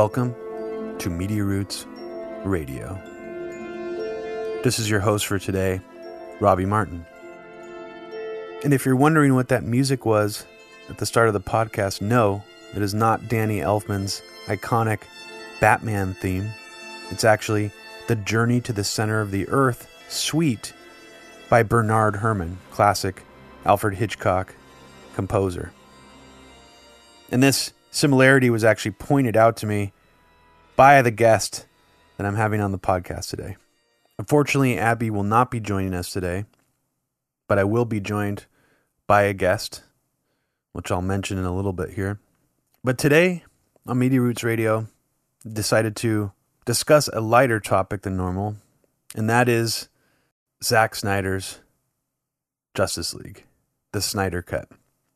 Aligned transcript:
Welcome 0.00 0.36
to 1.00 1.10
Media 1.10 1.42
Roots 1.42 1.84
Radio. 2.44 2.94
This 4.62 4.78
is 4.78 4.88
your 4.88 5.00
host 5.00 5.26
for 5.26 5.40
today, 5.40 5.80
Robbie 6.38 6.66
Martin. 6.66 7.04
And 8.62 8.72
if 8.72 8.86
you're 8.86 8.94
wondering 8.94 9.34
what 9.34 9.48
that 9.48 9.64
music 9.64 10.06
was 10.06 10.46
at 10.88 10.98
the 10.98 11.04
start 11.04 11.26
of 11.26 11.34
the 11.34 11.40
podcast, 11.40 12.00
no, 12.00 12.44
it 12.76 12.80
is 12.80 12.94
not 12.94 13.26
Danny 13.26 13.58
Elfman's 13.58 14.22
iconic 14.46 15.00
Batman 15.60 16.14
theme. 16.14 16.48
It's 17.10 17.24
actually 17.24 17.72
The 18.06 18.14
Journey 18.14 18.60
to 18.60 18.72
the 18.72 18.84
Center 18.84 19.20
of 19.20 19.32
the 19.32 19.48
Earth 19.48 19.90
Suite 20.08 20.74
by 21.50 21.64
Bernard 21.64 22.14
Herrmann, 22.14 22.58
classic 22.70 23.24
Alfred 23.64 23.96
Hitchcock 23.96 24.54
composer. 25.16 25.72
And 27.32 27.42
this 27.42 27.72
similarity 27.90 28.50
was 28.50 28.64
actually 28.64 28.92
pointed 28.92 29.36
out 29.36 29.56
to 29.58 29.66
me 29.66 29.92
by 30.76 31.02
the 31.02 31.10
guest 31.10 31.66
that 32.16 32.26
I'm 32.26 32.36
having 32.36 32.60
on 32.60 32.72
the 32.72 32.78
podcast 32.78 33.30
today. 33.30 33.56
Unfortunately, 34.18 34.78
Abby 34.78 35.10
will 35.10 35.22
not 35.22 35.50
be 35.50 35.60
joining 35.60 35.94
us 35.94 36.10
today, 36.10 36.44
but 37.46 37.58
I 37.58 37.64
will 37.64 37.84
be 37.84 38.00
joined 38.00 38.46
by 39.06 39.22
a 39.22 39.32
guest, 39.32 39.82
which 40.72 40.90
I'll 40.90 41.02
mention 41.02 41.38
in 41.38 41.44
a 41.44 41.54
little 41.54 41.72
bit 41.72 41.90
here. 41.90 42.18
But 42.82 42.98
today 42.98 43.44
on 43.88 43.98
Media 43.98 44.20
Roots 44.20 44.44
Radio, 44.44 44.86
decided 45.50 45.96
to 45.96 46.32
discuss 46.66 47.08
a 47.08 47.20
lighter 47.20 47.58
topic 47.58 48.02
than 48.02 48.16
normal, 48.16 48.56
and 49.14 49.30
that 49.30 49.48
is 49.48 49.88
Zack 50.62 50.94
Snyder's 50.94 51.60
Justice 52.74 53.14
League, 53.14 53.44
the 53.92 54.02
Snyder 54.02 54.42
Cut. 54.42 54.68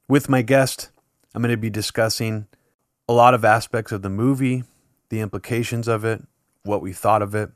With 0.08 0.30
my 0.30 0.40
guest, 0.40 0.90
I'm 1.34 1.42
going 1.42 1.50
to 1.50 1.58
be 1.58 1.68
discussing 1.68 2.46
a 3.12 3.14
lot 3.14 3.34
of 3.34 3.44
aspects 3.44 3.92
of 3.92 4.00
the 4.00 4.08
movie, 4.08 4.64
the 5.10 5.20
implications 5.20 5.86
of 5.86 6.02
it, 6.02 6.22
what 6.62 6.80
we 6.80 6.94
thought 6.94 7.20
of 7.20 7.34
it. 7.34 7.50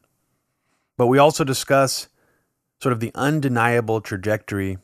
But 0.99 1.07
we 1.07 1.17
also 1.17 1.45
discuss 1.45 2.09
sort 2.79 2.93
of 2.93 3.01
the 3.01 3.11
undeniable 3.15 4.03
trajectory 4.03 4.77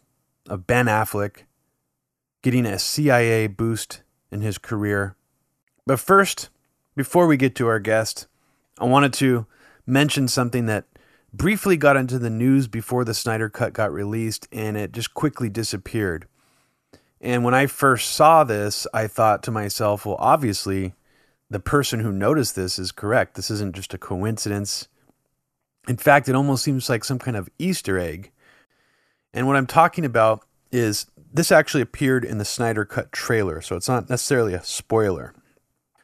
of 0.48 0.66
Ben 0.66 0.86
Affleck 0.86 1.42
getting 2.42 2.64
a 2.64 2.78
CIA 2.78 3.48
boost 3.48 4.02
in 4.30 4.40
his 4.40 4.56
career. 4.56 5.14
But 5.86 6.00
first, 6.00 6.48
before 6.96 7.26
we 7.26 7.36
get 7.36 7.54
to 7.56 7.66
our 7.66 7.78
guest, 7.78 8.26
I 8.78 8.86
wanted 8.86 9.12
to 9.14 9.46
mention 9.84 10.26
something 10.26 10.64
that 10.66 10.86
briefly 11.34 11.76
got 11.76 11.98
into 11.98 12.18
the 12.18 12.30
news 12.30 12.66
before 12.66 13.04
the 13.04 13.12
Snyder 13.12 13.50
Cut 13.50 13.74
got 13.74 13.92
released 13.92 14.48
and 14.50 14.78
it 14.78 14.92
just 14.92 15.12
quickly 15.12 15.50
disappeared. 15.50 16.26
And 17.22 17.44
when 17.44 17.54
I 17.54 17.66
first 17.66 18.10
saw 18.10 18.42
this, 18.42 18.86
I 18.92 19.06
thought 19.06 19.44
to 19.44 19.52
myself, 19.52 20.04
well, 20.04 20.16
obviously, 20.18 20.92
the 21.48 21.60
person 21.60 22.00
who 22.00 22.10
noticed 22.10 22.56
this 22.56 22.80
is 22.80 22.90
correct. 22.90 23.36
This 23.36 23.50
isn't 23.50 23.76
just 23.76 23.94
a 23.94 23.98
coincidence. 23.98 24.88
In 25.86 25.96
fact, 25.96 26.28
it 26.28 26.34
almost 26.34 26.64
seems 26.64 26.90
like 26.90 27.04
some 27.04 27.20
kind 27.20 27.36
of 27.36 27.48
Easter 27.58 27.96
egg. 27.96 28.32
And 29.32 29.46
what 29.46 29.56
I'm 29.56 29.68
talking 29.68 30.04
about 30.04 30.44
is 30.72 31.06
this 31.32 31.52
actually 31.52 31.82
appeared 31.82 32.24
in 32.24 32.38
the 32.38 32.44
Snyder 32.44 32.84
Cut 32.84 33.12
trailer, 33.12 33.60
so 33.60 33.76
it's 33.76 33.88
not 33.88 34.10
necessarily 34.10 34.54
a 34.54 34.64
spoiler. 34.64 35.32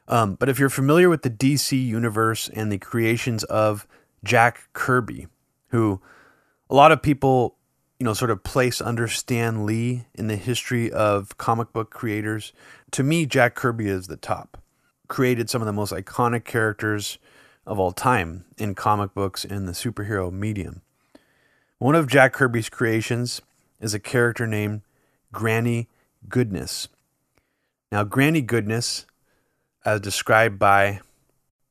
Um, 0.06 0.36
but 0.36 0.48
if 0.48 0.58
you're 0.58 0.70
familiar 0.70 1.08
with 1.10 1.22
the 1.22 1.30
DC 1.30 1.84
universe 1.84 2.48
and 2.48 2.72
the 2.72 2.78
creations 2.78 3.44
of 3.44 3.86
Jack 4.24 4.68
Kirby, 4.72 5.26
who 5.68 6.00
a 6.70 6.74
lot 6.74 6.92
of 6.92 7.02
people 7.02 7.57
you 7.98 8.04
know, 8.04 8.14
sort 8.14 8.30
of 8.30 8.44
place 8.44 8.80
under 8.80 9.08
Stan 9.08 9.66
Lee 9.66 10.04
in 10.14 10.28
the 10.28 10.36
history 10.36 10.90
of 10.90 11.36
comic 11.36 11.72
book 11.72 11.90
creators. 11.90 12.52
To 12.92 13.02
me, 13.02 13.26
Jack 13.26 13.54
Kirby 13.54 13.88
is 13.88 14.06
the 14.06 14.16
top. 14.16 14.62
Created 15.08 15.50
some 15.50 15.62
of 15.62 15.66
the 15.66 15.72
most 15.72 15.92
iconic 15.92 16.44
characters 16.44 17.18
of 17.66 17.78
all 17.78 17.92
time 17.92 18.44
in 18.56 18.74
comic 18.74 19.14
books 19.14 19.44
and 19.44 19.66
the 19.66 19.72
superhero 19.72 20.32
medium. 20.32 20.82
One 21.78 21.94
of 21.94 22.06
Jack 22.06 22.32
Kirby's 22.32 22.68
creations 22.68 23.42
is 23.80 23.94
a 23.94 24.00
character 24.00 24.46
named 24.46 24.82
Granny 25.32 25.88
Goodness. 26.28 26.88
Now, 27.90 28.04
Granny 28.04 28.42
Goodness, 28.42 29.06
as 29.84 30.00
described 30.00 30.58
by 30.58 31.00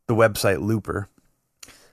the 0.07 0.15
website 0.15 0.61
Looper, 0.61 1.09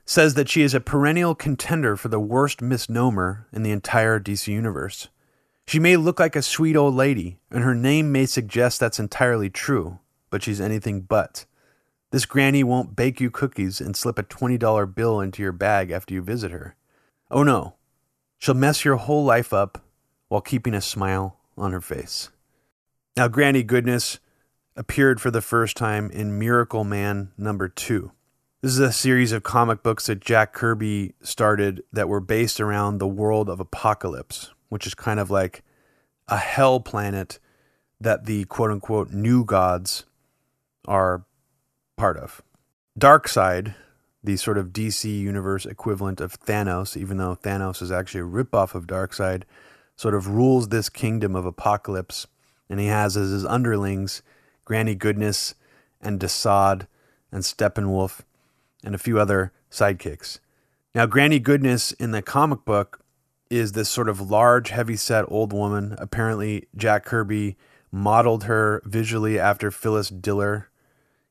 says 0.05 0.35
that 0.35 0.47
she 0.47 0.61
is 0.61 0.73
a 0.73 0.79
perennial 0.79 1.33
contender 1.33 1.97
for 1.97 2.07
the 2.07 2.19
worst 2.19 2.61
misnomer 2.61 3.47
in 3.51 3.63
the 3.63 3.71
entire 3.71 4.19
DC 4.19 4.47
universe. 4.47 5.09
She 5.67 5.79
may 5.79 5.97
look 5.97 6.19
like 6.19 6.35
a 6.35 6.43
sweet 6.43 6.75
old 6.75 6.93
lady, 6.93 7.39
and 7.49 7.63
her 7.63 7.73
name 7.73 8.11
may 8.11 8.27
suggest 8.27 8.79
that's 8.79 8.99
entirely 8.99 9.49
true, 9.49 9.99
but 10.29 10.43
she's 10.43 10.61
anything 10.61 11.01
but. 11.01 11.45
This 12.11 12.25
granny 12.25 12.63
won't 12.63 12.95
bake 12.95 13.19
you 13.19 13.31
cookies 13.31 13.81
and 13.81 13.97
slip 13.97 14.19
a 14.19 14.23
$20 14.23 14.93
bill 14.93 15.19
into 15.19 15.41
your 15.41 15.51
bag 15.51 15.89
after 15.89 16.13
you 16.13 16.21
visit 16.21 16.51
her. 16.51 16.75
Oh 17.31 17.41
no, 17.41 17.73
she'll 18.37 18.53
mess 18.53 18.85
your 18.85 18.97
whole 18.97 19.25
life 19.25 19.51
up 19.51 19.83
while 20.27 20.41
keeping 20.41 20.75
a 20.75 20.81
smile 20.81 21.37
on 21.57 21.71
her 21.71 21.81
face. 21.81 22.29
Now, 23.17 23.27
Granny 23.27 23.63
Goodness 23.63 24.19
appeared 24.75 25.19
for 25.19 25.31
the 25.31 25.41
first 25.41 25.75
time 25.77 26.11
in 26.11 26.37
Miracle 26.37 26.83
Man 26.83 27.31
number 27.37 27.67
two. 27.67 28.11
This 28.65 28.73
is 28.73 28.79
a 28.79 28.91
series 28.91 29.31
of 29.31 29.43
comic 29.43 29.83
books 29.83 30.07
that 30.07 30.21
Jack 30.21 30.51
Kirby 30.51 31.13
started 31.21 31.83
that 31.93 32.09
were 32.09 32.19
based 32.19 32.59
around 32.59 32.97
the 32.97 33.07
world 33.07 33.47
of 33.47 33.59
Apokolips, 33.59 34.49
which 34.69 34.87
is 34.87 34.95
kind 34.95 35.19
of 35.19 35.29
like 35.29 35.61
a 36.27 36.37
hell 36.37 36.79
planet 36.79 37.37
that 38.01 38.25
the 38.25 38.45
quote 38.45 38.71
unquote 38.71 39.11
new 39.11 39.45
gods 39.45 40.05
are 40.87 41.25
part 41.95 42.17
of. 42.17 42.41
Darkseid, 42.99 43.75
the 44.23 44.35
sort 44.35 44.57
of 44.57 44.69
DC 44.69 45.15
universe 45.15 45.67
equivalent 45.67 46.19
of 46.19 46.39
Thanos, 46.39 46.97
even 46.97 47.17
though 47.17 47.35
Thanos 47.35 47.83
is 47.83 47.91
actually 47.91 48.21
a 48.21 48.43
ripoff 48.43 48.73
of 48.73 48.87
Darkseid, 48.87 49.43
sort 49.95 50.15
of 50.15 50.29
rules 50.29 50.69
this 50.69 50.89
kingdom 50.89 51.35
of 51.35 51.45
Apokolips, 51.45 52.25
and 52.67 52.79
he 52.79 52.87
has 52.87 53.15
as 53.15 53.29
his 53.29 53.45
underlings 53.45 54.23
Granny 54.65 54.95
Goodness 54.95 55.53
and 56.01 56.19
Desaad 56.19 56.87
and 57.31 57.43
Steppenwolf 57.43 58.23
and 58.85 58.95
a 58.95 58.99
few 58.99 59.19
other 59.19 59.51
sidekicks. 59.69 60.39
Now, 60.93 61.05
Granny 61.05 61.39
Goodness 61.39 61.91
in 61.91 62.11
the 62.11 62.21
comic 62.21 62.63
book 62.63 63.01
is 63.49 63.73
this 63.73 63.89
sort 63.89 64.07
of 64.07 64.31
large, 64.31 64.69
heavy-set 64.69 65.25
old 65.27 65.51
woman. 65.51 65.95
Apparently, 65.97 66.67
Jack 66.75 67.03
Kirby 67.03 67.57
modeled 67.91 68.45
her 68.45 68.81
visually 68.85 69.37
after 69.37 69.71
Phyllis 69.71 70.09
Diller, 70.09 70.69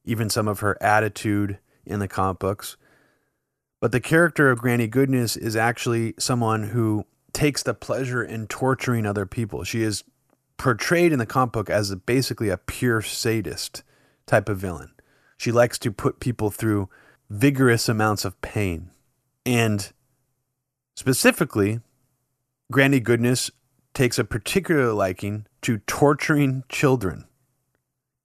even 0.04 0.28
some 0.28 0.48
of 0.48 0.60
her 0.60 0.76
attitude 0.82 1.58
in 1.86 2.00
the 2.00 2.08
comic 2.08 2.38
books. 2.38 2.76
But 3.80 3.92
the 3.92 4.00
character 4.00 4.50
of 4.50 4.60
Granny 4.60 4.86
Goodness 4.86 5.36
is 5.36 5.56
actually 5.56 6.14
someone 6.18 6.64
who 6.64 7.04
takes 7.32 7.62
the 7.62 7.74
pleasure 7.74 8.22
in 8.22 8.46
torturing 8.46 9.06
other 9.06 9.26
people. 9.26 9.64
She 9.64 9.82
is 9.82 10.04
portrayed 10.56 11.12
in 11.12 11.18
the 11.18 11.26
comic 11.26 11.52
book 11.52 11.68
as 11.68 11.94
basically 11.94 12.48
a 12.48 12.56
pure 12.56 13.02
sadist 13.02 13.82
type 14.26 14.48
of 14.48 14.58
villain. 14.58 14.92
She 15.36 15.52
likes 15.52 15.78
to 15.80 15.92
put 15.92 16.20
people 16.20 16.50
through 16.50 16.88
vigorous 17.30 17.88
amounts 17.88 18.24
of 18.24 18.40
pain. 18.40 18.90
And 19.46 19.92
specifically, 20.96 21.80
Granny 22.70 23.00
Goodness 23.00 23.50
takes 23.92 24.18
a 24.18 24.24
particular 24.24 24.92
liking 24.92 25.46
to 25.62 25.78
torturing 25.78 26.64
children 26.68 27.26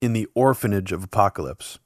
in 0.01 0.13
the 0.13 0.27
orphanage 0.33 0.91
of 0.91 1.09
Apokolips. 1.09 1.77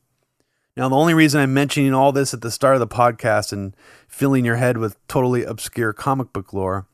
Now, 0.76 0.90
the 0.90 0.96
only 0.96 1.14
reason 1.14 1.42
I'm 1.42 1.54
mentioning 1.54 1.94
all 1.94 2.12
this 2.12 2.34
at 2.34 2.42
the 2.42 2.50
start 2.50 2.76
of 2.76 2.80
the 2.80 2.88
podcast 2.88 3.54
and 3.54 3.76
filling 4.08 4.46
your 4.46 4.56
head 4.56 4.78
with 4.78 4.98
totally 5.08 5.44
obscure 5.44 5.94
comic 5.94 6.34
book 6.34 6.52
lore 6.54 6.88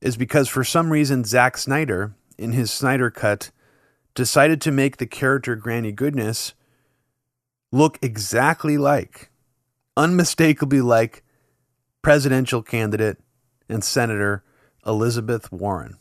is 0.00 0.16
because 0.16 0.48
for 0.48 0.62
some 0.62 0.92
reason, 0.92 1.24
Zack 1.24 1.56
Snyder, 1.56 2.14
in 2.38 2.52
his 2.52 2.70
Snyder 2.70 3.10
Cut, 3.10 3.50
decided 4.14 4.60
to 4.60 4.70
make 4.70 4.98
the 4.98 5.06
character 5.06 5.56
Granny 5.56 5.90
Goodness 5.90 6.54
look 7.74 7.98
exactly 8.00 8.78
like, 8.78 9.30
unmistakably 9.96 10.80
like, 10.80 11.24
presidential 12.02 12.62
candidate 12.62 13.18
and 13.68 13.82
Senator 13.82 14.44
Elizabeth 14.86 15.50
Warren. 15.50 15.98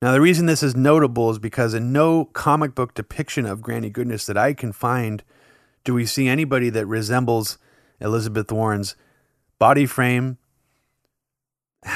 Now, 0.00 0.12
the 0.12 0.20
reason 0.20 0.46
this 0.46 0.62
is 0.62 0.74
notable 0.74 1.30
is 1.30 1.38
because 1.38 1.74
in 1.74 1.92
no 1.92 2.24
comic 2.24 2.74
book 2.74 2.94
depiction 2.94 3.44
of 3.44 3.60
Granny 3.60 3.90
Goodness 3.90 4.24
that 4.26 4.38
I 4.38 4.54
can 4.54 4.72
find 4.72 5.22
do 5.84 5.92
we 5.92 6.06
see 6.06 6.26
anybody 6.26 6.70
that 6.70 6.86
resembles 6.86 7.58
Elizabeth 8.00 8.50
Warren's 8.50 8.96
body 9.58 9.84
frame, 9.86 10.38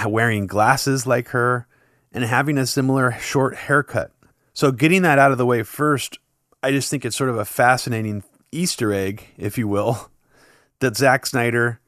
wearing 0.07 0.47
glasses 0.47 1.07
like 1.07 1.29
her, 1.29 1.67
and 2.13 2.25
having 2.25 2.59
a 2.59 2.67
similar 2.67 3.13
short 3.13 3.57
haircut. 3.57 4.13
So, 4.53 4.71
getting 4.71 5.03
that 5.03 5.19
out 5.19 5.33
of 5.33 5.39
the 5.39 5.47
way 5.47 5.63
first, 5.63 6.19
I 6.63 6.71
just 6.73 6.91
think 6.91 7.05
it's 7.05 7.17
sort 7.17 7.31
of 7.31 7.39
a 7.39 7.45
fascinating 7.45 8.23
Easter 8.53 8.93
egg, 8.93 9.29
if 9.37 9.57
you 9.57 9.69
will, 9.69 10.11
that 10.81 10.97
Zack 10.97 11.27
Snyder, 11.27 11.81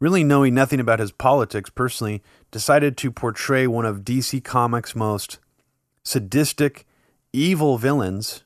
really 0.00 0.24
knowing 0.24 0.54
nothing 0.54 0.80
about 0.80 1.00
his 1.00 1.12
politics 1.12 1.70
personally, 1.70 2.22
decided 2.50 2.96
to 2.96 3.10
portray 3.10 3.66
one 3.66 3.84
of 3.84 4.04
DC 4.04 4.42
Comics' 4.44 4.96
most 4.96 5.38
sadistic, 6.02 6.86
evil 7.32 7.78
villains, 7.78 8.44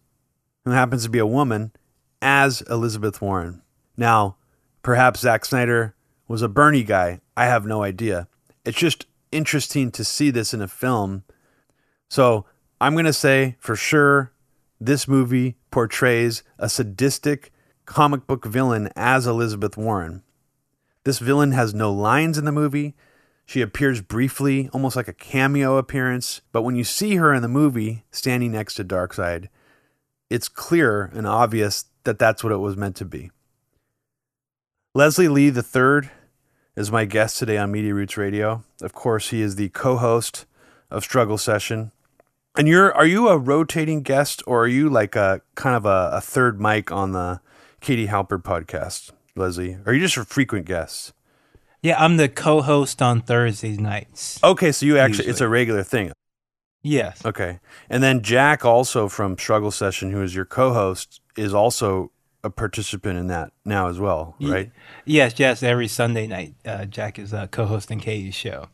who 0.65 0.71
happens 0.71 1.05
to 1.05 1.11
be 1.11 1.19
a 1.19 1.27
woman, 1.27 1.73
as 2.21 2.63
Elizabeth 2.63 3.21
Warren. 3.21 3.63
Now, 3.97 4.37
perhaps 4.83 5.21
Zack 5.21 5.45
Snyder 5.45 5.95
was 6.29 6.43
a 6.43 6.49
Bernie 6.49 6.85
guy. 6.85 7.21
I 7.37 7.47
have 7.47 7.67
no 7.67 7.83
idea. 7.83 8.29
It's 8.65 8.79
just 8.79 9.07
interesting 9.33 9.91
to 9.93 10.05
see 10.05 10.31
this 10.31 10.55
in 10.55 10.63
a 10.63 10.69
film. 10.69 11.25
So 12.09 12.47
I'm 12.81 12.95
going 12.95 13.07
to 13.07 13.13
say 13.13 13.57
for 13.59 13.75
sure 13.75 14.33
this 14.81 15.09
movie 15.09 15.57
portrays 15.73 16.45
a 16.59 16.69
sadistic 16.69 17.53
comic 17.85 18.29
book 18.29 18.45
villain 18.45 18.91
as 18.95 19.27
Elizabeth 19.27 19.77
Warren. 19.77 20.23
This 21.05 21.19
villain 21.19 21.51
has 21.51 21.75
no 21.75 21.93
lines 21.93 22.39
in 22.39 22.45
the 22.45 22.53
movie. 22.53 22.95
She 23.45 23.61
appears 23.61 24.01
briefly, 24.01 24.71
almost 24.73 24.95
like 24.95 25.09
a 25.09 25.13
cameo 25.13 25.77
appearance, 25.79 26.43
but 26.53 26.63
when 26.63 26.77
you 26.77 26.85
see 26.85 27.17
her 27.17 27.35
in 27.35 27.43
the 27.43 27.49
movie 27.49 28.05
standing 28.13 28.53
next 28.53 28.75
to 28.75 28.85
Darkseid, 28.85 29.49
it's 30.31 30.49
clear 30.49 31.11
and 31.13 31.27
obvious 31.27 31.87
that 32.05 32.19
that's 32.21 32.45
what 32.45 32.53
it 32.53 32.59
was 32.59 32.77
meant 32.77 32.95
to 32.97 33.05
be. 33.05 33.31
Leslie 34.95 35.29
Lee 35.29 35.49
III 35.49 36.11
is 36.77 36.93
my 36.93 37.05
guest 37.05 37.39
today 37.39 37.59
on 37.59 37.73
Media 37.73 37.95
Roots 37.95 38.17
Radio. 38.17 38.63
Of 38.81 38.93
course, 38.93 39.31
he 39.31 39.43
is 39.43 39.57
the 39.57 39.71
co-host 39.71 40.47
of 40.91 41.03
Struggle 41.03 41.39
Session. 41.39 41.93
And 42.55 42.69
you're 42.69 42.93
are 42.95 43.07
you 43.07 43.29
a 43.29 43.39
rotating 43.39 44.03
guest 44.03 44.43
or 44.47 44.65
are 44.65 44.69
you 44.69 44.91
like 44.91 45.17
a 45.17 45.41
kind 45.55 45.75
of 45.75 45.87
a, 45.87 46.11
a 46.13 46.21
third 46.21 46.61
mic 46.61 46.93
on 46.93 47.13
the 47.13 47.41
Katie 47.81 48.09
Halper 48.09 48.43
podcast, 48.43 49.11
Leslie? 49.35 49.75
Or 49.75 49.83
are 49.87 49.95
you 49.95 50.01
just 50.01 50.19
a 50.19 50.25
frequent 50.25 50.67
guest? 50.67 51.15
Yeah, 51.81 51.97
I'm 51.99 52.19
the 52.19 52.29
co-host 52.29 53.01
on 53.01 53.23
Thursday 53.23 53.77
nights. 53.77 54.39
Okay, 54.45 54.71
so 54.71 54.85
you 54.85 54.99
actually 54.99 55.29
it's 55.29 55.41
a 55.41 55.49
regular 55.49 55.83
thing. 55.83 56.13
Yes. 56.83 57.25
Okay. 57.25 57.61
And 57.89 58.03
then 58.03 58.23
Jack 58.23 58.65
also 58.65 59.09
from 59.09 59.39
Struggle 59.39 59.71
Session 59.71 60.11
who 60.11 60.23
is 60.23 60.35
your 60.35 60.45
co-host 60.45 61.21
is 61.37 61.55
also 61.55 62.13
a 62.45 62.51
participant 62.51 63.19
in 63.19 63.29
that 63.29 63.53
now 63.65 63.89
as 63.89 63.99
well, 63.99 64.35
right? 64.41 64.71
Yes, 65.07 65.35
yes. 65.39 65.63
Every 65.63 65.89
Sunday 65.89 66.27
night, 66.27 66.55
uh, 66.67 66.85
Jack 66.85 67.19
is 67.19 67.33
uh, 67.33 67.47
co-hosting 67.47 68.01
Katie's 68.01 68.35
show. 68.35 68.67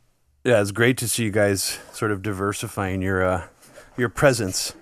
Yeah, 0.42 0.62
it's 0.62 0.70
great 0.70 0.96
to 0.98 1.08
see 1.08 1.25
you 1.25 1.30
guys 1.30 1.78
sort 1.92 2.10
of 2.10 2.22
diversifying 2.22 3.02
your 3.02 3.22
uh, 3.22 3.46
your 3.98 4.08
presence. 4.08 4.74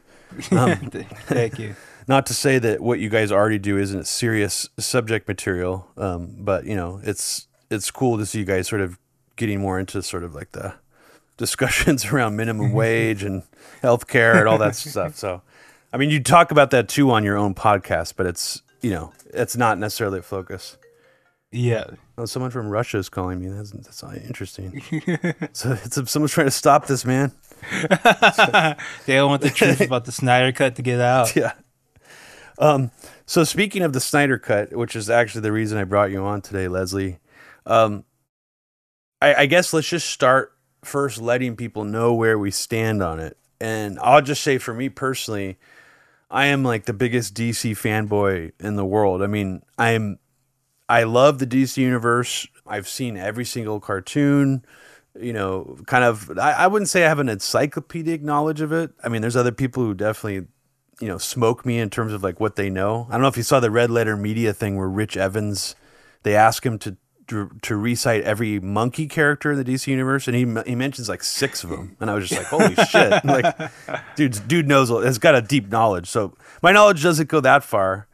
Um, 0.50 0.76
Thank 1.26 1.58
you. 1.58 1.74
Not 2.08 2.26
to 2.26 2.34
say 2.34 2.58
that 2.60 2.80
what 2.80 3.00
you 3.00 3.08
guys 3.08 3.32
already 3.32 3.58
do 3.58 3.76
isn't 3.78 4.06
serious 4.06 4.68
subject 4.78 5.26
material, 5.26 5.88
um, 5.96 6.36
but 6.38 6.64
you 6.64 6.76
know, 6.76 7.00
it's 7.02 7.48
it's 7.68 7.90
cool 7.90 8.16
to 8.18 8.26
see 8.26 8.40
you 8.40 8.44
guys 8.44 8.68
sort 8.68 8.80
of 8.80 8.98
getting 9.34 9.60
more 9.60 9.80
into 9.80 10.00
sort 10.02 10.22
of 10.22 10.34
like 10.34 10.52
the 10.52 10.74
discussions 11.36 12.04
around 12.12 12.36
minimum 12.36 12.72
wage 12.72 13.24
and 13.24 13.42
healthcare 13.82 14.38
and 14.38 14.48
all 14.48 14.58
that 14.58 14.76
stuff. 14.76 15.16
So, 15.16 15.42
I 15.92 15.96
mean, 15.96 16.10
you 16.10 16.22
talk 16.22 16.52
about 16.52 16.70
that 16.70 16.88
too 16.88 17.10
on 17.10 17.24
your 17.24 17.36
own 17.36 17.54
podcast, 17.54 18.14
but 18.16 18.26
it's 18.26 18.62
you 18.82 18.90
know, 18.90 19.12
it's 19.34 19.56
not 19.56 19.78
necessarily 19.78 20.20
a 20.20 20.22
focus. 20.22 20.76
Yeah. 21.50 21.86
Oh, 22.18 22.26
someone 22.26 22.50
from 22.50 22.68
Russia 22.68 22.98
is 22.98 23.08
calling 23.08 23.40
me. 23.40 23.48
That's 23.48 23.70
that's 23.72 24.02
interesting. 24.02 24.80
so 25.52 25.76
it's 25.84 26.10
someone's 26.10 26.32
trying 26.32 26.46
to 26.46 26.52
stop 26.52 26.86
this 26.86 27.04
man. 27.04 27.32
they 29.06 29.14
don't 29.14 29.30
want 29.30 29.42
the 29.42 29.50
truth 29.50 29.80
about 29.80 30.04
the 30.04 30.12
Snyder 30.12 30.52
Cut 30.52 30.76
to 30.76 30.82
get 30.82 31.00
out. 31.00 31.34
Yeah. 31.36 31.52
Um. 32.58 32.90
So 33.26 33.44
speaking 33.44 33.82
of 33.82 33.92
the 33.92 34.00
Snyder 34.00 34.38
Cut, 34.38 34.74
which 34.74 34.96
is 34.96 35.10
actually 35.10 35.42
the 35.42 35.52
reason 35.52 35.76
I 35.76 35.84
brought 35.84 36.10
you 36.10 36.24
on 36.24 36.40
today, 36.40 36.68
Leslie. 36.68 37.18
Um. 37.66 38.04
I, 39.20 39.34
I 39.34 39.46
guess 39.46 39.72
let's 39.72 39.88
just 39.88 40.08
start 40.10 40.52
first, 40.84 41.20
letting 41.20 41.56
people 41.56 41.84
know 41.84 42.14
where 42.14 42.38
we 42.38 42.50
stand 42.50 43.02
on 43.02 43.18
it, 43.18 43.36
and 43.60 43.98
I'll 44.00 44.22
just 44.22 44.42
say 44.42 44.58
for 44.58 44.72
me 44.74 44.88
personally, 44.88 45.58
I 46.30 46.46
am 46.46 46.62
like 46.62 46.84
the 46.84 46.92
biggest 46.92 47.34
DC 47.34 47.72
fanboy 47.72 48.52
in 48.60 48.76
the 48.76 48.84
world. 48.84 49.22
I 49.22 49.26
mean, 49.26 49.62
I'm 49.78 50.18
I 50.88 51.02
love 51.04 51.38
the 51.38 51.46
DC 51.46 51.76
universe. 51.78 52.46
I've 52.66 52.88
seen 52.88 53.16
every 53.16 53.44
single 53.44 53.80
cartoon. 53.80 54.64
You 55.20 55.32
know, 55.32 55.78
kind 55.86 56.04
of. 56.04 56.38
I, 56.38 56.52
I 56.52 56.66
wouldn't 56.66 56.88
say 56.88 57.04
I 57.04 57.08
have 57.08 57.18
an 57.18 57.28
encyclopedic 57.28 58.22
knowledge 58.22 58.60
of 58.60 58.72
it. 58.72 58.90
I 59.02 59.08
mean, 59.08 59.22
there's 59.22 59.36
other 59.36 59.52
people 59.52 59.82
who 59.82 59.94
definitely, 59.94 60.46
you 61.00 61.08
know, 61.08 61.18
smoke 61.18 61.64
me 61.64 61.78
in 61.78 61.90
terms 61.90 62.12
of 62.12 62.22
like 62.22 62.40
what 62.40 62.56
they 62.56 62.70
know. 62.70 63.06
I 63.08 63.12
don't 63.12 63.22
know 63.22 63.28
if 63.28 63.36
you 63.36 63.42
saw 63.42 63.60
the 63.60 63.70
Red 63.70 63.90
Letter 63.90 64.16
Media 64.16 64.52
thing 64.52 64.76
where 64.76 64.88
Rich 64.88 65.16
Evans, 65.16 65.74
they 66.22 66.34
ask 66.34 66.64
him 66.64 66.78
to 66.80 66.96
to, 67.28 67.50
to 67.62 67.76
recite 67.76 68.22
every 68.22 68.60
monkey 68.60 69.06
character 69.08 69.52
in 69.52 69.58
the 69.58 69.64
DC 69.64 69.86
universe, 69.88 70.28
and 70.28 70.36
he 70.36 70.70
he 70.70 70.74
mentions 70.74 71.08
like 71.08 71.24
six 71.24 71.64
of 71.64 71.70
them, 71.70 71.96
and 72.00 72.10
I 72.10 72.14
was 72.14 72.28
just 72.28 72.40
like, 72.40 72.48
holy 72.48 72.74
shit! 72.90 73.24
Like, 73.24 73.56
dude, 74.14 74.46
dude 74.46 74.68
knows 74.68 74.90
has 74.90 75.18
got 75.18 75.34
a 75.34 75.42
deep 75.42 75.68
knowledge. 75.68 76.08
So 76.08 76.34
my 76.62 76.72
knowledge 76.72 77.02
doesn't 77.02 77.28
go 77.28 77.40
that 77.40 77.64
far. 77.64 78.06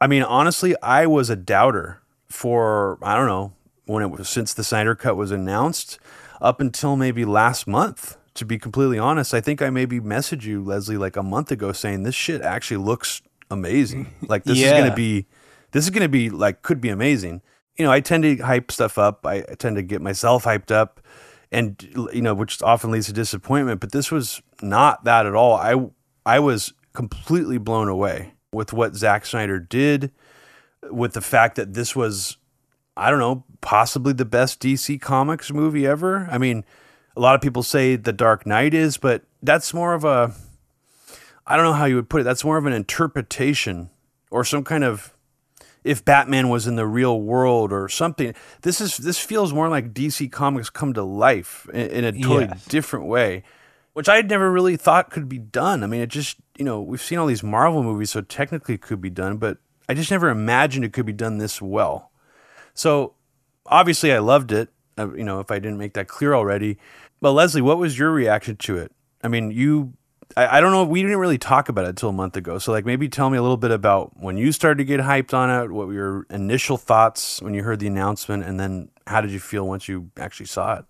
I 0.00 0.06
mean, 0.06 0.22
honestly, 0.22 0.74
I 0.82 1.06
was 1.06 1.28
a 1.30 1.36
doubter 1.36 2.00
for 2.26 2.98
I 3.02 3.16
don't 3.16 3.26
know 3.26 3.52
when 3.86 4.02
it 4.02 4.10
was 4.10 4.28
since 4.28 4.54
the 4.54 4.64
Snyder 4.64 4.94
Cut 4.94 5.16
was 5.16 5.30
announced 5.30 5.98
up 6.40 6.60
until 6.60 6.96
maybe 6.96 7.24
last 7.24 7.66
month. 7.66 8.16
To 8.34 8.44
be 8.44 8.58
completely 8.58 8.98
honest, 8.98 9.34
I 9.34 9.40
think 9.40 9.60
I 9.60 9.70
maybe 9.70 9.98
messaged 9.98 10.44
you, 10.44 10.62
Leslie, 10.62 10.96
like 10.96 11.16
a 11.16 11.22
month 11.24 11.50
ago, 11.50 11.72
saying 11.72 12.04
this 12.04 12.14
shit 12.14 12.40
actually 12.40 12.76
looks 12.76 13.20
amazing. 13.50 14.14
Like 14.28 14.44
this 14.44 14.58
yeah. 14.58 14.66
is 14.66 14.72
gonna 14.72 14.94
be, 14.94 15.26
this 15.72 15.84
is 15.84 15.90
gonna 15.90 16.08
be 16.08 16.30
like 16.30 16.62
could 16.62 16.80
be 16.80 16.90
amazing. 16.90 17.42
You 17.76 17.84
know, 17.84 17.90
I 17.90 18.00
tend 18.00 18.22
to 18.22 18.36
hype 18.36 18.70
stuff 18.70 18.98
up. 18.98 19.26
I 19.26 19.40
tend 19.58 19.76
to 19.76 19.82
get 19.82 20.00
myself 20.02 20.44
hyped 20.44 20.70
up, 20.70 21.00
and 21.50 21.82
you 22.12 22.22
know, 22.22 22.34
which 22.34 22.62
often 22.62 22.90
leads 22.90 23.06
to 23.06 23.12
disappointment. 23.12 23.80
But 23.80 23.92
this 23.92 24.12
was 24.12 24.40
not 24.62 25.04
that 25.04 25.26
at 25.26 25.34
all. 25.34 25.54
I 25.54 25.74
I 26.26 26.38
was 26.40 26.74
completely 26.92 27.58
blown 27.58 27.88
away 27.88 28.34
with 28.52 28.72
what 28.72 28.94
Zack 28.94 29.26
Snyder 29.26 29.58
did, 29.58 30.12
with 30.90 31.14
the 31.14 31.20
fact 31.20 31.56
that 31.56 31.74
this 31.74 31.96
was 31.96 32.36
I 32.98 33.10
don't 33.10 33.20
know, 33.20 33.44
possibly 33.60 34.12
the 34.12 34.24
best 34.24 34.60
DC 34.60 35.00
Comics 35.00 35.52
movie 35.52 35.86
ever. 35.86 36.28
I 36.30 36.38
mean, 36.38 36.64
a 37.16 37.20
lot 37.20 37.34
of 37.36 37.40
people 37.40 37.62
say 37.62 37.96
The 37.96 38.12
Dark 38.12 38.44
Knight 38.44 38.74
is, 38.74 38.96
but 38.96 39.22
that's 39.42 39.72
more 39.72 39.94
of 39.94 40.04
a 40.04 40.34
I 41.46 41.56
don't 41.56 41.64
know 41.64 41.72
how 41.72 41.86
you 41.86 41.94
would 41.94 42.10
put 42.10 42.20
it. 42.20 42.24
That's 42.24 42.44
more 42.44 42.58
of 42.58 42.66
an 42.66 42.74
interpretation 42.74 43.88
or 44.30 44.44
some 44.44 44.64
kind 44.64 44.84
of 44.84 45.14
if 45.82 46.04
Batman 46.04 46.48
was 46.48 46.66
in 46.66 46.76
the 46.76 46.86
real 46.86 47.22
world 47.22 47.72
or 47.72 47.88
something. 47.88 48.34
This 48.62 48.80
is 48.80 48.98
this 48.98 49.18
feels 49.18 49.52
more 49.52 49.68
like 49.68 49.94
DC 49.94 50.30
Comics 50.30 50.68
come 50.68 50.92
to 50.92 51.02
life 51.02 51.66
in, 51.72 51.88
in 51.88 52.04
a 52.04 52.12
totally 52.12 52.46
yes. 52.46 52.64
different 52.66 53.06
way, 53.06 53.44
which 53.94 54.08
I 54.08 54.16
had 54.16 54.28
never 54.28 54.50
really 54.50 54.76
thought 54.76 55.10
could 55.10 55.28
be 55.28 55.38
done. 55.38 55.82
I 55.82 55.86
mean, 55.86 56.00
it 56.00 56.08
just 56.08 56.36
you 56.58 56.64
know 56.64 56.82
we've 56.82 57.00
seen 57.02 57.18
all 57.18 57.26
these 57.26 57.42
Marvel 57.42 57.82
movies, 57.82 58.10
so 58.10 58.20
technically 58.20 58.74
it 58.74 58.82
could 58.82 59.00
be 59.00 59.10
done, 59.10 59.38
but 59.38 59.58
I 59.88 59.94
just 59.94 60.10
never 60.10 60.28
imagined 60.28 60.84
it 60.84 60.92
could 60.92 61.06
be 61.06 61.12
done 61.12 61.38
this 61.38 61.62
well. 61.62 62.10
So 62.78 63.14
obviously, 63.66 64.12
I 64.12 64.20
loved 64.20 64.52
it. 64.52 64.68
Uh, 64.96 65.12
you 65.14 65.24
know, 65.24 65.40
if 65.40 65.50
I 65.50 65.58
didn't 65.58 65.78
make 65.78 65.94
that 65.94 66.08
clear 66.08 66.34
already. 66.34 66.78
But 67.20 67.32
Leslie, 67.32 67.62
what 67.62 67.78
was 67.78 67.98
your 67.98 68.10
reaction 68.12 68.56
to 68.56 68.78
it? 68.78 68.92
I 69.22 69.28
mean, 69.28 69.50
you, 69.50 69.94
I, 70.36 70.58
I 70.58 70.60
don't 70.60 70.70
know. 70.70 70.84
We 70.84 71.02
didn't 71.02 71.18
really 71.18 71.38
talk 71.38 71.68
about 71.68 71.84
it 71.84 71.88
until 71.88 72.10
a 72.10 72.12
month 72.12 72.36
ago. 72.36 72.58
So, 72.58 72.70
like, 72.70 72.86
maybe 72.86 73.08
tell 73.08 73.30
me 73.30 73.38
a 73.38 73.42
little 73.42 73.56
bit 73.56 73.72
about 73.72 74.16
when 74.16 74.36
you 74.36 74.52
started 74.52 74.78
to 74.78 74.84
get 74.84 75.00
hyped 75.00 75.34
on 75.34 75.50
it. 75.50 75.72
What 75.72 75.88
were 75.88 75.92
your 75.92 76.26
initial 76.30 76.76
thoughts 76.76 77.42
when 77.42 77.54
you 77.54 77.64
heard 77.64 77.80
the 77.80 77.88
announcement, 77.88 78.44
and 78.44 78.60
then 78.60 78.90
how 79.06 79.20
did 79.20 79.32
you 79.32 79.40
feel 79.40 79.66
once 79.66 79.88
you 79.88 80.10
actually 80.16 80.46
saw 80.46 80.76
it? 80.76 80.84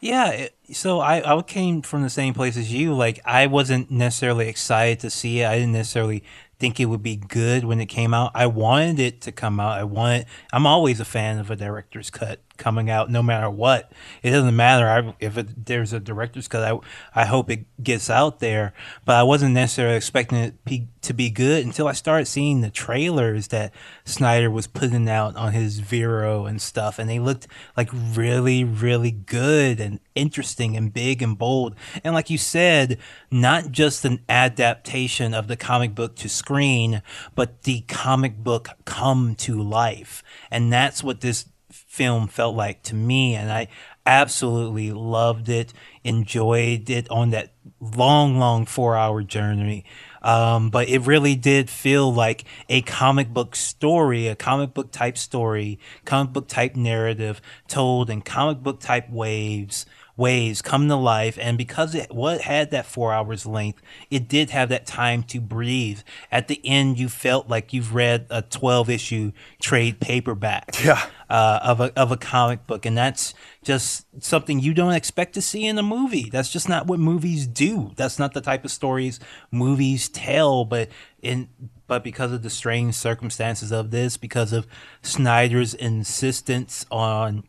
Yeah, 0.00 0.48
so 0.72 1.00
I, 1.00 1.38
I 1.38 1.42
came 1.42 1.82
from 1.82 2.02
the 2.02 2.10
same 2.10 2.34
place 2.34 2.56
as 2.56 2.72
you. 2.72 2.94
Like, 2.94 3.20
I 3.24 3.46
wasn't 3.46 3.90
necessarily 3.90 4.48
excited 4.48 5.00
to 5.00 5.10
see 5.10 5.40
it. 5.40 5.46
I 5.46 5.56
didn't 5.56 5.72
necessarily 5.72 6.22
think 6.64 6.80
it 6.80 6.86
would 6.86 7.02
be 7.02 7.16
good 7.16 7.62
when 7.66 7.78
it 7.78 7.86
came 7.86 8.14
out. 8.14 8.30
I 8.34 8.46
wanted 8.46 8.98
it 8.98 9.20
to 9.22 9.32
come 9.32 9.60
out. 9.60 9.78
I 9.78 9.84
wanted. 9.84 10.24
I'm 10.50 10.66
always 10.66 10.98
a 10.98 11.04
fan 11.04 11.38
of 11.38 11.50
a 11.50 11.56
director's 11.56 12.08
cut 12.08 12.40
coming 12.56 12.90
out, 12.90 13.10
no 13.10 13.22
matter 13.22 13.50
what. 13.50 13.92
It 14.22 14.30
doesn't 14.30 14.56
matter 14.56 15.14
if 15.20 15.36
it, 15.38 15.66
there's 15.66 15.92
a 15.92 16.00
director's 16.00 16.48
cut. 16.48 16.62
I 16.62 17.22
I 17.22 17.26
hope 17.26 17.50
it 17.50 17.66
gets 17.82 18.10
out 18.10 18.40
there, 18.40 18.72
but 19.04 19.16
I 19.16 19.22
wasn't 19.22 19.54
necessarily 19.54 19.96
expecting 19.96 20.38
it 20.38 20.64
be, 20.64 20.88
to 21.02 21.14
be 21.14 21.30
good 21.30 21.64
until 21.64 21.88
I 21.88 21.92
started 21.92 22.26
seeing 22.26 22.60
the 22.60 22.70
trailers 22.70 23.48
that 23.48 23.72
Snyder 24.04 24.50
was 24.50 24.66
putting 24.66 25.08
out 25.08 25.36
on 25.36 25.52
his 25.52 25.80
Vero 25.80 26.46
and 26.46 26.60
stuff, 26.60 26.98
and 26.98 27.08
they 27.08 27.18
looked 27.18 27.46
like 27.76 27.90
really, 27.92 28.64
really 28.64 29.10
good 29.10 29.80
and 29.80 30.00
interesting 30.14 30.76
and 30.76 30.92
big 30.92 31.22
and 31.22 31.36
bold. 31.36 31.74
And 32.02 32.14
like 32.14 32.30
you 32.30 32.38
said, 32.38 32.98
not 33.30 33.70
just 33.70 34.04
an 34.04 34.20
adaptation 34.28 35.34
of 35.34 35.48
the 35.48 35.56
comic 35.56 35.94
book 35.94 36.16
to 36.16 36.28
screen, 36.28 37.02
but 37.34 37.62
the 37.62 37.82
comic 37.82 38.36
book 38.38 38.68
come 38.84 39.34
to 39.36 39.60
life. 39.60 40.22
And 40.50 40.72
that's 40.72 41.02
what 41.02 41.20
this 41.20 41.46
film 41.88 42.28
felt 42.28 42.54
like 42.54 42.82
to 42.84 42.94
me. 42.94 43.34
And 43.34 43.50
I 43.50 43.68
absolutely 44.06 44.92
loved 44.92 45.48
it, 45.48 45.72
enjoyed 46.02 46.88
it 46.90 47.10
on 47.10 47.30
that 47.30 47.52
long, 47.80 48.38
long 48.38 48.66
four 48.66 48.96
hour 48.96 49.22
journey. 49.22 49.84
Um, 50.22 50.70
but 50.70 50.88
it 50.88 51.00
really 51.00 51.34
did 51.34 51.68
feel 51.68 52.12
like 52.12 52.44
a 52.68 52.80
comic 52.82 53.28
book 53.28 53.54
story, 53.54 54.26
a 54.28 54.34
comic 54.34 54.72
book 54.72 54.90
type 54.90 55.18
story, 55.18 55.78
comic 56.04 56.32
book 56.32 56.48
type 56.48 56.76
narrative 56.76 57.42
told 57.68 58.08
in 58.08 58.22
comic 58.22 58.62
book 58.62 58.80
type 58.80 59.10
waves 59.10 59.84
ways 60.16 60.62
come 60.62 60.88
to 60.88 60.96
life 60.96 61.36
and 61.40 61.58
because 61.58 61.94
it 61.94 62.12
what 62.14 62.40
had 62.42 62.70
that 62.70 62.86
four 62.86 63.12
hours 63.12 63.46
length 63.46 63.82
it 64.10 64.28
did 64.28 64.50
have 64.50 64.68
that 64.68 64.86
time 64.86 65.22
to 65.22 65.40
breathe 65.40 66.00
at 66.30 66.46
the 66.48 66.60
end 66.64 66.98
you 66.98 67.08
felt 67.08 67.48
like 67.48 67.72
you've 67.72 67.94
read 67.94 68.26
a 68.30 68.40
12 68.42 68.90
issue 68.90 69.32
trade 69.60 69.98
paperback 70.00 70.76
Yeah. 70.84 71.04
uh, 71.28 71.58
of 71.62 71.80
a 71.80 71.92
of 71.98 72.12
a 72.12 72.16
comic 72.16 72.66
book, 72.66 72.84
and 72.86 72.96
that's 72.96 73.34
just 73.62 74.06
something 74.22 74.60
you 74.60 74.74
don't 74.74 74.92
expect 74.92 75.32
to 75.34 75.42
see 75.42 75.66
in 75.66 75.78
a 75.78 75.82
movie. 75.82 76.28
That's 76.30 76.50
just 76.50 76.68
not 76.68 76.86
what 76.86 77.00
movies 77.00 77.46
do. 77.46 77.92
That's 77.96 78.18
not 78.18 78.34
the 78.34 78.40
type 78.40 78.64
of 78.64 78.70
stories 78.70 79.18
movies 79.50 80.08
tell. 80.08 80.64
But 80.64 80.90
in 81.22 81.48
but 81.86 82.04
because 82.04 82.30
of 82.32 82.42
the 82.42 82.50
strange 82.50 82.94
circumstances 82.94 83.72
of 83.72 83.90
this, 83.90 84.16
because 84.16 84.52
of 84.52 84.66
Snyder's 85.02 85.74
insistence 85.74 86.84
on 86.90 87.44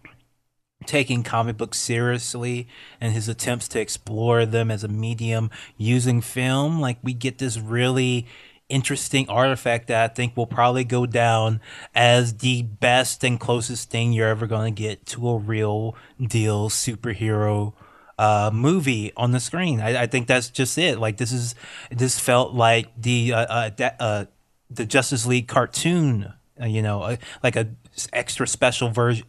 taking 0.87 1.23
comic 1.23 1.57
books 1.57 1.77
seriously 1.77 2.67
and 2.99 3.13
his 3.13 3.27
attempts 3.27 3.67
to 3.69 3.79
explore 3.79 4.45
them 4.45 4.71
as 4.71 4.83
a 4.83 4.87
medium 4.87 5.49
using 5.77 6.21
film, 6.21 6.79
like 6.79 6.97
we 7.03 7.13
get 7.13 7.37
this 7.37 7.57
really 7.57 8.27
interesting 8.67 9.29
artifact 9.29 9.87
that 9.87 10.11
I 10.11 10.13
think 10.13 10.35
will 10.35 10.47
probably 10.47 10.83
go 10.83 11.05
down 11.05 11.61
as 11.93 12.37
the 12.37 12.63
best 12.63 13.23
and 13.23 13.39
closest 13.39 13.89
thing 13.89 14.13
you're 14.13 14.29
ever 14.29 14.47
going 14.47 14.73
to 14.73 14.81
get 14.81 15.05
to 15.07 15.29
a 15.29 15.37
real 15.37 15.95
deal 16.19 16.69
superhero 16.69 17.73
uh, 18.17 18.49
movie 18.53 19.11
on 19.15 19.31
the 19.31 19.39
screen. 19.39 19.81
I, 19.81 20.03
I 20.03 20.07
think 20.07 20.27
that's 20.27 20.49
just 20.49 20.77
it. 20.77 20.99
Like 20.99 21.17
this 21.17 21.31
is 21.31 21.55
this 21.91 22.19
felt 22.19 22.53
like 22.53 22.89
the 22.99 23.33
uh, 23.33 23.45
uh, 23.45 23.89
uh 23.99 24.25
the 24.69 24.85
Justice 24.85 25.25
League 25.25 25.47
cartoon. 25.47 26.33
Uh, 26.59 26.65
you 26.65 26.81
know, 26.81 27.01
uh, 27.01 27.17
like 27.43 27.57
a 27.57 27.67
extra 28.13 28.47
special 28.47 28.89
version. 28.89 29.25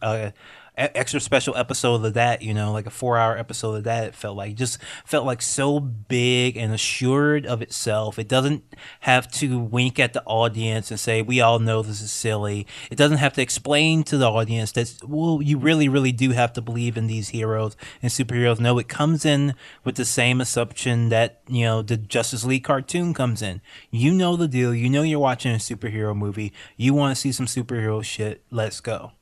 Extra 0.77 1.19
special 1.19 1.57
episode 1.57 2.05
of 2.05 2.13
that, 2.13 2.43
you 2.43 2.53
know, 2.53 2.71
like 2.71 2.85
a 2.85 2.91
four 2.91 3.17
hour 3.17 3.35
episode 3.35 3.77
of 3.77 3.83
that. 3.85 4.09
It 4.09 4.15
felt 4.15 4.37
like 4.37 4.53
just 4.53 4.77
felt 5.05 5.25
like 5.25 5.41
so 5.41 5.79
big 5.79 6.55
and 6.55 6.71
assured 6.71 7.47
of 7.47 7.63
itself. 7.63 8.19
It 8.19 8.27
doesn't 8.27 8.63
have 8.99 9.27
to 9.33 9.57
wink 9.57 9.99
at 9.99 10.13
the 10.13 10.23
audience 10.25 10.91
and 10.91 10.99
say, 10.99 11.23
"We 11.23 11.41
all 11.41 11.57
know 11.57 11.81
this 11.81 11.99
is 11.99 12.11
silly." 12.11 12.67
It 12.91 12.95
doesn't 12.95 13.17
have 13.17 13.33
to 13.33 13.41
explain 13.41 14.03
to 14.03 14.19
the 14.19 14.29
audience 14.29 14.71
that, 14.73 14.93
well, 15.03 15.41
you 15.41 15.57
really, 15.57 15.89
really 15.89 16.11
do 16.11 16.29
have 16.29 16.53
to 16.53 16.61
believe 16.61 16.95
in 16.95 17.07
these 17.07 17.29
heroes 17.29 17.75
and 18.03 18.11
superheroes. 18.11 18.59
No, 18.59 18.77
it 18.77 18.87
comes 18.87 19.25
in 19.25 19.55
with 19.83 19.95
the 19.95 20.05
same 20.05 20.39
assumption 20.39 21.09
that 21.09 21.41
you 21.47 21.63
know 21.63 21.81
the 21.81 21.97
Justice 21.97 22.43
League 22.43 22.63
cartoon 22.63 23.15
comes 23.15 23.41
in. 23.41 23.61
You 23.89 24.13
know 24.13 24.35
the 24.35 24.47
deal. 24.47 24.75
You 24.75 24.91
know 24.91 25.01
you're 25.01 25.17
watching 25.17 25.53
a 25.53 25.57
superhero 25.57 26.15
movie. 26.15 26.53
You 26.75 26.93
want 26.93 27.15
to 27.15 27.19
see 27.19 27.31
some 27.31 27.47
superhero 27.47 28.03
shit. 28.03 28.43
Let's 28.51 28.79
go. 28.79 29.13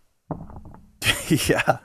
yeah, 1.47 1.79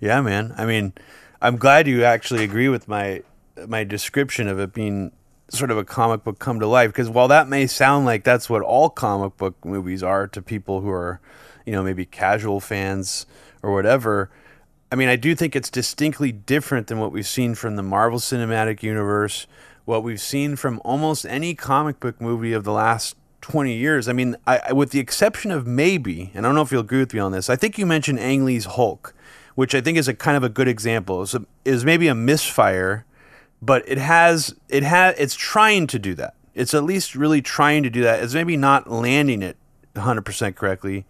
yeah, 0.00 0.20
man. 0.20 0.54
I 0.56 0.66
mean, 0.66 0.92
I'm 1.40 1.56
glad 1.56 1.86
you 1.86 2.04
actually 2.04 2.44
agree 2.44 2.68
with 2.68 2.88
my 2.88 3.22
my 3.66 3.84
description 3.84 4.48
of 4.48 4.58
it 4.58 4.72
being 4.72 5.12
sort 5.50 5.70
of 5.70 5.76
a 5.76 5.84
comic 5.84 6.24
book 6.24 6.38
come 6.38 6.60
to 6.60 6.66
life. 6.66 6.90
Because 6.90 7.08
while 7.08 7.28
that 7.28 7.48
may 7.48 7.66
sound 7.66 8.06
like 8.06 8.24
that's 8.24 8.48
what 8.48 8.62
all 8.62 8.88
comic 8.88 9.36
book 9.36 9.62
movies 9.64 10.02
are 10.02 10.26
to 10.28 10.40
people 10.40 10.80
who 10.80 10.90
are, 10.90 11.20
you 11.66 11.72
know, 11.72 11.82
maybe 11.82 12.06
casual 12.06 12.60
fans 12.60 13.26
or 13.62 13.72
whatever. 13.72 14.30
I 14.92 14.96
mean, 14.96 15.08
I 15.08 15.16
do 15.16 15.34
think 15.34 15.54
it's 15.54 15.70
distinctly 15.70 16.32
different 16.32 16.88
than 16.88 16.98
what 16.98 17.12
we've 17.12 17.26
seen 17.26 17.54
from 17.54 17.76
the 17.76 17.82
Marvel 17.82 18.18
Cinematic 18.18 18.82
Universe, 18.82 19.46
what 19.84 20.02
we've 20.02 20.20
seen 20.20 20.56
from 20.56 20.80
almost 20.84 21.24
any 21.26 21.54
comic 21.54 22.00
book 22.00 22.20
movie 22.20 22.52
of 22.52 22.64
the 22.64 22.72
last 22.72 23.14
20 23.40 23.74
years. 23.74 24.08
I 24.08 24.12
mean, 24.12 24.36
I, 24.46 24.60
I- 24.68 24.72
with 24.72 24.90
the 24.90 24.98
exception 25.00 25.50
of 25.50 25.66
maybe, 25.66 26.30
and 26.34 26.44
I 26.44 26.48
don't 26.48 26.54
know 26.54 26.62
if 26.62 26.70
you'll 26.72 26.80
agree 26.82 27.00
with 27.00 27.14
me 27.14 27.20
on 27.20 27.32
this, 27.32 27.48
I 27.50 27.56
think 27.56 27.78
you 27.78 27.86
mentioned 27.86 28.18
Ang 28.20 28.44
Lee's 28.44 28.64
Hulk, 28.66 29.14
which 29.54 29.74
I 29.74 29.80
think 29.80 29.98
is 29.98 30.08
a 30.08 30.14
kind 30.14 30.36
of 30.36 30.44
a 30.44 30.48
good 30.48 30.68
example. 30.68 31.22
Is, 31.22 31.34
is 31.64 31.84
maybe 31.84 32.08
a 32.08 32.14
misfire, 32.14 33.04
but 33.62 33.82
it 33.88 33.98
has, 33.98 34.54
it 34.68 34.82
has, 34.82 35.14
it's 35.18 35.34
trying 35.34 35.86
to 35.88 35.98
do 35.98 36.14
that. 36.14 36.34
It's 36.54 36.74
at 36.74 36.84
least 36.84 37.14
really 37.14 37.40
trying 37.42 37.82
to 37.84 37.90
do 37.90 38.02
that. 38.02 38.22
It's 38.22 38.34
maybe 38.34 38.56
not 38.56 38.90
landing 38.90 39.42
it 39.42 39.56
100% 39.94 40.54
correctly. 40.56 41.06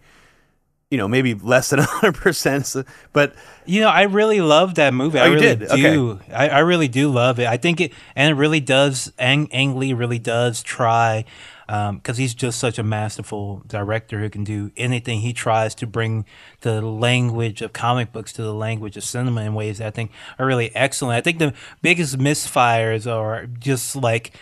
You 0.89 0.97
know, 0.97 1.07
maybe 1.07 1.33
less 1.33 1.69
than 1.69 1.79
100%, 2.25 2.85
but 3.13 3.33
You 3.65 3.79
know, 3.81 3.89
I 3.89 4.03
really 4.03 4.41
love 4.41 4.75
that 4.75 4.93
movie. 4.93 5.19
Oh, 5.19 5.21
I 5.23 5.25
Oh, 5.25 5.29
you 5.29 5.35
really 5.39 5.55
did? 5.55 5.69
do. 5.69 6.19
I, 6.33 6.49
I 6.49 6.59
really 6.59 6.87
do 6.89 7.09
love 7.09 7.39
it. 7.39 7.47
I 7.47 7.55
think 7.57 7.79
it, 7.79 7.93
and 8.15 8.29
it 8.31 8.35
really 8.39 8.59
does. 8.59 9.11
Ang, 9.17 9.47
Ang 9.53 9.77
Lee 9.77 9.93
really 9.93 10.19
does 10.19 10.61
try, 10.61 11.23
Um, 11.71 11.99
because 11.99 12.17
he's 12.17 12.33
just 12.33 12.59
such 12.59 12.77
a 12.77 12.83
masterful 12.83 13.63
director 13.65 14.19
who 14.19 14.29
can 14.29 14.43
do 14.43 14.71
anything. 14.75 15.21
He 15.21 15.31
tries 15.31 15.73
to 15.75 15.87
bring 15.87 16.25
the 16.61 16.81
language 16.81 17.61
of 17.61 17.71
comic 17.71 18.11
books 18.11 18.33
to 18.33 18.43
the 18.43 18.53
language 18.53 18.97
of 18.97 19.05
cinema 19.05 19.43
in 19.43 19.53
ways 19.53 19.77
that 19.77 19.87
I 19.87 19.91
think 19.91 20.11
are 20.37 20.45
really 20.45 20.75
excellent. 20.75 21.15
I 21.15 21.21
think 21.21 21.39
the 21.39 21.53
biggest 21.81 22.17
misfires 22.17 23.09
are 23.09 23.45
just 23.45 23.95
like 23.95 24.33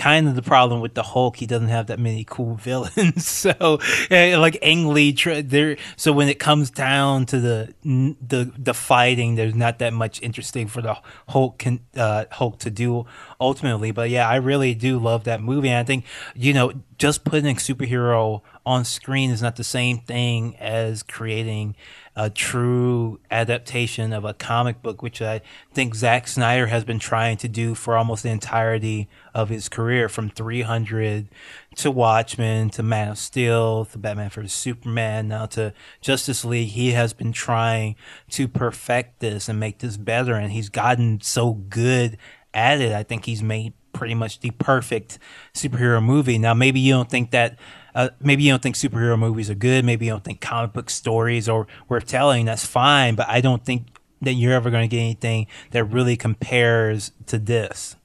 kind 0.00 0.26
of 0.26 0.34
the 0.34 0.42
problem 0.42 0.80
with 0.80 0.94
the 0.94 1.02
Hulk. 1.02 1.36
He 1.36 1.46
doesn't 1.46 1.68
have 1.68 1.88
that 1.88 1.98
many 1.98 2.24
cool 2.24 2.54
villains. 2.68 3.26
so, 3.26 3.78
eh, 4.10 4.36
like 4.36 4.58
Ang 4.62 4.88
Lee, 4.88 5.12
there. 5.42 5.76
So 5.96 6.10
when 6.12 6.28
it 6.28 6.38
comes 6.38 6.70
down 6.70 7.26
to 7.26 7.38
the 7.38 7.74
the 7.84 8.50
the 8.56 8.74
fighting, 8.74 9.34
there's 9.34 9.54
not 9.54 9.78
that 9.80 9.92
much 9.92 10.22
interesting 10.22 10.68
for 10.68 10.80
the 10.80 10.96
Hulk 11.28 11.58
can 11.58 11.80
uh, 11.94 12.24
Hulk 12.32 12.58
to 12.60 12.70
do 12.70 13.04
ultimately. 13.38 13.90
But 13.90 14.08
yeah, 14.08 14.26
I 14.26 14.36
really 14.36 14.74
do 14.74 14.98
love 14.98 15.24
that 15.24 15.42
movie. 15.42 15.68
And 15.68 15.78
I 15.78 15.84
think 15.84 16.06
you 16.34 16.54
know 16.54 16.72
just 16.96 17.24
putting 17.24 17.46
a 17.46 17.54
superhero 17.58 18.40
on 18.64 18.84
screen 18.84 19.30
is 19.30 19.42
not 19.42 19.56
the 19.56 19.64
same 19.64 19.98
thing 19.98 20.56
as 20.56 21.02
creating 21.02 21.76
a 22.16 22.28
true 22.28 23.20
adaptation 23.30 24.12
of 24.12 24.24
a 24.24 24.34
comic 24.34 24.82
book, 24.82 25.02
which 25.02 25.22
I 25.22 25.40
think 25.72 25.94
Zack 25.94 26.26
Snyder 26.26 26.66
has 26.66 26.84
been 26.84 26.98
trying 26.98 27.36
to 27.38 27.48
do 27.48 27.74
for 27.74 27.96
almost 27.96 28.24
the 28.24 28.30
entirety 28.30 29.08
of 29.32 29.48
his 29.48 29.68
career, 29.68 30.08
from 30.08 30.28
300 30.28 31.28
to 31.76 31.90
Watchmen 31.90 32.68
to 32.70 32.82
Man 32.82 33.10
of 33.10 33.18
Steel 33.18 33.84
to 33.86 33.98
Batman 33.98 34.30
vs 34.30 34.52
Superman, 34.52 35.28
now 35.28 35.46
to 35.46 35.72
Justice 36.00 36.44
League. 36.44 36.70
He 36.70 36.92
has 36.92 37.12
been 37.12 37.32
trying 37.32 37.96
to 38.30 38.48
perfect 38.48 39.20
this 39.20 39.48
and 39.48 39.60
make 39.60 39.78
this 39.78 39.96
better, 39.96 40.34
and 40.34 40.52
he's 40.52 40.68
gotten 40.68 41.20
so 41.20 41.54
good 41.54 42.18
at 42.52 42.80
it. 42.80 42.92
I 42.92 43.04
think 43.04 43.24
he's 43.24 43.42
made 43.42 43.72
pretty 43.92 44.14
much 44.14 44.40
the 44.40 44.50
perfect 44.52 45.18
superhero 45.54 46.02
movie. 46.02 46.38
Now, 46.38 46.54
maybe 46.54 46.80
you 46.80 46.92
don't 46.92 47.10
think 47.10 47.30
that. 47.30 47.58
Uh, 47.94 48.10
maybe 48.20 48.42
you 48.42 48.52
don't 48.52 48.62
think 48.62 48.76
superhero 48.76 49.18
movies 49.18 49.50
are 49.50 49.54
good. 49.54 49.84
Maybe 49.84 50.06
you 50.06 50.12
don't 50.12 50.24
think 50.24 50.40
comic 50.40 50.72
book 50.72 50.90
stories 50.90 51.48
are 51.48 51.66
worth 51.88 52.06
telling. 52.06 52.46
That's 52.46 52.66
fine, 52.66 53.14
but 53.14 53.28
I 53.28 53.40
don't 53.40 53.64
think 53.64 53.86
that 54.22 54.34
you're 54.34 54.52
ever 54.52 54.70
going 54.70 54.88
to 54.88 54.94
get 54.94 55.00
anything 55.00 55.46
that 55.70 55.84
really 55.84 56.16
compares 56.16 57.12
to 57.26 57.38
this. 57.38 57.96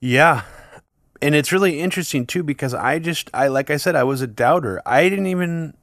Yeah. 0.00 0.42
And 1.20 1.34
it's 1.34 1.50
really 1.50 1.80
interesting 1.80 2.26
too 2.26 2.42
because 2.42 2.74
I 2.74 2.98
just 2.98 3.30
I 3.34 3.48
like 3.48 3.70
I 3.70 3.76
said 3.76 3.96
I 3.96 4.04
was 4.04 4.22
a 4.22 4.26
doubter. 4.26 4.80
I 4.86 5.08
didn't 5.08 5.26
even 5.26 5.74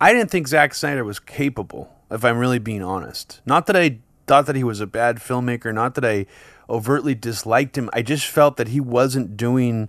I 0.00 0.12
didn't 0.12 0.30
think 0.30 0.48
Zack 0.48 0.74
Snyder 0.74 1.04
was 1.04 1.18
capable, 1.18 1.92
if 2.10 2.24
I'm 2.24 2.38
really 2.38 2.58
being 2.58 2.82
honest. 2.82 3.40
Not 3.44 3.66
that 3.66 3.76
I 3.76 3.98
thought 4.26 4.46
that 4.46 4.56
he 4.56 4.64
was 4.64 4.80
a 4.80 4.86
bad 4.86 5.16
filmmaker, 5.16 5.74
not 5.74 5.94
that 5.96 6.04
I 6.04 6.26
overtly 6.70 7.14
disliked 7.14 7.76
him. 7.76 7.90
I 7.92 8.02
just 8.02 8.26
felt 8.26 8.56
that 8.58 8.68
he 8.68 8.80
wasn't 8.80 9.36
doing 9.36 9.88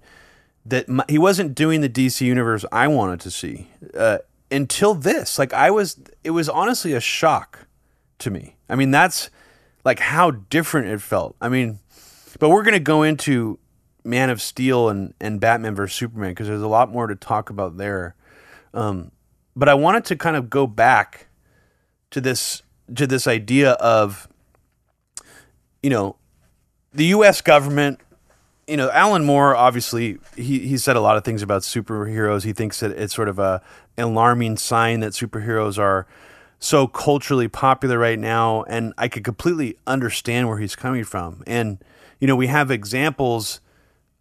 that 0.69 0.89
m- 0.89 1.03
he 1.09 1.17
wasn't 1.17 1.55
doing 1.55 1.81
the 1.81 1.89
DC 1.89 2.21
universe 2.21 2.65
I 2.71 2.87
wanted 2.87 3.19
to 3.21 3.31
see. 3.31 3.69
Uh, 3.95 4.19
until 4.51 4.93
this, 4.93 5.37
like 5.37 5.53
I 5.53 5.71
was 5.71 5.99
it 6.23 6.31
was 6.31 6.49
honestly 6.49 6.93
a 6.93 6.99
shock 6.99 7.67
to 8.19 8.31
me. 8.31 8.55
I 8.69 8.75
mean, 8.75 8.91
that's 8.91 9.29
like 9.83 9.99
how 9.99 10.31
different 10.31 10.87
it 10.87 11.01
felt. 11.01 11.35
I 11.41 11.49
mean, 11.49 11.79
but 12.39 12.49
we're 12.49 12.63
to 12.63 12.79
go 12.79 13.03
into 13.03 13.59
Man 14.03 14.29
of 14.29 14.41
Steel 14.41 14.89
and, 14.89 15.13
and 15.19 15.39
Batman 15.39 15.75
vs 15.75 15.95
Superman 15.95 16.31
because 16.31 16.47
there's 16.47 16.61
a 16.61 16.67
lot 16.67 16.91
more 16.91 17.07
to 17.07 17.15
talk 17.15 17.49
about 17.49 17.77
there. 17.77 18.15
Um, 18.73 19.11
but 19.55 19.67
I 19.67 19.73
wanted 19.73 20.05
to 20.05 20.15
kind 20.15 20.35
of 20.35 20.49
go 20.49 20.67
back 20.67 21.27
to 22.11 22.21
this 22.21 22.61
to 22.95 23.05
this 23.05 23.27
idea 23.27 23.71
of 23.73 24.27
you 25.83 25.89
know 25.89 26.15
the 26.93 27.05
U.S. 27.05 27.41
government. 27.41 27.99
You 28.69 28.77
know, 28.77 28.91
Alan 28.91 29.25
Moore 29.25 29.55
obviously 29.55 30.17
he 30.35 30.59
he 30.59 30.77
said 30.77 30.95
a 30.95 31.01
lot 31.01 31.17
of 31.17 31.23
things 31.23 31.41
about 31.41 31.63
superheroes. 31.63 32.43
He 32.43 32.53
thinks 32.53 32.79
that 32.81 32.91
it's 32.91 33.13
sort 33.15 33.27
of 33.27 33.39
a 33.39 33.61
alarming 33.97 34.57
sign 34.57 34.99
that 35.01 35.13
superheroes 35.13 35.77
are 35.79 36.05
so 36.59 36.87
culturally 36.87 37.47
popular 37.47 37.97
right 37.97 38.19
now, 38.19 38.63
and 38.63 38.93
I 38.97 39.07
could 39.07 39.23
completely 39.23 39.77
understand 39.87 40.47
where 40.47 40.57
he's 40.59 40.75
coming 40.75 41.03
from. 41.03 41.43
And 41.47 41.83
you 42.19 42.27
know, 42.27 42.35
we 42.35 42.47
have 42.47 42.69
examples 42.69 43.61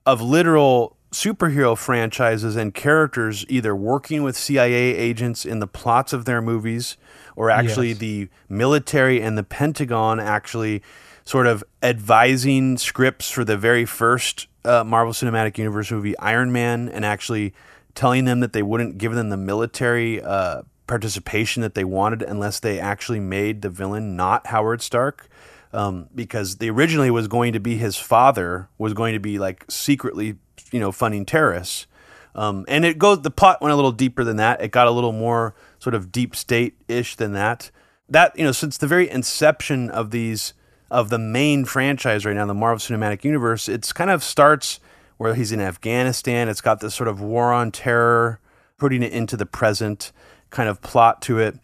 of 0.07 0.21
literal 0.23 0.97
superhero 1.11 1.77
franchises 1.77 2.55
and 2.55 2.75
characters 2.75 3.45
either 3.49 3.75
working 3.75 4.23
with 4.23 4.37
CIA 4.37 4.95
agents 4.95 5.45
in 5.47 5.59
the 5.59 5.67
plots 5.67 6.13
of 6.13 6.27
their 6.27 6.43
movies 6.43 6.97
or 7.35 7.51
actually 7.51 7.89
Yes. 7.89 7.99
the 7.99 8.29
military 8.49 9.21
and 9.23 9.37
the 9.39 9.43
Pentagon 9.43 10.21
actually 10.21 10.83
sort 11.29 11.47
of 11.47 11.63
advising 11.83 12.79
scripts 12.79 13.31
for 13.31 13.45
the 13.45 13.55
very 13.55 13.85
first 13.85 14.47
uh, 14.65 14.83
Marvel 14.83 15.13
Cinematic 15.13 15.59
Universe 15.59 15.91
movie, 15.91 16.17
Iron 16.17 16.53
Man, 16.53 16.89
and 16.89 17.05
actually 17.05 17.53
telling 17.95 18.25
them 18.25 18.41
that 18.41 18.55
they 18.55 18.63
wouldn't 18.63 18.97
give 18.97 19.13
them 19.13 19.29
the 19.29 19.37
military 19.37 20.23
uh, 20.23 20.63
participation 20.87 21.61
that 21.61 21.75
they 21.75 21.85
wanted 21.85 22.23
unless 22.23 22.61
they 22.61 22.81
actually 22.81 23.21
made 23.21 23.61
the 23.61 23.69
villain 23.69 24.17
not 24.17 24.47
Howard 24.47 24.81
Stark. 24.81 25.29
Um, 25.71 26.09
because 26.15 26.57
they 26.57 26.71
originally 26.71 27.11
was 27.11 27.29
going 27.29 27.53
to 27.53 27.61
be 27.61 27.77
his 27.77 27.99
father 27.99 28.71
was 28.79 28.95
going 28.95 29.13
to 29.13 29.21
be 29.21 29.39
like 29.39 29.67
secretly, 29.69 30.37
you 30.73 30.81
know, 30.81 30.93
funding 30.93 31.27
terrorists. 31.27 31.87
Um, 32.35 32.65
and 32.69 32.87
it 32.87 32.97
goes 32.97 33.21
the 33.21 33.31
plot 33.31 33.61
went 33.61 33.75
a 33.75 33.77
little 33.77 33.93
deeper 33.93 34.25
than 34.25 34.39
that. 34.39 34.63
It 34.63 34.71
got 34.71 34.87
a 34.87 34.93
little 34.93 35.13
more 35.13 35.55
sort 35.79 35.95
of 35.95 36.11
deep 36.11 36.35
state 36.35 36.79
ish 36.89 37.17
than 37.17 37.35
that. 37.35 37.71
That 38.09 38.35
you 38.39 38.45
know, 38.45 38.53
since 38.53 38.79
the 38.79 38.87
very 38.87 39.11
inception 39.11 39.91
of 39.91 40.11
these 40.11 40.55
of 40.91 41.11
the 41.11 41.19
main 41.19 41.65
franchise 41.65 42.25
right 42.25 42.35
now, 42.35 42.47
the 42.47 42.55
Marvel 42.55 42.79
Cinematic 42.79 43.25
Universe, 43.25 43.69
it's 43.69 43.93
kind 43.93 44.11
of 44.11 44.23
starts 44.25 44.81
where 45.19 45.35
he's 45.35 45.53
in 45.53 45.61
Afghanistan. 45.61 46.49
It's 46.49 46.61
got 46.61 46.81
this 46.81 46.95
sort 46.95 47.09
of 47.09 47.21
war 47.21 47.53
on 47.53 47.71
terror, 47.71 48.41
putting 48.79 49.03
it 49.03 49.13
into 49.13 49.37
the 49.37 49.47
present 49.47 50.13
kind 50.51 50.69
of 50.69 50.81
plot 50.81 51.21
to 51.23 51.39
it. 51.39 51.59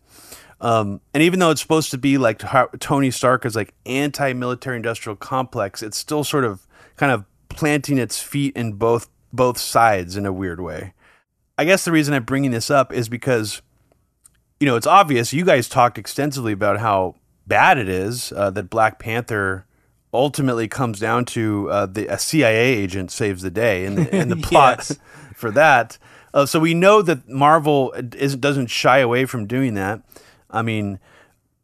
Um, 0.60 1.00
and 1.12 1.22
even 1.22 1.40
though 1.40 1.50
it's 1.50 1.60
supposed 1.60 1.90
to 1.90 1.98
be 1.98 2.16
like 2.18 2.42
Tony 2.78 3.10
Stark 3.10 3.44
is 3.44 3.54
like 3.54 3.74
anti-military 3.86 4.76
industrial 4.76 5.16
complex, 5.16 5.82
it's 5.82 5.96
still 5.96 6.24
sort 6.24 6.44
of 6.44 6.66
kind 6.96 7.12
of 7.12 7.24
planting 7.48 7.98
its 7.98 8.22
feet 8.22 8.56
in 8.56 8.72
both 8.74 9.08
both 9.32 9.58
sides 9.58 10.16
in 10.16 10.26
a 10.26 10.32
weird 10.32 10.60
way. 10.60 10.94
I 11.58 11.64
guess 11.64 11.84
the 11.84 11.92
reason 11.92 12.14
I'm 12.14 12.24
bringing 12.24 12.50
this 12.50 12.70
up 12.70 12.92
is 12.92 13.08
because 13.08 13.62
you 14.58 14.66
know 14.66 14.76
it's 14.76 14.86
obvious. 14.86 15.32
You 15.32 15.44
guys 15.44 15.68
talked 15.68 15.98
extensively 15.98 16.52
about 16.52 16.78
how 16.80 17.16
bad 17.46 17.78
it 17.78 17.88
is 17.88 18.32
uh, 18.36 18.50
that 18.50 18.70
Black 18.70 18.98
Panther 18.98 19.66
ultimately 20.12 20.68
comes 20.68 21.00
down 21.00 21.24
to 21.24 21.68
uh, 21.70 21.86
the 21.86 22.06
a 22.06 22.18
CIA 22.18 22.56
agent 22.76 23.10
saves 23.10 23.42
the 23.42 23.50
day, 23.50 23.84
and, 23.84 23.98
and 24.08 24.30
the 24.30 24.36
plot 24.48 24.78
Yes. 24.88 24.98
for 25.34 25.50
that. 25.50 25.98
Uh, 26.32 26.46
so 26.46 26.58
we 26.60 26.74
know 26.74 27.02
that 27.02 27.28
Marvel 27.28 27.92
is, 27.92 28.36
doesn't 28.36 28.66
shy 28.68 28.98
away 28.98 29.24
from 29.24 29.46
doing 29.46 29.74
that. 29.74 30.02
I 30.50 30.62
mean, 30.62 30.98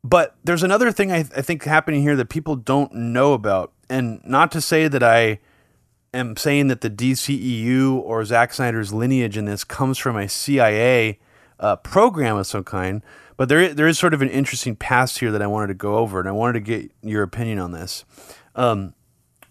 but 0.02 0.37
there's 0.44 0.62
another 0.62 0.90
thing 0.92 1.12
I, 1.12 1.18
I 1.18 1.42
think 1.42 1.64
happening 1.64 2.02
here 2.02 2.16
that 2.16 2.28
people 2.28 2.56
don't 2.56 2.92
know 2.94 3.32
about, 3.32 3.72
and 3.88 4.20
not 4.25 4.50
to 4.52 4.60
say 4.60 4.88
that 4.88 5.02
I 5.02 5.38
am 6.12 6.37
saying 6.37 6.68
that 6.68 6.80
the 6.80 6.90
DCEU 6.90 7.94
or 7.96 8.25
Zack 8.25 8.52
Snyder's 8.52 8.92
lineage 8.92 9.37
in 9.37 9.44
this 9.44 9.62
comes 9.62 9.99
from 9.99 10.16
a 10.16 10.28
CIA 10.28 11.18
uh, 11.60 11.76
program 11.76 12.37
of 12.37 12.46
some 12.46 12.64
kind, 12.64 13.02
but 13.40 13.49
there 13.49 13.62
is, 13.62 13.75
there 13.75 13.87
is 13.87 13.99
sort 13.99 14.12
of 14.12 14.20
an 14.20 14.28
interesting 14.28 14.76
past 14.76 15.18
here 15.18 15.32
that 15.32 15.40
I 15.40 15.47
wanted 15.47 15.68
to 15.68 15.75
go 15.75 15.97
over, 15.97 16.20
and 16.20 16.28
I 16.28 16.32
wanted 16.32 16.52
to 16.52 16.61
get 16.61 16.90
your 17.02 17.23
opinion 17.23 17.59
on 17.59 17.73
this. 17.73 18.04
Um, 18.54 18.92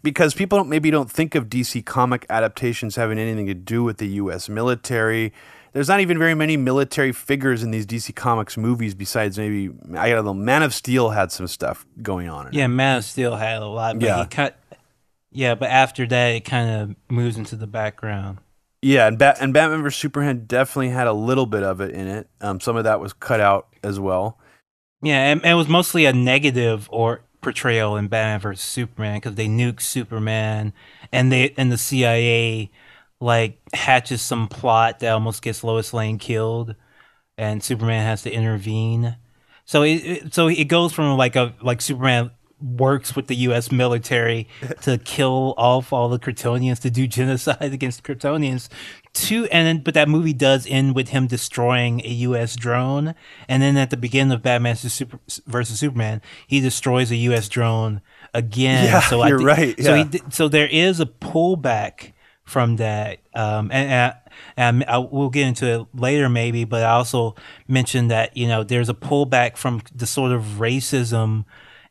because 0.03 0.36
people 0.36 0.60
don't, 0.60 0.69
maybe 0.69 0.91
don't 0.91 1.10
think 1.10 1.34
of 1.34 1.50
DC 1.50 1.84
comic 1.88 2.24
adaptations 2.29 2.98
having 2.98 3.17
anything 3.17 3.48
to 3.48 3.55
do 3.55 3.84
with 3.84 3.98
the 3.98 4.08
U.S. 4.10 4.48
military. 4.48 5.34
There's 5.74 5.88
not 5.88 6.01
even 6.01 6.19
very 6.19 6.36
many 6.36 6.55
military 6.55 7.12
figures 7.12 7.63
in 7.63 7.72
these 7.72 7.88
DC 7.88 8.15
Comics 8.15 8.58
movies 8.58 8.93
besides 8.93 9.39
maybe 9.39 9.72
I 9.98 10.10
don't 10.10 10.24
know. 10.24 10.36
Man 10.36 10.62
of 10.62 10.75
Steel 10.75 11.10
had 11.10 11.31
some 11.31 11.48
stuff 11.48 11.88
going 12.03 12.29
on. 12.29 12.46
In 12.46 12.53
it. 12.53 12.58
Yeah, 12.60 12.67
Man 12.67 12.98
of 12.98 13.05
Steel 13.05 13.38
had 13.38 13.63
a 13.63 13.65
lot, 13.65 13.98
but 13.98 14.05
Yeah. 14.05 14.22
he 14.22 14.27
cut. 14.27 14.60
Yeah, 15.31 15.55
but 15.55 15.72
after 15.72 16.05
that, 16.05 16.27
it 16.36 16.46
kind 16.46 16.69
of 16.69 16.96
moves 17.10 17.38
into 17.38 17.55
the 17.55 17.65
background. 17.65 18.38
Yeah, 18.81 19.07
and 19.07 19.17
Bat- 19.17 19.38
and 19.41 19.53
Batman 19.53 19.81
vs 19.83 20.00
Superman 20.00 20.45
definitely 20.45 20.89
had 20.89 21.07
a 21.07 21.13
little 21.13 21.46
bit 21.46 21.63
of 21.63 21.81
it 21.81 21.92
in 21.92 22.07
it. 22.07 22.29
Um, 22.39 22.59
some 22.59 22.77
of 22.77 22.85
that 22.85 23.00
was 23.00 23.13
cut 23.13 23.42
out 23.42 23.68
as 23.83 24.00
well. 24.00 24.37
Yeah, 25.01 25.31
and, 25.31 25.42
and 25.44 25.51
it 25.51 25.55
was 25.55 25.68
mostly 25.68 26.05
a 26.05 26.13
negative 26.13 26.87
or 26.92 27.22
portrayal 27.42 27.96
in 27.98 28.07
Batman 28.07 28.39
vs 28.39 28.61
Superman 28.61 29.18
because 29.18 29.35
they 29.35 29.48
nuke 29.48 29.81
Superman, 29.81 30.74
and 31.11 31.31
they 31.31 31.53
and 31.57 31.72
the 31.72 31.77
CIA 31.77 32.72
like 33.20 33.59
hatches 33.74 34.22
some 34.22 34.48
plot 34.48 35.00
that 35.00 35.11
almost 35.11 35.42
gets 35.42 35.63
Lois 35.63 35.94
Lane 35.94 36.18
killed, 36.18 36.75
and 37.37 37.61
Superman 37.61 38.05
has 38.05 38.22
to 38.24 38.31
intervene. 38.31 39.18
So 39.65 39.83
it, 39.83 39.96
it 39.96 40.33
so 40.33 40.48
it 40.48 40.65
goes 40.65 40.94
from 40.94 41.18
like 41.18 41.35
a 41.35 41.53
like 41.61 41.81
Superman 41.81 42.31
works 42.61 43.15
with 43.15 43.27
the 43.27 43.35
U.S. 43.35 43.72
military 43.72 44.48
to 44.81 44.98
kill 44.98 45.53
off 45.57 45.93
all 45.93 46.09
the 46.09 46.19
Kryptonians 46.19 46.79
to 46.81 46.89
do 46.89 47.07
genocide 47.07 47.57
against 47.74 48.03
Kryptonians 48.03 48.69
to 49.11 49.45
and 49.45 49.65
then 49.65 49.83
but 49.83 49.93
that 49.93 50.07
movie 50.07 50.33
does 50.33 50.67
end 50.67 50.95
with 50.95 51.09
him 51.09 51.27
destroying 51.27 52.01
a 52.05 52.09
U.S. 52.09 52.55
drone 52.55 53.15
and 53.48 53.61
then 53.61 53.75
at 53.75 53.89
the 53.89 53.98
beginning 53.98 54.31
of 54.31 54.41
Batman 54.41 54.75
versus 54.75 54.93
Super, 54.93 55.19
versus 55.48 55.79
Superman 55.79 56.22
he 56.45 56.59
destroys 56.59 57.11
a 57.11 57.15
U.S. 57.15 57.50
drone 57.50 58.01
again 58.33 58.85
Yeah, 58.85 59.00
so 59.01 59.22
I 59.22 59.29
you're 59.29 59.39
right, 59.39 59.79
so 59.81 59.95
yeah. 59.95 60.09
he, 60.11 60.22
so 60.29 60.48
there 60.48 60.67
is 60.67 61.00
a 61.00 61.05
pullback 61.05 62.13
from 62.43 62.75
that 62.77 63.19
um 63.33 63.72
and, 63.72 63.89
and, 63.91 64.13
and 64.57 64.85
I, 64.85 64.98
we'll 65.00 65.29
get 65.29 65.48
into 65.48 65.81
it 65.81 65.87
later 65.93 66.29
maybe 66.29 66.63
but 66.63 66.83
I 66.83 66.91
also 66.91 67.35
mentioned 67.67 68.11
that 68.11 68.37
you 68.37 68.48
know 68.48 68.63
there's 68.63 68.89
a 68.89 68.93
pullback 68.93 69.57
from 69.57 69.81
the 69.93 70.05
sort 70.05 70.31
of 70.31 70.43
racism 70.59 71.45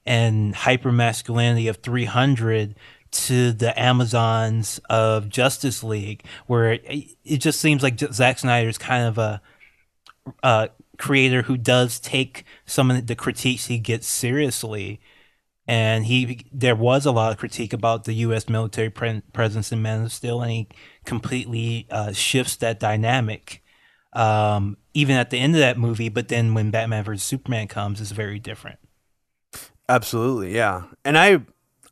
and 0.08 0.54
hypermasculinity 0.54 1.68
of 1.68 1.76
300 1.76 2.74
to 3.10 3.52
the 3.52 3.78
Amazons 3.78 4.80
of 4.88 5.28
Justice 5.28 5.84
League, 5.84 6.24
where 6.46 6.72
it, 6.72 7.10
it 7.24 7.36
just 7.36 7.60
seems 7.60 7.82
like 7.82 7.98
Zack 7.98 8.38
Snyder 8.38 8.70
is 8.70 8.78
kind 8.78 9.04
of 9.04 9.18
a, 9.18 9.42
a 10.42 10.70
creator 10.96 11.42
who 11.42 11.58
does 11.58 12.00
take 12.00 12.44
some 12.64 12.90
of 12.90 13.06
the 13.06 13.14
critiques 13.14 13.66
he 13.66 13.78
gets 13.78 14.06
seriously. 14.06 14.98
And 15.66 16.06
he, 16.06 16.46
there 16.50 16.74
was 16.74 17.04
a 17.04 17.12
lot 17.12 17.32
of 17.32 17.36
critique 17.36 17.74
about 17.74 18.04
the 18.04 18.14
U.S. 18.14 18.48
military 18.48 18.88
pre- 18.88 19.20
presence 19.34 19.70
in 19.72 19.82
Man 19.82 20.04
of 20.04 20.12
Steel, 20.12 20.40
and 20.40 20.50
he 20.50 20.68
completely 21.04 21.86
uh, 21.90 22.12
shifts 22.12 22.56
that 22.56 22.80
dynamic. 22.80 23.62
Um, 24.14 24.78
even 24.94 25.16
at 25.16 25.28
the 25.28 25.36
end 25.36 25.54
of 25.54 25.60
that 25.60 25.76
movie, 25.76 26.08
but 26.08 26.28
then 26.28 26.54
when 26.54 26.70
Batman 26.70 27.04
vs 27.04 27.22
Superman 27.22 27.68
comes, 27.68 28.00
it's 28.00 28.10
very 28.10 28.38
different. 28.38 28.78
Absolutely, 29.88 30.54
yeah. 30.54 30.82
And 31.04 31.16
I, 31.16 31.40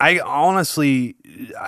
I 0.01 0.21
honestly, 0.21 1.17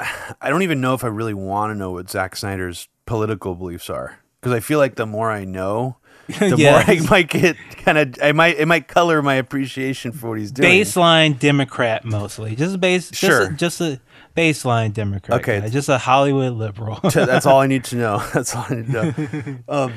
I 0.41 0.51
don't 0.51 0.63
even 0.63 0.81
know 0.81 0.95
if 0.95 1.05
I 1.05 1.09
really 1.09 1.35
want 1.35 1.73
to 1.73 1.75
know 1.75 1.93
what 1.93 2.11
Zack 2.11 2.37
Snyder's 2.37 2.89
political 3.07 3.55
beliefs 3.55 3.89
are 3.91 4.19
because 4.41 4.53
I 4.53 4.61
feel 4.61 4.79
like 4.79 4.97
the 4.97 5.07
more 5.07 5.31
I 5.31 5.45
know, 5.45 5.97
the 6.39 6.55
Yeah. 6.57 6.73
more 6.73 6.81
I 6.87 7.01
might 7.11 7.29
get 7.31 7.57
kind 7.79 7.97
of, 7.99 8.15
I 8.23 8.33
might, 8.33 8.59
it 8.59 8.67
might 8.67 8.87
color 8.89 9.23
my 9.23 9.35
appreciation 9.35 10.13
for 10.13 10.29
what 10.31 10.39
he's 10.39 10.53
doing. 10.53 10.71
baseline 10.71 11.39
Democrat 11.39 12.05
mostly. 12.05 12.55
Just 12.55 12.75
a 12.75 12.79
base, 12.79 13.15
Sure. 13.17 13.51
just 13.51 13.51
a, 13.51 13.55
just 13.55 13.81
a 13.81 14.01
baseline 14.37 14.93
Democrat. 14.93 15.41
Okay. 15.41 15.61
guy. 15.61 15.69
just 15.71 15.89
a 15.89 15.97
Hollywood 15.99 16.53
liberal. 16.53 17.01
That's 17.15 17.47
all 17.47 17.61
I 17.61 17.67
need 17.67 17.85
to 17.85 17.97
know. 17.97 18.19
That's 18.35 18.55
all 18.55 18.67
I 18.69 18.75
need 18.75 18.87
to 18.87 18.93
know. 18.93 19.57
Um, 19.69 19.95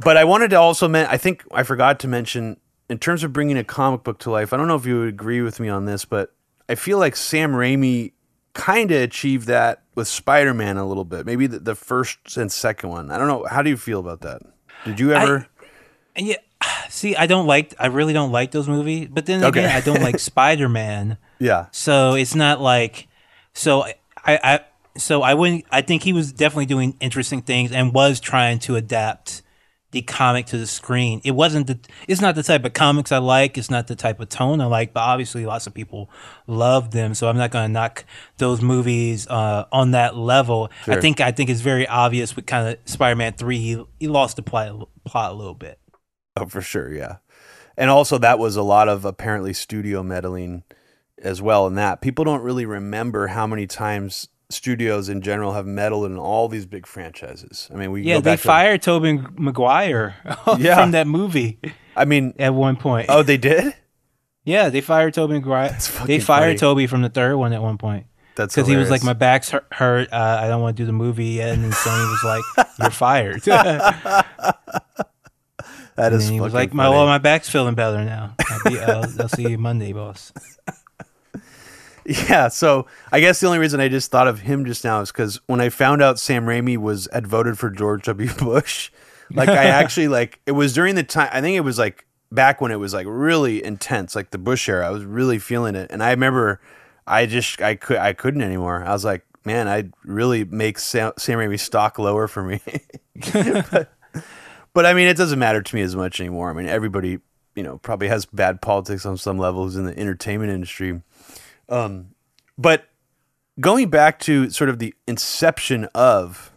but 0.00 0.16
I 0.16 0.24
wanted 0.24 0.50
to 0.50 0.56
also 0.56 0.88
men- 0.88 1.06
I 1.10 1.18
think 1.18 1.44
I 1.52 1.62
forgot 1.64 2.00
to 2.00 2.08
mention 2.08 2.56
in 2.88 2.98
terms 2.98 3.22
of 3.24 3.32
bringing 3.32 3.56
a 3.58 3.64
comic 3.64 4.02
book 4.02 4.18
to 4.20 4.30
life. 4.30 4.52
I 4.52 4.56
don't 4.56 4.68
know 4.68 4.76
if 4.76 4.86
you 4.86 5.00
would 5.00 5.08
agree 5.08 5.40
with 5.42 5.60
me 5.60 5.68
on 5.68 5.84
this, 5.84 6.04
but 6.04 6.32
I 6.68 6.74
feel 6.74 6.98
like 6.98 7.16
Sam 7.16 7.52
Raimi 7.52 8.12
kind 8.54 8.90
of 8.90 9.02
achieved 9.02 9.46
that 9.46 9.82
with 9.94 10.08
Spider-Man 10.08 10.76
a 10.78 10.86
little 10.86 11.04
bit. 11.04 11.26
Maybe 11.26 11.46
the, 11.46 11.58
the 11.58 11.74
first 11.74 12.36
and 12.36 12.50
second 12.50 12.90
one. 12.90 13.10
I 13.10 13.18
don't 13.18 13.28
know. 13.28 13.46
How 13.48 13.62
do 13.62 13.70
you 13.70 13.76
feel 13.76 14.00
about 14.00 14.22
that? 14.22 14.42
Did 14.84 14.98
you 15.00 15.12
ever? 15.12 15.46
And 16.16 16.26
yeah, 16.26 16.36
see, 16.88 17.14
I 17.14 17.26
don't 17.26 17.46
like, 17.46 17.74
I 17.78 17.86
really 17.86 18.12
don't 18.12 18.32
like 18.32 18.50
those 18.50 18.68
movies. 18.68 19.08
But 19.10 19.26
then 19.26 19.44
Okay. 19.44 19.60
again, 19.60 19.76
I 19.76 19.80
don't 19.80 20.02
like 20.02 20.18
Spider 20.20 20.68
Man. 20.68 21.18
yeah. 21.38 21.66
So 21.72 22.14
it's 22.14 22.34
not 22.34 22.60
like, 22.60 23.06
so 23.54 23.82
I, 23.82 23.94
I, 24.42 24.60
so 24.96 25.22
I 25.22 25.34
wouldn't. 25.34 25.64
I 25.70 25.82
think 25.82 26.02
he 26.02 26.12
was 26.12 26.32
definitely 26.32 26.66
doing 26.66 26.96
interesting 27.00 27.42
things 27.42 27.70
and 27.70 27.92
was 27.94 28.18
trying 28.18 28.58
to 28.60 28.74
adapt 28.74 29.42
the 29.90 30.02
comic 30.02 30.46
to 30.46 30.58
the 30.58 30.66
screen. 30.66 31.20
It 31.24 31.30
wasn't 31.30 31.66
the. 31.66 31.78
It's 32.06 32.20
not 32.20 32.34
the 32.34 32.42
type 32.42 32.64
of 32.64 32.74
comics 32.74 33.10
I 33.10 33.18
like. 33.18 33.56
It's 33.56 33.70
not 33.70 33.86
the 33.86 33.96
type 33.96 34.20
of 34.20 34.28
tone 34.28 34.60
I 34.60 34.66
like. 34.66 34.92
But 34.92 35.00
obviously, 35.00 35.46
lots 35.46 35.66
of 35.66 35.74
people 35.74 36.10
love 36.46 36.90
them. 36.90 37.14
So 37.14 37.28
I'm 37.28 37.36
not 37.36 37.50
going 37.50 37.68
to 37.68 37.72
knock 37.72 38.04
those 38.36 38.60
movies 38.60 39.26
uh, 39.28 39.64
on 39.72 39.92
that 39.92 40.16
level. 40.16 40.70
I 40.86 41.00
think. 41.00 41.20
I 41.20 41.32
think 41.32 41.48
it's 41.48 41.62
very 41.62 41.86
obvious 41.86 42.36
with 42.36 42.46
kind 42.46 42.68
of 42.68 42.78
Spider-Man 42.84 43.34
Three. 43.34 43.58
He 43.58 43.84
he 43.98 44.08
lost 44.08 44.36
the 44.36 44.42
plot 44.42 44.88
plot 45.04 45.32
a 45.32 45.34
little 45.34 45.54
bit. 45.54 45.78
Oh, 46.36 46.46
for 46.46 46.60
sure, 46.60 46.92
yeah. 46.92 47.16
And 47.76 47.90
also, 47.90 48.18
that 48.18 48.38
was 48.38 48.56
a 48.56 48.62
lot 48.62 48.88
of 48.88 49.04
apparently 49.04 49.52
studio 49.52 50.02
meddling 50.02 50.64
as 51.16 51.40
well. 51.40 51.66
In 51.66 51.76
that, 51.76 52.00
people 52.00 52.24
don't 52.24 52.42
really 52.42 52.66
remember 52.66 53.28
how 53.28 53.46
many 53.46 53.66
times 53.66 54.28
studios 54.50 55.08
in 55.08 55.20
general 55.20 55.52
have 55.52 55.66
meddled 55.66 56.06
in 56.06 56.16
all 56.18 56.48
these 56.48 56.64
big 56.66 56.86
franchises. 56.86 57.68
I 57.72 57.76
mean, 57.76 57.90
we 57.90 58.02
Yeah, 58.02 58.14
go 58.14 58.20
they 58.22 58.30
back 58.32 58.40
to- 58.40 58.46
fired 58.46 58.82
Tobey 58.82 59.20
Maguire 59.36 60.16
Yeah. 60.58 60.76
from 60.76 60.92
that 60.92 61.06
movie 61.06 61.58
I 61.96 62.04
mean, 62.06 62.34
at 62.38 62.54
one 62.54 62.76
point. 62.76 63.06
oh, 63.10 63.22
they 63.22 63.36
did. 63.36 63.74
Yeah, 64.44 64.68
they 64.70 64.80
fired 64.80 65.12
Tobey 65.14 65.34
Maguire. 65.34 65.76
They 66.06 66.20
fired 66.20 66.44
funny. 66.46 66.56
Tobey 66.58 66.86
from 66.86 67.02
the 67.02 67.10
third 67.10 67.36
one 67.36 67.52
at 67.52 67.60
one 67.60 67.76
point 67.76 68.06
That's 68.36 68.54
because 68.54 68.66
he 68.68 68.76
was 68.76 68.88
like, 68.90 69.02
"My 69.04 69.12
back's 69.12 69.50
hurt. 69.50 69.66
hurt 69.70 70.10
uh, 70.12 70.38
I 70.40 70.48
don't 70.48 70.62
want 70.62 70.76
to 70.76 70.82
do 70.82 70.86
the 70.86 70.92
movie." 70.92 71.26
yet." 71.26 71.50
And 71.52 71.64
then 71.64 71.72
Sony 71.72 72.08
was 72.08 72.24
like, 72.56 72.68
"You're 72.78 72.90
fired." 72.90 73.46
and 73.46 73.80
That 75.96 76.12
is. 76.12 76.24
then 76.24 76.32
he 76.32 76.40
was 76.40 76.54
like, 76.54 76.72
"My 76.72 76.88
well, 76.88 77.04
my 77.04 77.18
back's 77.18 77.50
feeling 77.50 77.74
better 77.74 78.02
now. 78.04 78.36
I'll, 78.48 78.70
be, 78.72 78.78
uh, 78.78 79.06
I'll 79.20 79.28
see 79.28 79.50
you 79.50 79.58
Monday, 79.58 79.92
boss." 79.92 80.32
Yeah, 82.08 82.48
so 82.48 82.86
I 83.12 83.20
guess 83.20 83.38
the 83.40 83.46
only 83.48 83.58
reason 83.58 83.80
I 83.80 83.88
just 83.88 84.10
thought 84.10 84.28
of 84.28 84.40
him 84.40 84.64
just 84.64 84.82
now 84.82 85.02
is 85.02 85.12
because 85.12 85.40
when 85.46 85.60
I 85.60 85.68
found 85.68 86.00
out 86.02 86.18
Sam 86.18 86.46
Raimi 86.46 86.78
was 86.78 87.06
had 87.12 87.26
voted 87.26 87.58
for 87.58 87.68
George 87.68 88.04
W. 88.04 88.32
Bush, 88.38 88.90
Like 89.32 89.48
I 89.48 89.64
actually 89.66 90.08
like 90.08 90.40
it 90.46 90.52
was 90.52 90.72
during 90.72 90.94
the 90.94 91.02
time. 91.02 91.28
I 91.32 91.40
think 91.40 91.56
it 91.56 91.60
was 91.60 91.78
like 91.78 92.06
back 92.32 92.60
when 92.60 92.72
it 92.72 92.76
was 92.76 92.94
like 92.94 93.06
really 93.08 93.62
intense, 93.62 94.16
like 94.16 94.30
the 94.30 94.38
Bush 94.38 94.68
era. 94.68 94.86
I 94.86 94.90
was 94.90 95.04
really 95.04 95.38
feeling 95.38 95.74
it, 95.74 95.90
and 95.90 96.02
I 96.02 96.10
remember 96.10 96.60
I 97.06 97.26
just 97.26 97.60
I 97.60 97.74
could 97.74 97.98
I 97.98 98.12
couldn't 98.12 98.42
anymore. 98.42 98.84
I 98.84 98.92
was 98.92 99.04
like, 99.04 99.24
man, 99.44 99.68
I'd 99.68 99.92
really 100.04 100.44
make 100.44 100.78
Sam, 100.78 101.12
Sam 101.18 101.38
Raimi 101.38 101.60
stock 101.60 101.98
lower 101.98 102.26
for 102.28 102.42
me. 102.42 102.60
but, 103.70 103.92
but 104.72 104.86
I 104.86 104.94
mean, 104.94 105.08
it 105.08 105.16
doesn't 105.16 105.38
matter 105.38 105.62
to 105.62 105.74
me 105.74 105.82
as 105.82 105.94
much 105.96 106.20
anymore. 106.20 106.50
I 106.50 106.52
mean, 106.54 106.68
everybody 106.68 107.18
you 107.54 107.62
know 107.62 107.78
probably 107.78 108.08
has 108.08 108.24
bad 108.24 108.62
politics 108.62 109.04
on 109.04 109.16
some 109.16 109.38
levels 109.38 109.76
in 109.76 109.84
the 109.84 109.98
entertainment 109.98 110.50
industry. 110.52 111.02
Um, 111.68 112.14
but 112.56 112.88
going 113.60 113.90
back 113.90 114.18
to 114.20 114.50
sort 114.50 114.70
of 114.70 114.78
the 114.78 114.94
inception 115.06 115.84
of 115.94 116.52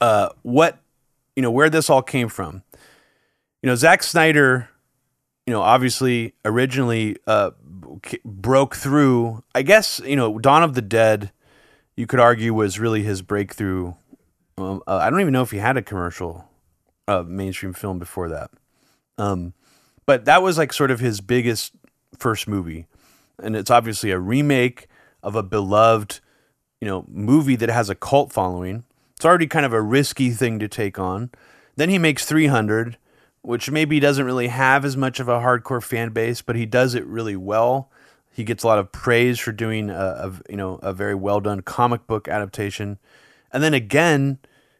uh, 0.00 0.28
what 0.42 0.78
you 1.36 1.42
know 1.42 1.50
where 1.50 1.70
this 1.70 1.90
all 1.90 2.02
came 2.02 2.28
from. 2.28 2.62
You 3.62 3.68
know, 3.68 3.74
Zack 3.74 4.02
Snyder, 4.02 4.68
you 5.46 5.52
know, 5.52 5.62
obviously 5.62 6.34
originally 6.44 7.16
uh, 7.26 7.50
broke 8.24 8.76
through. 8.76 9.42
I 9.54 9.62
guess 9.62 10.00
you 10.04 10.16
know, 10.16 10.38
Dawn 10.38 10.62
of 10.62 10.74
the 10.74 10.82
Dead. 10.82 11.32
You 11.96 12.06
could 12.06 12.20
argue 12.20 12.54
was 12.54 12.78
really 12.78 13.02
his 13.02 13.22
breakthrough. 13.22 13.94
Um, 14.56 14.82
uh, 14.86 14.96
I 14.96 15.10
don't 15.10 15.20
even 15.20 15.32
know 15.32 15.42
if 15.42 15.50
he 15.50 15.58
had 15.58 15.76
a 15.76 15.82
commercial 15.82 16.48
uh, 17.08 17.24
mainstream 17.26 17.72
film 17.72 17.98
before 17.98 18.28
that. 18.28 18.50
Um, 19.16 19.52
but 20.06 20.24
that 20.26 20.42
was 20.42 20.58
like 20.58 20.72
sort 20.72 20.92
of 20.92 21.00
his 21.00 21.20
biggest 21.20 21.72
first 22.16 22.46
movie, 22.46 22.86
and 23.42 23.56
it's 23.56 23.70
obviously 23.70 24.10
a 24.10 24.18
remake 24.18 24.88
of 25.22 25.34
a 25.34 25.42
beloved, 25.42 26.20
you 26.80 26.88
know, 26.88 27.04
movie 27.08 27.56
that 27.56 27.68
has 27.68 27.90
a 27.90 27.94
cult 27.94 28.32
following. 28.32 28.84
It's 29.16 29.24
already 29.24 29.46
kind 29.46 29.66
of 29.66 29.72
a 29.72 29.82
risky 29.82 30.30
thing 30.30 30.58
to 30.60 30.68
take 30.68 30.98
on. 30.98 31.30
Then 31.76 31.88
he 31.88 31.98
makes 31.98 32.24
300, 32.24 32.96
which 33.42 33.70
maybe 33.70 34.00
doesn't 34.00 34.24
really 34.24 34.48
have 34.48 34.84
as 34.84 34.96
much 34.96 35.20
of 35.20 35.28
a 35.28 35.40
hardcore 35.40 35.82
fan 35.82 36.10
base, 36.10 36.42
but 36.42 36.56
he 36.56 36.66
does 36.66 36.94
it 36.94 37.06
really 37.06 37.36
well. 37.36 37.90
He 38.30 38.44
gets 38.44 38.62
a 38.62 38.66
lot 38.68 38.78
of 38.78 38.92
praise 38.92 39.40
for 39.40 39.52
doing 39.52 39.90
a, 39.90 39.94
a 39.94 40.32
you 40.48 40.56
know 40.56 40.78
a 40.82 40.92
very 40.92 41.14
well 41.14 41.40
done 41.40 41.62
comic 41.62 42.06
book 42.06 42.28
adaptation, 42.28 42.98
and 43.52 43.62
then 43.62 43.74
again 43.74 44.38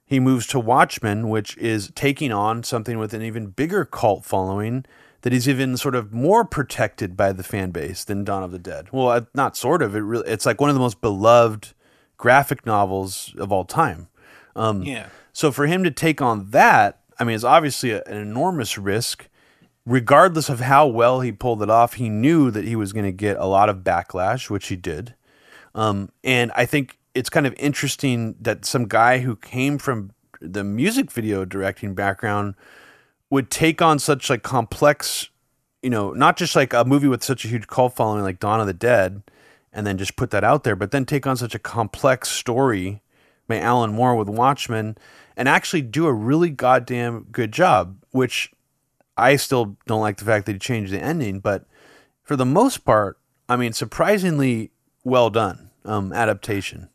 he 0.09 0.21
moves 0.21 0.47
to 0.49 0.61
Watchmen, 0.61 1.29
which 1.29 1.57
is 1.59 1.91
taking 1.95 2.33
on 2.33 2.63
something 2.63 2.99
with 2.99 3.13
an 3.13 3.23
even 3.23 3.49
bigger 3.49 3.85
cult 3.85 4.25
following 4.25 4.87
that 5.23 5.33
he's 5.33 5.49
even 5.49 5.77
sort 5.77 5.95
of 5.95 6.13
more 6.13 6.45
protected 6.45 7.17
by 7.17 7.33
the 7.33 7.43
fan 7.43 7.71
base 7.71 8.05
than 8.05 8.25
Dawn 8.25 8.43
of 8.43 8.53
the 8.53 8.59
Dead. 8.59 8.89
Well, 8.93 9.09
uh, 9.09 9.23
not 9.35 9.57
sort 9.57 9.83
of. 9.83 9.95
It 9.97 10.01
really, 10.01 10.29
it's 10.29 10.47
like 10.47 10.61
one 10.61 10.71
of 10.71 10.77
the 10.77 10.81
most 10.81 11.01
beloved 11.01 11.75
graphic 12.17 12.65
novels 12.65 13.35
of 13.39 13.51
all 13.51 13.65
time. 13.65 14.09
Um, 14.55 14.83
yeah. 14.83 15.09
So 15.33 15.51
for 15.53 15.67
him 15.67 15.85
to 15.85 15.91
take 15.91 16.21
on 16.21 16.51
that, 16.51 17.01
I 17.19 17.25
mean, 17.25 17.35
it's 17.35 17.45
obviously 17.45 17.91
a, 17.91 18.03
an 18.05 18.17
enormous 18.17 18.79
risk. 18.79 19.29
Regardless 19.87 20.51
of 20.51 20.61
how 20.61 20.87
well 20.87 21.21
he 21.21 21.33
pulled 21.33 21.63
it 21.63 21.71
off, 21.71 21.95
he 21.95 22.11
knew 22.11 22.51
that 22.51 22.65
he 22.65 22.77
was 22.77 22.93
going 22.93 23.07
to 23.07 23.13
get 23.13 23.39
a 23.39 23.47
lot 23.47 23.71
of 23.71 23.79
backlash, 23.79 24.51
which 24.51 24.69
he 24.69 24.77
did. 24.77 25.15
Um, 25.75 26.11
and 26.23 26.53
I 26.55 26.67
think 26.67 26.99
it's 27.15 27.31
kind 27.31 27.47
of 27.47 27.55
interesting 27.59 28.35
that 28.41 28.65
some 28.65 28.87
guy 28.87 29.21
who 29.21 29.35
came 29.35 29.79
from 29.79 30.11
the 30.41 30.63
music 30.63 31.11
video 31.11 31.45
directing 31.45 31.95
background 31.95 32.55
would 33.31 33.51
take 33.51 33.83
on 33.83 33.99
such 33.99 34.31
like 34.31 34.43
complex, 34.43 35.29
you 35.83 35.91
know, 35.91 36.13
not 36.13 36.37
just 36.37 36.57
like 36.57 36.73
a 36.73 36.85
movie 36.85 37.09
with 37.09 37.23
such 37.23 37.45
a 37.45 37.49
huge 37.49 37.67
cult 37.67 37.95
following 37.95 38.23
like 38.23 38.41
Dawn 38.41 38.61
of 38.61 38.67
the 38.67 38.73
Dead, 38.73 39.23
and 39.73 39.87
then 39.87 39.99
just 39.99 40.17
put 40.17 40.31
that 40.31 40.45
out 40.45 40.65
there, 40.65 40.77
but 40.77 40.91
then 40.91 41.05
take 41.05 41.27
on 41.27 41.37
such 41.37 41.55
a 41.55 41.59
complex 41.59 42.31
story 42.31 43.03
by 43.47 43.59
Alan 43.59 43.93
Moore 43.93 44.17
with 44.17 44.29
Watchmen 44.29 44.97
and 45.37 45.49
actually 45.49 45.83
do 45.83 46.07
a 46.07 46.13
really 46.13 46.51
goddamn 46.51 47.27
good 47.31 47.53
job, 47.53 47.97
which 48.11 48.53
I 49.17 49.37
still 49.37 49.77
don't 49.87 50.01
like 50.01 50.17
the 50.17 50.25
fact 50.25 50.47
that 50.47 50.53
he 50.53 50.59
changed 50.59 50.93
the 50.93 51.01
ending, 51.01 51.41
but 51.41 51.67
for 52.23 52.37
the 52.37 52.47
most 52.47 52.85
part, 52.85 53.19
I 53.49 53.57
mean, 53.57 53.73
surprisingly 53.73 54.71
well 55.05 55.31
done 55.31 55.71
um, 55.85 56.13
adaptation. 56.13 56.89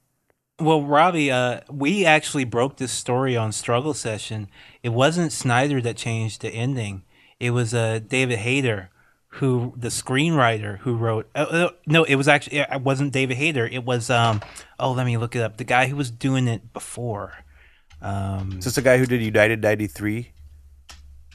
Well, 0.59 0.83
Robbie, 0.83 1.31
uh, 1.31 1.61
we 1.69 2.05
actually 2.05 2.45
broke 2.45 2.77
this 2.77 2.91
story 2.91 3.35
on 3.35 3.51
Struggle 3.51 3.93
Session. 3.93 4.49
It 4.83 4.89
wasn't 4.89 5.31
Snyder 5.31 5.81
that 5.81 5.95
changed 5.95 6.41
the 6.41 6.49
ending. 6.49 7.03
It 7.39 7.51
was 7.51 7.73
uh, 7.73 7.99
David 8.05 8.39
Hayter, 8.39 8.89
who 9.27 9.73
the 9.75 9.87
screenwriter 9.87 10.79
who 10.79 10.95
wrote. 10.95 11.29
Uh, 11.33 11.45
uh, 11.49 11.69
no, 11.87 12.03
it 12.03 12.15
was 12.15 12.27
actually 12.27 12.59
it 12.59 12.81
wasn't 12.81 13.13
David 13.13 13.37
Hayter. 13.37 13.65
It 13.65 13.85
was 13.85 14.09
um. 14.09 14.41
Oh, 14.79 14.91
let 14.91 15.05
me 15.05 15.17
look 15.17 15.35
it 15.35 15.41
up. 15.41 15.57
The 15.57 15.63
guy 15.63 15.87
who 15.87 15.95
was 15.95 16.11
doing 16.11 16.47
it 16.47 16.73
before. 16.73 17.33
Um, 18.01 18.57
Is 18.57 18.65
this 18.65 18.75
the 18.75 18.81
guy 18.81 18.97
who 18.97 19.05
did 19.05 19.21
United 19.21 19.61
'93? 19.61 20.33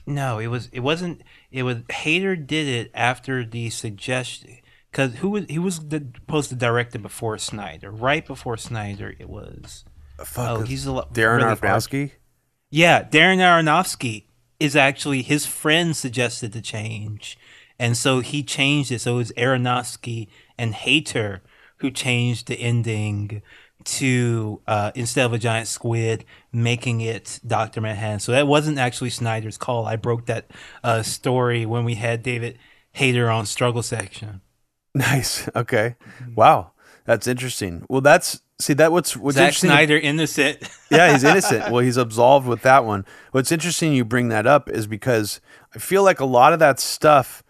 No, 0.06 0.38
it 0.38 0.48
was. 0.48 0.68
It 0.72 0.80
wasn't. 0.80 1.22
It 1.50 1.62
was 1.62 1.78
Hayter 1.90 2.36
did 2.36 2.66
it 2.66 2.90
after 2.94 3.44
the 3.44 3.70
suggestion 3.70 4.58
because 4.90 5.16
who 5.16 5.30
was 5.30 5.46
he 5.48 5.58
was 5.58 5.88
the, 5.88 6.06
supposed 6.14 6.50
to 6.50 6.54
direct 6.54 6.94
it 6.94 7.00
before 7.00 7.38
Snyder, 7.38 7.90
right 7.90 8.26
before 8.26 8.56
Snyder. 8.56 9.14
It 9.18 9.28
was. 9.28 9.84
Fuck, 10.24 10.58
oh, 10.58 10.60
he's 10.62 10.84
a 10.86 10.92
lot. 10.92 11.14
Darren 11.14 11.44
really 11.44 11.56
Aronofsky. 11.56 12.10
Yeah, 12.70 13.02
Darren 13.02 13.38
Aronofsky 13.38 14.24
is 14.60 14.76
actually 14.76 15.22
his 15.22 15.46
friend 15.46 15.96
suggested 15.96 16.52
the 16.52 16.60
change, 16.60 17.38
and 17.78 17.96
so 17.96 18.20
he 18.20 18.42
changed 18.42 18.92
it. 18.92 19.00
So 19.00 19.14
it 19.14 19.18
was 19.18 19.32
Aronofsky 19.32 20.28
and 20.58 20.74
Hayter 20.74 21.42
who 21.78 21.90
changed 21.90 22.48
the 22.48 22.56
ending 22.56 23.42
to 23.84 24.60
uh, 24.66 24.90
instead 24.94 25.24
of 25.24 25.32
a 25.32 25.38
giant 25.38 25.68
squid, 25.68 26.24
making 26.52 27.00
it 27.00 27.40
Doctor 27.46 27.80
Manhattan. 27.80 28.20
So 28.20 28.32
that 28.32 28.46
wasn't 28.46 28.78
actually 28.78 29.10
Snyder's 29.10 29.56
call. 29.56 29.86
I 29.86 29.96
broke 29.96 30.26
that 30.26 30.50
uh, 30.82 31.02
story 31.02 31.64
when 31.64 31.84
we 31.84 31.94
had 31.94 32.22
David 32.22 32.58
Hayter 32.92 33.30
on 33.30 33.46
Struggle 33.46 33.82
Session. 33.82 34.40
Nice. 34.94 35.48
Okay. 35.54 35.96
Wow. 36.34 36.72
That's 37.04 37.26
interesting. 37.26 37.86
Well, 37.88 38.00
that's 38.00 38.42
see 38.60 38.74
that 38.74 38.92
what's 38.92 39.16
what's 39.16 39.36
Zack 39.36 39.48
interesting. 39.48 39.70
Snyder 39.70 39.98
innocent. 39.98 40.58
yeah, 40.90 41.12
he's 41.12 41.24
innocent. 41.24 41.70
Well, 41.70 41.84
he's 41.84 41.96
absolved 41.96 42.46
with 42.46 42.62
that 42.62 42.84
one. 42.84 43.04
What's 43.32 43.52
interesting 43.52 43.92
you 43.92 44.04
bring 44.04 44.28
that 44.28 44.46
up 44.46 44.68
is 44.68 44.86
because 44.86 45.40
I 45.74 45.78
feel 45.78 46.02
like 46.02 46.20
a 46.20 46.24
lot 46.24 46.52
of 46.52 46.58
that 46.58 46.80
stuff 46.80 47.42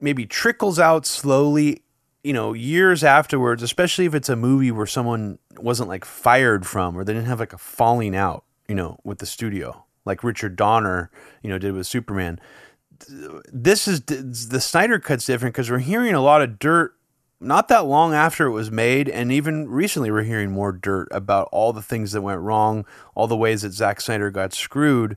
maybe 0.00 0.24
trickles 0.24 0.78
out 0.78 1.04
slowly, 1.04 1.82
you 2.24 2.32
know, 2.32 2.52
years 2.52 3.04
afterwards, 3.04 3.62
especially 3.62 4.06
if 4.06 4.14
it's 4.14 4.28
a 4.28 4.36
movie 4.36 4.70
where 4.70 4.86
someone 4.86 5.38
wasn't 5.58 5.88
like 5.88 6.04
fired 6.04 6.66
from 6.66 6.96
or 6.96 7.04
they 7.04 7.12
didn't 7.12 7.28
have 7.28 7.40
like 7.40 7.52
a 7.52 7.58
falling 7.58 8.16
out, 8.16 8.44
you 8.68 8.74
know, 8.74 8.98
with 9.04 9.18
the 9.18 9.26
studio, 9.26 9.84
like 10.04 10.24
Richard 10.24 10.56
Donner, 10.56 11.10
you 11.42 11.50
know, 11.50 11.58
did 11.58 11.74
with 11.74 11.86
Superman 11.86 12.40
this 13.08 13.88
is 13.88 14.02
the 14.02 14.60
Snyder 14.60 14.98
cut's 14.98 15.26
different 15.26 15.54
because 15.54 15.70
we're 15.70 15.78
hearing 15.78 16.14
a 16.14 16.20
lot 16.20 16.42
of 16.42 16.58
dirt 16.58 16.94
not 17.40 17.68
that 17.68 17.86
long 17.86 18.12
after 18.12 18.46
it 18.46 18.52
was 18.52 18.70
made, 18.70 19.08
and 19.08 19.32
even 19.32 19.68
recently 19.68 20.10
we're 20.10 20.22
hearing 20.22 20.50
more 20.50 20.72
dirt 20.72 21.08
about 21.10 21.48
all 21.50 21.72
the 21.72 21.82
things 21.82 22.12
that 22.12 22.22
went 22.22 22.40
wrong, 22.40 22.84
all 23.14 23.26
the 23.26 23.36
ways 23.36 23.62
that 23.62 23.72
Zack 23.72 24.00
Snyder 24.00 24.30
got 24.30 24.52
screwed. 24.52 25.16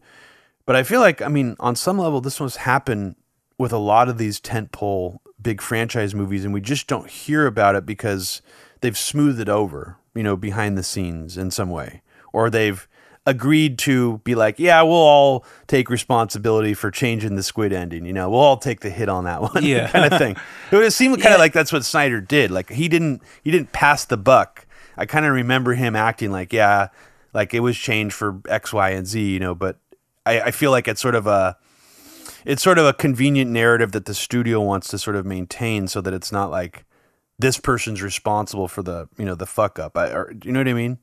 But 0.66 0.78
I 0.78 0.84
feel 0.84 1.02
like, 1.02 1.22
I 1.22 1.28
mean, 1.28 1.56
on 1.60 1.76
some 1.76 2.00
level, 2.00 2.22
this 2.22 2.40
must 2.40 2.58
happen 2.58 3.18
with 3.58 3.74
a 3.74 3.78
lot 3.78 4.08
of 4.08 4.18
these 4.18 4.40
tentpole 4.40 5.20
big 5.42 5.62
franchise 5.62 6.16
movies, 6.16 6.46
and 6.46 6.54
we 6.54 6.62
just 6.62 6.88
don't 6.88 7.10
hear 7.10 7.46
about 7.46 7.76
it 7.76 7.86
because 7.86 8.42
they've 8.80 8.98
smoothed 8.98 9.42
it 9.42 9.50
over, 9.50 9.98
you 10.16 10.24
know, 10.24 10.38
behind 10.38 10.78
the 10.78 10.84
scenes 10.84 11.38
in 11.38 11.52
some 11.52 11.70
way, 11.70 12.02
or 12.32 12.50
they've 12.50 12.88
agreed 13.26 13.78
to 13.80 14.18
be 14.20 14.36
like, 14.36 14.60
yeah, 14.60 14.82
we'll 14.82 14.94
all 14.94 15.46
take 15.68 15.90
responsibility 15.90 16.74
for 16.74 16.92
changing 16.92 17.36
the 17.36 17.44
squid 17.44 17.72
ending. 17.72 18.06
You 18.06 18.14
know, 18.14 18.30
we'll 18.30 18.40
all 18.40 18.58
take 18.58 18.82
the 18.82 18.90
hit 18.90 19.10
on 19.10 19.24
that 19.26 19.42
one. 19.54 19.64
Yeah, 19.64 19.90
kind 19.90 20.12
of 20.12 20.20
thing. 20.20 20.36
It 20.72 20.76
would 20.76 20.94
seem 20.94 21.16
kind 21.16 21.34
of 21.34 21.40
like 21.40 21.54
that's 21.54 21.72
what 21.72 21.86
Snyder 21.86 22.22
did. 22.22 22.52
Like 22.52 22.70
he 22.70 22.88
didn't 22.88 23.22
he 23.44 23.52
didn't 23.52 23.72
pass 23.72 24.06
the 24.06 24.18
buck. 24.18 24.66
I 24.98 25.06
kind 25.06 25.26
of 25.26 25.34
remember 25.34 25.74
him 25.74 25.96
acting 25.96 26.32
like, 26.32 26.54
yeah, 26.54 26.90
like 27.34 27.54
it 27.54 27.62
was 27.62 27.78
changed 27.78 28.16
for 28.16 28.42
X, 28.48 28.74
Y, 28.74 28.90
and 28.92 29.08
Z. 29.08 29.22
You 29.22 29.40
know, 29.40 29.56
but 29.56 29.78
I, 30.26 30.42
I 30.42 30.52
feel 30.52 30.72
like 30.72 30.88
it's 30.88 31.02
sort 31.02 31.16
of 31.16 31.28
a 31.28 31.58
it's 32.46 32.62
sort 32.62 32.78
of 32.78 32.86
a 32.86 32.94
convenient 32.94 33.52
narrative 33.52 33.94
that 33.94 34.06
the 34.06 34.14
studio 34.14 34.60
wants 34.62 34.90
to 34.90 34.98
sort 34.98 35.16
of 35.16 35.26
maintain 35.26 35.88
so 35.88 36.02
that 36.02 36.14
it's 36.14 36.32
not 36.32 36.52
like 36.52 36.86
this 37.40 37.58
person's 37.58 38.02
responsible 38.02 38.68
for 38.68 38.84
the 38.84 39.08
you 39.18 39.26
know 39.26 39.36
the 39.36 39.46
fuck 39.46 39.80
up. 39.80 39.98
I, 39.98 40.08
or, 40.10 40.34
you 40.44 40.52
know 40.52 40.60
what 40.60 40.68
I 40.68 40.74
mean? 40.74 40.98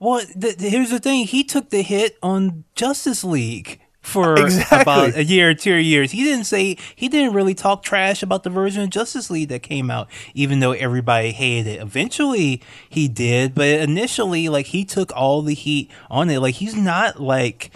Well, 0.00 0.24
here's 0.58 0.90
the 0.90 0.98
thing: 0.98 1.26
he 1.26 1.44
took 1.44 1.70
the 1.70 1.82
hit 1.82 2.18
on 2.22 2.64
Justice 2.74 3.22
League 3.22 3.80
for 4.00 4.34
exactly. 4.40 4.80
about 4.80 5.14
a 5.14 5.22
year 5.22 5.50
or 5.50 5.54
two 5.54 5.74
years. 5.74 6.10
He 6.10 6.24
didn't 6.24 6.44
say 6.44 6.78
he 6.96 7.08
didn't 7.08 7.34
really 7.34 7.54
talk 7.54 7.82
trash 7.82 8.22
about 8.22 8.42
the 8.42 8.50
version 8.50 8.82
of 8.82 8.90
Justice 8.90 9.30
League 9.30 9.50
that 9.50 9.62
came 9.62 9.90
out, 9.90 10.08
even 10.34 10.60
though 10.60 10.72
everybody 10.72 11.32
hated 11.32 11.66
it. 11.66 11.82
Eventually, 11.82 12.62
he 12.88 13.08
did, 13.08 13.54
but 13.54 13.68
initially, 13.68 14.48
like 14.48 14.66
he 14.66 14.86
took 14.86 15.14
all 15.14 15.42
the 15.42 15.54
heat 15.54 15.90
on 16.10 16.30
it. 16.30 16.40
Like 16.40 16.54
he's 16.54 16.74
not 16.74 17.20
like 17.20 17.70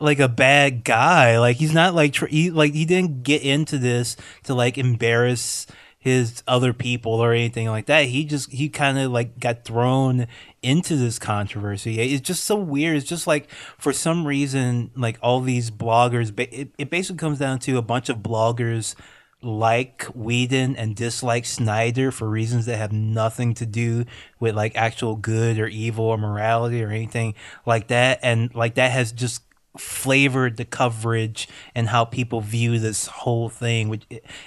like 0.00 0.18
a 0.18 0.28
bad 0.28 0.82
guy. 0.82 1.38
Like 1.38 1.56
he's 1.58 1.72
not 1.72 1.94
like 1.94 2.16
he, 2.16 2.50
like 2.50 2.74
he 2.74 2.84
didn't 2.84 3.22
get 3.22 3.42
into 3.42 3.78
this 3.78 4.16
to 4.44 4.54
like 4.54 4.78
embarrass 4.78 5.66
his 5.98 6.42
other 6.46 6.72
people 6.72 7.12
or 7.12 7.32
anything 7.32 7.68
like 7.68 7.86
that. 7.86 8.06
He 8.06 8.24
just 8.24 8.52
he 8.52 8.68
kind 8.68 8.98
of 8.98 9.10
like 9.10 9.40
got 9.40 9.64
thrown 9.64 10.26
into 10.62 10.96
this 10.96 11.18
controversy. 11.18 12.00
It's 12.00 12.26
just 12.26 12.44
so 12.44 12.56
weird. 12.56 12.96
It's 12.96 13.06
just 13.08 13.26
like 13.26 13.50
for 13.78 13.92
some 13.92 14.26
reason, 14.26 14.90
like 14.96 15.18
all 15.22 15.40
these 15.40 15.70
bloggers, 15.70 16.38
it, 16.38 16.70
it 16.78 16.90
basically 16.90 17.18
comes 17.18 17.38
down 17.38 17.58
to 17.60 17.76
a 17.76 17.82
bunch 17.82 18.08
of 18.08 18.18
bloggers 18.18 18.94
like 19.40 20.04
Whedon 20.14 20.76
and 20.76 20.96
dislike 20.96 21.44
Snyder 21.44 22.10
for 22.10 22.28
reasons 22.28 22.66
that 22.66 22.76
have 22.76 22.92
nothing 22.92 23.54
to 23.54 23.66
do 23.66 24.04
with 24.40 24.56
like 24.56 24.76
actual 24.76 25.14
good 25.14 25.58
or 25.60 25.68
evil 25.68 26.06
or 26.06 26.18
morality 26.18 26.82
or 26.82 26.90
anything 26.90 27.34
like 27.64 27.88
that. 27.88 28.18
And 28.22 28.52
like 28.54 28.74
that 28.74 28.90
has 28.90 29.12
just 29.12 29.42
flavored 29.80 30.56
the 30.56 30.64
coverage 30.64 31.48
and 31.74 31.88
how 31.88 32.04
people 32.04 32.40
view 32.40 32.78
this 32.78 33.06
whole 33.06 33.48
thing 33.48 33.88
which 33.88 34.04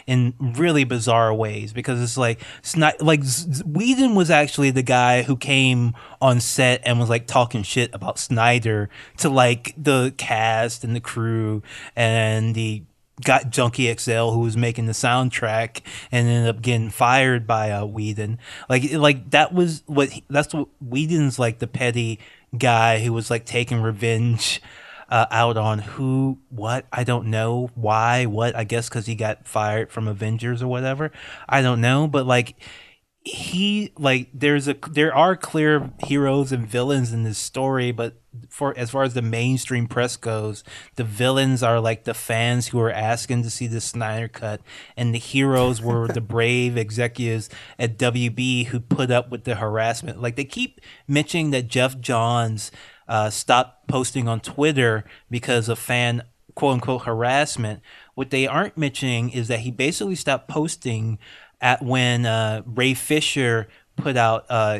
in 0.08 0.34
really 0.40 0.84
bizarre 0.84 1.34
ways 1.34 1.74
because 1.74 2.02
it's 2.02 2.18
like 2.18 2.42
it's 2.60 2.76
not 2.76 3.02
like 3.02 3.22
Whedon 3.66 4.16
was 4.16 4.30
actually 4.30 4.72
the 4.72 4.84
guy 4.84 5.24
who 5.24 5.36
came 5.38 5.94
on 6.22 6.40
set 6.40 6.82
and 6.86 7.00
was 7.00 7.10
like 7.10 7.28
talking 7.28 7.64
shit 7.64 7.94
about 7.94 8.20
Snyder 8.20 8.90
to 9.18 9.30
like 9.30 9.74
the 9.78 10.14
cast 10.18 10.84
and 10.84 10.96
the 10.96 11.00
crew 11.00 11.64
and 11.96 12.56
the 12.56 12.84
got 13.24 13.50
Junkie 13.50 13.94
XL 13.96 14.32
who 14.32 14.40
was 14.40 14.58
making 14.58 14.86
the 14.86 14.94
soundtrack 14.94 15.82
and 16.12 16.28
ended 16.28 16.56
up 16.56 16.62
getting 16.62 16.90
fired 16.90 17.46
by 17.46 17.72
uh, 17.72 17.86
Whedon. 17.86 18.40
Like 18.70 18.92
like 18.94 19.30
that 19.32 19.54
was 19.54 19.84
what 19.86 20.10
that's 20.30 20.54
what 20.54 20.68
Whedon's 20.82 21.40
like 21.40 21.60
the 21.60 21.68
petty 21.68 22.20
guy 22.58 23.00
who 23.00 23.14
was 23.14 23.30
like 23.30 23.46
taking 23.46 23.82
revenge 23.82 24.62
uh, 25.12 25.28
out 25.30 25.58
on 25.58 25.80
who, 25.80 26.40
what, 26.50 26.88
I 26.92 27.04
don't 27.04 27.28
know, 27.28 27.70
why, 27.76 28.26
what. 28.26 28.56
I 28.56 28.64
guess 28.64 28.90
because 28.90 29.06
he 29.06 29.16
got 29.16 29.48
fired 29.48 29.92
from 29.92 30.08
Avengers 30.08 30.64
or 30.64 30.68
whatever. 30.68 31.12
I 31.48 31.62
don't 31.62 31.82
know, 31.82 32.08
but 32.08 32.26
like 32.26 32.56
he 33.24 33.92
like 34.00 34.30
there's 34.34 34.68
a 34.68 34.76
there 34.90 35.14
are 35.14 35.36
clear 35.36 35.92
heroes 36.08 36.52
and 36.52 36.68
villains 36.68 37.14
in 37.14 37.22
this 37.22 37.38
story 37.38 37.92
but 37.92 38.20
for 38.50 38.76
as 38.76 38.90
far 38.90 39.04
as 39.04 39.14
the 39.14 39.22
mainstream 39.22 39.88
press 39.88 40.18
goes 40.18 40.64
the 40.96 41.04
villains 41.04 41.62
are 41.62 41.80
like 41.80 42.04
the 42.06 42.16
fans 42.16 42.70
who 42.70 42.80
are 42.80 42.92
asking 42.92 43.44
to 43.44 43.50
see 43.52 43.68
the 43.68 43.80
Snyder 43.80 44.28
cut 44.28 44.60
and 44.98 45.14
the 45.14 45.20
heroes 45.20 45.80
were 45.84 46.08
the 46.08 46.20
brave 46.20 46.76
executives 46.76 47.48
at 47.78 48.00
WB 48.00 48.68
who 48.68 48.80
put 48.80 49.12
up 49.12 49.30
with 49.30 49.44
the 49.44 49.56
harassment 49.56 50.20
like 50.20 50.36
they 50.36 50.44
keep 50.44 50.82
mentioning 51.08 51.52
that 51.52 51.68
Geoff 51.68 52.00
Johns 52.00 52.72
uh, 53.08 53.30
stopped 53.30 53.88
posting 53.88 54.28
on 54.28 54.40
Twitter 54.40 55.04
because 55.30 55.70
of 55.70 55.80
fan 55.80 56.24
quote 56.56 56.76
unquote 56.76 57.04
harassment. 57.04 57.82
What 58.16 58.30
they 58.30 58.48
aren't 58.48 58.78
mentioning 58.78 59.30
is 59.30 59.48
that 59.48 59.60
he 59.60 59.72
basically 59.72 60.16
stopped 60.16 60.48
posting 60.48 61.20
at 61.60 61.84
when 61.84 62.26
uh, 62.26 62.64
Ray 62.66 62.94
Fisher 62.94 63.68
put 63.96 64.18
out 64.18 64.46
uh, 64.50 64.80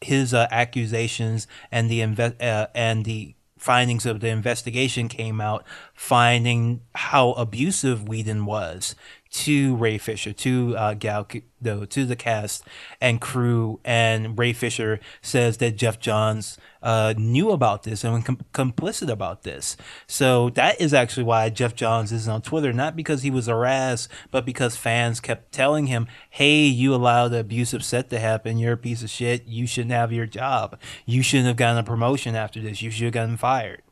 his 0.00 0.32
uh, 0.32 0.46
accusations 0.50 1.46
and 1.70 1.90
the 1.90 2.00
inve- 2.00 2.42
uh, 2.42 2.68
and 2.74 3.04
the 3.04 3.34
findings 3.58 4.06
of 4.06 4.20
the 4.20 4.28
investigation 4.28 5.08
came 5.08 5.40
out, 5.40 5.64
finding 5.92 6.80
how 6.94 7.32
abusive 7.32 8.08
Whedon 8.08 8.46
was 8.46 8.94
to 9.30 9.76
Ray 9.76 9.98
Fisher, 9.98 10.32
to 10.32 10.76
uh, 10.76 10.94
Gal, 10.94 11.26
no, 11.60 11.84
to 11.84 12.06
the 12.06 12.16
cast 12.16 12.64
and 13.00 13.20
crew. 13.20 13.80
And 13.84 14.38
Ray 14.38 14.52
Fisher 14.52 15.00
says 15.20 15.58
that 15.58 15.76
Geoff 15.76 15.98
Johns 15.98 16.58
uh, 16.82 17.14
knew 17.16 17.50
about 17.50 17.82
this 17.82 18.04
and 18.04 18.14
was 18.14 18.24
com- 18.24 18.40
complicit 18.52 19.10
about 19.10 19.42
this. 19.42 19.76
So 20.06 20.50
that 20.50 20.80
is 20.80 20.94
actually 20.94 21.24
why 21.24 21.50
Geoff 21.50 21.74
Johns 21.74 22.12
is 22.12 22.28
on 22.28 22.42
Twitter, 22.42 22.72
not 22.72 22.96
because 22.96 23.22
he 23.22 23.30
was 23.30 23.46
harassed, 23.46 24.08
but 24.30 24.46
because 24.46 24.76
fans 24.76 25.20
kept 25.20 25.52
telling 25.52 25.86
him, 25.86 26.06
"Hey, 26.30 26.64
you 26.64 26.94
allowed 26.94 27.28
the 27.28 27.40
abusive 27.40 27.84
set 27.84 28.10
to 28.10 28.18
happen. 28.18 28.58
You're 28.58 28.74
a 28.74 28.78
piece 28.78 29.02
of 29.02 29.10
shit. 29.10 29.46
You 29.46 29.66
shouldn't 29.66 29.92
have 29.92 30.12
your 30.12 30.26
job. 30.26 30.78
You 31.04 31.22
shouldn't 31.22 31.48
have 31.48 31.56
gotten 31.56 31.78
a 31.78 31.82
promotion 31.82 32.34
after 32.34 32.60
this. 32.60 32.82
You 32.82 32.90
should 32.90 33.04
have 33.04 33.12
gotten 33.12 33.36
fired." 33.36 33.82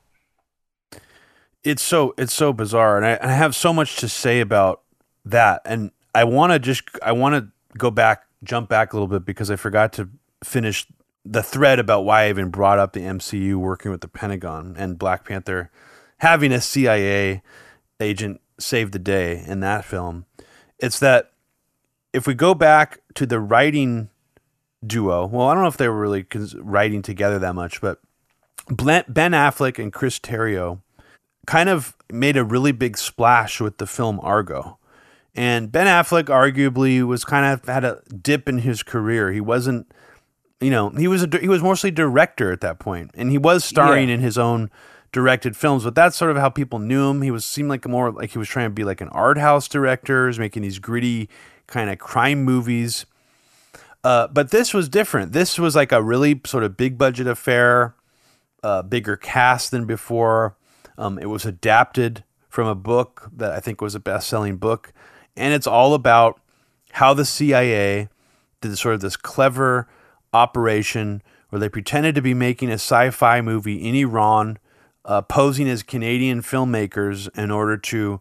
It's 1.65 1.83
so 1.83 2.15
it's 2.19 2.35
so 2.35 2.53
bizarre, 2.53 2.99
and 2.99 3.07
I, 3.07 3.19
I 3.23 3.33
have 3.33 3.57
so 3.57 3.73
much 3.73 3.97
to 3.97 4.09
say 4.09 4.41
about 4.41 4.83
that. 5.25 5.63
And 5.65 5.91
I 6.15 6.25
want 6.25 6.53
to 6.53 6.59
just 6.59 6.85
I 7.03 7.13
want 7.13 7.35
to 7.35 7.79
go 7.79 7.91
back, 7.91 8.25
jump 8.43 8.69
back 8.69 8.93
a 8.93 8.97
little 8.97 9.09
bit 9.09 9.25
because 9.25 9.51
I 9.51 9.57
forgot 9.57 9.93
to 9.95 10.09
finish 10.43 10.87
the 11.25 11.43
thread 11.43 11.79
about 11.79 12.05
why 12.05 12.25
I 12.25 12.29
even 12.29 12.51
brought 12.51 12.79
up 12.79 12.93
the 12.93 13.01
MCU 13.01 13.57
working 13.57 13.91
with 13.91 14.03
the 14.03 14.09
Pentagon 14.09 14.77
and 14.79 14.99
Black 14.99 15.25
Panther 15.25 15.71
having 16.19 16.53
a 16.53 16.61
CIA 16.61 17.43
agent 18.01 18.41
save 18.59 18.93
the 18.93 18.99
day 18.99 19.43
in 19.47 19.61
that 19.61 19.85
film. 19.85 20.27
It's 20.79 20.99
that 21.01 21.33
if 22.13 22.27
we 22.27 22.35
go 22.35 22.55
back 22.55 23.01
to 23.15 23.27
the 23.27 23.41
writing 23.41 24.11
duo, 24.87 25.27
well, 25.27 25.49
I 25.49 25.55
don't 25.55 25.63
know 25.63 25.69
if 25.69 25.77
they 25.77 25.89
were 25.89 26.01
really 26.01 26.27
writing 26.57 27.03
together 27.03 27.39
that 27.39 27.55
much, 27.55 27.81
but 27.81 28.01
Ben 28.69 29.05
Affleck 29.33 29.79
and 29.79 29.93
Chris 29.93 30.19
Terrio 30.19 30.81
kind 31.47 31.69
of 31.69 31.97
made 32.11 32.37
a 32.37 32.45
really 32.45 32.73
big 32.73 32.97
splash 32.97 33.61
with 33.61 33.79
the 33.79 33.87
film 33.87 34.21
Argo. 34.21 34.79
And 35.35 35.73
Ben 35.73 35.87
Affleck 35.87 36.25
arguably 36.25 37.03
was 37.05 37.25
kind 37.25 37.53
of 37.53 37.67
had 37.67 37.85
a 37.85 38.03
dip 38.23 38.49
in 38.49 38.59
his 38.59 38.83
career. 38.83 39.33
He 39.33 39.41
wasn't, 39.41 39.91
you 40.61 40.71
know, 40.71 40.91
he 40.91 41.09
was 41.09 41.25
a, 41.25 41.39
he 41.41 41.49
was 41.49 41.63
mostly 41.63 41.91
director 41.91 42.53
at 42.53 42.61
that 42.61 42.79
point, 42.79 43.11
and 43.15 43.31
he 43.31 43.39
was 43.39 43.65
starring 43.65 44.09
yeah. 44.09 44.15
in 44.15 44.21
his 44.21 44.39
own 44.39 44.71
directed 45.11 45.57
films. 45.57 45.83
But 45.83 45.97
that's 45.97 46.17
sort 46.17 46.31
of 46.31 46.37
how 46.37 46.51
people 46.51 46.79
knew 46.79 47.11
him. 47.11 47.23
He 47.23 47.33
was 47.33 47.45
seemed 47.45 47.69
like 47.69 47.87
more 47.89 48.13
like 48.13 48.31
he 48.31 48.39
was 48.39 48.49
trying 48.49 48.67
to 48.67 48.75
be 48.75 48.85
like 48.85 49.01
an 49.01 49.09
art 49.09 49.39
house 49.39 49.67
director, 49.67 50.27
was 50.27 50.39
making 50.39 50.63
these 50.63 50.79
gritty 50.79 51.29
kind 51.67 51.91
of 51.91 51.99
crime 51.99 52.45
movies. 52.45 53.07
Uh, 54.05 54.29
but 54.29 54.51
this 54.51 54.73
was 54.73 54.89
different. 54.89 55.33
This 55.33 55.59
was 55.59 55.75
like 55.75 55.91
a 55.91 56.03
really 56.03 56.41
sort 56.45 56.63
of 56.63 56.77
big 56.77 56.97
budget 56.97 57.27
affair, 57.27 57.97
uh, 58.63 58.83
bigger 58.83 59.17
cast 59.17 59.73
than 59.73 59.87
before. 59.87 60.57
Um, 60.97 61.19
it 61.19 61.27
was 61.27 61.45
adapted 61.45 62.23
from 62.49 62.69
a 62.69 62.75
book 62.77 63.31
that 63.35 63.51
I 63.51 63.59
think 63.59 63.81
was 63.81 63.97
a 63.97 64.01
best 64.01 64.29
selling 64.29 64.59
book 64.59 64.93
and 65.37 65.53
it's 65.55 65.67
all 65.67 65.95
about 65.95 66.41
how 66.93 67.15
the 67.15 67.25
CIA 67.25 68.09
did 68.61 68.77
sort 68.79 68.95
of 68.95 69.01
this 69.01 69.17
clever 69.17 69.89
operation 70.33 71.23
where 71.49 71.61
they 71.61 71.69
pretended 71.69 72.15
to 72.15 72.23
be 72.23 72.35
making 72.35 72.71
a 72.71 72.75
sci-fi 72.75 73.41
movie 73.41 73.77
in 73.77 73.95
Iran, 73.95 74.59
uh, 75.05 75.23
posing 75.23 75.69
as 75.69 75.83
Canadian 75.83 76.43
filmmakers 76.43 77.29
in 77.39 77.51
order 77.51 77.77
to 77.77 78.21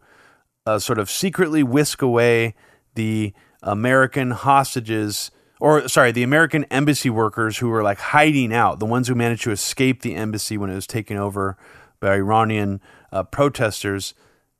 uh, 0.65 0.79
sort 0.79 0.99
of 0.99 1.09
secretly 1.09 1.63
whisk 1.63 2.01
away 2.01 2.55
the 2.95 3.33
American 3.63 4.31
hostages, 4.31 5.31
or 5.59 5.87
sorry, 5.87 6.11
the 6.11 6.23
American 6.23 6.65
embassy 6.65 7.09
workers 7.09 7.57
who 7.57 7.69
were 7.69 7.83
like 7.83 7.99
hiding 7.99 8.53
out, 8.53 8.79
the 8.79 8.85
ones 8.85 9.07
who 9.07 9.15
managed 9.15 9.43
to 9.43 9.51
escape 9.51 10.01
the 10.01 10.15
embassy 10.15 10.57
when 10.57 10.69
it 10.69 10.75
was 10.75 10.87
taken 10.87 11.17
over 11.17 11.57
by 11.99 12.15
Iranian 12.15 12.81
uh, 13.11 13.23
protesters. 13.23 14.13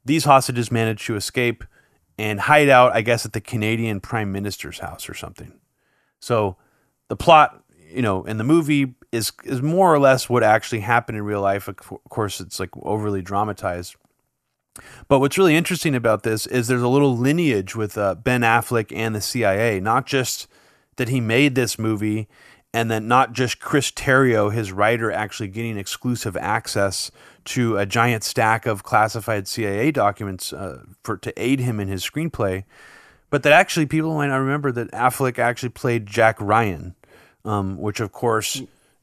These 0.06 0.26
hostages 0.26 0.72
managed 0.72 1.06
to 1.08 1.16
escape 1.16 1.64
and 2.18 2.40
hide 2.40 2.70
out, 2.70 2.96
I 2.96 3.02
guess, 3.02 3.26
at 3.26 3.34
the 3.34 3.42
Canadian 3.42 4.00
Prime 4.00 4.32
Minister's 4.32 4.80
house 4.80 5.10
or 5.10 5.14
something. 5.14 5.54
So 6.20 6.58
the 7.10 7.16
plot, 7.16 7.64
you 7.90 8.02
know, 8.02 8.24
in 8.24 8.38
the 8.38 8.44
movie 8.44 8.96
is 9.12 9.32
is 9.44 9.62
more 9.62 9.94
or 9.94 10.00
less 10.00 10.30
what 10.30 10.44
actually 10.44 10.82
happened 10.82 11.18
in 11.18 11.24
real 11.24 11.42
life. 11.42 11.68
Of 11.68 11.78
course, 12.10 12.40
it's 12.40 12.60
like 12.60 12.70
overly 12.82 13.22
dramatized. 13.22 13.96
But 15.08 15.20
what's 15.20 15.38
really 15.38 15.56
interesting 15.56 15.94
about 15.94 16.24
this 16.24 16.48
is 16.48 16.68
there's 16.68 16.82
a 16.82 16.88
little 16.88 17.16
lineage 17.16 17.76
with 17.76 17.98
uh, 17.98 18.16
Ben 18.16 18.42
Affleck 18.42 18.96
and 18.96 19.14
the 19.14 19.22
CIA. 19.22 19.80
Not 19.80 20.08
just 20.08 20.48
that 20.96 21.10
he 21.10 21.20
made 21.20 21.54
this 21.54 21.78
movie, 21.78 22.28
and 22.74 22.90
then 22.90 23.08
not 23.08 23.34
just 23.34 23.60
Chris 23.60 23.92
Terrio, 23.92 24.52
his 24.52 24.72
writer, 24.72 25.12
actually 25.12 25.50
getting 25.50 25.78
exclusive 25.78 26.36
access 26.38 27.12
to 27.46 27.78
a 27.78 27.86
giant 27.86 28.24
stack 28.24 28.66
of 28.66 28.84
classified 28.84 29.48
CIA 29.48 29.92
documents 29.92 30.54
uh, 30.54 30.84
for 31.04 31.18
to 31.18 31.34
aid 31.42 31.60
him 31.60 31.80
in 31.80 31.88
his 31.88 32.04
screenplay, 32.04 32.64
but 33.30 33.44
that 33.44 33.54
actually 33.54 33.86
people 33.86 34.14
might 34.16 34.28
not 34.28 34.38
remember 34.38 34.72
that 34.72 34.92
Affleck 34.92 35.40
actually 35.40 35.70
played 35.70 36.06
Jack 36.06 36.40
Ryan, 36.40 36.96
um, 37.46 37.78
which 37.78 38.00
of 38.00 38.12
course 38.12 38.62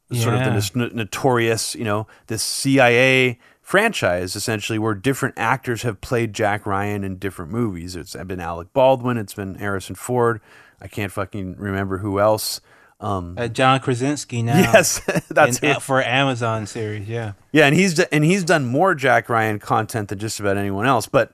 yeah. 0.09 0.23
sort 0.23 0.35
of 0.37 0.45
the 0.45 0.91
notorious, 0.95 1.75
you 1.75 1.85
know, 1.85 2.07
this 2.27 2.43
CIA 2.43 3.39
franchise 3.61 4.35
essentially 4.35 4.81
where 4.81 4.95
different 4.95 5.37
actors 5.39 5.83
have 5.83 6.01
played 6.01 6.33
Jack 6.33 6.67
Ryan 6.67 7.05
in 7.05 7.17
different 7.17 7.53
movies. 7.53 7.95
It's 7.95 8.17
been 8.17 8.41
Alec 8.41 8.73
Baldwin, 8.73 9.17
it's 9.17 9.35
been 9.35 9.57
Harrison 9.57 9.95
Ford. 9.95 10.41
I 10.81 10.89
can't 10.89 11.13
fucking 11.13 11.57
remember 11.57 11.99
who 11.99 12.19
else. 12.19 12.61
Um, 13.01 13.35
uh, 13.39 13.49
John 13.49 13.81
Krasinski 13.81 14.43
now. 14.43 14.59
Yes, 14.73 15.01
that's 15.31 15.59
in, 15.61 15.71
it. 15.71 15.83
for 15.83 16.03
Amazon 16.03 16.67
series. 16.67 17.09
Yeah, 17.09 17.33
yeah, 17.51 17.67
and 17.67 17.75
he's 17.75 17.99
and 17.99 18.25
he's 18.25 18.45
done 18.45 18.67
more 18.67 18.95
Jack 18.95 19.29
Ryan 19.29 19.59
content 19.59 20.09
than 20.09 20.19
just 20.19 20.39
about 20.39 20.57
anyone 20.57 20.87
else. 20.87 21.07
But 21.07 21.33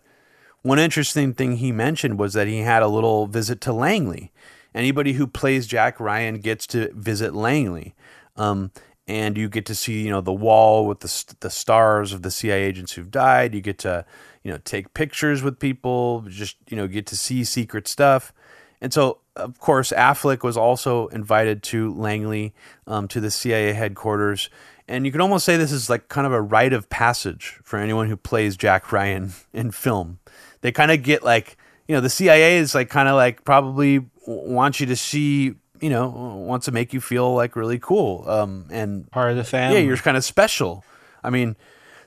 one 0.62 0.79
interesting 0.79 1.35
thing 1.35 1.57
he 1.57 1.72
mentioned 1.72 2.18
was 2.18 2.35
that 2.35 2.46
he 2.46 2.59
had 2.59 2.83
a 2.83 2.88
little 2.88 3.26
visit 3.26 3.61
to 3.62 3.72
Langley. 3.72 4.33
Anybody 4.74 5.14
who 5.14 5.26
plays 5.26 5.66
Jack 5.66 5.98
Ryan 5.98 6.38
gets 6.38 6.66
to 6.68 6.92
visit 6.92 7.35
Langley, 7.35 7.94
um, 8.37 8.70
and 9.09 9.37
you 9.37 9.48
get 9.48 9.66
to 9.66 9.74
see 9.74 10.02
you 10.02 10.11
know 10.11 10.20
the 10.20 10.33
wall 10.33 10.87
with 10.87 11.00
the 11.00 11.35
the 11.40 11.50
stars 11.50 12.12
of 12.12 12.22
the 12.22 12.31
CIA 12.31 12.62
agents 12.62 12.92
who've 12.92 13.11
died. 13.11 13.55
You 13.55 13.61
get 13.61 13.79
to 13.79 14.05
you 14.44 14.52
know 14.52 14.59
take 14.64 14.94
pictures 14.94 15.42
with 15.42 15.59
people, 15.59 16.24
just 16.29 16.57
you 16.68 16.76
know 16.76 16.87
get 16.87 17.07
to 17.07 17.16
see 17.16 17.42
secret 17.42 17.88
stuff. 17.88 18.33
And 18.81 18.92
so, 18.92 19.18
of 19.37 19.59
course, 19.61 19.92
Affleck 19.92 20.42
was 20.42 20.57
also 20.57 21.09
invited 21.09 21.62
to 21.64 21.92
Langley, 21.94 22.55
um, 22.87 23.07
to 23.09 23.20
the 23.20 23.31
CIA 23.31 23.72
headquarters. 23.72 24.51
And 24.88 25.05
you 25.05 25.12
can 25.12 25.20
almost 25.20 25.44
say 25.44 25.57
this 25.57 25.72
is 25.72 25.90
like 25.90 26.09
kind 26.09 26.27
of 26.27 26.33
a 26.33 26.40
rite 26.40 26.72
of 26.72 26.88
passage 26.88 27.59
for 27.62 27.79
anyone 27.79 28.09
who 28.09 28.16
plays 28.16 28.57
Jack 28.57 28.92
Ryan 28.92 29.33
in 29.53 29.70
film. 29.70 30.18
They 30.61 30.72
kind 30.72 30.90
of 30.90 31.03
get 31.03 31.22
like, 31.22 31.57
you 31.87 31.94
know, 31.94 32.01
the 32.01 32.11
CIA 32.11 32.57
is 32.57 32.75
like 32.75 32.88
kind 32.88 33.09
of 33.09 33.14
like 33.14 33.44
probably 33.44 34.07
wants 34.27 34.81
you 34.81 34.87
to 34.87 34.96
see, 34.96 35.55
you 35.81 35.90
know, 35.90 36.09
wants 36.09 36.66
to 36.66 36.72
make 36.72 36.92
you 36.92 37.01
feel 37.01 37.35
like 37.35 37.57
really 37.57 37.79
cool. 37.79 38.29
Um, 38.29 38.66
and 38.70 39.11
part 39.11 39.31
of 39.31 39.37
the 39.37 39.44
family. 39.44 39.79
Yeah, 39.79 39.85
you're 39.85 39.96
kind 39.96 40.16
of 40.16 40.25
special. 40.25 40.85
I 41.22 41.31
mean, 41.31 41.57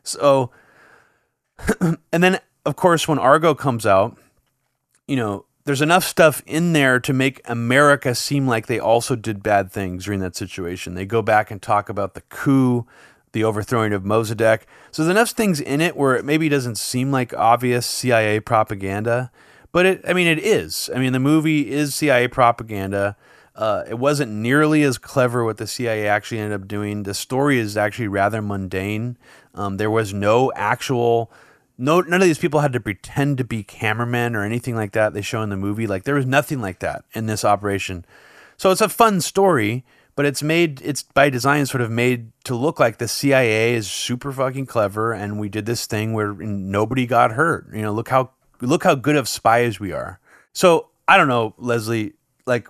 so, 0.04 0.52
and 1.82 2.24
then 2.24 2.40
of 2.66 2.76
course, 2.76 3.08
when 3.08 3.20
Argo 3.20 3.56
comes 3.56 3.86
out, 3.86 4.18
you 5.08 5.16
know, 5.16 5.46
there's 5.66 5.82
enough 5.82 6.04
stuff 6.04 6.42
in 6.46 6.74
there 6.74 7.00
to 7.00 7.14
make 7.14 7.42
America 7.46 8.16
seem 8.16 8.48
like 8.48 8.68
they 8.68 8.80
also 8.80 9.16
did 9.16 9.44
bad 9.44 9.72
things 9.72 10.06
during 10.06 10.20
that 10.22 10.36
situation. 10.36 10.96
They 10.96 11.06
go 11.06 11.22
back 11.22 11.52
and 11.52 11.62
talk 11.62 11.90
about 11.90 12.14
the 12.14 12.22
coup, 12.22 12.88
the 13.34 13.44
overthrowing 13.44 13.94
of 13.94 14.04
Mossadegh. 14.04 14.62
So 14.92 15.04
there's 15.04 15.12
enough 15.12 15.30
things 15.32 15.60
in 15.60 15.82
it 15.82 15.96
where 15.96 16.16
it 16.16 16.26
maybe 16.26 16.50
doesn't 16.50 16.78
seem 16.78 17.12
like 17.12 17.34
obvious 17.34 17.86
CIA 17.86 18.40
propaganda, 18.40 19.32
but 19.72 19.86
it, 19.86 20.02
I 20.08 20.14
mean, 20.14 20.28
it 20.28 20.40
is. 20.40 20.90
I 20.96 21.00
mean, 21.00 21.14
the 21.14 21.20
movie 21.20 21.70
is 21.72 21.94
CIA 21.94 22.28
propaganda. 22.28 23.16
Uh, 23.56 23.84
it 23.88 24.00
wasn't 24.00 24.32
nearly 24.32 24.84
as 24.84 24.98
clever 24.98 25.44
what 25.44 25.58
the 25.58 25.68
CIA 25.68 26.08
actually 26.08 26.40
ended 26.40 26.60
up 26.60 26.68
doing. 26.68 27.04
The 27.04 27.14
story 27.14 27.60
is 27.60 27.76
actually 27.76 28.08
rather 28.08 28.42
mundane. 28.42 29.18
Um, 29.54 29.78
there 29.78 29.92
was 29.92 30.14
no 30.14 30.52
actual 30.56 31.32
no 31.80 32.02
none 32.02 32.22
of 32.22 32.28
these 32.28 32.38
people 32.38 32.60
had 32.60 32.74
to 32.74 32.80
pretend 32.80 33.38
to 33.40 33.44
be 33.44 33.64
cameramen 33.64 34.36
or 34.36 34.44
anything 34.44 34.76
like 34.76 34.92
that 34.92 35.14
they 35.14 35.22
show 35.22 35.42
in 35.42 35.50
the 35.50 35.58
movie. 35.58 35.88
Like 35.88 36.04
there 36.04 36.16
was 36.16 36.26
nothing 36.26 36.62
like 36.62 36.80
that 36.80 37.06
in 37.14 37.26
this 37.26 37.44
operation. 37.44 38.06
So 38.58 38.70
it's 38.70 38.82
a 38.82 38.90
fun 38.90 39.22
story 39.22 39.86
but 40.20 40.26
it's 40.26 40.44
made 40.44 40.82
it's 40.84 41.02
by 41.02 41.30
design 41.30 41.66
sort 41.66 41.80
of 41.80 41.90
made 41.90 42.30
to 42.44 42.54
look 42.54 42.78
like 42.78 42.98
the 42.98 43.08
CIA 43.08 43.74
is 43.74 43.90
super 43.90 44.34
fucking 44.34 44.66
clever 44.66 45.14
and 45.14 45.40
we 45.40 45.48
did 45.48 45.66
this 45.66 45.86
thing 45.86 46.12
where 46.12 46.34
nobody 46.34 47.08
got 47.08 47.32
hurt. 47.32 47.74
You 47.74 47.84
know 47.84 47.94
look 47.94 48.10
how 48.10 48.32
look 48.60 48.84
how 48.84 48.96
good 48.96 49.16
of 49.16 49.30
spies 49.30 49.80
we 49.80 49.94
are. 49.94 50.20
So 50.52 50.90
i 51.08 51.16
don't 51.18 51.30
know 51.30 51.56
leslie 51.58 52.14
like 52.46 52.68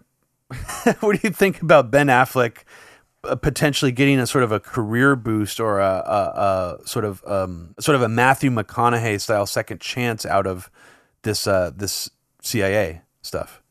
what 0.99 1.19
do 1.19 1.27
you 1.27 1.33
think 1.33 1.61
about 1.61 1.89
ben 1.91 2.07
affleck 2.07 2.59
potentially 3.35 3.91
getting 3.91 4.19
a 4.19 4.27
sort 4.27 4.43
of 4.43 4.51
a 4.51 4.59
career 4.59 5.15
boost 5.15 5.59
or 5.59 5.79
a, 5.79 6.03
a, 6.05 6.79
a 6.81 6.87
sort 6.87 7.05
of 7.05 7.23
um, 7.25 7.75
sort 7.79 7.95
of 7.95 8.01
a 8.01 8.09
Matthew 8.09 8.49
McConaughey 8.49 9.19
style 9.19 9.45
second 9.45 9.81
chance 9.81 10.25
out 10.25 10.47
of 10.47 10.69
this 11.23 11.47
uh, 11.47 11.71
this 11.75 12.09
CIA 12.41 13.01
stuff. 13.21 13.61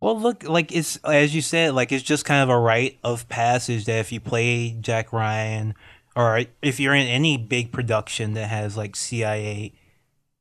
Well, 0.00 0.18
look, 0.18 0.44
like 0.44 0.72
it's 0.72 0.96
as 1.04 1.34
you 1.34 1.42
said, 1.42 1.74
like 1.74 1.90
it's 1.92 2.04
just 2.04 2.24
kind 2.24 2.42
of 2.42 2.48
a 2.48 2.58
rite 2.58 2.98
of 3.02 3.28
passage 3.28 3.84
that 3.86 3.98
if 3.98 4.12
you 4.12 4.20
play 4.20 4.76
Jack 4.80 5.12
Ryan 5.12 5.74
or 6.14 6.44
if 6.62 6.80
you're 6.80 6.94
in 6.94 7.06
any 7.06 7.36
big 7.36 7.72
production 7.72 8.34
that 8.34 8.48
has 8.48 8.76
like 8.76 8.96
CIA 8.96 9.72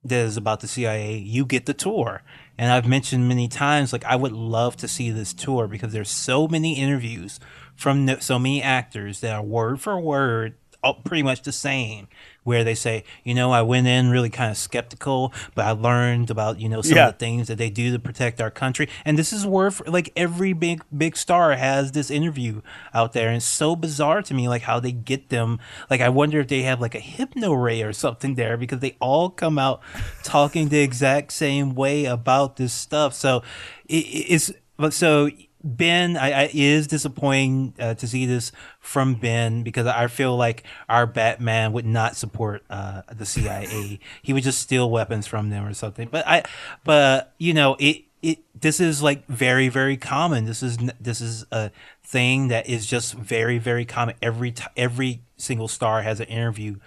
that 0.04 0.20
is 0.20 0.38
about 0.38 0.62
the 0.62 0.68
CIA, 0.68 1.18
you 1.18 1.46
get 1.46 1.66
the 1.66 1.74
tour. 1.74 2.22
And 2.58 2.72
I've 2.72 2.88
mentioned 2.88 3.28
many 3.28 3.48
times, 3.48 3.94
like 3.94 4.06
I 4.06 4.16
would 4.16 4.32
love 4.32 4.78
to 4.78 4.88
see 4.88 5.12
this 5.12 5.34
tour 5.34 5.68
because 5.68 5.92
there's 5.94 6.10
so 6.10 6.48
many 6.48 6.76
interviews 6.80 7.40
from 7.78 8.20
so 8.20 8.40
many 8.40 8.62
actors 8.62 9.22
that 9.22 9.34
are 9.34 9.44
word 9.44 9.80
for 9.80 10.00
word 10.00 10.56
pretty 11.04 11.24
much 11.24 11.42
the 11.42 11.52
same 11.52 12.08
where 12.44 12.64
they 12.64 12.76
say 12.76 13.04
you 13.24 13.34
know 13.34 13.52
i 13.52 13.62
went 13.62 13.88
in 13.88 14.10
really 14.10 14.30
kind 14.30 14.50
of 14.50 14.58
skeptical 14.58 15.34
but 15.54 15.66
i 15.66 15.72
learned 15.72 16.30
about 16.30 16.60
you 16.60 16.70
know 16.70 16.82
some 16.82 16.96
yeah. 16.96 17.08
of 17.08 17.14
the 17.14 17.18
things 17.18 17.48
that 17.48 17.58
they 17.58 17.70
do 17.70 17.92
to 17.92 18.00
protect 18.00 18.40
our 18.40 18.52
country 18.52 18.88
and 19.04 19.18
this 19.18 19.34
is 19.34 19.46
worth 19.46 19.86
like 19.88 20.12
every 20.16 20.54
big 20.54 20.82
big 20.96 21.18
star 21.18 21.56
has 21.56 21.92
this 21.92 22.10
interview 22.10 22.62
out 22.94 23.14
there 23.14 23.28
and 23.28 23.38
it's 23.38 23.46
so 23.46 23.76
bizarre 23.76 24.22
to 24.22 24.34
me 24.34 24.48
like 24.48 24.62
how 24.62 24.80
they 24.80 24.92
get 24.92 25.30
them 25.30 25.60
like 25.90 26.00
i 26.00 26.08
wonder 26.08 26.40
if 26.40 26.48
they 26.48 26.62
have 26.62 26.80
like 26.80 26.96
a 26.96 27.00
hypno 27.00 27.52
ray 27.52 27.82
or 27.82 27.92
something 27.92 28.36
there 28.36 28.56
because 28.56 28.80
they 28.80 28.96
all 29.02 29.30
come 29.30 29.60
out 29.60 29.82
talking 30.24 30.70
the 30.70 30.80
exact 30.80 31.34
same 31.34 31.76
way 31.76 32.06
about 32.06 32.56
this 32.56 32.72
stuff 32.72 33.14
so 33.14 33.44
it, 33.88 34.06
it's 34.06 34.52
but 34.78 34.94
so 34.94 35.30
Ben, 35.64 36.18
I, 36.18 36.44
I 36.44 36.50
is 36.54 36.88
disappointing 36.88 37.74
uh, 37.80 37.96
to 37.96 38.08
see 38.08 38.26
this 38.26 38.52
from 38.80 39.16
Ben 39.16 39.64
because 39.64 39.88
I 39.88 40.08
feel 40.08 40.36
like 40.38 40.64
our 40.88 41.08
Batman 41.08 41.74
would 41.74 41.86
not 41.86 42.16
support 42.16 42.64
uh, 42.70 43.02
the 43.12 43.26
CIA. 43.26 44.00
he 44.22 44.34
would 44.34 44.44
just 44.44 44.60
steal 44.60 44.90
weapons 44.90 45.28
from 45.28 45.50
them 45.50 45.66
or 45.66 45.74
something. 45.74 46.10
But 46.12 46.28
I, 46.28 46.44
but 46.84 47.34
you 47.38 47.54
know, 47.54 47.76
it 47.80 48.04
it 48.22 48.40
this 48.60 48.80
is 48.80 49.02
like 49.02 49.26
very 49.28 49.70
very 49.70 49.98
common. 49.98 50.46
This 50.46 50.62
is 50.62 50.78
this 51.00 51.22
is 51.22 51.46
a 51.52 51.72
thing 52.04 52.50
that 52.50 52.70
is 52.70 52.86
just 52.86 53.14
very 53.14 53.58
very 53.58 53.86
common. 53.86 54.16
Every 54.22 54.52
t- 54.52 54.66
every 54.76 55.22
single 55.38 55.68
star 55.68 56.02
has 56.02 56.20
an 56.20 56.28
interview 56.28 56.78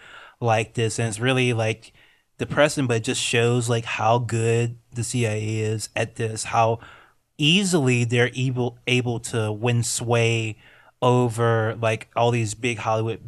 like 0.41 0.75
this, 0.75 0.99
and 0.99 1.09
it's 1.09 1.21
really 1.21 1.53
like 1.53 1.93
depressing, 2.39 2.87
but 2.87 2.99
it 2.99 3.05
just 3.05 3.23
shows 3.23 3.69
like 3.69 3.85
how 3.85 4.19
good 4.19 4.77
the 4.93 5.05
CIA 5.05 5.59
is 5.61 5.89
at 5.95 6.17
this. 6.17 6.45
How 6.45 6.81
easily 7.41 8.05
they're 8.05 8.31
able 8.35 8.79
able 8.87 9.19
to 9.19 9.51
win 9.51 9.83
sway 9.83 10.57
over 11.03 11.77
like 11.81 12.09
all 12.15 12.31
these 12.31 12.55
big 12.55 12.79
Hollywood 12.79 13.21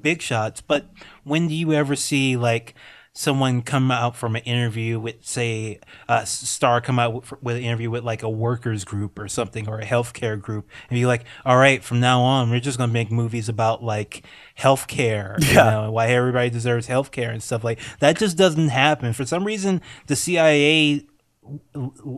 big 0.00 0.20
shots. 0.22 0.60
But 0.60 0.90
when 1.24 1.48
do 1.48 1.54
you 1.54 1.72
ever 1.72 1.96
see 1.96 2.36
like 2.36 2.74
someone 3.16 3.62
come 3.62 3.90
out 3.90 4.14
from 4.14 4.36
an 4.36 4.42
interview 4.42 5.00
with 5.00 5.24
say 5.24 5.80
a 6.06 6.26
star 6.26 6.82
come 6.82 6.98
out 6.98 7.14
with, 7.14 7.42
with, 7.42 7.56
an 7.56 7.62
interview 7.62 7.88
with 7.88 8.04
like 8.04 8.22
a 8.22 8.28
workers 8.28 8.84
group 8.84 9.18
or 9.18 9.26
something 9.26 9.66
or 9.66 9.78
a 9.78 9.86
healthcare 9.86 10.38
group 10.38 10.68
and 10.90 10.96
be 10.96 11.06
like 11.06 11.24
all 11.46 11.56
right 11.56 11.82
from 11.82 11.98
now 11.98 12.20
on 12.20 12.50
we're 12.50 12.60
just 12.60 12.76
going 12.76 12.90
to 12.90 12.92
make 12.92 13.10
movies 13.10 13.48
about 13.48 13.82
like 13.82 14.22
healthcare 14.58 15.38
yeah. 15.40 15.48
you 15.48 15.54
know 15.86 15.90
why 15.90 16.08
everybody 16.08 16.50
deserves 16.50 16.88
healthcare 16.88 17.30
and 17.30 17.42
stuff 17.42 17.64
like 17.64 17.80
that 18.00 18.18
just 18.18 18.36
doesn't 18.36 18.68
happen 18.68 19.14
for 19.14 19.24
some 19.24 19.44
reason 19.44 19.80
the 20.08 20.14
cia 20.14 21.02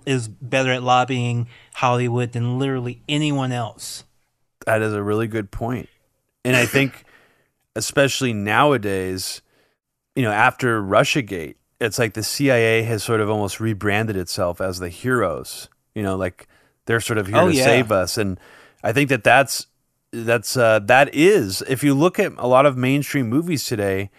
is 0.06 0.28
better 0.28 0.72
at 0.72 0.82
lobbying 0.82 1.48
Hollywood 1.74 2.32
than 2.32 2.58
literally 2.58 3.02
anyone 3.08 3.52
else. 3.52 4.04
That 4.66 4.82
is 4.82 4.92
a 4.92 5.02
really 5.02 5.26
good 5.26 5.50
point. 5.50 5.88
And 6.44 6.56
I 6.56 6.66
think 6.66 7.04
especially 7.76 8.32
nowadays, 8.32 9.42
you 10.14 10.22
know, 10.22 10.32
after 10.32 10.82
Russiagate, 10.82 11.56
it's 11.80 11.98
like 11.98 12.14
the 12.14 12.22
CIA 12.22 12.82
has 12.82 13.04
sort 13.04 13.20
of 13.20 13.30
almost 13.30 13.60
rebranded 13.60 14.16
itself 14.16 14.60
as 14.60 14.78
the 14.78 14.88
heroes. 14.88 15.68
You 15.94 16.02
know, 16.02 16.16
like 16.16 16.48
they're 16.86 17.00
sort 17.00 17.18
of 17.18 17.26
here 17.26 17.36
oh, 17.36 17.48
to 17.48 17.54
yeah. 17.54 17.64
save 17.64 17.92
us 17.92 18.18
and 18.18 18.38
I 18.82 18.92
think 18.92 19.08
that 19.08 19.24
that's 19.24 19.66
that's 20.12 20.56
uh, 20.56 20.78
that 20.80 21.14
is 21.14 21.62
if 21.68 21.82
you 21.82 21.94
look 21.94 22.18
at 22.18 22.32
a 22.38 22.46
lot 22.46 22.66
of 22.66 22.76
mainstream 22.76 23.28
movies 23.28 23.64
today, 23.64 24.10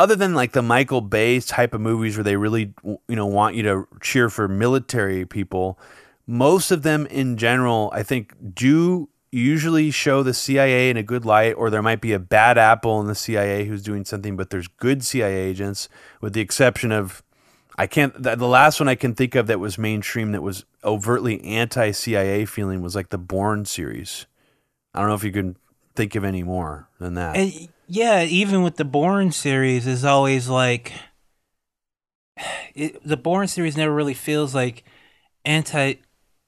other 0.00 0.16
than 0.16 0.34
like 0.34 0.52
the 0.52 0.62
Michael 0.62 1.02
Bay 1.02 1.40
type 1.40 1.74
of 1.74 1.80
movies 1.80 2.16
where 2.16 2.24
they 2.24 2.36
really 2.36 2.72
you 2.82 3.16
know 3.16 3.26
want 3.26 3.54
you 3.54 3.62
to 3.64 3.86
cheer 4.00 4.30
for 4.30 4.48
military 4.48 5.26
people, 5.26 5.78
most 6.26 6.70
of 6.70 6.82
them 6.82 7.06
in 7.06 7.36
general 7.36 7.90
I 7.92 8.02
think 8.02 8.34
do 8.54 9.10
usually 9.30 9.90
show 9.90 10.22
the 10.22 10.34
CIA 10.34 10.90
in 10.90 10.96
a 10.96 11.02
good 11.02 11.24
light 11.24 11.52
or 11.52 11.68
there 11.68 11.82
might 11.82 12.00
be 12.00 12.12
a 12.14 12.18
bad 12.18 12.56
apple 12.56 13.00
in 13.00 13.06
the 13.06 13.14
CIA 13.14 13.66
who's 13.66 13.82
doing 13.82 14.04
something 14.04 14.36
but 14.36 14.50
there's 14.50 14.66
good 14.66 15.04
CIA 15.04 15.36
agents 15.36 15.88
with 16.20 16.32
the 16.32 16.40
exception 16.40 16.90
of 16.90 17.22
I 17.76 17.86
can't 17.86 18.12
the 18.22 18.48
last 18.48 18.80
one 18.80 18.88
I 18.88 18.94
can 18.94 19.14
think 19.14 19.34
of 19.34 19.46
that 19.48 19.60
was 19.60 19.78
mainstream 19.78 20.32
that 20.32 20.42
was 20.42 20.64
overtly 20.82 21.44
anti-CIA 21.44 22.46
feeling 22.46 22.80
was 22.80 22.96
like 22.96 23.10
the 23.10 23.18
Bourne 23.18 23.66
series. 23.66 24.26
I 24.94 25.00
don't 25.00 25.08
know 25.08 25.14
if 25.14 25.24
you 25.24 25.32
can 25.32 25.56
think 25.94 26.14
of 26.14 26.24
any 26.24 26.42
more 26.42 26.88
than 26.98 27.14
that. 27.14 27.36
And, 27.36 27.68
yeah, 27.90 28.22
even 28.22 28.62
with 28.62 28.76
the 28.76 28.84
Bourne 28.84 29.32
series, 29.32 29.84
is 29.84 30.04
always 30.04 30.48
like 30.48 30.92
it, 32.72 33.04
the 33.04 33.16
Bourne 33.16 33.48
series 33.48 33.76
never 33.76 33.92
really 33.92 34.14
feels 34.14 34.54
like 34.54 34.84
anti. 35.44 35.94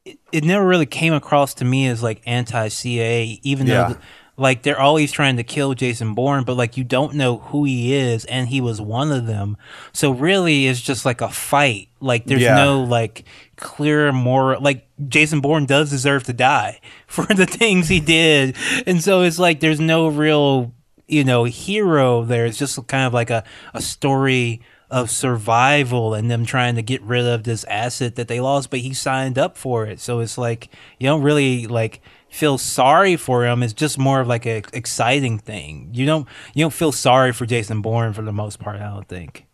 It, 0.04 0.18
it, 0.30 0.44
never 0.44 0.64
really 0.64 0.86
came 0.86 1.12
across 1.12 1.54
to 1.54 1.64
me 1.64 1.88
as 1.88 2.00
like 2.00 2.22
anti 2.26 2.68
CA, 2.68 3.40
even 3.42 3.66
yeah. 3.66 3.88
though. 3.88 3.94
The, 3.94 4.00
like 4.36 4.62
they're 4.62 4.80
always 4.80 5.10
trying 5.10 5.36
to 5.36 5.42
kill 5.42 5.74
Jason 5.74 6.14
Bourne, 6.14 6.44
but 6.44 6.56
like 6.56 6.76
you 6.76 6.84
don't 6.84 7.14
know 7.14 7.38
who 7.38 7.64
he 7.64 7.92
is, 7.92 8.24
and 8.26 8.48
he 8.48 8.60
was 8.60 8.80
one 8.80 9.10
of 9.10 9.26
them. 9.26 9.56
So 9.92 10.12
really, 10.12 10.68
it's 10.68 10.80
just 10.80 11.04
like 11.04 11.20
a 11.20 11.28
fight. 11.28 11.88
Like 12.00 12.24
there's 12.24 12.42
yeah. 12.42 12.54
no 12.54 12.84
like 12.84 13.24
clear 13.56 14.12
more 14.12 14.58
like 14.58 14.86
Jason 15.08 15.40
Bourne 15.40 15.66
does 15.66 15.90
deserve 15.90 16.22
to 16.24 16.32
die 16.32 16.80
for 17.08 17.26
the 17.26 17.46
things 17.46 17.88
he 17.88 17.98
did, 17.98 18.56
and 18.86 19.02
so 19.02 19.22
it's 19.22 19.40
like 19.40 19.58
there's 19.58 19.80
no 19.80 20.06
real 20.06 20.72
you 21.12 21.24
know 21.24 21.44
hero 21.44 22.24
there. 22.24 22.46
It's 22.46 22.58
just 22.58 22.84
kind 22.86 23.06
of 23.06 23.12
like 23.12 23.30
a 23.30 23.44
a 23.74 23.82
story 23.82 24.62
of 24.90 25.10
survival 25.10 26.12
and 26.12 26.30
them 26.30 26.44
trying 26.44 26.74
to 26.76 26.82
get 26.82 27.00
rid 27.02 27.24
of 27.24 27.44
this 27.44 27.64
asset 27.64 28.14
that 28.16 28.28
they 28.28 28.40
lost, 28.40 28.68
but 28.68 28.80
he 28.80 28.92
signed 28.92 29.38
up 29.38 29.56
for 29.56 29.86
it. 29.86 29.98
So 30.00 30.20
it's 30.20 30.36
like 30.36 30.68
you 30.98 31.06
don't 31.06 31.22
really 31.22 31.66
like 31.66 32.02
feel 32.28 32.58
sorry 32.58 33.16
for 33.16 33.46
him. 33.46 33.62
It's 33.62 33.72
just 33.72 33.98
more 33.98 34.20
of 34.20 34.28
like 34.28 34.46
an 34.46 34.62
exciting 34.72 35.38
thing. 35.38 35.90
You 35.92 36.06
don't 36.06 36.28
you 36.54 36.64
don't 36.64 36.72
feel 36.72 36.92
sorry 36.92 37.32
for 37.32 37.46
Jason 37.46 37.82
Bourne 37.82 38.12
for 38.12 38.22
the 38.22 38.32
most 38.32 38.58
part. 38.58 38.80
I 38.80 38.88
don't 38.88 39.08
think. 39.08 39.46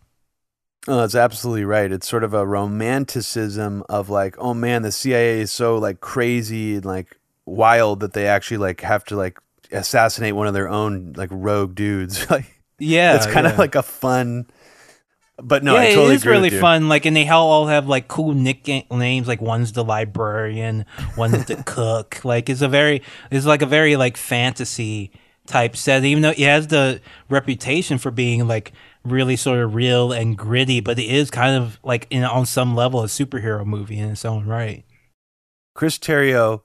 Oh, 0.87 0.97
that's 0.97 1.15
absolutely 1.15 1.65
right. 1.65 1.93
It's 1.93 2.09
sort 2.09 2.25
of 2.25 2.33
a 2.33 2.47
romanticism 2.47 3.85
of 3.91 4.09
like, 4.09 4.37
oh 4.39 4.55
man, 4.55 4.83
the 4.83 4.93
CIA 4.93 5.41
is 5.41 5.53
so 5.53 5.77
like 5.77 6.01
crazy 6.01 6.77
and 6.77 6.85
like 6.85 7.17
wild 7.45 8.01
that 8.01 8.13
they 8.13 8.27
actually 8.27 8.57
like 8.57 8.81
have 8.81 9.05
to 9.05 9.17
like 9.17 9.39
assassinate 9.73 10.35
one 10.35 10.47
of 10.47 10.55
their 10.55 10.69
own 10.69 11.15
like 11.17 11.31
rogue 11.33 11.75
dudes. 11.75 12.31
like, 12.31 12.63
Yeah, 12.79 13.17
it's 13.17 13.27
kind 13.27 13.47
of 13.47 13.53
yeah. 13.53 13.59
like 13.59 13.75
a 13.75 13.83
fun. 13.83 14.47
But 15.41 15.63
no, 15.63 15.75
yeah, 15.75 15.81
I 15.81 15.95
totally 15.95 16.15
it 16.15 16.17
is 16.17 16.27
really 16.27 16.51
fun. 16.51 16.89
Like, 16.89 17.07
and 17.07 17.15
they 17.15 17.29
all 17.29 17.67
have 17.67 17.87
like 17.87 18.09
cool 18.09 18.35
nicknames. 18.35 19.29
Like, 19.29 19.41
one's 19.41 19.73
the 19.73 19.85
librarian, 19.85 20.85
one's 21.17 21.45
the 21.45 21.57
cook. 21.67 22.25
Like, 22.25 22.49
it's 22.49 22.61
a 22.61 22.69
very, 22.69 23.03
it's 23.31 23.47
like 23.47 23.63
a 23.63 23.67
very 23.67 23.95
like 23.95 24.17
fantasy 24.17 25.13
type 25.47 25.77
set. 25.77 26.05
Even 26.05 26.23
though 26.23 26.31
it 26.31 26.39
has 26.41 26.67
the 26.67 27.01
reputation 27.29 27.99
for 27.99 28.11
being 28.11 28.49
like 28.49 28.73
really 29.05 29.37
sort 29.37 29.61
of 29.61 29.77
real 29.77 30.13
and 30.13 30.37
gritty, 30.37 30.81
but 30.81 30.99
it 30.99 31.07
is 31.07 31.31
kind 31.31 31.57
of 31.57 31.79
like 31.85 32.09
in 32.11 32.25
on 32.25 32.45
some 32.45 32.75
level 32.75 33.03
a 33.03 33.07
superhero 33.07 33.65
movie 33.65 33.99
in 33.99 34.11
its 34.11 34.25
own 34.25 34.47
right. 34.47 34.85
Chris 35.75 35.99
Terrio 35.99 36.63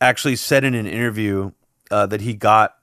actually 0.00 0.36
said 0.36 0.64
in 0.64 0.74
an 0.74 0.86
interview 0.86 1.52
uh, 1.90 2.06
that 2.06 2.20
he 2.20 2.34
got 2.34 2.76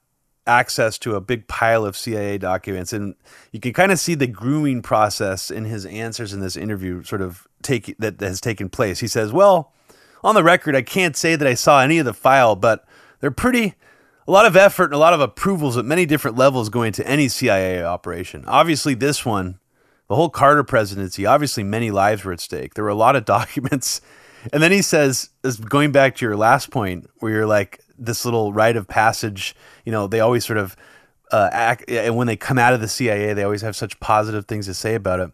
access 0.46 0.98
to 0.98 1.14
a 1.14 1.20
big 1.20 1.46
pile 1.46 1.84
of 1.84 1.96
CIA 1.96 2.38
documents, 2.38 2.92
and 2.92 3.14
you 3.52 3.60
can 3.60 3.72
kind 3.72 3.92
of 3.92 3.98
see 3.98 4.14
the 4.14 4.26
grooming 4.26 4.82
process 4.82 5.50
in 5.50 5.64
his 5.64 5.86
answers 5.86 6.32
in 6.32 6.40
this 6.40 6.56
interview, 6.56 7.02
sort 7.02 7.22
of 7.22 7.46
take 7.62 7.96
that 7.98 8.20
has 8.20 8.40
taken 8.40 8.68
place. 8.68 9.00
He 9.00 9.08
says, 9.08 9.32
"Well, 9.32 9.72
on 10.22 10.34
the 10.34 10.42
record, 10.42 10.74
I 10.74 10.82
can't 10.82 11.16
say 11.16 11.36
that 11.36 11.46
I 11.46 11.54
saw 11.54 11.80
any 11.80 11.98
of 11.98 12.06
the 12.06 12.14
file, 12.14 12.56
but 12.56 12.84
they're 13.20 13.30
pretty." 13.30 13.74
A 14.24 14.30
lot 14.30 14.46
of 14.46 14.54
effort 14.54 14.84
and 14.84 14.94
a 14.94 14.98
lot 14.98 15.14
of 15.14 15.20
approvals 15.20 15.76
at 15.76 15.84
many 15.84 16.06
different 16.06 16.36
levels 16.36 16.68
going 16.68 16.92
to 16.92 17.06
any 17.06 17.26
CIA 17.26 17.82
operation. 17.82 18.44
Obviously, 18.46 18.94
this 18.94 19.26
one, 19.26 19.58
the 20.06 20.14
whole 20.14 20.30
Carter 20.30 20.62
presidency, 20.62 21.26
obviously 21.26 21.64
many 21.64 21.90
lives 21.90 22.22
were 22.22 22.32
at 22.32 22.38
stake. 22.38 22.74
There 22.74 22.84
were 22.84 22.90
a 22.90 22.94
lot 22.94 23.16
of 23.16 23.24
documents. 23.36 24.00
And 24.52 24.62
then 24.62 24.70
he 24.70 24.82
says, 24.82 25.30
going 25.68 25.90
back 25.90 26.16
to 26.16 26.24
your 26.24 26.36
last 26.36 26.70
point, 26.70 27.08
where 27.18 27.32
you're 27.32 27.46
like, 27.46 27.80
this 28.04 28.24
little 28.24 28.52
rite 28.52 28.76
of 28.76 28.88
passage, 28.88 29.54
you 29.84 29.92
know, 29.92 30.06
they 30.06 30.20
always 30.20 30.44
sort 30.44 30.58
of 30.58 30.76
uh, 31.30 31.48
act, 31.52 31.88
and 31.88 32.16
when 32.16 32.26
they 32.26 32.36
come 32.36 32.58
out 32.58 32.74
of 32.74 32.80
the 32.80 32.88
CIA, 32.88 33.32
they 33.32 33.42
always 33.42 33.62
have 33.62 33.74
such 33.74 33.98
positive 34.00 34.46
things 34.46 34.66
to 34.66 34.74
say 34.74 34.94
about 34.94 35.20
it. 35.20 35.30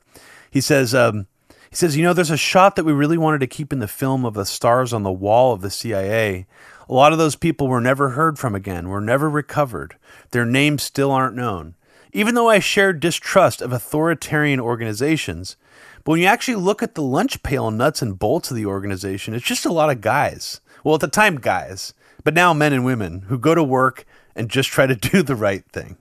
He 0.50 0.60
says, 0.60 0.94
um, 0.94 1.26
he 1.70 1.76
says, 1.76 1.96
you 1.96 2.02
know, 2.02 2.12
there's 2.12 2.30
a 2.30 2.36
shot 2.36 2.76
that 2.76 2.84
we 2.84 2.92
really 2.92 3.18
wanted 3.18 3.40
to 3.40 3.46
keep 3.46 3.72
in 3.72 3.80
the 3.80 3.88
film 3.88 4.24
of 4.24 4.34
the 4.34 4.46
stars 4.46 4.92
on 4.92 5.02
the 5.02 5.12
wall 5.12 5.52
of 5.52 5.60
the 5.60 5.70
CIA. 5.70 6.46
A 6.88 6.94
lot 6.94 7.12
of 7.12 7.18
those 7.18 7.36
people 7.36 7.68
were 7.68 7.80
never 7.80 8.10
heard 8.10 8.38
from 8.38 8.54
again, 8.54 8.88
were 8.88 9.00
never 9.00 9.28
recovered. 9.28 9.96
Their 10.30 10.46
names 10.46 10.82
still 10.82 11.10
aren't 11.10 11.36
known. 11.36 11.74
Even 12.12 12.34
though 12.34 12.48
I 12.48 12.58
shared 12.58 13.00
distrust 13.00 13.60
of 13.60 13.72
authoritarian 13.72 14.60
organizations, 14.60 15.56
but 16.04 16.12
when 16.12 16.20
you 16.20 16.26
actually 16.26 16.54
look 16.54 16.82
at 16.82 16.94
the 16.94 17.02
lunch 17.02 17.42
pail 17.42 17.70
nuts 17.70 18.00
and 18.00 18.18
bolts 18.18 18.50
of 18.50 18.56
the 18.56 18.64
organization, 18.64 19.34
it's 19.34 19.44
just 19.44 19.66
a 19.66 19.72
lot 19.72 19.90
of 19.90 20.00
guys. 20.00 20.62
Well, 20.82 20.94
at 20.94 21.02
the 21.02 21.08
time, 21.08 21.36
guys, 21.36 21.92
but 22.28 22.34
now 22.34 22.52
men 22.52 22.74
and 22.74 22.84
women 22.84 23.20
who 23.28 23.38
go 23.38 23.54
to 23.54 23.64
work 23.64 24.04
and 24.36 24.50
just 24.50 24.68
try 24.68 24.86
to 24.86 24.94
do 24.94 25.22
the 25.22 25.34
right 25.34 25.64
thing. 25.72 25.96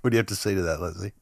what 0.00 0.08
do 0.08 0.12
you 0.12 0.16
have 0.16 0.24
to 0.24 0.34
say 0.34 0.54
to 0.54 0.62
that, 0.62 0.80
Leslie? 0.80 1.12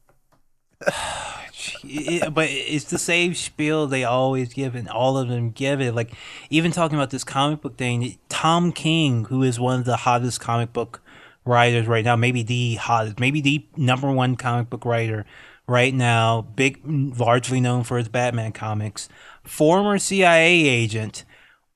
but 2.31 2.47
it's 2.49 2.85
the 2.85 2.97
same 2.97 3.33
spiel 3.33 3.87
they 3.87 4.05
always 4.05 4.53
give 4.53 4.73
and 4.73 4.87
all 4.87 5.17
of 5.17 5.27
them 5.27 5.49
give 5.51 5.81
it 5.81 5.93
like 5.93 6.13
even 6.49 6.71
talking 6.71 6.97
about 6.97 7.09
this 7.09 7.25
comic 7.25 7.59
book 7.59 7.75
thing 7.75 8.17
tom 8.29 8.71
king 8.71 9.25
who 9.25 9.43
is 9.43 9.59
one 9.59 9.77
of 9.77 9.85
the 9.85 9.97
hottest 9.97 10.39
comic 10.39 10.71
book 10.71 11.01
writers 11.43 11.85
right 11.85 12.05
now 12.05 12.15
maybe 12.15 12.41
the 12.41 12.75
hottest 12.75 13.19
maybe 13.19 13.41
the 13.41 13.65
number 13.75 14.09
one 14.09 14.37
comic 14.37 14.69
book 14.69 14.85
writer 14.85 15.25
right 15.67 15.93
now 15.93 16.41
big 16.41 16.79
largely 16.85 17.59
known 17.59 17.83
for 17.83 17.97
his 17.97 18.07
batman 18.07 18.53
comics 18.53 19.09
former 19.43 19.97
cia 19.97 20.49
agent 20.49 21.25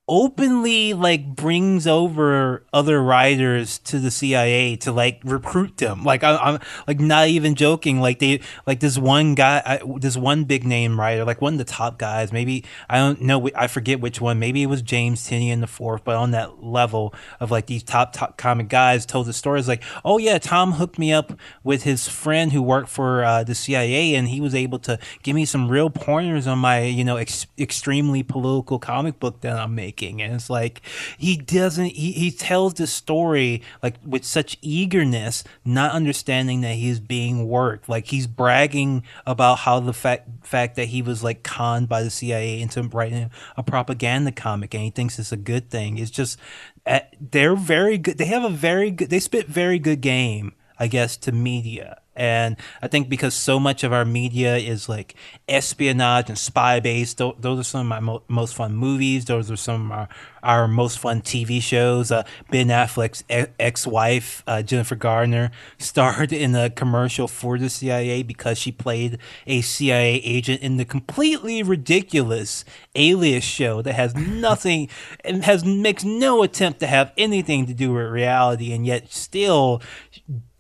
openly 0.08 0.94
like 0.94 1.34
brings 1.34 1.88
over 1.88 2.66
other 2.74 3.02
writers 3.02 3.80
to 3.80 4.00
the 4.00 4.12
CIA 4.12 4.76
to 4.76 4.92
like 4.92 5.22
recruit 5.24 5.78
them. 5.78 6.04
Like 6.04 6.24
I, 6.24 6.36
I'm 6.36 6.60
like 6.88 7.00
not 7.00 7.30
even 7.30 7.56
joking. 7.56 8.02
Like 8.02 8.20
they 8.20 8.42
like 8.68 8.82
this 8.82 8.98
one 8.98 9.34
guy, 9.34 9.62
I, 9.66 9.80
this 10.00 10.18
one 10.18 10.44
big 10.44 10.66
name 10.66 11.00
writer, 11.00 11.24
like 11.24 11.42
one 11.42 11.54
of 11.54 11.58
the 11.58 11.64
top 11.64 11.98
guys. 11.98 12.34
Maybe 12.34 12.66
I 12.90 12.98
don't 12.98 13.22
know. 13.22 13.50
I 13.56 13.68
forget 13.68 14.02
which 14.02 14.20
one. 14.20 14.40
Maybe 14.40 14.62
it 14.62 14.66
was 14.68 14.82
James 14.82 15.26
Tynion 15.26 15.62
the 15.62 15.68
fourth, 15.68 16.04
but 16.04 16.18
on 16.18 16.32
that 16.32 16.62
level 16.62 17.14
of 17.40 17.50
like 17.50 17.68
these 17.68 17.84
top 17.84 18.12
top 18.12 18.38
comic 18.38 18.68
guys 18.68 19.06
told 19.06 19.28
the 19.28 19.34
stories 19.34 19.70
like, 19.70 19.84
oh 20.04 20.18
yeah, 20.18 20.38
Tom 20.38 20.74
hooked 20.74 21.00
me 21.00 21.14
up 21.14 21.32
with 21.64 21.84
his 21.84 22.10
friend 22.10 22.52
who 22.52 22.62
worked 22.62 22.90
for 22.90 23.24
uh, 23.24 23.44
the 23.46 23.56
CIA, 23.56 24.16
and 24.16 24.28
he 24.28 24.42
was 24.42 24.54
able 24.54 24.80
to 24.80 25.00
give 25.22 25.34
me 25.34 25.46
some 25.46 25.70
real 25.70 25.90
pointers 25.90 26.46
on 26.46 26.60
my 26.60 26.82
you 26.82 27.06
know 27.06 27.16
ex- 27.16 27.48
extremely 27.58 28.22
political 28.22 28.80
comic 28.80 29.18
book 29.22 29.40
that 29.42 29.58
I'm 29.58 29.74
making 29.76 29.93
and 30.02 30.34
it's 30.34 30.50
like 30.50 30.82
he 31.18 31.38
doesn't 31.38 31.86
he, 31.86 32.12
he 32.12 32.32
tells 32.32 32.74
the 32.76 32.88
story 32.88 33.62
like 33.82 33.96
with 34.06 34.24
such 34.24 34.58
eagerness 34.62 35.44
not 35.64 35.92
understanding 35.92 36.62
that 36.62 36.76
he's 36.76 37.00
being 37.00 37.48
worked. 37.48 37.88
Like 37.90 38.08
he's 38.08 38.28
bragging 38.28 39.04
about 39.26 39.60
how 39.60 39.80
the 39.80 39.94
fact 39.94 40.46
fact 40.46 40.76
that 40.76 40.86
he 40.86 41.02
was 41.02 41.24
like 41.24 41.44
conned 41.44 41.90
by 41.90 42.04
the 42.04 42.10
CIA 42.10 42.62
into 42.62 42.82
writing 42.84 43.30
a 43.58 43.64
propaganda 43.64 44.32
comic 44.32 44.74
and 44.74 44.84
he 44.84 44.90
thinks 44.90 45.20
it's 45.20 45.32
a 45.32 45.38
good 45.38 45.70
thing. 45.70 45.98
It's 45.98 46.12
just 46.12 46.40
uh, 46.86 47.00
they're 47.20 47.56
very 47.56 47.98
good 47.98 48.18
they 48.18 48.26
have 48.26 48.44
a 48.44 48.50
very 48.50 48.92
good 48.92 49.10
they 49.10 49.20
spit 49.20 49.48
very 49.48 49.80
good 49.80 50.02
game 50.02 50.54
I 50.78 50.88
guess 50.88 51.16
to 51.18 51.32
media 51.32 52.00
and 52.16 52.58
I 52.82 52.88
think 52.88 53.10
because 53.10 53.34
so 53.34 53.60
much 53.60 53.84
of 53.84 53.92
our 53.92 54.06
media 54.06 54.58
is 54.58 54.88
like 54.88 55.16
espionage 55.48 56.30
and 56.30 56.38
spy 56.38 56.80
based, 56.80 57.18
th- 57.18 57.36
those 57.40 57.60
are 57.60 57.64
some 57.64 57.82
of 57.82 57.88
my 57.88 58.00
mo- 58.00 58.24
most 58.28 58.54
fun 58.54 58.76
movies. 58.76 59.26
Those 59.26 59.50
are 59.50 59.56
some 59.56 59.92
of 59.92 59.98
our, 59.98 60.10
our 60.44 60.68
most 60.68 61.00
fun 61.00 61.22
TV 61.22 61.62
shows. 61.62 62.12
Uh, 62.12 62.24
ben 62.52 62.68
Affleck's 62.68 63.24
e- 63.30 63.52
ex 63.60 63.88
wife, 63.88 64.44
uh, 64.46 64.62
Jennifer 64.62 64.96
Garner, 64.96 65.50
starred 65.80 66.32
in 66.32 66.56
a 66.56 66.70
commercial 66.70 67.28
for 67.28 67.58
the 67.58 67.70
CIA 67.70 68.22
because 68.22 68.60
she 68.60 68.72
played 68.72 69.18
a 69.48 69.62
CIA 69.62 70.16
agent 70.18 70.62
in 70.62 70.78
the 70.78 70.86
completely 70.86 71.64
ridiculous 71.64 72.64
Alias 72.96 73.44
show 73.44 73.82
that 73.82 73.94
has 73.94 74.16
nothing 74.16 74.88
and 75.24 75.44
has 75.44 75.66
makes 75.66 76.04
no 76.04 76.44
attempt 76.44 76.80
to 76.82 76.88
have 76.88 77.12
anything 77.18 77.66
to 77.66 77.74
do 77.74 77.94
with 77.94 78.06
reality, 78.06 78.72
and 78.72 78.86
yet 78.86 79.12
still 79.12 79.82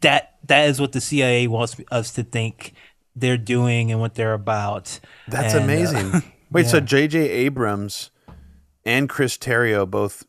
that 0.01 0.32
that 0.45 0.69
is 0.69 0.79
what 0.81 0.91
the 0.91 1.01
CIA 1.01 1.47
wants 1.47 1.75
us 1.91 2.11
to 2.13 2.23
think 2.23 2.73
they're 3.15 3.37
doing 3.37 3.91
and 3.91 3.99
what 4.01 4.15
they're 4.15 4.33
about. 4.33 4.99
That's 5.27 5.53
And, 5.53 5.61
uh, 5.61 5.65
amazing. 5.65 6.23
Wait, 6.51 6.67
so 6.67 6.77
yeah. 6.77 6.83
J.J. 6.83 7.29
Abrams 7.29 8.11
and 8.85 9.09
Chris 9.09 9.37
Terrio 9.37 9.89
both 9.89 10.25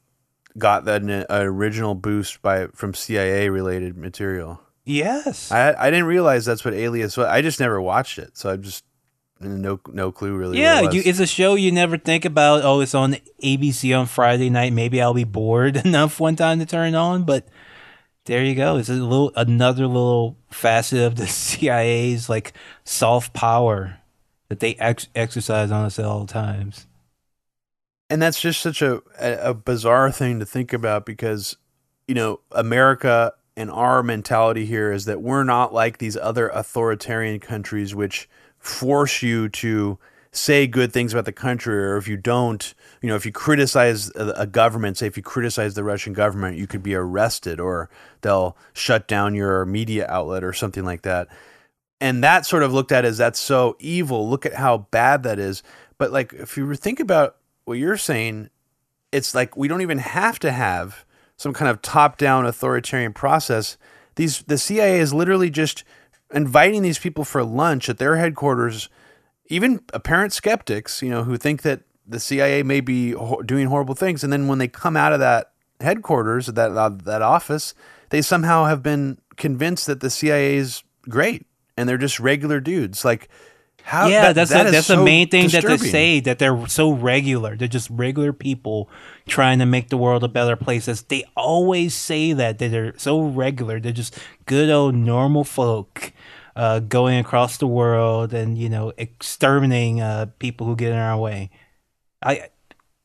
got 0.57 0.85
that 0.85 1.03
an 1.03 1.27
original 1.31 1.95
boost 1.95 2.41
by 2.43 2.69
from 2.69 2.95
CIA 2.95 3.49
related 3.49 3.97
material. 3.97 4.61
yes. 4.85 5.51
I 5.51 5.75
I 5.75 5.91
didn't 5.91 6.07
realize 6.07 6.45
that's 6.45 6.65
what 6.65 6.75
Alias 6.75 7.17
was. 7.17 7.27
I 7.27 7.43
just 7.43 7.59
never 7.61 7.81
watched 7.81 8.19
it, 8.19 8.37
so 8.39 8.51
I 8.51 8.57
just 8.57 8.85
no 9.41 9.81
no 9.89 10.12
clue 10.12 10.37
really. 10.37 10.59
yeah, 10.61 10.83
it 10.85 10.95
you, 10.95 11.03
it's 11.05 11.19
a 11.19 11.27
show 11.27 11.57
you 11.57 11.73
never 11.73 11.99
think 11.99 12.25
about. 12.25 12.62
Oh, 12.65 12.81
it's 12.81 12.95
on 12.95 13.17
ABC 13.43 13.99
on 13.99 14.07
Friday 14.07 14.49
night. 14.49 14.73
Maybe 14.73 15.03
I'll 15.03 15.12
be 15.12 15.25
bored 15.25 15.77
enough 15.85 16.21
one 16.21 16.37
time 16.37 16.61
to 16.61 16.67
turn 16.67 16.95
it 16.95 16.97
on, 16.97 17.25
but 17.25 17.49
there 18.27 18.45
you 18.45 18.55
go. 18.55 18.77
It's 18.77 18.89
a 18.89 18.95
little 18.95 19.33
another 19.37 19.87
little 19.87 20.37
facet 20.51 21.01
of 21.01 21.16
the 21.16 21.27
CIA's 21.29 22.29
like 22.29 22.53
soft 22.85 23.33
power 23.35 23.99
that 24.49 24.61
they 24.61 24.75
ex- 24.77 25.09
exercise 25.14 25.70
on 25.70 25.85
us 25.87 25.99
at 25.99 26.05
all 26.05 26.27
times. 26.27 26.87
and 28.11 28.20
that's 28.20 28.41
just 28.41 28.61
such 28.61 28.83
a, 28.83 29.03
a 29.18 29.51
a 29.51 29.55
bizarre 29.55 30.11
thing 30.11 30.39
to 30.39 30.47
think 30.47 30.72
about 30.72 31.07
because 31.07 31.57
you 32.07 32.14
know 32.14 32.41
America 32.53 33.33
and 33.57 33.70
our 33.70 34.03
mentality 34.03 34.66
here 34.66 34.93
is 34.93 35.05
that 35.05 35.22
we're 35.22 35.45
not 35.45 35.72
like 35.72 35.99
these 35.99 36.16
other 36.16 36.49
authoritarian 36.49 37.41
countries 37.41 37.95
which 37.95 38.29
force 38.59 39.22
you 39.22 39.49
to 39.49 39.99
say 40.33 40.66
good 40.66 40.93
things 40.93 41.12
about 41.12 41.25
the 41.25 41.33
country 41.33 41.77
or 41.77 41.97
if 41.97 42.09
you 42.09 42.16
don't 42.16 42.75
you 43.05 43.11
know 43.11 43.17
if 43.17 43.27
you 43.27 43.33
criticize 43.33 44.11
a, 44.17 44.47
government 44.47 44.97
say 44.97 45.07
if 45.07 45.17
you 45.17 45.23
criticize 45.23 45.75
the 45.75 45.85
Russian 45.85 46.13
government 46.13 46.57
you 46.57 46.67
could 46.67 46.83
be 46.83 46.95
arrested 46.95 47.61
or 47.61 47.91
they'll 48.23 48.57
shut 48.73 49.07
down 49.07 49.35
your 49.35 49.67
media 49.67 50.07
outlet 50.09 50.43
or 50.43 50.53
something 50.53 50.85
like 50.85 51.03
that 51.03 51.29
and 52.05 52.23
that 52.23 52.45
sort 52.45 52.63
of 52.63 52.73
looked 52.73 52.93
at 52.93 53.07
as 53.07 53.17
that's 53.17 53.39
so 53.39 53.77
evil. 53.79 54.29
Look 54.29 54.45
at 54.45 54.55
how 54.55 54.87
bad 54.91 55.23
that 55.23 55.39
is. 55.39 55.63
But 55.97 56.13
like, 56.13 56.35
if 56.35 56.57
you 56.57 56.75
think 56.75 57.01
about 57.01 57.37
what 57.65 57.79
you're 57.79 57.97
saying, 57.97 58.51
it's 59.13 59.35
like 59.35 59.57
we 59.57 59.69
don't 59.69 59.81
even 59.81 59.99
have 59.99 60.39
to 60.41 60.53
have 60.53 61.07
some 61.37 61.55
kind 61.55 61.71
of 61.71 61.81
top-down 61.81 62.45
authoritarian 62.45 63.15
process. 63.15 63.79
These 64.17 64.43
the 64.43 64.59
CIA 64.59 64.99
is 64.99 65.15
literally 65.15 65.49
just 65.49 65.83
inviting 66.33 66.83
these 66.83 66.99
people 66.99 67.25
for 67.25 67.43
lunch 67.43 67.89
at 67.89 67.97
their 67.97 68.17
headquarters. 68.17 68.91
Even 69.47 69.81
apparent 69.95 70.35
skeptics, 70.35 71.01
you 71.01 71.09
know, 71.09 71.25
who 71.25 71.39
think 71.39 71.63
that 71.63 71.83
the 72.07 72.21
CIA 72.21 72.63
may 72.63 72.81
be 72.81 73.13
ho- 73.13 73.43
doing 73.43 73.67
horrible 73.69 73.95
things, 73.95 74.23
and 74.25 74.33
then 74.33 74.47
when 74.49 74.59
they 74.59 74.69
come 74.69 74.97
out 74.97 75.13
of 75.13 75.21
that 75.21 75.53
headquarters, 75.81 76.47
that 76.47 76.71
uh, 76.73 76.89
that 77.05 77.23
office, 77.23 77.75
they 78.11 78.23
somehow 78.23 78.65
have 78.67 78.83
been 78.83 79.19
convinced 79.37 79.87
that 79.87 80.01
the 80.01 80.11
CIA 80.11 80.57
is 80.57 80.83
great 81.09 81.47
and 81.77 81.89
they're 81.89 81.99
just 81.99 82.21
regular 82.21 82.61
dudes. 82.61 83.05
Like 83.05 83.29
How, 83.83 84.07
yeah, 84.09 84.27
that- 84.33 84.35
that's 84.37 84.51
that 84.51 84.63
the, 84.63 84.69
is 84.69 84.73
that's 84.73 84.87
so 84.87 84.97
the 84.97 85.05
main 85.05 85.29
thing 85.29 85.49
that 85.49 85.63
they 85.63 85.77
say 85.91 86.21
that 86.21 86.39
they're 86.39 86.67
so 86.69 86.93
regular. 86.93 87.57
They're 87.57 87.67
just 87.69 87.91
regular 87.91 88.33
people 88.33 88.89
trying 89.27 89.59
to 89.59 89.67
make 89.67 89.89
the 89.89 89.97
world 89.99 90.23
a 90.25 90.29
better 90.29 90.57
place. 90.57 90.87
That's, 90.87 91.03
they 91.03 91.25
always 91.37 91.95
say 91.95 92.33
that 92.33 92.59
that 92.59 92.69
they're 92.71 92.97
so 92.99 93.21
regular. 93.23 93.81
They're 93.81 93.93
just 93.93 94.17
good 94.47 94.71
old 94.71 94.95
normal 94.95 95.43
folk 95.45 96.13
uh, 96.57 96.79
going 96.79 97.19
across 97.19 97.57
the 97.59 97.67
world 97.67 98.33
and 98.33 98.57
you 98.57 98.69
know 98.69 98.93
exterminating 98.97 100.01
uh, 100.01 100.27
people 100.39 100.67
who 100.67 100.77
get 100.77 100.93
in 100.93 100.99
our 100.99 101.19
way. 101.19 101.51
I 102.25 102.49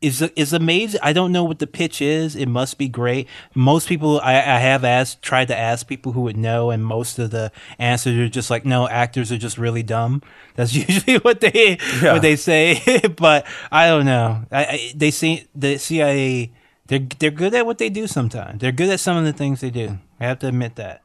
is 0.02 0.22
is 0.22 0.54
amazing. 0.54 1.00
I 1.04 1.12
don't 1.12 1.34
know 1.34 1.44
what 1.44 1.60
the 1.60 1.68
pitch 1.68 2.02
is. 2.02 2.36
It 2.36 2.48
must 2.48 2.78
be 2.78 2.88
great. 2.88 3.28
Most 3.54 3.90
people 3.90 4.20
I, 4.22 4.36
I 4.36 4.60
have 4.60 4.86
asked, 4.86 5.22
tried 5.22 5.50
to 5.50 5.58
ask 5.58 5.88
people 5.88 6.14
who 6.14 6.22
would 6.22 6.38
know, 6.38 6.70
and 6.72 6.86
most 6.86 7.20
of 7.20 7.32
the 7.32 7.52
answers 7.78 8.18
are 8.18 8.30
just 8.30 8.50
like, 8.50 8.66
no, 8.66 8.88
actors 8.88 9.30
are 9.32 9.38
just 9.38 9.58
really 9.58 9.84
dumb. 9.84 10.22
That's 10.56 10.74
usually 10.88 11.18
what 11.18 11.42
they 11.42 11.78
Yeah. 12.02 12.14
what 12.14 12.22
they 12.22 12.38
say. 12.38 13.02
but 13.18 13.46
I 13.72 13.88
don't 13.88 14.06
know. 14.06 14.46
I, 14.52 14.64
I, 14.66 14.92
they 14.96 15.12
see 15.12 15.48
the 15.54 15.78
CIA. 15.78 16.54
They're 16.88 17.06
they're 17.20 17.30
good 17.30 17.54
at 17.54 17.66
what 17.66 17.78
they 17.78 17.90
do. 17.90 18.08
Sometimes 18.08 18.62
they're 18.62 18.72
good 18.72 18.90
at 18.90 19.00
some 19.02 19.18
of 19.18 19.26
the 19.26 19.34
things 19.34 19.60
they 19.62 19.70
do. 19.70 20.00
I 20.20 20.26
have 20.26 20.40
to 20.40 20.48
admit 20.48 20.76
that. 20.78 21.02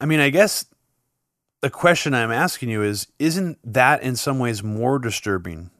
I 0.00 0.06
mean, 0.06 0.20
I 0.20 0.30
guess 0.30 0.66
the 1.62 1.70
question 1.70 2.12
I'm 2.12 2.32
asking 2.32 2.70
you 2.70 2.82
is 2.82 3.06
isn't 3.20 3.58
that 3.64 4.02
in 4.02 4.16
some 4.16 4.38
ways 4.40 4.62
more 4.64 4.98
disturbing 4.98 5.70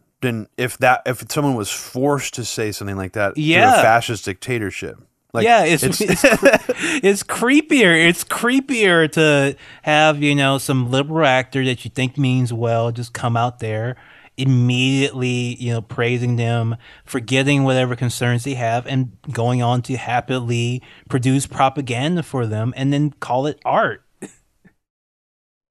if 0.56 0.78
that 0.78 1.02
if 1.06 1.24
someone 1.30 1.54
was 1.54 1.70
forced 1.70 2.34
to 2.34 2.44
say 2.44 2.72
something 2.72 2.96
like 2.96 3.12
that 3.12 3.36
Yeah. 3.36 3.80
a 3.80 3.82
fascist 3.82 4.24
dictatorship? 4.24 4.98
Like 5.32 5.44
yeah, 5.44 5.64
it's 5.64 5.82
it's, 5.82 6.00
it's, 6.00 7.22
creepier. 7.24 8.08
It's 8.08 8.22
creepier 8.22 9.10
to 9.12 9.56
have 9.82 10.22
you 10.22 10.34
know 10.36 10.58
some 10.58 10.90
liberal 10.92 11.26
actor 11.26 11.64
that 11.64 11.84
you 11.84 11.90
think 11.90 12.16
means 12.16 12.52
well 12.52 12.92
just 12.92 13.12
come 13.12 13.36
out 13.36 13.58
there 13.58 13.96
immediately 14.36 15.56
you 15.56 15.72
know 15.72 15.82
praising 15.82 16.36
them, 16.36 16.76
forgetting 17.04 17.64
whatever 17.64 17.96
concerns 17.96 18.44
they 18.44 18.54
have, 18.54 18.86
and 18.86 19.16
going 19.32 19.60
on 19.60 19.82
to 19.82 19.96
happily 19.96 20.80
produce 21.08 21.46
propaganda 21.46 22.22
for 22.22 22.46
them, 22.46 22.72
and 22.76 22.92
then 22.92 23.10
call 23.18 23.46
it 23.46 23.58
art. 23.64 24.03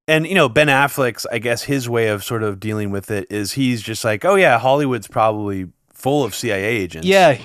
And 0.07 0.27
you 0.27 0.35
know 0.35 0.49
Ben 0.49 0.67
Affleck's 0.67 1.25
I 1.31 1.39
guess 1.39 1.63
his 1.63 1.87
way 1.89 2.07
of 2.07 2.23
sort 2.23 2.43
of 2.43 2.59
dealing 2.59 2.91
with 2.91 3.09
it 3.11 3.27
is 3.29 3.53
he's 3.53 3.81
just 3.81 4.03
like, 4.03 4.25
"Oh 4.25 4.35
yeah, 4.35 4.59
Hollywood's 4.59 5.07
probably 5.07 5.67
full 5.93 6.23
of 6.23 6.35
CIA 6.35 6.63
agents." 6.65 7.07
Yeah, 7.07 7.37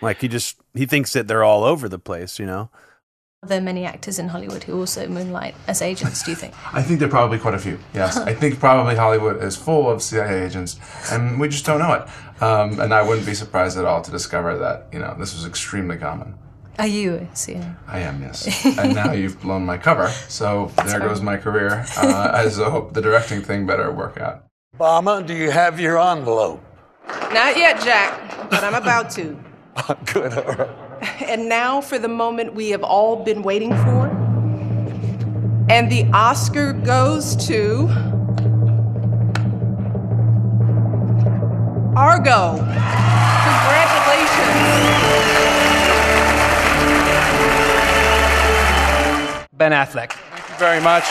Like 0.00 0.20
he 0.20 0.28
just 0.28 0.56
he 0.74 0.86
thinks 0.86 1.12
that 1.12 1.28
they're 1.28 1.44
all 1.44 1.64
over 1.64 1.88
the 1.88 1.98
place, 1.98 2.38
you 2.38 2.46
know. 2.46 2.70
Are 3.44 3.48
there 3.48 3.60
many 3.60 3.84
actors 3.84 4.20
in 4.20 4.28
Hollywood 4.28 4.62
who 4.62 4.78
also 4.78 5.08
moonlight 5.08 5.56
as 5.66 5.82
agents, 5.82 6.22
do 6.22 6.30
you 6.30 6.36
think? 6.36 6.54
I 6.72 6.80
think 6.80 7.00
there 7.00 7.08
are 7.08 7.10
probably 7.10 7.40
quite 7.40 7.54
a 7.54 7.58
few. 7.58 7.76
Yes, 7.92 8.16
I 8.16 8.34
think 8.34 8.60
probably 8.60 8.94
Hollywood 8.94 9.42
is 9.42 9.56
full 9.56 9.90
of 9.90 10.00
CIA 10.00 10.44
agents, 10.44 10.78
and 11.10 11.40
we 11.40 11.48
just 11.48 11.66
don't 11.66 11.80
know 11.80 11.92
it. 11.94 12.08
Um, 12.42 12.78
and 12.78 12.94
I 12.94 13.02
wouldn't 13.02 13.26
be 13.26 13.34
surprised 13.34 13.76
at 13.78 13.84
all 13.84 14.00
to 14.02 14.10
discover 14.12 14.56
that 14.58 14.86
you 14.92 15.00
know 15.00 15.16
this 15.18 15.34
was 15.34 15.44
extremely 15.44 15.96
common. 15.96 16.34
Are 16.78 16.86
you 16.86 17.14
a 17.14 17.36
CIA? 17.36 17.74
I 17.86 18.00
am, 18.00 18.22
yes. 18.22 18.64
and 18.64 18.94
now 18.94 19.12
you've 19.20 19.40
blown 19.40 19.66
my 19.66 19.76
cover, 19.76 20.08
so 20.28 20.70
there 20.86 21.00
goes 21.00 21.20
my 21.20 21.36
career. 21.36 21.84
Uh, 21.96 22.30
I 22.32 22.44
just 22.44 22.58
hope 22.58 22.94
the 22.94 23.02
directing 23.02 23.42
thing 23.42 23.66
better 23.66 23.92
work 23.92 24.18
out. 24.18 24.46
Obama, 24.78 25.24
do 25.24 25.34
you 25.34 25.50
have 25.50 25.78
your 25.78 25.98
envelope? 25.98 26.62
Not 27.06 27.56
yet, 27.58 27.80
Jack, 27.82 28.50
but 28.50 28.64
I'm 28.64 28.74
about 28.74 29.10
to. 29.12 29.38
Good, 30.12 30.32
all 30.32 30.54
right. 30.54 30.70
And 31.28 31.48
now 31.48 31.80
for 31.80 31.98
the 31.98 32.08
moment 32.08 32.54
we 32.54 32.70
have 32.70 32.82
all 32.82 33.22
been 33.22 33.42
waiting 33.42 33.70
for. 33.70 34.08
And 35.68 35.90
the 35.90 36.10
Oscar 36.12 36.72
goes 36.72 37.36
to. 37.46 37.88
Argo. 41.96 42.56
Congratulations. 42.56 45.11
Ben 49.62 49.70
Affleck. 49.70 50.10
Thank 50.10 50.48
you 50.48 50.56
very 50.56 50.80
much. 50.80 51.04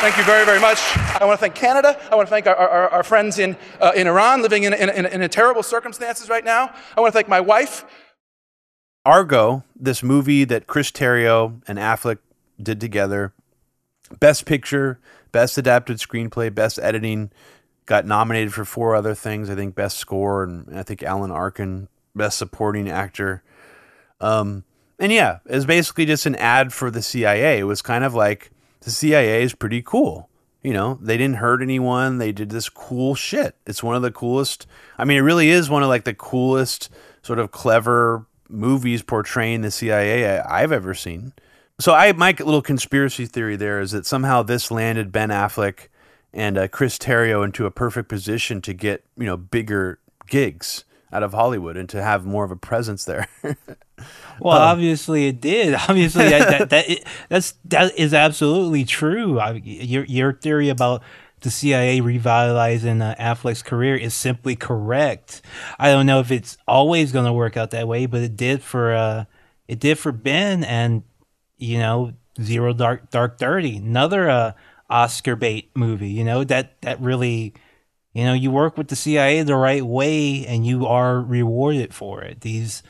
Thank 0.00 0.16
you 0.16 0.22
very, 0.22 0.44
very 0.44 0.60
much. 0.60 0.78
I 1.20 1.24
want 1.24 1.36
to 1.36 1.40
thank 1.40 1.56
Canada. 1.56 2.00
I 2.12 2.14
want 2.14 2.28
to 2.28 2.30
thank 2.30 2.46
our, 2.46 2.54
our, 2.54 2.88
our 2.90 3.02
friends 3.02 3.40
in, 3.40 3.56
uh, 3.80 3.90
in 3.96 4.06
Iran 4.06 4.40
living 4.40 4.62
in, 4.62 4.72
in, 4.72 4.88
in, 4.88 5.04
in 5.04 5.28
terrible 5.28 5.64
circumstances 5.64 6.28
right 6.28 6.44
now. 6.44 6.72
I 6.96 7.00
want 7.00 7.12
to 7.12 7.16
thank 7.16 7.26
my 7.26 7.40
wife. 7.40 7.84
Argo, 9.04 9.64
this 9.74 10.00
movie 10.00 10.44
that 10.44 10.68
Chris 10.68 10.92
Terrio 10.92 11.60
and 11.66 11.76
Affleck 11.76 12.18
did 12.62 12.80
together, 12.80 13.32
best 14.20 14.46
picture, 14.46 15.00
best 15.32 15.58
adapted 15.58 15.96
screenplay, 15.96 16.54
best 16.54 16.78
editing, 16.78 17.32
got 17.86 18.06
nominated 18.06 18.54
for 18.54 18.64
four 18.64 18.94
other 18.94 19.16
things. 19.16 19.50
I 19.50 19.56
think 19.56 19.74
best 19.74 19.96
score, 19.96 20.44
and 20.44 20.78
I 20.78 20.84
think 20.84 21.02
Alan 21.02 21.32
Arkin, 21.32 21.88
best 22.14 22.38
supporting 22.38 22.88
actor. 22.88 23.42
Um, 24.20 24.62
and 24.98 25.12
yeah, 25.12 25.38
it 25.46 25.54
was 25.54 25.66
basically 25.66 26.06
just 26.06 26.26
an 26.26 26.34
ad 26.36 26.72
for 26.72 26.90
the 26.90 27.02
CIA. 27.02 27.58
It 27.58 27.64
was 27.64 27.82
kind 27.82 28.04
of 28.04 28.14
like 28.14 28.50
the 28.80 28.90
CIA 28.90 29.42
is 29.42 29.54
pretty 29.54 29.82
cool. 29.82 30.28
You 30.62 30.72
know, 30.72 30.98
they 31.00 31.16
didn't 31.16 31.36
hurt 31.36 31.62
anyone. 31.62 32.18
They 32.18 32.32
did 32.32 32.50
this 32.50 32.68
cool 32.68 33.14
shit. 33.14 33.54
It's 33.64 33.82
one 33.82 33.94
of 33.94 34.02
the 34.02 34.10
coolest. 34.10 34.66
I 34.98 35.04
mean, 35.04 35.18
it 35.18 35.22
really 35.22 35.50
is 35.50 35.70
one 35.70 35.82
of 35.82 35.88
like 35.88 36.04
the 36.04 36.14
coolest 36.14 36.90
sort 37.22 37.38
of 37.38 37.52
clever 37.52 38.26
movies 38.48 39.02
portraying 39.02 39.60
the 39.60 39.70
CIA 39.70 40.40
I've 40.40 40.72
ever 40.72 40.94
seen. 40.94 41.32
So 41.78 41.94
I 41.94 42.12
my 42.12 42.30
little 42.30 42.62
conspiracy 42.62 43.26
theory 43.26 43.54
there 43.54 43.80
is 43.80 43.92
that 43.92 44.04
somehow 44.04 44.42
this 44.42 44.70
landed 44.70 45.12
Ben 45.12 45.28
Affleck 45.28 45.88
and 46.32 46.58
uh, 46.58 46.68
Chris 46.68 46.98
Terrio 46.98 47.44
into 47.44 47.66
a 47.66 47.70
perfect 47.70 48.08
position 48.08 48.60
to 48.62 48.72
get 48.72 49.04
you 49.16 49.26
know 49.26 49.36
bigger 49.36 50.00
gigs 50.26 50.84
out 51.12 51.22
of 51.22 51.32
Hollywood 51.32 51.76
and 51.76 51.88
to 51.88 52.02
have 52.02 52.26
more 52.26 52.44
of 52.44 52.50
a 52.50 52.56
presence 52.56 53.04
there. 53.04 53.28
Well, 54.40 54.56
obviously 54.56 55.26
it 55.26 55.40
did. 55.40 55.74
Obviously 55.88 56.28
that 56.28 56.48
that, 56.48 56.70
that 56.70 56.88
it, 56.88 57.04
that's 57.28 57.54
that 57.64 57.98
is 57.98 58.14
absolutely 58.14 58.84
true. 58.84 59.40
I, 59.40 59.54
your 59.64 60.04
your 60.04 60.32
theory 60.32 60.68
about 60.68 61.02
the 61.40 61.50
CIA 61.50 62.00
revitalizing 62.00 63.00
uh, 63.02 63.14
Affleck's 63.18 63.62
career 63.62 63.96
is 63.96 64.14
simply 64.14 64.56
correct. 64.56 65.42
I 65.78 65.90
don't 65.90 66.06
know 66.06 66.20
if 66.20 66.30
it's 66.30 66.56
always 66.66 67.12
going 67.12 67.26
to 67.26 67.32
work 67.32 67.56
out 67.56 67.70
that 67.70 67.88
way, 67.88 68.06
but 68.06 68.22
it 68.22 68.36
did 68.36 68.62
for 68.62 68.92
uh, 68.92 69.24
it 69.66 69.78
did 69.80 69.98
for 69.98 70.12
Ben 70.12 70.64
and 70.64 71.02
you 71.56 71.78
know 71.78 72.12
Zero 72.40 72.72
Dark 72.72 73.10
Dark 73.10 73.38
Thirty, 73.38 73.76
another 73.76 74.28
uh, 74.28 74.52
Oscar 74.90 75.36
bait 75.36 75.70
movie. 75.74 76.10
You 76.10 76.24
know 76.24 76.44
that 76.44 76.80
that 76.82 77.00
really. 77.00 77.54
You 78.14 78.24
know, 78.24 78.32
you 78.32 78.50
work 78.50 78.76
with 78.76 78.88
the 78.88 78.96
CIA 78.96 79.42
the 79.42 79.54
right 79.54 79.84
way, 79.84 80.44
and 80.44 80.66
you 80.66 80.86
are 80.86 81.20
rewarded 81.20 81.94
for 81.94 82.20
it. 82.22 82.40
These 82.40 82.82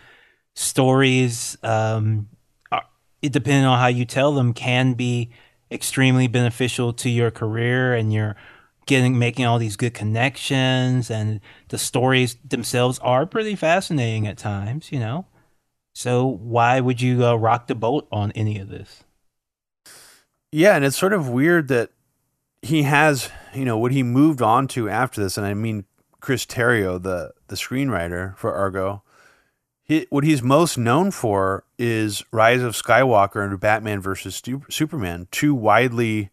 stories, 0.58 1.56
um, 1.62 2.28
are, 2.72 2.84
it 3.22 3.32
depending 3.32 3.64
on 3.64 3.78
how 3.78 3.86
you 3.86 4.04
tell 4.04 4.32
them, 4.32 4.52
can 4.52 4.94
be 4.94 5.30
extremely 5.70 6.26
beneficial 6.26 6.92
to 6.92 7.08
your 7.08 7.30
career 7.30 7.94
and 7.94 8.12
you're 8.12 8.34
getting 8.86 9.18
making 9.18 9.44
all 9.44 9.58
these 9.58 9.76
good 9.76 9.94
connections. 9.94 11.10
And 11.10 11.40
the 11.68 11.78
stories 11.78 12.36
themselves 12.44 12.98
are 13.00 13.24
pretty 13.24 13.54
fascinating 13.54 14.26
at 14.26 14.36
times 14.36 14.90
you 14.90 14.98
know? 14.98 15.26
So 15.94 16.26
why 16.26 16.80
would 16.80 17.00
you 17.00 17.24
uh, 17.24 17.34
rock 17.34 17.66
the 17.66 17.74
boat 17.74 18.08
on 18.10 18.32
any 18.32 18.58
of 18.58 18.68
this? 18.68 19.04
Yeah, 20.50 20.76
and 20.76 20.84
it's 20.84 20.96
sort 20.96 21.12
of 21.12 21.28
weird 21.28 21.68
that 21.68 21.90
he 22.62 22.82
has, 22.82 23.30
you 23.54 23.64
know, 23.64 23.76
what 23.76 23.92
he 23.92 24.02
moved 24.02 24.40
on 24.40 24.66
to 24.68 24.88
after 24.88 25.20
this, 25.20 25.36
and 25.36 25.46
I 25.46 25.54
mean 25.54 25.84
Chris 26.20 26.46
Terrio, 26.46 27.00
the 27.00 27.32
the 27.46 27.56
screenwriter 27.56 28.36
for 28.36 28.54
Argo. 28.54 29.02
He, 29.88 30.06
what 30.10 30.22
he's 30.22 30.42
most 30.42 30.76
known 30.76 31.10
for 31.10 31.64
is 31.78 32.22
Rise 32.30 32.62
of 32.62 32.74
Skywalker 32.74 33.42
and 33.42 33.58
Batman 33.58 34.02
versus 34.02 34.40
Superman, 34.68 35.26
two 35.30 35.54
widely, 35.54 36.28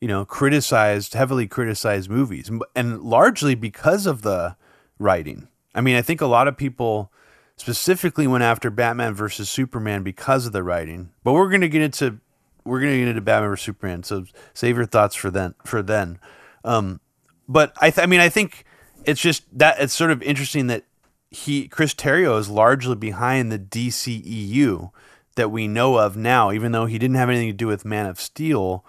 you 0.00 0.08
know, 0.08 0.24
criticized, 0.24 1.14
heavily 1.14 1.46
criticized 1.46 2.10
movies, 2.10 2.50
and 2.74 3.00
largely 3.00 3.54
because 3.54 4.04
of 4.04 4.22
the 4.22 4.56
writing. 4.98 5.46
I 5.76 5.80
mean, 5.80 5.94
I 5.94 6.02
think 6.02 6.20
a 6.20 6.26
lot 6.26 6.48
of 6.48 6.56
people 6.56 7.12
specifically 7.56 8.26
went 8.26 8.42
after 8.42 8.68
Batman 8.68 9.14
versus 9.14 9.48
Superman 9.48 10.02
because 10.02 10.44
of 10.44 10.52
the 10.52 10.64
writing. 10.64 11.10
But 11.22 11.34
we're 11.34 11.48
going 11.48 11.60
to 11.60 11.68
get 11.68 11.82
into 11.82 12.18
we're 12.64 12.80
going 12.80 12.92
to 12.92 12.98
get 12.98 13.08
into 13.08 13.20
Batman 13.20 13.50
versus 13.50 13.64
Superman, 13.64 14.02
so 14.02 14.24
save 14.54 14.76
your 14.76 14.86
thoughts 14.86 15.14
for 15.14 15.30
then. 15.30 15.54
For 15.64 15.82
then, 15.82 16.18
um, 16.64 17.00
but 17.48 17.72
I, 17.80 17.90
th- 17.90 18.02
I 18.02 18.06
mean, 18.06 18.20
I 18.20 18.28
think 18.28 18.64
it's 19.04 19.20
just 19.20 19.44
that 19.56 19.80
it's 19.80 19.94
sort 19.94 20.10
of 20.10 20.20
interesting 20.22 20.66
that 20.66 20.84
he 21.30 21.68
Chris 21.68 21.94
Terrio 21.94 22.38
is 22.38 22.48
largely 22.48 22.96
behind 22.96 23.52
the 23.52 23.58
DCEU 23.58 24.90
that 25.36 25.50
we 25.50 25.68
know 25.68 25.96
of 25.98 26.16
now, 26.16 26.50
even 26.50 26.72
though 26.72 26.86
he 26.86 26.98
didn't 26.98 27.16
have 27.16 27.28
anything 27.28 27.50
to 27.50 27.56
do 27.56 27.66
with 27.66 27.84
Man 27.84 28.06
of 28.06 28.20
Steel. 28.20 28.84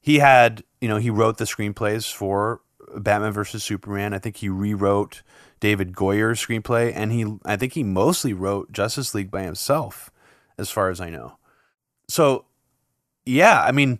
He 0.00 0.18
had, 0.18 0.64
you 0.80 0.88
know, 0.88 0.96
he 0.96 1.10
wrote 1.10 1.38
the 1.38 1.44
screenplays 1.44 2.12
for 2.12 2.62
Batman 2.96 3.32
versus 3.32 3.62
Superman. 3.62 4.14
I 4.14 4.18
think 4.18 4.36
he 4.36 4.48
rewrote 4.48 5.22
David 5.60 5.94
Goyer's 5.94 6.44
screenplay, 6.44 6.92
and 6.94 7.12
he, 7.12 7.36
I 7.44 7.56
think 7.56 7.74
he 7.74 7.82
mostly 7.82 8.32
wrote 8.32 8.72
Justice 8.72 9.14
League 9.14 9.30
by 9.30 9.42
himself, 9.42 10.10
as 10.56 10.70
far 10.70 10.88
as 10.88 11.02
I 11.02 11.10
know. 11.10 11.36
So, 12.08 12.46
yeah, 13.26 13.62
I 13.62 13.72
mean, 13.72 13.98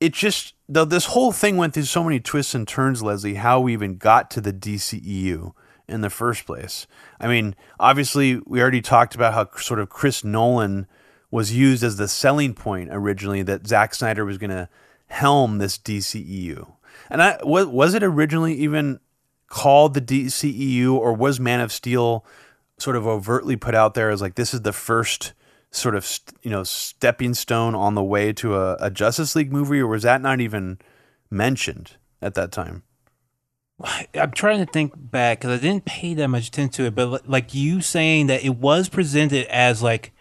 it 0.00 0.12
just 0.12 0.54
though 0.68 0.84
this 0.84 1.06
whole 1.06 1.32
thing 1.32 1.56
went 1.56 1.72
through 1.72 1.84
so 1.84 2.04
many 2.04 2.20
twists 2.20 2.54
and 2.54 2.68
turns, 2.68 3.02
Leslie, 3.02 3.34
how 3.34 3.60
we 3.60 3.72
even 3.72 3.96
got 3.96 4.30
to 4.32 4.40
the 4.40 4.52
DCEU 4.52 5.52
in 5.88 6.00
the 6.00 6.10
first 6.10 6.46
place. 6.46 6.86
I 7.20 7.28
mean, 7.28 7.54
obviously 7.78 8.40
we 8.46 8.60
already 8.60 8.82
talked 8.82 9.14
about 9.14 9.34
how 9.34 9.48
sort 9.58 9.80
of 9.80 9.88
Chris 9.88 10.24
Nolan 10.24 10.86
was 11.30 11.54
used 11.54 11.82
as 11.82 11.96
the 11.96 12.08
selling 12.08 12.54
point 12.54 12.90
originally 12.92 13.42
that 13.42 13.66
Zack 13.66 13.94
Snyder 13.94 14.24
was 14.24 14.38
going 14.38 14.50
to 14.50 14.68
helm 15.08 15.58
this 15.58 15.78
DCEU. 15.78 16.72
And 17.10 17.22
I 17.22 17.38
was, 17.42 17.66
was 17.66 17.94
it 17.94 18.02
originally 18.02 18.54
even 18.54 19.00
called 19.48 19.94
the 19.94 20.00
DCEU 20.00 20.92
or 20.92 21.12
was 21.12 21.38
Man 21.38 21.60
of 21.60 21.72
Steel 21.72 22.24
sort 22.78 22.96
of 22.96 23.06
overtly 23.06 23.56
put 23.56 23.74
out 23.74 23.94
there 23.94 24.10
as 24.10 24.20
like 24.20 24.34
this 24.34 24.52
is 24.52 24.62
the 24.62 24.72
first 24.72 25.32
sort 25.70 25.94
of 25.94 26.20
you 26.42 26.50
know 26.50 26.62
stepping 26.62 27.34
stone 27.34 27.74
on 27.74 27.94
the 27.94 28.02
way 28.02 28.32
to 28.32 28.56
a, 28.56 28.76
a 28.80 28.90
Justice 28.90 29.36
League 29.36 29.52
movie 29.52 29.80
or 29.80 29.86
was 29.86 30.02
that 30.02 30.20
not 30.20 30.40
even 30.40 30.78
mentioned 31.30 31.92
at 32.20 32.34
that 32.34 32.52
time? 32.52 32.82
I'm 34.14 34.30
trying 34.32 34.64
to 34.64 34.70
think 34.70 34.92
back 34.96 35.40
because 35.40 35.58
I 35.58 35.62
didn't 35.62 35.84
pay 35.84 36.14
that 36.14 36.28
much 36.28 36.48
attention 36.48 36.72
to 36.72 36.84
it, 36.86 36.94
but 36.94 37.28
like 37.28 37.54
you 37.54 37.80
saying 37.80 38.28
that 38.28 38.44
it 38.44 38.56
was 38.56 38.88
presented 38.88 39.46
as 39.46 39.82
like, 39.82 40.12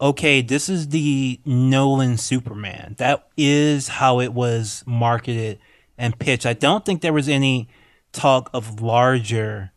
okay, 0.00 0.42
this 0.42 0.68
is 0.68 0.88
the 0.88 1.40
Nolan 1.44 2.16
Superman. 2.18 2.94
That 2.98 3.28
is 3.36 3.88
how 3.88 4.20
it 4.20 4.32
was 4.32 4.84
marketed 4.86 5.58
and 5.96 6.18
pitched. 6.18 6.46
I 6.46 6.52
don't 6.52 6.84
think 6.84 7.00
there 7.00 7.12
was 7.12 7.28
any 7.28 7.68
talk 8.12 8.50
of 8.52 8.80
larger 8.80 9.72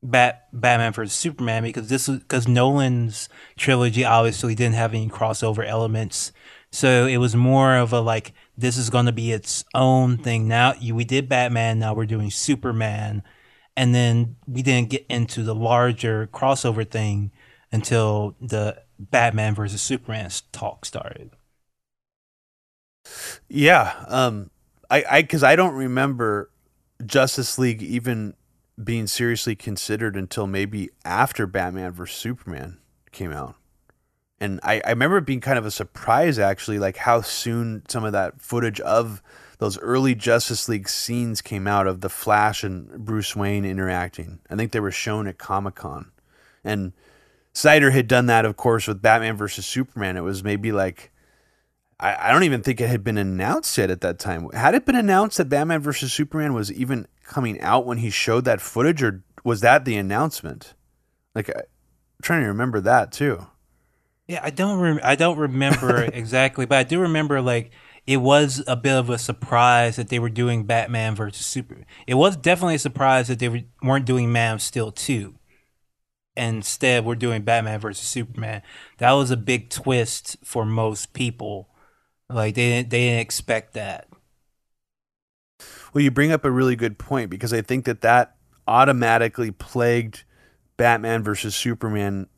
Bat 0.00 0.48
Batman 0.52 0.92
versus 0.92 1.12
Superman 1.12 1.64
because 1.64 1.88
this 1.88 2.08
is 2.08 2.20
because 2.20 2.46
Nolan's 2.46 3.28
trilogy 3.56 4.04
obviously 4.04 4.54
didn't 4.54 4.76
have 4.76 4.94
any 4.94 5.08
crossover 5.08 5.66
elements. 5.66 6.30
So 6.70 7.06
it 7.06 7.16
was 7.16 7.34
more 7.34 7.76
of 7.76 7.92
a 7.92 8.00
like 8.00 8.32
this 8.58 8.76
is 8.76 8.90
going 8.90 9.06
to 9.06 9.12
be 9.12 9.30
its 9.30 9.64
own 9.72 10.18
thing. 10.18 10.48
Now 10.48 10.74
you, 10.78 10.94
we 10.94 11.04
did 11.04 11.28
Batman, 11.28 11.78
now 11.78 11.94
we're 11.94 12.06
doing 12.06 12.30
Superman, 12.30 13.22
and 13.76 13.94
then 13.94 14.36
we 14.46 14.62
didn't 14.62 14.90
get 14.90 15.06
into 15.08 15.44
the 15.44 15.54
larger 15.54 16.26
crossover 16.26 16.88
thing 16.88 17.30
until 17.70 18.34
the 18.40 18.82
Batman 18.98 19.54
versus 19.54 19.80
Superman 19.80 20.28
talk 20.52 20.84
started. 20.84 21.30
Yeah, 23.48 23.94
um, 24.08 24.50
I 24.90 25.04
I 25.08 25.22
because 25.22 25.44
I 25.44 25.54
don't 25.54 25.74
remember 25.74 26.50
Justice 27.06 27.58
League 27.58 27.82
even 27.82 28.34
being 28.82 29.06
seriously 29.06 29.54
considered 29.54 30.16
until 30.16 30.46
maybe 30.48 30.90
after 31.04 31.46
Batman 31.46 31.92
vs 31.92 32.16
Superman 32.16 32.78
came 33.12 33.32
out. 33.32 33.54
And 34.40 34.60
I, 34.62 34.80
I 34.84 34.90
remember 34.90 35.18
it 35.18 35.26
being 35.26 35.40
kind 35.40 35.58
of 35.58 35.66
a 35.66 35.70
surprise 35.70 36.38
actually, 36.38 36.78
like 36.78 36.96
how 36.96 37.20
soon 37.20 37.82
some 37.88 38.04
of 38.04 38.12
that 38.12 38.40
footage 38.40 38.80
of 38.80 39.22
those 39.58 39.78
early 39.80 40.14
Justice 40.14 40.68
League 40.68 40.88
scenes 40.88 41.40
came 41.40 41.66
out 41.66 41.88
of 41.88 42.00
the 42.00 42.08
Flash 42.08 42.62
and 42.62 43.04
Bruce 43.04 43.34
Wayne 43.34 43.64
interacting. 43.64 44.38
I 44.48 44.54
think 44.54 44.70
they 44.70 44.80
were 44.80 44.92
shown 44.92 45.26
at 45.26 45.38
Comic 45.38 45.74
Con. 45.74 46.12
And 46.62 46.92
Snyder 47.52 47.90
had 47.90 48.06
done 48.06 48.26
that, 48.26 48.44
of 48.44 48.56
course, 48.56 48.86
with 48.86 49.02
Batman 49.02 49.36
versus 49.36 49.66
Superman. 49.66 50.16
It 50.16 50.22
was 50.22 50.44
maybe 50.44 50.70
like 50.70 51.10
I, 52.00 52.28
I 52.28 52.32
don't 52.32 52.44
even 52.44 52.62
think 52.62 52.80
it 52.80 52.88
had 52.88 53.02
been 53.02 53.18
announced 53.18 53.76
yet 53.76 53.90
at 53.90 54.00
that 54.02 54.18
time. 54.18 54.48
Had 54.50 54.74
it 54.74 54.86
been 54.86 54.94
announced 54.94 55.38
that 55.38 55.48
Batman 55.48 55.80
versus 55.80 56.12
Superman 56.12 56.54
was 56.54 56.72
even 56.72 57.06
coming 57.24 57.60
out 57.60 57.86
when 57.86 57.98
he 57.98 58.10
showed 58.10 58.44
that 58.44 58.60
footage, 58.60 59.02
or 59.02 59.22
was 59.44 59.60
that 59.60 59.84
the 59.84 59.96
announcement? 59.96 60.74
Like, 61.34 61.50
I, 61.50 61.60
am 61.60 61.66
trying 62.22 62.42
to 62.42 62.48
remember 62.48 62.80
that 62.80 63.12
too. 63.12 63.46
Yeah, 64.28 64.40
I 64.42 64.50
don't 64.50 64.78
rem- 64.80 65.00
I 65.02 65.16
don't 65.16 65.38
remember 65.38 66.02
exactly, 66.12 66.66
but 66.66 66.78
I 66.78 66.82
do 66.84 67.00
remember 67.00 67.40
like 67.40 67.72
it 68.06 68.18
was 68.18 68.62
a 68.66 68.76
bit 68.76 68.96
of 68.96 69.10
a 69.10 69.18
surprise 69.18 69.96
that 69.96 70.08
they 70.08 70.18
were 70.18 70.28
doing 70.30 70.64
Batman 70.64 71.14
versus 71.14 71.46
Superman. 71.46 71.86
It 72.06 72.14
was 72.14 72.36
definitely 72.36 72.76
a 72.76 72.78
surprise 72.80 73.28
that 73.28 73.38
they 73.38 73.48
were, 73.48 73.60
weren't 73.82 74.06
doing 74.06 74.32
Man 74.32 74.54
of 74.54 74.62
Steel 74.62 74.92
2. 74.92 75.36
Instead, 76.36 77.04
we're 77.04 77.16
doing 77.16 77.42
Batman 77.42 77.80
versus 77.80 78.06
Superman. 78.08 78.62
That 78.98 79.12
was 79.12 79.30
a 79.32 79.38
big 79.38 79.70
twist 79.70 80.38
for 80.44 80.64
most 80.66 81.14
people. 81.14 81.70
Like 82.30 82.56
they 82.56 82.70
didn't 82.70 82.90
they 82.90 83.00
didn't 83.08 83.20
expect 83.20 83.74
that. 83.74 84.08
Well, 85.92 86.02
you 86.02 86.10
bring 86.10 86.32
up 86.32 86.44
a 86.44 86.50
really 86.50 86.76
good 86.76 86.98
point 86.98 87.30
because 87.30 87.52
I 87.52 87.62
think 87.62 87.84
that 87.86 88.00
that 88.02 88.36
automatically 88.66 89.50
plagued 89.50 90.24
Batman 90.76 91.22
versus 91.22 91.54
Superman. 91.54 92.28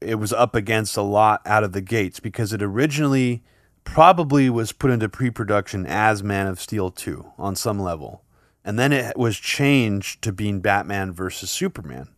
It 0.00 0.16
was 0.16 0.32
up 0.32 0.54
against 0.54 0.96
a 0.96 1.02
lot 1.02 1.42
out 1.44 1.64
of 1.64 1.72
the 1.72 1.80
gates 1.80 2.20
because 2.20 2.52
it 2.52 2.62
originally 2.62 3.42
probably 3.84 4.48
was 4.48 4.72
put 4.72 4.90
into 4.90 5.08
pre 5.08 5.30
production 5.30 5.86
as 5.86 6.22
Man 6.22 6.46
of 6.46 6.60
Steel 6.60 6.90
2 6.90 7.32
on 7.38 7.56
some 7.56 7.78
level. 7.78 8.22
And 8.64 8.78
then 8.78 8.92
it 8.92 9.16
was 9.16 9.38
changed 9.38 10.22
to 10.22 10.32
being 10.32 10.60
Batman 10.60 11.12
versus 11.12 11.50
Superman. 11.50 12.08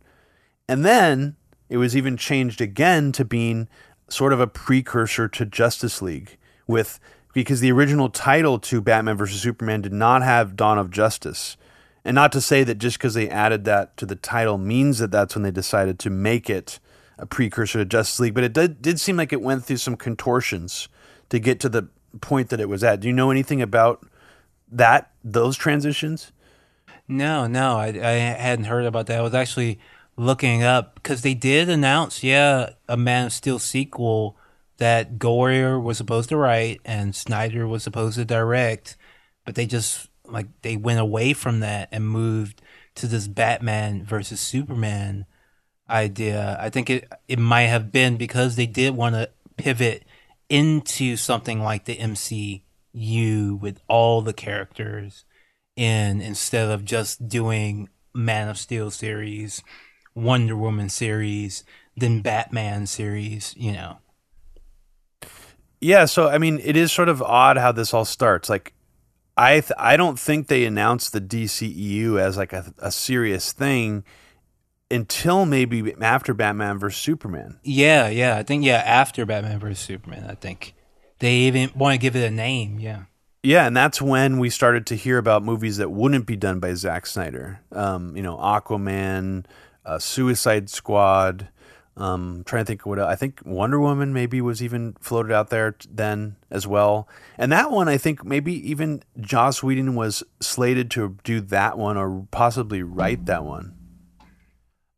And 0.67 0.85
then 0.85 1.35
it 1.69 1.77
was 1.77 1.95
even 1.95 2.17
changed 2.17 2.61
again 2.61 3.11
to 3.13 3.25
being 3.25 3.67
sort 4.09 4.33
of 4.33 4.39
a 4.39 4.47
precursor 4.47 5.27
to 5.27 5.45
Justice 5.45 6.01
League 6.01 6.37
with 6.67 6.99
because 7.33 7.61
the 7.61 7.71
original 7.71 8.09
title 8.09 8.59
to 8.59 8.81
Batman 8.81 9.17
vs 9.17 9.41
Superman 9.41 9.81
did 9.81 9.93
not 9.93 10.21
have 10.21 10.55
Dawn 10.55 10.77
of 10.77 10.91
Justice. 10.91 11.57
And 12.05 12.15
not 12.15 12.31
to 12.33 12.41
say 12.41 12.63
that 12.63 12.77
just 12.77 12.97
because 12.97 13.13
they 13.13 13.29
added 13.29 13.65
that 13.65 13.97
to 13.97 14.05
the 14.05 14.15
title 14.15 14.57
means 14.57 14.99
that 14.99 15.11
that's 15.11 15.35
when 15.35 15.43
they 15.43 15.51
decided 15.51 15.97
to 15.99 16.09
make 16.09 16.49
it 16.49 16.79
a 17.23 17.25
precursor 17.25 17.79
to 17.79 17.85
Justice 17.85 18.19
League, 18.19 18.33
but 18.33 18.43
it 18.43 18.51
did, 18.51 18.81
did 18.81 18.99
seem 18.99 19.15
like 19.15 19.31
it 19.31 19.41
went 19.41 19.63
through 19.63 19.77
some 19.77 19.95
contortions 19.95 20.89
to 21.29 21.39
get 21.39 21.61
to 21.61 21.69
the 21.69 21.87
point 22.19 22.49
that 22.49 22.59
it 22.59 22.67
was 22.67 22.83
at. 22.83 22.99
Do 22.99 23.07
you 23.07 23.13
know 23.13 23.31
anything 23.31 23.61
about 23.61 24.05
that 24.69 25.11
those 25.23 25.55
transitions? 25.55 26.33
No, 27.07 27.47
no, 27.47 27.77
I, 27.77 27.87
I 27.87 28.11
hadn't 28.11 28.65
heard 28.65 28.85
about 28.85 29.07
that. 29.07 29.19
I 29.19 29.21
was 29.21 29.33
actually 29.33 29.79
looking 30.17 30.63
up 30.63 30.95
because 30.95 31.21
they 31.21 31.33
did 31.33 31.69
announce, 31.69 32.23
yeah, 32.23 32.71
a 32.89 32.97
Man 32.97 33.27
of 33.27 33.33
Steel 33.33 33.57
sequel 33.57 34.37
that 34.77 35.17
Goyer 35.17 35.81
was 35.81 35.97
supposed 35.97 36.29
to 36.29 36.37
write 36.37 36.81
and 36.83 37.15
Snyder 37.15 37.65
was 37.65 37.83
supposed 37.83 38.17
to 38.17 38.25
direct, 38.25 38.97
but 39.45 39.55
they 39.55 39.65
just 39.65 40.09
like 40.25 40.47
they 40.61 40.75
went 40.75 40.99
away 40.99 41.31
from 41.31 41.61
that 41.61 41.87
and 41.91 42.05
moved 42.05 42.61
to 42.95 43.07
this 43.07 43.29
Batman 43.29 44.03
versus 44.03 44.41
Superman 44.41 45.25
idea. 45.93 46.57
I 46.59 46.69
think 46.69 46.89
it 46.89 47.07
it 47.27 47.39
might 47.39 47.63
have 47.63 47.91
been 47.91 48.17
because 48.17 48.55
they 48.55 48.65
did 48.65 48.95
want 48.95 49.15
to 49.15 49.29
pivot 49.57 50.03
into 50.49 51.15
something 51.15 51.61
like 51.61 51.85
the 51.85 51.95
MCU 51.95 53.59
with 53.59 53.79
all 53.87 54.21
the 54.21 54.33
characters 54.33 55.25
in 55.75 56.21
instead 56.21 56.69
of 56.69 56.85
just 56.85 57.27
doing 57.27 57.89
Man 58.13 58.49
of 58.49 58.57
Steel 58.57 58.91
series, 58.91 59.63
Wonder 60.15 60.55
Woman 60.55 60.89
series, 60.89 61.63
then 61.95 62.21
Batman 62.21 62.87
series, 62.87 63.53
you 63.57 63.71
know. 63.71 63.97
Yeah, 65.79 66.05
so 66.05 66.29
I 66.29 66.37
mean, 66.37 66.59
it 66.63 66.77
is 66.77 66.91
sort 66.91 67.09
of 67.09 67.21
odd 67.21 67.57
how 67.57 67.71
this 67.71 67.93
all 67.93 68.05
starts. 68.05 68.49
Like, 68.49 68.73
I 69.35 69.59
th- 69.59 69.71
I 69.77 69.97
don't 69.97 70.19
think 70.19 70.47
they 70.47 70.65
announced 70.65 71.11
the 71.11 71.21
DCEU 71.21 72.19
as 72.19 72.37
like 72.37 72.53
a, 72.53 72.73
a 72.77 72.91
serious 72.91 73.51
thing 73.51 74.03
until 74.91 75.45
maybe 75.45 75.93
after 76.01 76.33
Batman 76.33 76.79
versus 76.79 77.01
Superman. 77.01 77.59
Yeah, 77.63 78.09
yeah, 78.09 78.37
I 78.37 78.43
think 78.43 78.63
yeah 78.63 78.83
after 78.85 79.25
Batman 79.25 79.59
versus 79.59 79.79
Superman, 79.79 80.25
I 80.29 80.35
think 80.35 80.75
they 81.19 81.33
even 81.33 81.71
want 81.75 81.93
to 81.93 81.97
give 81.97 82.15
it 82.15 82.25
a 82.25 82.31
name. 82.31 82.79
Yeah. 82.79 83.03
Yeah, 83.45 83.67
and 83.67 83.75
that's 83.75 84.01
when 84.01 84.39
we 84.39 84.49
started 84.49 84.85
to 84.87 84.95
hear 84.95 85.17
about 85.17 85.43
movies 85.43 85.75
that 85.77 85.91
wouldn't 85.91 86.25
be 86.25 86.37
done 86.37 86.61
by 86.61 86.73
Zack 86.75 87.05
Snyder. 87.05 87.59
Um, 87.73 88.15
you 88.15 88.23
know, 88.23 88.37
Aquaman, 88.37 89.45
uh, 89.85 89.99
Suicide 89.99 90.69
Squad. 90.69 91.49
Um, 91.95 92.43
trying 92.45 92.63
to 92.63 92.65
think 92.65 92.87
what 92.87 92.99
I 92.99 93.15
think 93.15 93.41
Wonder 93.45 93.79
Woman 93.79 94.13
maybe 94.13 94.41
was 94.41 94.63
even 94.63 94.95
floated 94.99 95.31
out 95.31 95.49
there 95.49 95.75
then 95.87 96.37
as 96.49 96.65
well. 96.65 97.07
And 97.37 97.51
that 97.51 97.69
one, 97.69 97.87
I 97.87 97.97
think 97.97 98.25
maybe 98.25 98.53
even 98.71 99.03
Joss 99.19 99.61
Whedon 99.61 99.93
was 99.93 100.23
slated 100.39 100.89
to 100.91 101.17
do 101.23 101.39
that 101.41 101.77
one 101.77 101.95
or 101.95 102.25
possibly 102.31 102.81
write 102.81 103.27
that 103.27 103.43
one. 103.43 103.72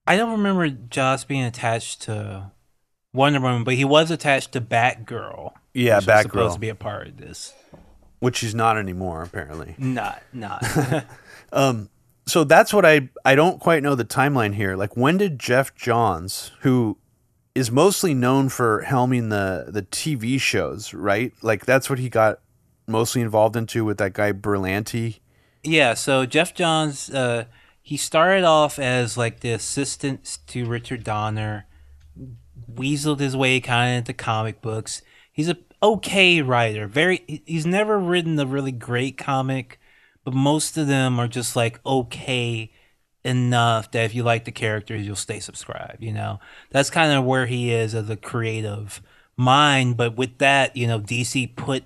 I 0.07 0.17
don't 0.17 0.31
remember 0.31 0.69
Joss 0.69 1.23
being 1.23 1.43
attached 1.43 2.03
to 2.03 2.51
Wonder 3.13 3.39
Woman, 3.39 3.63
but 3.63 3.73
he 3.75 3.85
was 3.85 4.11
attached 4.11 4.51
to 4.53 4.61
Batgirl. 4.61 5.53
Yeah, 5.73 5.97
which 5.97 6.07
was 6.07 6.21
supposed 6.23 6.53
to 6.55 6.59
be 6.59 6.69
a 6.69 6.75
part 6.75 7.07
of 7.07 7.17
this. 7.17 7.53
which 8.19 8.39
he's 8.39 8.55
not 8.55 8.77
anymore 8.77 9.23
apparently. 9.23 9.75
Not, 9.77 10.21
not. 10.31 10.63
um, 11.53 11.89
So 12.27 12.43
that's 12.43 12.73
what 12.73 12.85
I 12.85 13.09
I 13.23 13.35
don't 13.35 13.59
quite 13.59 13.83
know 13.83 13.95
the 13.95 14.05
timeline 14.05 14.55
here. 14.55 14.75
Like 14.75 14.95
when 14.95 15.17
did 15.17 15.39
Geoff 15.39 15.75
Johns, 15.75 16.51
who 16.61 16.97
is 17.53 17.71
mostly 17.71 18.13
known 18.13 18.49
for 18.49 18.83
helming 18.87 19.29
the 19.29 19.65
the 19.71 19.81
TV 19.83 20.39
shows, 20.39 20.93
right? 20.93 21.33
Like 21.41 21.65
that's 21.65 21.89
what 21.89 21.99
he 21.99 22.09
got 22.09 22.39
mostly 22.87 23.21
involved 23.21 23.55
into 23.55 23.83
with 23.85 23.97
that 23.97 24.13
guy 24.13 24.31
Berlanti. 24.33 25.19
Yeah, 25.63 25.93
so 25.95 26.25
Geoff 26.27 26.53
Johns, 26.53 27.09
uh, 27.09 27.45
he 27.85 27.97
started 27.97 28.43
off 28.43 28.79
as 28.79 29.15
like 29.15 29.41
the 29.41 29.51
assistant 29.51 30.39
to 30.47 30.65
Richard 30.65 31.03
Donner, 31.03 31.67
weaseled 32.73 33.19
his 33.19 33.37
way 33.37 33.59
kind 33.59 33.91
of 33.91 33.97
into 33.99 34.13
comic 34.13 34.59
books. 34.59 35.03
He's 35.31 35.49
a 35.49 35.57
okay 35.83 36.41
writer. 36.41 36.87
Very, 36.87 37.43
he's 37.45 37.67
never 37.67 37.99
written 37.99 38.39
a 38.39 38.45
really 38.47 38.71
great 38.71 39.19
comic, 39.19 39.79
but 40.23 40.33
most 40.33 40.79
of 40.79 40.87
them 40.87 41.19
are 41.19 41.27
just 41.27 41.55
like 41.55 41.79
okay 41.85 42.71
enough 43.23 43.91
that 43.91 44.05
if 44.05 44.15
you 44.15 44.23
like 44.23 44.45
the 44.45 44.51
characters, 44.51 45.05
you'll 45.05 45.15
stay 45.15 45.39
subscribed. 45.39 46.01
You 46.01 46.13
know, 46.13 46.39
that's 46.71 46.89
kind 46.89 47.11
of 47.11 47.23
where 47.23 47.45
he 47.45 47.71
is 47.71 47.93
as 47.93 48.09
a 48.09 48.17
creative 48.17 48.99
mind. 49.37 49.95
But 49.95 50.15
with 50.15 50.39
that, 50.39 50.75
you 50.75 50.87
know, 50.87 50.99
DC 50.99 51.55
put 51.55 51.83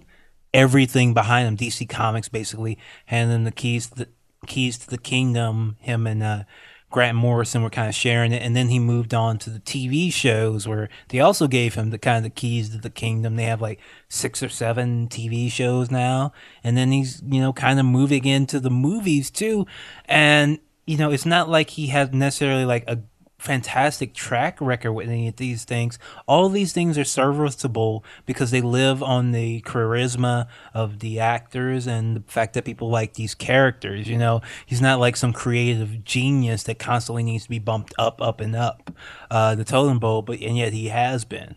everything 0.54 1.14
behind 1.14 1.46
him. 1.46 1.58
DC 1.58 1.90
Comics 1.90 2.30
basically 2.30 2.78
handed 3.08 3.36
him 3.36 3.44
the 3.44 3.52
keys 3.52 3.88
to 3.88 4.08
keys 4.48 4.78
to 4.80 4.90
the 4.90 4.98
kingdom. 4.98 5.78
Him 5.80 6.08
and 6.08 6.24
uh, 6.24 6.44
Grant 6.92 7.18
Morrison 7.18 7.62
were 7.62 7.70
kind 7.70 7.88
of 7.88 7.96
sharing 7.96 8.32
it, 8.32 8.42
and 8.42 8.56
then 8.56 8.70
he 8.70 8.80
moved 8.80 9.14
on 9.14 9.38
to 9.40 9.50
the 9.50 9.60
TV 9.60 10.12
shows 10.12 10.68
where 10.68 10.90
they 11.10 11.20
also 11.20 11.48
gave 11.48 11.76
him 11.76 11.92
the 11.92 12.00
kind 12.00 12.18
of 12.18 12.24
the 12.24 12.30
keys 12.30 12.70
to 12.70 12.78
the 12.80 12.90
kingdom. 12.90 13.36
They 13.36 13.44
have 13.44 13.62
like 13.62 13.80
six 14.08 14.42
or 14.42 14.50
seven 14.50 15.08
TV 15.08 15.52
shows 15.52 15.92
now, 15.92 16.34
and 16.64 16.76
then 16.76 16.92
he's 16.92 17.22
you 17.28 17.42
know 17.42 17.54
kind 17.54 17.80
of 17.80 17.86
moving 17.86 18.26
into 18.26 18.60
the 18.60 18.72
movies 18.72 19.30
too, 19.30 19.68
and 20.06 20.60
you 20.88 20.98
know 20.98 21.12
it's 21.12 21.28
not 21.28 21.48
like 21.48 21.72
he 21.72 21.88
has 21.88 22.12
necessarily 22.12 22.66
like 22.66 22.86
a 22.88 23.00
fantastic 23.40 24.14
track 24.14 24.60
record 24.62 24.94
with 24.94 25.10
any 25.10 25.28
of 25.28 25.38
these 25.38 25.64
things. 25.64 25.98
All 26.28 26.50
these 26.50 26.74
things 26.74 26.98
are 26.98 27.04
serviceable 27.04 28.04
because 28.26 28.52
they 28.52 28.62
live 28.62 29.02
on 29.02 29.32
the 29.32 29.62
charisma 29.62 30.48
of 30.74 31.00
the 31.00 31.20
actors 31.20 31.88
and 31.88 32.18
the 32.18 32.24
fact 32.32 32.54
that 32.54 32.66
people 32.66 32.90
like 32.90 33.16
these 33.16 33.34
characters. 33.34 34.08
You 34.08 34.18
know, 34.18 34.42
he's 34.66 34.82
not 34.82 35.00
like 35.00 35.16
some 35.16 35.34
creative 35.34 36.04
genius 36.04 36.64
that 36.64 36.78
constantly 36.78 37.24
needs 37.24 37.46
to 37.46 37.50
be 37.50 37.60
bumped 37.60 37.94
up, 37.98 38.22
up, 38.22 38.42
and 38.42 38.56
up 38.56 38.92
uh, 39.32 39.56
the 39.56 39.64
totem 39.64 40.00
pole, 40.00 40.22
but 40.22 40.40
and 40.42 40.58
yet 40.58 40.74
he 40.74 40.90
has 40.90 41.26
been. 41.26 41.56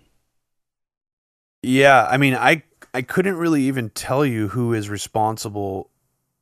Yeah, 1.62 2.06
I 2.10 2.16
mean, 2.16 2.34
I 2.34 2.62
I 2.94 3.02
couldn't 3.02 3.36
really 3.36 3.62
even 3.62 3.90
tell 3.90 4.24
you 4.24 4.48
who 4.48 4.72
is 4.72 4.88
responsible, 4.88 5.90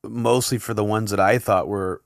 mostly 0.02 0.58
for 0.58 0.74
the 0.74 0.84
ones 0.84 1.10
that 1.10 1.20
I 1.20 1.38
thought 1.38 1.68
were, 1.68 2.02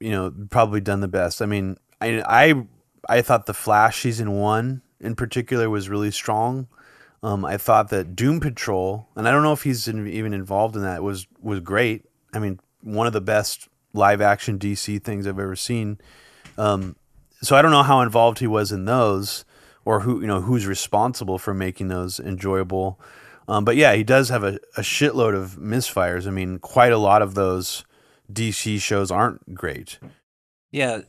you 0.00 0.10
know, 0.10 0.32
probably 0.50 0.80
done 0.80 1.00
the 1.00 1.08
best. 1.08 1.42
I 1.42 1.46
mean, 1.46 1.76
I 2.00 2.22
I 2.26 2.66
I 3.08 3.22
thought 3.22 3.46
the 3.46 3.54
Flash 3.54 4.02
season 4.02 4.32
one 4.32 4.82
in 5.00 5.14
particular 5.14 5.70
was 5.70 5.88
really 5.88 6.10
strong. 6.10 6.68
Um, 7.22 7.44
I 7.44 7.56
thought 7.56 7.88
that 7.90 8.14
Doom 8.14 8.40
Patrol, 8.40 9.08
and 9.16 9.26
I 9.26 9.30
don't 9.30 9.42
know 9.42 9.52
if 9.52 9.62
he's 9.62 9.88
in, 9.88 10.06
even 10.06 10.32
involved 10.32 10.76
in 10.76 10.82
that, 10.82 11.02
was 11.02 11.26
was 11.40 11.60
great. 11.60 12.04
I 12.32 12.38
mean, 12.38 12.60
one 12.82 13.06
of 13.06 13.12
the 13.12 13.20
best 13.20 13.68
live 13.92 14.20
action 14.20 14.58
DC 14.58 15.02
things 15.02 15.26
I've 15.26 15.38
ever 15.38 15.56
seen. 15.56 15.98
Um, 16.58 16.96
so 17.42 17.56
I 17.56 17.62
don't 17.62 17.70
know 17.70 17.82
how 17.82 18.00
involved 18.00 18.38
he 18.38 18.46
was 18.46 18.70
in 18.70 18.84
those, 18.84 19.44
or 19.84 20.00
who 20.00 20.20
you 20.20 20.26
know 20.26 20.42
who's 20.42 20.66
responsible 20.66 21.38
for 21.38 21.54
making 21.54 21.88
those 21.88 22.20
enjoyable. 22.20 23.00
Um, 23.48 23.64
but 23.64 23.76
yeah, 23.76 23.94
he 23.94 24.02
does 24.02 24.28
have 24.28 24.44
a, 24.44 24.58
a 24.76 24.80
shitload 24.80 25.34
of 25.34 25.52
misfires. 25.52 26.26
I 26.26 26.30
mean, 26.30 26.58
quite 26.58 26.92
a 26.92 26.98
lot 26.98 27.22
of 27.22 27.34
those 27.34 27.84
DC 28.32 28.80
shows 28.80 29.10
aren't 29.10 29.54
great. 29.54 29.98
Yeah, 30.76 31.00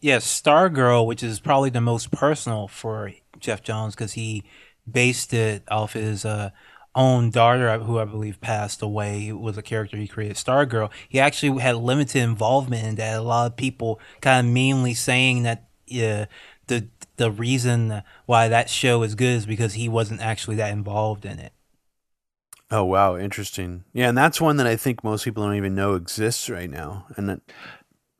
yeah, 0.00 0.16
Stargirl, 0.16 1.04
which 1.04 1.22
is 1.22 1.38
probably 1.38 1.68
the 1.68 1.82
most 1.82 2.10
personal 2.10 2.66
for 2.66 3.12
Geoff 3.38 3.62
Johns 3.62 3.94
because 3.94 4.14
he 4.14 4.42
based 4.90 5.34
it 5.34 5.64
off 5.70 5.92
his 5.92 6.24
uh, 6.24 6.48
own 6.94 7.28
daughter, 7.28 7.78
who 7.80 7.98
I 7.98 8.06
believe 8.06 8.40
passed 8.40 8.80
away. 8.80 9.28
It 9.28 9.38
was 9.38 9.58
a 9.58 9.62
character 9.62 9.98
he 9.98 10.08
created, 10.08 10.38
Stargirl. 10.38 10.90
He 11.10 11.20
actually 11.20 11.60
had 11.60 11.76
limited 11.76 12.22
involvement 12.22 12.86
in 12.86 12.94
that. 12.94 13.18
A 13.18 13.20
lot 13.20 13.50
of 13.50 13.56
people 13.58 14.00
kind 14.22 14.46
of 14.46 14.50
meanly 14.50 14.94
saying 14.94 15.42
that 15.42 15.68
uh, 15.90 16.24
the 16.68 16.88
the 17.16 17.30
reason 17.30 18.02
why 18.24 18.48
that 18.48 18.70
show 18.70 19.02
is 19.02 19.14
good 19.14 19.36
is 19.36 19.44
because 19.44 19.74
he 19.74 19.90
wasn't 19.90 20.22
actually 20.22 20.56
that 20.56 20.72
involved 20.72 21.26
in 21.26 21.38
it. 21.38 21.52
Oh 22.70 22.84
wow, 22.84 23.18
interesting. 23.18 23.84
Yeah, 23.92 24.08
and 24.08 24.16
that's 24.16 24.40
one 24.40 24.56
that 24.56 24.66
I 24.66 24.76
think 24.76 25.04
most 25.04 25.24
people 25.24 25.44
don't 25.44 25.56
even 25.56 25.74
know 25.74 25.96
exists 25.96 26.48
right 26.48 26.70
now. 26.70 27.04
And 27.18 27.28
that 27.28 27.42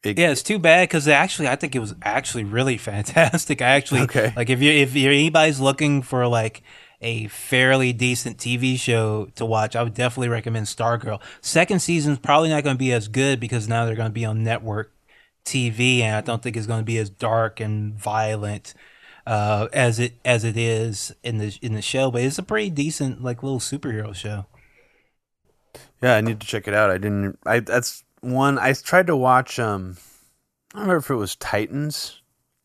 it, 0.04 0.18
Yeah, 0.18 0.30
it's 0.30 0.42
too 0.42 0.58
bad 0.58 0.88
because 0.88 1.08
actually, 1.08 1.48
I 1.48 1.56
think 1.56 1.74
it 1.74 1.78
was 1.78 1.94
actually 2.02 2.44
really 2.44 2.76
fantastic. 2.78 3.62
I 3.62 3.70
actually 3.70 4.10
Okay. 4.10 4.34
like 4.36 4.50
if 4.50 4.60
you 4.60 4.70
if 4.70 4.94
you're 4.94 5.12
anybody's 5.12 5.60
looking 5.60 6.02
for 6.02 6.26
like 6.26 6.62
a 7.00 7.28
fairly 7.28 7.92
decent 7.92 8.38
TV 8.38 8.76
show 8.76 9.26
to 9.36 9.44
watch, 9.46 9.74
I 9.74 9.82
would 9.82 9.94
definitely 9.94 10.28
recommend 10.28 10.66
Stargirl. 10.66 11.20
Second 11.40 11.80
season's 11.80 12.18
probably 12.18 12.50
not 12.50 12.62
going 12.62 12.76
to 12.76 12.78
be 12.78 12.92
as 12.92 13.08
good 13.08 13.40
because 13.40 13.68
now 13.68 13.84
they're 13.86 13.96
going 13.96 14.10
to 14.10 14.12
be 14.12 14.24
on 14.26 14.44
network 14.44 14.92
TV, 15.44 16.02
and 16.02 16.14
I 16.16 16.20
don't 16.20 16.42
think 16.42 16.56
it's 16.56 16.66
going 16.66 16.80
to 16.80 16.84
be 16.84 16.98
as 16.98 17.10
dark 17.10 17.58
and 17.58 17.94
violent 17.94 18.74
uh, 19.26 19.68
as 19.72 19.98
it 19.98 20.14
as 20.24 20.44
it 20.44 20.56
is 20.58 21.12
in 21.22 21.38
the 21.38 21.58
in 21.62 21.72
the 21.72 21.82
show. 21.82 22.10
But 22.10 22.22
it's 22.22 22.38
a 22.38 22.42
pretty 22.42 22.70
decent 22.70 23.22
like 23.24 23.42
little 23.42 23.60
superhero 23.60 24.14
show. 24.14 24.44
Yeah, 26.02 26.16
I 26.16 26.20
need 26.20 26.40
to 26.40 26.46
check 26.46 26.68
it 26.68 26.74
out. 26.74 26.90
I 26.90 26.98
didn't. 26.98 27.38
I 27.46 27.60
that's 27.60 28.04
one 28.22 28.58
I 28.58 28.72
tried 28.72 29.08
to 29.08 29.16
watch. 29.16 29.58
Um, 29.58 29.98
I 30.72 30.78
don't 30.78 30.82
remember 30.88 31.04
if 31.04 31.10
it 31.10 31.16
was 31.16 31.36
Titans, 31.36 32.22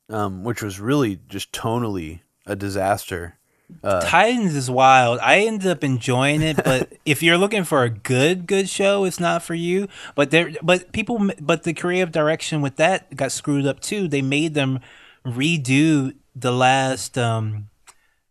um, 0.10 0.44
which 0.44 0.62
was 0.62 0.80
really 0.80 1.20
just 1.28 1.52
tonally 1.52 2.22
a 2.46 2.56
disaster. 2.56 3.38
Uh, 3.84 4.00
Titans 4.02 4.56
is 4.56 4.72
wild. 4.72 5.20
I 5.20 5.40
ended 5.40 5.70
up 5.70 5.84
enjoying 5.84 6.42
it, 6.42 6.56
but 6.64 6.94
if 7.06 7.22
you're 7.22 7.38
looking 7.38 7.66
for 7.66 7.84
a 7.84 7.90
good 7.90 8.48
good 8.48 8.70
show, 8.70 9.04
it's 9.04 9.20
not 9.20 9.44
for 9.44 9.56
you. 9.56 9.90
But 10.16 10.32
there, 10.32 10.52
but 10.62 10.94
people, 10.94 11.30
but 11.42 11.64
the 11.64 11.74
creative 11.74 12.12
direction 12.12 12.62
with 12.62 12.78
that 12.78 13.14
got 13.16 13.34
screwed 13.34 13.66
up 13.66 13.82
too. 13.82 14.08
They 14.08 14.22
made 14.22 14.54
them 14.54 14.80
redo 15.26 16.16
the 16.34 16.54
last, 16.54 17.18
um, 17.18 17.70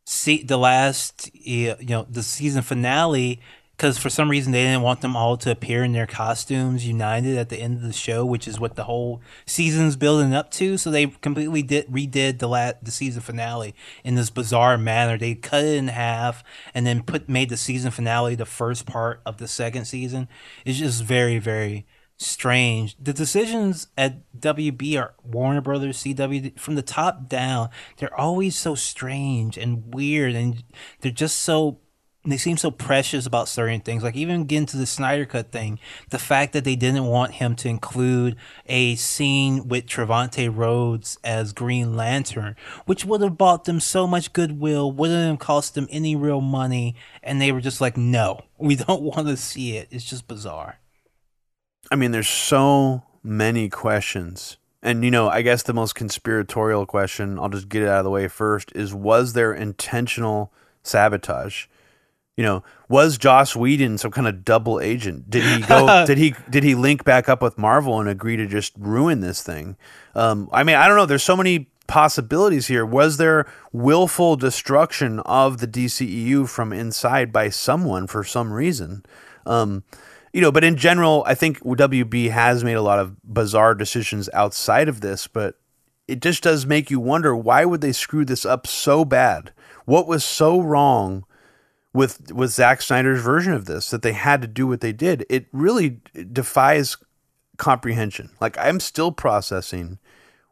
see 0.07 0.43
the 0.43 0.57
last, 0.57 1.31
you 1.35 1.77
know, 1.83 2.07
the 2.09 2.23
season 2.23 2.63
finale 2.63 3.41
because 3.77 3.99
for 3.99 4.09
some 4.09 4.31
reason 4.31 4.53
they 4.53 4.63
didn't 4.63 4.83
want 4.83 5.03
them 5.03 5.15
all 5.15 5.37
to 5.37 5.51
appear 5.51 5.85
in 5.85 5.93
their 5.93 6.07
costumes 6.07 6.87
united 6.87 7.37
at 7.37 7.51
the 7.51 7.59
end 7.59 7.77
of 7.77 7.83
the 7.83 7.93
show, 7.93 8.25
which 8.25 8.49
is 8.49 8.59
what 8.59 8.75
the 8.75 8.85
whole 8.85 9.21
season's 9.45 9.97
building 9.97 10.33
up 10.33 10.51
to. 10.53 10.79
So 10.79 10.91
they 10.91 11.07
completely 11.07 11.63
did 11.63 11.89
redid 11.89 12.39
the 12.39 12.49
la- 12.49 12.73
the 12.83 12.91
season 12.91 13.21
finale 13.21 13.75
in 14.03 14.15
this 14.15 14.31
bizarre 14.31 14.79
manner. 14.79 15.19
They 15.19 15.35
cut 15.35 15.65
it 15.65 15.77
in 15.77 15.89
half 15.89 16.43
and 16.75 16.87
then 16.87 17.03
put 17.03 17.29
made 17.29 17.51
the 17.51 17.57
season 17.57 17.91
finale 17.91 18.35
the 18.35 18.47
first 18.47 18.87
part 18.87 19.21
of 19.27 19.37
the 19.37 19.49
second 19.49 19.85
season. 19.85 20.29
It's 20.65 20.79
just 20.79 21.05
very 21.05 21.39
very 21.39 21.87
strange. 22.19 22.97
The 22.99 23.13
decisions 23.13 23.89
at 23.99 24.23
WB 24.39 24.99
or 24.99 25.15
Warner 25.23 25.61
Brothers, 25.61 26.03
CW 26.03 26.59
from 26.59 26.75
the 26.75 26.83
top 26.83 27.29
down. 27.29 27.69
They're 27.99 28.19
always 28.19 28.57
so 28.57 28.75
strange 28.75 29.59
and 29.59 29.95
weird, 29.95 30.35
and 30.35 30.65
they're 31.01 31.13
just 31.13 31.41
so 31.41 31.81
they 32.33 32.37
seem 32.37 32.57
so 32.57 32.71
precious 32.71 33.27
about 33.27 33.49
certain 33.49 33.81
things. 33.81 34.03
Like 34.03 34.17
even 34.17 34.45
getting 34.45 34.67
to 34.67 34.77
the 34.77 34.87
Snyder 34.87 35.25
Cut 35.25 35.53
thing, 35.53 35.79
the 36.11 36.19
fact 36.19 36.53
that 36.53 36.65
they 36.65 36.77
didn't 36.77 37.07
want 37.07 37.35
him 37.35 37.55
to 37.57 37.69
include 37.69 38.37
a 38.67 38.97
scene 38.97 39.69
with 39.69 39.87
Trevante 39.87 40.55
Rhodes 40.55 41.19
as 41.23 41.53
Green 41.53 41.97
Lantern, 41.97 42.57
which 42.87 43.05
would 43.05 43.21
have 43.21 43.39
bought 43.39 43.65
them 43.65 43.81
so 43.81 44.07
much 44.07 44.33
goodwill, 44.33 44.91
wouldn't 44.91 45.29
have 45.29 45.39
cost 45.39 45.75
them 45.75 45.87
any 45.91 46.17
real 46.17 46.41
money, 46.41 46.97
and 47.23 47.41
they 47.41 47.53
were 47.53 47.61
just 47.61 47.81
like, 47.81 47.97
no, 47.97 48.41
we 48.59 48.75
don't 48.77 49.03
want 49.03 49.29
to 49.29 49.37
see 49.37 49.77
it. 49.77 49.89
It's 49.91 50.05
just 50.05 50.27
bizarre. 50.27 50.79
I 51.91 51.97
mean, 51.97 52.11
there's 52.11 52.29
so 52.29 53.05
many 53.23 53.69
questions. 53.69 54.57
And, 54.83 55.05
you 55.05 55.11
know, 55.11 55.29
I 55.29 55.43
guess 55.43 55.63
the 55.63 55.75
most 55.75 55.95
conspiratorial 55.95 56.87
question, 56.87 57.39
I'll 57.39 57.49
just 57.49 57.69
get 57.69 57.83
it 57.83 57.89
out 57.89 57.99
of 57.99 58.05
the 58.05 58.11
way 58.11 58.29
first, 58.29 58.73
is 58.75 58.95
was 58.95 59.33
there 59.33 59.53
intentional 59.53 60.53
sabotage? 60.83 61.67
You 62.37 62.45
know, 62.45 62.65
was 62.89 63.17
Joss 63.17 63.57
Whedon 63.57 63.97
some 63.97 64.11
kind 64.11 64.29
of 64.29 64.45
double 64.45 64.79
agent? 64.79 65.31
Did 65.31 65.43
he 65.43 65.63
go? 65.67 66.05
did 66.07 66.19
he 66.19 66.35
did 66.51 66.65
he 66.65 66.75
link 66.75 67.03
back 67.05 67.29
up 67.29 67.41
with 67.41 67.57
Marvel 67.57 67.99
and 67.99 68.09
agree 68.09 68.37
to 68.37 68.47
just 68.47 68.75
ruin 68.77 69.21
this 69.21 69.43
thing? 69.43 69.77
Um, 70.15 70.49
I 70.53 70.63
mean, 70.63 70.77
I 70.77 70.87
don't 70.87 70.97
know. 70.97 71.07
There's 71.07 71.23
so 71.23 71.37
many 71.37 71.71
possibilities 71.87 72.67
here. 72.67 72.85
Was 72.85 73.17
there 73.17 73.47
willful 73.73 74.37
destruction 74.37 75.21
of 75.21 75.59
the 75.59 75.69
DCEU 75.69 76.49
from 76.49 76.73
inside 76.73 77.33
by 77.33 77.49
someone 77.49 78.07
for 78.07 78.23
some 78.23 78.53
reason? 78.53 79.05
Um, 79.47 79.85
you 80.33 80.41
know, 80.43 80.53
but 80.53 80.65
in 80.65 80.77
general, 80.77 81.25
I 81.27 81.35
think 81.35 81.61
WB 81.61 82.31
has 82.31 82.63
made 82.63 82.75
a 82.75 82.83
lot 82.83 82.99
of 82.99 83.17
bizarre 83.23 83.75
decisions 83.75 84.29
outside 84.35 84.89
of 84.89 85.01
this, 85.01 85.27
but 85.27 85.55
it 86.07 86.21
just 86.21 86.43
does 86.43 86.67
make 86.67 86.91
you 86.91 87.01
wonder 87.01 87.35
why 87.35 87.65
would 87.65 87.81
they 87.81 87.93
screw 87.93 88.25
this 88.25 88.45
up 88.45 88.67
so 88.67 89.05
bad? 89.05 89.53
What 89.87 90.07
was 90.07 90.25
so 90.25 90.61
wrong 90.61 91.25
with 91.97 92.31
with 92.33 92.51
Zack 92.51 92.83
Snyder's 92.83 93.21
version 93.23 93.53
of 93.53 93.65
this 93.65 93.91
that 93.91 94.03
they 94.03 94.13
had 94.13 94.43
to 94.43 94.49
do 94.49 94.67
what 94.67 94.81
they 94.81 94.93
did? 94.93 95.25
It 95.31 95.47
really 95.53 96.01
defies 96.33 96.97
comprehension. 97.57 98.31
Like 98.41 98.57
I'm 98.59 98.81
still 98.81 99.13
processing 99.13 99.99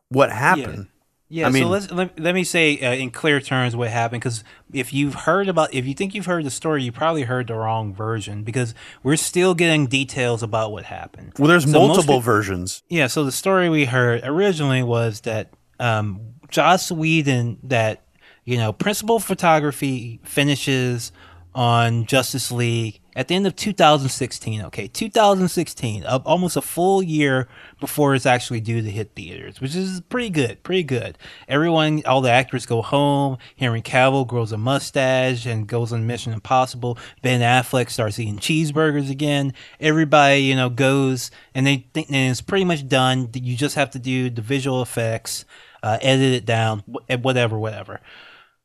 what 0.09 0.33
happened. 0.33 0.89
Yeah, 1.29 1.47
I 1.47 1.51
mean- 1.51 1.65
so 1.65 1.69
let's 1.69 1.91
let, 1.91 2.19
let 2.21 2.35
me 2.35 2.45
say 2.45 2.79
uh, 2.81 2.93
in 2.93 3.11
clear 3.11 3.41
terms 3.41 3.75
what 3.75 3.89
happened 3.91 4.21
because 4.23 4.45
if 4.73 4.93
you've 4.93 5.15
heard 5.15 5.49
about 5.49 5.73
if 5.75 5.85
you 5.87 5.95
think 5.95 6.15
you've 6.15 6.27
heard 6.27 6.45
the 6.45 6.51
story, 6.51 6.83
you 6.85 6.93
probably 6.93 7.23
heard 7.23 7.49
the 7.49 7.55
wrong 7.55 7.93
version 7.95 8.45
because 8.45 8.75
we're 9.03 9.17
still 9.17 9.55
getting 9.55 9.87
details 9.87 10.43
about 10.43 10.71
what 10.71 10.85
happened. 10.85 11.33
Well, 11.39 11.49
there's 11.49 11.65
So 11.65 11.73
multiple 11.73 12.17
peop- 12.19 12.25
versions. 12.25 12.83
Yeah, 12.89 13.09
so 13.09 13.25
the 13.25 13.33
story 13.33 13.69
we 13.69 13.87
heard 13.87 14.23
originally 14.25 14.83
was 14.83 15.23
that 15.23 15.49
um, 15.81 16.21
Joss 16.51 16.93
Whedon, 16.93 17.59
that 17.65 18.03
you 18.45 18.59
know, 18.59 18.73
principal 18.73 19.19
photography 19.19 20.21
finishes 20.23 21.11
on 21.55 22.07
Justice 22.07 22.51
League 22.51 23.01
at 23.17 23.29
the 23.29 23.35
end 23.35 23.47
of 23.47 23.55
2016. 23.57 24.63
Okay, 24.63 24.89
2016, 24.89 26.05
uh, 26.05 26.19
almost 26.25 26.57
a 26.57 26.63
full 26.63 27.03
year 27.03 27.49
before 27.81 28.15
it's 28.15 28.27
actually 28.27 28.61
due 28.61 28.83
to 28.83 28.91
hit 28.91 29.13
theaters, 29.15 29.61
which 29.61 29.75
is 29.75 30.01
pretty 30.09 30.31
good. 30.31 30.63
Pretty 30.63 30.83
good. 30.83 31.17
Everyone, 31.49 32.03
all 32.07 32.21
the 32.21 32.31
actors 32.31 32.67
go 32.67 32.83
home. 32.83 33.39
Henry 33.57 33.83
Cavill 33.83 34.27
grows 34.27 34.53
a 34.53 34.59
mustache 34.59 35.47
and 35.47 35.67
goes 35.67 35.93
on 35.93 36.07
Mission 36.07 36.33
Impossible. 36.33 36.99
Ben 37.23 37.41
Affleck 37.41 37.91
starts 37.91 38.19
eating 38.19 38.39
cheeseburgers 38.39 39.11
again. 39.11 39.53
Everybody, 39.81 40.43
you 40.43 40.57
know, 40.57 40.69
goes 40.69 41.31
and 41.55 41.67
they 41.67 41.87
think 41.95 42.09
and 42.09 42.31
it's 42.31 42.41
pretty 42.41 42.65
much 42.65 42.89
done. 42.89 43.31
You 43.33 43.57
just 43.57 43.77
have 43.77 43.91
to 43.91 43.99
do 43.99 44.31
the 44.31 44.43
visual 44.43 44.83
effects, 44.83 45.45
uh, 45.83 45.99
edit 46.01 46.33
it 46.33 46.47
down, 46.47 46.81
whatever, 46.81 47.59
whatever. 47.59 48.01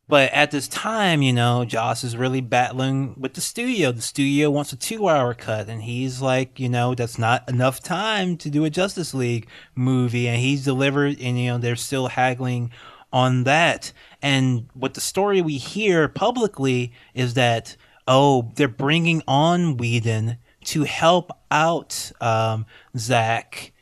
But 0.09 0.33
at 0.33 0.49
this 0.49 0.67
time, 0.67 1.21
you 1.21 1.31
know, 1.31 1.65
Joss 1.65 2.03
is 2.03 2.17
really 2.17 2.41
battling 2.41 3.13
with 3.15 3.35
the 3.35 3.41
studio. 3.41 3.91
The 3.91 4.01
studio 4.01 4.49
wants 4.49 4.73
a 4.73 4.75
two 4.75 5.07
hour 5.07 5.35
cut, 5.35 5.69
and 5.69 5.83
he's 5.83 6.19
like, 6.19 6.59
you 6.59 6.67
know, 6.67 6.95
that's 6.95 7.19
not 7.19 7.47
enough 7.47 7.79
time 7.79 8.35
to 8.37 8.49
do 8.49 8.65
a 8.65 8.71
Justice 8.71 9.13
League 9.13 9.47
movie. 9.75 10.27
And 10.27 10.41
he's 10.41 10.65
delivered, 10.65 11.21
and, 11.21 11.39
you 11.39 11.51
know, 11.51 11.57
they're 11.59 11.75
still 11.75 12.07
haggling 12.07 12.71
on 13.13 13.43
that. 13.43 13.93
And 14.19 14.67
what 14.73 14.95
the 14.95 14.99
story 14.99 15.43
we 15.43 15.57
hear 15.57 16.07
publicly 16.07 16.91
is 17.13 17.35
that, 17.35 17.77
oh, 18.07 18.51
they're 18.55 18.67
bringing 18.67 19.21
on 19.27 19.77
Whedon 19.77 20.37
to 20.65 20.85
help 20.85 21.29
out 21.51 22.11
um, 22.19 22.65
Zack 22.97 23.73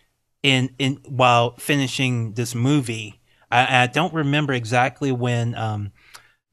in, 0.44 0.72
in 0.78 1.00
while 1.06 1.56
finishing 1.56 2.34
this 2.34 2.54
movie. 2.54 3.22
I, 3.50 3.84
I 3.84 3.88
don't 3.88 4.14
remember 4.14 4.52
exactly 4.52 5.14
when 5.14 5.56
um, 5.56 5.94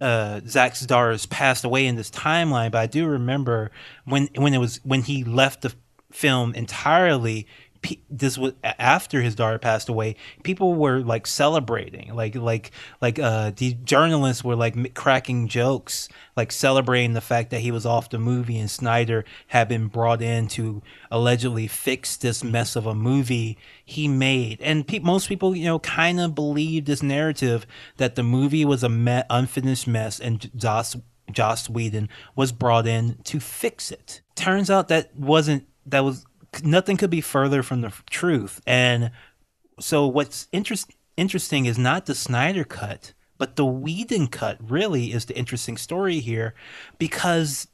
uh, 0.00 0.40
Zack 0.46 0.76
Stars 0.76 1.26
passed 1.26 1.64
away 1.64 1.86
in 1.86 1.96
this 1.96 2.10
timeline, 2.10 2.70
but 2.70 2.78
I 2.78 2.86
do 2.86 3.06
remember 3.06 3.70
when 4.04 4.28
when 4.36 4.54
it 4.54 4.58
was 4.58 4.80
when 4.84 5.02
he 5.02 5.24
left 5.24 5.62
the 5.62 5.74
film 6.12 6.54
entirely. 6.54 7.46
This 8.10 8.38
was 8.38 8.52
after 8.62 9.20
his 9.20 9.34
daughter 9.34 9.58
passed 9.58 9.88
away. 9.88 10.16
People 10.42 10.74
were 10.74 11.00
like 11.00 11.26
celebrating, 11.26 12.14
like 12.14 12.34
like 12.34 12.70
like 13.00 13.18
uh, 13.18 13.52
the 13.56 13.74
journalists 13.84 14.44
were 14.44 14.56
like 14.56 14.94
cracking 14.94 15.48
jokes, 15.48 16.08
like 16.36 16.52
celebrating 16.52 17.12
the 17.12 17.20
fact 17.20 17.50
that 17.50 17.60
he 17.60 17.70
was 17.70 17.86
off 17.86 18.10
the 18.10 18.18
movie 18.18 18.58
and 18.58 18.70
Snyder 18.70 19.24
had 19.48 19.68
been 19.68 19.88
brought 19.88 20.22
in 20.22 20.48
to 20.48 20.82
allegedly 21.10 21.66
fix 21.66 22.16
this 22.16 22.42
mess 22.42 22.76
of 22.76 22.86
a 22.86 22.94
movie 22.94 23.58
he 23.84 24.08
made. 24.08 24.60
And 24.60 24.86
pe- 24.86 25.00
most 25.00 25.28
people, 25.28 25.54
you 25.54 25.64
know, 25.64 25.78
kind 25.78 26.20
of 26.20 26.34
believe 26.34 26.84
this 26.84 27.02
narrative 27.02 27.66
that 27.96 28.14
the 28.14 28.22
movie 28.22 28.64
was 28.64 28.82
a 28.82 28.88
me- 28.88 29.22
unfinished 29.30 29.86
mess 29.86 30.20
and 30.20 30.50
Joss 30.56 30.96
Joss 31.30 31.68
Whedon 31.68 32.08
was 32.36 32.52
brought 32.52 32.86
in 32.86 33.18
to 33.24 33.40
fix 33.40 33.90
it. 33.90 34.20
Turns 34.34 34.70
out 34.70 34.88
that 34.88 35.14
wasn't 35.16 35.66
that 35.86 36.00
was 36.00 36.24
nothing 36.62 36.96
could 36.96 37.10
be 37.10 37.20
further 37.20 37.62
from 37.62 37.80
the 37.80 37.92
truth. 38.10 38.60
And 38.66 39.10
so 39.80 40.06
what's 40.06 40.48
interest, 40.52 40.90
interesting 41.16 41.66
is 41.66 41.78
not 41.78 42.06
the 42.06 42.14
Snyder 42.14 42.64
cut, 42.64 43.12
but 43.38 43.56
the 43.56 43.64
Whedon 43.64 44.28
cut 44.28 44.58
really 44.60 45.12
is 45.12 45.24
the 45.24 45.36
interesting 45.36 45.76
story 45.76 46.20
here 46.20 46.54
because 46.98 47.66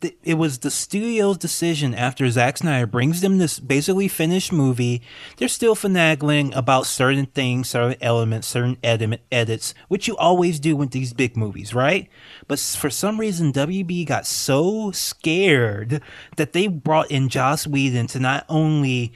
th- 0.00 0.16
it 0.22 0.34
was 0.34 0.58
the 0.58 0.70
studio's 0.70 1.38
decision 1.38 1.94
after 1.94 2.28
Zack 2.30 2.58
Snyder 2.58 2.86
brings 2.86 3.20
them 3.20 3.38
this 3.38 3.58
basically 3.58 4.08
finished 4.08 4.52
movie. 4.52 5.02
They're 5.36 5.48
still 5.48 5.76
finagling 5.76 6.54
about 6.54 6.86
certain 6.86 7.26
things, 7.26 7.70
certain 7.70 7.96
elements, 8.00 8.46
certain 8.46 8.78
edit- 8.82 9.22
edits, 9.30 9.74
which 9.88 10.08
you 10.08 10.16
always 10.16 10.60
do 10.60 10.76
with 10.76 10.90
these 10.90 11.12
big 11.12 11.36
movies, 11.36 11.74
right? 11.74 12.08
But 12.48 12.58
for 12.58 12.90
some 12.90 13.18
reason, 13.18 13.52
WB 13.52 14.06
got 14.06 14.26
so 14.26 14.90
scared 14.90 16.02
that 16.36 16.52
they 16.52 16.66
brought 16.66 17.10
in 17.10 17.28
Joss 17.28 17.66
Whedon 17.66 18.06
to 18.08 18.20
not 18.20 18.44
only 18.48 19.12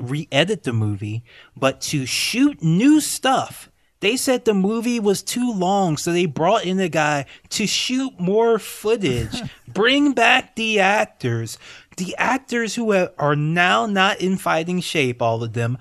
re-edit 0.00 0.64
the 0.64 0.72
movie, 0.72 1.24
but 1.56 1.80
to 1.80 2.04
shoot 2.04 2.62
new 2.62 3.00
stuff. 3.00 3.69
They 4.00 4.16
said 4.16 4.44
the 4.44 4.54
movie 4.54 4.98
was 4.98 5.22
too 5.22 5.52
long, 5.52 5.96
so 5.96 6.12
they 6.12 6.26
brought 6.26 6.64
in 6.64 6.80
a 6.80 6.88
guy 6.88 7.26
to 7.50 7.66
shoot 7.66 8.18
more 8.18 8.58
footage, 8.58 9.42
bring 9.68 10.12
back 10.12 10.56
the 10.56 10.80
actors. 10.80 11.58
The 11.98 12.16
actors 12.16 12.74
who 12.74 12.92
are 12.92 13.36
now 13.36 13.84
not 13.84 14.20
in 14.20 14.38
fighting 14.38 14.80
shape, 14.80 15.20
all 15.20 15.42
of 15.42 15.52
them. 15.52 15.76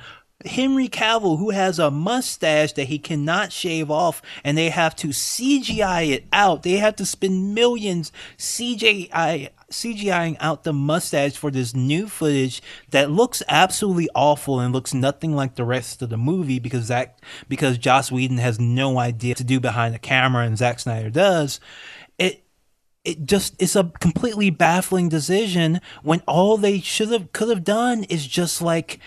Henry 0.46 0.88
Cavill, 0.88 1.38
who 1.38 1.50
has 1.50 1.80
a 1.80 1.92
mustache 1.92 2.74
that 2.74 2.88
he 2.88 2.98
cannot 2.98 3.52
shave 3.52 3.92
off, 3.92 4.22
and 4.44 4.58
they 4.58 4.70
have 4.70 4.96
to 4.98 5.10
CGI 5.10 6.12
it 6.12 6.26
out. 6.32 6.64
They 6.64 6.78
have 6.78 6.96
to 6.98 7.06
spend 7.06 7.54
millions 7.54 8.12
CGI 8.38 9.50
CGIing 9.72 10.38
out 10.40 10.64
the 10.64 10.74
mustache 10.74 11.38
for 11.38 11.52
this 11.52 11.76
new 11.76 12.08
footage 12.08 12.62
that 12.92 13.12
looks 13.12 13.44
absolutely 13.48 14.10
awful 14.16 14.60
and 14.60 14.74
looks 14.74 14.94
nothing 14.94 15.36
like 15.36 15.56
the 15.56 15.66
rest 15.66 16.02
of 16.02 16.10
the 16.10 16.18
movie 16.18 16.60
because 16.60 16.86
Zack 16.86 17.22
because 17.48 17.78
Joss 17.78 18.12
Whedon 18.12 18.38
has 18.38 18.60
no 18.60 19.00
idea 19.00 19.36
to 19.36 19.44
do 19.44 19.60
behind 19.60 19.94
the 19.94 20.00
camera 20.00 20.46
and 20.46 20.58
Zack 20.58 20.80
Snyder 20.80 21.10
does. 21.10 21.60
It 22.18 22.44
it 23.06 23.26
just 23.26 23.56
it's 23.60 23.76
a 23.76 23.92
completely 24.00 24.50
baffling 24.50 25.10
decision 25.10 25.82
when 26.04 26.22
all 26.28 26.58
they 26.58 26.80
should 26.80 27.10
have 27.10 27.32
could 27.32 27.50
have 27.50 27.64
done 27.64 28.04
is 28.06 28.28
just 28.28 28.62
like 28.62 29.00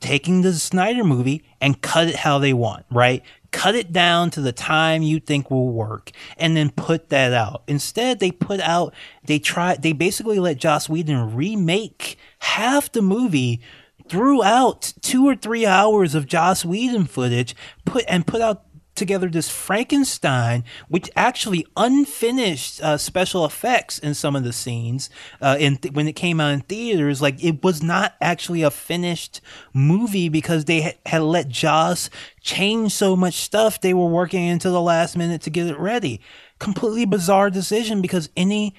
taking 0.00 0.42
the 0.42 0.52
Snyder 0.52 1.04
movie 1.04 1.42
and 1.60 1.80
cut 1.80 2.08
it 2.08 2.16
how 2.16 2.38
they 2.38 2.52
want, 2.52 2.84
right? 2.90 3.22
Cut 3.54 3.76
it 3.76 3.92
down 3.92 4.30
to 4.30 4.40
the 4.40 4.52
time 4.52 5.02
you 5.02 5.20
think 5.20 5.48
will 5.48 5.70
work 5.70 6.10
and 6.36 6.56
then 6.56 6.70
put 6.70 7.10
that 7.10 7.32
out. 7.32 7.62
Instead, 7.68 8.18
they 8.18 8.32
put 8.32 8.58
out, 8.58 8.92
they 9.24 9.38
try, 9.38 9.76
they 9.76 9.92
basically 9.92 10.40
let 10.40 10.58
Joss 10.58 10.88
Whedon 10.88 11.36
remake 11.36 12.18
half 12.40 12.90
the 12.90 13.00
movie 13.00 13.60
throughout 14.08 14.92
two 15.00 15.26
or 15.26 15.36
three 15.36 15.64
hours 15.64 16.16
of 16.16 16.26
Joss 16.26 16.64
Whedon 16.64 17.04
footage, 17.04 17.54
put 17.84 18.04
and 18.08 18.26
put 18.26 18.40
out 18.40 18.64
together 18.94 19.28
this 19.28 19.48
Frankenstein, 19.48 20.64
which 20.88 21.10
actually 21.16 21.66
unfinished 21.76 22.82
uh, 22.82 22.96
special 22.96 23.44
effects 23.44 23.98
in 23.98 24.14
some 24.14 24.36
of 24.36 24.44
the 24.44 24.52
scenes 24.52 25.10
uh, 25.40 25.56
in 25.58 25.76
th- 25.76 25.94
when 25.94 26.08
it 26.08 26.14
came 26.14 26.40
out 26.40 26.52
in 26.52 26.60
theaters. 26.60 27.20
Like 27.20 27.42
it 27.42 27.62
was 27.62 27.82
not 27.82 28.14
actually 28.20 28.62
a 28.62 28.70
finished 28.70 29.40
movie 29.72 30.28
because 30.28 30.64
they 30.64 30.82
ha- 30.82 30.98
had 31.06 31.22
let 31.22 31.48
Joss 31.48 32.10
change 32.40 32.92
so 32.92 33.16
much 33.16 33.34
stuff. 33.34 33.80
They 33.80 33.94
were 33.94 34.06
working 34.06 34.44
into 34.44 34.70
the 34.70 34.82
last 34.82 35.16
minute 35.16 35.42
to 35.42 35.50
get 35.50 35.66
it 35.66 35.78
ready. 35.78 36.20
Completely 36.58 37.04
bizarre 37.04 37.50
decision 37.50 38.00
because 38.00 38.28
any 38.36 38.74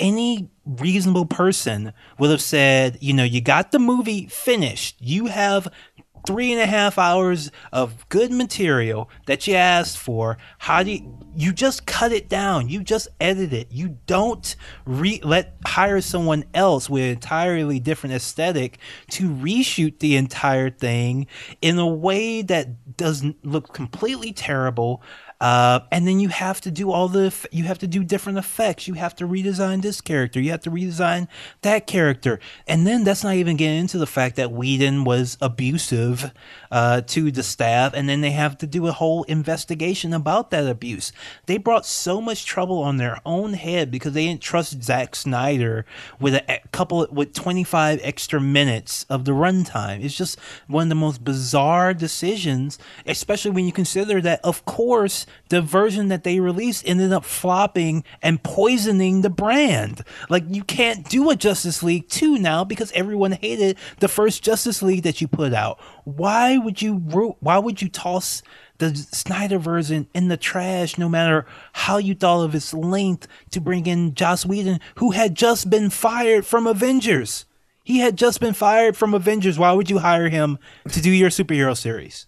any 0.00 0.50
reasonable 0.64 1.26
person 1.26 1.92
would 2.18 2.30
have 2.30 2.42
said, 2.42 2.98
you 3.00 3.12
know, 3.12 3.24
you 3.24 3.40
got 3.40 3.72
the 3.72 3.78
movie 3.78 4.26
finished. 4.26 4.96
You 5.00 5.26
have 5.26 5.68
three 6.26 6.52
and 6.52 6.60
a 6.60 6.66
half 6.66 6.98
hours 6.98 7.50
of 7.72 8.08
good 8.08 8.32
material 8.32 9.10
that 9.26 9.46
you 9.46 9.54
asked 9.54 9.98
for. 9.98 10.38
How 10.58 10.82
do 10.82 10.92
you, 10.92 11.18
you 11.34 11.52
just 11.52 11.86
cut 11.86 12.12
it 12.12 12.28
down? 12.28 12.68
You 12.68 12.82
just 12.82 13.08
edit 13.20 13.52
it. 13.52 13.68
You 13.70 13.98
don't 14.06 14.54
re 14.84 15.20
let 15.22 15.56
hire 15.66 16.00
someone 16.00 16.44
else 16.54 16.88
with 16.88 17.02
an 17.02 17.10
entirely 17.10 17.80
different 17.80 18.14
aesthetic 18.14 18.78
to 19.10 19.28
reshoot 19.28 19.98
the 19.98 20.16
entire 20.16 20.70
thing 20.70 21.26
in 21.60 21.78
a 21.78 21.86
way 21.86 22.42
that 22.42 22.96
doesn't 22.96 23.44
look 23.44 23.72
completely 23.72 24.32
terrible. 24.32 25.02
Uh, 25.42 25.80
and 25.90 26.06
then 26.06 26.20
you 26.20 26.28
have 26.28 26.60
to 26.60 26.70
do 26.70 26.92
all 26.92 27.08
the 27.08 27.34
you 27.50 27.64
have 27.64 27.78
to 27.80 27.88
do 27.88 28.04
different 28.04 28.38
effects. 28.38 28.86
You 28.86 28.94
have 28.94 29.16
to 29.16 29.26
redesign 29.26 29.82
this 29.82 30.00
character. 30.00 30.40
You 30.40 30.52
have 30.52 30.60
to 30.60 30.70
redesign 30.70 31.26
that 31.62 31.88
character. 31.88 32.38
And 32.68 32.86
then 32.86 33.02
that's 33.02 33.24
not 33.24 33.34
even 33.34 33.56
getting 33.56 33.80
into 33.80 33.98
the 33.98 34.06
fact 34.06 34.36
that 34.36 34.52
Whedon 34.52 35.02
was 35.02 35.36
abusive 35.40 36.32
uh, 36.70 37.00
to 37.00 37.32
the 37.32 37.42
staff. 37.42 37.92
And 37.92 38.08
then 38.08 38.20
they 38.20 38.30
have 38.30 38.56
to 38.58 38.68
do 38.68 38.86
a 38.86 38.92
whole 38.92 39.24
investigation 39.24 40.12
about 40.12 40.52
that 40.52 40.68
abuse. 40.68 41.10
They 41.46 41.58
brought 41.58 41.86
so 41.86 42.20
much 42.20 42.46
trouble 42.46 42.78
on 42.78 42.98
their 42.98 43.18
own 43.26 43.54
head 43.54 43.90
because 43.90 44.12
they 44.12 44.26
didn't 44.26 44.42
trust 44.42 44.80
Zack 44.80 45.16
Snyder 45.16 45.84
with 46.20 46.34
a, 46.34 46.60
couple 46.70 47.04
with 47.10 47.34
25 47.34 47.98
extra 48.04 48.40
minutes 48.40 49.06
of 49.10 49.24
the 49.24 49.32
runtime. 49.32 50.04
It's 50.04 50.16
just 50.16 50.38
one 50.68 50.84
of 50.84 50.88
the 50.88 50.94
most 50.94 51.24
bizarre 51.24 51.94
decisions, 51.94 52.78
especially 53.06 53.50
when 53.50 53.64
you 53.64 53.72
consider 53.72 54.20
that, 54.20 54.40
of 54.44 54.64
course, 54.64 55.26
the 55.48 55.60
version 55.60 56.08
that 56.08 56.24
they 56.24 56.40
released 56.40 56.82
ended 56.86 57.12
up 57.12 57.24
flopping 57.24 58.04
and 58.22 58.42
poisoning 58.42 59.20
the 59.20 59.30
brand. 59.30 60.02
Like 60.30 60.44
you 60.48 60.64
can't 60.64 61.08
do 61.08 61.30
a 61.30 61.36
Justice 61.36 61.82
League 61.82 62.08
2 62.08 62.38
now 62.38 62.64
because 62.64 62.92
everyone 62.92 63.32
hated 63.32 63.76
the 64.00 64.08
first 64.08 64.42
Justice 64.42 64.82
League 64.82 65.02
that 65.02 65.20
you 65.20 65.28
put 65.28 65.52
out. 65.52 65.80
Why 66.04 66.56
would 66.58 66.80
you 66.82 66.94
why 67.40 67.58
would 67.58 67.82
you 67.82 67.88
toss 67.88 68.42
the 68.78 68.94
Snyder 68.96 69.58
version 69.58 70.08
in 70.14 70.28
the 70.28 70.36
trash 70.36 70.98
no 70.98 71.08
matter 71.08 71.46
how 71.72 71.98
you 71.98 72.14
thought 72.14 72.44
of 72.44 72.54
its 72.54 72.74
length 72.74 73.28
to 73.50 73.60
bring 73.60 73.86
in 73.86 74.14
Joss 74.14 74.44
Whedon 74.44 74.80
who 74.96 75.12
had 75.12 75.34
just 75.34 75.70
been 75.70 75.90
fired 75.90 76.44
from 76.46 76.66
Avengers? 76.66 77.46
He 77.84 77.98
had 77.98 78.16
just 78.16 78.40
been 78.40 78.54
fired 78.54 78.96
from 78.96 79.12
Avengers. 79.12 79.58
Why 79.58 79.72
would 79.72 79.90
you 79.90 79.98
hire 79.98 80.28
him 80.28 80.58
to 80.90 81.00
do 81.00 81.10
your 81.10 81.30
superhero 81.30 81.76
series? 81.76 82.26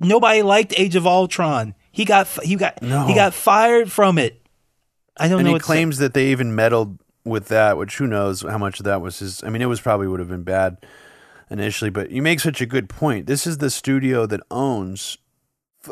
Nobody 0.00 0.42
liked 0.42 0.78
Age 0.78 0.96
of 0.96 1.06
Ultron. 1.06 1.74
He 1.90 2.04
got 2.04 2.26
he 2.42 2.56
got 2.56 2.82
No. 2.82 3.06
he 3.06 3.14
got 3.14 3.34
fired 3.34 3.90
from 3.90 4.18
it. 4.18 4.40
I 5.16 5.28
don't 5.28 5.40
and 5.40 5.48
know. 5.48 5.54
he 5.54 5.60
claims 5.60 5.98
that 5.98 6.14
they 6.14 6.28
even 6.28 6.54
meddled 6.54 6.98
with 7.24 7.48
that, 7.48 7.76
which 7.76 7.96
who 7.98 8.06
knows 8.06 8.42
how 8.42 8.58
much 8.58 8.78
of 8.80 8.84
that 8.84 9.00
was 9.00 9.18
his. 9.18 9.42
I 9.42 9.50
mean, 9.50 9.62
it 9.62 9.66
was 9.66 9.80
probably 9.80 10.06
would 10.06 10.20
have 10.20 10.28
been 10.28 10.44
bad 10.44 10.78
initially, 11.50 11.90
but 11.90 12.10
you 12.10 12.22
make 12.22 12.40
such 12.40 12.60
a 12.60 12.66
good 12.66 12.88
point. 12.88 13.26
This 13.26 13.46
is 13.46 13.58
the 13.58 13.70
studio 13.70 14.26
that 14.26 14.40
owns. 14.50 15.18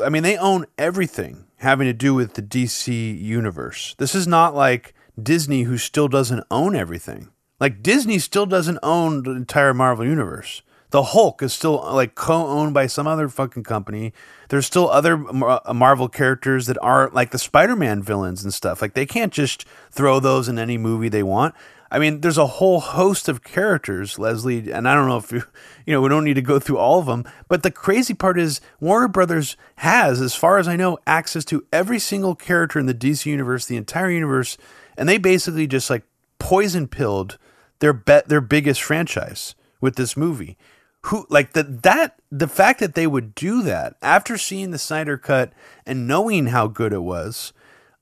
I 0.01 0.09
mean, 0.09 0.23
they 0.23 0.37
own 0.37 0.65
everything 0.77 1.45
having 1.57 1.87
to 1.87 1.93
do 1.93 2.13
with 2.13 2.33
the 2.35 2.41
DC 2.41 3.19
universe. 3.19 3.95
This 3.97 4.13
is 4.13 4.27
not 4.27 4.55
like 4.55 4.93
Disney, 5.21 5.63
who 5.63 5.77
still 5.77 6.07
doesn't 6.07 6.43
own 6.51 6.75
everything. 6.75 7.29
Like 7.59 7.81
Disney 7.81 8.19
still 8.19 8.45
doesn't 8.45 8.79
own 8.83 9.23
the 9.23 9.31
entire 9.31 9.73
Marvel 9.73 10.05
universe. 10.05 10.61
The 10.91 11.03
Hulk 11.03 11.41
is 11.41 11.53
still 11.53 11.83
like 11.91 12.15
co-owned 12.15 12.73
by 12.73 12.87
some 12.87 13.07
other 13.07 13.27
fucking 13.27 13.63
company. 13.63 14.13
There's 14.49 14.65
still 14.65 14.89
other 14.89 15.23
uh, 15.43 15.73
Marvel 15.73 16.07
characters 16.07 16.67
that 16.67 16.77
aren't 16.81 17.13
like 17.13 17.31
the 17.31 17.39
Spider-Man 17.39 18.01
villains 18.01 18.43
and 18.43 18.53
stuff. 18.53 18.81
Like 18.81 18.93
they 18.93 19.05
can't 19.05 19.33
just 19.33 19.65
throw 19.91 20.19
those 20.19 20.47
in 20.47 20.57
any 20.57 20.77
movie 20.77 21.09
they 21.09 21.23
want. 21.23 21.55
I 21.89 21.99
mean, 21.99 22.19
there's 22.19 22.37
a 22.37 22.47
whole 22.47 22.81
host 22.81 23.29
of 23.29 23.43
characters, 23.43 24.19
Leslie, 24.19 24.71
and 24.71 24.89
I 24.89 24.93
don't 24.93 25.07
know 25.07 25.17
if 25.17 25.31
you, 25.31 25.43
you 25.85 25.93
know, 25.93 26.01
we 26.01 26.09
don't 26.09 26.25
need 26.25 26.35
to 26.35 26.41
go 26.41 26.59
through 26.59 26.77
all 26.77 26.99
of 26.99 27.05
them. 27.05 27.23
But 27.47 27.63
the 27.63 27.71
crazy 27.71 28.13
part 28.13 28.39
is 28.39 28.61
Warner 28.79 29.07
Brothers 29.07 29.55
has, 29.77 30.21
as 30.21 30.35
far 30.35 30.57
as 30.57 30.67
I 30.67 30.75
know, 30.75 30.97
access 31.07 31.45
to 31.45 31.65
every 31.71 31.99
single 31.99 32.35
character 32.35 32.79
in 32.79 32.85
the 32.85 32.93
DC 32.93 33.25
universe, 33.25 33.65
the 33.65 33.77
entire 33.77 34.11
universe, 34.11 34.57
and 34.97 35.07
they 35.07 35.17
basically 35.17 35.67
just 35.67 35.89
like 35.89 36.03
poison 36.39 36.87
pilled 36.87 37.37
their 37.79 37.93
bet 37.93 38.27
their 38.27 38.41
biggest 38.41 38.81
franchise 38.81 39.55
with 39.79 39.95
this 39.95 40.17
movie. 40.17 40.57
Who 41.05 41.25
like 41.29 41.53
the 41.53 41.63
that 41.63 42.19
the 42.31 42.47
fact 42.47 42.79
that 42.81 42.95
they 42.95 43.07
would 43.07 43.33
do 43.35 43.61
that 43.63 43.95
after 44.01 44.37
seeing 44.37 44.71
the 44.71 44.77
Snyder 44.77 45.17
cut 45.17 45.53
and 45.85 46.07
knowing 46.07 46.47
how 46.47 46.67
good 46.67 46.91
it 46.91 47.03
was, 47.03 47.53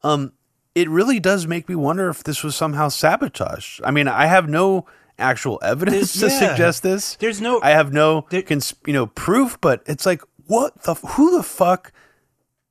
um, 0.01 0.33
it 0.73 0.89
really 0.89 1.19
does 1.19 1.45
make 1.45 1.69
me 1.69 1.75
wonder 1.75 2.09
if 2.09 2.23
this 2.23 2.43
was 2.43 2.55
somehow 2.55 2.89
sabotage. 2.89 3.79
I 3.83 3.91
mean, 3.91 4.07
I 4.07 4.25
have 4.25 4.49
no 4.49 4.87
actual 5.19 5.59
evidence 5.61 6.13
to 6.19 6.27
yeah. 6.27 6.39
suggest 6.49 6.83
this. 6.83 7.15
There's 7.17 7.39
no- 7.41 7.61
I 7.61 7.69
have 7.71 7.93
no 7.93 8.25
There- 8.31 8.41
cons- 8.41 8.73
you 8.87 8.93
know 8.93 9.05
proof, 9.07 9.59
but 9.61 9.83
it's 9.85 10.05
like 10.05 10.21
what 10.47 10.83
the 10.83 10.95
who 10.95 11.35
the 11.37 11.43
fuck 11.43 11.91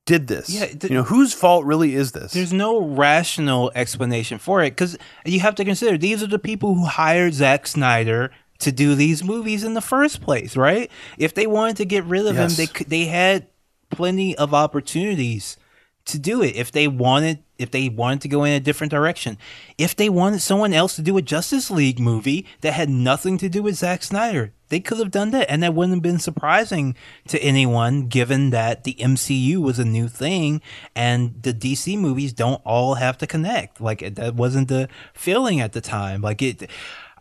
did 0.07 0.27
this? 0.27 0.51
Yeah, 0.51 0.67
you 0.83 0.97
know 0.97 1.03
whose 1.05 1.33
fault 1.33 1.65
really 1.65 1.95
is 1.95 2.13
this? 2.13 2.33
There's 2.33 2.53
no 2.53 2.79
rational 2.81 3.71
explanation 3.75 4.39
for 4.39 4.63
it 4.63 4.71
because 4.71 4.99
you 5.25 5.41
have 5.41 5.55
to 5.55 5.65
consider 5.65 5.97
these 5.97 6.23
are 6.23 6.27
the 6.27 6.39
people 6.39 6.75
who 6.75 6.85
hired 6.87 7.35
Zack 7.35 7.67
Snyder 7.67 8.31
to 8.61 8.73
do 8.73 8.95
these 8.95 9.25
movies 9.25 9.65
in 9.65 9.75
the 9.75 9.81
first 9.81 10.21
place, 10.21 10.57
right? 10.57 10.91
If 11.19 11.35
they 11.35 11.47
wanted 11.47 11.77
to 11.79 11.85
get 11.85 12.05
rid 12.05 12.27
of 12.27 12.37
Yes. 12.37 12.59
him, 12.59 12.67
they 12.67 12.85
they 12.85 13.05
had 13.07 13.47
plenty 13.91 14.37
of 14.37 14.55
opportunities 14.55 15.57
to 16.07 16.19
do 16.19 16.43
it 16.43 16.55
if 16.57 16.71
they 16.71 16.87
wanted 16.87 17.39
if 17.57 17.71
they 17.71 17.89
wanted 17.89 18.21
to 18.21 18.29
go 18.29 18.43
in 18.45 18.53
a 18.53 18.61
different 18.61 18.91
direction. 18.91 19.39
If 19.79 19.95
they 19.95 20.09
wanted 20.09 20.41
someone 20.43 20.73
else 20.75 20.97
to 20.97 21.03
do 21.03 21.17
a 21.17 21.23
Justice 21.23 21.71
League 21.71 22.01
movie 22.01 22.47
that 22.63 22.73
had 22.73 22.89
nothing 22.91 23.39
to 23.39 23.49
do 23.49 23.63
with 23.63 23.77
Zack 23.77 24.03
Snyder, 24.03 24.53
they 24.71 24.81
could 24.81 24.99
have 24.99 25.13
done 25.13 25.31
that 25.31 25.49
and 25.49 25.63
that 25.63 25.73
wouldn't 25.73 25.95
have 25.97 26.03
been 26.03 26.19
surprising 26.19 26.97
to 27.29 27.41
anyone 27.41 28.09
given 28.09 28.51
that 28.51 28.83
the 28.83 28.95
MCU 28.95 29.59
was 29.59 29.79
a 29.79 29.85
new 29.85 30.09
thing 30.09 30.61
and 30.97 31.41
the 31.43 31.55
DC 31.55 31.97
movies 31.97 32.33
don't 32.33 32.61
all 32.65 32.95
have 32.95 33.17
to 33.19 33.27
connect. 33.27 33.81
Like 33.81 34.17
that 34.17 34.35
wasn't 34.35 34.67
the 34.69 34.89
feeling 35.15 35.61
at 35.61 35.73
the 35.75 35.81
time. 35.81 36.23
Like 36.23 36.43
it 36.43 36.69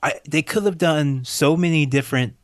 I, 0.03 0.19
they 0.29 0.41
could 0.41 0.63
have 0.63 0.77
done 0.77 1.23
so 1.23 1.55
many 1.55 1.85
different 1.85 2.35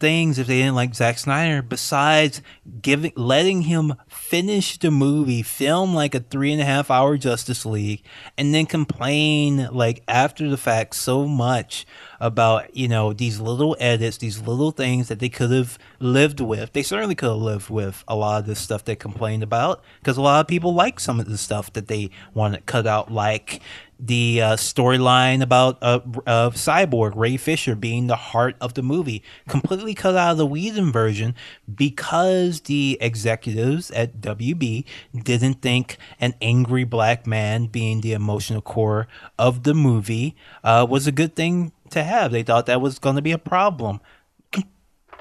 things 0.00 0.38
if 0.38 0.48
they 0.48 0.58
didn't 0.58 0.74
like 0.74 0.94
Zack 0.94 1.18
Snyder 1.18 1.62
besides 1.62 2.42
giving 2.82 3.12
letting 3.16 3.62
him 3.62 3.94
finish 4.08 4.76
the 4.78 4.90
movie, 4.90 5.42
film 5.42 5.94
like 5.94 6.14
a 6.16 6.20
three 6.20 6.52
and 6.52 6.60
a 6.60 6.64
half 6.64 6.90
hour 6.90 7.16
Justice 7.16 7.64
League, 7.64 8.04
and 8.36 8.52
then 8.52 8.66
complain 8.66 9.68
like 9.70 10.02
after 10.08 10.50
the 10.50 10.56
fact 10.56 10.96
so 10.96 11.26
much 11.28 11.86
about, 12.20 12.74
you 12.76 12.88
know, 12.88 13.12
these 13.12 13.40
little 13.40 13.76
edits, 13.80 14.18
these 14.18 14.40
little 14.40 14.70
things 14.70 15.08
that 15.08 15.18
they 15.18 15.28
could 15.28 15.50
have 15.50 15.78
lived 15.98 16.40
with. 16.40 16.72
They 16.72 16.82
certainly 16.82 17.14
could 17.14 17.30
have 17.30 17.38
lived 17.38 17.70
with 17.70 18.04
a 18.08 18.16
lot 18.16 18.40
of 18.40 18.46
the 18.46 18.54
stuff 18.54 18.84
they 18.84 18.96
complained 18.96 19.42
about 19.42 19.82
because 20.00 20.16
a 20.16 20.22
lot 20.22 20.40
of 20.40 20.48
people 20.48 20.74
like 20.74 21.00
some 21.00 21.20
of 21.20 21.26
the 21.26 21.38
stuff 21.38 21.72
that 21.74 21.88
they 21.88 22.10
want 22.32 22.54
to 22.54 22.60
cut 22.60 22.86
out, 22.86 23.12
like 23.12 23.60
the 23.98 24.42
uh, 24.42 24.56
storyline 24.56 25.42
about 25.42 25.78
uh, 25.80 26.00
Cyborg 26.50 27.12
Ray 27.14 27.36
Fisher 27.36 27.74
being 27.74 28.06
the 28.06 28.16
heart 28.16 28.56
of 28.60 28.74
the 28.74 28.82
movie, 28.82 29.22
completely 29.48 29.94
cut 29.94 30.16
out 30.16 30.32
of 30.32 30.38
the 30.38 30.46
Whedon 30.46 30.92
version 30.92 31.34
because 31.72 32.62
the 32.62 32.98
executives 33.00 33.90
at 33.92 34.20
WB 34.20 34.84
didn't 35.14 35.62
think 35.62 35.96
an 36.20 36.34
angry 36.42 36.84
black 36.84 37.26
man 37.26 37.66
being 37.66 38.00
the 38.00 38.12
emotional 38.12 38.60
core 38.60 39.06
of 39.38 39.62
the 39.62 39.74
movie 39.74 40.34
uh, 40.62 40.86
was 40.88 41.06
a 41.06 41.12
good 41.12 41.34
thing 41.34 41.72
to 41.90 42.02
have. 42.02 42.32
They 42.32 42.42
thought 42.42 42.66
that 42.66 42.80
was 42.80 42.98
going 42.98 43.16
to 43.16 43.22
be 43.22 43.32
a 43.32 43.38
problem 43.38 44.00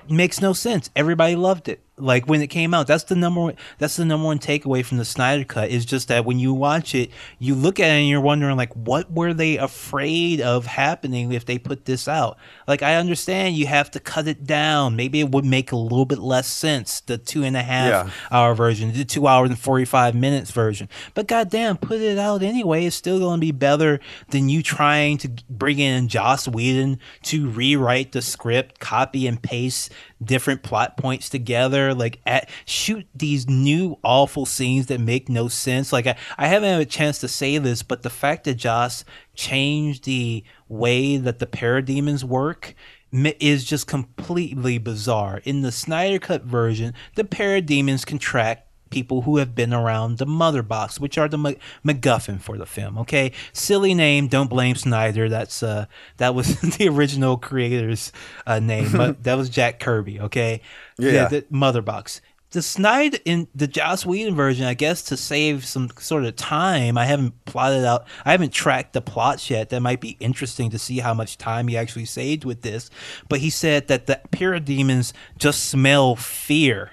makes 0.10 0.42
no 0.42 0.54
sense. 0.54 0.90
Everybody 0.96 1.36
loved 1.36 1.70
it. 1.70 1.82
Like 1.96 2.26
when 2.28 2.42
it 2.42 2.48
came 2.48 2.74
out, 2.74 2.88
that's 2.88 3.04
the 3.04 3.16
number 3.16 3.40
one. 3.40 3.56
That's 3.78 3.98
the 3.98 4.06
number 4.06 4.26
one 4.26 4.40
takeaway 4.40 4.84
from 4.84 4.98
the 4.98 5.06
Snyder 5.06 5.44
Cut 5.44 5.70
is 5.70 5.86
just 5.86 6.08
that 6.08 6.26
when 6.26 6.40
you 6.40 6.52
watch 6.52 6.96
it, 6.96 7.12
you 7.38 7.54
look 7.54 7.80
at 7.80 7.86
it 7.86 8.00
and 8.00 8.10
you're 8.10 8.20
wondering 8.20 8.58
like, 8.58 8.74
what 8.74 9.12
were 9.12 9.32
they 9.32 9.58
afraid 9.58 10.42
of 10.42 10.66
happening 10.66 11.32
if 11.34 11.46
they 11.46 11.60
put 11.60 11.86
this 11.86 12.08
out? 12.08 12.38
Like 12.68 12.82
I 12.82 12.96
understand 12.96 13.56
you 13.56 13.68
have 13.68 13.92
to 13.92 14.00
cut 14.00 14.28
it 14.28 14.44
down. 14.44 14.96
Maybe 14.96 15.20
it 15.20 15.30
would 15.30 15.46
make 15.46 15.72
a 15.72 15.76
little 15.76 16.06
bit 16.06 16.18
less 16.18 16.48
sense. 16.48 17.00
The 17.02 17.20
two 17.20 17.44
and 17.44 17.56
a 17.56 17.62
half 17.62 17.90
Yeah. 18.08 18.10
hour 18.32 18.56
version, 18.56 18.92
the 18.92 19.06
two 19.06 19.28
hours 19.28 19.50
and 19.52 19.60
forty 19.60 19.86
five 19.86 20.16
minutes 20.16 20.50
version. 20.50 20.90
But 21.14 21.28
goddamn, 21.28 21.78
put 21.78 22.02
it 22.02 22.18
out 22.18 22.42
anyway. 22.42 22.86
It's 22.86 22.96
still 22.96 23.20
going 23.20 23.40
to 23.40 23.46
be 23.46 23.52
better 23.52 24.00
than 24.30 24.50
you 24.50 24.64
trying 24.64 25.20
to 25.20 25.30
bring 25.48 25.78
in 25.78 26.08
Joss 26.08 26.48
Whedon 26.48 26.98
to 27.24 27.50
rewrite 27.50 28.14
the 28.14 28.24
script, 28.24 28.80
copy 28.80 29.28
and 29.28 29.40
paste 29.40 29.92
different 30.24 30.64
plot 30.64 30.96
points 30.96 31.28
together, 31.30 31.83
like 31.92 32.22
at, 32.28 32.48
shoot 32.66 33.08
these 33.16 33.50
new 33.50 33.98
awful 34.04 34.46
scenes 34.46 34.86
that 34.86 35.00
make 35.00 35.28
no 35.28 35.48
sense. 35.48 35.92
Like 35.92 36.06
I, 36.06 36.16
I 36.38 36.48
haven't 36.48 36.70
had 36.70 36.82
a 36.82 36.86
chance 36.86 37.18
to 37.20 37.28
say 37.28 37.58
this, 37.58 37.82
but 37.82 38.04
the 38.04 38.12
fact 38.12 38.44
that 38.44 38.56
Joss 38.56 39.04
changed 39.34 40.04
the 40.04 40.44
way 40.70 41.18
that 41.18 41.40
the 41.40 41.48
parademons 41.48 42.24
work 42.24 42.76
is 43.12 43.64
just 43.64 43.88
completely 43.88 44.78
bizarre. 44.78 45.42
In 45.44 45.62
the 45.62 45.72
Snyder 45.72 46.20
Cut 46.20 46.44
version, 46.44 46.94
the 47.16 47.24
parademons 47.24 48.06
can 48.06 48.20
track 48.20 48.68
people 48.94 49.24
who 49.24 49.38
have 49.38 49.56
been 49.56 49.74
around 49.74 50.18
the 50.20 50.26
mother 50.26 50.62
box, 50.64 51.00
which 51.00 51.18
are 51.18 51.28
the 51.28 51.38
Mac- 51.38 51.60
MacGuffin 51.86 52.40
for 52.40 52.58
the 52.58 52.66
film. 52.66 52.98
Okay, 53.00 53.32
silly 53.52 53.94
name. 53.94 54.28
Don't 54.28 54.50
blame 54.50 54.76
Snyder. 54.76 55.28
That's 55.30 55.62
uh, 55.64 55.86
that 56.18 56.36
was 56.36 56.60
the 56.78 56.88
original 56.88 57.38
creator's 57.38 58.12
uh, 58.48 58.60
name, 58.60 58.92
but 58.92 59.24
that 59.24 59.36
was 59.36 59.50
Jack 59.50 59.80
Kirby. 59.80 60.20
Okay, 60.22 60.62
Yeah. 60.98 61.28
the 61.28 61.46
mother 61.50 61.82
box. 61.82 62.22
The 62.52 62.62
Snyder 62.62 63.18
in 63.26 63.48
the 63.56 63.66
Joss 63.66 64.06
Whedon 64.06 64.36
version, 64.36 64.68
I 64.68 64.76
guess, 64.76 65.02
to 65.06 65.18
save 65.18 65.66
some 65.66 65.90
sort 65.98 66.24
of 66.24 66.36
time. 66.36 67.00
I 67.00 67.06
haven't 67.06 67.46
plotted 67.46 67.84
out. 67.84 68.06
I 68.24 68.32
haven't 68.32 68.54
tracked 68.54 68.94
the 68.94 69.02
plots 69.02 69.50
yet. 69.50 69.70
That 69.70 69.80
might 69.82 70.00
be 70.00 70.18
interesting 70.20 70.70
to 70.70 70.78
see 70.78 71.00
how 71.00 71.16
much 71.16 71.40
time 71.40 71.68
he 71.68 71.76
actually 71.76 72.06
saved 72.06 72.46
with 72.46 72.62
this. 72.62 72.92
But 73.28 73.40
he 73.40 73.50
said 73.50 73.88
that 73.88 74.06
the 74.06 74.22
parademons 74.32 75.14
just 75.40 75.64
smell 75.66 76.16
fear. 76.16 76.92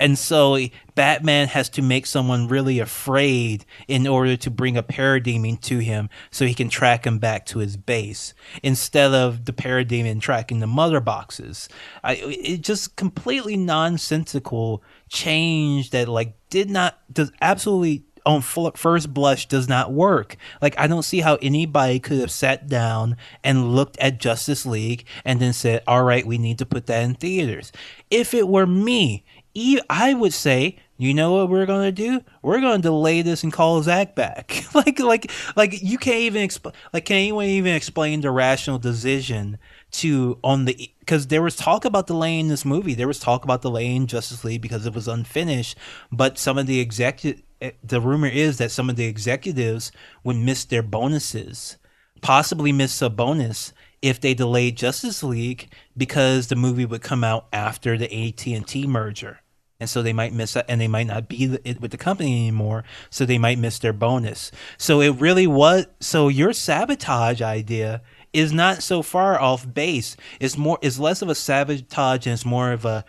And 0.00 0.18
so 0.18 0.58
Batman 0.94 1.48
has 1.48 1.68
to 1.70 1.82
make 1.82 2.06
someone 2.06 2.48
really 2.48 2.78
afraid 2.78 3.66
in 3.86 4.06
order 4.06 4.36
to 4.38 4.50
bring 4.50 4.76
a 4.76 4.82
parademon 4.82 5.60
to 5.62 5.78
him 5.78 6.08
so 6.30 6.46
he 6.46 6.54
can 6.54 6.70
track 6.70 7.06
him 7.06 7.18
back 7.18 7.44
to 7.46 7.58
his 7.58 7.76
base 7.76 8.32
instead 8.62 9.12
of 9.12 9.44
the 9.44 9.52
parademon 9.52 10.20
tracking 10.22 10.60
the 10.60 10.66
mother 10.66 11.00
boxes. 11.00 11.68
I, 12.02 12.14
it 12.14 12.62
just 12.62 12.96
completely 12.96 13.56
nonsensical 13.56 14.82
change 15.10 15.90
that 15.90 16.08
like 16.08 16.34
did 16.48 16.70
not 16.70 16.98
does 17.12 17.30
absolutely 17.42 18.04
on 18.26 18.42
first 18.42 19.12
blush 19.12 19.46
does 19.46 19.68
not 19.68 19.92
work. 19.92 20.36
Like 20.60 20.78
I 20.78 20.86
don't 20.86 21.02
see 21.02 21.20
how 21.20 21.36
anybody 21.36 21.98
could 21.98 22.18
have 22.20 22.30
sat 22.30 22.68
down 22.68 23.16
and 23.42 23.74
looked 23.74 23.98
at 23.98 24.20
Justice 24.20 24.66
League 24.66 25.04
and 25.24 25.40
then 25.40 25.52
said, 25.52 25.82
"All 25.86 26.02
right, 26.02 26.26
we 26.26 26.38
need 26.38 26.58
to 26.58 26.66
put 26.66 26.86
that 26.86 27.02
in 27.02 27.14
theaters." 27.14 27.72
If 28.10 28.34
it 28.34 28.48
were 28.48 28.66
me, 28.66 29.24
I 29.88 30.14
would 30.14 30.32
say, 30.32 30.76
"You 30.96 31.12
know 31.14 31.32
what 31.32 31.48
we're 31.48 31.66
to 31.82 31.92
do? 31.92 32.22
We're 32.42 32.60
to 32.80 32.82
delay 32.82 33.22
this 33.22 33.42
and 33.42 33.52
call 33.52 33.82
Zack 33.82 34.14
back." 34.14 34.64
like 34.74 34.98
like 35.00 35.30
like 35.56 35.82
you 35.82 35.98
can't 35.98 36.18
even 36.18 36.42
explain 36.42 36.74
like 36.92 37.04
can 37.04 37.16
anyone 37.16 37.46
even 37.46 37.74
explain 37.74 38.20
the 38.20 38.30
rational 38.30 38.78
decision 38.78 39.58
to 39.92 40.38
on 40.44 40.66
the 40.66 40.90
because 41.00 41.26
there 41.26 41.42
was 41.42 41.56
talk 41.56 41.84
about 41.84 42.06
delaying 42.06 42.48
this 42.48 42.64
movie. 42.64 42.94
There 42.94 43.08
was 43.08 43.18
talk 43.18 43.44
about 43.44 43.62
delaying 43.62 44.06
Justice 44.06 44.44
League 44.44 44.62
because 44.62 44.86
it 44.86 44.94
was 44.94 45.08
unfinished, 45.08 45.76
but 46.12 46.38
some 46.38 46.58
of 46.58 46.66
the 46.66 46.80
executive 46.80 47.42
eh, 47.60 47.72
the 47.82 48.00
rumor 48.00 48.28
is 48.28 48.58
that 48.58 48.70
some 48.70 48.88
of 48.88 48.96
the 48.96 49.06
executives 49.06 49.90
would 50.22 50.36
miss 50.36 50.64
their 50.64 50.82
bonuses, 50.82 51.76
possibly 52.22 52.70
miss 52.72 53.02
a 53.02 53.10
bonus 53.10 53.72
if 54.02 54.20
they 54.20 54.34
delayed 54.34 54.76
Justice 54.76 55.22
League 55.22 55.72
because 55.96 56.46
the 56.46 56.56
movie 56.56 56.86
would 56.86 57.02
come 57.02 57.22
out 57.22 57.46
after 57.52 57.98
the 57.98 58.28
AT&T 58.28 58.86
merger. 58.86 59.40
and 59.78 59.88
so 59.88 60.02
they 60.02 60.12
might 60.12 60.32
miss 60.32 60.56
and 60.56 60.80
they 60.80 60.88
might 60.88 61.06
not 61.06 61.28
be 61.28 61.48
with 61.48 61.90
the 61.90 61.96
company 61.96 62.32
anymore 62.32 62.84
so 63.08 63.24
they 63.24 63.38
might 63.38 63.58
miss 63.58 63.78
their 63.78 63.92
bonus. 63.92 64.50
So 64.78 65.00
it 65.00 65.20
really 65.20 65.46
was 65.46 65.86
so 66.00 66.28
your 66.28 66.52
sabotage 66.52 67.42
idea 67.42 68.02
is 68.32 68.52
not 68.52 68.82
so 68.82 69.02
far 69.02 69.40
off 69.40 69.72
base. 69.72 70.16
It's 70.38 70.56
more 70.56 70.78
it's 70.82 70.98
less 70.98 71.22
of 71.22 71.28
a 71.28 71.34
sabotage 71.34 72.26
and 72.26 72.34
it's 72.34 72.44
more 72.44 72.72
of 72.72 72.84
a 72.84 73.04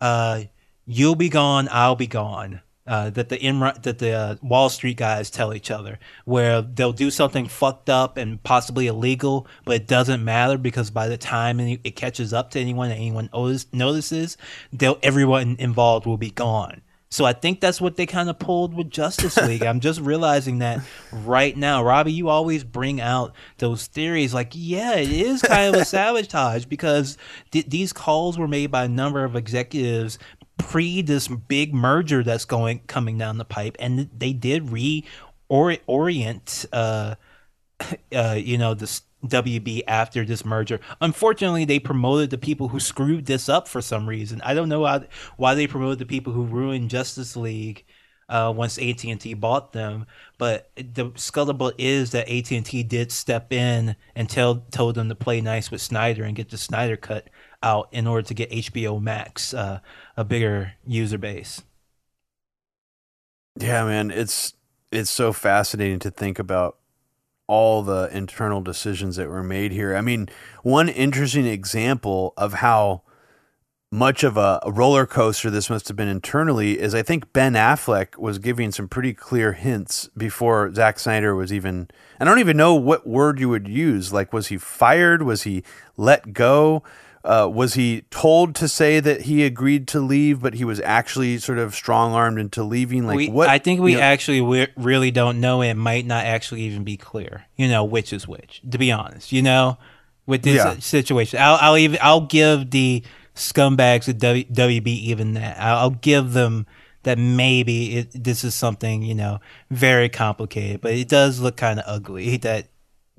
uh, 0.00 0.42
you'll 0.86 1.16
be 1.16 1.28
gone 1.28 1.68
i'll 1.70 1.96
be 1.96 2.06
gone 2.06 2.60
uh, 2.86 3.10
that 3.10 3.28
the 3.28 3.40
in 3.40 3.60
that 3.60 3.98
the 3.98 4.12
uh, 4.12 4.36
Wall 4.42 4.68
Street 4.68 4.96
guys 4.96 5.30
tell 5.30 5.52
each 5.54 5.70
other, 5.70 5.98
where 6.24 6.62
they'll 6.62 6.92
do 6.92 7.10
something 7.10 7.46
fucked 7.48 7.90
up 7.90 8.16
and 8.16 8.42
possibly 8.42 8.86
illegal, 8.86 9.46
but 9.64 9.76
it 9.76 9.86
doesn't 9.86 10.24
matter 10.24 10.58
because 10.58 10.90
by 10.90 11.08
the 11.08 11.16
time 11.16 11.60
it 11.60 11.96
catches 11.96 12.32
up 12.32 12.50
to 12.52 12.60
anyone 12.60 12.90
and 12.90 13.00
anyone 13.00 13.30
notices, 13.72 14.36
they'll 14.72 14.98
everyone 15.02 15.56
involved 15.58 16.06
will 16.06 16.16
be 16.16 16.30
gone. 16.30 16.82
So 17.08 17.24
I 17.24 17.32
think 17.32 17.60
that's 17.60 17.80
what 17.80 17.96
they 17.96 18.04
kind 18.04 18.28
of 18.28 18.38
pulled 18.38 18.74
with 18.74 18.90
Justice 18.90 19.36
League. 19.36 19.62
I'm 19.62 19.78
just 19.80 20.00
realizing 20.00 20.58
that 20.58 20.80
right 21.12 21.56
now, 21.56 21.82
Robbie. 21.84 22.12
You 22.12 22.28
always 22.28 22.64
bring 22.64 23.00
out 23.00 23.32
those 23.58 23.86
theories, 23.86 24.34
like 24.34 24.50
yeah, 24.52 24.96
it 24.96 25.10
is 25.10 25.40
kind 25.40 25.74
of 25.74 25.80
a 25.80 25.84
sabotage 25.86 26.64
because 26.64 27.16
th- 27.52 27.70
these 27.70 27.92
calls 27.92 28.38
were 28.38 28.48
made 28.48 28.72
by 28.72 28.84
a 28.84 28.88
number 28.88 29.22
of 29.22 29.36
executives 29.36 30.18
pre 30.58 31.02
this 31.02 31.28
big 31.28 31.74
merger 31.74 32.22
that's 32.22 32.44
going 32.44 32.80
coming 32.86 33.18
down 33.18 33.38
the 33.38 33.44
pipe, 33.44 33.76
and 33.78 34.10
they 34.16 34.32
did 34.32 34.66
reorient, 34.66 36.66
uh, 36.72 37.14
uh, 38.14 38.36
you 38.38 38.58
know, 38.58 38.74
this 38.74 39.02
WB 39.24 39.82
after 39.86 40.24
this 40.24 40.44
merger. 40.44 40.80
Unfortunately, 41.00 41.64
they 41.64 41.78
promoted 41.78 42.30
the 42.30 42.38
people 42.38 42.68
who 42.68 42.80
screwed 42.80 43.26
this 43.26 43.48
up 43.48 43.68
for 43.68 43.80
some 43.80 44.08
reason. 44.08 44.40
I 44.42 44.54
don't 44.54 44.68
know 44.68 44.80
why, 44.80 45.06
why 45.36 45.54
they 45.54 45.66
promoted 45.66 45.98
the 45.98 46.06
people 46.06 46.32
who 46.32 46.44
ruined 46.44 46.90
Justice 46.90 47.36
League 47.36 47.84
uh, 48.28 48.52
once 48.54 48.78
AT 48.78 49.04
and 49.04 49.20
T 49.20 49.34
bought 49.34 49.72
them. 49.72 50.06
But 50.38 50.70
the 50.76 51.10
scuttlebutt 51.12 51.74
is 51.78 52.10
that 52.10 52.28
AT 52.28 52.50
and 52.50 52.66
T 52.66 52.82
did 52.82 53.12
step 53.12 53.52
in 53.52 53.96
and 54.14 54.28
tell 54.28 54.64
told 54.70 54.94
them 54.94 55.08
to 55.08 55.14
play 55.14 55.40
nice 55.40 55.70
with 55.70 55.80
Snyder 55.80 56.24
and 56.24 56.36
get 56.36 56.50
the 56.50 56.58
Snyder 56.58 56.96
cut 56.96 57.28
out 57.62 57.88
in 57.92 58.06
order 58.06 58.26
to 58.28 58.34
get 58.34 58.50
HBO 58.50 59.00
Max 59.00 59.54
uh, 59.54 59.80
a 60.16 60.24
bigger 60.24 60.74
user 60.86 61.18
base. 61.18 61.62
Yeah, 63.58 63.84
man, 63.84 64.10
it's 64.10 64.54
it's 64.92 65.10
so 65.10 65.32
fascinating 65.32 65.98
to 66.00 66.10
think 66.10 66.38
about 66.38 66.76
all 67.46 67.82
the 67.82 68.08
internal 68.12 68.60
decisions 68.60 69.16
that 69.16 69.28
were 69.28 69.42
made 69.42 69.72
here. 69.72 69.94
I 69.94 70.00
mean, 70.00 70.28
one 70.62 70.88
interesting 70.88 71.46
example 71.46 72.34
of 72.36 72.54
how 72.54 73.02
much 73.90 74.24
of 74.24 74.36
a, 74.36 74.58
a, 74.64 74.72
roller 74.72 75.06
coaster 75.06 75.48
this 75.48 75.70
must 75.70 75.86
have 75.86 75.96
been 75.96 76.08
internally 76.08 76.78
is 76.78 76.94
I 76.94 77.02
think 77.02 77.32
Ben 77.32 77.54
Affleck 77.54 78.18
was 78.18 78.38
giving 78.38 78.72
some 78.72 78.88
pretty 78.88 79.14
clear 79.14 79.52
hints 79.52 80.10
before 80.16 80.74
Zack 80.74 80.98
Snyder 80.98 81.34
was 81.34 81.52
even. 81.52 81.88
I 82.18 82.24
don't 82.24 82.40
even 82.40 82.56
know 82.56 82.74
what 82.74 83.06
word 83.06 83.38
you 83.38 83.48
would 83.48 83.68
use. 83.68 84.12
Like, 84.12 84.32
was 84.32 84.48
he 84.48 84.58
fired? 84.58 85.22
Was 85.22 85.44
he 85.44 85.62
let 85.96 86.32
go? 86.32 86.82
Uh, 87.26 87.48
was 87.48 87.74
he 87.74 88.02
told 88.10 88.54
to 88.54 88.68
say 88.68 89.00
that 89.00 89.22
he 89.22 89.44
agreed 89.44 89.88
to 89.88 90.00
leave, 90.00 90.40
but 90.40 90.54
he 90.54 90.64
was 90.64 90.80
actually 90.80 91.38
sort 91.38 91.58
of 91.58 91.74
strong 91.74 92.12
armed 92.12 92.38
into 92.38 92.62
leaving? 92.62 93.04
Like 93.04 93.16
we, 93.16 93.28
what? 93.28 93.48
I 93.48 93.58
think 93.58 93.80
we 93.80 93.92
you 93.92 93.98
know, 93.98 94.04
actually 94.04 94.40
we 94.40 94.68
really 94.76 95.10
don't 95.10 95.40
know. 95.40 95.60
It 95.60 95.74
might 95.74 96.06
not 96.06 96.24
actually 96.24 96.62
even 96.62 96.84
be 96.84 96.96
clear. 96.96 97.46
You 97.56 97.66
know, 97.68 97.84
which 97.84 98.12
is 98.12 98.28
which. 98.28 98.62
To 98.70 98.78
be 98.78 98.92
honest, 98.92 99.32
you 99.32 99.42
know, 99.42 99.76
with 100.24 100.42
this 100.42 100.56
yeah. 100.56 100.78
situation, 100.78 101.40
I'll, 101.40 101.58
I'll 101.60 101.76
even 101.76 101.98
I'll 102.00 102.26
give 102.26 102.70
the 102.70 103.02
scumbags 103.34 104.08
at 104.08 104.18
w, 104.18 104.44
WB 104.44 104.86
even 104.86 105.34
that. 105.34 105.58
I'll, 105.60 105.78
I'll 105.78 105.90
give 105.90 106.32
them 106.32 106.64
that 107.02 107.18
maybe 107.18 107.96
it, 107.98 108.24
this 108.24 108.44
is 108.44 108.54
something 108.54 109.02
you 109.02 109.16
know 109.16 109.40
very 109.70 110.08
complicated, 110.08 110.80
but 110.80 110.92
it 110.92 111.08
does 111.08 111.40
look 111.40 111.56
kind 111.56 111.80
of 111.80 111.84
ugly 111.88 112.36
that 112.38 112.68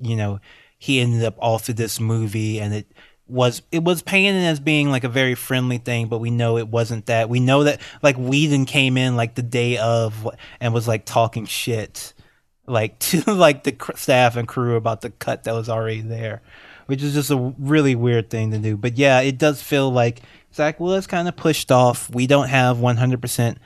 you 0.00 0.16
know 0.16 0.40
he 0.78 1.00
ended 1.00 1.24
up 1.24 1.34
off 1.38 1.68
of 1.68 1.76
this 1.76 1.98
movie 1.98 2.60
and 2.60 2.72
it 2.72 2.86
was 3.28 3.62
it 3.70 3.84
was 3.84 4.02
painted 4.02 4.42
as 4.44 4.60
being 4.60 4.90
like 4.90 5.04
a 5.04 5.08
very 5.08 5.34
friendly 5.34 5.78
thing, 5.78 6.08
but 6.08 6.18
we 6.18 6.30
know 6.30 6.58
it 6.58 6.68
wasn't 6.68 7.06
that. 7.06 7.28
We 7.28 7.40
know 7.40 7.64
that 7.64 7.80
like 8.02 8.16
Whedon 8.16 8.64
came 8.64 8.96
in 8.96 9.16
like 9.16 9.34
the 9.34 9.42
day 9.42 9.76
of 9.76 10.28
and 10.60 10.72
was 10.72 10.88
like 10.88 11.04
talking 11.04 11.46
shit 11.46 12.14
like 12.68 12.98
to 13.00 13.32
like 13.32 13.64
the 13.64 13.76
staff 13.96 14.36
and 14.36 14.46
crew 14.46 14.76
about 14.76 15.00
the 15.00 15.10
cut 15.10 15.44
that 15.44 15.54
was 15.54 15.68
already 15.68 16.00
there, 16.00 16.42
which 16.86 17.02
is 17.02 17.14
just 17.14 17.30
a 17.30 17.54
really 17.58 17.94
weird 17.94 18.30
thing 18.30 18.50
to 18.52 18.58
do. 18.58 18.76
But 18.76 18.96
yeah, 18.96 19.20
it 19.20 19.38
does 19.38 19.62
feel 19.62 19.90
like 19.90 20.22
Zack 20.54 20.78
Willis 20.78 21.06
kind 21.06 21.28
of 21.28 21.36
pushed 21.36 21.72
off. 21.72 22.10
We 22.10 22.26
don't 22.26 22.48
have 22.48 22.78
100% 22.78 23.56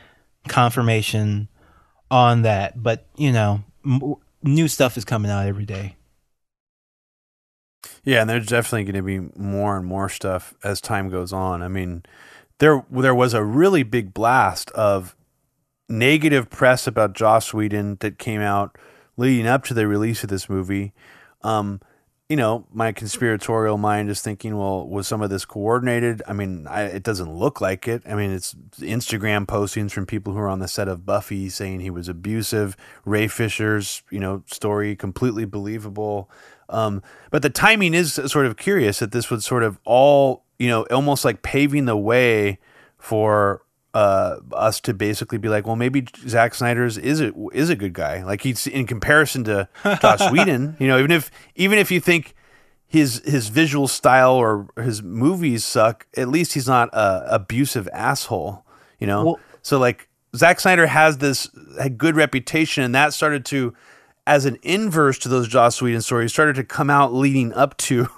confirmation 0.48 1.48
on 2.10 2.42
that, 2.42 2.82
but 2.82 3.06
you 3.16 3.32
know, 3.32 3.62
m- 3.84 4.16
new 4.42 4.68
stuff 4.68 4.96
is 4.96 5.04
coming 5.04 5.30
out 5.30 5.46
every 5.46 5.64
day. 5.64 5.96
Yeah, 8.04 8.20
and 8.20 8.30
there's 8.30 8.46
definitely 8.46 8.84
going 8.84 9.04
to 9.04 9.28
be 9.28 9.38
more 9.40 9.76
and 9.76 9.86
more 9.86 10.08
stuff 10.08 10.54
as 10.62 10.80
time 10.80 11.08
goes 11.08 11.32
on. 11.32 11.62
I 11.62 11.68
mean, 11.68 12.04
there 12.58 12.84
there 12.90 13.14
was 13.14 13.34
a 13.34 13.44
really 13.44 13.82
big 13.82 14.14
blast 14.14 14.70
of 14.72 15.16
negative 15.88 16.48
press 16.50 16.86
about 16.86 17.12
Joss 17.12 17.52
Whedon 17.52 17.96
that 18.00 18.18
came 18.18 18.40
out 18.40 18.76
leading 19.16 19.46
up 19.46 19.64
to 19.64 19.74
the 19.74 19.86
release 19.86 20.22
of 20.22 20.30
this 20.30 20.48
movie. 20.48 20.92
Um, 21.42 21.80
you 22.28 22.36
know, 22.36 22.66
my 22.72 22.92
conspiratorial 22.92 23.76
mind 23.76 24.08
is 24.08 24.22
thinking, 24.22 24.56
well, 24.56 24.88
was 24.88 25.06
some 25.06 25.20
of 25.20 25.28
this 25.28 25.44
coordinated? 25.44 26.22
I 26.26 26.32
mean, 26.32 26.66
I, 26.66 26.84
it 26.84 27.02
doesn't 27.02 27.30
look 27.30 27.60
like 27.60 27.86
it. 27.86 28.02
I 28.08 28.14
mean, 28.14 28.30
it's 28.30 28.54
Instagram 28.78 29.44
postings 29.44 29.90
from 29.90 30.06
people 30.06 30.32
who 30.32 30.38
are 30.38 30.48
on 30.48 30.60
the 30.60 30.66
set 30.66 30.88
of 30.88 31.04
Buffy 31.04 31.50
saying 31.50 31.80
he 31.80 31.90
was 31.90 32.08
abusive. 32.08 32.74
Ray 33.04 33.28
Fisher's, 33.28 34.02
you 34.10 34.18
know, 34.18 34.44
story 34.46 34.96
completely 34.96 35.44
believable. 35.44 36.30
Um, 36.72 37.02
but 37.30 37.42
the 37.42 37.50
timing 37.50 37.94
is 37.94 38.14
sort 38.14 38.46
of 38.46 38.56
curious 38.56 38.98
that 38.98 39.12
this 39.12 39.30
would 39.30 39.42
sort 39.42 39.62
of 39.62 39.78
all, 39.84 40.44
you 40.58 40.68
know, 40.68 40.84
almost 40.84 41.24
like 41.24 41.42
paving 41.42 41.84
the 41.84 41.96
way 41.96 42.58
for 42.98 43.62
uh, 43.94 44.36
us 44.52 44.80
to 44.80 44.94
basically 44.94 45.38
be 45.38 45.48
like, 45.48 45.66
well, 45.66 45.76
maybe 45.76 46.06
Zack 46.26 46.54
Snyder's 46.54 46.96
is 46.96 47.20
a, 47.20 47.32
is 47.52 47.68
a 47.68 47.76
good 47.76 47.92
guy. 47.92 48.24
Like 48.24 48.42
he's 48.42 48.66
in 48.66 48.86
comparison 48.86 49.44
to 49.44 49.68
Joss 50.00 50.30
Whedon, 50.32 50.76
you 50.78 50.88
know, 50.88 50.98
even 50.98 51.10
if 51.10 51.30
even 51.54 51.78
if 51.78 51.90
you 51.90 52.00
think 52.00 52.34
his 52.86 53.22
his 53.24 53.48
visual 53.48 53.88
style 53.88 54.34
or 54.34 54.68
his 54.76 55.02
movies 55.02 55.64
suck, 55.64 56.06
at 56.16 56.28
least 56.28 56.54
he's 56.54 56.68
not 56.68 56.88
a 56.92 57.34
abusive 57.34 57.88
asshole, 57.92 58.64
you 58.98 59.06
know. 59.06 59.24
Well, 59.24 59.40
so 59.62 59.78
like 59.78 60.08
Zack 60.34 60.60
Snyder 60.60 60.86
has 60.86 61.18
this 61.18 61.50
a 61.78 61.90
good 61.90 62.16
reputation, 62.16 62.84
and 62.84 62.94
that 62.94 63.12
started 63.12 63.44
to 63.46 63.74
as 64.26 64.44
an 64.44 64.58
inverse 64.62 65.18
to 65.18 65.28
those 65.28 65.48
Joss 65.48 65.82
Whedon 65.82 66.02
stories 66.02 66.32
started 66.32 66.56
to 66.56 66.64
come 66.64 66.90
out 66.90 67.12
leading 67.12 67.52
up 67.54 67.76
to 67.78 68.08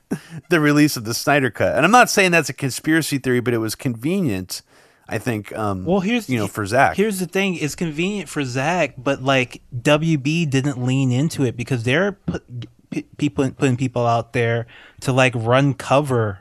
the 0.50 0.60
release 0.60 0.96
of 0.96 1.04
the 1.04 1.14
Snyder 1.14 1.50
Cut. 1.50 1.74
And 1.74 1.84
I'm 1.84 1.90
not 1.90 2.10
saying 2.10 2.30
that's 2.30 2.48
a 2.48 2.54
conspiracy 2.54 3.18
theory, 3.18 3.40
but 3.40 3.54
it 3.54 3.58
was 3.58 3.74
convenient. 3.74 4.62
I 5.10 5.16
think. 5.16 5.56
Um, 5.56 5.86
well, 5.86 6.00
here's 6.00 6.28
you 6.28 6.38
know 6.38 6.46
for 6.46 6.66
Zack. 6.66 6.96
Here's 6.96 7.18
the 7.18 7.26
thing: 7.26 7.54
it's 7.54 7.74
convenient 7.74 8.28
for 8.28 8.44
Zack, 8.44 8.94
but 8.98 9.22
like 9.22 9.62
WB 9.74 10.50
didn't 10.50 10.84
lean 10.84 11.10
into 11.10 11.44
it 11.44 11.56
because 11.56 11.84
they're 11.84 12.12
put, 12.12 12.44
p- 12.90 13.06
people 13.16 13.50
putting 13.52 13.78
people 13.78 14.06
out 14.06 14.34
there 14.34 14.66
to 15.00 15.12
like 15.12 15.32
run 15.34 15.72
cover 15.72 16.40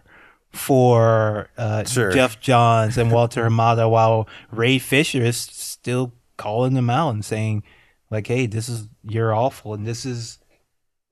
for 0.51 1.49
uh, 1.57 1.85
sure. 1.85 2.11
Geoff 2.11 2.41
Johns 2.41 2.97
and 2.97 3.09
Walter 3.09 3.47
Hamada, 3.47 3.89
while 3.89 4.27
Ray 4.51 4.79
Fisher 4.79 5.23
is 5.23 5.37
still 5.37 6.11
calling 6.35 6.73
them 6.73 6.89
out 6.89 7.11
and 7.11 7.23
saying 7.23 7.63
like, 8.09 8.27
"Hey, 8.27 8.45
this 8.45 8.69
is 8.69 8.87
you're 9.03 9.33
awful, 9.33 9.73
and 9.73 9.85
this 9.85 10.05
is." 10.05 10.39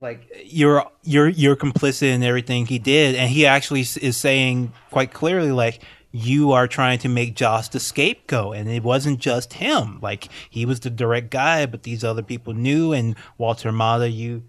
Like 0.01 0.29
you're 0.43 0.85
you're 1.03 1.29
you're 1.29 1.55
complicit 1.55 2.13
in 2.13 2.21
everything 2.21 2.65
he 2.65 2.79
did, 2.79 3.15
and 3.15 3.29
he 3.31 3.45
actually 3.45 3.79
is 3.79 4.17
saying 4.17 4.73
quite 4.91 5.13
clearly, 5.13 5.53
like 5.53 5.81
you 6.11 6.53
are 6.53 6.67
trying 6.67 6.97
to 6.99 7.09
make 7.09 7.35
Joss 7.35 7.67
the 7.67 7.79
scapegoat, 7.79 8.55
and 8.55 8.69
it 8.69 8.83
wasn't 8.83 9.19
just 9.19 9.53
him. 9.53 9.99
Like 10.01 10.29
he 10.49 10.65
was 10.65 10.79
the 10.79 10.89
direct 10.89 11.29
guy, 11.29 11.65
but 11.65 11.83
these 11.83 12.03
other 12.05 12.23
people 12.23 12.53
knew, 12.53 12.93
and 12.93 13.15
Walter 13.37 13.69
Hamada, 13.69 14.13
you 14.13 14.43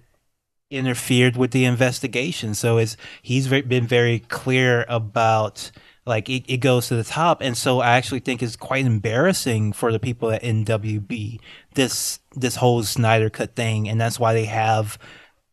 interfered 0.70 1.36
with 1.36 1.50
the 1.50 1.64
investigation. 1.64 2.54
So 2.54 2.78
it's 2.78 2.96
he's 3.20 3.48
been 3.48 3.86
very 3.86 4.20
clear 4.20 4.84
about 4.88 5.72
like 6.06 6.28
it, 6.28 6.44
it 6.46 6.58
goes 6.58 6.86
to 6.88 6.94
the 6.94 7.02
top, 7.02 7.40
and 7.40 7.56
so 7.56 7.80
I 7.80 7.96
actually 7.96 8.20
think 8.20 8.44
it's 8.44 8.54
quite 8.54 8.86
embarrassing 8.86 9.72
for 9.72 9.90
the 9.90 9.98
people 9.98 10.30
at 10.30 10.42
NWB 10.42 11.40
this 11.76 12.18
this 12.34 12.56
whole 12.56 12.82
Snyder 12.82 13.30
Cut 13.30 13.54
thing, 13.54 13.88
and 13.88 14.00
that's 14.00 14.18
why 14.18 14.34
they 14.34 14.46
have 14.46 14.98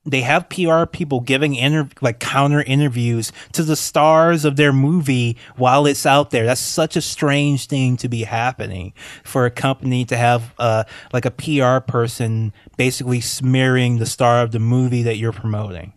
they 0.05 0.21
have 0.21 0.49
PR 0.49 0.85
people 0.85 1.21
giving 1.21 1.55
inter- 1.55 1.89
like 2.01 2.19
counter 2.19 2.61
interviews 2.61 3.31
to 3.53 3.63
the 3.63 3.75
stars 3.75 4.43
of 4.43 4.55
their 4.55 4.73
movie 4.73 5.37
while 5.55 5.85
it's 5.85 6.05
out 6.05 6.31
there. 6.31 6.45
That's 6.45 6.59
such 6.59 6.95
a 6.95 7.01
strange 7.01 7.67
thing 7.67 7.95
to 7.97 8.09
be 8.09 8.23
happening 8.23 8.93
for 9.23 9.45
a 9.45 9.51
company 9.51 10.03
to 10.05 10.17
have 10.17 10.53
uh, 10.57 10.83
like 11.13 11.25
a 11.25 11.31
PR 11.31 11.79
person 11.79 12.53
basically 12.75 13.21
smearing 13.21 13.97
the 13.97 14.05
star 14.05 14.41
of 14.41 14.51
the 14.51 14.59
movie 14.59 15.03
that 15.03 15.17
you're 15.17 15.31
promoting. 15.31 15.93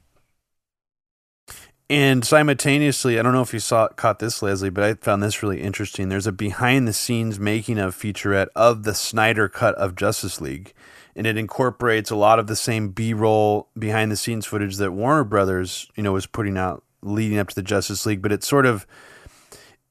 And 1.88 2.24
simultaneously, 2.24 3.18
I 3.18 3.22
don't 3.22 3.32
know 3.32 3.42
if 3.42 3.54
you 3.54 3.60
saw 3.60 3.86
caught 3.88 4.18
this, 4.18 4.42
Leslie, 4.42 4.70
but 4.70 4.82
I 4.82 4.94
found 4.94 5.22
this 5.22 5.40
really 5.40 5.62
interesting. 5.62 6.08
There's 6.08 6.26
a 6.26 6.32
behind 6.32 6.88
the 6.88 6.92
scenes 6.92 7.38
making 7.38 7.78
of 7.78 7.94
featurette 7.94 8.48
of 8.56 8.82
the 8.82 8.94
Snyder 8.94 9.48
cut 9.48 9.76
of 9.76 9.94
Justice 9.94 10.40
League, 10.40 10.74
and 11.14 11.28
it 11.28 11.38
incorporates 11.38 12.10
a 12.10 12.16
lot 12.16 12.40
of 12.40 12.48
the 12.48 12.56
same 12.56 12.88
B 12.88 13.14
roll 13.14 13.68
behind 13.78 14.10
the 14.10 14.16
scenes 14.16 14.46
footage 14.46 14.76
that 14.78 14.90
Warner 14.92 15.22
Brothers, 15.22 15.88
you 15.94 16.02
know, 16.02 16.12
was 16.12 16.26
putting 16.26 16.58
out 16.58 16.82
leading 17.02 17.38
up 17.38 17.48
to 17.50 17.54
the 17.54 17.62
Justice 17.62 18.04
League. 18.04 18.20
But 18.20 18.32
it's 18.32 18.48
sort 18.48 18.66
of 18.66 18.84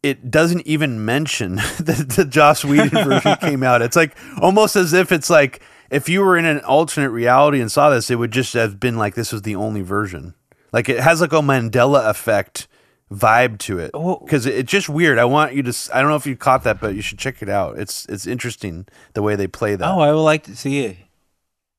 it 0.04 0.30
doesn't 0.30 0.68
even 0.68 1.06
mention 1.06 1.56
that 1.80 2.14
the 2.18 2.26
Joss 2.26 2.66
Whedon 2.66 2.90
version 3.10 3.38
came 3.38 3.64
out. 3.64 3.82
It's 3.82 3.96
like 3.96 4.18
almost 4.42 4.76
as 4.76 4.92
if 4.92 5.14
it's 5.14 5.30
like 5.30 5.62
if 5.90 6.10
you 6.10 6.20
were 6.20 6.38
in 6.38 6.44
an 6.44 6.60
alternate 6.60 7.12
reality 7.12 7.62
and 7.62 7.72
saw 7.72 7.90
this, 7.90 8.12
it 8.12 8.16
would 8.16 8.32
just 8.32 8.54
have 8.54 8.82
been 8.82 8.98
like 8.98 9.16
this 9.16 9.32
was 9.32 9.44
the 9.44 9.56
only 9.56 9.82
version. 9.82 10.34
Like 10.76 10.90
it 10.90 11.00
has 11.00 11.22
like 11.22 11.32
a 11.32 11.38
Mandela 11.38 12.10
effect 12.10 12.68
vibe 13.10 13.60
to 13.60 13.80
it 13.80 13.92
because 13.94 14.46
it's 14.46 14.70
just 14.70 14.90
weird. 14.90 15.18
I 15.18 15.24
want 15.24 15.54
you 15.54 15.64
to. 15.64 15.70
s- 15.70 15.90
I 15.94 16.02
don't 16.02 16.10
know 16.10 16.18
if 16.18 16.28
you 16.28 16.36
caught 16.36 16.66
that, 16.66 16.82
but 16.82 16.96
you 16.96 17.02
should 17.02 17.18
check 17.18 17.42
it 17.42 17.48
out. 17.48 17.80
It's 17.80 18.06
it's 18.08 18.28
interesting 18.28 18.86
the 19.14 19.22
way 19.22 19.38
they 19.38 19.48
play 19.48 19.78
that. 19.78 19.90
Oh, 19.90 20.02
I 20.02 20.12
would 20.12 20.20
like 20.20 20.44
to 20.44 20.56
see 20.56 20.84
it. 20.84 20.98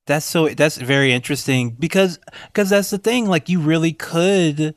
That's 0.07 0.25
so. 0.25 0.49
That's 0.49 0.79
very 0.79 1.13
interesting 1.13 1.73
because 1.73 2.19
because 2.47 2.71
that's 2.71 2.89
the 2.89 2.97
thing. 2.97 3.27
Like 3.27 3.51
you 3.51 3.61
really 3.61 3.93
could. 3.93 4.75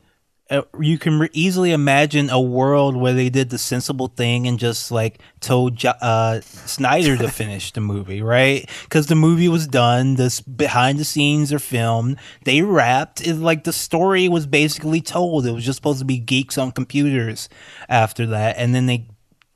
Uh, 0.49 0.63
you 0.79 0.97
can 0.97 1.19
re- 1.19 1.29
easily 1.31 1.71
imagine 1.71 2.29
a 2.31 2.41
world 2.41 2.95
where 2.95 3.13
they 3.13 3.29
did 3.29 3.51
the 3.51 3.57
sensible 3.57 4.07
thing 4.07 4.47
and 4.47 4.57
just 4.57 4.91
like 4.91 5.19
told 5.41 5.75
Jo- 5.75 5.93
uh, 6.01 6.41
Snyder 6.41 7.15
to 7.17 7.27
finish 7.29 7.71
the 7.71 7.81
movie, 7.81 8.23
right? 8.23 8.67
Because 8.83 9.05
the 9.07 9.15
movie 9.15 9.47
was 9.47 9.67
done, 9.67 10.15
this 10.15 10.41
behind 10.41 10.97
the 10.97 11.05
scenes 11.05 11.53
are 11.53 11.59
filmed, 11.59 12.17
they 12.45 12.63
wrapped. 12.63 13.21
It 13.25 13.35
like 13.35 13.63
the 13.63 13.73
story 13.73 14.27
was 14.27 14.47
basically 14.47 15.01
told. 15.01 15.45
It 15.45 15.51
was 15.51 15.65
just 15.65 15.77
supposed 15.77 15.99
to 15.99 16.05
be 16.05 16.17
geeks 16.17 16.57
on 16.57 16.71
computers 16.71 17.47
after 17.87 18.25
that, 18.27 18.55
and 18.57 18.73
then 18.73 18.87
they 18.87 19.05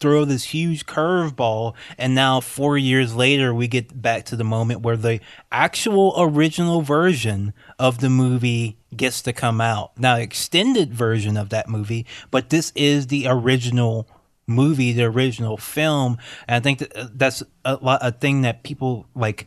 throw 0.03 0.25
this 0.25 0.43
huge 0.43 0.85
curveball 0.85 1.73
and 1.97 2.13
now 2.13 2.41
4 2.41 2.77
years 2.77 3.15
later 3.15 3.53
we 3.53 3.69
get 3.69 4.01
back 4.01 4.25
to 4.25 4.35
the 4.35 4.43
moment 4.43 4.81
where 4.81 4.97
the 4.97 5.21
actual 5.49 6.13
original 6.17 6.81
version 6.81 7.53
of 7.79 7.99
the 7.99 8.09
movie 8.09 8.77
gets 8.97 9.21
to 9.21 9.31
come 9.31 9.61
out. 9.61 9.97
Now 9.97 10.17
extended 10.17 10.93
version 10.93 11.37
of 11.37 11.51
that 11.51 11.69
movie, 11.69 12.05
but 12.31 12.49
this 12.49 12.73
is 12.75 13.07
the 13.07 13.27
original 13.29 14.09
movie, 14.45 14.91
the 14.91 15.05
original 15.05 15.55
film. 15.55 16.17
And 16.49 16.57
I 16.57 16.59
think 16.59 16.79
that 16.79 16.97
uh, 16.97 17.07
that's 17.13 17.41
a 17.63 17.75
lot 17.75 17.99
a 18.03 18.11
thing 18.11 18.41
that 18.41 18.63
people 18.63 19.05
like 19.15 19.45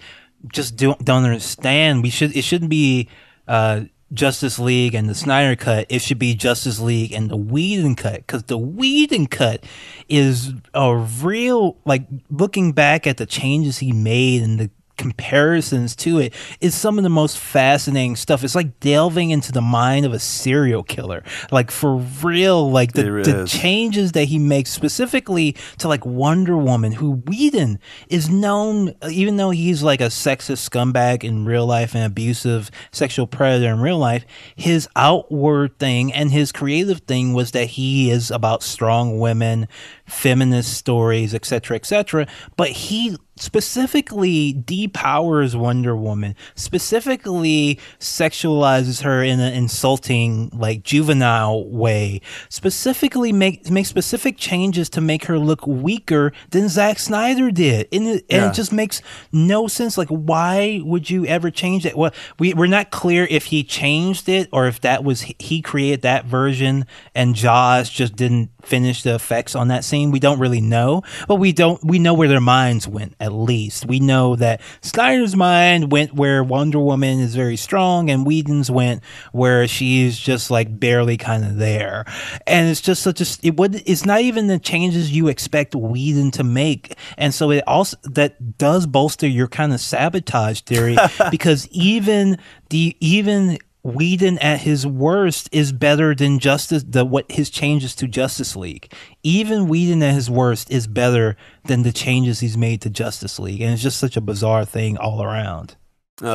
just 0.50 0.74
don't 0.76 1.04
don't 1.04 1.24
understand. 1.24 2.02
We 2.02 2.08
should 2.08 2.34
it 2.34 2.44
shouldn't 2.44 2.70
be 2.70 3.10
uh 3.46 3.82
Justice 4.12 4.58
League 4.58 4.94
and 4.94 5.08
the 5.08 5.14
Snyder 5.14 5.56
cut, 5.56 5.86
it 5.88 6.00
should 6.00 6.18
be 6.18 6.34
Justice 6.34 6.78
League 6.78 7.12
and 7.12 7.28
the 7.28 7.36
Whedon 7.36 7.96
cut 7.96 8.18
because 8.18 8.44
the 8.44 8.58
Whedon 8.58 9.26
cut 9.26 9.64
is 10.08 10.52
a 10.74 10.94
real 10.96 11.76
like 11.84 12.06
looking 12.30 12.72
back 12.72 13.06
at 13.06 13.16
the 13.16 13.26
changes 13.26 13.78
he 13.78 13.92
made 13.92 14.42
and 14.42 14.60
the 14.60 14.70
comparisons 14.96 15.94
to 15.96 16.18
it 16.18 16.34
is 16.60 16.74
some 16.74 16.98
of 16.98 17.04
the 17.04 17.10
most 17.10 17.38
fascinating 17.38 18.16
stuff. 18.16 18.42
It's 18.44 18.54
like 18.54 18.80
delving 18.80 19.30
into 19.30 19.52
the 19.52 19.60
mind 19.60 20.06
of 20.06 20.12
a 20.12 20.18
serial 20.18 20.82
killer, 20.82 21.22
like 21.50 21.70
for 21.70 21.96
real. 21.96 22.70
Like 22.70 22.92
the, 22.92 23.02
the 23.02 23.46
changes 23.46 24.12
that 24.12 24.24
he 24.24 24.38
makes 24.38 24.70
specifically 24.70 25.56
to 25.78 25.88
like 25.88 26.04
Wonder 26.04 26.56
Woman, 26.56 26.92
who 26.92 27.22
Whedon 27.26 27.78
is 28.08 28.28
known, 28.28 28.94
even 29.08 29.36
though 29.36 29.50
he's 29.50 29.82
like 29.82 30.00
a 30.00 30.04
sexist 30.04 30.68
scumbag 30.68 31.24
in 31.24 31.44
real 31.44 31.66
life 31.66 31.94
and 31.94 32.04
abusive 32.04 32.70
sexual 32.90 33.26
predator 33.26 33.72
in 33.72 33.80
real 33.80 33.98
life, 33.98 34.24
his 34.54 34.88
outward 34.96 35.78
thing 35.78 36.12
and 36.12 36.30
his 36.30 36.52
creative 36.52 37.00
thing 37.00 37.34
was 37.34 37.52
that 37.52 37.66
he 37.66 38.10
is 38.10 38.30
about 38.30 38.62
strong 38.62 39.18
women, 39.18 39.68
feminist 40.06 40.74
stories, 40.74 41.34
etc., 41.34 41.76
etc. 41.76 42.26
But 42.56 42.70
he 42.70 43.16
specifically 43.36 44.54
depowers 44.54 45.54
Wonder 45.54 45.94
Woman, 45.94 46.34
specifically 46.54 47.78
sexualizes 48.00 49.02
her 49.02 49.22
in 49.22 49.40
an 49.40 49.52
insulting, 49.52 50.50
like 50.52 50.82
juvenile 50.82 51.68
way, 51.68 52.20
specifically 52.48 53.32
make 53.32 53.70
make 53.70 53.86
specific 53.86 54.36
changes 54.38 54.88
to 54.90 55.00
make 55.00 55.26
her 55.26 55.38
look 55.38 55.66
weaker 55.66 56.32
than 56.50 56.68
Zack 56.68 56.98
Snyder 56.98 57.50
did. 57.50 57.88
And 57.92 58.06
it, 58.08 58.24
and 58.30 58.46
it 58.46 58.54
just 58.54 58.72
makes 58.72 59.02
no 59.32 59.68
sense. 59.68 59.98
Like, 59.98 60.08
why 60.08 60.80
would 60.84 61.10
you 61.10 61.26
ever 61.26 61.50
change 61.50 61.84
that? 61.84 61.96
Well, 61.96 62.12
we, 62.38 62.54
we're 62.54 62.66
not 62.66 62.90
clear 62.90 63.26
if 63.28 63.46
he 63.46 63.62
changed 63.62 64.28
it 64.28 64.48
or 64.52 64.66
if 64.66 64.80
that 64.80 65.04
was 65.04 65.22
he 65.38 65.62
created 65.62 66.02
that 66.02 66.24
version 66.24 66.86
and 67.14 67.34
Joss 67.34 67.90
just 67.90 68.16
didn't 68.16 68.50
finish 68.62 69.02
the 69.02 69.14
effects 69.14 69.54
on 69.54 69.68
that 69.68 69.84
scene. 69.84 70.10
We 70.10 70.20
don't 70.20 70.38
really 70.38 70.60
know, 70.60 71.02
but 71.28 71.36
we 71.36 71.52
don't 71.52 71.82
we 71.84 71.98
know 71.98 72.14
where 72.14 72.28
their 72.28 72.40
minds 72.40 72.88
went 72.88 73.14
at 73.26 73.32
least. 73.32 73.84
We 73.86 74.00
know 74.00 74.36
that 74.36 74.60
Snyder's 74.80 75.36
mind 75.36 75.92
went 75.92 76.14
where 76.14 76.42
Wonder 76.42 76.78
Woman 76.78 77.20
is 77.20 77.34
very 77.34 77.56
strong 77.56 78.08
and 78.08 78.24
Whedon's 78.24 78.70
went 78.70 79.02
where 79.32 79.66
she's 79.68 80.18
just 80.18 80.50
like 80.50 80.80
barely 80.80 81.16
kind 81.16 81.44
of 81.44 81.56
there. 81.56 82.04
And 82.46 82.70
it's 82.70 82.80
just 82.80 83.02
such 83.02 83.20
a 83.20 83.26
it 83.42 83.56
would 83.56 83.82
it's 83.86 84.06
not 84.06 84.20
even 84.20 84.46
the 84.46 84.58
changes 84.58 85.10
you 85.10 85.28
expect 85.28 85.74
Whedon 85.74 86.30
to 86.32 86.44
make. 86.44 86.96
And 87.18 87.34
so 87.34 87.50
it 87.50 87.64
also 87.66 87.96
that 88.04 88.56
does 88.56 88.86
bolster 88.86 89.26
your 89.26 89.48
kind 89.48 89.74
of 89.74 89.80
sabotage 89.80 90.60
theory 90.60 90.96
because 91.30 91.68
even 91.68 92.38
the 92.70 92.96
even 93.00 93.58
Whedon 93.86 94.38
at 94.38 94.60
his 94.60 94.84
worst 94.84 95.48
is 95.52 95.70
better 95.70 96.12
than 96.14 96.40
Justice 96.40 96.84
the 96.86 97.04
what 97.04 97.30
his 97.30 97.50
changes 97.50 97.94
to 97.96 98.08
Justice 98.08 98.56
League. 98.56 98.92
Even 99.22 99.68
Whedon 99.68 100.02
at 100.02 100.14
his 100.14 100.28
worst 100.28 100.70
is 100.70 100.88
better 100.88 101.36
than 101.64 101.84
the 101.84 101.92
changes 101.92 102.40
he's 102.40 102.56
made 102.56 102.80
to 102.82 102.90
Justice 102.90 103.38
League, 103.38 103.60
and 103.60 103.72
it's 103.72 103.82
just 103.82 104.00
such 104.00 104.16
a 104.16 104.20
bizarre 104.20 104.64
thing 104.64 104.96
all 104.96 105.22
around. 105.22 105.76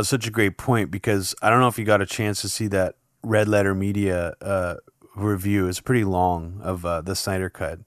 Such 0.03 0.27
a 0.27 0.31
great 0.31 0.57
point 0.57 0.91
because 0.91 1.35
I 1.41 1.49
don't 1.49 1.59
know 1.59 1.67
if 1.67 1.77
you 1.77 1.83
got 1.83 2.01
a 2.01 2.05
chance 2.05 2.41
to 2.41 2.49
see 2.49 2.67
that 2.67 2.95
Red 3.21 3.47
Letter 3.49 3.75
Media 3.75 4.35
uh, 4.41 4.75
review. 5.15 5.67
It's 5.67 5.81
pretty 5.81 6.05
long 6.05 6.61
of 6.63 6.85
uh, 6.85 7.01
the 7.01 7.15
Snyder 7.15 7.49
Cut, 7.49 7.79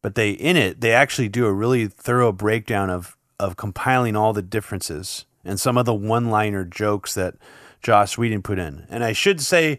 but 0.00 0.14
they 0.14 0.30
in 0.30 0.56
it 0.56 0.80
they 0.80 0.92
actually 0.92 1.28
do 1.28 1.44
a 1.44 1.52
really 1.52 1.88
thorough 1.88 2.32
breakdown 2.32 2.88
of 2.88 3.18
of 3.38 3.56
compiling 3.56 4.16
all 4.16 4.32
the 4.32 4.42
differences 4.42 5.26
and 5.44 5.60
some 5.60 5.76
of 5.76 5.84
the 5.84 5.94
one 5.94 6.30
liner 6.30 6.64
jokes 6.64 7.14
that 7.14 7.34
Joss 7.84 8.18
Whedon 8.18 8.42
put 8.42 8.58
in. 8.58 8.86
And 8.88 9.04
I 9.04 9.12
should 9.12 9.40
say, 9.40 9.78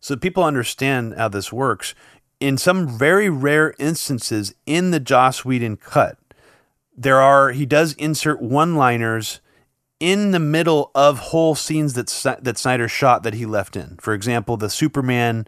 so 0.00 0.16
people 0.16 0.42
understand 0.42 1.14
how 1.16 1.28
this 1.28 1.52
works. 1.52 1.94
In 2.40 2.58
some 2.58 2.88
very 2.88 3.30
rare 3.30 3.74
instances 3.78 4.52
in 4.66 4.90
the 4.90 4.98
Joss 4.98 5.44
Whedon 5.44 5.76
cut, 5.76 6.18
there 6.96 7.20
are 7.20 7.52
he 7.52 7.64
does 7.64 7.92
insert 7.94 8.42
one 8.42 8.74
liners 8.74 9.40
in 10.00 10.32
the 10.32 10.40
middle 10.40 10.90
of 10.96 11.18
whole 11.18 11.54
scenes 11.54 11.94
that 11.94 12.08
that 12.42 12.58
Snyder 12.58 12.88
shot 12.88 13.22
that 13.22 13.34
he 13.34 13.46
left 13.46 13.76
in. 13.76 13.96
For 14.00 14.12
example, 14.12 14.56
the 14.56 14.68
Superman, 14.68 15.46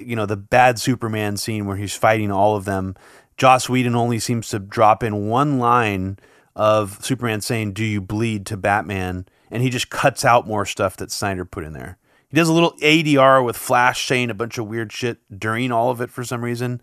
you 0.00 0.16
know, 0.16 0.26
the 0.26 0.36
bad 0.36 0.80
Superman 0.80 1.36
scene 1.36 1.66
where 1.66 1.76
he's 1.76 1.94
fighting 1.94 2.32
all 2.32 2.56
of 2.56 2.64
them. 2.64 2.96
Joss 3.36 3.68
Whedon 3.68 3.94
only 3.94 4.18
seems 4.18 4.48
to 4.48 4.58
drop 4.58 5.04
in 5.04 5.28
one 5.28 5.60
line 5.60 6.18
of 6.56 6.98
Superman 7.04 7.40
saying, 7.40 7.74
"Do 7.74 7.84
you 7.84 8.00
bleed?" 8.00 8.46
to 8.46 8.56
Batman, 8.56 9.26
and 9.50 9.62
he 9.62 9.70
just 9.70 9.90
cuts 9.90 10.24
out 10.24 10.46
more 10.46 10.66
stuff 10.66 10.96
that 10.96 11.10
Snyder 11.10 11.44
put 11.44 11.64
in 11.64 11.72
there. 11.72 11.98
He 12.28 12.36
does 12.36 12.48
a 12.48 12.52
little 12.52 12.72
ADR 12.82 13.44
with 13.44 13.56
Flash 13.56 14.06
saying 14.06 14.30
a 14.30 14.34
bunch 14.34 14.58
of 14.58 14.66
weird 14.66 14.92
shit 14.92 15.18
during 15.38 15.70
all 15.70 15.90
of 15.90 16.00
it 16.00 16.10
for 16.10 16.24
some 16.24 16.42
reason. 16.42 16.80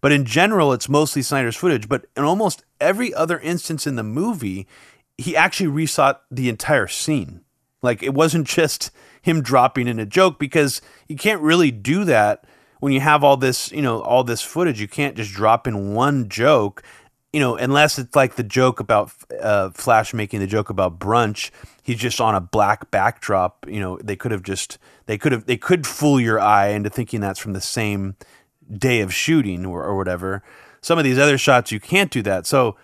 But 0.00 0.12
in 0.12 0.24
general, 0.24 0.72
it's 0.72 0.88
mostly 0.88 1.22
Snyder's 1.22 1.56
footage. 1.56 1.88
But 1.88 2.06
in 2.16 2.24
almost 2.24 2.64
every 2.80 3.12
other 3.12 3.38
instance 3.38 3.86
in 3.86 3.96
the 3.96 4.02
movie, 4.02 4.66
he 5.18 5.36
actually 5.36 5.70
reshot 5.70 6.20
the 6.30 6.48
entire 6.48 6.86
scene. 6.86 7.42
Like 7.82 8.02
it 8.02 8.14
wasn't 8.14 8.46
just 8.48 8.90
him 9.22 9.42
dropping 9.42 9.88
in 9.88 9.98
a 9.98 10.06
joke 10.06 10.38
because 10.38 10.80
you 11.08 11.16
can't 11.16 11.42
really 11.42 11.70
do 11.70 12.04
that 12.04 12.44
when 12.80 12.92
you 12.92 13.00
have 13.00 13.24
all 13.24 13.36
this, 13.36 13.72
you 13.72 13.82
know, 13.82 14.00
all 14.00 14.24
this 14.24 14.42
footage. 14.42 14.80
You 14.80 14.88
can't 14.88 15.16
just 15.16 15.32
drop 15.32 15.66
in 15.66 15.94
one 15.94 16.28
joke, 16.28 16.82
you 17.36 17.40
know, 17.40 17.54
unless 17.54 17.98
it's 17.98 18.16
like 18.16 18.36
the 18.36 18.42
joke 18.42 18.80
about 18.80 19.12
uh, 19.42 19.68
Flash 19.68 20.14
making 20.14 20.40
the 20.40 20.46
joke 20.46 20.70
about 20.70 20.98
brunch. 20.98 21.50
He's 21.82 21.98
just 21.98 22.18
on 22.18 22.34
a 22.34 22.40
black 22.40 22.90
backdrop. 22.90 23.66
You 23.68 23.78
know, 23.78 23.98
they 24.02 24.16
could 24.16 24.32
have 24.32 24.42
just 24.42 24.78
they 25.04 25.18
could 25.18 25.32
have 25.32 25.44
they 25.44 25.58
could 25.58 25.86
fool 25.86 26.18
your 26.18 26.40
eye 26.40 26.68
into 26.68 26.88
thinking 26.88 27.20
that's 27.20 27.38
from 27.38 27.52
the 27.52 27.60
same 27.60 28.16
day 28.72 29.02
of 29.02 29.12
shooting 29.12 29.66
or, 29.66 29.84
or 29.84 29.98
whatever. 29.98 30.42
Some 30.80 30.96
of 30.96 31.04
these 31.04 31.18
other 31.18 31.36
shots 31.36 31.70
you 31.70 31.78
can't 31.78 32.10
do 32.10 32.22
that. 32.22 32.46
So 32.46 32.78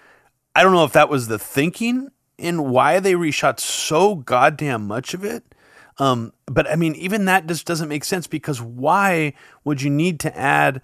I 0.55 0.63
don't 0.63 0.73
know 0.75 0.85
if 0.85 0.93
that 0.93 1.09
was 1.09 1.29
the 1.29 1.39
thinking 1.39 2.11
in 2.37 2.69
why 2.69 3.01
they 3.01 3.15
reshot 3.15 3.59
so 3.59 4.17
goddamn 4.17 4.87
much 4.87 5.15
of 5.15 5.25
it. 5.25 5.45
Um, 5.97 6.35
but 6.45 6.71
I 6.71 6.77
mean, 6.77 6.95
even 6.97 7.25
that 7.25 7.47
just 7.47 7.67
doesn't 7.67 7.89
make 7.89 8.05
sense 8.05 8.27
because 8.27 8.61
why 8.61 9.33
would 9.65 9.81
you 9.81 9.89
need 9.89 10.21
to 10.21 10.39
add 10.39 10.83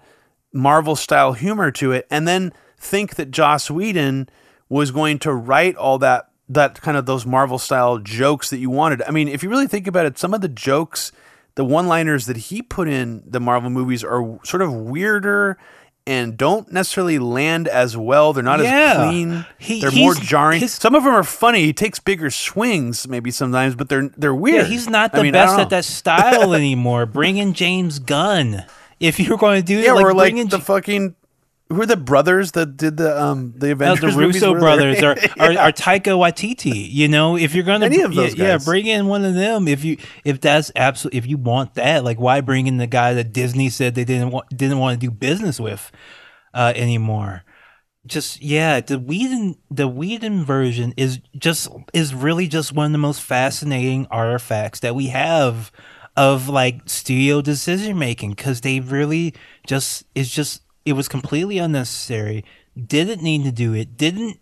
Marvel 0.51 0.95
style 0.95 1.33
humor 1.33 1.69
to 1.73 1.91
it 1.91 2.07
and 2.09 2.27
then 2.27 2.51
think 2.79 3.15
that 3.15 3.31
Joss 3.31 3.69
Whedon 3.69 4.29
was 4.69 4.91
going 4.91 5.19
to 5.19 5.33
write 5.33 5.75
all 5.75 5.97
that 5.99 6.25
that 6.51 6.81
kind 6.81 6.97
of 6.97 7.05
those 7.05 7.25
Marvel 7.27 7.59
style 7.59 7.99
jokes 7.99 8.49
that 8.49 8.57
you 8.57 8.69
wanted? 8.69 9.01
I 9.03 9.11
mean, 9.11 9.27
if 9.27 9.43
you 9.43 9.49
really 9.49 9.67
think 9.67 9.85
about 9.87 10.05
it, 10.05 10.17
some 10.17 10.33
of 10.33 10.41
the 10.41 10.47
jokes 10.49 11.11
the 11.55 11.65
one-liners 11.65 12.25
that 12.27 12.37
he 12.37 12.61
put 12.61 12.87
in 12.87 13.21
the 13.25 13.39
Marvel 13.39 13.69
movies 13.69 14.03
are 14.03 14.39
sort 14.45 14.61
of 14.61 14.71
weirder 14.73 15.57
and 16.07 16.37
don't 16.37 16.71
necessarily 16.71 17.19
land 17.19 17.67
as 17.67 17.97
well. 17.97 18.31
They're 18.33 18.43
not 18.43 18.61
Yeah. 18.61 18.69
as 18.93 19.09
clean. 19.09 19.45
He- 19.57 19.81
they're 19.81 19.91
more 19.91 20.13
jarring. 20.15 20.61
his- 20.61 20.73
Some 20.73 20.95
of 20.95 21.03
them 21.03 21.13
are 21.13 21.23
funny. 21.23 21.65
He 21.65 21.73
takes 21.73 21.99
bigger 21.99 22.29
swings 22.31 23.07
maybe 23.07 23.29
sometimes, 23.29 23.75
but 23.75 23.89
they're 23.89 24.09
they're 24.17 24.33
weird. 24.33 24.63
Yeah, 24.63 24.69
he's 24.69 24.87
not 24.87 25.13
I 25.13 25.17
the 25.17 25.23
mean, 25.23 25.33
best 25.33 25.59
at 25.59 25.69
that 25.71 25.85
style 25.85 26.53
anymore. 26.55 27.05
Bring 27.05 27.35
in 27.37 27.53
James 27.53 27.99
Gunn 27.99 28.63
if 28.99 29.19
you're 29.19 29.37
going 29.37 29.59
to 29.61 29.65
do 29.65 29.79
Yeah, 29.79 29.93
like, 29.93 30.05
or 30.05 30.13
like 30.13 30.49
the 30.49 30.59
fucking 30.59 31.15
who 31.69 31.81
are 31.81 31.85
the 31.85 31.97
brothers 31.97 32.53
that 32.53 32.77
did 32.77 32.97
the 32.97 33.21
um 33.21 33.53
the 33.55 33.71
Avengers 33.71 34.15
the? 34.15 34.21
Russo 34.21 34.53
are 34.55 34.59
brothers 34.59 35.03
or, 35.03 35.11
or, 35.11 35.51
or 35.51 35.71
Taika 35.71 36.17
Waititi. 36.17 36.91
You 36.91 37.07
know, 37.07 37.37
if 37.37 37.53
you're 37.53 37.63
going 37.63 37.81
to 37.81 37.85
Any 37.85 38.01
of 38.01 38.15
those 38.15 38.35
yeah, 38.35 38.47
yeah, 38.47 38.57
bring 38.57 38.87
in 38.87 39.05
one 39.05 39.23
of 39.23 39.35
them. 39.35 39.67
If 39.67 39.83
you 39.83 39.97
if 40.23 40.41
that's 40.41 40.71
absolutely 40.75 41.19
if 41.19 41.27
you 41.27 41.37
want 41.37 41.75
that, 41.75 42.03
like 42.03 42.19
why 42.19 42.41
bring 42.41 42.65
in 42.65 42.77
the 42.77 42.87
guy 42.87 43.13
that 43.13 43.31
Disney 43.33 43.69
said 43.69 43.93
they 43.93 44.03
didn't 44.03 44.31
want 44.31 44.49
didn't 44.49 44.79
want 44.79 44.99
to 44.99 45.07
do 45.07 45.11
business 45.11 45.59
with 45.59 45.91
uh, 46.53 46.73
anymore? 46.75 47.43
Just 48.07 48.41
yeah, 48.41 48.79
the 48.79 48.97
Whedon 48.97 49.55
the 49.69 49.87
Whedon 49.87 50.43
version 50.45 50.93
is 50.97 51.19
just 51.37 51.67
is 51.93 52.15
really 52.15 52.47
just 52.47 52.73
one 52.73 52.87
of 52.87 52.91
the 52.93 52.97
most 52.97 53.21
fascinating 53.21 54.07
artifacts 54.09 54.79
that 54.79 54.95
we 54.95 55.07
have 55.07 55.71
of 56.17 56.49
like 56.49 56.81
studio 56.89 57.41
decision 57.41 57.99
making 57.99 58.31
because 58.31 58.61
they 58.61 58.79
really 58.79 59.35
just 59.67 60.05
it's 60.15 60.29
just 60.31 60.63
it 60.89 60.93
was 60.93 61.07
completely 61.07 61.57
unnecessary 61.57 62.43
didn't 62.87 63.21
need 63.21 63.43
to 63.43 63.51
do 63.51 63.73
it 63.73 63.97
didn't 63.97 64.39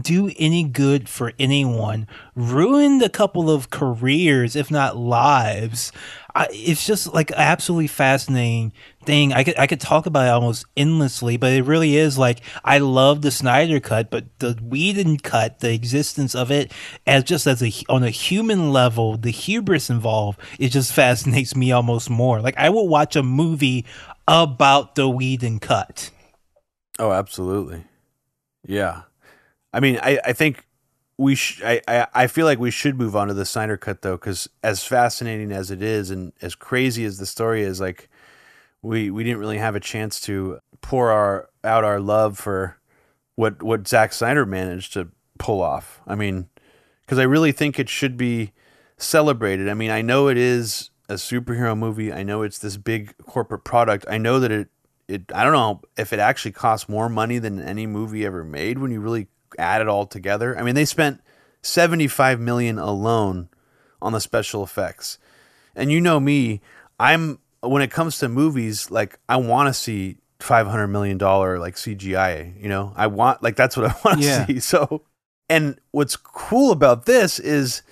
do 0.00 0.30
any 0.38 0.64
good 0.64 1.08
for 1.08 1.32
anyone 1.38 2.06
ruined 2.34 3.02
a 3.02 3.08
couple 3.08 3.50
of 3.50 3.70
careers 3.70 4.56
if 4.56 4.70
not 4.70 4.96
lives. 4.96 5.92
I, 6.36 6.48
it's 6.50 6.84
just 6.84 7.14
like 7.14 7.30
absolutely 7.30 7.86
fascinating 7.86 8.72
thing. 9.04 9.32
I 9.32 9.44
could 9.44 9.56
I 9.56 9.68
could 9.68 9.80
talk 9.80 10.06
about 10.06 10.26
it 10.26 10.30
almost 10.30 10.66
endlessly 10.76 11.36
but 11.36 11.52
it 11.52 11.62
really 11.62 11.96
is 11.96 12.18
like 12.18 12.40
I 12.64 12.78
love 12.78 13.22
the 13.22 13.30
Snyder 13.30 13.78
cut 13.78 14.10
but 14.10 14.38
the 14.40 14.58
Whedon 14.60 15.18
cut 15.18 15.60
the 15.60 15.72
existence 15.72 16.34
of 16.34 16.50
it 16.50 16.72
as 17.06 17.22
just 17.22 17.46
as 17.46 17.62
a 17.62 17.72
on 17.88 18.02
a 18.02 18.10
human 18.10 18.72
level 18.72 19.16
the 19.16 19.30
hubris 19.30 19.90
involved 19.90 20.40
it 20.58 20.70
just 20.70 20.92
fascinates 21.04 21.54
me 21.54 21.70
almost 21.70 22.10
more. 22.10 22.40
Like 22.40 22.58
I 22.58 22.70
will 22.70 22.88
watch 22.88 23.14
a 23.14 23.22
movie 23.22 23.84
about 24.26 24.94
the 24.94 25.08
Whedon 25.08 25.58
cut 25.58 26.10
Oh, 26.98 27.12
absolutely. 27.12 27.84
Yeah. 28.66 29.02
I 29.72 29.80
mean, 29.80 29.98
I, 30.02 30.18
I 30.24 30.32
think 30.32 30.64
we 31.18 31.34
sh- 31.34 31.62
I, 31.64 31.80
I, 31.88 32.06
I 32.14 32.26
feel 32.26 32.46
like 32.46 32.58
we 32.58 32.70
should 32.70 32.98
move 32.98 33.16
on 33.16 33.28
to 33.28 33.34
the 33.34 33.44
Snyder 33.44 33.76
cut 33.76 34.02
though, 34.02 34.16
because 34.16 34.48
as 34.62 34.84
fascinating 34.84 35.52
as 35.52 35.70
it 35.70 35.82
is 35.82 36.10
and 36.10 36.32
as 36.40 36.54
crazy 36.54 37.04
as 37.04 37.18
the 37.18 37.26
story 37.26 37.62
is, 37.62 37.80
like 37.80 38.08
we 38.82 39.10
we 39.10 39.24
didn't 39.24 39.40
really 39.40 39.58
have 39.58 39.74
a 39.74 39.80
chance 39.80 40.20
to 40.22 40.58
pour 40.80 41.10
our 41.10 41.48
out 41.64 41.84
our 41.84 42.00
love 42.00 42.38
for 42.38 42.78
what 43.34 43.62
what 43.62 43.88
Zack 43.88 44.12
Snyder 44.12 44.46
managed 44.46 44.92
to 44.92 45.08
pull 45.38 45.62
off. 45.62 46.00
I 46.06 46.14
mean, 46.14 46.48
because 47.00 47.18
I 47.18 47.24
really 47.24 47.52
think 47.52 47.78
it 47.78 47.88
should 47.88 48.16
be 48.16 48.52
celebrated. 48.98 49.68
I 49.68 49.74
mean, 49.74 49.90
I 49.90 50.02
know 50.02 50.28
it 50.28 50.36
is 50.36 50.90
a 51.08 51.14
superhero 51.14 51.76
movie. 51.76 52.12
I 52.12 52.22
know 52.22 52.42
it's 52.42 52.58
this 52.58 52.76
big 52.76 53.16
corporate 53.18 53.64
product. 53.64 54.04
I 54.08 54.18
know 54.18 54.40
that 54.40 54.50
it 54.50 54.68
it 55.08 55.30
I 55.34 55.44
don't 55.44 55.52
know 55.52 55.82
if 55.96 56.12
it 56.12 56.18
actually 56.18 56.52
costs 56.52 56.88
more 56.88 57.08
money 57.08 57.38
than 57.38 57.60
any 57.60 57.86
movie 57.86 58.24
ever 58.24 58.44
made 58.44 58.78
when 58.78 58.90
you 58.90 59.00
really 59.00 59.28
add 59.58 59.80
it 59.82 59.88
all 59.88 60.06
together. 60.06 60.58
I 60.58 60.62
mean, 60.62 60.74
they 60.74 60.84
spent 60.86 61.20
75 61.62 62.40
million 62.40 62.78
alone 62.78 63.48
on 64.00 64.12
the 64.12 64.20
special 64.20 64.62
effects. 64.62 65.18
And 65.76 65.90
you 65.90 66.00
know 66.00 66.20
me, 66.20 66.60
I'm 66.98 67.38
when 67.60 67.82
it 67.82 67.90
comes 67.90 68.18
to 68.18 68.28
movies, 68.28 68.90
like 68.90 69.18
I 69.28 69.36
want 69.36 69.68
to 69.68 69.74
see 69.74 70.18
500 70.40 70.88
million 70.88 71.18
dollar 71.18 71.58
like 71.58 71.74
CGI, 71.76 72.60
you 72.62 72.68
know? 72.68 72.92
I 72.96 73.06
want 73.06 73.42
like 73.42 73.56
that's 73.56 73.76
what 73.76 73.86
I 73.90 73.94
want 74.04 74.20
to 74.20 74.24
Yeah. 74.24 74.46
see. 74.46 74.60
So 74.60 75.02
and 75.48 75.78
what's 75.90 76.16
cool 76.16 76.72
about 76.72 77.06
this 77.06 77.38
is 77.38 77.82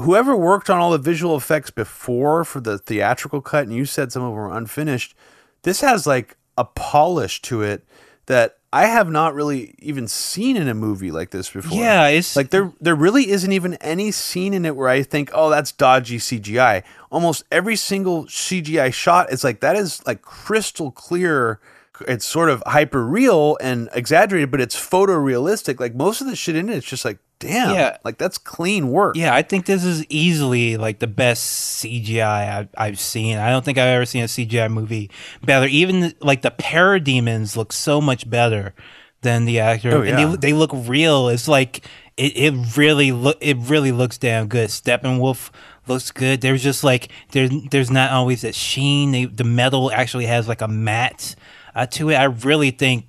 whoever 0.00 0.36
worked 0.36 0.68
on 0.70 0.78
all 0.78 0.90
the 0.90 0.98
visual 0.98 1.36
effects 1.36 1.70
before 1.70 2.44
for 2.44 2.60
the 2.60 2.78
theatrical 2.78 3.40
cut, 3.40 3.64
and 3.66 3.74
you 3.74 3.84
said 3.84 4.12
some 4.12 4.22
of 4.22 4.28
them 4.28 4.36
were 4.36 4.56
unfinished, 4.56 5.14
this 5.62 5.80
has 5.80 6.06
like 6.06 6.36
a 6.58 6.64
polish 6.64 7.40
to 7.42 7.62
it 7.62 7.84
that 8.26 8.58
I 8.72 8.86
have 8.86 9.08
not 9.08 9.34
really 9.34 9.74
even 9.78 10.08
seen 10.08 10.56
in 10.56 10.66
a 10.66 10.74
movie 10.74 11.12
like 11.12 11.30
this 11.30 11.50
before. 11.50 11.78
Yeah, 11.78 12.08
it's- 12.08 12.34
like 12.34 12.50
there 12.50 12.72
there 12.80 12.96
really 12.96 13.30
isn't 13.30 13.52
even 13.52 13.74
any 13.74 14.10
scene 14.10 14.52
in 14.52 14.64
it 14.64 14.74
where 14.74 14.88
I 14.88 15.02
think, 15.02 15.30
oh, 15.32 15.48
that's 15.50 15.70
dodgy 15.70 16.18
CGI. 16.18 16.82
Almost 17.12 17.44
every 17.52 17.76
single 17.76 18.24
CGI 18.24 18.92
shot 18.92 19.32
is 19.32 19.44
like 19.44 19.60
that 19.60 19.76
is 19.76 20.04
like 20.06 20.22
crystal 20.22 20.90
clear. 20.90 21.60
It's 22.08 22.24
sort 22.26 22.50
of 22.50 22.60
hyper 22.66 23.06
real 23.06 23.56
and 23.60 23.88
exaggerated, 23.92 24.50
but 24.50 24.60
it's 24.60 24.74
photorealistic. 24.74 25.78
Like 25.78 25.94
most 25.94 26.20
of 26.20 26.26
the 26.26 26.34
shit 26.34 26.56
in 26.56 26.68
it, 26.68 26.76
it's 26.78 26.86
just 26.88 27.04
like, 27.04 27.18
damn, 27.38 27.74
Yeah. 27.74 27.96
like 28.04 28.18
that's 28.18 28.38
clean 28.38 28.88
work. 28.90 29.16
Yeah, 29.16 29.34
I 29.34 29.42
think 29.42 29.66
this 29.66 29.84
is 29.84 30.04
easily 30.08 30.76
like 30.76 30.98
the 30.98 31.06
best 31.06 31.82
CGI 31.84 32.58
I've, 32.58 32.68
I've 32.76 32.98
seen. 33.00 33.38
I 33.38 33.50
don't 33.50 33.64
think 33.64 33.78
I've 33.78 33.88
ever 33.88 34.06
seen 34.06 34.22
a 34.24 34.26
CGI 34.26 34.70
movie 34.70 35.10
better. 35.42 35.66
Even 35.66 36.14
like 36.20 36.42
the 36.42 36.50
parademons 36.50 37.56
look 37.56 37.72
so 37.72 38.00
much 38.00 38.28
better 38.28 38.74
than 39.22 39.44
the 39.46 39.58
actor, 39.60 39.90
Oh, 39.92 40.02
and 40.02 40.18
they 40.34 40.36
they 40.48 40.52
look 40.52 40.70
real. 40.74 41.28
It's 41.28 41.48
like 41.48 41.86
it, 42.16 42.36
it 42.36 42.76
really 42.76 43.10
look 43.12 43.38
it 43.40 43.56
really 43.58 43.90
looks 43.92 44.18
damn 44.18 44.48
good. 44.48 44.68
Steppenwolf 44.70 45.50
looks 45.86 46.10
good. 46.10 46.40
There's 46.40 46.62
just 46.62 46.84
like 46.84 47.08
there's 47.32 47.50
there's 47.70 47.90
not 47.90 48.10
always 48.12 48.42
that 48.42 48.54
sheen. 48.54 49.12
They, 49.12 49.24
the 49.24 49.44
metal 49.44 49.90
actually 49.92 50.26
has 50.26 50.46
like 50.46 50.60
a 50.60 50.68
matte 50.68 51.34
uh, 51.74 51.86
to 51.86 52.10
it. 52.10 52.14
I 52.16 52.24
really 52.24 52.70
think 52.70 53.06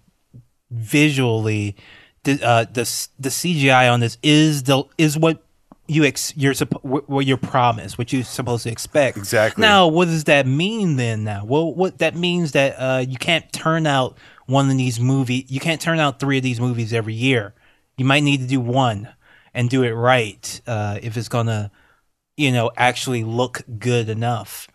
visually 0.71 1.75
the 2.25 2.45
uh, 2.45 2.65
the 2.65 3.07
the 3.19 3.29
CGI 3.29 3.91
on 3.91 4.01
this 4.01 4.17
is 4.21 4.63
the 4.63 4.83
is 4.97 5.17
what 5.17 5.41
you 5.87 6.03
ex- 6.03 6.33
you're 6.35 6.53
suppo- 6.53 7.07
what 7.07 7.25
you're 7.25 7.37
promised, 7.37 7.97
what 7.97 8.11
you're 8.11 8.23
supposed 8.23 8.63
to 8.63 8.71
expect. 8.71 9.17
Exactly. 9.17 9.61
Now, 9.61 9.87
what 9.87 10.05
does 10.05 10.25
that 10.25 10.47
mean 10.47 10.97
then? 10.97 11.23
Now, 11.23 11.45
well, 11.45 11.73
what 11.73 11.99
that 11.99 12.15
means 12.15 12.51
that 12.51 12.75
uh, 12.77 13.05
you 13.07 13.17
can't 13.17 13.51
turn 13.53 13.87
out 13.87 14.17
one 14.47 14.69
of 14.69 14.77
these 14.77 14.99
movie. 14.99 15.45
You 15.47 15.59
can't 15.59 15.79
turn 15.79 15.99
out 15.99 16.19
three 16.19 16.37
of 16.37 16.43
these 16.43 16.59
movies 16.59 16.91
every 16.91 17.13
year. 17.13 17.53
You 17.97 18.05
might 18.05 18.23
need 18.23 18.41
to 18.41 18.47
do 18.47 18.59
one 18.59 19.09
and 19.53 19.69
do 19.69 19.83
it 19.83 19.91
right 19.91 20.61
uh, 20.67 20.99
if 21.01 21.15
it's 21.15 21.29
gonna, 21.29 21.71
you 22.35 22.51
know, 22.51 22.71
actually 22.75 23.23
look 23.23 23.61
good 23.79 24.09
enough 24.09 24.67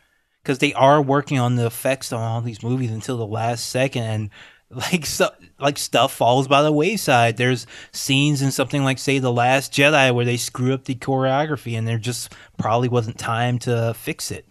because 0.43 0.59
they 0.59 0.73
are 0.75 1.03
working 1.03 1.39
on 1.39 1.57
the 1.57 1.67
effects 1.67 2.13
on 2.13 2.21
all 2.21 2.41
these 2.41 2.63
movies 2.63 2.91
until 2.91 3.19
the 3.19 3.27
last 3.27 3.69
second 3.69 4.05
and 4.05 4.31
like 4.71 5.05
stuff 5.05 5.35
like 5.59 5.79
stuff 5.79 6.13
falls 6.13 6.47
by 6.47 6.63
the 6.63 6.73
wayside 6.73 7.37
there's 7.37 7.67
scenes 7.93 8.41
in 8.41 8.51
something 8.51 8.85
like 8.85 8.99
say 8.99 9.19
the 9.19 9.33
last 9.33 9.73
jedi 9.73 10.15
where 10.15 10.25
they 10.25 10.37
screw 10.37 10.73
up 10.73 10.85
the 10.85 10.95
choreography 10.95 11.77
and 11.77 11.89
there 11.89 11.99
just 11.99 12.33
probably 12.57 12.89
wasn't 12.89 13.19
time 13.19 13.59
to 13.59 13.93
fix 13.95 14.31
it 14.31 14.47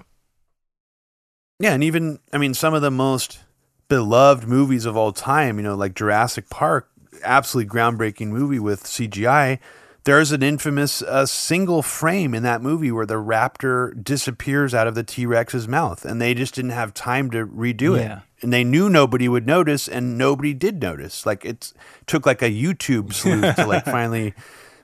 Yeah, 1.59 1.73
and 1.73 1.83
even 1.83 2.19
I 2.33 2.37
mean 2.37 2.53
some 2.53 2.73
of 2.73 2.81
the 2.81 2.91
most 2.91 3.39
beloved 3.89 4.47
movies 4.47 4.85
of 4.85 4.95
all 4.95 5.11
time, 5.11 5.57
you 5.57 5.63
know, 5.63 5.75
like 5.75 5.95
Jurassic 5.95 6.49
Park, 6.49 6.89
absolutely 7.23 7.69
groundbreaking 7.69 8.27
movie 8.27 8.59
with 8.59 8.83
CGI. 8.83 9.59
There's 10.05 10.31
an 10.31 10.41
infamous 10.41 11.01
uh, 11.01 11.25
single 11.25 11.81
frame 11.81 12.33
in 12.33 12.41
that 12.43 12.61
movie 12.61 12.91
where 12.91 13.05
the 13.05 13.15
raptor 13.21 13.91
disappears 14.01 14.73
out 14.73 14.87
of 14.87 14.95
the 14.95 15.03
T 15.03 15.25
Rex's 15.25 15.67
mouth, 15.67 16.05
and 16.05 16.21
they 16.21 16.33
just 16.33 16.55
didn't 16.55 16.71
have 16.71 16.93
time 16.93 17.29
to 17.31 17.45
redo 17.45 17.97
Yeah. 17.97 18.17
it. 18.19 18.23
And 18.41 18.53
they 18.53 18.63
knew 18.63 18.89
nobody 18.89 19.27
would 19.27 19.45
notice, 19.45 19.87
and 19.89 20.17
nobody 20.17 20.53
did 20.53 20.81
notice. 20.81 21.25
Like 21.25 21.43
it 21.43 21.73
took 22.07 22.25
like 22.25 22.41
a 22.41 22.49
YouTube 22.49 23.13
sleuth 23.19 23.55
to 23.57 23.65
like 23.67 23.83
finally 23.85 24.33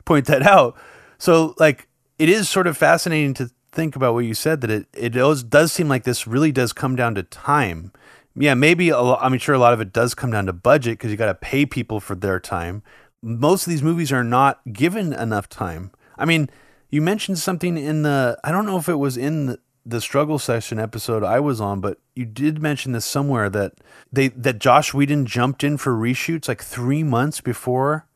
point 0.04 0.26
that 0.28 0.44
out. 0.44 0.76
So 1.18 1.56
like 1.58 1.88
it 2.20 2.28
is 2.30 2.50
sort 2.50 2.68
of 2.68 2.78
fascinating 2.78 3.34
to 3.36 3.50
think 3.72 3.96
about 3.96 4.14
what 4.14 4.26
you 4.26 4.34
said 4.34 4.62
that 4.62 4.70
it 4.70 4.88
it 4.94 5.10
does, 5.10 5.44
does 5.44 5.72
seem 5.72 5.88
like 5.88 6.04
this 6.04 6.28
really 6.28 6.52
does 6.52 6.74
come 6.74 6.96
down 6.98 7.16
to 7.16 7.24
time. 7.24 7.92
Yeah, 8.38 8.54
maybe 8.54 8.92
I'm 8.94 9.38
sure 9.38 9.56
a 9.56 9.60
lot 9.60 9.72
of 9.74 9.80
it 9.80 9.94
does 9.94 10.14
come 10.14 10.32
down 10.32 10.48
to 10.48 10.54
budget 10.54 10.98
because 10.98 11.10
you 11.10 11.16
got 11.16 11.28
to 11.28 11.36
pay 11.36 11.66
people 11.66 12.02
for 12.02 12.16
their 12.16 12.38
time. 12.42 12.84
Most 13.22 13.66
of 13.66 13.72
these 13.72 13.84
movies 13.84 14.12
are 14.12 14.24
not 14.24 14.62
given 14.72 15.14
enough 15.14 15.50
time. 15.50 15.92
I 16.18 16.26
mean, 16.26 16.50
you 16.90 17.02
mentioned 17.02 17.40
something 17.40 17.78
in 17.78 18.04
the 18.04 18.38
I 18.44 18.52
don't 18.52 18.66
know 18.66 18.78
if 18.78 18.88
it 18.88 18.96
was 18.96 19.18
in 19.18 19.58
the, 19.86 20.02
struggle 20.02 20.40
session 20.40 20.80
episode 20.80 21.24
I 21.24 21.40
was 21.40 21.62
on, 21.62 21.80
but 21.80 22.00
you 22.16 22.26
did 22.26 22.62
mention 22.62 22.92
this 22.92 23.06
somewhere 23.06 23.50
that 23.50 23.74
they 24.12 24.30
that 24.30 24.60
Joss 24.60 24.94
Whedon 24.94 25.26
jumped 25.26 25.64
in 25.64 25.78
for 25.78 25.94
reshoots 25.94 26.48
like 26.48 26.62
three 26.62 27.04
months 27.04 27.42
before 27.42 28.08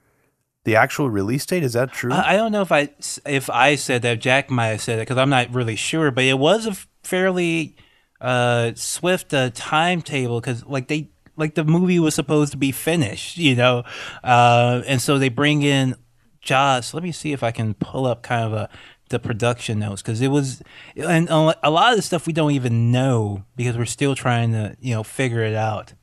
the 0.64 0.76
actual 0.76 1.10
release 1.10 1.46
date. 1.46 1.64
Is 1.64 1.74
that 1.74 1.92
true? 1.92 2.12
I 2.12 2.34
I 2.34 2.36
don't 2.36 2.52
know 2.52 2.62
if 2.62 2.72
I 2.72 2.90
if 3.26 3.50
I 3.50 3.76
said 3.76 4.02
that. 4.04 4.20
Jack 4.20 4.50
might 4.50 4.68
have 4.68 4.82
said 4.82 5.00
it 5.00 5.04
because 5.04 5.18
I'm 5.18 5.30
not 5.30 5.54
really 5.54 5.76
sure. 5.76 6.12
But 6.12 6.26
it 6.26 6.40
was 6.40 6.66
a 6.66 6.76
fairly 7.04 7.76
uh, 8.22 8.72
swift 8.76 9.34
uh, 9.34 9.52
timetable 9.54 10.40
because 10.40 10.66
like 10.66 10.88
they 10.88 11.10
like 11.40 11.56
the 11.56 11.64
movie 11.64 11.98
was 12.00 12.14
supposed 12.14 12.52
to 12.52 12.58
be 12.58 12.72
finished, 12.72 13.38
you 13.38 13.56
know, 13.56 13.84
uh, 14.24 14.84
and 14.86 15.02
so 15.02 15.18
they 15.18 15.30
bring 15.30 15.64
in 15.64 15.96
Joss. 16.42 16.94
Let 16.94 17.02
me 17.04 17.12
see 17.12 17.32
if 17.34 17.42
I 17.42 17.52
can 17.52 17.74
pull 17.74 18.06
up 18.06 18.22
kind 18.22 18.46
of 18.46 18.54
a 18.54 18.70
the 19.10 19.18
production 19.20 19.80
notes 19.80 20.04
because 20.04 20.22
it 20.22 20.28
was, 20.28 20.62
and 20.96 21.28
a 21.30 21.70
lot 21.72 21.92
of 21.92 21.96
the 21.96 22.04
stuff 22.04 22.28
we 22.28 22.34
don't 22.34 22.52
even 22.52 22.92
know 22.92 23.44
because 23.56 23.76
we're 23.76 23.86
still 23.86 24.14
trying 24.14 24.52
to 24.52 24.76
you 24.80 24.94
know 24.94 25.02
figure 25.04 25.42
it 25.44 25.56
out. 25.56 25.94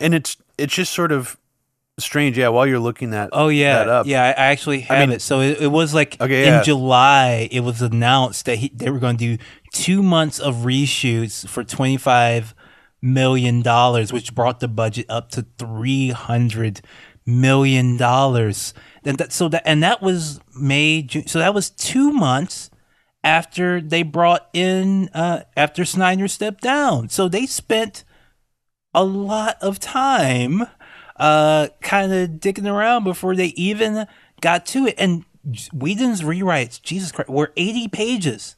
and 0.00 0.14
it's 0.14 0.36
it's 0.56 0.74
just 0.74 0.92
sort 0.92 1.12
of 1.12 1.36
strange. 1.98 2.38
Yeah, 2.38 2.48
while 2.48 2.66
you're 2.66 2.78
looking 2.78 3.10
that 3.10 3.30
Oh 3.32 3.48
yeah, 3.48 3.78
that 3.78 3.88
up, 3.88 4.06
yeah. 4.06 4.22
I 4.24 4.28
I 4.28 4.46
actually 4.46 4.80
have 4.80 5.08
mean- 5.08 5.16
it. 5.16 5.20
So 5.22 5.40
it, 5.40 5.60
it 5.60 5.66
was 5.68 5.92
like 5.94 6.20
Okay, 6.20 6.46
in 6.46 6.54
yeah. 6.54 6.62
July. 6.62 7.48
It 7.50 7.60
was 7.60 7.82
announced 7.82 8.46
that 8.46 8.56
he, 8.56 8.70
they 8.74 8.90
were 8.90 8.98
going 8.98 9.16
to 9.18 9.36
do 9.36 9.42
two 9.72 10.02
months 10.02 10.38
of 10.38 10.56
reshoots 10.64 11.46
for 11.46 11.64
twenty 11.64 11.96
five 11.98 12.54
million 13.00 13.62
dollars, 13.62 14.12
which 14.12 14.34
brought 14.34 14.60
the 14.60 14.68
budget 14.68 15.06
up 15.08 15.30
to 15.30 15.46
three 15.58 16.10
hundred 16.10 16.80
million 17.26 17.96
dollars. 17.96 18.74
And 19.04 19.18
that 19.18 19.32
so 19.32 19.48
that 19.48 19.62
and 19.64 19.82
that 19.82 20.02
was 20.02 20.40
May. 20.54 21.02
June, 21.02 21.26
so 21.26 21.38
that 21.38 21.54
was 21.54 21.70
two 21.70 22.12
months 22.12 22.70
after 23.24 23.80
they 23.80 24.02
brought 24.02 24.48
in 24.52 25.08
uh, 25.14 25.42
after 25.56 25.84
Snyder 25.84 26.28
stepped 26.28 26.62
down. 26.62 27.08
So 27.08 27.28
they 27.28 27.46
spent 27.46 28.04
a 28.94 29.04
lot 29.04 29.56
of 29.60 29.78
time 29.78 30.62
uh 31.16 31.68
kind 31.80 32.12
of 32.12 32.40
digging 32.40 32.66
around 32.66 33.04
before 33.04 33.34
they 33.34 33.48
even 33.48 34.06
got 34.40 34.64
to 34.64 34.86
it 34.86 34.94
and 34.98 35.24
Whedon's 35.72 36.22
rewrites 36.22 36.80
Jesus 36.80 37.12
Christ 37.12 37.28
were 37.28 37.52
80 37.56 37.88
pages 37.88 38.56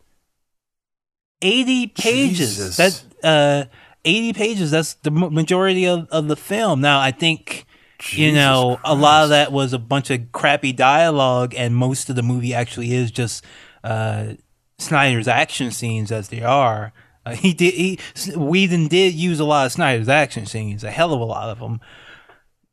80 1.42 1.86
pages 1.88 2.56
Jesus. 2.56 2.76
that 2.76 3.02
uh 3.24 3.64
80 4.04 4.32
pages 4.32 4.70
that's 4.70 4.94
the 4.94 5.10
majority 5.10 5.86
of, 5.86 6.08
of 6.10 6.28
the 6.28 6.36
film 6.36 6.80
now 6.80 7.00
I 7.00 7.10
think 7.10 7.66
you 8.12 8.32
know 8.32 8.80
a 8.84 8.94
lot 8.94 9.24
of 9.24 9.30
that 9.30 9.52
was 9.52 9.72
a 9.72 9.78
bunch 9.78 10.10
of 10.10 10.32
crappy 10.32 10.72
dialogue 10.72 11.54
and 11.56 11.74
most 11.74 12.08
of 12.08 12.16
the 12.16 12.22
movie 12.22 12.54
actually 12.54 12.92
is 12.94 13.10
just 13.10 13.44
uh 13.84 14.34
Snyder's 14.80 15.28
action 15.28 15.70
scenes 15.70 16.10
as 16.10 16.28
they 16.28 16.42
are. 16.42 16.92
Uh, 17.24 17.34
he 17.34 17.52
did. 17.52 17.74
He 17.74 17.98
Whedon 18.34 18.88
did 18.88 19.14
use 19.14 19.40
a 19.40 19.44
lot 19.44 19.66
of 19.66 19.72
Snyder's 19.72 20.08
action 20.08 20.46
scenes, 20.46 20.82
a 20.82 20.90
hell 20.90 21.12
of 21.12 21.20
a 21.20 21.24
lot 21.24 21.50
of 21.50 21.58
them. 21.58 21.80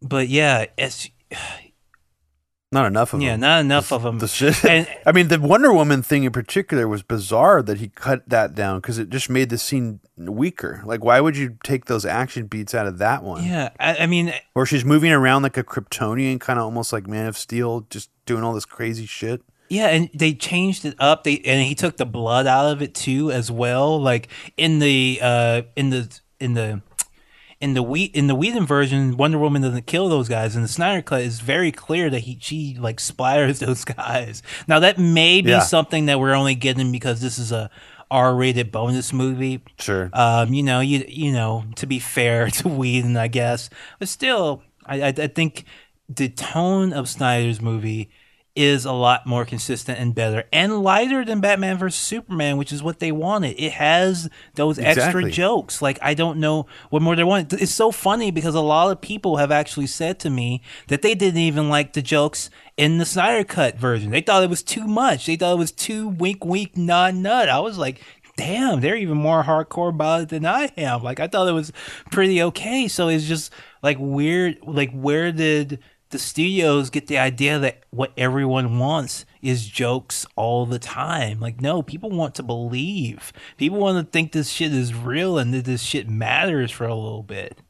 But 0.01 0.29
yeah, 0.29 0.65
it's 0.77 1.09
not 2.71 2.85
enough 2.85 3.13
of 3.13 3.21
yeah, 3.21 3.31
them. 3.31 3.41
Yeah, 3.41 3.47
not 3.47 3.59
enough 3.61 3.91
of 3.93 4.03
them. 4.03 4.19
The 4.19 4.27
shit. 4.27 4.63
And 4.65 4.87
I 5.05 5.11
mean, 5.13 5.29
the 5.29 5.39
Wonder 5.39 5.71
Woman 5.71 6.03
thing 6.03 6.25
in 6.25 6.31
particular 6.31 6.87
was 6.87 7.01
bizarre 7.01 7.61
that 7.61 7.77
he 7.77 7.87
cut 7.89 8.27
that 8.27 8.55
down 8.55 8.79
because 8.79 8.99
it 8.99 9.09
just 9.09 9.29
made 9.29 9.49
the 9.49 9.57
scene 9.57 10.01
weaker. 10.17 10.81
Like, 10.85 11.03
why 11.03 11.21
would 11.21 11.37
you 11.37 11.57
take 11.63 11.85
those 11.85 12.05
action 12.05 12.47
beats 12.47 12.75
out 12.75 12.85
of 12.85 12.97
that 12.97 13.23
one? 13.23 13.45
yeah, 13.45 13.69
I, 13.79 13.97
I 13.99 14.05
mean, 14.05 14.33
Or 14.53 14.65
she's 14.65 14.83
moving 14.83 15.11
around 15.11 15.43
like 15.43 15.57
a 15.57 15.63
Kryptonian, 15.63 16.39
kind 16.39 16.59
of 16.59 16.65
almost 16.65 16.91
like 16.91 17.07
Man 17.07 17.27
of 17.27 17.37
Steel, 17.37 17.87
just 17.89 18.09
doing 18.25 18.43
all 18.43 18.53
this 18.53 18.65
crazy 18.65 19.05
shit. 19.05 19.41
Yeah, 19.69 19.87
and 19.87 20.09
they 20.13 20.33
changed 20.33 20.85
it 20.85 20.95
up. 20.99 21.23
They 21.23 21.39
and 21.39 21.65
he 21.65 21.75
took 21.75 21.97
the 21.97 22.05
blood 22.05 22.47
out 22.47 22.71
of 22.71 22.81
it 22.81 22.93
too, 22.93 23.31
as 23.31 23.51
well. 23.51 24.01
Like 24.01 24.29
in 24.55 24.79
the 24.79 25.19
uh 25.21 25.61
in 25.75 25.89
the 25.89 26.19
in 26.39 26.53
the 26.53 26.81
in 27.59 27.73
the 27.73 27.81
we 27.83 28.03
in 28.03 28.27
the 28.27 28.35
Whedon 28.35 28.65
version, 28.65 29.17
Wonder 29.17 29.37
Woman 29.39 29.61
doesn't 29.63 29.87
kill 29.87 30.09
those 30.09 30.29
guys. 30.29 30.55
In 30.55 30.61
the 30.61 30.67
Snyder 30.67 31.01
cut, 31.01 31.21
it's 31.21 31.39
very 31.39 31.71
clear 31.71 32.09
that 32.09 32.19
he 32.19 32.37
she 32.39 32.77
like 32.79 32.97
splatters 32.97 33.59
those 33.65 33.83
guys. 33.83 34.43
Now 34.67 34.79
that 34.79 34.97
may 34.99 35.41
be 35.41 35.49
Yeah. 35.51 35.59
something 35.59 36.05
that 36.05 36.19
we're 36.19 36.33
only 36.35 36.55
getting 36.55 36.91
because 36.91 37.19
this 37.21 37.39
is 37.39 37.51
a 37.51 37.69
R-rated 38.09 38.71
bonus 38.71 39.11
movie. 39.11 39.61
Sure. 39.79 40.09
Um, 40.13 40.53
you 40.53 40.63
know, 40.63 40.79
you 40.79 41.03
you 41.07 41.31
know, 41.31 41.65
to 41.75 41.85
be 41.87 41.99
fair 41.99 42.47
to 42.51 42.67
Whedon, 42.69 43.17
I 43.17 43.27
guess, 43.27 43.69
but 43.99 44.07
still, 44.07 44.61
I 44.85 45.01
I, 45.01 45.07
I 45.07 45.27
think 45.27 45.65
the 46.09 46.29
tone 46.29 46.93
of 46.93 47.09
Snyder's 47.09 47.59
movie 47.61 48.09
is 48.57 48.85
a 48.85 48.91
lot 48.91 49.27
more 49.27 49.45
consistent 49.45 49.99
and 49.99 50.15
better 50.15 50.43
and 50.51 50.81
lighter 50.81 51.23
than 51.23 51.39
Batman 51.39 51.77
vs 51.77 52.01
Superman, 52.01 52.57
which 52.57 52.73
is 52.73 52.81
what 52.81 52.97
they 52.99 53.11
wanted. 53.11 53.55
It 53.61 53.73
has 53.73 54.29
those 54.55 54.79
extra 54.79 55.29
jokes. 55.29 55.79
Like 55.79 55.99
I 56.01 56.15
don't 56.15 56.39
know 56.39 56.65
what 56.89 57.03
more 57.03 57.15
they 57.15 57.23
want. 57.23 57.53
It's 57.53 57.71
so 57.71 57.91
funny 57.91 58.31
because 58.31 58.55
a 58.55 58.61
lot 58.61 58.89
of 58.89 58.99
people 58.99 59.37
have 59.37 59.51
actually 59.51 59.85
said 59.85 60.19
to 60.21 60.31
me 60.31 60.63
that 60.87 61.03
they 61.03 61.13
didn't 61.13 61.39
even 61.39 61.69
like 61.69 61.93
the 61.93 62.01
jokes 62.01 62.49
in 62.77 62.97
the 62.97 63.05
Snyder 63.05 63.43
cut 63.43 63.77
version. 63.77 64.09
They 64.09 64.21
thought 64.21 64.43
it 64.43 64.49
was 64.49 64.63
too 64.63 64.87
much. 64.87 65.27
They 65.27 65.35
thought 65.35 65.53
it 65.53 65.59
was 65.59 65.71
too 65.71 66.07
wink 66.07 66.43
wink 66.43 66.75
nod 66.75 67.13
nut. 67.13 67.49
I 67.49 67.59
was 67.59 67.77
like, 67.77 68.01
damn, 68.37 68.81
they're 68.81 68.97
even 68.97 69.17
more 69.17 69.43
hardcore 69.43 69.89
about 69.89 70.21
it 70.21 70.29
than 70.29 70.47
I 70.47 70.71
am. 70.77 71.03
Like 71.03 71.19
I 71.19 71.27
thought 71.27 71.47
it 71.47 71.53
was 71.53 71.71
pretty 72.11 72.41
okay. 72.41 72.87
So 72.87 73.07
it's 73.07 73.25
just 73.25 73.53
like 73.83 73.97
weird. 73.99 74.57
Like 74.63 74.91
where 74.91 75.31
did 75.31 75.79
the 76.09 76.19
studios 76.19 76.89
get 76.89 77.07
the 77.07 77.17
idea 77.17 77.59
that 77.59 77.83
what 77.89 78.11
everyone 78.17 78.79
wants 78.79 79.25
is 79.41 79.67
jokes 79.67 80.25
all 80.35 80.65
the 80.65 80.79
time? 80.79 81.39
Like 81.39 81.61
no, 81.61 81.81
people 81.81 82.09
want 82.09 82.35
to 82.35 82.43
believe. 82.43 83.33
People 83.57 83.79
want 83.79 84.05
to 84.05 84.11
think 84.11 84.31
this 84.31 84.49
shit 84.49 84.73
is 84.73 84.93
real 84.93 85.37
and 85.37 85.53
that 85.53 85.65
this 85.65 85.81
shit 85.81 86.09
matters 86.09 86.71
for 86.71 86.85
a 86.85 86.95
little 86.95 87.23
bit. 87.23 87.61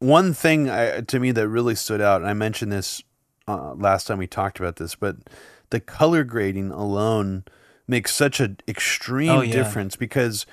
One 0.00 0.34
thing 0.34 0.68
I, 0.68 1.00
to 1.00 1.18
me 1.20 1.30
that 1.32 1.48
really 1.48 1.74
stood 1.74 2.00
out, 2.00 2.20
and 2.20 2.28
I 2.28 2.34
mentioned 2.34 2.72
this 2.72 3.02
uh, 3.48 3.74
last 3.74 4.06
time 4.06 4.18
we 4.18 4.26
talked 4.26 4.58
about 4.58 4.76
this, 4.76 4.94
but 4.94 5.16
the 5.70 5.80
color 5.80 6.24
grading 6.24 6.70
alone 6.70 7.44
makes 7.86 8.14
such 8.14 8.40
an 8.40 8.58
extreme 8.68 9.30
Oh, 9.30 9.40
yeah. 9.40 9.52
difference 9.52 9.96
because 9.96 10.46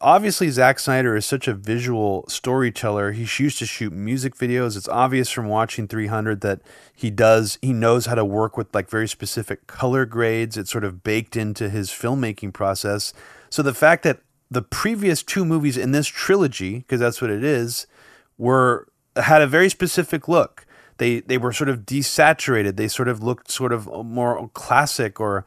obviously 0.00 0.48
Zack 0.50 0.78
Snyder 0.78 1.16
is 1.16 1.26
such 1.26 1.48
a 1.48 1.54
visual 1.54 2.24
storyteller. 2.28 3.12
He's 3.12 3.38
used 3.38 3.58
to 3.58 3.66
shoot 3.66 3.92
music 3.92 4.34
videos. 4.34 4.76
It's 4.76 4.88
obvious 4.88 5.30
from 5.30 5.48
watching 5.48 5.86
300 5.86 6.40
that 6.40 6.60
he 6.94 7.10
does 7.10 7.58
he 7.60 7.72
knows 7.72 8.06
how 8.06 8.14
to 8.14 8.24
work 8.24 8.56
with 8.56 8.74
like 8.74 8.88
very 8.88 9.08
specific 9.08 9.66
color 9.66 10.06
grades. 10.06 10.56
It's 10.56 10.70
sort 10.70 10.84
of 10.84 11.02
baked 11.02 11.36
into 11.36 11.68
his 11.68 11.90
filmmaking 11.90 12.52
process. 12.52 13.12
So 13.50 13.62
the 13.62 13.74
fact 13.74 14.02
that 14.04 14.20
the 14.50 14.62
previous 14.62 15.22
two 15.22 15.44
movies 15.44 15.76
in 15.76 15.92
this 15.92 16.06
trilogy, 16.06 16.78
because 16.78 17.00
that's 17.00 17.20
what 17.20 17.30
it 17.30 17.44
is, 17.44 17.86
were 18.38 18.88
had 19.16 19.42
a 19.42 19.46
very 19.46 19.68
specific 19.68 20.28
look. 20.28 20.64
They 20.98 21.20
they 21.20 21.36
were 21.36 21.52
sort 21.52 21.68
of 21.68 21.80
desaturated. 21.80 22.76
They 22.76 22.88
sort 22.88 23.08
of 23.08 23.22
looked 23.22 23.50
sort 23.50 23.72
of 23.72 23.86
more 23.86 24.48
classic 24.54 25.20
or 25.20 25.46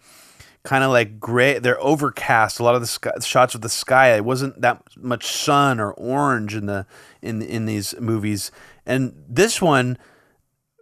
kind 0.64 0.84
of 0.84 0.92
like 0.92 1.20
gray. 1.20 1.60
They're 1.60 1.82
overcast. 1.82 2.60
A 2.60 2.64
lot 2.64 2.76
of 2.76 2.82
the 2.82 2.88
sky, 2.88 3.12
shots 3.22 3.56
of 3.56 3.62
the 3.62 3.70
sky. 3.70 4.16
It 4.16 4.26
wasn't 4.26 4.62
that 4.62 4.84
much 4.98 5.28
sun 5.28 5.80
or 5.80 5.92
orange 5.94 6.56
in 6.56 6.66
the 6.66 6.86
in 7.22 7.42
in 7.42 7.66
these 7.66 7.96
movies. 8.00 8.52
And 8.86 9.14
this 9.28 9.62
one, 9.62 9.98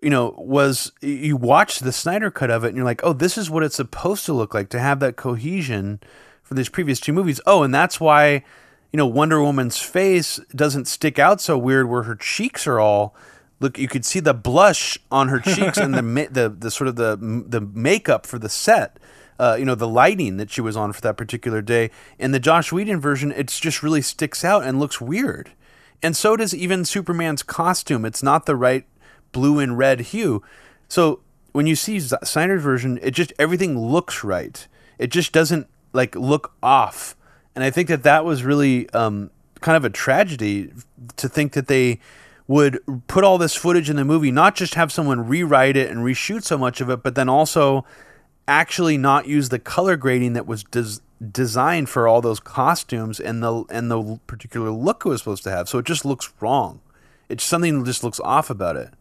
you 0.02 0.10
know, 0.10 0.34
was 0.38 0.92
you 1.02 1.36
watch 1.38 1.80
the 1.80 1.92
Snyder 1.92 2.32
cut 2.32 2.50
of 2.50 2.64
it 2.64 2.70
and 2.70 2.78
you're 2.78 2.86
like, 2.86 3.04
oh, 3.04 3.14
this 3.14 3.38
is 3.38 3.50
what 3.50 3.64
it's 3.64 3.76
supposed 3.76 4.26
to 4.26 4.34
look 4.34 4.54
like 4.54 4.70
to 4.70 4.80
have 4.80 5.00
that 5.00 5.16
cohesion 5.16 6.00
for 6.42 6.54
these 6.54 6.70
previous 6.70 7.00
two 7.00 7.14
movies. 7.14 7.42
Oh, 7.46 7.64
and 7.64 7.74
that's 7.74 8.00
why 8.00 8.44
you 8.92 8.98
know 8.98 9.08
Wonder 9.08 9.42
Woman's 9.42 9.80
face 9.80 10.40
doesn't 10.56 10.86
stick 10.86 11.20
out 11.20 11.42
so 11.42 11.58
weird 11.58 11.90
where 11.90 12.04
her 12.04 12.16
cheeks 12.16 12.66
are 12.66 12.80
all 12.80 13.16
look 13.60 13.78
you 13.78 13.88
could 13.88 14.06
see 14.06 14.20
the 14.20 14.34
blush 14.34 14.98
on 15.12 15.28
her 15.30 15.40
cheeks 15.40 15.78
and 15.78 15.94
the 15.94 16.28
the 16.32 16.50
the 16.50 16.72
sort 16.72 16.88
of 16.88 16.96
the 16.96 17.18
the 17.48 17.62
makeup 17.62 18.26
for 18.26 18.40
the 18.40 18.50
set 18.50 18.98
uh, 19.40 19.56
you 19.58 19.66
know 19.66 19.76
the 19.76 19.88
lighting 19.88 20.38
that 20.38 20.50
she 20.50 20.62
was 20.62 20.78
on 20.78 20.94
for 20.94 21.02
that 21.02 21.18
particular 21.18 21.62
day. 21.62 21.92
In 22.18 22.32
the 22.32 22.40
Joss 22.40 22.72
Whedon 22.72 23.00
version 23.00 23.32
it's 23.32 23.60
just 23.60 23.84
really 23.84 24.02
sticks 24.02 24.44
out 24.44 24.64
and 24.64 24.80
looks 24.80 25.02
weird. 25.02 25.52
And 26.02 26.16
so 26.16 26.36
does 26.36 26.54
even 26.54 26.86
Superman's 26.86 27.44
costume. 27.44 28.06
It's 28.06 28.22
not 28.22 28.46
the 28.46 28.56
right 28.56 28.86
blue 29.32 29.60
and 29.60 29.78
red 29.78 30.02
hue. 30.02 30.44
So 30.88 31.22
when 31.52 31.68
you 31.68 31.76
see 31.76 32.00
Z- 32.00 32.18
Snyder's 32.24 32.64
version 32.64 33.00
it 33.02 33.12
just 33.12 33.34
everything 33.40 33.78
looks 33.78 34.24
right. 34.24 34.68
It 34.98 35.08
just 35.08 35.32
doesn't 35.32 35.68
like 35.94 36.16
look 36.16 36.54
off. 36.62 37.16
And 37.56 37.64
I 37.64 37.72
think 37.72 37.90
that 37.90 38.04
that 38.04 38.24
was 38.24 38.44
really 38.44 38.90
um, 38.92 39.32
kind 39.62 39.76
of 39.76 39.84
a 39.84 39.90
tragedy 39.90 40.72
to 41.16 41.28
think 41.28 41.54
that 41.54 41.68
they 41.68 42.00
would 42.48 42.80
put 43.08 43.24
all 43.24 43.38
this 43.38 43.56
footage 43.56 43.90
in 43.90 43.98
the 43.98 44.06
movie, 44.06 44.32
not 44.32 44.56
just 44.56 44.76
have 44.76 44.92
someone 44.92 45.28
rewrite 45.28 45.76
it 45.76 45.90
and 45.90 46.00
reshoot 46.00 46.44
so 46.44 46.58
much 46.58 46.80
of 46.80 46.90
it, 46.90 47.04
but 47.04 47.16
then 47.16 47.28
also 47.28 47.86
actually 48.48 48.98
not 48.98 49.28
use 49.28 49.50
the 49.50 49.60
color 49.60 49.96
grading 49.98 50.34
that 50.34 50.46
was 50.48 50.64
des- 50.64 51.02
designed 51.32 51.90
for 51.90 52.08
all 52.08 52.22
those 52.22 52.40
costumes 52.40 53.20
and 53.20 53.44
the 53.44 53.64
and 53.70 53.90
the 53.92 54.20
particular 54.28 54.70
look 54.72 55.04
it 55.06 55.10
was 55.10 55.22
supposed 55.22 55.44
to 55.44 55.52
have. 55.52 55.68
So 55.68 55.80
it 55.80 55.86
just 55.86 56.06
looks 56.06 56.32
wrong. 56.40 56.82
It's 57.30 57.44
something 57.44 57.80
that 57.80 57.86
just 57.86 58.04
looks 58.04 58.20
off 58.22 58.50
about 58.50 58.76
it. 58.78 58.94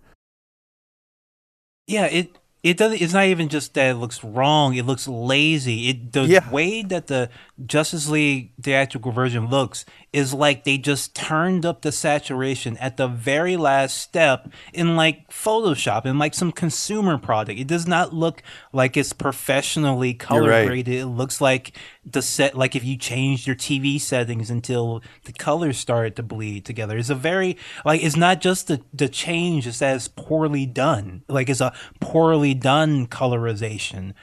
Yeah, 1.87 2.07
it 2.07 2.39
it 2.63 2.77
doesn't. 2.77 3.01
It's 3.01 3.13
not 3.13 3.27
even 3.27 3.49
just 3.49 3.75
that 3.75 3.91
it 3.91 3.95
looks 3.95 4.25
wrong. 4.25 4.75
It 4.75 4.85
looks 4.87 5.07
lazy. 5.07 5.89
It 5.89 6.13
the 6.13 6.25
Yeah. 6.27 6.51
way 6.51 6.83
that 6.83 7.07
the 7.07 7.31
Justice 7.65 8.09
League 8.09 8.53
theatrical 8.61 9.13
version 9.13 9.49
looks 9.49 9.85
is 10.17 10.33
like 10.33 10.65
they 10.65 10.79
just 10.79 11.15
turned 11.15 11.67
up 11.67 11.83
the 11.83 11.93
saturation 11.93 12.79
at 12.79 12.97
the 12.97 13.07
very 13.07 13.55
last 13.55 13.99
step 13.99 14.51
in 14.73 14.97
like 14.97 15.29
Photoshop 15.29 16.07
and 16.07 16.19
like 16.19 16.33
some 16.33 16.53
consumer 16.53 17.19
product. 17.19 17.61
It 17.61 17.67
does 17.67 17.87
not 17.87 18.15
look 18.15 18.43
like 18.73 18.97
it's 18.97 19.13
professionally 19.13 20.15
color 20.15 20.49
right. 20.49 20.67
graded. 20.67 20.95
It 20.95 21.07
looks 21.07 21.43
like 21.43 21.77
the 22.03 22.23
set 22.23 22.57
like 22.57 22.75
if 22.75 22.83
you 22.83 22.97
changed 22.97 23.47
your 23.47 23.57
TV 23.57 24.01
settings 24.01 24.51
until 24.51 25.03
the 25.25 25.35
colors 25.35 25.77
started 25.77 26.17
to 26.17 26.23
bleed 26.23 26.65
together. 26.65 26.97
It's 26.97 27.11
a 27.11 27.15
very 27.15 27.59
like 27.85 28.03
it's 28.03 28.17
not 28.17 28.41
just 28.41 28.69
the 28.69 28.81
the 28.95 29.11
change, 29.11 29.67
it's 29.67 29.81
that 29.81 29.97
it's 29.97 30.09
poorly 30.09 30.65
done. 30.65 31.25
Like 31.29 31.51
it's 31.51 31.61
a 31.61 31.75
poorly 32.01 32.55
done 32.55 33.07
colorization. 33.07 34.15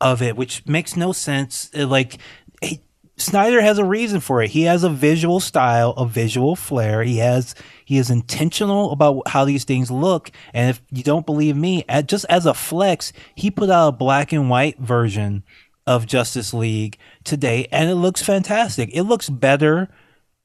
of 0.00 0.22
it, 0.22 0.36
which 0.36 0.64
makes 0.66 0.96
no 0.96 1.12
sense. 1.12 1.70
Uh, 1.76 1.86
Like 1.86 2.18
he, 2.62 2.80
Snyder 3.20 3.60
has 3.60 3.78
a 3.78 3.84
reason 3.84 4.20
for 4.20 4.42
it. 4.42 4.50
He 4.50 4.62
has 4.62 4.82
a 4.82 4.88
visual 4.88 5.40
style, 5.40 5.90
a 5.90 6.06
visual 6.06 6.56
flair. 6.56 7.02
He 7.02 7.18
has 7.18 7.54
he 7.84 7.98
is 7.98 8.08
intentional 8.08 8.92
about 8.92 9.28
how 9.28 9.44
these 9.44 9.64
things 9.64 9.90
look. 9.90 10.30
And 10.54 10.70
if 10.70 10.82
you 10.90 11.02
don't 11.02 11.26
believe 11.26 11.56
me, 11.56 11.84
at, 11.88 12.06
just 12.08 12.24
as 12.28 12.46
a 12.46 12.54
flex, 12.54 13.12
he 13.34 13.50
put 13.50 13.68
out 13.68 13.88
a 13.88 13.92
black 13.92 14.32
and 14.32 14.48
white 14.48 14.78
version 14.78 15.44
of 15.86 16.06
Justice 16.06 16.54
League 16.54 16.98
today, 17.24 17.66
and 17.72 17.90
it 17.90 17.96
looks 17.96 18.22
fantastic. 18.22 18.90
It 18.92 19.02
looks 19.02 19.28
better 19.28 19.88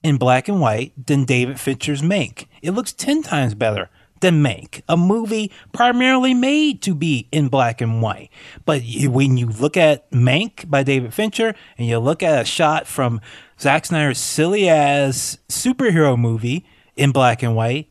in 0.03 0.17
black 0.17 0.47
and 0.47 0.59
white 0.59 0.93
than 1.07 1.23
David 1.23 1.59
Fincher's 1.59 2.01
Mank. 2.01 2.47
It 2.61 2.71
looks 2.71 2.93
10 2.93 3.23
times 3.23 3.53
better 3.53 3.89
than 4.21 4.41
Mank, 4.41 4.81
a 4.87 4.97
movie 4.97 5.51
primarily 5.71 6.33
made 6.33 6.81
to 6.83 6.95
be 6.95 7.27
in 7.31 7.49
black 7.49 7.81
and 7.81 8.01
white. 8.01 8.29
But 8.65 8.81
when 9.07 9.37
you 9.37 9.47
look 9.47 9.77
at 9.77 10.09
Mank 10.11 10.69
by 10.69 10.83
David 10.83 11.13
Fincher 11.13 11.53
and 11.77 11.87
you 11.87 11.99
look 11.99 12.23
at 12.23 12.41
a 12.41 12.45
shot 12.45 12.87
from 12.87 13.21
Zack 13.59 13.85
Snyder's 13.85 14.17
silly 14.17 14.69
ass 14.69 15.37
superhero 15.49 16.17
movie 16.17 16.65
in 16.95 17.11
black 17.11 17.43
and 17.43 17.55
white, 17.55 17.89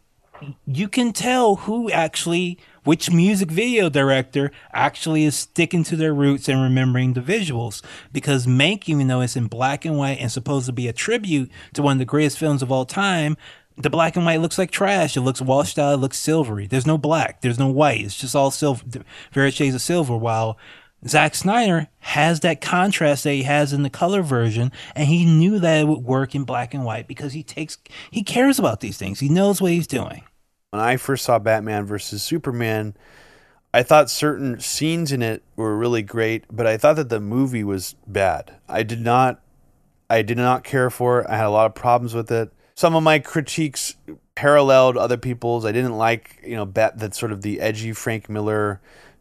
you 0.66 0.88
can 0.88 1.12
tell 1.12 1.56
who 1.56 1.90
actually 1.90 2.59
which 2.84 3.10
music 3.10 3.51
video 3.51 3.88
director 3.88 4.51
actually 4.72 5.24
is 5.24 5.34
sticking 5.34 5.82
to 5.84 5.96
their 5.96 6.12
roots 6.12 6.48
and 6.48 6.60
remembering 6.60 7.14
the 7.14 7.20
visuals 7.20 7.82
because 8.12 8.46
Mank 8.46 8.88
even 8.88 9.09
though 9.09 9.22
it's 9.22 9.36
in 9.36 9.46
black 9.46 9.84
and 9.84 9.96
white 9.96 10.18
and 10.20 10.30
supposed 10.30 10.66
to 10.66 10.72
be 10.72 10.86
a 10.86 10.92
tribute 10.92 11.51
to 11.72 11.82
one 11.82 11.92
of 11.92 11.98
the 11.98 12.05
greatest 12.05 12.38
films 12.38 12.62
of 12.62 12.70
all 12.70 12.84
time 12.84 13.36
the 13.76 13.90
black 13.90 14.16
and 14.16 14.24
white 14.24 14.40
looks 14.40 14.59
like 14.59 14.70
trash 14.70 15.16
it 15.16 15.20
looks 15.22 15.40
washed 15.40 15.78
out 15.78 15.94
it 15.94 15.98
looks 15.98 16.18
silvery 16.18 16.66
there's 16.66 16.86
no 16.86 16.98
black 16.98 17.40
there's 17.40 17.59
no 17.59 17.68
white 17.68 18.01
it's 18.01 18.16
just 18.16 18.36
all 18.36 18.51
silver 18.51 18.84
various 19.32 19.55
shades 19.55 19.74
of 19.74 19.80
silver 19.80 20.16
while 20.16 20.59
Zack 21.06 21.34
Snyder 21.34 21.88
has 21.98 22.40
that 22.40 22.62
contrast 22.62 23.24
that 23.24 23.32
he 23.32 23.42
has 23.42 23.72
in 23.74 23.82
the 23.82 23.90
color 23.90 24.22
version, 24.22 24.72
and 24.94 25.06
he 25.06 25.26
knew 25.26 25.59
that 25.59 25.80
it 25.80 25.84
would 25.86 26.02
work 26.02 26.34
in 26.34 26.44
black 26.44 26.72
and 26.72 26.84
white 26.84 27.06
because 27.06 27.34
he 27.34 27.42
takes 27.42 27.76
he 28.10 28.22
cares 28.22 28.59
about 28.59 28.80
these 28.80 28.96
things. 28.96 29.20
He 29.20 29.28
knows 29.28 29.60
what 29.60 29.72
he's 29.72 29.86
doing. 29.86 30.24
When 30.70 30.80
I 30.80 30.96
first 30.96 31.24
saw 31.24 31.38
Batman 31.38 31.84
versus 31.84 32.22
Superman, 32.22 32.96
I 33.72 33.82
thought 33.82 34.09
certain 34.09 34.60
scenes 34.60 35.12
in 35.12 35.22
it 35.22 35.42
were 35.56 35.76
really 35.76 36.02
great, 36.02 36.44
but 36.51 36.66
I 36.66 36.76
thought 36.76 36.96
that 36.96 37.10
the 37.10 37.20
movie 37.20 37.64
was 37.64 37.96
bad. 38.06 38.55
I 38.68 38.82
did 38.82 39.01
not 39.01 39.40
I 40.09 40.22
did 40.22 40.38
not 40.38 40.64
care 40.64 40.90
for 40.90 41.20
it. 41.20 41.26
I 41.28 41.36
had 41.36 41.46
a 41.46 41.51
lot 41.51 41.66
of 41.66 41.74
problems 41.74 42.14
with 42.14 42.30
it. 42.30 42.51
Some 42.74 42.96
of 42.96 43.02
my 43.02 43.20
critiques 43.20 43.94
paralleled 44.34 44.96
other 44.96 45.16
people's. 45.16 45.64
I 45.64 45.72
didn't 45.72 45.96
like, 45.96 46.40
you 46.44 46.56
know, 46.56 46.66
bat 46.66 46.98
that 46.98 47.14
sort 47.14 47.30
of 47.30 47.42
the 47.42 47.60
edgy 47.60 47.92
Frank 47.92 48.28
Miller 48.28 48.80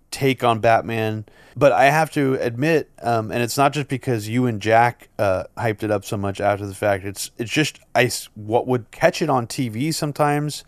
take 0.10 0.44
on 0.44 0.60
Batman. 0.60 1.26
But 1.56 1.72
I 1.72 1.86
have 1.86 2.12
to 2.12 2.36
admit, 2.36 2.90
um, 3.02 3.32
and 3.32 3.44
it's 3.44 3.58
not 3.58 3.74
just 3.74 3.88
because 3.90 4.28
you 4.28 4.48
and 4.48 4.62
Jack 4.62 5.10
uh, 5.20 5.44
hyped 5.58 5.84
it 5.84 5.92
up 5.92 6.04
so 6.04 6.18
much 6.18 6.42
after 6.42 6.66
the 6.66 6.74
fact. 6.74 7.04
It's 7.04 7.32
it's 7.38 7.52
just 7.52 7.80
I 7.94 8.10
what 8.34 8.66
would 8.66 8.90
catch 8.92 9.22
it 9.22 9.30
on 9.30 9.46
TV 9.46 9.94
sometimes. 9.94 10.64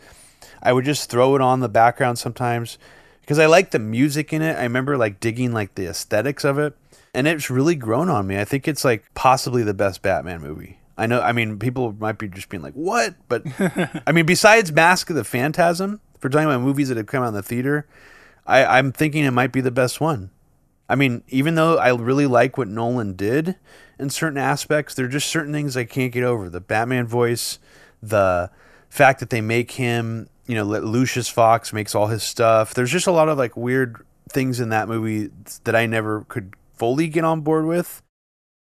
I 0.61 0.73
would 0.73 0.85
just 0.85 1.09
throw 1.09 1.35
it 1.35 1.41
on 1.41 1.61
the 1.61 1.69
background 1.69 2.19
sometimes 2.19 2.77
because 3.21 3.39
I 3.39 3.47
like 3.47 3.71
the 3.71 3.79
music 3.79 4.31
in 4.31 4.41
it. 4.41 4.57
I 4.57 4.63
remember 4.63 4.97
like 4.97 5.19
digging 5.19 5.53
like 5.53 5.73
the 5.73 5.87
aesthetics 5.87 6.43
of 6.43 6.59
it, 6.59 6.75
and 7.15 7.27
it's 7.27 7.49
really 7.49 7.75
grown 7.75 8.09
on 8.09 8.27
me. 8.27 8.39
I 8.39 8.45
think 8.45 8.67
it's 8.67 8.85
like 8.85 9.05
possibly 9.15 9.63
the 9.63 9.73
best 9.73 10.03
Batman 10.03 10.41
movie. 10.41 10.77
I 10.97 11.07
know. 11.07 11.21
I 11.21 11.31
mean, 11.31 11.59
people 11.59 11.93
might 11.99 12.17
be 12.17 12.27
just 12.27 12.49
being 12.49 12.63
like, 12.63 12.73
"What?" 12.73 13.15
But 13.27 13.43
I 14.07 14.11
mean, 14.11 14.25
besides 14.25 14.71
Mask 14.71 15.09
of 15.09 15.15
the 15.15 15.23
Phantasm, 15.23 15.99
for 16.19 16.29
talking 16.29 16.47
about 16.47 16.61
movies 16.61 16.89
that 16.89 16.97
have 16.97 17.07
come 17.07 17.23
out 17.23 17.29
in 17.29 17.33
the 17.33 17.43
theater, 17.43 17.87
I, 18.45 18.65
I'm 18.65 18.91
thinking 18.91 19.25
it 19.25 19.31
might 19.31 19.51
be 19.51 19.61
the 19.61 19.71
best 19.71 19.99
one. 19.99 20.31
I 20.87 20.95
mean, 20.95 21.23
even 21.29 21.55
though 21.55 21.77
I 21.77 21.89
really 21.93 22.27
like 22.27 22.57
what 22.57 22.67
Nolan 22.67 23.15
did 23.15 23.55
in 23.99 24.09
certain 24.09 24.37
aspects, 24.37 24.93
there 24.93 25.05
are 25.05 25.09
just 25.09 25.29
certain 25.29 25.51
things 25.51 25.75
I 25.75 25.83
can't 25.83 26.11
get 26.11 26.23
over. 26.23 26.49
The 26.49 26.61
Batman 26.61 27.07
voice, 27.07 27.59
the 28.01 28.51
fact 28.89 29.19
that 29.19 29.31
they 29.31 29.41
make 29.41 29.71
him, 29.71 30.29
you 30.45 30.55
know, 30.55 30.63
Lucius 30.63 31.27
Fox 31.27 31.73
makes 31.73 31.95
all 31.95 32.07
his 32.07 32.23
stuff. 32.23 32.73
There's 32.73 32.91
just 32.91 33.07
a 33.07 33.11
lot 33.11 33.29
of 33.29 33.37
like 33.37 33.57
weird 33.57 34.05
things 34.29 34.59
in 34.59 34.69
that 34.69 34.87
movie 34.87 35.31
that 35.63 35.75
I 35.75 35.85
never 35.85 36.21
could 36.25 36.53
fully 36.75 37.07
get 37.07 37.23
on 37.23 37.41
board 37.41 37.65
with. 37.65 38.01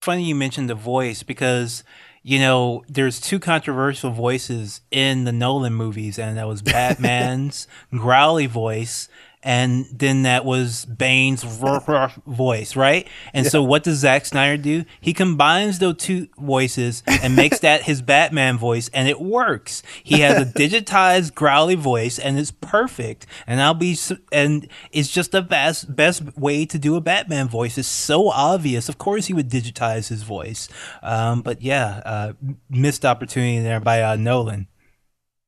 Funny 0.00 0.24
you 0.24 0.34
mentioned 0.34 0.70
the 0.70 0.74
voice 0.74 1.22
because 1.22 1.82
you 2.28 2.38
know 2.38 2.84
there's 2.90 3.22
two 3.22 3.38
controversial 3.38 4.10
voices 4.10 4.82
in 4.90 5.24
the 5.24 5.32
Nolan 5.32 5.72
movies, 5.72 6.18
and 6.18 6.36
that 6.36 6.46
was 6.46 6.60
Batman's 6.60 7.66
growly 7.90 8.44
voice. 8.44 9.08
And 9.42 9.86
then 9.92 10.24
that 10.24 10.44
was 10.44 10.84
Bane's 10.84 11.44
voice, 11.44 12.74
right? 12.74 13.06
And 13.32 13.46
so, 13.46 13.62
what 13.62 13.84
does 13.84 13.98
Zack 13.98 14.26
Snyder 14.26 14.60
do? 14.60 14.84
He 15.00 15.12
combines 15.12 15.78
those 15.78 15.96
two 15.98 16.28
voices 16.36 17.04
and 17.06 17.36
makes 17.36 17.60
that 17.60 17.82
his 17.82 18.02
Batman 18.02 18.58
voice, 18.58 18.90
and 18.92 19.08
it 19.08 19.20
works. 19.20 19.82
He 20.02 20.20
has 20.20 20.42
a 20.42 20.44
digitized 20.58 21.34
growly 21.34 21.76
voice, 21.76 22.18
and 22.18 22.38
it's 22.38 22.50
perfect. 22.50 23.26
And 23.46 23.62
I'll 23.62 23.74
be, 23.74 23.96
and 24.32 24.68
it's 24.90 25.10
just 25.10 25.30
the 25.30 25.42
best 25.42 25.94
best 25.94 26.36
way 26.36 26.66
to 26.66 26.78
do 26.78 26.96
a 26.96 27.00
Batman 27.00 27.48
voice. 27.48 27.78
It's 27.78 27.88
so 27.88 28.30
obvious. 28.30 28.88
Of 28.88 28.98
course, 28.98 29.26
he 29.26 29.34
would 29.34 29.48
digitize 29.48 30.08
his 30.08 30.24
voice. 30.24 30.68
Um, 31.02 31.42
but 31.42 31.62
yeah, 31.62 32.02
uh, 32.04 32.32
missed 32.68 33.04
opportunity 33.04 33.60
there 33.60 33.80
by 33.80 34.02
uh, 34.02 34.16
Nolan. 34.16 34.66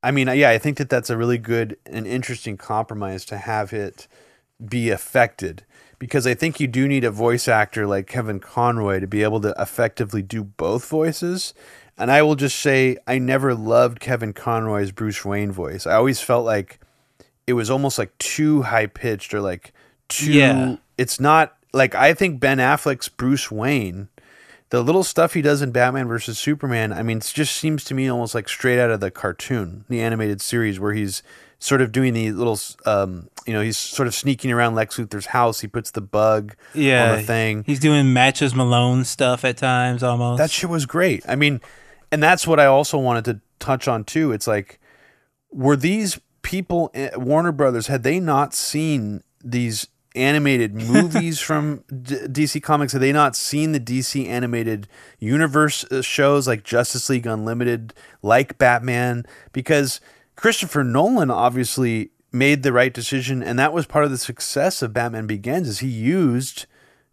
I 0.02 0.10
mean, 0.10 0.28
yeah, 0.28 0.51
I 0.51 0.59
think 0.59 0.78
that 0.78 0.89
that's 0.89 1.10
a 1.10 1.16
really 1.16 1.39
good 1.39 1.77
and 1.86 2.06
interesting 2.06 2.56
compromise 2.56 3.24
to 3.27 3.36
have 3.36 3.72
it 3.72 4.09
be 4.64 4.90
affected 4.90 5.64
because 5.98 6.27
I 6.27 6.35
think 6.35 6.59
you 6.59 6.66
do 6.66 6.89
need 6.89 7.05
a 7.05 7.10
voice 7.10 7.47
actor 7.48 7.86
like 7.86 8.06
Kevin 8.06 8.40
Conroy 8.40 9.01
to 9.01 9.06
be 9.06 9.22
able 9.22 9.40
to 9.43 9.55
effectively 9.59 10.22
do 10.22 10.43
both 10.43 10.89
voices. 10.89 11.52
And 11.98 12.10
I 12.10 12.22
will 12.22 12.35
just 12.35 12.59
say, 12.59 12.97
I 13.06 13.18
never 13.18 13.55
loved 13.55 14.01
Kevin 14.01 14.32
Conroy's 14.32 14.90
Bruce 14.90 15.22
Wayne 15.22 15.52
voice. 15.52 15.86
I 15.86 15.94
always 15.94 16.20
felt 16.20 16.47
like 16.47 16.81
it 17.47 17.52
was 17.52 17.68
almost 17.68 17.98
like 17.98 18.16
too 18.16 18.62
high 18.62 18.86
pitched 18.86 19.35
or 19.35 19.43
like 19.43 19.74
too. 20.09 20.32
Yeah. 20.32 20.77
It's 20.97 21.20
not 21.20 21.56
like 21.74 21.94
I 21.94 22.14
think 22.14 22.40
Ben 22.40 22.59
Affleck's 22.59 23.09
Bruce 23.09 23.51
Wayne 23.51 24.09
the 24.71 24.83
little 24.83 25.03
stuff 25.05 25.35
he 25.35 25.43
does 25.43 25.63
in 25.63 25.73
Batman 25.73 26.07
versus 26.09 26.39
Superman, 26.39 26.93
I 26.93 27.03
mean, 27.03 27.19
it 27.19 27.31
just 27.35 27.57
seems 27.57 27.85
to 27.85 27.95
me 27.95 28.09
almost 28.09 28.35
like 28.35 28.49
straight 28.49 28.79
out 28.79 28.91
of 28.91 29.01
the 29.01 29.11
cartoon, 29.11 29.85
the 29.89 30.01
animated 30.01 30.41
series, 30.41 30.79
where 30.81 30.93
he's 30.93 31.23
sort 31.59 31.83
of 31.83 31.93
doing 31.93 32.15
these 32.15 32.33
little, 32.35 32.59
um, 32.87 33.29
you 33.47 33.53
know, 33.53 33.61
he's 33.61 33.77
sort 33.77 34.07
of 34.07 34.15
sneaking 34.15 34.51
around 34.51 34.75
Lex 34.77 34.97
Luthor's 34.97 35.27
house. 35.27 35.61
He 35.61 35.67
puts 35.67 35.91
the 35.91 36.01
bug 36.01 36.55
Yeah, 36.73 37.11
on 37.11 37.19
the 37.19 37.23
thing. 37.25 37.65
He's 37.65 37.81
doing 37.81 38.13
matches 38.13 38.55
Malone 38.55 39.05
stuff 39.05 39.45
at 39.45 39.57
times 39.57 40.03
almost. 40.03 40.39
That 40.39 40.51
shit 40.51 40.71
was 40.71 40.87
great. 40.87 41.23
I 41.29 41.35
mean, 41.37 41.61
and 42.13 42.23
that's 42.23 42.47
what 42.47 42.59
I 42.59 42.67
also 42.67 42.97
wanted 42.97 43.25
to 43.27 43.41
touch 43.59 43.89
on 43.89 44.05
too. 44.05 44.33
It's 44.33 44.47
like, 44.47 44.81
were 45.51 45.77
these 45.77 46.21
people, 46.43 46.91
eh, 46.95 47.11
Warner 47.17 47.53
Brothers, 47.53 47.89
had 47.89 48.05
they 48.05 48.21
not 48.21 48.55
seen 48.55 49.23
these 49.45 49.89
animated 50.15 50.74
movies 50.91 51.41
from 51.41 51.85
D- 51.89 52.16
DC 52.16 52.62
Comics? 52.62 52.93
Have 52.93 53.01
they 53.01 53.12
not 53.12 53.37
seen 53.37 53.73
the 53.73 53.81
DC 53.81 54.27
animated 54.27 54.89
universe 55.19 55.85
uh, 55.85 56.03
shows 56.03 56.47
like 56.47 56.65
Justice 56.65 57.09
League 57.09 57.27
Unlimited, 57.27 57.95
like 58.23 58.59
Batman? 58.59 59.24
Because 59.53 60.01
Christopher 60.37 60.85
Nolan 60.85 61.31
obviously 61.31 62.11
made 62.32 62.62
the 62.62 62.73
right 62.73 62.95
decision, 62.95 63.43
and 63.43 63.59
that 63.59 63.73
was 63.73 63.87
part 63.87 64.05
of 64.05 64.11
the 64.11 64.19
success 64.19 64.82
of 64.82 64.93
Batman 64.93 65.27
Begins. 65.27 65.69
Is 65.69 65.78
he 65.81 65.89
used 65.89 66.66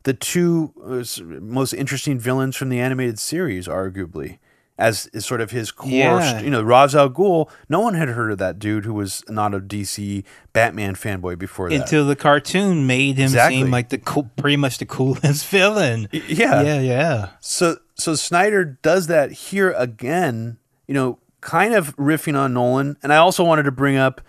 the 0.04 0.14
two 0.14 0.74
uh, 0.86 1.04
most 1.42 1.74
interesting 1.74 2.20
villains 2.20 2.56
from 2.56 2.70
the 2.70 2.80
animated 2.80 3.20
series, 3.20 3.68
arguably, 3.68 4.38
as, 4.78 5.10
sort 5.26 5.42
of 5.42 5.52
his 5.52 5.72
core. 5.72 5.90
Yeah. 5.90 6.40
You 6.40 6.50
know, 6.50 6.62
Ra's 6.62 6.96
al 6.96 7.10
Ghul. 7.10 7.50
No 7.70 7.80
one 7.80 7.96
had 7.96 8.10
heard 8.10 8.32
of 8.32 8.38
that 8.38 8.60
dude 8.60 8.86
who 8.86 8.94
was 8.94 9.24
not 9.28 9.54
a 9.54 9.60
DC 9.60 10.24
Batman 10.54 10.96
fanboy 10.96 11.38
before 11.40 11.70
that. 11.70 11.76
until 11.82 12.06
the 12.06 12.16
cartoon 12.16 12.86
made 12.88 13.18
him 13.18 13.26
Exactly. 13.26 13.58
seem 13.58 13.72
like 13.72 13.90
the 13.90 13.98
cool, 13.98 14.30
pretty 14.38 14.58
much 14.58 14.78
the 14.78 14.86
coolest 14.86 15.46
villain. 15.50 16.08
yeah. 16.12 16.62
yeah, 16.62 16.80
yeah. 16.80 17.30
So 17.40 17.78
so 17.96 18.14
Snyder 18.16 18.64
does 18.84 19.08
that 19.08 19.32
here 19.32 19.72
again, 19.72 20.58
you 20.88 20.94
know, 20.94 21.18
kind 21.42 21.74
of 21.74 21.96
riffing 21.98 22.38
on 22.38 22.54
Nolan. 22.54 22.98
And 23.02 23.12
I 23.12 23.18
also 23.18 23.44
wanted 23.44 23.64
to 23.64 23.72
bring 23.72 23.98
up 23.98 24.22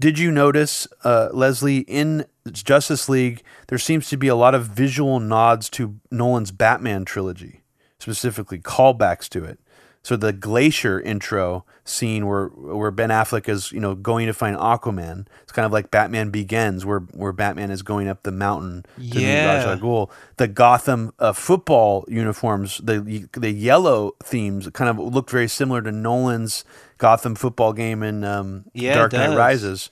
did 0.00 0.18
you 0.18 0.32
notice 0.32 0.88
uh, 1.04 1.28
Leslie 1.32 1.78
in 1.80 2.26
Justice 2.52 3.08
League 3.08 3.42
there 3.68 3.78
seems 3.78 4.08
to 4.08 4.16
be 4.16 4.26
a 4.26 4.34
lot 4.34 4.52
of 4.54 4.66
visual 4.66 5.20
nods 5.20 5.70
to 5.70 6.00
Nolan's 6.10 6.50
Batman 6.50 7.04
trilogy, 7.04 7.62
specifically 8.00 8.58
callbacks 8.58 9.28
to 9.30 9.44
it. 9.44 9.60
So 10.04 10.16
the 10.16 10.34
glacier 10.34 11.00
intro 11.00 11.64
scene 11.82 12.26
where 12.26 12.48
where 12.48 12.90
Ben 12.90 13.08
Affleck 13.08 13.48
is, 13.48 13.72
you 13.72 13.80
know, 13.80 13.94
going 13.94 14.26
to 14.26 14.34
find 14.34 14.54
Aquaman. 14.54 15.26
It's 15.42 15.50
kind 15.52 15.64
of 15.64 15.72
like 15.72 15.90
Batman 15.90 16.28
Begins 16.28 16.84
where 16.84 17.00
where 17.00 17.32
Batman 17.32 17.70
is 17.70 17.80
going 17.80 18.06
up 18.06 18.22
the 18.22 18.30
mountain 18.30 18.84
to 18.96 19.02
meet 19.02 19.46
Ra's 19.46 19.64
al 19.64 19.78
Ghul. 19.78 20.10
The 20.36 20.46
Gotham 20.46 21.14
uh, 21.18 21.32
football 21.32 22.04
uniforms, 22.06 22.82
the 22.84 23.26
the 23.32 23.50
yellow 23.50 24.14
themes 24.22 24.68
kind 24.74 24.90
of 24.90 24.98
looked 24.98 25.30
very 25.30 25.48
similar 25.48 25.80
to 25.80 25.90
Nolan's 25.90 26.66
Gotham 26.98 27.34
football 27.34 27.72
game 27.72 28.02
in 28.02 28.24
um, 28.24 28.66
Yeah, 28.74 28.96
Dark 28.96 29.14
Knight. 29.14 29.34
Rises. 29.34 29.90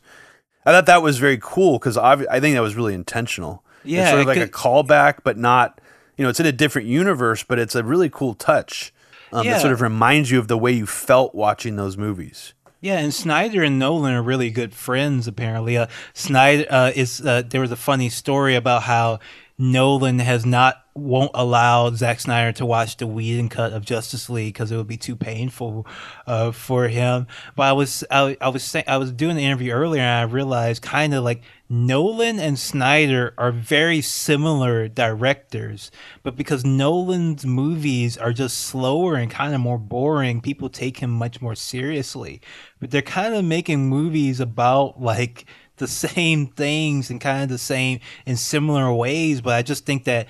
I 0.66 0.72
thought 0.72 0.86
that 0.86 1.02
was 1.02 1.18
very 1.18 1.39
cool 1.40 1.78
because 1.78 1.97
I 1.97 2.39
think 2.39 2.55
that 2.55 2.60
was 2.62 2.76
really 2.76 2.93
intentional. 2.94 3.64
Yeah, 3.82 4.02
it's 4.02 4.10
sort 4.10 4.20
of 4.20 4.26
like 4.26 4.36
a 4.36 4.47
callback, 4.47 5.20
but 5.24 5.39
not. 5.39 5.80
You 6.18 6.24
know, 6.24 6.28
it's 6.28 6.39
in 6.39 6.44
a 6.44 6.52
different 6.52 6.86
universe, 6.86 7.43
but 7.43 7.59
it's 7.59 7.74
a 7.74 7.82
really 7.82 8.10
cool 8.10 8.34
touch. 8.34 8.93
Um, 9.33 9.45
Yeah. 9.45 9.55
That 9.55 9.61
sort 9.61 9.73
of 9.73 9.81
reminds 9.81 10.31
you 10.31 10.39
of 10.39 10.49
the 10.49 10.59
way 10.59 10.73
you 10.73 10.87
felt 10.87 11.35
watching 11.35 11.77
those 11.77 11.97
movies. 11.97 12.55
Yeah, 12.81 12.99
and 12.99 13.15
Snyder 13.15 13.63
and 13.63 13.79
Nolan 13.79 14.13
are 14.13 14.23
really 14.23 14.51
good 14.51 14.75
friends. 14.75 15.29
Apparently, 15.29 15.79
uh, 15.79 15.87
Snyder 16.15 16.67
uh, 16.69 16.91
is. 16.95 17.21
Uh, 17.25 17.43
there 17.49 17.61
was 17.61 17.71
a 17.71 17.77
funny 17.77 18.09
story 18.09 18.57
about 18.57 18.83
how 18.83 19.21
Nolan 19.57 20.19
has 20.19 20.45
not 20.45 20.82
won't 20.94 21.31
allow 21.35 21.90
Zack 21.90 22.20
Snyder 22.20 22.52
to 22.52 22.66
watch 22.66 22.97
the 22.98 23.06
Whedon 23.06 23.48
cut 23.48 23.73
of 23.73 23.85
Justice 23.85 24.28
League 24.28 24.55
because 24.55 24.70
it 24.70 24.77
would 24.77 24.86
be 24.86 24.97
too 24.97 25.16
painful 25.16 25.86
uh, 26.27 26.52
for 26.52 26.89
him. 26.89 27.27
But 27.56 27.62
I 27.64 27.73
was 27.73 28.05
I, 28.10 28.36
I 28.40 28.48
was 28.48 28.62
saying 28.62 28.85
I 28.86 28.98
was 28.98 29.12
doing 29.12 29.36
the 29.36 29.44
interview 29.44 29.73
earlier 29.73 30.02
and 30.02 30.31
I 30.31 30.32
realized 30.32 30.82
kind 30.82 31.14
of 31.14 31.24
like 31.24 31.43
Nolan 31.69 32.39
and 32.39 32.59
Snyder 32.59 33.32
are 33.39 33.51
very 33.51 34.02
similar 34.02 34.86
directors, 34.89 35.90
but 36.23 36.36
because 36.36 36.66
Nolan's 36.66 37.47
movies 37.47 38.19
are 38.19 38.35
just 38.35 38.59
slower 38.59 39.14
and 39.14 39.31
kind 39.31 39.55
of 39.55 39.60
more 39.62 39.78
boring, 39.78 40.43
people 40.43 40.69
take 40.69 40.98
him 40.98 41.10
much 41.10 41.40
more 41.40 41.55
seriously. 41.55 42.43
But 42.78 42.90
they're 42.90 43.01
kind 43.01 43.35
of 43.35 43.47
making 43.47 43.89
movies 43.89 44.39
about 44.40 45.01
like 45.01 45.47
the 45.78 45.89
same 45.89 46.48
things 46.48 47.09
and 47.09 47.19
kind 47.20 47.44
of 47.44 47.48
the 47.48 47.56
same 47.56 48.01
in 48.27 48.36
similar 48.36 48.93
ways. 48.93 49.40
But 49.40 49.55
I 49.55 49.62
just 49.62 49.86
think 49.86 50.05
that 50.05 50.28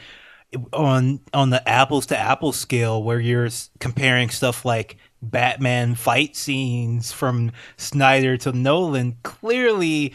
on 0.73 1.21
on 1.33 1.51
the 1.51 1.67
apples 1.69 2.07
to 2.07 2.19
apples 2.19 2.57
scale, 2.57 3.03
where 3.03 3.21
you're 3.21 3.49
comparing 3.81 4.29
stuff 4.31 4.65
like 4.65 4.97
Batman 5.23 5.95
fight 5.95 6.35
scenes 6.35 7.13
from 7.13 7.53
Snyder 7.77 8.37
to 8.39 8.53
Nolan, 8.53 9.17
clearly 9.23 10.13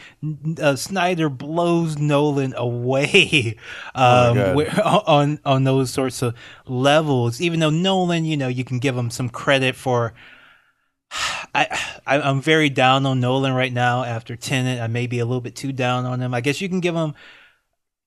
uh, 0.60 0.76
Snyder 0.76 1.30
blows 1.30 1.96
Nolan 1.96 2.54
away 2.54 3.56
um, 3.94 4.36
God. 4.36 4.56
where- 4.56 4.82
on 4.84 5.40
on 5.44 5.64
those 5.64 5.90
sorts 5.90 6.20
of 6.22 6.34
levels. 6.66 7.40
Even 7.40 7.60
though 7.60 7.70
Nolan, 7.70 8.24
you 8.24 8.36
know, 8.36 8.48
you 8.48 8.64
can 8.64 8.78
give 8.78 8.96
him 8.96 9.10
some 9.10 9.28
credit 9.30 9.74
for. 9.74 10.12
I, 11.54 11.66
I 12.06 12.20
I'm 12.20 12.42
very 12.42 12.68
down 12.68 13.06
on 13.06 13.18
Nolan 13.20 13.54
right 13.54 13.72
now 13.72 14.04
after 14.04 14.36
Tenet. 14.36 14.80
I 14.80 14.86
may 14.88 15.06
be 15.06 15.18
a 15.20 15.24
little 15.24 15.40
bit 15.40 15.56
too 15.56 15.72
down 15.72 16.04
on 16.04 16.20
him. 16.20 16.34
I 16.34 16.42
guess 16.42 16.60
you 16.60 16.68
can 16.68 16.80
give 16.80 16.94
him. 16.94 17.14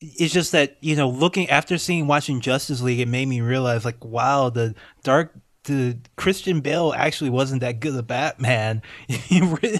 It's 0.01 0.33
just 0.33 0.51
that 0.53 0.77
you 0.81 0.95
know, 0.95 1.09
looking 1.09 1.49
after 1.49 1.77
seeing 1.77 2.07
watching 2.07 2.41
Justice 2.41 2.81
League, 2.81 2.99
it 2.99 3.07
made 3.07 3.27
me 3.27 3.41
realize 3.41 3.85
like, 3.85 4.03
wow, 4.03 4.49
the 4.49 4.75
dark. 5.03 5.33
The 5.65 5.99
Christian 6.15 6.61
Bale 6.61 6.91
actually 6.97 7.29
wasn't 7.29 7.61
that 7.61 7.79
good 7.79 7.95
a 7.95 8.01
Batman 8.01 8.81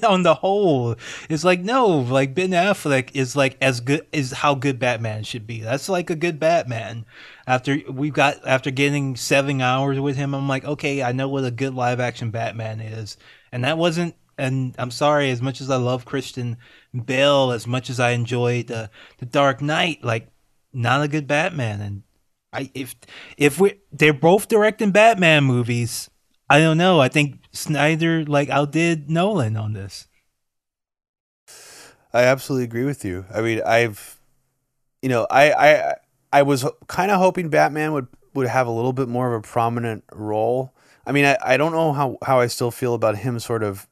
on 0.08 0.22
the 0.22 0.36
whole. 0.40 0.96
It's 1.28 1.44
like 1.44 1.62
no, 1.62 1.88
like 1.88 2.36
Ben 2.36 2.52
Affleck 2.52 3.10
is 3.16 3.36
like 3.36 3.58
as 3.64 3.80
good 3.80 4.06
is 4.12 4.32
how 4.32 4.54
good 4.54 4.78
Batman 4.78 5.24
should 5.24 5.48
be. 5.48 5.62
That's 5.62 5.90
like 5.90 6.12
a 6.12 6.16
good 6.16 6.40
Batman. 6.40 7.06
After 7.48 7.80
we've 7.90 8.14
got 8.14 8.46
after 8.48 8.70
getting 8.70 9.16
seven 9.16 9.60
hours 9.60 10.00
with 10.00 10.18
him, 10.18 10.36
I'm 10.36 10.48
like, 10.48 10.66
okay, 10.66 11.02
I 11.02 11.14
know 11.14 11.28
what 11.28 11.46
a 11.46 11.52
good 11.52 11.74
live 11.74 12.00
action 12.00 12.30
Batman 12.30 12.80
is, 12.80 13.18
and 13.52 13.64
that 13.64 13.80
wasn't. 13.80 14.14
And 14.38 14.76
I'm 14.78 14.92
sorry, 14.92 15.30
as 15.32 15.42
much 15.42 15.62
as 15.62 15.70
I 15.70 15.78
love 15.78 16.06
Christian 16.06 16.58
Bale, 16.94 17.52
as 17.52 17.66
much 17.66 17.90
as 17.90 18.00
I 18.00 18.12
enjoyed 18.12 18.68
the 18.68 18.90
the 19.18 19.26
Dark 19.26 19.62
Knight, 19.62 20.04
like 20.04 20.28
not 20.74 21.02
a 21.02 21.08
good 21.08 21.28
Batman. 21.28 21.82
And 21.82 22.04
I 22.52 22.72
if 22.74 22.96
if 23.38 23.60
we 23.60 23.80
they're 23.92 24.14
both 24.14 24.48
directing 24.48 24.92
Batman 24.92 25.44
movies, 25.44 26.10
I 26.50 26.60
don't 26.60 26.78
know. 26.78 27.00
I 27.00 27.08
think 27.08 27.40
Snyder 27.52 28.26
like 28.26 28.50
outdid 28.50 29.10
Nolan 29.10 29.56
on 29.56 29.74
this. 29.74 30.08
I 32.14 32.24
absolutely 32.24 32.66
agree 32.66 32.84
with 32.84 33.06
you. 33.06 33.26
I 33.34 33.42
mean, 33.42 33.62
I've, 33.66 34.20
you 35.02 35.10
know, 35.10 35.26
I 35.30 35.52
I 35.54 35.96
I 36.34 36.42
was 36.44 36.66
kind 36.88 37.12
of 37.12 37.20
hoping 37.20 37.50
Batman 37.50 37.94
would 37.94 38.08
would 38.34 38.48
have 38.48 38.68
a 38.68 38.72
little 38.72 38.94
bit 38.94 39.08
more 39.08 39.34
of 39.34 39.40
a 39.40 39.48
prominent 39.48 40.04
role. 40.12 40.74
I 41.06 41.12
mean, 41.12 41.26
I, 41.26 41.38
I 41.42 41.58
don't 41.58 41.72
know 41.72 41.94
how 41.94 42.18
how 42.22 42.40
I 42.40 42.48
still 42.48 42.72
feel 42.72 42.94
about 42.94 43.18
him 43.18 43.40
sort 43.40 43.64
of 43.64 43.88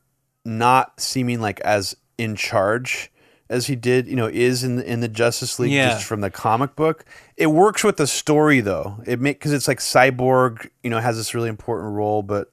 not 0.46 1.00
seeming 1.00 1.40
like 1.40 1.60
as 1.62 1.96
in 2.20 2.36
charge 2.36 3.12
as 3.50 3.66
he 3.66 3.76
did, 3.76 4.08
you 4.08 4.16
know, 4.16 4.28
is 4.28 4.64
in 4.64 4.76
the, 4.76 4.86
in 4.92 5.00
the 5.00 5.08
Justice 5.08 5.58
League 5.58 5.72
Yeah. 5.72 5.90
just 5.92 6.06
from 6.06 6.22
the 6.22 6.30
comic 6.30 6.76
book. 6.76 7.04
It 7.36 7.48
works 7.48 7.84
with 7.84 7.98
the 7.98 8.06
story 8.06 8.60
though. 8.62 9.02
It 9.08 9.20
make 9.20 9.40
because 9.40 9.54
it's 9.54 9.68
like 9.68 9.80
Cyborg, 9.80 10.70
you 10.84 10.90
know, 10.92 11.00
has 11.00 11.18
this 11.18 11.34
really 11.34 11.50
important 11.50 11.94
role, 11.96 12.22
but 12.22 12.52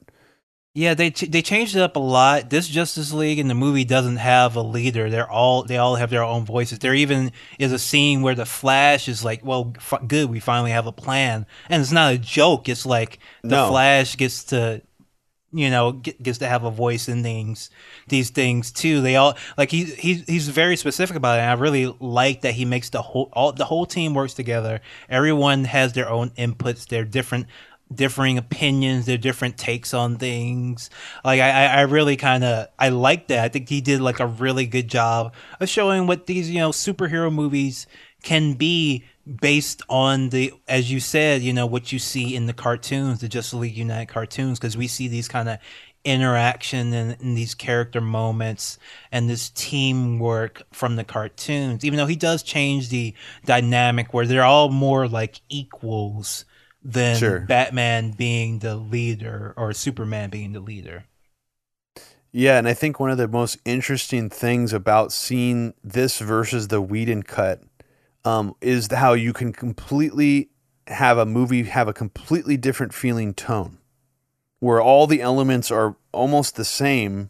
Yeah, 0.73 0.93
they 0.95 1.11
ch- 1.11 1.29
they 1.31 1.41
changed 1.43 1.75
it 1.75 1.81
up 1.81 1.95
a 1.95 1.99
lot. 1.99 2.49
This 2.49 2.67
Justice 2.67 3.11
League 3.13 3.37
in 3.39 3.47
the 3.47 3.53
movie 3.55 3.83
doesn't 3.83 4.17
have 4.17 4.55
a 4.55 4.61
leader. 4.61 5.09
They're 5.09 5.29
all 5.29 5.63
they 5.63 5.77
all 5.77 5.95
have 5.95 6.09
their 6.11 6.23
own 6.23 6.45
voices. 6.45 6.79
There 6.79 6.93
even 6.95 7.31
is 7.59 7.71
a 7.71 7.79
scene 7.79 8.21
where 8.23 8.35
the 8.35 8.45
Flash 8.45 9.07
is 9.07 9.23
like, 9.23 9.43
"Well, 9.45 9.73
f- 9.77 10.01
good, 10.07 10.29
we 10.29 10.39
finally 10.39 10.71
have 10.71 10.85
a 10.87 10.91
plan," 10.91 11.45
and 11.69 11.81
it's 11.81 11.91
not 11.91 12.13
a 12.13 12.17
joke. 12.17 12.69
It's 12.69 12.85
like 12.85 13.19
the 13.43 13.49
No. 13.55 13.69
Flash 13.69 14.17
gets 14.17 14.43
to, 14.45 14.81
you 15.57 15.69
know, 15.69 15.93
get, 15.93 16.21
gets 16.21 16.37
to 16.39 16.47
have 16.47 16.63
a 16.63 16.71
voice 16.71 17.07
in 17.07 17.23
things, 17.23 17.69
these 18.07 18.29
things 18.29 18.71
too. 18.71 19.01
They 19.01 19.15
all 19.15 19.37
like 19.57 19.71
he 19.71 19.85
he's 19.85 20.25
he's 20.25 20.49
very 20.49 20.77
specific 20.77 21.15
about 21.15 21.39
it. 21.39 21.41
And 21.41 21.51
I 21.51 21.53
really 21.53 21.95
like 21.99 22.41
that 22.41 22.53
he 22.53 22.65
makes 22.65 22.89
the 22.89 23.01
whole 23.01 23.29
all 23.33 23.51
the 23.51 23.65
whole 23.65 23.85
team 23.85 24.13
works 24.13 24.33
together. 24.33 24.81
Everyone 25.09 25.63
has 25.65 25.93
their 25.93 26.09
own 26.09 26.29
inputs. 26.31 26.87
Their 26.87 27.03
different 27.03 27.47
differing 27.93 28.37
opinions, 28.37 29.05
their 29.05 29.17
different 29.17 29.57
takes 29.57 29.93
on 29.93 30.17
things. 30.17 30.89
Like 31.23 31.39
I 31.39 31.65
I 31.67 31.81
really 31.81 32.17
kind 32.17 32.43
of 32.43 32.67
I 32.77 32.89
like 32.89 33.27
that. 33.27 33.43
I 33.43 33.49
think 33.49 33.69
he 33.69 33.81
did 33.81 34.01
like 34.01 34.19
a 34.19 34.27
really 34.27 34.65
good 34.65 34.87
job 34.87 35.33
of 35.59 35.69
showing 35.69 36.07
what 36.07 36.25
these 36.25 36.49
you 36.49 36.59
know 36.59 36.71
superhero 36.71 37.33
movies 37.33 37.87
can 38.23 38.53
be 38.53 39.05
based 39.41 39.81
on 39.89 40.29
the 40.29 40.53
as 40.67 40.91
you 40.91 40.99
said 40.99 41.41
you 41.41 41.51
know 41.51 41.65
what 41.65 41.91
you 41.91 41.99
see 41.99 42.35
in 42.35 42.45
the 42.45 42.53
cartoons 42.53 43.19
the 43.19 43.27
justice 43.27 43.53
league 43.53 43.77
united 43.77 44.07
cartoons 44.07 44.57
because 44.59 44.77
we 44.77 44.87
see 44.87 45.07
these 45.07 45.27
kind 45.27 45.49
of 45.49 45.57
interaction 46.05 46.93
and, 46.93 47.17
and 47.21 47.37
these 47.37 47.53
character 47.53 47.99
moments 47.99 48.79
and 49.11 49.29
this 49.29 49.49
teamwork 49.49 50.63
from 50.71 50.95
the 50.95 51.03
cartoons 51.03 51.83
even 51.83 51.97
though 51.97 52.05
he 52.05 52.15
does 52.15 52.41
change 52.43 52.89
the 52.89 53.13
dynamic 53.45 54.13
where 54.13 54.25
they're 54.25 54.43
all 54.45 54.69
more 54.69 55.07
like 55.07 55.41
equals 55.49 56.45
than 56.81 57.19
Sure. 57.19 57.39
batman 57.45 58.11
being 58.11 58.59
the 58.59 58.75
leader 58.77 59.53
or 59.57 59.73
superman 59.73 60.29
being 60.29 60.53
the 60.53 60.61
leader 60.61 61.05
Yeah, 62.31 62.57
and 62.57 62.67
I 62.67 62.73
think 62.73 62.99
one 62.99 63.09
of 63.09 63.17
the 63.17 63.27
most 63.27 63.57
interesting 63.65 64.29
things 64.29 64.73
about 64.73 65.11
seeing 65.11 65.73
this 65.83 66.19
versus 66.19 66.67
the 66.67 66.81
Whedon 66.81 67.23
cut 67.23 67.61
um, 68.27 68.55
is 68.59 68.91
how 68.91 69.13
you 69.13 69.31
can 69.31 69.53
completely 69.53 70.49
have 70.87 71.17
a 71.17 71.25
movie 71.25 71.63
have 71.63 71.87
a 71.87 71.93
completely 71.93 72.57
different 72.57 72.93
feeling 72.93 73.33
tone, 73.33 73.77
where 74.59 74.81
all 74.81 75.07
the 75.07 75.21
elements 75.21 75.71
are 75.71 75.95
almost 76.11 76.55
the 76.55 76.65
same. 76.65 77.29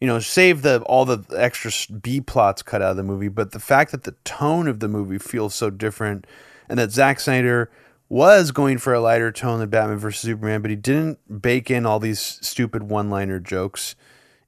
You 0.00 0.06
know, 0.06 0.18
save 0.18 0.60
the 0.60 0.82
all 0.82 1.06
the 1.06 1.24
extra 1.34 1.70
b 1.96 2.20
plots 2.20 2.62
cut 2.62 2.82
out 2.82 2.90
of 2.90 2.96
the 2.98 3.02
movie, 3.02 3.28
but 3.28 3.52
the 3.52 3.60
fact 3.60 3.92
that 3.92 4.04
the 4.04 4.14
tone 4.24 4.68
of 4.68 4.80
the 4.80 4.88
movie 4.88 5.18
feels 5.18 5.54
so 5.54 5.70
different, 5.70 6.26
and 6.68 6.78
that 6.78 6.92
Zack 6.92 7.18
Snyder 7.18 7.70
was 8.08 8.50
going 8.50 8.76
for 8.76 8.92
a 8.92 9.00
lighter 9.00 9.32
tone 9.32 9.58
than 9.58 9.70
Batman 9.70 9.98
vs 9.98 10.20
Superman, 10.20 10.60
but 10.60 10.70
he 10.70 10.76
didn't 10.76 11.40
bake 11.40 11.70
in 11.70 11.86
all 11.86 11.98
these 11.98 12.20
stupid 12.20 12.84
one-liner 12.84 13.40
jokes 13.40 13.96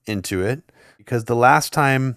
into 0.06 0.42
it 0.42 0.62
because 0.96 1.24
the 1.24 1.34
last 1.34 1.72
time 1.72 2.16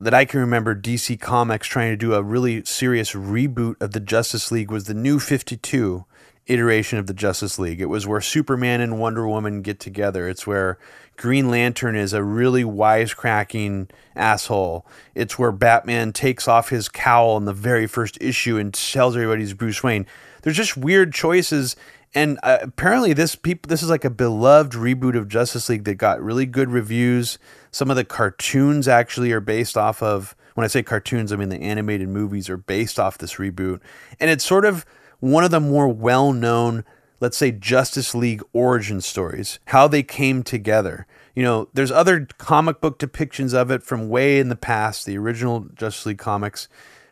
that 0.00 0.14
I 0.14 0.24
can 0.24 0.40
remember 0.40 0.74
DC 0.74 1.20
Comics 1.20 1.66
trying 1.66 1.92
to 1.92 1.96
do 1.96 2.14
a 2.14 2.22
really 2.22 2.64
serious 2.64 3.12
reboot 3.12 3.80
of 3.80 3.92
the 3.92 4.00
Justice 4.00 4.50
League 4.50 4.70
was 4.70 4.84
the 4.84 4.94
new 4.94 5.18
52 5.18 6.06
iteration 6.46 6.98
of 6.98 7.06
the 7.06 7.14
Justice 7.14 7.58
League. 7.58 7.80
It 7.80 7.86
was 7.86 8.06
where 8.06 8.20
Superman 8.20 8.80
and 8.80 8.98
Wonder 8.98 9.28
Woman 9.28 9.60
get 9.60 9.78
together. 9.78 10.28
It's 10.28 10.46
where 10.46 10.78
Green 11.16 11.50
Lantern 11.50 11.96
is 11.96 12.14
a 12.14 12.24
really 12.24 12.64
wisecracking 12.64 13.90
asshole. 14.16 14.86
It's 15.14 15.38
where 15.38 15.52
Batman 15.52 16.12
takes 16.12 16.48
off 16.48 16.70
his 16.70 16.88
cowl 16.88 17.36
in 17.36 17.44
the 17.44 17.52
very 17.52 17.86
first 17.86 18.16
issue 18.22 18.56
and 18.56 18.72
tells 18.72 19.16
everybody 19.16 19.42
he's 19.42 19.52
Bruce 19.52 19.82
Wayne. 19.82 20.06
There's 20.42 20.56
just 20.56 20.78
weird 20.78 21.12
choices 21.12 21.76
and 22.14 22.38
uh, 22.42 22.58
apparently 22.62 23.12
this 23.12 23.36
people 23.36 23.68
this 23.68 23.82
is 23.82 23.90
like 23.90 24.04
a 24.04 24.10
beloved 24.10 24.72
reboot 24.72 25.16
of 25.16 25.28
Justice 25.28 25.68
League 25.68 25.84
that 25.84 25.94
got 25.94 26.20
really 26.20 26.46
good 26.46 26.70
reviews. 26.70 27.38
Some 27.70 27.90
of 27.90 27.96
the 27.96 28.04
cartoons 28.04 28.88
actually 28.88 29.32
are 29.32 29.40
based 29.40 29.76
off 29.76 30.02
of 30.02 30.34
when 30.54 30.64
I 30.64 30.68
say 30.68 30.82
cartoons, 30.82 31.32
I 31.32 31.36
mean 31.36 31.48
the 31.48 31.60
animated 31.60 32.08
movies 32.08 32.50
are 32.50 32.56
based 32.56 32.98
off 32.98 33.18
this 33.18 33.34
reboot. 33.34 33.80
And 34.18 34.30
it's 34.30 34.44
sort 34.44 34.64
of 34.64 34.84
one 35.20 35.44
of 35.44 35.50
the 35.50 35.60
more 35.60 35.86
well-known, 35.86 36.84
let's 37.20 37.36
say 37.36 37.52
Justice 37.52 38.14
League 38.14 38.42
origin 38.52 39.00
stories, 39.00 39.60
how 39.66 39.86
they 39.86 40.02
came 40.02 40.42
together. 40.42 41.06
You 41.36 41.44
know, 41.44 41.68
there's 41.74 41.92
other 41.92 42.26
comic 42.38 42.80
book 42.80 42.98
depictions 42.98 43.54
of 43.54 43.70
it 43.70 43.82
from 43.82 44.08
way 44.08 44.40
in 44.40 44.48
the 44.48 44.56
past, 44.56 45.06
the 45.06 45.16
original 45.16 45.60
Justice 45.74 46.06
League 46.06 46.18
comics. 46.18 46.68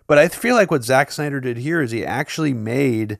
But 0.08 0.18
I 0.18 0.28
feel 0.28 0.56
like 0.56 0.70
what 0.70 0.84
Zack 0.84 1.12
Snyder 1.12 1.40
did 1.40 1.58
here 1.58 1.80
is 1.82 1.90
he 1.92 2.04
actually 2.04 2.52
made 2.52 3.18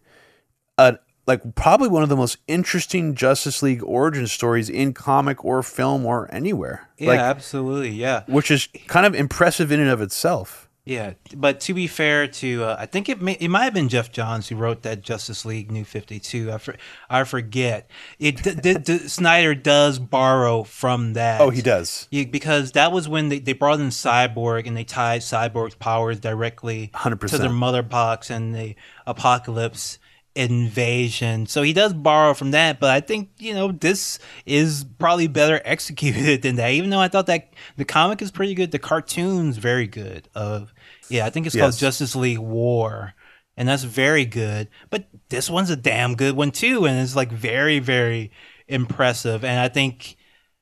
a 0.77 0.99
like 1.29 1.55
probably 1.55 1.89
one 1.89 2.03
of 2.03 2.09
the 2.09 2.17
most 2.17 2.39
interesting 2.49 3.15
Justice 3.15 3.63
League 3.63 3.85
origin 3.85 4.27
stories 4.27 4.69
in 4.69 4.95
comic 4.95 5.45
or 5.45 5.63
film 5.63 6.05
or 6.05 6.29
anywhere. 6.35 6.89
yeah 6.99 7.09
like, 7.09 7.21
absolutely 7.21 7.91
yeah 7.91 8.25
which 8.27 8.51
is 8.51 8.69
kind 8.89 9.07
of 9.07 9.15
impressive 9.15 9.71
in 9.71 9.79
and 9.79 9.91
of 9.91 10.01
itself. 10.01 10.65
Yeah, 10.89 11.13
but 11.37 11.61
to 11.61 11.75
be 11.75 11.87
fair 11.87 12.27
to, 12.27 12.65
uh, 12.65 12.77
I 12.79 12.87
think 12.87 13.11
it 13.11 13.21
may, 13.21 13.33
it 13.33 13.49
might 13.49 13.65
have 13.65 13.75
been 13.75 13.91
Geoff 13.91 14.11
Johns 14.11 14.49
who 14.49 14.57
wrote 14.57 14.85
that 14.85 15.03
Justice 15.03 15.45
League 15.45 15.71
New 15.71 15.85
Fifty 15.85 16.19
Two. 16.19 16.51
I, 16.51 16.57
for, 16.57 16.77
I 17.11 17.25
forget. 17.25 17.91
It 18.19 18.43
d- 18.43 18.55
d- 18.55 18.79
d- 18.79 19.07
Snyder 19.07 19.55
does 19.55 19.99
borrow 19.99 20.63
from 20.63 21.13
that. 21.13 21.43
Oh, 21.43 21.51
he 21.51 21.61
does. 21.61 22.09
Yeah, 22.11 22.25
because 22.25 22.73
that 22.73 22.91
was 22.91 23.07
when 23.07 23.29
they, 23.29 23.39
they 23.39 23.53
brought 23.53 23.81
in 23.81 23.89
Cyborg 23.89 24.67
and 24.67 24.75
they 24.75 24.85
tied 24.85 25.21
Cyborg's 25.21 25.75
powers 25.75 26.21
directly 26.21 26.91
100%. 26.95 27.29
to 27.29 27.37
their 27.37 27.51
mother 27.51 27.83
box 27.83 28.31
and 28.31 28.55
the 28.55 28.75
Apokolips 29.07 29.99
invasion. 30.39 31.47
So 31.47 31.63
he 31.63 31.73
does 31.73 31.93
borrow 31.93 32.33
from 32.33 32.53
that, 32.53 32.79
but 32.79 32.91
I 32.91 33.01
think, 33.01 33.31
you 33.39 33.53
know, 33.55 33.73
this 33.73 34.21
is 34.47 34.87
probably 34.99 35.27
better 35.27 35.61
executed 35.65 36.43
than 36.43 36.55
that. 36.57 36.71
Even 36.71 36.91
though 36.91 37.01
I 37.01 37.09
thought 37.09 37.27
that 37.27 37.53
the 37.77 37.85
comic 37.85 38.23
is 38.23 38.31
pretty 38.31 38.55
good, 38.55 38.71
the 38.71 38.79
cartoon's 38.79 39.57
very 39.57 39.89
good. 39.89 40.29
Of 40.37 40.73
yeah, 41.09 41.27
I 41.27 41.31
think 41.31 41.47
it's 41.47 41.57
called 41.57 41.77
Justice 41.77 42.15
League 42.15 42.39
War. 42.39 43.15
And 43.57 43.69
that's 43.69 43.83
very 43.83 44.25
good. 44.25 44.69
But 44.89 45.09
this 45.31 45.51
one's 45.51 45.71
a 45.71 45.77
damn 45.77 46.15
good 46.15 46.37
one 46.37 46.53
too, 46.53 46.87
and 46.87 47.01
it's 47.01 47.17
like 47.17 47.33
very, 47.33 47.81
very 47.81 48.31
impressive. 48.69 49.45
And 49.45 49.59
I 49.59 49.67
think, 49.67 50.17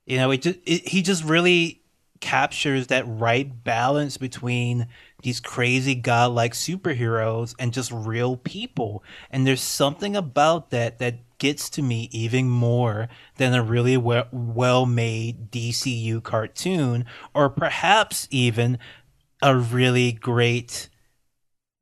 you 0.06 0.16
know, 0.16 0.30
it 0.30 0.40
just 0.40 0.58
it, 0.64 0.88
he 0.88 1.02
just 1.02 1.22
really 1.22 1.82
captures 2.20 2.86
that 2.86 3.04
right 3.06 3.62
balance 3.62 4.16
between 4.16 4.86
these 5.26 5.40
crazy 5.40 5.96
godlike 5.96 6.52
superheroes 6.52 7.52
and 7.58 7.72
just 7.72 7.90
real 7.90 8.36
people. 8.36 9.02
And 9.28 9.44
there's 9.44 9.60
something 9.60 10.14
about 10.14 10.70
that 10.70 11.00
that 11.00 11.16
gets 11.38 11.68
to 11.70 11.82
me 11.82 12.08
even 12.12 12.48
more 12.48 13.08
than 13.36 13.52
a 13.52 13.60
really 13.60 13.96
well, 13.96 14.28
well-made 14.30 15.50
DCU 15.50 16.22
cartoon 16.22 17.06
or 17.34 17.50
perhaps 17.50 18.28
even 18.30 18.78
a 19.42 19.56
really 19.56 20.12
great 20.12 20.88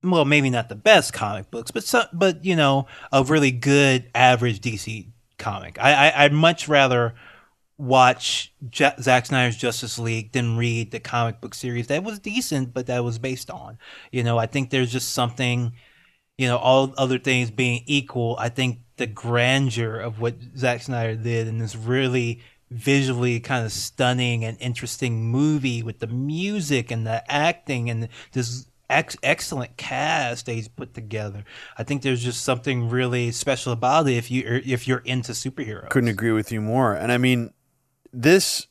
well, 0.02 0.24
maybe 0.24 0.48
not 0.48 0.70
the 0.70 0.74
best 0.74 1.12
comic 1.12 1.50
books, 1.50 1.70
but 1.70 1.84
some, 1.84 2.06
but 2.14 2.46
you 2.46 2.56
know, 2.56 2.86
a 3.12 3.22
really 3.24 3.50
good 3.50 4.10
average 4.14 4.60
DC 4.60 5.08
comic. 5.38 5.78
I, 5.78 6.08
I 6.08 6.24
I'd 6.24 6.32
much 6.32 6.66
rather 6.66 7.14
watch 7.78 8.52
J- 8.70 8.94
Zack 9.01 9.26
Snyder's 9.26 9.56
Justice 9.56 9.98
League 9.98 10.32
than 10.32 10.56
read 10.56 10.90
the 10.90 11.01
comic 11.01 11.40
book 11.40 11.55
series 11.55 11.88
that 11.88 12.05
was 12.05 12.18
decent, 12.18 12.72
but 12.72 12.86
that 12.86 13.05
was 13.05 13.18
based 13.18 13.51
on. 13.51 13.78
You 14.12 14.22
know, 14.22 14.38
I 14.38 14.46
think 14.46 14.70
there's 14.70 14.92
just 14.92 15.12
something, 15.12 15.72
you 16.38 16.46
know, 16.46 16.59
all 16.59 16.94
other 16.96 17.18
things 17.18 17.51
being 17.51 17.82
equal. 17.86 18.36
I 18.38 18.48
think 18.48 18.80
the 18.96 19.06
grandeur 19.06 19.98
of 19.98 20.20
what 20.20 20.36
Zack 20.56 20.82
Snyder 20.82 21.16
did 21.16 21.48
in 21.48 21.59
this 21.59 21.74
really 21.74 22.40
visually 22.70 23.40
kind 23.40 23.64
of 23.64 23.72
stunning 23.72 24.44
and 24.44 24.56
interesting 24.60 25.24
movie 25.24 25.82
with 25.82 25.98
the 25.98 26.06
music 26.06 26.90
and 26.90 27.06
the 27.06 27.30
acting 27.30 27.90
and 27.90 28.09
this 28.32 28.66
ex- 28.90 29.16
excellent 29.22 29.76
cast 29.76 30.46
that 30.46 30.55
he's 30.55 30.68
put 30.68 30.94
together. 30.94 31.44
I 31.78 31.84
think 31.84 32.02
there's 32.02 32.22
just 32.22 32.42
something 32.42 32.88
really 32.88 33.30
special 33.32 33.72
about 33.72 34.09
it 34.09 34.14
if 34.14 34.30
you 34.30 34.62
if 34.64 34.88
you're 34.88 35.02
into 35.05 35.32
superheroes. 35.32 35.90
Couldn't 35.90 36.10
agree 36.10 36.32
with 36.32 36.52
you 36.52 36.60
more. 36.60 36.94
And 36.94 37.12
I 37.12 37.18
mean, 37.18 37.52
this, 38.14 38.66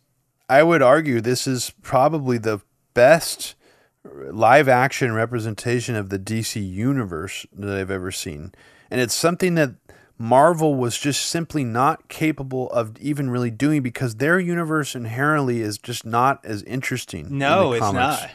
I 0.49 0.63
would 0.63 0.81
argue, 0.81 1.21
this 1.21 1.47
is 1.47 1.73
probably 1.81 2.37
the 2.37 2.61
best 2.93 3.55
live 4.03 4.67
action 4.67 5.13
representation 5.13 5.95
of 5.95 6.09
the 6.09 6.19
DC 6.19 6.55
universe 6.69 7.45
that 7.53 7.77
I've 7.77 7.91
ever 7.91 8.11
seen. 8.11 8.51
And 8.91 8.99
it's 9.01 9.13
something 9.13 9.55
that 9.55 9.75
Marvel 10.17 10.75
was 10.75 10.97
just 10.97 11.25
simply 11.25 11.63
not 11.63 12.07
capable 12.09 12.69
of 12.71 12.97
even 12.99 13.29
really 13.29 13.49
doing 13.51 13.81
because 13.81 14.15
their 14.15 14.39
universe 14.39 14.95
inherently 14.95 15.61
is 15.61 15.77
just 15.77 16.05
not 16.05 16.43
as 16.45 16.63
interesting. 16.63 17.27
in 17.27 17.37
No, 17.39 17.69
the 17.71 17.77
it's 17.77 17.93
not. 17.93 18.29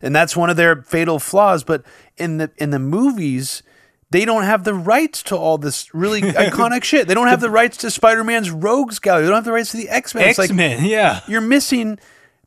and 0.00 0.14
that's 0.14 0.36
one 0.36 0.50
of 0.50 0.56
their 0.56 0.82
fatal 0.82 1.18
flaws. 1.18 1.64
But 1.64 1.84
in 2.16 2.36
the 2.38 2.50
in 2.56 2.70
the 2.70 2.78
movies, 2.78 3.62
they 4.10 4.24
don't 4.24 4.44
have 4.44 4.64
the 4.64 4.74
rights 4.74 5.22
to 5.24 5.36
all 5.36 5.58
this 5.58 5.94
really 5.94 6.20
iconic 6.22 6.84
shit. 6.84 7.08
They 7.08 7.14
don't 7.14 7.28
have 7.28 7.40
the 7.40 7.50
rights 7.50 7.78
to 7.78 7.90
Spider 7.90 8.24
Man's 8.24 8.50
Rogues 8.50 8.98
Gallery. 8.98 9.22
They 9.22 9.28
don't 9.28 9.36
have 9.36 9.44
the 9.44 9.52
rights 9.52 9.70
to 9.72 9.76
the 9.76 9.88
X 9.88 10.14
Men. 10.14 10.28
X 10.28 10.52
Men, 10.52 10.84
yeah. 10.84 11.20
you're 11.26 11.40
missing. 11.40 11.98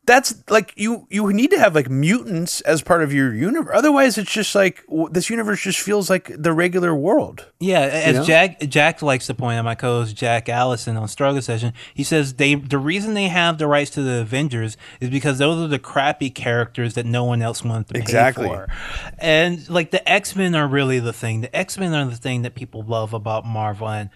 That's 0.08 0.34
like 0.50 0.74
you. 0.78 1.06
You 1.10 1.32
need 1.34 1.52
to 1.52 1.60
have 1.60 1.76
like 1.76 1.90
mutants 1.90 2.62
as 2.62 2.82
part 2.82 3.04
of 3.04 3.14
your 3.14 3.34
universe. 3.34 3.76
Otherwise, 3.78 4.18
it's 4.18 4.32
just 4.32 4.56
like 4.56 4.84
w- 4.88 5.10
this 5.12 5.30
universe 5.30 5.62
just 5.62 5.80
feels 5.82 6.10
like 6.10 6.32
the 6.34 6.54
regular 6.54 6.96
world. 6.96 7.46
Yeah, 7.60 7.82
as 7.82 8.16
know? 8.16 8.24
Jack 8.24 8.62
Jack 8.62 9.02
likes 9.02 9.28
to 9.28 9.34
point 9.34 9.60
out, 9.60 9.66
my 9.66 9.76
co-host 9.76 10.16
Jack 10.16 10.48
Allison 10.48 10.96
on 10.96 11.10
Struggle 11.10 11.42
Session, 11.42 11.74
he 11.94 12.04
says 12.06 12.36
they 12.36 12.56
the 12.56 12.78
reason 12.78 13.16
they 13.16 13.28
have 13.28 13.58
the 13.58 13.68
rights 13.68 13.92
to 13.92 14.02
the 14.02 14.22
Avengers 14.22 14.78
is 15.02 15.10
because 15.10 15.40
those 15.40 15.62
are 15.62 15.68
the 15.68 15.78
crappy 15.78 16.30
characters 16.30 16.94
that 16.94 17.06
no 17.06 17.26
one 17.26 17.42
else 17.42 17.62
wanted 17.64 17.88
to 17.90 17.94
pay 17.96 18.00
Exactly. 18.00 18.48
for, 18.48 18.68
and 19.20 19.70
like 19.70 19.92
the 19.92 20.10
X 20.10 20.38
Men 20.38 20.56
are 20.56 20.68
really 20.70 21.00
the 21.00 21.12
thing. 21.14 21.42
The 21.42 21.54
X 21.54 21.78
Men 21.78 21.94
are 21.94 22.06
the 22.10 22.16
thing 22.16 22.44
that 22.44 22.56
people 22.56 22.82
love 22.82 23.14
about 23.14 23.46
Marvel, 23.46 23.90
and 23.90 24.10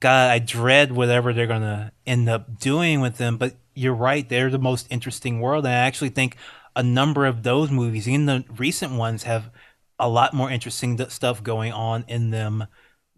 God, 0.00 0.30
I 0.30 0.38
dread 0.38 0.90
whatever 0.92 1.34
they're 1.34 1.46
gonna 1.46 1.92
end 2.06 2.30
up 2.30 2.58
doing 2.58 3.00
with 3.02 3.18
them. 3.18 3.36
But 3.36 3.56
you're 3.74 3.94
right; 3.94 4.28
they're 4.28 4.50
the 4.50 4.58
most 4.58 4.86
interesting 4.90 5.40
world, 5.40 5.64
and 5.64 5.74
I 5.74 5.78
actually 5.78 6.10
think 6.10 6.36
a 6.76 6.82
number 6.82 7.26
of 7.26 7.42
those 7.42 7.70
movies, 7.70 8.08
even 8.08 8.26
the 8.26 8.44
recent 8.56 8.92
ones, 8.92 9.24
have 9.24 9.50
a 9.98 10.08
lot 10.08 10.34
more 10.34 10.50
interesting 10.50 10.98
stuff 11.08 11.42
going 11.42 11.72
on 11.72 12.04
in 12.08 12.30
them 12.30 12.66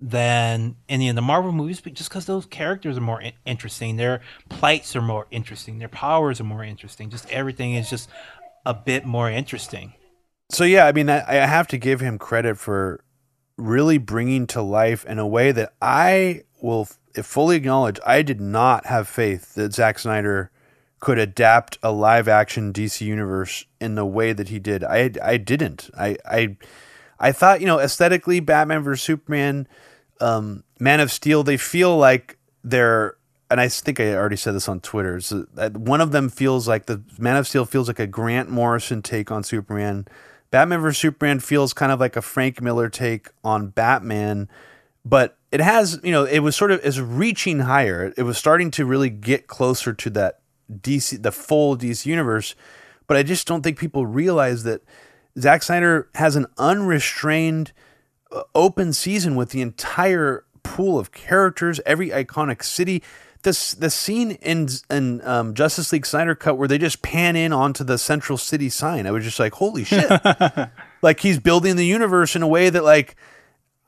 than 0.01 0.77
any 0.89 1.09
of 1.09 1.17
the 1.17 1.23
Marvel 1.23 1.53
movies, 1.53 1.81
but 1.81 1.95
just 1.95 2.11
because 2.11 2.27
those 2.27 2.45
characters 2.47 2.99
are 2.99 3.03
more 3.03 3.21
in- 3.21 3.33
interesting, 3.47 3.97
their 3.97 4.21
plights 4.49 4.95
are 4.95 5.03
more 5.03 5.27
interesting, 5.31 5.79
their 5.79 5.89
powers 5.89 6.41
are 6.41 6.45
more 6.45 6.63
interesting, 6.63 7.09
just 7.09 7.31
everything 7.31 7.75
is 7.75 7.89
just 7.89 8.11
a 8.67 8.75
bit 8.75 9.07
more 9.07 9.31
interesting. 9.31 9.95
So 10.51 10.65
yeah, 10.65 10.87
I 10.87 10.93
mean, 10.93 11.09
I, 11.09 11.23
I 11.27 11.47
have 11.47 11.67
to 11.69 11.79
give 11.79 12.01
him 12.01 12.19
credit 12.19 12.59
for 12.59 13.03
really 13.57 13.97
bringing 13.97 14.47
to 14.49 14.61
life 14.61 15.05
in 15.07 15.19
a 15.19 15.27
way 15.27 15.51
that 15.53 15.73
I 15.81 16.43
will 16.61 16.89
fully 17.25 17.57
acknowledge. 17.57 17.99
I 18.05 18.23
did 18.23 18.41
not 18.41 18.87
have 18.87 19.09
faith 19.09 19.55
that 19.55 19.73
Zack 19.73 19.99
Snyder 19.99 20.51
could 21.01 21.19
adapt 21.19 21.79
a 21.83 21.93
live 21.93 22.27
action 22.29 22.73
DC 22.73 23.01
universe 23.03 23.65
in 23.81 23.95
the 23.95 24.07
way 24.07 24.33
that 24.33 24.49
he 24.49 24.59
did. 24.59 24.83
I 24.83 25.11
I 25.23 25.37
didn't. 25.37 25.91
I 25.97 26.17
I 26.25 26.57
I 27.19 27.33
thought 27.33 27.61
you 27.61 27.67
know 27.67 27.81
aesthetically, 27.81 28.41
Batman 28.41 28.83
vs 28.83 29.03
Superman, 29.03 29.69
um, 30.21 30.65
Man 30.79 31.01
of 31.01 31.13
Steel, 31.13 31.43
they 31.43 31.57
feel 31.57 31.97
like 31.97 32.39
they're. 32.65 33.17
And 33.49 33.61
I 33.61 33.69
think 33.69 34.01
I 34.01 34.13
already 34.13 34.35
said 34.35 34.57
this 34.57 34.69
on 34.69 34.81
Twitter. 34.81 35.21
So 35.21 35.47
one 35.75 36.01
of 36.01 36.11
them 36.11 36.29
feels 36.29 36.67
like 36.67 36.87
the 36.87 37.01
Man 37.17 37.37
of 37.37 37.47
Steel 37.47 37.65
feels 37.65 37.87
like 37.87 38.01
a 38.01 38.07
Grant 38.09 38.51
Morrison 38.51 39.03
take 39.03 39.31
on 39.31 39.45
Superman. 39.45 40.09
Batman 40.51 40.81
vs 40.81 40.99
Superman 40.99 41.39
feels 41.39 41.73
kind 41.73 41.93
of 41.93 42.01
like 42.01 42.17
a 42.17 42.23
Frank 42.23 42.61
Miller 42.61 42.89
take 42.89 43.29
on 43.45 43.69
Batman, 43.69 44.49
but 45.05 45.37
it 45.57 45.63
has 45.63 45.99
you 46.03 46.13
know 46.13 46.25
it 46.25 46.41
was 46.41 46.55
sort 46.55 46.71
of 46.71 46.85
is 46.85 47.01
reaching 47.01 47.61
higher. 47.61 48.13
It 48.15 48.25
was 48.25 48.37
starting 48.37 48.71
to 48.73 48.85
really 48.85 49.09
get 49.09 49.47
closer 49.47 49.95
to 49.95 50.11
that 50.11 50.41
DC 50.71 51.23
the 51.23 51.33
full 51.33 51.79
DC 51.79 52.05
universe, 52.05 52.55
but 53.07 53.17
I 53.17 53.23
just 53.23 53.47
don't 53.47 53.63
think 53.63 53.79
people 53.79 54.05
realize 54.05 54.65
that 54.65 54.83
Zack 55.39 55.63
Snyder 55.63 56.11
has 56.17 56.37
an 56.37 56.45
unrestrained 56.59 57.73
uh, 58.31 58.43
open 58.55 58.93
season 58.93 59.35
with 59.35 59.49
the 59.49 59.63
entire 59.63 60.45
pool 60.63 60.99
of 60.99 61.11
characters, 61.11 61.81
every 61.87 62.11
iconic 62.11 62.63
city. 62.63 63.03
This 63.41 63.73
the 63.73 63.89
scene 63.89 64.33
in 64.33 64.69
in 64.91 65.27
um, 65.27 65.55
Justice 65.55 65.91
League 65.91 66.05
Snyder 66.05 66.35
Cut 66.35 66.59
where 66.59 66.69
they 66.69 66.77
just 66.77 67.01
pan 67.01 67.35
in 67.35 67.55
onto 67.55 67.83
the 67.83 67.97
Central 67.97 68.37
City 68.37 68.69
sign. 68.69 69.07
I 69.07 69.11
was 69.11 69.25
just 69.25 69.41
like, 69.41 69.55
holy 69.55 69.85
shit! 69.85 70.11
like 71.01 71.21
he's 71.21 71.39
building 71.39 71.77
the 71.77 71.87
universe 71.87 72.37
in 72.37 72.43
a 72.43 72.49
way 72.49 72.69
that 72.69 72.85
like 72.85 73.17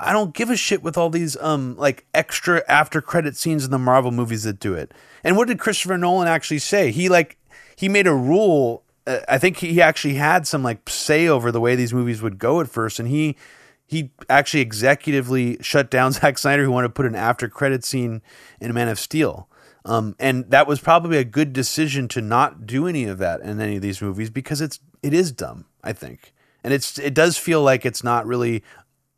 I 0.00 0.12
don't 0.12 0.34
give 0.34 0.48
a 0.48 0.56
shit 0.56 0.82
with 0.82 0.96
all 0.96 1.10
these 1.10 1.36
um 1.38 1.76
like 1.76 2.06
extra 2.14 2.62
after 2.68 3.00
credit 3.00 3.36
scenes 3.36 3.64
in 3.64 3.70
the 3.70 3.78
Marvel 3.78 4.10
movies 4.10 4.44
that 4.44 4.60
do 4.60 4.74
it. 4.74 4.92
And 5.24 5.36
what 5.36 5.48
did 5.48 5.58
Christopher 5.58 5.98
Nolan 5.98 6.28
actually 6.28 6.60
say? 6.60 6.90
He 6.90 7.08
like 7.08 7.38
he 7.76 7.88
made 7.88 8.06
a 8.06 8.14
rule. 8.14 8.84
Uh, 9.06 9.20
I 9.28 9.38
think 9.38 9.58
he 9.58 9.80
actually 9.80 10.14
had 10.14 10.46
some 10.46 10.62
like 10.62 10.88
say 10.88 11.26
over 11.26 11.50
the 11.50 11.60
way 11.60 11.76
these 11.76 11.94
movies 11.94 12.22
would 12.22 12.38
go 12.38 12.60
at 12.60 12.68
first, 12.68 12.98
and 12.98 13.08
he 13.08 13.36
he 13.86 14.10
actually 14.28 14.64
executively 14.64 15.62
shut 15.64 15.90
down 15.90 16.12
Zack 16.12 16.38
Snyder, 16.38 16.64
who 16.64 16.70
wanted 16.70 16.88
to 16.88 16.94
put 16.94 17.06
an 17.06 17.14
after 17.14 17.48
credit 17.48 17.84
scene 17.84 18.22
in 18.60 18.74
Man 18.74 18.88
of 18.88 18.98
Steel. 18.98 19.48
Um, 19.84 20.14
and 20.18 20.50
that 20.50 20.66
was 20.66 20.80
probably 20.80 21.16
a 21.16 21.24
good 21.24 21.52
decision 21.54 22.08
to 22.08 22.20
not 22.20 22.66
do 22.66 22.86
any 22.86 23.04
of 23.04 23.18
that 23.18 23.40
in 23.40 23.60
any 23.60 23.76
of 23.76 23.82
these 23.82 24.02
movies 24.02 24.28
because 24.28 24.60
it's 24.60 24.80
it 25.02 25.14
is 25.14 25.32
dumb, 25.32 25.64
I 25.82 25.92
think, 25.92 26.34
and 26.62 26.74
it's 26.74 26.98
it 26.98 27.14
does 27.14 27.38
feel 27.38 27.62
like 27.62 27.86
it's 27.86 28.04
not 28.04 28.26
really. 28.26 28.62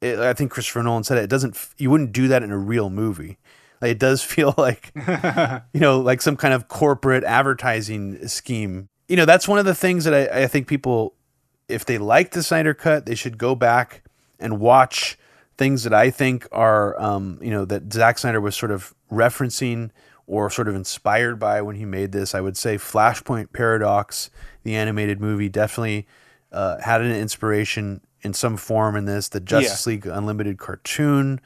It, 0.01 0.19
I 0.19 0.33
think 0.33 0.51
Christopher 0.51 0.83
Nolan 0.83 1.05
said 1.05 1.19
it. 1.19 1.25
It 1.25 1.31
doesn't. 1.31 1.57
You 1.77 1.91
wouldn't 1.91 2.13
do 2.13 2.29
that 2.29 2.43
in 2.43 2.51
a 2.51 2.59
real 2.59 2.91
movie. 2.91 3.39
Like, 3.81 3.93
it 3.93 3.99
does 3.99 4.23
feel 4.25 4.55
like 4.57 4.93
you 5.73 5.81
know, 5.81 6.01
like 6.01 6.23
some 6.23 6.37
kind 6.37 6.55
of 6.55 6.69
corporate 6.69 7.25
advertising 7.25 8.27
scheme. 8.29 8.89
You 9.09 9.17
know, 9.17 9.25
that's 9.25 9.49
one 9.49 9.59
of 9.59 9.65
the 9.65 9.75
things 9.75 10.05
that 10.05 10.15
I, 10.15 10.43
I 10.43 10.47
think 10.47 10.69
people, 10.69 11.15
if 11.69 11.85
they 11.85 11.99
like 11.99 12.31
the 12.31 12.43
Snyder 12.43 12.75
Cut, 12.75 13.07
they 13.07 13.15
should 13.15 13.39
go 13.39 13.55
back 13.55 14.05
and 14.39 14.61
watch 14.61 15.19
things 15.59 15.83
that 15.83 15.93
I 15.93 16.11
think 16.11 16.47
are, 16.53 16.99
um, 17.01 17.39
you 17.43 17.51
know, 17.51 17.65
that 17.67 17.93
Zack 17.93 18.19
Snyder 18.19 18.41
was 18.41 18.57
sort 18.57 18.73
of 18.73 18.95
referencing 19.13 19.91
or 20.27 20.49
sort 20.49 20.69
of 20.69 20.77
inspired 20.77 21.41
by 21.41 21.61
when 21.61 21.75
he 21.75 21.85
made 21.85 22.13
this. 22.13 22.35
I 22.35 22.41
would 22.41 22.57
say 22.57 22.77
Flashpoint 22.77 23.53
Paradox, 23.53 24.31
the 24.63 24.77
animated 24.77 25.21
movie, 25.21 25.49
definitely 25.49 26.07
uh, 26.53 26.81
had 26.81 27.01
an 27.01 27.11
inspiration 27.11 28.01
in 28.23 28.35
some 28.35 28.57
form 28.57 28.97
in 28.97 29.05
this. 29.05 29.29
The 29.29 29.41
Justice 29.41 29.87
League 29.87 30.07
Unlimited 30.07 30.59
cartoon, 30.59 31.41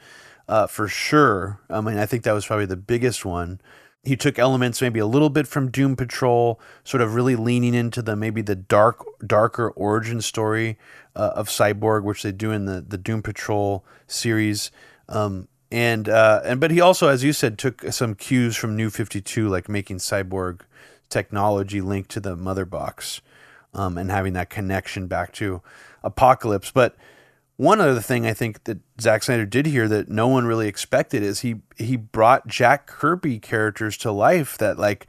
uh, 0.47 0.67
for 0.67 0.87
sure. 0.87 1.59
I 1.69 1.81
mean, 1.81 1.97
I 1.97 2.05
think 2.05 2.23
that 2.23 2.33
was 2.33 2.45
probably 2.45 2.65
the 2.65 2.75
biggest 2.75 3.25
one. 3.25 3.59
He 4.03 4.15
took 4.15 4.37
elements 4.37 4.81
maybe 4.81 4.99
a 4.99 5.07
little 5.07 5.31
bit 5.31 5.47
from 5.47 5.71
Doom 5.71 5.95
Patrol, 5.95 6.59
sort 6.83 7.01
of 7.01 7.15
really 7.15 7.35
leaning 7.35 7.73
into 7.73 8.03
the 8.03 8.15
maybe 8.15 8.43
the 8.43 8.55
dark, 8.55 9.03
darker 9.25 9.69
origin 9.71 10.21
story 10.21 10.77
uh, 11.15 11.31
of 11.35 11.47
Cyborg, 11.47 12.03
which 12.03 12.21
they 12.21 12.31
do 12.31 12.51
in 12.51 12.65
the 12.65 12.81
the 12.81 12.99
Doom 12.99 13.23
Patrol 13.23 13.83
series. 14.05 14.69
Um, 15.09 15.47
and 15.71 16.07
uh, 16.07 16.41
and 16.45 16.59
but 16.59 16.69
he 16.69 16.79
also, 16.79 17.07
as 17.07 17.23
you 17.23 17.33
said, 17.33 17.57
took 17.57 17.81
some 17.91 18.13
cues 18.13 18.55
from 18.55 18.75
New 18.75 18.91
Fifty 18.91 19.21
Two, 19.21 19.49
like 19.49 19.67
making 19.67 19.97
Cyborg 19.97 20.61
technology 21.09 21.81
linked 21.81 22.11
to 22.11 22.19
the 22.19 22.35
mother 22.35 22.65
box, 22.65 23.21
um, 23.73 23.97
and 23.97 24.11
having 24.11 24.33
that 24.33 24.51
connection 24.51 25.07
back 25.07 25.33
to 25.33 25.61
Apokolips. 26.05 26.71
But 26.73 26.95
one 27.57 27.79
other 27.79 28.01
thing 28.01 28.25
I 28.25 28.33
think 28.33 28.65
that 28.65 28.79
Zack 28.99 29.23
Snyder 29.23 29.45
did 29.45 29.65
here 29.65 29.87
that 29.87 30.09
no 30.09 30.27
one 30.27 30.45
really 30.45 30.67
expected 30.67 31.23
is 31.23 31.41
he 31.41 31.55
he 31.77 31.95
brought 31.95 32.47
Jack 32.47 32.87
Kirby 32.87 33.39
characters 33.39 33.97
to 33.97 34.11
life 34.11 34.57
that 34.57 34.77
like 34.77 35.07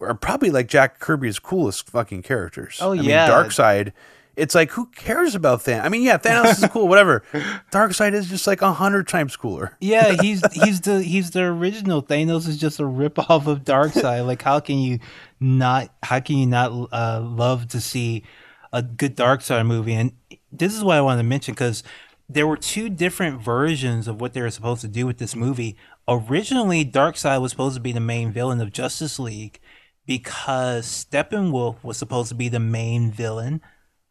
are 0.00 0.14
probably 0.14 0.50
like 0.50 0.68
Jack 0.68 0.98
Kirby's 0.98 1.38
coolest 1.38 1.88
fucking 1.88 2.22
characters. 2.22 2.78
Oh, 2.80 2.92
I 2.92 2.96
yeah. 2.96 3.26
mean, 3.26 3.36
Darkseid. 3.36 3.92
It's 4.34 4.54
like 4.54 4.70
who 4.70 4.86
cares 4.86 5.34
about 5.34 5.62
Thanos? 5.62 5.84
I 5.84 5.88
mean, 5.90 6.02
yeah, 6.02 6.16
Thanos 6.16 6.62
is 6.62 6.70
cool, 6.70 6.88
whatever. 6.88 7.22
Darkseid 7.70 8.14
is 8.14 8.30
just 8.30 8.46
like 8.46 8.62
a 8.62 8.72
hundred 8.72 9.06
times 9.06 9.36
cooler. 9.36 9.76
Yeah, 9.78 10.12
he's 10.22 10.42
he's 10.54 10.80
the 10.80 11.02
he's 11.02 11.32
the 11.32 11.42
original. 11.42 12.02
Thanos 12.02 12.48
is 12.48 12.56
just 12.56 12.80
a 12.80 12.84
ripoff 12.84 13.46
of 13.46 13.64
Darkseid. 13.64 14.26
Like, 14.26 14.40
how 14.40 14.60
can 14.60 14.78
you 14.78 15.00
not? 15.38 15.90
How 16.02 16.20
can 16.20 16.38
you 16.38 16.46
not 16.46 16.72
uh, 16.90 17.20
love 17.22 17.68
to 17.68 17.80
see 17.82 18.24
a 18.72 18.82
good 18.82 19.16
Darkseid 19.16 19.66
movie? 19.66 19.94
And 19.94 20.12
this 20.50 20.74
is 20.74 20.82
what 20.84 20.96
I 20.96 21.00
wanted 21.00 21.22
to 21.22 21.28
mention 21.28 21.54
because 21.54 21.82
there 22.28 22.46
were 22.46 22.56
two 22.56 22.88
different 22.88 23.40
versions 23.42 24.08
of 24.08 24.20
what 24.20 24.32
they 24.32 24.40
were 24.40 24.50
supposed 24.50 24.80
to 24.82 24.88
do 24.88 25.06
with 25.06 25.18
this 25.18 25.36
movie. 25.36 25.76
Originally, 26.08 26.84
Darkseid 26.84 27.40
was 27.40 27.50
supposed 27.50 27.74
to 27.76 27.80
be 27.80 27.92
the 27.92 28.00
main 28.00 28.32
villain 28.32 28.60
of 28.60 28.72
Justice 28.72 29.18
League 29.18 29.60
because 30.06 30.86
Steppenwolf 30.86 31.82
was 31.84 31.96
supposed 31.96 32.28
to 32.30 32.34
be 32.34 32.48
the 32.48 32.58
main 32.60 33.10
villain 33.10 33.60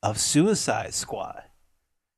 of 0.04 0.20
Suicide 0.20 0.94
Squad. 0.94 1.44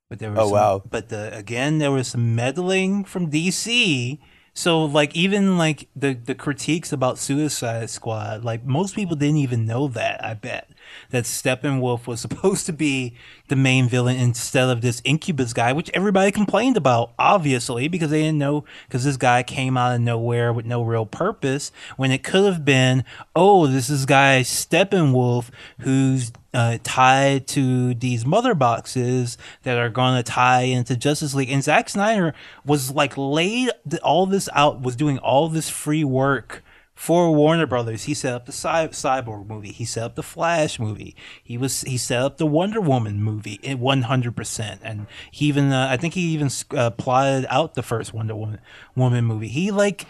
But 0.10 0.20
there 0.20 0.30
was 0.32 0.40
Oh, 0.40 0.44
some- 0.46 0.52
wow. 0.52 0.84
But 0.90 1.10
the 1.10 1.36
again 1.36 1.80
there 1.80 1.92
was 1.92 2.10
some 2.10 2.36
meddling 2.36 3.04
from 3.04 3.32
DC. 3.32 4.20
So 4.56 4.86
like 4.86 5.16
even 5.16 5.58
like 5.58 5.88
the 5.96 6.14
the 6.14 6.36
critiques 6.36 6.92
about 6.92 7.18
Suicide 7.18 7.90
Squad, 7.90 8.44
like 8.44 8.64
most 8.64 8.96
people 8.96 9.16
didn't 9.16 9.38
even 9.38 9.66
know 9.66 9.88
that. 9.88 10.24
I 10.24 10.36
bet 10.36 10.70
that 11.10 11.24
Steppenwolf 11.24 12.06
was 12.06 12.22
supposed 12.22 12.68
to 12.68 12.74
be 12.74 13.16
the 13.48 13.56
main 13.56 13.90
villain 13.90 14.18
instead 14.18 14.70
of 14.70 14.82
this 14.82 15.02
Incubus 15.04 15.54
guy, 15.54 15.74
which 15.74 15.90
everybody 15.94 16.32
complained 16.32 16.78
about, 16.78 17.14
obviously, 17.18 17.88
because 17.88 18.12
they 18.12 18.22
didn't 18.22 18.38
know 18.38 18.64
because 18.88 19.04
this 19.04 19.18
guy 19.18 19.42
came 19.42 19.76
out 19.76 19.96
of 19.96 20.02
nowhere 20.02 20.54
with 20.54 20.66
no 20.66 20.84
real 20.84 21.08
purpose. 21.08 21.72
When 21.98 22.12
it 22.12 22.24
could 22.24 22.46
have 22.46 22.64
been, 22.64 23.04
oh, 23.36 23.66
this 23.66 23.90
is 23.90 24.06
guy 24.06 24.42
Steppenwolf 24.42 25.50
who's 25.80 26.32
uh, 26.54 26.78
tied 26.84 27.48
to 27.48 27.94
these 27.94 28.26
mother 28.26 28.54
boxes 28.54 29.38
that 29.64 29.78
are 29.78 29.90
going 29.90 30.16
to 30.16 30.24
tie 30.24 30.64
into 30.64 30.96
Justice 30.96 31.34
League. 31.34 31.50
And 31.50 31.64
Zack 31.64 31.90
Snyder 31.90 32.34
was 32.66 32.92
like 32.92 33.18
laid 33.18 33.72
all 34.04 34.26
this 34.26 34.48
out, 34.54 34.82
was 34.82 34.96
doing 34.96 35.18
all 35.20 35.50
this 35.50 35.70
free 35.70 36.04
work 36.04 36.64
for 36.96 37.34
Warner 37.34 37.66
Brothers. 37.66 38.04
He 38.04 38.14
set 38.14 38.34
up 38.34 38.46
the 38.46 38.52
Cy- 38.52 38.88
Cyborg 38.90 39.48
movie. 39.48 39.72
He 39.72 39.84
set 39.84 40.04
up 40.04 40.16
the 40.16 40.24
Flash 40.24 40.80
movie. 40.80 41.16
He 41.44 41.58
was 41.58 41.82
he 41.82 41.98
set 41.98 42.22
up 42.22 42.38
the 42.38 42.46
Wonder 42.46 42.80
Woman 42.80 43.22
movie 43.22 43.60
in 43.64 43.80
one 43.80 44.04
hundred 44.04 44.36
percent. 44.36 44.82
And 44.84 45.08
he 45.32 45.48
even 45.48 45.72
uh, 45.72 45.88
I 45.90 45.98
think 45.98 46.14
he 46.14 46.22
even 46.34 46.50
uh, 46.72 46.92
plotted 46.92 47.48
out 47.50 47.74
the 47.74 47.84
first 47.84 48.14
Wonder 48.14 48.36
Woman 48.36 48.60
Woman 48.96 49.26
movie. 49.26 49.48
He 49.48 49.72
like 49.72 50.06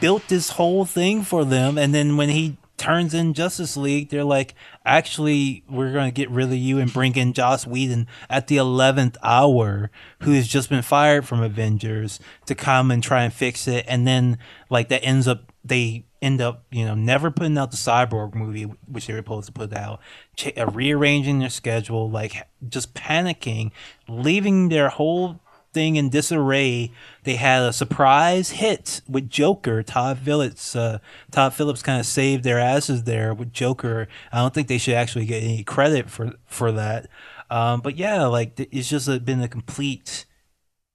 built 0.00 0.28
this 0.28 0.50
whole 0.50 0.84
thing 0.84 1.22
for 1.22 1.44
them 1.44 1.76
and 1.76 1.94
then 1.94 2.16
when 2.16 2.30
he 2.30 2.56
turns 2.76 3.14
in 3.14 3.34
Justice 3.34 3.76
League 3.76 4.10
they're 4.10 4.24
like 4.24 4.54
actually 4.84 5.64
we're 5.68 5.92
going 5.92 6.08
to 6.10 6.14
get 6.14 6.30
rid 6.30 6.48
of 6.48 6.54
you 6.54 6.78
and 6.78 6.92
bring 6.92 7.14
in 7.16 7.32
Joss 7.32 7.66
Whedon 7.66 8.06
at 8.28 8.48
the 8.48 8.56
11th 8.56 9.16
hour 9.22 9.90
who 10.20 10.32
has 10.32 10.48
just 10.48 10.68
been 10.68 10.82
fired 10.82 11.26
from 11.26 11.42
Avengers 11.42 12.20
to 12.46 12.54
come 12.54 12.90
and 12.90 13.02
try 13.02 13.22
and 13.22 13.32
fix 13.32 13.68
it. 13.68 13.84
And 13.88 14.06
then 14.06 14.38
like 14.70 14.88
that 14.88 15.04
ends 15.04 15.28
up 15.28 15.52
they 15.64 16.04
end 16.20 16.40
up 16.40 16.64
you 16.70 16.84
know 16.84 16.94
never 16.94 17.30
putting 17.30 17.58
out 17.58 17.70
the 17.70 17.76
Cyborg 17.76 18.34
movie 18.34 18.64
which 18.64 19.06
they 19.06 19.12
were 19.12 19.18
supposed 19.18 19.46
to 19.46 19.52
put 19.52 19.72
out 19.72 20.00
ch- 20.36 20.52
rearranging 20.72 21.38
their 21.38 21.50
schedule 21.50 22.10
like 22.10 22.46
just 22.68 22.94
panicking 22.94 23.70
leaving 24.08 24.68
their 24.68 24.88
whole 24.88 25.40
thing 25.74 25.96
in 25.96 26.08
disarray. 26.08 26.92
They 27.24 27.36
had 27.36 27.62
a 27.62 27.72
surprise 27.72 28.50
hit 28.52 29.02
with 29.08 29.28
Joker. 29.28 29.82
Todd 29.82 30.18
Phillips, 30.18 30.74
uh, 30.74 30.98
Todd 31.30 31.52
Phillips 31.52 31.82
kind 31.82 32.00
of 32.00 32.06
saved 32.06 32.44
their 32.44 32.58
asses 32.58 33.04
there 33.04 33.34
with 33.34 33.52
Joker. 33.52 34.08
I 34.32 34.38
don't 34.38 34.54
think 34.54 34.68
they 34.68 34.78
should 34.78 34.94
actually 34.94 35.26
get 35.26 35.42
any 35.42 35.64
credit 35.64 36.08
for 36.08 36.32
for 36.46 36.72
that. 36.72 37.08
Um, 37.50 37.80
but 37.80 37.96
yeah, 37.96 38.24
like 38.24 38.58
it's 38.58 38.88
just 38.88 39.08
a, 39.08 39.20
been 39.20 39.42
a 39.42 39.48
complete, 39.48 40.24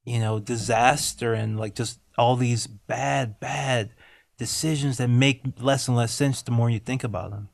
you 0.05 0.19
know, 0.19 0.39
disaster 0.39 1.33
and 1.33 1.59
like 1.59 1.75
just 1.75 1.99
all 2.17 2.35
these 2.35 2.67
bad, 2.67 3.39
bad 3.39 3.91
decisions 4.37 4.97
that 4.97 5.09
make 5.09 5.41
less 5.59 5.87
and 5.87 5.95
less 5.95 6.13
sense 6.13 6.41
the 6.41 6.51
more 6.51 6.69
you 6.69 6.79
think 6.79 7.03
about 7.03 7.31
them. 7.31 7.49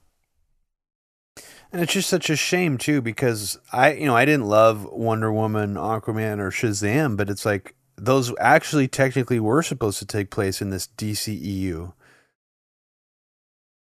And 1.71 1.81
it's 1.81 1.93
just 1.93 2.09
such 2.09 2.29
a 2.29 2.35
shame 2.35 2.77
too, 2.77 3.01
because 3.01 3.59
I, 3.71 3.93
you 3.93 4.05
know, 4.05 4.15
I 4.15 4.25
didn't 4.25 4.45
love 4.45 4.85
Wonder 4.85 5.31
Woman, 5.31 5.75
Aquaman, 5.75 6.39
or 6.39 6.51
Shazam, 6.51 7.17
but 7.17 7.29
it's 7.29 7.45
like 7.45 7.75
those 7.97 8.33
actually 8.39 8.87
technically 8.87 9.39
were 9.39 9.61
supposed 9.61 9.99
to 9.99 10.05
take 10.05 10.29
place 10.29 10.61
in 10.61 10.69
this 10.69 10.87
DCEU. 10.97 11.93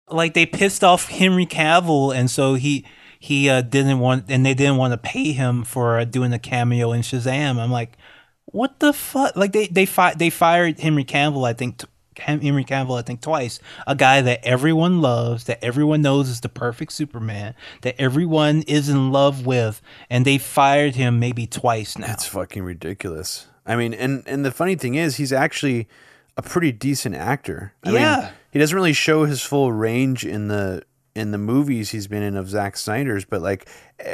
like 0.09 0.33
they 0.33 0.45
pissed 0.45 0.83
off 0.83 1.09
Henry 1.09 1.45
Cavill, 1.45 2.15
and 2.15 2.29
so 2.29 2.55
he 2.55 2.85
he 3.19 3.49
uh, 3.49 3.61
didn't 3.61 3.99
want, 3.99 4.25
and 4.29 4.45
they 4.45 4.53
didn't 4.53 4.77
want 4.77 4.91
to 4.93 4.97
pay 4.97 5.31
him 5.31 5.63
for 5.63 5.99
uh, 5.99 6.05
doing 6.05 6.33
a 6.33 6.39
cameo 6.39 6.91
in 6.91 7.01
Shazam. 7.01 7.57
I'm 7.57 7.71
like, 7.71 7.97
what 8.45 8.79
the 8.79 8.93
fuck? 8.93 9.35
Like 9.35 9.53
they 9.53 9.67
they 9.67 9.85
fi- 9.85 10.13
they 10.13 10.29
fired 10.29 10.79
Henry 10.79 11.05
Cavill, 11.05 11.47
I 11.47 11.53
think. 11.53 11.79
T- 11.79 11.87
Henry 12.17 12.63
Cavill, 12.65 12.97
I 12.99 13.01
think 13.01 13.21
twice, 13.21 13.59
a 13.87 13.95
guy 13.95 14.21
that 14.21 14.43
everyone 14.43 15.01
loves, 15.01 15.45
that 15.45 15.63
everyone 15.63 16.01
knows 16.01 16.29
is 16.29 16.41
the 16.41 16.49
perfect 16.49 16.93
Superman, 16.93 17.55
that 17.81 17.95
everyone 17.99 18.63
is 18.63 18.89
in 18.89 19.11
love 19.11 19.45
with, 19.45 19.81
and 20.09 20.25
they 20.25 20.37
fired 20.37 20.95
him 20.95 21.19
maybe 21.19 21.47
twice 21.47 21.97
now. 21.97 22.11
It's 22.13 22.25
fucking 22.27 22.63
ridiculous. 22.63 23.47
I 23.65 23.75
mean, 23.75 23.93
and 23.93 24.23
and 24.27 24.43
the 24.45 24.51
funny 24.51 24.75
thing 24.75 24.95
is, 24.95 25.15
he's 25.15 25.31
actually 25.33 25.87
a 26.35 26.41
pretty 26.41 26.71
decent 26.71 27.15
actor. 27.15 27.73
I 27.83 27.91
Yeah. 27.91 28.19
mean, 28.19 28.29
he 28.51 28.59
doesn't 28.59 28.75
really 28.75 28.93
show 28.93 29.25
his 29.25 29.41
full 29.41 29.71
range 29.71 30.25
in 30.25 30.47
the 30.47 30.83
in 31.15 31.31
the 31.31 31.37
movies 31.37 31.91
he's 31.91 32.07
been 32.07 32.23
in 32.23 32.35
of 32.35 32.49
Zack 32.49 32.75
Snyder's, 32.75 33.23
but 33.23 33.41
like, 33.41 33.67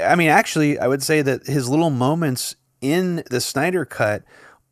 I 0.06 0.16
mean, 0.16 0.28
actually, 0.30 0.78
I 0.78 0.88
would 0.88 1.02
say 1.02 1.22
that 1.22 1.48
his 1.48 1.70
little 1.70 1.90
moments 1.90 2.56
in 2.82 3.24
the 3.30 3.40
Snyder 3.40 3.86
cut 3.86 4.24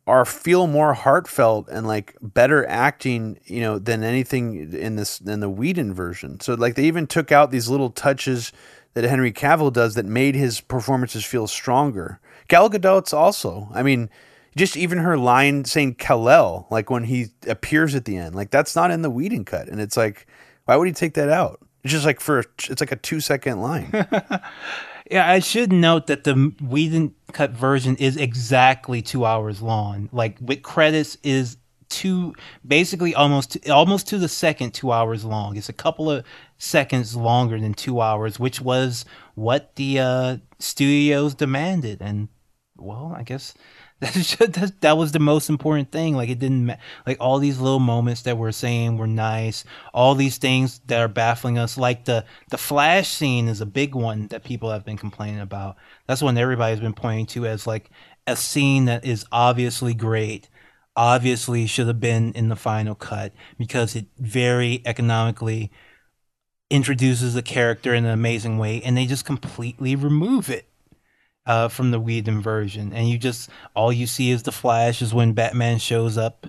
are 0.08 0.24
feel 0.24 0.66
more 0.66 0.94
heartfelt 0.94 1.68
and 1.68 1.86
like 1.86 2.16
better 2.22 2.66
acting, 2.66 3.38
you 3.44 3.60
know, 3.60 3.78
than 3.78 4.02
anything 4.02 4.72
in 4.72 4.96
this 4.96 5.20
in 5.20 5.40
the 5.40 5.50
Whedon 5.50 5.92
version. 5.92 6.40
So 6.40 6.54
like 6.54 6.76
they 6.76 6.86
even 6.86 7.06
took 7.06 7.30
out 7.30 7.50
these 7.50 7.68
little 7.68 7.90
touches 7.90 8.50
that 8.94 9.04
Henry 9.04 9.30
Cavill 9.30 9.70
does 9.70 9.94
that 9.96 10.06
made 10.06 10.34
his 10.34 10.62
performances 10.62 11.26
feel 11.26 11.46
stronger. 11.46 12.20
Gal 12.48 12.70
Gadot's 12.70 13.12
also. 13.12 13.68
I 13.74 13.82
mean, 13.82 14.08
just 14.56 14.78
even 14.78 14.98
her 14.98 15.18
line 15.18 15.66
saying 15.66 15.96
Kal-El, 15.96 16.66
like 16.70 16.88
when 16.88 17.04
he 17.04 17.26
appears 17.46 17.94
at 17.94 18.06
the 18.06 18.16
end, 18.16 18.34
like 18.34 18.50
that's 18.50 18.74
not 18.74 18.90
in 18.90 19.02
the 19.02 19.10
Whedon 19.10 19.44
cut, 19.44 19.68
and 19.68 19.78
it's 19.78 19.96
like, 19.96 20.26
why 20.64 20.76
would 20.76 20.88
he 20.88 20.94
take 20.94 21.14
that 21.14 21.28
out? 21.28 21.60
It's 21.84 21.92
just 21.92 22.06
like 22.06 22.18
for 22.20 22.38
it's 22.40 22.80
like 22.80 22.92
a 22.92 22.96
two 22.96 23.20
second 23.20 23.60
line. 23.60 23.92
Yeah, 25.10 25.30
I 25.30 25.38
should 25.38 25.72
note 25.72 26.06
that 26.08 26.24
the 26.24 26.52
Whedon 26.60 27.14
cut 27.32 27.52
version 27.52 27.96
is 27.96 28.16
exactly 28.16 29.00
two 29.00 29.24
hours 29.24 29.62
long. 29.62 30.10
Like 30.12 30.36
with 30.40 30.62
credits 30.62 31.16
is 31.22 31.56
two, 31.88 32.34
basically 32.66 33.14
almost 33.14 33.56
almost 33.70 34.06
to 34.08 34.18
the 34.18 34.28
second 34.28 34.74
two 34.74 34.92
hours 34.92 35.24
long. 35.24 35.56
It's 35.56 35.70
a 35.70 35.74
couple 35.74 36.10
of 36.10 36.24
seconds 36.58 37.16
longer 37.16 37.58
than 37.58 37.72
two 37.72 38.02
hours, 38.02 38.38
which 38.38 38.60
was 38.60 39.06
what 39.34 39.76
the 39.76 39.98
uh, 39.98 40.36
studios 40.58 41.34
demanded. 41.34 42.02
And 42.02 42.28
well, 42.76 43.14
I 43.16 43.22
guess 43.22 43.54
that, 44.00 44.12
should, 44.12 44.52
that 44.54 44.80
that 44.80 44.96
was 44.96 45.12
the 45.12 45.18
most 45.18 45.48
important 45.48 45.90
thing. 45.90 46.14
Like 46.14 46.28
it 46.28 46.38
didn't 46.38 46.66
ma- 46.66 46.76
like 47.06 47.16
all 47.20 47.38
these 47.38 47.58
little 47.58 47.80
moments 47.80 48.22
that 48.22 48.38
we're 48.38 48.52
saying 48.52 48.96
were 48.96 49.08
nice. 49.08 49.64
All 49.92 50.14
these 50.14 50.38
things 50.38 50.80
that 50.86 51.00
are 51.00 51.08
baffling 51.08 51.58
us, 51.58 51.76
like 51.76 52.04
the 52.04 52.24
the 52.50 52.58
flash 52.58 53.08
scene, 53.08 53.48
is 53.48 53.60
a 53.60 53.66
big 53.66 53.94
one 53.94 54.28
that 54.28 54.44
people 54.44 54.70
have 54.70 54.84
been 54.84 54.98
complaining 54.98 55.40
about. 55.40 55.76
That's 56.06 56.22
one 56.22 56.38
everybody's 56.38 56.80
been 56.80 56.94
pointing 56.94 57.26
to 57.26 57.46
as 57.46 57.66
like 57.66 57.90
a 58.26 58.36
scene 58.36 58.84
that 58.84 59.04
is 59.04 59.24
obviously 59.32 59.94
great. 59.94 60.48
Obviously, 60.94 61.66
should 61.66 61.86
have 61.86 62.00
been 62.00 62.32
in 62.32 62.48
the 62.48 62.56
final 62.56 62.94
cut 62.94 63.32
because 63.56 63.94
it 63.94 64.06
very 64.18 64.82
economically 64.84 65.70
introduces 66.70 67.34
a 67.34 67.42
character 67.42 67.94
in 67.94 68.04
an 68.04 68.10
amazing 68.10 68.58
way, 68.58 68.82
and 68.82 68.96
they 68.96 69.06
just 69.06 69.24
completely 69.24 69.96
remove 69.96 70.50
it 70.50 70.68
uh, 71.48 71.66
from 71.68 71.90
the 71.90 71.98
Whedon 71.98 72.42
version, 72.42 72.92
and 72.92 73.08
you 73.08 73.18
just 73.18 73.48
all 73.74 73.90
you 73.90 74.06
see 74.06 74.30
is 74.30 74.44
the 74.44 74.52
Flash 74.52 75.00
is 75.02 75.14
when 75.14 75.32
Batman 75.32 75.78
shows 75.78 76.18
up 76.18 76.46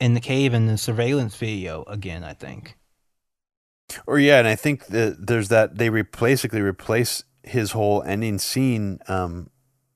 in 0.00 0.14
the 0.14 0.20
cave 0.20 0.54
in 0.54 0.68
the 0.68 0.78
surveillance 0.78 1.36
video 1.36 1.82
again. 1.88 2.22
I 2.24 2.32
think. 2.32 2.78
Or 4.06 4.18
yeah, 4.18 4.38
and 4.38 4.48
I 4.48 4.54
think 4.54 4.86
that 4.86 5.26
there's 5.26 5.48
that 5.48 5.78
they 5.78 5.90
re- 5.90 6.02
basically 6.02 6.60
replace 6.60 7.24
his 7.42 7.72
whole 7.72 8.02
ending 8.04 8.38
scene, 8.38 9.00
um, 9.08 9.50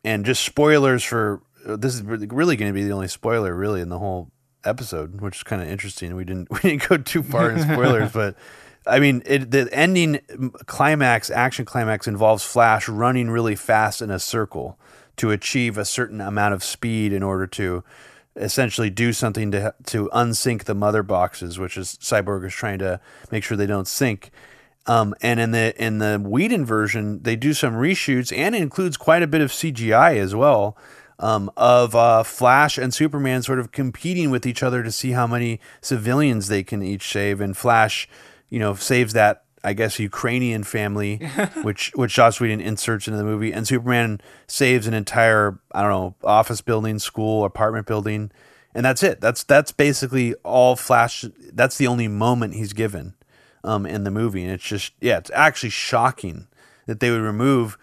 and 0.05 0.27
just 0.27 0.44
spoilers 0.44 1.05
for 1.05 1.43
this 1.64 1.94
is 1.94 2.02
really 2.02 2.56
going 2.56 2.70
to 2.70 2.74
be 2.74 2.85
the 2.85 2.93
only 2.93 3.09
spoiler 3.09 3.55
really 3.55 3.81
in 3.81 3.89
the 3.89 3.98
whole 3.98 4.32
episode, 4.64 5.20
which 5.20 5.36
is 5.36 5.43
kind 5.44 5.62
of 5.62 5.68
interesting. 5.68 6.16
We 6.16 6.24
didn't 6.24 6.51
we 6.62 6.70
didn't 6.70 6.89
go 6.89 6.97
too 6.97 7.22
far 7.22 7.52
in 7.52 7.60
spoilers, 7.72 8.10
but 8.10 8.35
I 8.86 8.98
mean, 8.98 9.23
it, 9.27 9.51
the 9.51 9.69
ending 9.73 10.20
climax, 10.66 11.31
action 11.31 11.65
climax, 11.65 12.07
involves 12.07 12.44
Flash 12.44 12.89
running 12.89 13.31
really 13.31 13.55
fast 13.55 14.01
in 14.01 14.11
a 14.11 14.19
circle 14.19 14.78
to 15.16 15.31
achieve 15.31 15.77
a 15.77 15.85
certain 15.85 16.20
amount 16.20 16.55
of 16.55 16.65
speed 16.65 17.12
in 17.12 17.23
order 17.23 17.47
to 17.47 17.85
essentially 18.36 18.90
do 18.90 19.12
something 19.12 19.51
to 19.51 19.74
to 19.86 20.09
unsync 20.15 20.65
the 20.65 20.74
mother 20.74 21.02
boxes, 21.02 21.59
which 21.59 21.77
is 21.77 21.98
Cyborg 22.01 22.47
is 22.47 22.55
trying 22.55 22.78
to 22.78 23.01
make 23.31 23.44
sure 23.44 23.57
they 23.57 23.66
don't 23.66 23.89
sync. 23.89 24.31
Um, 24.86 25.15
and 25.20 25.39
in 25.39 25.51
the 25.51 25.74
in 25.82 25.98
the 25.98 26.19
Whedon 26.19 26.65
version, 26.65 27.23
they 27.23 27.36
do 27.36 27.52
some 27.52 27.74
reshoots 27.74 28.36
and 28.36 28.55
includes 28.55 28.97
quite 28.97 29.23
a 29.23 29.27
bit 29.27 29.40
of 29.40 29.51
CGI 29.51 30.16
as 30.16 30.35
well. 30.35 30.77
Um, 31.19 31.51
of 31.55 31.94
uh, 31.94 32.23
Flash 32.23 32.78
and 32.78 32.94
Superman 32.94 33.43
sort 33.43 33.59
of 33.59 33.73
competing 33.73 34.31
with 34.31 34.47
each 34.47 34.62
other 34.62 34.82
to 34.82 34.90
see 34.90 35.11
how 35.11 35.27
many 35.27 35.61
civilians 35.82 36.48
they 36.48 36.62
can 36.62 36.82
each 36.82 37.12
save. 37.12 37.43
And 37.43 37.55
Flash, 37.55 38.09
you 38.51 38.59
know, 38.59 38.74
saves 38.74 39.14
that 39.14 39.44
I 39.62 39.72
guess 39.72 39.98
Ukrainian 39.98 40.64
family, 40.64 41.16
which 41.62 41.93
which 41.94 42.14
Joss 42.14 42.40
Whedon 42.40 42.60
inserts 42.60 43.06
into 43.06 43.18
the 43.18 43.24
movie, 43.24 43.52
and 43.52 43.66
Superman 43.66 44.20
saves 44.47 44.86
an 44.86 44.94
entire 44.94 45.59
I 45.72 45.82
don't 45.82 45.90
know 45.90 46.14
office 46.24 46.60
building, 46.60 46.98
school, 46.98 47.44
apartment 47.44 47.86
building, 47.86 48.31
and 48.74 48.85
that's 48.85 49.02
it. 49.02 49.20
That's 49.20 49.44
that's 49.44 49.72
basically 49.72 50.35
all 50.44 50.77
Flash. 50.77 51.24
That's 51.52 51.78
the 51.78 51.86
only 51.86 52.09
moment 52.09 52.55
he's 52.55 52.72
given 52.72 53.14
um, 53.64 53.86
in 53.86 54.05
the 54.05 54.10
movie, 54.10 54.43
and 54.43 54.52
it's 54.52 54.64
just 54.64 54.93
yeah, 55.01 55.18
it's 55.18 55.31
actually 55.35 55.70
shocking 55.70 56.47
that 56.86 57.01
they 57.01 57.10
would 57.10 57.20
remove 57.20 57.78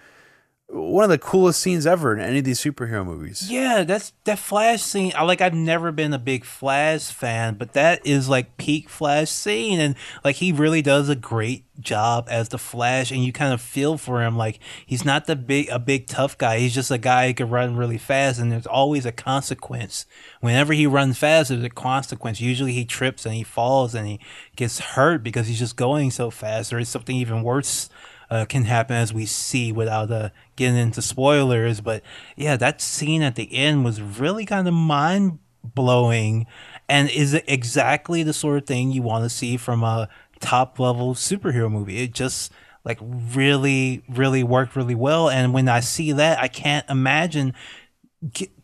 one 0.70 1.06
of 1.06 1.10
the 1.10 1.18
coolest 1.18 1.62
scenes 1.62 1.88
ever 1.88 2.14
in 2.14 2.20
any 2.20 2.40
of 2.40 2.46
these 2.46 2.60
superhero 2.60 3.06
movies. 3.06 3.50
Yeah, 3.50 3.84
that's 3.84 4.12
that 4.26 4.38
Flash 4.38 4.82
scene. 4.82 5.14
I 5.16 5.24
like. 5.24 5.40
I've 5.40 5.54
never 5.54 5.94
been 5.94 6.14
a 6.14 6.20
big 6.20 6.44
Flash 6.44 7.10
fan, 7.10 7.56
but 7.56 7.74
that 7.74 8.06
is 8.06 8.28
like 8.28 8.58
peak 8.58 8.90
Flash 8.90 9.30
scene, 9.30 9.80
and 9.80 9.96
like 10.26 10.38
he 10.38 10.52
really 10.52 10.82
does 10.82 11.08
a 11.08 11.16
great 11.16 11.64
job 11.80 12.28
as 12.30 12.50
the 12.50 12.58
Flash, 12.58 13.12
and 13.12 13.24
you 13.24 13.32
kind 13.32 13.54
of 13.54 13.62
feel 13.62 13.98
for 13.98 14.22
him. 14.22 14.36
Like 14.36 14.60
he's 14.86 15.06
not 15.06 15.26
the 15.26 15.38
big 15.38 15.70
a 15.70 15.80
big 15.80 16.08
tough 16.08 16.38
guy. 16.38 16.60
He's 16.60 16.76
just 16.76 16.92
a 16.92 16.98
guy 16.98 17.28
who 17.28 17.34
can 17.34 17.50
run 17.50 17.78
really 17.78 17.98
fast, 17.98 18.38
and 18.38 18.52
there's 18.52 18.68
always 18.68 19.06
a 19.06 19.14
consequence. 19.14 20.06
Whenever 20.42 20.74
he 20.74 20.86
runs 20.86 21.18
fast, 21.18 21.50
there's 21.50 21.64
a 21.64 21.70
consequence. 21.70 22.42
Usually 22.42 22.74
he 22.74 22.84
trips 22.84 23.26
and 23.26 23.36
he 23.36 23.44
falls 23.44 23.96
and 23.96 24.06
he 24.06 24.20
gets 24.58 24.80
hurt 24.80 25.24
because 25.24 25.48
he's 25.48 25.60
just 25.60 25.78
going 25.78 26.12
so 26.12 26.30
fast, 26.30 26.74
or 26.74 26.80
it's 26.80 26.90
something 26.90 27.16
even 27.16 27.42
worse 27.42 27.90
uh, 28.30 28.46
can 28.46 28.66
happen 28.66 28.96
as 28.96 29.14
we 29.14 29.26
see 29.26 29.72
without 29.72 30.12
uh, 30.12 30.30
getting 30.56 30.78
into 30.78 31.02
spoilers. 31.02 31.82
But 31.82 32.04
yeah, 32.36 32.58
that 32.58 32.82
scene 32.82 33.22
at 33.22 33.36
the 33.36 33.54
end 33.56 33.86
was 33.86 34.02
really 34.02 34.46
kind 34.46 34.68
of 34.68 34.74
mind 34.74 35.40
blowing 35.64 36.48
and 36.90 37.10
is 37.10 37.34
exactly 37.34 38.24
the 38.24 38.34
sort 38.34 38.58
of 38.58 38.66
thing 38.66 38.92
you 38.92 39.02
want 39.02 39.24
to 39.24 39.30
see 39.30 39.58
from 39.58 39.84
a 39.84 40.10
top 40.40 40.80
level 40.80 41.14
superhero 41.14 41.72
movie. 41.72 42.04
It 42.04 42.14
just 42.14 42.52
like 42.86 43.00
really, 43.02 44.04
really 44.08 44.44
worked 44.44 44.76
really 44.76 44.96
well. 44.96 45.30
And 45.30 45.54
when 45.54 45.68
I 45.68 45.82
see 45.82 46.14
that, 46.14 46.40
I 46.40 46.48
can't 46.48 46.90
imagine 46.90 47.54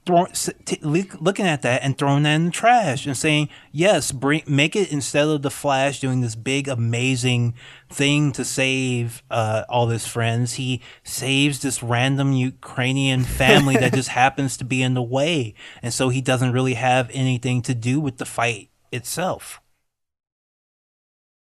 throw, 0.05 0.25
t- 0.65 0.79
looking 0.81 1.45
at 1.45 1.61
that 1.61 1.83
and 1.83 1.97
throwing 1.97 2.23
that 2.23 2.35
in 2.35 2.45
the 2.45 2.51
trash 2.51 3.05
and 3.05 3.15
saying, 3.15 3.49
yes, 3.71 4.11
bring 4.11 4.43
make 4.47 4.75
it 4.75 4.91
instead 4.91 5.27
of 5.27 5.41
the 5.41 5.49
Flash 5.49 5.99
doing 5.99 6.21
this 6.21 6.35
big 6.35 6.67
amazing 6.67 7.53
thing 7.89 8.31
to 8.33 8.43
save 8.43 9.23
uh, 9.31 9.63
all 9.69 9.87
his 9.87 10.05
friends, 10.05 10.55
he 10.55 10.81
saves 11.03 11.61
this 11.61 11.81
random 11.81 12.33
Ukrainian 12.33 13.23
family 13.23 13.77
that 13.77 13.93
just 13.93 14.09
happens 14.23 14.57
to 14.57 14.65
be 14.65 14.81
in 14.81 14.93
the 14.93 15.03
way, 15.03 15.53
and 15.81 15.93
so 15.93 16.09
he 16.09 16.21
doesn't 16.21 16.51
really 16.51 16.73
have 16.73 17.09
anything 17.13 17.61
to 17.63 17.73
do 17.73 17.99
with 17.99 18.17
the 18.17 18.25
fight 18.25 18.69
itself. 18.91 19.61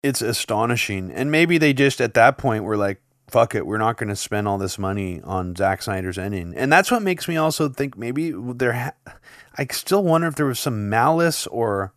It's 0.03 0.21
astonishing, 0.21 1.11
and 1.11 1.31
maybe 1.31 1.57
they 1.57 1.73
just 1.73 2.01
at 2.01 2.15
that 2.15 2.37
point 2.37 2.63
were 2.63 2.77
like, 2.77 3.01
fuck 3.31 3.55
it, 3.55 3.65
we're 3.65 3.77
not 3.77 3.97
going 3.97 4.09
to 4.09 4.15
spend 4.15 4.47
all 4.47 4.57
this 4.57 4.77
money 4.77 5.21
on 5.23 5.55
Zack 5.55 5.81
Snyder's 5.81 6.17
ending. 6.17 6.53
And 6.55 6.71
that's 6.71 6.91
what 6.91 7.01
makes 7.01 7.27
me 7.27 7.37
also 7.37 7.69
think 7.69 7.97
maybe 7.97 8.33
there, 8.35 8.73
ha- 8.73 9.13
I 9.57 9.65
still 9.71 10.03
wonder 10.03 10.27
if 10.27 10.35
there 10.35 10.45
was 10.45 10.59
some 10.59 10.89
malice 10.89 11.47
or 11.47 11.93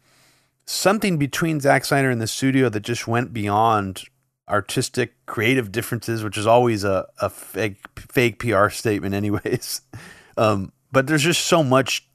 something 0.65 1.19
between 1.19 1.61
Zack 1.61 1.85
Snyder 1.85 2.11
and 2.11 2.20
the 2.20 2.28
studio 2.28 2.69
that 2.69 2.81
just 2.81 3.09
went 3.09 3.32
beyond 3.32 4.05
artistic, 4.48 5.15
creative 5.27 5.73
differences, 5.73 6.23
which 6.23 6.39
is 6.39 6.47
always 6.47 6.85
a, 6.85 7.06
a 7.20 7.28
fake, 7.28 7.78
fake 7.97 8.39
PR 8.39 8.69
statement, 8.69 9.15
anyways. 9.15 9.82
Um, 10.36 10.73
but 10.90 11.06
there's 11.06 11.23
just 11.23 11.44
so 11.44 11.62
much 11.62 12.09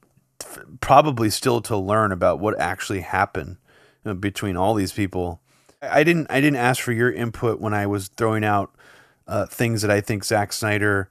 probably 0.80 1.30
still 1.30 1.62
to 1.62 1.76
learn 1.76 2.12
about 2.12 2.38
what 2.38 2.60
actually 2.60 3.00
happened 3.00 3.56
uh, 4.04 4.12
between 4.12 4.58
all 4.58 4.74
these 4.74 4.92
people. 4.92 5.40
I 5.80 6.04
didn't 6.04 6.26
I 6.30 6.42
didn't 6.42 6.56
ask 6.56 6.82
for 6.82 6.92
your 6.92 7.10
input 7.10 7.60
when 7.60 7.72
I 7.72 7.86
was 7.86 8.08
throwing 8.08 8.44
out 8.44 8.74
uh, 9.30 9.46
things 9.46 9.82
that 9.82 9.90
I 9.90 10.00
think 10.00 10.24
Zack 10.24 10.52
Snyder 10.52 11.08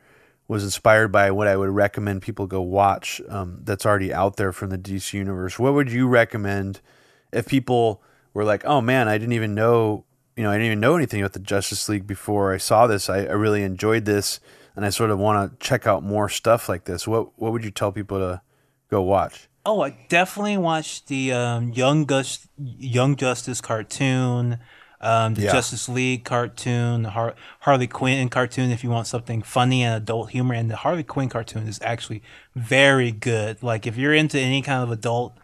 was 0.47 0.63
inspired 0.63 1.11
by, 1.11 1.31
what 1.31 1.47
I 1.47 1.55
would 1.55 1.69
recommend 1.69 2.21
people 2.21 2.47
go 2.47 2.61
watch 2.61 3.21
um, 3.29 3.61
that's 3.63 3.85
already 3.85 4.13
out 4.13 4.35
there 4.35 4.51
from 4.51 4.71
the 4.71 4.77
DC 4.77 5.13
universe. 5.13 5.57
What 5.57 5.73
would 5.73 5.91
you 5.91 6.07
recommend 6.07 6.81
if 7.31 7.47
people 7.47 8.01
were 8.33 8.43
like, 8.43 8.65
"Oh 8.65 8.81
man, 8.81 9.07
I 9.07 9.17
didn't 9.17 9.33
even 9.33 9.55
know, 9.55 10.05
you 10.35 10.43
know, 10.43 10.49
I 10.49 10.55
didn't 10.55 10.65
even 10.65 10.79
know 10.79 10.95
anything 10.95 11.21
about 11.21 11.33
the 11.33 11.39
Justice 11.39 11.87
League 11.87 12.07
before 12.07 12.53
I 12.53 12.57
saw 12.57 12.87
this. 12.87 13.09
I, 13.09 13.19
I 13.19 13.33
really 13.33 13.63
enjoyed 13.63 14.05
this, 14.05 14.39
and 14.75 14.85
I 14.85 14.89
sort 14.89 15.11
of 15.11 15.19
want 15.19 15.51
to 15.51 15.65
check 15.65 15.87
out 15.87 16.03
more 16.03 16.27
stuff 16.27 16.67
like 16.67 16.85
this." 16.85 17.07
What 17.07 17.39
what 17.39 17.51
would 17.53 17.63
you 17.63 17.71
tell 17.71 17.91
people 17.91 18.17
to 18.17 18.41
go 18.89 19.01
watch? 19.01 19.47
Oh, 19.65 19.81
I 19.81 19.95
definitely 20.09 20.57
watched 20.57 21.07
the 21.07 21.31
um, 21.31 21.69
Young 21.73 22.05
Gus- 22.05 22.47
Young 22.57 23.15
Justice 23.15 23.61
cartoon 23.61 24.59
um, 25.01 25.35
the 25.35 25.43
yeah. 25.43 25.51
Justice 25.51 25.87
League 25.87 26.25
cartoon, 26.25 27.03
the 27.03 27.11
Har- 27.11 27.35
Harley 27.61 27.87
Quinn 27.87 28.29
cartoon, 28.29 28.69
if 28.71 28.83
you 28.83 28.89
want 28.89 29.07
something 29.07 29.41
funny 29.41 29.83
and 29.83 29.95
adult 29.95 30.31
humor. 30.31 30.53
And 30.53 30.69
the 30.69 30.75
Harley 30.75 31.03
Quinn 31.03 31.29
cartoon 31.29 31.67
is 31.67 31.79
actually 31.81 32.21
very 32.55 33.11
good. 33.11 33.63
Like 33.63 33.87
if 33.87 33.97
you're 33.97 34.13
into 34.13 34.39
any 34.39 34.61
kind 34.61 34.83
of 34.83 34.91
adult 34.91 35.37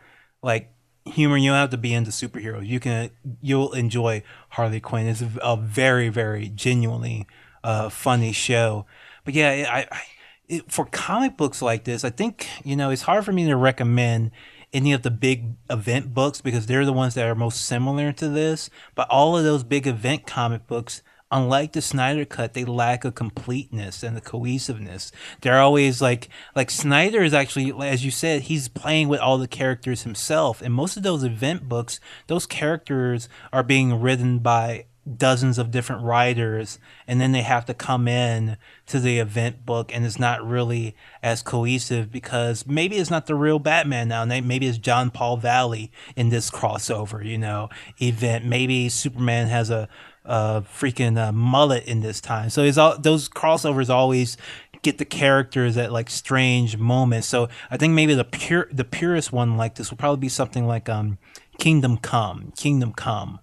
like 0.44 0.74
humor, 1.06 1.38
you 1.38 1.52
don't 1.52 1.60
have 1.60 1.70
to 1.70 1.78
be 1.78 1.94
into 1.94 2.12
superheroes. 2.12 2.68
You 2.68 2.80
can 2.80 3.12
you'll 3.42 3.72
enjoy 3.74 4.24
Harley 4.50 4.82
Quinn. 4.82 5.08
It's 5.08 5.22
a, 5.22 5.56
very 5.56 6.10
very 6.10 6.50
genuinely 6.50 7.26
uh, 7.64 7.90
funny 7.90 8.34
show. 8.34 8.86
But 9.24 9.36
yeah, 9.36 9.68
I, 9.72 9.96
I 9.96 10.02
it, 10.48 10.72
for 10.72 10.86
comic 10.86 11.38
books 11.38 11.62
like 11.62 11.86
this, 11.86 12.04
I 12.04 12.10
think 12.10 12.48
you 12.64 12.76
know 12.76 12.90
it's 12.90 13.04
hard 13.04 13.24
for 13.24 13.32
me 13.32 13.46
to 13.46 13.56
recommend 13.56 14.32
any 14.76 14.92
of 14.92 15.04
the 15.04 15.12
big 15.12 15.56
event 15.70 16.14
books 16.14 16.42
because 16.42 16.66
they're 16.66 16.86
the 16.86 16.94
ones 16.94 17.14
that 17.14 17.28
are 17.28 17.34
most 17.34 17.66
similar 17.66 18.12
to 18.12 18.28
this. 18.28 18.70
But 18.94 19.10
all 19.10 19.38
of 19.38 19.46
those 19.46 19.64
big 19.64 19.88
event 19.88 20.28
comic 20.28 20.68
books, 20.68 21.02
unlike 21.32 21.72
the 21.72 21.82
Snyder 21.82 22.26
cut, 22.26 22.54
they 22.54 22.66
lack 22.66 23.06
a 23.06 23.12
completeness 23.12 24.04
and 24.04 24.18
the 24.18 24.22
cohesiveness. 24.22 25.14
They're 25.42 25.62
always 25.62 26.02
like 26.02 26.28
like 26.56 26.70
Snyder 26.70 27.24
is 27.24 27.34
actually, 27.34 27.72
as 27.88 28.04
you 28.04 28.12
said, 28.12 28.44
he's 28.44 28.68
playing 28.68 29.08
with 29.08 29.22
all 29.22 29.38
the 29.38 29.48
characters 29.48 30.04
himself. 30.04 30.62
And 30.62 30.74
most 30.74 30.98
of 30.98 31.04
those 31.04 31.24
event 31.24 31.70
books, 31.70 32.02
those 32.28 32.46
characters 32.46 33.30
are 33.54 33.64
being 33.64 34.02
written 34.02 34.40
by 34.40 34.86
dozens 35.18 35.60
of 35.60 35.70
different 35.70 36.04
writers 36.04 36.80
and 37.08 37.22
then 37.22 37.32
they 37.32 37.44
have 37.44 37.66
to 37.66 37.74
come 37.74 38.08
in 38.08 38.58
to 38.88 39.00
the 39.00 39.20
event 39.20 39.66
book 39.66 39.94
and 39.94 40.04
it's 40.06 40.18
not 40.18 40.46
really 40.46 40.96
as 41.22 41.44
cohesive 41.44 42.12
because 42.12 42.66
maybe 42.66 42.98
it's 42.98 43.12
not 43.12 43.28
the 43.28 43.36
real 43.36 43.60
Batman 43.60 44.08
now. 44.08 44.26
Maybe 44.26 44.68
it's 44.68 44.80
John 44.80 45.12
Paul 45.12 45.38
Valley 45.38 45.92
in 46.16 46.30
this 46.30 46.50
crossover 46.50 47.24
you 47.24 47.38
know 47.38 47.70
event. 48.02 48.46
Maybe 48.46 48.90
Superman 48.90 49.48
has 49.48 49.70
a, 49.70 49.88
a 50.24 50.64
freaking 50.64 51.20
uh, 51.20 51.32
mullet 51.32 51.86
in 51.86 52.02
this 52.02 52.20
time. 52.20 52.50
So 52.50 52.64
it's 52.64 52.78
all 52.78 52.98
those 52.98 53.30
crossovers 53.30 53.90
always 53.90 54.38
get 54.82 54.98
the 54.98 55.06
characters 55.06 55.78
at 55.78 55.92
like 55.92 56.10
strange 56.10 56.78
moments. 56.78 57.28
So 57.28 57.50
I 57.70 57.78
think 57.78 57.94
maybe 57.94 58.16
the 58.16 58.24
pure 58.24 58.68
the 58.72 58.84
purest 58.84 59.32
one 59.32 59.56
like 59.56 59.76
this 59.76 59.92
will 59.92 59.98
probably 59.98 60.22
be 60.22 60.30
something 60.30 60.66
like 60.66 60.90
um 60.90 61.20
Kingdom 61.60 61.98
Come 61.98 62.54
Kingdom 62.58 62.92
Come 62.94 63.40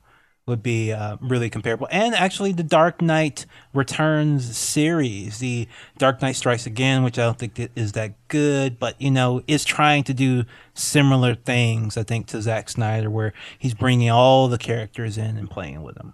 would 0.53 0.62
be 0.62 0.93
uh, 0.93 1.16
really 1.23 1.49
comparable. 1.49 1.89
And 1.91 2.15
actually, 2.15 2.53
the 2.53 2.62
Dark 2.62 3.01
Knight 3.01 3.47
Returns 3.73 4.55
series, 4.55 5.39
the 5.39 5.66
Dark 5.97 6.20
Knight 6.20 6.37
Strikes 6.37 6.66
Again, 6.66 7.03
which 7.03 7.19
I 7.19 7.23
don't 7.23 7.39
think 7.39 7.70
is 7.74 7.93
that 7.93 8.12
good, 8.29 8.79
but 8.79 9.01
you 9.01 9.11
know, 9.11 9.43
is 9.49 9.65
trying 9.65 10.05
to 10.05 10.12
do 10.12 10.45
similar 10.74 11.35
things. 11.35 11.97
I 11.97 12.03
think 12.03 12.27
to 12.29 12.43
Zack 12.43 12.69
Snyder, 12.69 13.09
where 13.09 13.33
he's 13.59 13.73
bringing 13.73 14.11
all 14.11 14.47
the 14.47 14.59
characters 14.59 15.16
in 15.16 15.39
and 15.39 15.51
playing 15.51 15.83
with 15.83 15.95
them. 15.95 16.12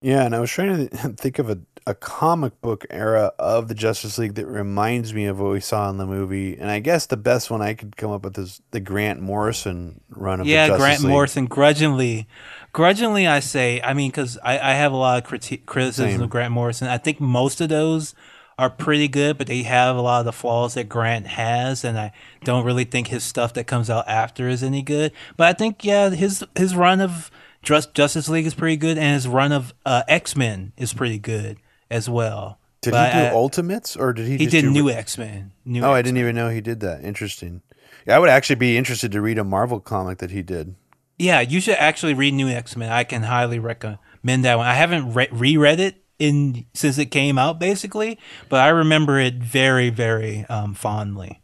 Yeah, 0.00 0.24
and 0.24 0.34
I 0.34 0.40
was 0.40 0.50
trying 0.50 0.88
to 0.88 0.96
think 1.16 1.38
of 1.38 1.50
a, 1.50 1.58
a 1.86 1.94
comic 1.94 2.58
book 2.62 2.86
era 2.88 3.32
of 3.38 3.68
the 3.68 3.74
Justice 3.74 4.16
League 4.16 4.34
that 4.36 4.46
reminds 4.46 5.12
me 5.12 5.26
of 5.26 5.38
what 5.38 5.52
we 5.52 5.60
saw 5.60 5.90
in 5.90 5.98
the 5.98 6.06
movie. 6.06 6.56
And 6.56 6.70
I 6.70 6.78
guess 6.78 7.06
the 7.06 7.16
best 7.16 7.50
one 7.50 7.60
I 7.60 7.74
could 7.74 7.96
come 7.96 8.10
up 8.10 8.24
with 8.24 8.38
is 8.38 8.62
the 8.70 8.80
Grant 8.80 9.20
Morrison 9.20 10.00
run 10.08 10.40
of 10.40 10.46
yeah, 10.46 10.76
Grant 10.76 11.02
League. 11.02 11.10
Morrison, 11.10 11.44
grudgingly, 11.46 12.26
grudgingly, 12.72 13.26
I 13.26 13.40
say. 13.40 13.82
I 13.82 13.92
mean, 13.92 14.10
because 14.10 14.38
I, 14.42 14.58
I 14.58 14.72
have 14.72 14.92
a 14.92 14.96
lot 14.96 15.22
of 15.22 15.28
criti- 15.28 15.64
criticism 15.66 16.10
Same. 16.10 16.22
of 16.22 16.30
Grant 16.30 16.52
Morrison. 16.52 16.88
I 16.88 16.96
think 16.96 17.20
most 17.20 17.60
of 17.60 17.68
those 17.68 18.14
are 18.58 18.70
pretty 18.70 19.08
good, 19.08 19.36
but 19.36 19.46
they 19.46 19.64
have 19.64 19.96
a 19.96 20.00
lot 20.00 20.20
of 20.20 20.24
the 20.24 20.32
flaws 20.32 20.74
that 20.74 20.88
Grant 20.88 21.26
has, 21.26 21.84
and 21.84 21.98
I 21.98 22.12
don't 22.44 22.64
really 22.64 22.84
think 22.84 23.08
his 23.08 23.24
stuff 23.24 23.52
that 23.54 23.66
comes 23.66 23.90
out 23.90 24.08
after 24.08 24.48
is 24.48 24.62
any 24.62 24.80
good. 24.80 25.12
But 25.36 25.48
I 25.48 25.52
think 25.52 25.84
yeah, 25.84 26.10
his 26.10 26.44
his 26.56 26.74
run 26.74 27.02
of 27.02 27.30
Justice 27.62 28.28
League 28.28 28.46
is 28.46 28.54
pretty 28.54 28.76
good, 28.76 28.96
and 28.96 29.12
his 29.14 29.28
run 29.28 29.52
of 29.52 29.74
uh, 29.84 30.04
X 30.08 30.34
Men 30.34 30.72
is 30.78 30.94
pretty 30.94 31.18
good 31.18 31.58
as 31.90 32.08
well. 32.08 32.58
Did 32.80 32.90
But 32.92 33.12
he 33.14 33.18
do 33.20 33.24
I- 33.26 33.30
Ultimates 33.30 33.96
or 33.96 34.12
did 34.12 34.26
he? 34.26 34.36
He 34.36 34.46
did 34.46 34.62
do 34.62 34.70
New 34.70 34.90
X 34.90 35.16
Men. 35.16 35.52
New 35.64 35.82
Oh, 35.82 35.92
I 35.92 35.98
X-Men. 36.00 36.04
didn't 36.04 36.18
even 36.18 36.36
know 36.36 36.48
he 36.50 36.60
did 36.60 36.80
that. 36.80 37.02
Interesting. 37.02 37.62
Yeah, 38.06 38.16
I 38.16 38.18
would 38.18 38.28
actually 38.28 38.56
be 38.56 38.76
interested 38.76 39.10
to 39.12 39.20
read 39.22 39.38
a 39.38 39.44
Marvel 39.44 39.80
comic 39.80 40.18
that 40.18 40.30
he 40.30 40.42
did. 40.42 40.74
Yeah, 41.18 41.40
you 41.40 41.60
should 41.60 41.76
actually 41.76 42.12
read 42.14 42.34
New 42.34 42.48
X 42.48 42.76
Men. 42.76 42.90
I 42.92 43.04
can 43.04 43.22
highly 43.22 43.58
recommend 43.58 44.44
that 44.44 44.58
one. 44.58 44.66
I 44.66 44.74
haven't 44.74 45.14
re- 45.14 45.28
reread 45.30 45.80
it 45.80 46.02
in 46.18 46.66
since 46.74 46.98
it 46.98 47.06
came 47.06 47.38
out, 47.38 47.58
basically, 47.58 48.18
but 48.48 48.60
I 48.60 48.68
remember 48.68 49.18
it 49.18 49.34
very, 49.36 49.90
very 49.90 50.44
um, 50.50 50.74
fondly. 50.74 51.40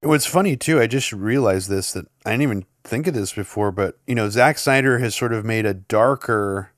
What's 0.00 0.26
funny 0.26 0.56
too, 0.56 0.80
I 0.80 0.86
just 0.86 1.12
realized 1.12 1.68
this 1.68 1.92
that 1.92 2.06
I 2.24 2.30
didn't 2.30 2.42
even 2.42 2.64
think 2.84 3.06
of 3.08 3.14
this 3.14 3.32
before, 3.32 3.72
but 3.72 3.98
you 4.06 4.14
know, 4.14 4.30
Zack 4.30 4.56
Snyder 4.58 4.98
has 5.00 5.14
sort 5.14 5.32
of 5.32 5.44
made 5.44 5.66
a 5.66 5.74
darker 5.74 6.70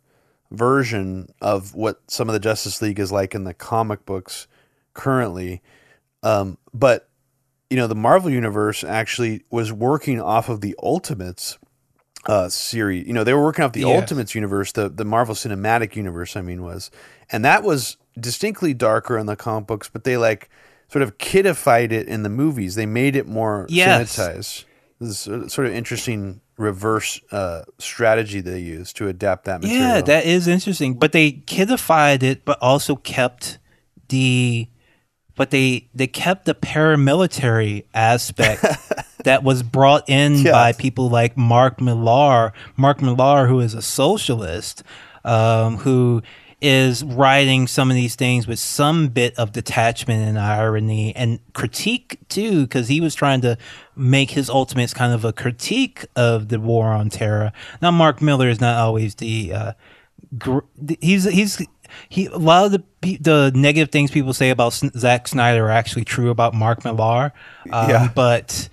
version 0.51 1.32
of 1.40 1.74
what 1.74 2.01
some 2.09 2.28
of 2.28 2.32
the 2.32 2.40
Justice 2.40 2.82
League 2.82 2.98
is 2.98 3.12
like 3.12 3.35
in 3.35 3.44
the 3.44 3.55
comic 3.55 4.05
books 4.05 4.47
currently. 4.94 5.62
Um, 6.22 6.59
but 6.74 7.09
you 7.70 7.77
know, 7.77 7.86
the 7.86 7.94
Marvel 7.94 8.31
universe 8.31 8.82
actually 8.82 9.44
was 9.51 9.72
working 9.72 10.20
off 10.20 10.48
of 10.48 10.60
the 10.60 10.74
Ultimates 10.82 11.59
uh 12.27 12.48
series. 12.48 13.06
You 13.06 13.14
know, 13.14 13.24
they 13.24 13.32
were 13.32 13.43
working 13.43 13.64
off 13.64 13.72
the 13.72 13.81
Yes. 13.81 14.01
Ultimates 14.01 14.35
universe, 14.35 14.72
the 14.72 14.89
the 14.89 15.05
Marvel 15.05 15.35
Cinematic 15.35 15.97
Universe, 15.97 16.36
I 16.36 16.43
mean, 16.43 16.62
was. 16.62 16.90
And 17.31 17.44
that 17.44 17.62
was 17.62 17.97
distinctly 18.18 18.74
darker 18.74 19.16
in 19.16 19.27
the 19.27 19.36
comic 19.36 19.66
books, 19.68 19.89
but 19.89 20.05
they 20.05 20.16
like 20.16 20.51
sort 20.89 21.02
of 21.02 21.16
kidified 21.18 21.93
it 21.93 22.09
in 22.09 22.22
the 22.24 22.28
movies. 22.28 22.74
They 22.74 22.86
made 22.86 23.14
it 23.16 23.27
more 23.28 23.66
Yes. 23.68 24.16
sanitized. 24.18 24.64
This 25.01 25.27
is 25.27 25.52
sort 25.52 25.66
of 25.68 25.72
interesting 25.72 26.40
reverse 26.60 27.20
uh, 27.32 27.62
strategy 27.78 28.40
they 28.40 28.60
used 28.60 28.96
to 28.98 29.08
adapt 29.08 29.46
that 29.46 29.62
material. 29.62 29.80
Yeah, 29.88 30.00
that 30.02 30.26
is 30.26 30.46
interesting. 30.46 30.94
But 30.94 31.12
they 31.12 31.32
kidified 31.32 32.22
it, 32.22 32.44
but 32.44 32.58
also 32.60 32.96
kept 32.96 33.58
the, 34.08 34.68
but 35.34 35.50
they 35.50 35.88
they 35.94 36.06
kept 36.06 36.44
the 36.44 36.54
paramilitary 36.54 37.84
aspect 37.94 38.64
that 39.24 39.42
was 39.42 39.62
brought 39.62 40.08
in 40.08 40.34
Yes. 40.36 40.52
by 40.52 40.72
people 40.72 41.08
like 41.08 41.36
Mark 41.36 41.80
Millar. 41.80 42.52
Mark 42.76 43.00
Millar, 43.00 43.46
who 43.46 43.60
is 43.60 43.74
a 43.74 43.82
socialist, 43.82 44.82
um, 45.24 45.78
who 45.78 46.22
is 46.60 47.02
writing 47.02 47.66
some 47.66 47.90
of 47.90 47.94
these 47.94 48.14
things 48.16 48.46
with 48.46 48.58
some 48.58 49.08
bit 49.08 49.34
of 49.38 49.52
detachment 49.52 50.22
and 50.28 50.38
irony 50.38 51.14
and 51.16 51.40
critique 51.54 52.18
too, 52.28 52.62
because 52.62 52.88
he 52.88 53.00
was 53.00 53.14
trying 53.14 53.40
to 53.40 53.56
make 53.96 54.30
his 54.32 54.50
ultimates 54.50 54.92
kind 54.94 55.12
of 55.12 55.24
a 55.24 55.32
critique 55.32 56.04
of 56.16 56.48
the 56.48 56.60
war 56.60 56.88
on 56.88 57.08
terror. 57.08 57.52
Now, 57.80 57.90
Mark 57.90 58.20
Millar 58.20 58.48
is 58.48 58.60
not 58.60 58.76
always 58.76 59.14
the 59.16 59.52
uh, 59.52 59.72
gr- 60.36 60.58
he's 61.00 61.24
he's 61.24 61.66
he 62.08 62.26
a 62.26 62.36
lot 62.38 62.66
of 62.66 62.72
the 62.72 63.16
the 63.20 63.52
negative 63.54 63.90
things 63.90 64.10
people 64.10 64.32
say 64.32 64.50
about 64.50 64.72
Zack 64.74 65.28
Snyder 65.28 65.66
are 65.66 65.70
actually 65.70 66.04
true 66.04 66.30
about 66.30 66.54
Mark 66.54 66.84
Millar. 66.84 67.32
Um, 67.72 67.90
Yeah. 67.90 68.08
but 68.14 68.68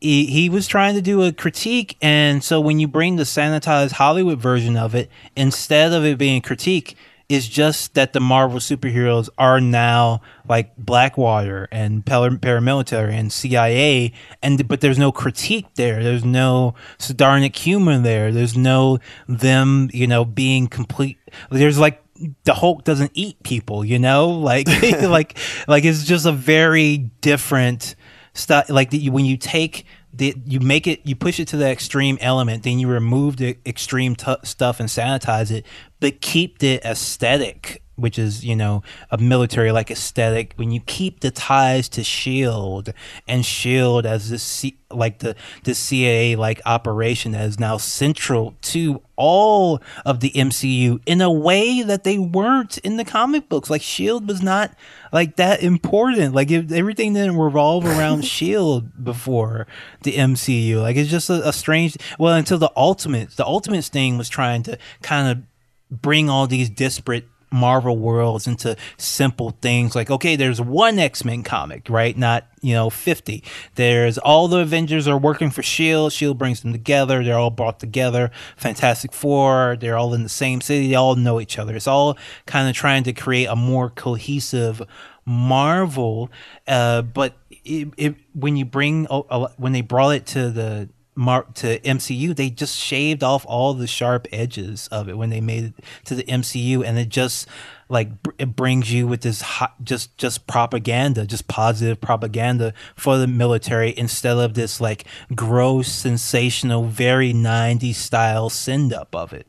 he, 0.00 0.26
he 0.26 0.48
was 0.48 0.66
trying 0.66 0.94
to 0.94 1.02
do 1.02 1.22
a 1.22 1.32
critique, 1.32 1.96
and 2.00 2.42
so 2.42 2.60
when 2.60 2.78
you 2.80 2.88
bring 2.88 3.16
the 3.16 3.24
sanitized 3.24 3.92
Hollywood 3.92 4.38
version 4.40 4.76
of 4.76 4.94
it, 4.94 5.10
instead 5.36 5.92
of 5.92 6.04
it 6.04 6.16
being 6.16 6.40
critique, 6.40 6.96
is 7.30 7.48
just 7.48 7.94
that 7.94 8.12
the 8.12 8.18
Marvel 8.18 8.58
superheroes 8.58 9.28
are 9.38 9.60
now 9.60 10.20
like 10.48 10.76
Blackwater 10.76 11.68
and 11.70 12.04
paramilitary 12.04 13.12
and 13.12 13.32
CIA, 13.32 14.12
and 14.42 14.66
but 14.66 14.80
there's 14.80 14.98
no 14.98 15.12
critique 15.12 15.66
there. 15.76 16.02
There's 16.02 16.24
no 16.24 16.74
sardonic 16.98 17.54
humor 17.54 17.98
there. 18.00 18.32
There's 18.32 18.56
no 18.56 18.98
them, 19.28 19.90
you 19.92 20.08
know, 20.08 20.24
being 20.24 20.66
complete. 20.66 21.18
There's 21.52 21.78
like 21.78 22.02
the 22.42 22.54
Hulk 22.54 22.82
doesn't 22.82 23.12
eat 23.14 23.40
people, 23.44 23.84
you 23.84 24.00
know, 24.00 24.28
like 24.50 24.66
like 25.00 25.38
like 25.68 25.84
it's 25.84 26.04
just 26.04 26.26
a 26.26 26.32
very 26.32 26.98
different 27.20 27.94
stuff. 28.34 28.68
Like 28.70 28.92
when 28.92 29.24
you 29.24 29.36
take 29.36 29.86
the 30.20 30.34
you 30.44 30.60
make 30.60 30.86
it 30.86 31.00
you 31.04 31.16
push 31.16 31.40
it 31.40 31.48
to 31.48 31.56
the 31.56 31.68
extreme 31.68 32.18
element, 32.20 32.62
then 32.62 32.78
you 32.78 32.86
remove 32.88 33.38
the 33.38 33.56
extreme 33.66 34.14
t- 34.14 34.36
stuff 34.44 34.78
and 34.78 34.88
sanitize 34.88 35.50
it, 35.50 35.66
but 35.98 36.20
keep 36.20 36.58
the 36.58 36.76
aesthetic. 36.88 37.82
Which 38.00 38.18
is, 38.18 38.44
you 38.44 38.56
know, 38.56 38.82
a 39.10 39.18
military 39.18 39.72
like 39.72 39.90
aesthetic. 39.90 40.54
When 40.56 40.70
you 40.70 40.80
keep 40.80 41.20
the 41.20 41.30
ties 41.30 41.88
to 41.90 42.02
Shield 42.02 42.92
and 43.28 43.44
Shield 43.44 44.06
as 44.06 44.30
this, 44.30 44.42
C- 44.42 44.78
like 44.90 45.20
the 45.20 45.36
the 45.64 45.74
CIA 45.74 46.36
like 46.36 46.60
operation 46.66 47.32
that 47.32 47.46
is 47.46 47.60
now 47.60 47.76
central 47.76 48.56
to 48.62 49.02
all 49.16 49.80
of 50.04 50.20
the 50.20 50.30
MCU 50.30 51.00
in 51.06 51.20
a 51.20 51.30
way 51.30 51.82
that 51.82 52.04
they 52.04 52.18
weren't 52.18 52.78
in 52.78 52.96
the 52.96 53.04
comic 53.04 53.48
books. 53.48 53.70
Like 53.70 53.82
Shield 53.82 54.26
was 54.26 54.42
not 54.42 54.74
like 55.12 55.36
that 55.36 55.62
important. 55.62 56.34
Like 56.34 56.50
if 56.50 56.72
everything 56.72 57.14
didn't 57.14 57.36
revolve 57.36 57.84
around 57.84 58.24
Shield 58.24 59.04
before 59.04 59.66
the 60.02 60.12
MCU. 60.12 60.80
Like 60.80 60.96
it's 60.96 61.10
just 61.10 61.30
a, 61.30 61.48
a 61.48 61.52
strange. 61.52 61.96
Well, 62.18 62.34
until 62.34 62.58
the 62.58 62.72
Ultimates, 62.76 63.36
the 63.36 63.46
Ultimates 63.46 63.88
thing 63.88 64.18
was 64.18 64.28
trying 64.28 64.62
to 64.64 64.78
kind 65.02 65.28
of 65.28 66.00
bring 66.00 66.30
all 66.30 66.46
these 66.46 66.70
disparate 66.70 67.26
Marvel 67.52 67.96
worlds 67.96 68.46
into 68.46 68.76
simple 68.96 69.50
things 69.60 69.94
like 69.94 70.10
okay, 70.10 70.36
there's 70.36 70.60
one 70.60 70.98
X 70.98 71.24
Men 71.24 71.42
comic, 71.42 71.88
right? 71.90 72.16
Not 72.16 72.46
you 72.60 72.74
know 72.74 72.90
fifty. 72.90 73.42
There's 73.74 74.18
all 74.18 74.48
the 74.48 74.58
Avengers 74.58 75.08
are 75.08 75.18
working 75.18 75.50
for 75.50 75.62
Shield. 75.62 76.12
Shield 76.12 76.38
brings 76.38 76.60
them 76.60 76.72
together. 76.72 77.24
They're 77.24 77.38
all 77.38 77.50
brought 77.50 77.80
together. 77.80 78.30
Fantastic 78.56 79.12
Four. 79.12 79.76
They're 79.80 79.96
all 79.96 80.14
in 80.14 80.22
the 80.22 80.28
same 80.28 80.60
city. 80.60 80.88
They 80.88 80.94
all 80.94 81.16
know 81.16 81.40
each 81.40 81.58
other. 81.58 81.74
It's 81.74 81.86
all 81.88 82.16
kind 82.46 82.68
of 82.68 82.74
trying 82.76 83.02
to 83.04 83.12
create 83.12 83.46
a 83.46 83.56
more 83.56 83.90
cohesive 83.90 84.82
Marvel. 85.26 86.30
Uh, 86.66 87.02
but 87.02 87.34
it, 87.64 87.88
it, 87.96 88.14
when 88.34 88.56
you 88.56 88.64
bring 88.64 89.06
a- 89.10 89.48
when 89.56 89.72
they 89.72 89.82
brought 89.82 90.14
it 90.14 90.26
to 90.26 90.50
the 90.50 90.88
Mar- 91.14 91.46
to 91.54 91.78
MCU, 91.80 92.34
they 92.34 92.50
just 92.50 92.78
shaved 92.78 93.22
off 93.22 93.44
all 93.46 93.74
the 93.74 93.86
sharp 93.86 94.28
edges 94.32 94.88
of 94.88 95.08
it 95.08 95.18
when 95.18 95.30
they 95.30 95.40
made 95.40 95.64
it 95.64 95.74
to 96.04 96.14
the 96.14 96.22
MCU, 96.24 96.84
and 96.84 96.98
it 96.98 97.08
just 97.08 97.48
like 97.88 98.10
it 98.38 98.54
brings 98.56 98.92
you 98.92 99.06
with 99.06 99.22
this 99.22 99.40
hot, 99.40 99.74
just 99.82 100.16
just 100.16 100.46
propaganda, 100.46 101.26
just 101.26 101.48
positive 101.48 102.00
propaganda 102.00 102.72
for 102.94 103.18
the 103.18 103.26
military 103.26 103.92
instead 103.98 104.38
of 104.38 104.54
this 104.54 104.80
like 104.80 105.04
gross, 105.34 105.88
sensational, 105.88 106.84
very 106.84 107.32
'90s 107.32 107.96
style 107.96 108.48
send 108.48 108.92
up 108.92 109.14
of 109.14 109.32
it. 109.32 109.46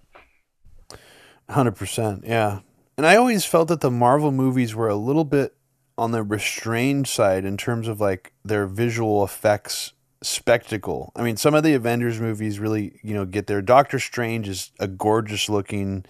Hundred 1.49 1.75
percent, 1.75 2.23
yeah. 2.25 2.59
And 2.97 3.05
I 3.05 3.15
always 3.15 3.45
felt 3.45 3.67
that 3.69 3.81
the 3.81 3.91
Marvel 3.91 4.31
movies 4.31 4.75
were 4.75 4.89
a 4.89 4.95
little 4.95 5.25
bit 5.25 5.55
on 5.97 6.11
the 6.11 6.23
restrained 6.23 7.07
side 7.07 7.45
in 7.45 7.57
terms 7.57 7.87
of 7.87 8.01
like 8.01 8.33
their 8.43 8.65
visual 8.65 9.23
effects 9.23 9.93
spectacle. 10.21 11.11
I 11.15 11.23
mean, 11.23 11.37
some 11.37 11.53
of 11.53 11.63
the 11.63 11.73
Avengers 11.73 12.19
movies 12.19 12.59
really, 12.59 12.99
you 13.03 13.13
know, 13.13 13.25
get 13.25 13.47
there. 13.47 13.61
Doctor 13.61 13.99
Strange 13.99 14.47
is 14.47 14.71
a 14.79 14.87
gorgeous 14.87 15.49
looking, 15.49 16.05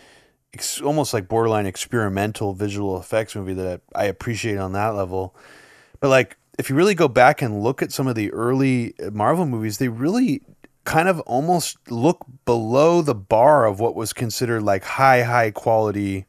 ex- 0.53 0.81
almost 0.81 1.13
like 1.13 1.27
borderline 1.27 1.65
experimental 1.65 2.53
visual 2.53 2.99
effects 2.99 3.35
movie 3.35 3.53
that 3.53 3.81
I, 3.95 4.03
I 4.03 4.05
appreciate 4.05 4.57
on 4.57 4.73
that 4.73 4.89
level. 4.89 5.35
But 5.99 6.09
like, 6.09 6.38
if 6.59 6.69
you 6.69 6.75
really 6.75 6.95
go 6.95 7.07
back 7.07 7.41
and 7.41 7.63
look 7.63 7.81
at 7.81 7.91
some 7.91 8.07
of 8.07 8.15
the 8.15 8.31
early 8.33 8.93
uh, 8.99 9.11
Marvel 9.11 9.45
movies, 9.45 9.77
they 9.77 9.88
really 9.88 10.41
kind 10.83 11.07
of 11.07 11.19
almost 11.21 11.77
look 11.89 12.25
below 12.45 13.01
the 13.01 13.15
bar 13.15 13.65
of 13.65 13.79
what 13.79 13.95
was 13.95 14.13
considered 14.13 14.63
like 14.63 14.83
high, 14.83 15.23
high 15.23 15.51
quality 15.51 16.25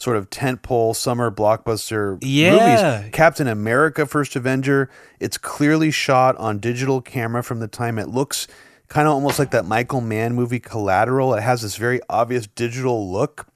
sort 0.00 0.16
of 0.16 0.30
tentpole 0.30 0.96
summer 0.96 1.30
blockbuster 1.30 2.18
Yeah. 2.22 3.00
movies. 3.00 3.10
Captain 3.12 3.46
America 3.46 4.06
First 4.06 4.34
Avenger, 4.34 4.88
it's 5.20 5.36
clearly 5.36 5.90
shot 5.90 6.36
on 6.38 6.58
digital 6.58 7.00
camera 7.02 7.42
from 7.42 7.60
the 7.60 7.68
time 7.68 7.98
it 7.98 8.08
looks 8.08 8.48
kind 8.88 9.06
of 9.06 9.12
almost 9.14 9.38
like 9.38 9.50
that 9.50 9.66
Michael 9.66 10.00
Mann 10.00 10.34
movie 10.34 10.58
Collateral. 10.58 11.34
It 11.34 11.42
has 11.42 11.62
this 11.62 11.76
very 11.76 12.00
obvious 12.08 12.46
digital 12.46 13.10
look. 13.12 13.46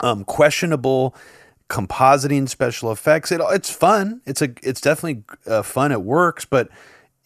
Um, 0.00 0.24
questionable 0.24 1.14
compositing 1.68 2.48
special 2.48 2.90
effects. 2.90 3.30
It, 3.30 3.40
it's 3.50 3.70
fun. 3.70 4.20
It's 4.26 4.42
a 4.42 4.48
it's 4.62 4.80
definitely 4.80 5.22
uh, 5.46 5.62
fun. 5.62 5.92
It 5.92 6.02
works, 6.02 6.44
but 6.44 6.68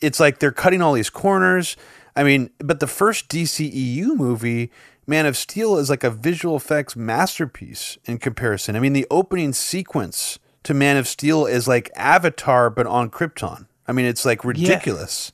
it's 0.01 0.21
like 0.21 0.41
they're 0.41 0.53
cutting 0.53 0.83
all 0.83 0.93
these 0.93 1.09
corners. 1.09 1.77
I 2.15 2.23
mean, 2.23 2.51
but 2.59 2.81
the 2.81 2.87
first 2.87 3.29
DCEU 3.29 4.15
movie 4.17 4.71
Man 5.07 5.27
of 5.27 5.37
Steel 5.37 5.77
is 5.79 5.89
like 5.91 6.03
a 6.05 6.11
visual 6.11 6.57
effects 6.57 6.97
masterpiece 6.97 7.97
in 8.05 8.19
comparison. 8.19 8.75
I 8.77 8.81
mean, 8.81 8.93
the 8.93 9.07
opening 9.11 9.53
sequence 9.53 10.39
to 10.65 10.75
Man 10.75 10.97
of 10.97 11.07
Steel 11.07 11.47
is 11.47 11.69
like 11.69 11.91
Avatar, 11.95 12.71
but 12.71 12.87
on 12.87 13.11
Krypton. 13.11 13.67
I 13.87 13.93
mean, 13.93 14.05
it's 14.07 14.25
like 14.25 14.45
ridiculous. 14.45 15.33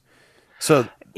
So 0.59 0.87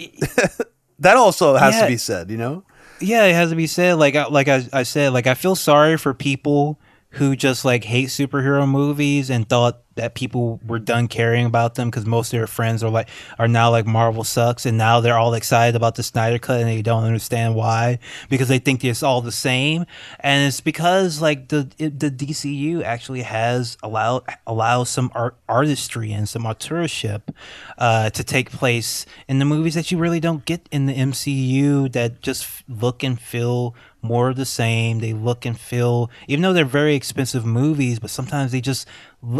that 0.99 1.17
also 1.17 1.57
has 1.57 1.75
Yeah. 1.75 1.81
to 1.83 1.87
be 1.89 1.97
said, 1.97 2.31
you 2.31 2.37
know? 2.37 2.65
yeah, 3.01 3.25
it 3.25 3.35
has 3.35 3.51
to 3.51 3.57
be 3.57 3.67
said. 3.67 3.95
Like, 3.95 4.15
I, 4.15 4.27
like 4.27 4.49
I, 4.49 4.65
I 4.73 4.83
said, 4.85 5.13
like 5.13 5.27
I 5.27 5.35
feel 5.35 5.57
sorry 5.57 5.97
for 5.99 6.15
people 6.15 6.79
who 7.11 7.37
just 7.37 7.65
like 7.65 7.85
hate 7.85 8.09
superhero 8.09 8.69
movies 8.69 9.31
and 9.31 9.49
thought 9.49 9.83
that 9.97 10.15
people 10.15 10.61
were 10.67 10.79
done 10.79 11.09
caring 11.09 11.47
about 11.47 11.75
them 11.75 11.91
because 11.91 12.07
most 12.07 12.33
of 12.33 12.39
their 12.39 12.47
friends 12.47 12.83
are 12.83 12.91
like 12.91 13.09
are 13.39 13.49
now 13.49 13.71
like 13.71 13.87
Marvel 13.87 14.25
sucks 14.25 14.67
and 14.67 14.77
now 14.77 15.01
they're 15.01 15.19
all 15.19 15.35
excited 15.35 15.77
about 15.77 15.95
the 15.95 16.03
Snyder 16.03 16.39
cut 16.39 16.61
and 16.61 16.69
they 16.69 16.83
don't 16.83 17.05
understand 17.05 17.55
why 17.55 17.99
because 18.29 18.49
they 18.49 18.59
think 18.59 18.85
it's 18.85 19.03
all 19.03 19.21
the 19.21 19.33
same 19.33 19.87
and 20.21 20.49
it's 20.49 20.61
because 20.61 21.21
like 21.21 21.49
the 21.49 21.71
it, 21.79 22.01
the 22.01 22.11
DCU 22.11 22.83
actually 22.83 23.23
has 23.23 23.77
allowed 23.83 24.23
allows 24.47 24.89
some 24.89 25.11
art 25.15 25.37
artistry 25.49 26.13
and 26.13 26.29
some 26.29 26.47
authorship 26.47 27.31
uh, 27.79 28.11
to 28.11 28.25
take 28.25 28.51
place 28.51 29.07
in 29.29 29.39
the 29.39 29.45
movies 29.45 29.75
that 29.75 29.91
you 29.91 29.99
really 29.99 30.21
don't 30.21 30.45
get 30.45 30.69
in 30.71 30.87
the 30.87 30.95
MCU 30.95 31.91
that 31.93 32.21
just 32.21 32.63
look 32.69 33.03
and 33.03 33.21
feel 33.21 33.75
more 34.05 34.29
of 34.29 34.37
the 34.37 34.45
same. 34.45 35.01
They 35.01 35.13
look 35.13 35.47
and 35.47 35.59
feel, 35.59 36.11
even 36.29 36.43
though 36.43 36.53
they're 36.53 36.65
very 36.65 36.95
expensive 36.95 37.45
movies, 37.45 37.99
but 37.99 38.11
sometimes 38.11 38.53
they 38.53 38.61
just 38.61 38.87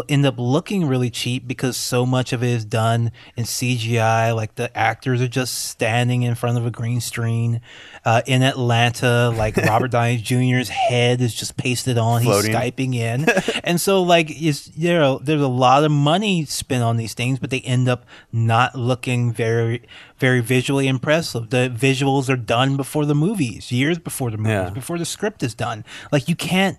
end 0.09 0.25
up 0.25 0.35
looking 0.37 0.87
really 0.87 1.09
cheap 1.09 1.47
because 1.47 1.77
so 1.77 2.05
much 2.05 2.33
of 2.33 2.43
it 2.43 2.47
is 2.49 2.65
done 2.65 3.11
in 3.35 3.43
CGI. 3.45 4.35
Like 4.35 4.55
the 4.55 4.75
actors 4.77 5.21
are 5.21 5.27
just 5.27 5.53
standing 5.69 6.23
in 6.23 6.35
front 6.35 6.57
of 6.57 6.65
a 6.65 6.71
green 6.71 7.01
screen. 7.01 7.61
Uh, 8.03 8.21
in 8.27 8.43
Atlanta, 8.43 9.33
like 9.35 9.57
Robert 9.57 9.91
Downey 9.91 10.17
Jr.'s 10.17 10.69
head 10.69 11.21
is 11.21 11.33
just 11.33 11.57
pasted 11.57 11.97
on. 11.97 12.21
Floating. 12.21 12.51
He's 12.51 12.55
Skyping 12.59 12.95
in. 12.95 13.25
and 13.63 13.81
so, 13.81 14.03
like, 14.03 14.27
it's, 14.29 14.69
you 14.77 14.89
know, 14.89 15.17
there's 15.19 15.41
a 15.41 15.47
lot 15.47 15.83
of 15.83 15.91
money 15.91 16.45
spent 16.45 16.83
on 16.83 16.97
these 16.97 17.13
things, 17.13 17.39
but 17.39 17.49
they 17.49 17.61
end 17.61 17.89
up 17.89 18.05
not 18.31 18.75
looking 18.75 19.33
very, 19.33 19.81
very 20.19 20.39
visually 20.41 20.87
impressive. 20.87 21.49
The 21.49 21.69
visuals 21.75 22.29
are 22.29 22.37
done 22.37 22.77
before 22.77 23.05
the 23.05 23.15
movies, 23.15 23.71
years 23.71 23.97
before 23.97 24.29
the 24.31 24.37
movies, 24.37 24.51
Yeah. 24.51 24.69
before 24.69 24.97
the 24.99 25.05
script 25.05 25.41
is 25.41 25.55
done. 25.55 25.83
Like, 26.11 26.29
you 26.29 26.35
can't 26.35 26.77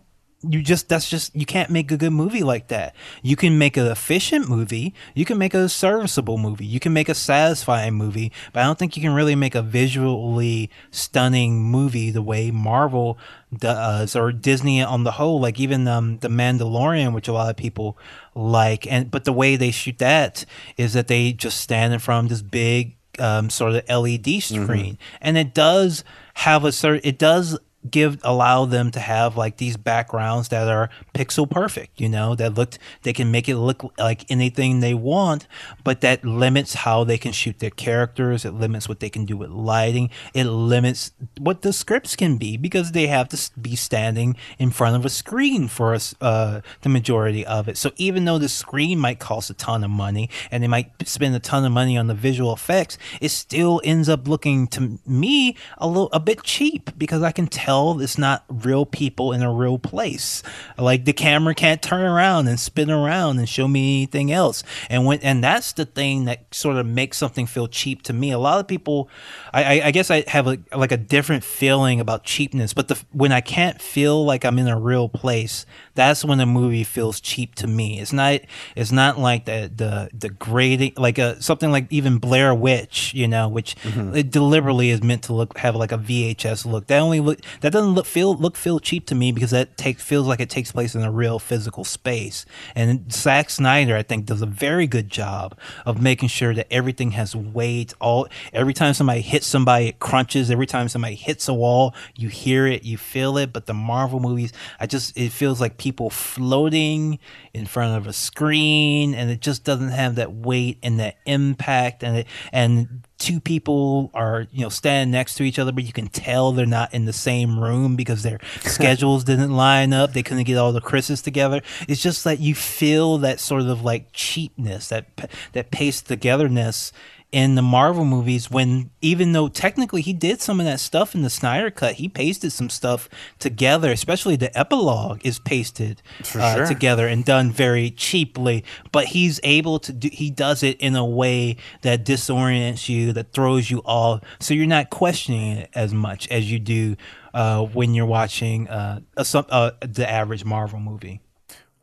you 0.50 0.62
just 0.62 0.88
that's 0.88 1.08
just 1.08 1.34
you 1.34 1.46
can't 1.46 1.70
make 1.70 1.90
a 1.90 1.96
good 1.96 2.12
movie 2.12 2.42
like 2.42 2.68
that. 2.68 2.94
You 3.22 3.36
can 3.36 3.58
make 3.58 3.76
an 3.76 3.86
efficient 3.86 4.48
movie, 4.48 4.94
you 5.14 5.24
can 5.24 5.38
make 5.38 5.54
a 5.54 5.68
serviceable 5.68 6.38
movie, 6.38 6.66
you 6.66 6.80
can 6.80 6.92
make 6.92 7.08
a 7.08 7.14
satisfying 7.14 7.94
movie, 7.94 8.32
but 8.52 8.60
I 8.60 8.64
don't 8.64 8.78
think 8.78 8.96
you 8.96 9.02
can 9.02 9.14
really 9.14 9.34
make 9.34 9.54
a 9.54 9.62
visually 9.62 10.70
stunning 10.90 11.62
movie 11.62 12.10
the 12.10 12.22
way 12.22 12.50
Marvel 12.50 13.18
does 13.56 14.16
or 14.16 14.32
Disney 14.32 14.82
on 14.82 15.04
the 15.04 15.12
whole. 15.12 15.40
Like 15.40 15.60
even 15.60 15.86
um, 15.88 16.18
the 16.18 16.28
Mandalorian, 16.28 17.12
which 17.12 17.28
a 17.28 17.32
lot 17.32 17.50
of 17.50 17.56
people 17.56 17.98
like, 18.34 18.86
and 18.90 19.10
but 19.10 19.24
the 19.24 19.32
way 19.32 19.56
they 19.56 19.70
shoot 19.70 19.98
that 19.98 20.44
is 20.76 20.92
that 20.94 21.08
they 21.08 21.32
just 21.32 21.60
stand 21.60 21.92
in 21.92 21.98
front 21.98 22.26
of 22.26 22.30
this 22.30 22.42
big 22.42 22.96
um, 23.18 23.50
sort 23.50 23.74
of 23.74 23.88
LED 23.88 24.42
screen, 24.42 24.98
and 25.20 25.38
it 25.38 25.54
does 25.54 26.04
have 26.34 26.64
a 26.64 26.72
certain 26.72 27.00
it 27.04 27.18
does 27.18 27.58
give 27.90 28.18
allow 28.22 28.64
them 28.64 28.90
to 28.90 29.00
have 29.00 29.36
like 29.36 29.56
these 29.56 29.76
backgrounds 29.76 30.48
that 30.48 30.68
are 30.68 30.90
pixel 31.14 31.48
perfect 31.48 32.00
you 32.00 32.08
know 32.08 32.34
that 32.34 32.54
looked 32.54 32.78
they 33.02 33.12
can 33.12 33.30
make 33.30 33.48
it 33.48 33.56
look 33.56 33.92
like 33.98 34.30
anything 34.30 34.80
they 34.80 34.94
want 34.94 35.46
but 35.84 36.00
that 36.00 36.24
limits 36.24 36.74
how 36.74 37.04
they 37.04 37.18
can 37.18 37.32
shoot 37.32 37.58
their 37.58 37.70
characters. 37.70 38.44
It 38.44 38.52
limits 38.52 38.88
what 38.88 39.00
they 39.00 39.10
can 39.10 39.24
do 39.24 39.36
with 39.36 39.50
lighting. 39.50 40.10
It 40.34 40.44
limits 40.44 41.12
what 41.38 41.62
the 41.62 41.72
scripts 41.72 42.16
can 42.16 42.36
be 42.36 42.56
because 42.56 42.92
they 42.92 43.06
have 43.06 43.28
to 43.30 43.50
be 43.60 43.76
standing 43.76 44.36
in 44.58 44.70
front 44.70 44.96
of 44.96 45.04
a 45.04 45.08
screen 45.08 45.68
for 45.68 45.94
us 45.94 46.14
uh, 46.20 46.60
the 46.82 46.88
majority 46.88 47.46
of 47.46 47.68
it. 47.68 47.76
So 47.76 47.92
even 47.96 48.24
though 48.24 48.38
the 48.38 48.48
screen 48.48 48.98
might 48.98 49.18
cost 49.18 49.50
a 49.50 49.54
ton 49.54 49.84
of 49.84 49.90
money 49.90 50.28
and 50.50 50.62
they 50.62 50.68
might 50.68 50.90
spend 51.06 51.34
a 51.34 51.40
ton 51.40 51.64
of 51.64 51.72
money 51.72 51.96
on 51.96 52.06
the 52.06 52.14
visual 52.14 52.52
effects 52.52 52.98
it 53.20 53.28
still 53.28 53.80
ends 53.84 54.08
up 54.08 54.26
looking 54.26 54.66
to 54.68 54.98
me 55.06 55.56
a 55.78 55.86
little 55.86 56.08
a 56.12 56.20
bit 56.20 56.42
cheap 56.42 56.90
because 56.96 57.22
I 57.22 57.32
can 57.32 57.46
tell 57.46 57.75
it's 58.00 58.18
not 58.18 58.44
real 58.48 58.86
people 58.86 59.32
in 59.32 59.42
a 59.42 59.52
real 59.52 59.78
place. 59.78 60.42
Like 60.78 61.04
the 61.04 61.12
camera 61.12 61.54
can't 61.54 61.82
turn 61.82 62.02
around 62.02 62.48
and 62.48 62.58
spin 62.58 62.90
around 62.90 63.38
and 63.38 63.48
show 63.48 63.68
me 63.68 63.98
anything 63.98 64.32
else. 64.32 64.62
And 64.90 65.06
when 65.06 65.20
and 65.20 65.42
that's 65.42 65.72
the 65.72 65.84
thing 65.84 66.24
that 66.24 66.54
sort 66.54 66.76
of 66.76 66.86
makes 66.86 67.18
something 67.18 67.46
feel 67.46 67.68
cheap 67.68 68.02
to 68.02 68.12
me. 68.12 68.30
A 68.32 68.38
lot 68.38 68.60
of 68.60 68.66
people, 68.66 69.08
I, 69.52 69.62
I, 69.80 69.86
I 69.86 69.90
guess 69.90 70.10
I 70.10 70.24
have 70.28 70.46
a 70.46 70.58
like 70.74 70.92
a 70.92 70.96
different 70.96 71.44
feeling 71.44 72.00
about 72.00 72.24
cheapness. 72.24 72.74
But 72.74 72.88
the 72.88 73.02
when 73.12 73.32
I 73.32 73.40
can't 73.40 73.80
feel 73.80 74.24
like 74.24 74.44
I'm 74.44 74.58
in 74.58 74.68
a 74.68 74.78
real 74.78 75.08
place, 75.08 75.66
that's 75.94 76.24
when 76.24 76.40
a 76.40 76.46
movie 76.46 76.84
feels 76.84 77.20
cheap 77.20 77.54
to 77.56 77.66
me. 77.66 78.00
It's 78.00 78.12
not 78.12 78.40
it's 78.74 78.92
not 78.92 79.18
like 79.18 79.44
the 79.44 79.70
the 79.74 80.10
the 80.16 80.28
grading 80.28 80.94
like 80.96 81.18
a 81.18 81.40
something 81.42 81.70
like 81.70 81.86
even 81.90 82.18
Blair 82.18 82.54
Witch, 82.54 83.12
you 83.14 83.28
know, 83.28 83.48
which 83.48 83.76
mm-hmm. 83.76 84.14
it 84.14 84.30
deliberately 84.30 84.90
is 84.90 85.02
meant 85.02 85.24
to 85.24 85.32
look 85.32 85.58
have 85.58 85.76
like 85.76 85.92
a 85.92 85.98
VHS 85.98 86.66
look. 86.66 86.86
That 86.86 87.00
only 87.00 87.20
look 87.20 87.40
that 87.60 87.72
doesn't 87.72 87.94
look 87.94 88.06
feel 88.06 88.34
look 88.34 88.56
feel 88.56 88.78
cheap 88.78 89.06
to 89.06 89.14
me 89.14 89.32
because 89.32 89.50
that 89.50 89.76
take 89.76 89.98
feels 89.98 90.26
like 90.26 90.40
it 90.40 90.50
takes 90.50 90.72
place 90.72 90.94
in 90.94 91.02
a 91.02 91.10
real 91.10 91.38
physical 91.38 91.84
space. 91.84 92.46
And 92.74 93.12
Zack 93.12 93.50
Snyder, 93.50 93.96
I 93.96 94.02
think, 94.02 94.26
does 94.26 94.42
a 94.42 94.46
very 94.46 94.86
good 94.86 95.10
job 95.10 95.58
of 95.84 96.00
making 96.00 96.28
sure 96.28 96.54
that 96.54 96.66
everything 96.72 97.12
has 97.12 97.34
weight. 97.34 97.94
All 98.00 98.28
every 98.52 98.74
time 98.74 98.94
somebody 98.94 99.20
hits 99.20 99.46
somebody, 99.46 99.88
it 99.88 99.98
crunches. 99.98 100.50
Every 100.50 100.66
time 100.66 100.88
somebody 100.88 101.14
hits 101.14 101.48
a 101.48 101.54
wall, 101.54 101.94
you 102.14 102.28
hear 102.28 102.66
it, 102.66 102.84
you 102.84 102.96
feel 102.96 103.36
it. 103.38 103.52
But 103.52 103.66
the 103.66 103.74
Marvel 103.74 104.20
movies, 104.20 104.52
I 104.80 104.86
just 104.86 105.16
it 105.16 105.32
feels 105.32 105.60
like 105.60 105.78
people 105.78 106.10
floating 106.10 107.18
in 107.54 107.66
front 107.66 107.96
of 107.96 108.06
a 108.06 108.12
screen, 108.12 109.14
and 109.14 109.30
it 109.30 109.40
just 109.40 109.64
doesn't 109.64 109.90
have 109.90 110.16
that 110.16 110.32
weight 110.32 110.78
and 110.82 111.00
that 111.00 111.16
impact, 111.26 112.02
and 112.02 112.18
it 112.18 112.26
and 112.52 113.02
two 113.18 113.40
people 113.40 114.10
are 114.12 114.46
you 114.52 114.62
know 114.62 114.68
standing 114.68 115.10
next 115.10 115.36
to 115.36 115.42
each 115.42 115.58
other 115.58 115.72
but 115.72 115.84
you 115.84 115.92
can 115.92 116.08
tell 116.08 116.52
they're 116.52 116.66
not 116.66 116.92
in 116.92 117.06
the 117.06 117.12
same 117.12 117.58
room 117.58 117.96
because 117.96 118.22
their 118.22 118.38
schedules 118.60 119.24
didn't 119.24 119.52
line 119.52 119.92
up. 119.92 120.12
They 120.12 120.22
couldn't 120.22 120.44
get 120.44 120.58
all 120.58 120.72
the 120.72 120.80
chris's 120.80 121.22
together. 121.22 121.62
It's 121.88 122.02
just 122.02 122.24
that 122.24 122.40
you 122.40 122.54
feel 122.54 123.18
that 123.18 123.40
sort 123.40 123.62
of 123.62 123.82
like 123.82 124.12
cheapness 124.12 124.88
that 124.88 125.06
that 125.52 125.70
pace 125.70 126.02
togetherness 126.02 126.92
in 127.32 127.54
the 127.54 127.62
Marvel 127.62 128.04
movies 128.04 128.50
when 128.50 128.90
even 129.00 129.32
though 129.32 129.48
technically 129.48 130.00
he 130.00 130.12
did 130.12 130.40
some 130.40 130.60
of 130.60 130.66
that 130.66 130.80
stuff 130.80 131.14
in 131.14 131.22
the 131.22 131.30
Snyder 131.30 131.70
cut, 131.70 131.94
he 131.94 132.08
pasted 132.08 132.52
some 132.52 132.70
stuff 132.70 133.08
together, 133.38 133.90
especially 133.90 134.36
the 134.36 134.56
epilogue 134.56 135.20
is 135.24 135.38
pasted 135.38 136.02
uh, 136.34 136.54
sure. 136.54 136.66
together 136.66 137.06
and 137.06 137.24
done 137.24 137.50
very 137.50 137.90
cheaply, 137.90 138.64
but 138.92 139.06
he's 139.06 139.40
able 139.42 139.78
to 139.80 139.92
do 139.92 140.08
he 140.12 140.30
does 140.30 140.62
it 140.62 140.80
in 140.80 140.94
a 140.94 141.04
way 141.04 141.56
that 141.82 142.04
disorients 142.04 142.88
you, 142.88 143.12
that 143.12 143.32
throws 143.32 143.70
you 143.70 143.82
off, 143.84 144.22
so 144.40 144.54
you're 144.54 144.66
not 144.66 144.90
questioning 144.90 145.58
it 145.58 145.70
as 145.74 145.92
much 145.92 146.28
as 146.28 146.50
you 146.50 146.58
do 146.58 146.96
uh, 147.34 147.62
when 147.64 147.92
you're 147.92 148.06
watching 148.06 148.68
uh, 148.68 149.00
a, 149.16 149.24
some, 149.24 149.44
uh, 149.50 149.72
the 149.80 150.08
average 150.08 150.44
Marvel 150.44 150.80
movie. 150.80 151.20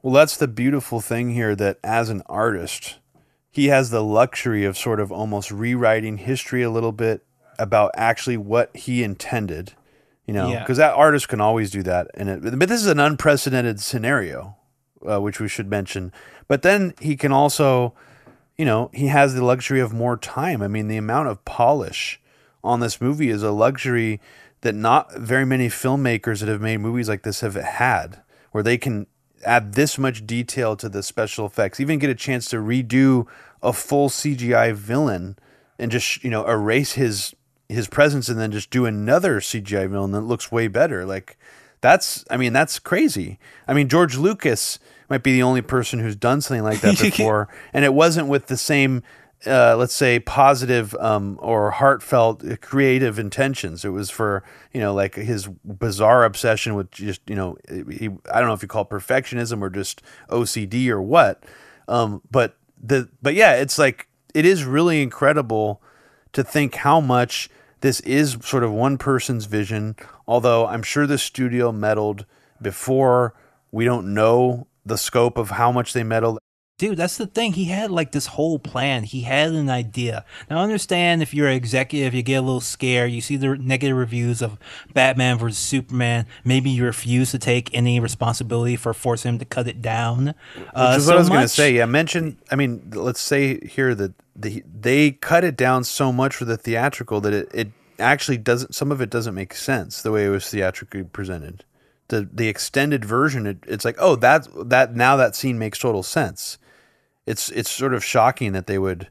Well, 0.02 0.14
that's 0.14 0.36
the 0.36 0.48
beautiful 0.48 1.00
thing 1.00 1.34
here 1.34 1.56
that 1.56 1.80
as 1.84 2.10
an 2.10 2.24
artist, 2.26 2.98
he 3.54 3.68
has 3.68 3.92
the 3.92 4.04
luxury 4.04 4.66
of 4.66 4.76
sort 4.76 5.00
of 5.00 5.12
almost 5.12 5.52
rewriting 5.52 6.18
history 6.18 6.64
a 6.64 6.72
little 6.72 6.92
bit 6.92 7.24
about 7.60 7.92
actually 7.94 8.36
what 8.36 8.76
he 8.76 9.04
intended, 9.04 9.74
you 10.26 10.34
know, 10.34 10.50
Yeah. 10.50 10.60
because 10.62 10.78
that 10.78 10.96
artist 10.96 11.30
can 11.30 11.40
always 11.40 11.70
do 11.70 11.84
that. 11.84 12.08
And 12.16 12.30
it, 12.30 12.60
but 12.60 12.68
this 12.68 12.82
is 12.82 12.88
an 12.88 13.00
unprecedented 13.00 13.80
scenario, 13.80 14.56
uh, 15.08 15.22
which 15.22 15.40
we 15.40 15.48
should 15.48 15.70
mention. 15.70 16.12
But 16.48 16.64
then 16.64 16.96
he 17.00 17.16
can 17.16 17.32
also, 17.32 17.94
you 18.58 18.66
know, 18.66 18.90
he 18.92 19.08
has 19.08 19.36
the 19.36 19.46
luxury 19.46 19.80
of 19.80 19.94
more 19.94 20.18
time. 20.18 20.64
I 20.64 20.68
mean, 20.68 20.88
the 20.88 20.98
amount 20.98 21.28
of 21.28 21.46
polish 21.46 22.20
on 22.64 22.80
this 22.80 23.00
movie 23.00 23.30
is 23.30 23.44
a 23.44 23.52
luxury 23.52 24.20
that 24.62 24.74
not 24.74 25.14
very 25.16 25.46
many 25.46 25.68
filmmakers 25.68 26.40
that 26.40 26.50
have 26.50 26.62
made 26.62 26.78
movies 26.78 27.08
like 27.08 27.22
this 27.22 27.42
have 27.42 27.54
had, 27.54 28.24
where 28.52 28.64
they 28.64 28.80
can 28.80 29.06
add 29.46 29.74
this 29.74 29.98
much 29.98 30.26
detail 30.26 30.76
to 30.78 30.90
the 30.90 31.04
special 31.04 31.46
effects, 31.46 31.80
even 31.80 32.00
get 32.00 32.10
a 32.10 32.16
chance 32.16 32.50
to 32.50 32.58
redo 32.58 33.28
a 33.62 33.74
full 33.74 34.10
CGI 34.10 34.74
villain 34.74 35.38
and 35.80 35.92
just 35.92 36.24
you 36.24 36.30
know 36.30 36.46
erase 36.48 36.94
his 36.94 37.36
his 37.70 37.88
presence 37.88 38.30
and 38.30 38.40
then 38.40 38.52
just 38.52 38.70
do 38.70 38.86
another 38.86 39.40
CGI 39.40 39.90
villain 39.90 40.12
that 40.12 40.22
looks 40.22 40.52
way 40.52 40.68
better. 40.68 41.06
Like 41.06 41.38
that's 41.82 42.26
I 42.30 42.38
mean 42.38 42.54
that's 42.54 42.80
crazy. 42.80 43.40
I 43.68 43.74
mean 43.74 43.90
George 43.90 44.18
Lucas 44.18 44.80
might 45.10 45.24
be 45.24 45.34
the 45.34 45.44
only 45.44 45.62
person 45.62 46.00
who's 46.00 46.16
done 46.16 46.42
something 46.42 46.64
like 46.64 46.82
that 46.82 47.00
before, 47.02 47.48
and 47.74 47.86
it 47.86 47.94
wasn't 47.94 48.28
with 48.28 48.48
the 48.48 48.58
same. 48.58 49.04
Uh, 49.46 49.76
let's 49.78 49.94
say 49.94 50.20
positive 50.20 50.96
um, 50.96 51.38
or 51.42 51.72
heartfelt 51.72 52.46
uh, 52.46 52.56
creative 52.62 53.20
intentions. 53.20 53.84
It 53.84 53.90
was 53.90 54.10
for 54.10 54.44
you 54.74 54.80
know 54.80 54.94
like 54.94 55.16
his 55.16 55.48
bizarre 55.66 56.24
obsession 56.24 56.76
with 56.76 56.92
just 56.92 57.22
you 57.28 57.36
know 57.36 57.58
he 57.68 58.10
I 58.32 58.40
don't 58.40 58.48
know 58.48 58.54
if 58.54 58.62
you 58.62 58.68
call 58.68 58.84
it 58.84 58.90
perfectionism 58.90 59.62
or 59.62 59.70
just 59.70 60.02
OCD 60.30 60.88
or 60.90 61.02
what. 61.02 61.44
Um, 61.88 62.22
but 62.32 62.56
the 62.82 63.10
but 63.22 63.34
yeah, 63.34 63.56
it's 63.56 63.78
like 63.78 64.08
it 64.34 64.46
is 64.46 64.64
really 64.64 65.02
incredible 65.02 65.82
to 66.32 66.44
think 66.44 66.76
how 66.76 67.00
much 67.00 67.50
this 67.82 68.00
is 68.02 68.38
sort 68.42 68.64
of 68.64 68.72
one 68.72 68.98
person's 68.98 69.46
vision. 69.46 69.96
Although 70.28 70.68
I'm 70.68 70.84
sure 70.84 71.06
the 71.06 71.18
studio 71.18 71.72
meddled 71.72 72.26
before. 72.62 73.36
We 73.72 73.86
don't 73.86 74.14
know 74.14 74.68
the 74.86 74.98
scope 74.98 75.38
of 75.38 75.52
how 75.52 75.72
much 75.72 75.94
they 75.94 76.04
meddled. 76.04 76.40
Dude, 76.84 76.98
that's 76.98 77.16
the 77.16 77.28
thing. 77.28 77.54
He 77.54 77.64
had 77.64 77.92
like 77.92 78.12
this 78.12 78.26
whole 78.26 78.60
plan. 78.60 79.04
He 79.04 79.22
had 79.22 79.52
an 79.52 79.70
idea. 79.70 80.26
Now, 80.50 80.60
I 80.60 80.64
understand 80.64 81.22
if 81.22 81.34
you're 81.34 81.48
an 81.48 81.56
executive, 81.56 82.14
you 82.14 82.22
get 82.24 82.34
a 82.34 82.42
little 82.42 82.60
scared. 82.60 83.10
You 83.10 83.22
see 83.22 83.38
the 83.38 83.56
negative 83.56 83.96
reviews 83.96 84.42
of 84.42 84.60
Batman 84.94 85.38
versus 85.38 85.58
Superman. 85.58 86.26
Maybe 86.44 86.70
you 86.70 86.84
refuse 86.84 87.32
to 87.32 87.40
take 87.40 87.74
any 87.74 88.02
responsibility 88.02 88.76
for 88.76 88.94
forcing 88.94 89.30
him 89.30 89.40
to 89.40 89.46
cut 89.46 89.70
it 89.70 89.82
down. 89.82 90.36
Uh, 90.74 90.90
Which 90.90 90.98
is 90.98 91.06
so 91.06 91.12
what 91.12 91.16
I 91.16 91.20
was 91.20 91.30
going 91.30 91.42
to 91.44 91.48
say. 91.48 91.72
Yeah, 91.72 91.86
mention. 91.86 92.38
I 92.52 92.58
mean, 92.58 92.92
let's 92.94 93.22
say 93.22 93.66
here 93.66 93.96
that 93.96 94.12
the, 94.36 94.62
they 94.70 95.12
cut 95.12 95.46
it 95.46 95.56
down 95.56 95.86
so 95.86 96.12
much 96.12 96.36
for 96.36 96.44
the 96.44 96.58
theatrical 96.58 97.22
that 97.22 97.34
it, 97.34 97.50
it 97.54 97.72
actually 97.98 98.40
doesn't. 98.40 98.76
Some 98.76 98.92
of 98.92 99.00
it 99.00 99.10
doesn't 99.10 99.34
make 99.34 99.54
sense 99.54 100.02
the 100.02 100.12
way 100.12 100.26
it 100.26 100.30
was 100.32 100.50
theatrically 100.50 101.04
presented. 101.04 101.64
The 102.10 102.28
the 102.30 102.50
extended 102.50 103.06
version, 103.06 103.48
it, 103.48 103.60
it's 103.68 103.86
like, 103.86 103.96
oh, 104.00 104.18
that 104.18 104.50
that 104.66 104.98
now 104.98 105.16
that 105.16 105.38
scene 105.38 105.58
makes 105.58 105.80
total 105.80 106.04
sense. 106.04 106.58
It's 107.26 107.50
it's 107.52 107.70
sort 107.70 107.94
of 107.94 108.04
shocking 108.04 108.52
that 108.54 108.68
they 108.68 108.78
would, 108.78 109.10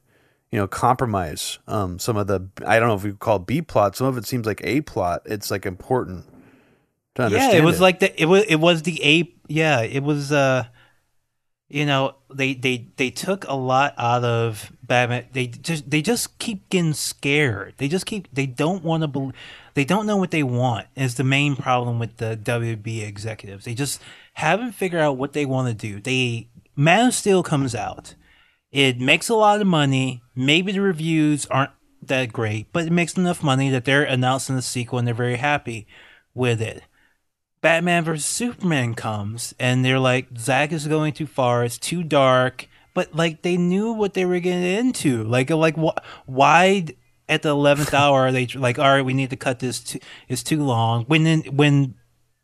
you 0.51 0.59
know, 0.59 0.67
compromise 0.67 1.59
um, 1.67 1.99
some 1.99 2.17
of 2.17 2.27
the. 2.27 2.49
I 2.67 2.79
don't 2.79 2.89
know 2.89 2.95
if 2.95 3.05
we 3.05 3.13
call 3.13 3.37
it 3.37 3.47
B 3.47 3.63
plot. 3.63 3.97
Some 3.97 4.07
of 4.07 4.19
it 4.19 4.27
seems 4.27 4.47
like 4.47 4.61
A 4.65 4.81
plot. 4.83 5.23
It's 5.25 5.51
like 5.51 5.67
important 5.67 6.27
to 7.15 7.29
Yeah, 7.31 7.53
it 7.53 7.63
was 7.63 7.81
like 7.81 8.01
the 8.01 8.21
it 8.21 8.27
was 8.27 8.45
it 8.45 8.57
was 8.57 8.83
the 8.83 9.03
ape. 9.03 9.41
Yeah, 9.49 9.81
it 9.83 10.03
was. 10.03 10.33
uh 10.33 10.65
You 11.69 11.87
know, 11.87 12.17
they 12.35 12.53
they 12.53 12.89
they 12.97 13.09
took 13.11 13.47
a 13.49 13.55
lot 13.55 13.95
out 13.97 14.25
of 14.25 14.71
Batman. 14.83 15.25
They 15.33 15.47
just 15.47 15.89
they 15.91 16.03
just 16.03 16.39
keep 16.39 16.69
getting 16.69 16.93
scared. 16.93 17.75
They 17.79 17.89
just 17.89 18.05
keep 18.05 18.29
they 18.31 18.45
don't 18.45 18.85
want 18.85 19.03
to 19.03 19.09
believe. 19.09 19.33
They 19.73 19.87
don't 19.87 20.05
know 20.07 20.19
what 20.19 20.33
they 20.33 20.43
want. 20.43 20.89
Is 20.97 21.15
the 21.15 21.25
main 21.25 21.57
problem 21.57 21.99
with 21.99 22.19
the 22.19 22.37
WB 22.37 23.03
executives. 23.03 23.65
They 23.65 23.73
just 23.75 24.03
haven't 24.35 24.73
figured 24.73 25.01
out 25.01 25.17
what 25.17 25.33
they 25.33 25.47
want 25.47 25.69
to 25.69 25.75
do. 25.75 25.99
They 25.99 26.49
Man 26.77 27.09
of 27.09 27.15
Steel 27.15 27.43
comes 27.43 27.75
out. 27.75 28.15
It 28.71 28.99
makes 28.99 29.29
a 29.29 29.35
lot 29.35 29.61
of 29.61 29.67
money. 29.67 30.23
Maybe 30.35 30.73
the 30.73 30.81
reviews 30.81 31.47
aren't 31.47 31.73
that 32.01 32.33
great, 32.33 32.73
but 32.73 32.87
it 32.87 32.93
makes 32.93 33.17
enough 33.17 33.43
money 33.43 33.71
that 33.71 33.85
they're 33.85 34.03
announcing 34.03 34.57
the 34.57 34.63
sequel 34.63 34.99
and 34.99 35.07
they're 35.07 35.15
very 35.15 35.37
happy 35.37 35.87
with 36.35 36.61
it. 36.61 36.83
Batman 37.61 38.05
vs 38.05 38.25
Superman 38.25 38.95
comes 38.95 39.55
and 39.59 39.85
they're 39.85 39.99
like, 39.99 40.37
Zack 40.37 40.73
is 40.73 40.89
going 40.89 41.13
too 41.13 41.27
far. 41.27 41.65
It's 41.65 41.79
too 41.79 42.03
dark. 42.03 42.69
But 42.95 43.15
like 43.15 43.43
they 43.43 43.57
knew 43.57 43.93
what 43.93 44.15
they 44.15 44.25
were 44.25 44.41
getting 44.41 44.65
into. 44.65 45.23
Like 45.25 45.51
like 45.51 45.77
wh- 45.77 45.97
why 46.27 46.87
at 47.29 47.43
the 47.43 47.51
eleventh 47.51 47.95
hour 47.95 48.23
are 48.23 48.33
they 48.33 48.47
like, 48.47 48.79
all 48.79 48.87
right, 48.91 49.05
we 49.05 49.15
need 49.15 49.31
to 49.31 49.37
cut 49.37 49.61
this. 49.61 49.81
Too, 49.81 50.01
it's 50.29 50.43
too 50.43 50.63
long. 50.63 51.05
When 51.05 51.25
then 51.25 51.43
when 51.53 51.95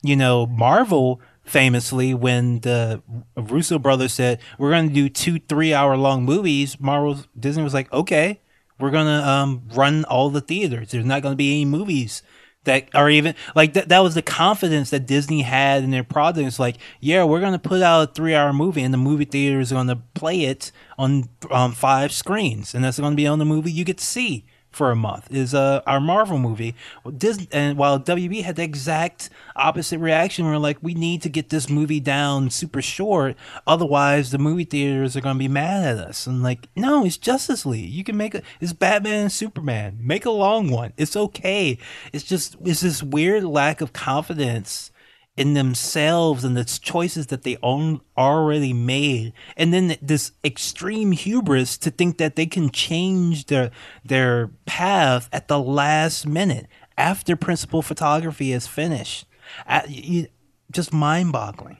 you 0.03 0.17
know 0.17 0.47
Marvel 0.47 1.21
famously 1.49 2.15
when 2.15 2.61
the 2.61 3.03
Russo 3.37 3.79
brothers 3.79 4.13
said 4.13 4.41
we're 4.59 4.71
going 4.71 4.89
to 4.89 4.95
do 4.95 5.09
two 5.09 5.39
three 5.41 5.73
hour 5.75 5.97
long 5.97 6.25
movies, 6.25 6.79
Marvel 6.81 7.19
Disney 7.39 7.63
was 7.63 7.75
like, 7.75 7.93
okay, 7.93 8.41
we're 8.79 8.91
gonna 8.91 9.23
um, 9.23 9.63
run 9.75 10.05
all 10.05 10.31
the 10.31 10.41
theaters. 10.41 10.91
There's 10.91 11.05
not 11.05 11.23
going 11.23 11.33
to 11.33 11.37
be 11.37 11.51
any 11.53 11.65
movies 11.65 12.23
that 12.65 12.89
are 12.95 13.09
even 13.11 13.35
like 13.55 13.73
that. 13.73 13.89
That 13.89 14.01
was 14.01 14.15
the 14.15 14.23
confidence 14.23 14.91
that 14.91 15.07
Disney 15.07 15.43
had 15.43 15.83
in 15.83 15.91
their 15.91 16.05
product. 16.05 16.47
It's 16.47 16.59
like, 16.59 16.77
yeah, 17.01 17.25
we're 17.25 17.41
going 17.41 17.53
to 17.53 17.59
put 17.59 17.83
out 17.83 18.11
a 18.11 18.13
three 18.13 18.35
hour 18.35 18.53
movie, 18.53 18.83
and 18.83 18.93
the 18.95 18.99
movie 18.99 19.25
theater 19.25 19.59
is 19.61 19.73
going 19.73 19.89
to 19.89 19.97
play 20.15 20.43
it 20.43 20.71
on 20.99 21.29
um, 21.51 21.73
five 21.73 22.13
screens, 22.13 22.75
and 22.75 22.85
that's 22.85 22.99
going 22.99 23.13
to 23.13 23.17
be 23.17 23.27
on 23.27 23.39
the 23.39 23.45
movie 23.45 23.73
you 23.73 23.85
get 23.85 23.99
to 23.99 24.05
see 24.05 24.45
for 24.79 24.91
a 24.93 24.97
month 24.97 25.27
is 25.31 25.55
uh, 25.55 25.83
our 25.87 26.01
Marvel 26.01 26.39
movie. 26.39 26.75
Disney, 27.19 27.49
and 27.51 27.77
while 27.77 27.99
WB 27.99 28.43
had 28.43 28.57
the 28.57 28.63
exact 28.63 29.29
opposite 29.57 29.99
reaction, 29.99 30.47
we're 30.47 30.57
like, 30.57 30.79
we 30.81 30.95
need 30.95 31.21
to 31.23 31.29
get 31.29 31.51
this 31.51 31.69
movie 31.69 31.99
down 31.99 32.49
super 32.49 32.81
short, 32.81 33.37
otherwise 33.67 34.31
the 34.31 34.39
movie 34.39 34.65
theaters 34.65 35.17
are 35.17 35.21
gonna 35.21 35.39
be 35.39 35.49
mad 35.49 35.85
at 35.85 35.99
us. 35.99 36.27
And 36.29 36.43
like, 36.45 36.69
no, 36.77 37.05
it's 37.05 37.17
Justice 37.17 37.67
League. 37.67 37.91
You 37.91 38.05
can 38.05 38.17
make 38.17 38.37
a, 38.37 38.43
it's 38.61 38.73
Batman 38.73 39.23
and 39.23 39.33
Superman. 39.33 39.99
Make 40.01 40.25
a 40.25 40.31
long 40.31 40.71
one. 40.71 40.93
It's 40.97 41.17
okay. 41.17 41.77
It's 42.13 42.25
just 42.25 42.57
it's 42.65 42.81
this 42.81 43.03
weird 43.03 43.43
lack 43.43 43.81
of 43.81 43.93
confidence 43.93 44.93
in 45.39 45.55
themselves 45.55 46.45
and 46.45 46.57
the 46.57 46.65
choices 46.65 47.29
that 47.29 47.43
they 47.43 47.57
own 47.63 48.01
already 48.17 48.73
made 48.73 49.33
and 49.57 49.73
then 49.73 49.97
this 50.03 50.33
extreme 50.45 51.13
hubris 51.13 51.79
to 51.79 51.91
think 51.91 52.19
that 52.19 52.35
they 52.37 52.47
can 52.47 52.69
change 52.71 53.47
their 53.47 53.71
their 54.05 54.49
path 54.67 55.29
at 55.33 55.49
the 55.49 55.59
last 55.59 56.27
minute 56.27 56.67
after 56.97 57.37
principal 57.37 57.81
photography 57.83 58.53
is 58.53 58.67
finished 58.67 59.27
Uh, 59.67 59.83
you- 59.89 60.29
just 60.71 60.93
mind-boggling 60.93 61.79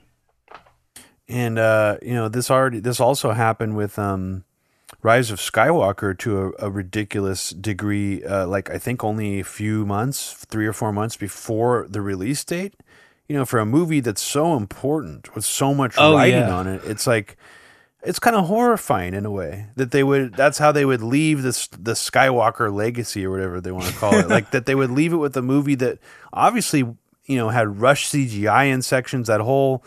and 1.27 1.59
uh, 1.59 1.97
you 2.01 2.13
know 2.13 2.27
this 2.29 2.49
already 2.49 2.79
this 2.79 2.99
also 2.99 3.31
happened 3.31 3.75
with 3.77 3.99
um, 3.99 4.43
Rise 5.03 5.29
of 5.29 5.39
Skywalker 5.39 6.17
to 6.19 6.29
a, 6.59 6.67
a 6.67 6.69
ridiculous 6.71 7.51
degree. 7.51 8.23
Uh, 8.23 8.47
like 8.47 8.69
I 8.71 8.79
think 8.79 9.03
only 9.03 9.39
a 9.39 9.43
few 9.43 9.85
months, 9.85 10.33
three 10.49 10.65
or 10.65 10.73
four 10.73 10.91
months 10.91 11.15
before 11.15 11.85
the 11.87 12.01
release 12.01 12.43
date. 12.43 12.73
You 13.29 13.35
know, 13.37 13.45
for 13.45 13.59
a 13.59 13.65
movie 13.65 13.99
that's 14.01 14.21
so 14.21 14.57
important 14.57 15.33
with 15.35 15.45
so 15.45 15.73
much 15.73 15.93
Oh, 15.97 16.15
writing 16.15 16.39
yeah. 16.39 16.53
on 16.55 16.67
it, 16.67 16.81
it's 16.83 17.05
like 17.07 17.37
it's 18.03 18.19
kind 18.19 18.35
of 18.35 18.47
horrifying 18.47 19.13
in 19.13 19.25
a 19.25 19.31
way 19.31 19.67
that 19.75 19.91
they 19.91 20.03
would. 20.03 20.33
That's 20.33 20.57
how 20.57 20.71
they 20.71 20.83
would 20.83 21.01
leave 21.03 21.43
this 21.43 21.67
the 21.67 21.93
Skywalker 21.93 22.73
legacy 22.73 23.25
or 23.25 23.31
whatever 23.31 23.61
they 23.61 23.71
want 23.71 23.85
to 23.85 23.93
call 23.93 24.15
it. 24.15 24.27
like 24.35 24.49
that 24.51 24.65
they 24.65 24.75
would 24.75 24.89
leave 24.91 25.13
it 25.13 25.17
with 25.17 25.37
a 25.37 25.41
movie 25.43 25.75
that 25.75 25.99
obviously 26.33 26.79
you 26.79 27.37
know 27.37 27.49
had 27.49 27.79
rush 27.79 28.07
CGI 28.09 28.73
in 28.73 28.81
sections. 28.81 29.27
That 29.27 29.41
whole 29.41 29.83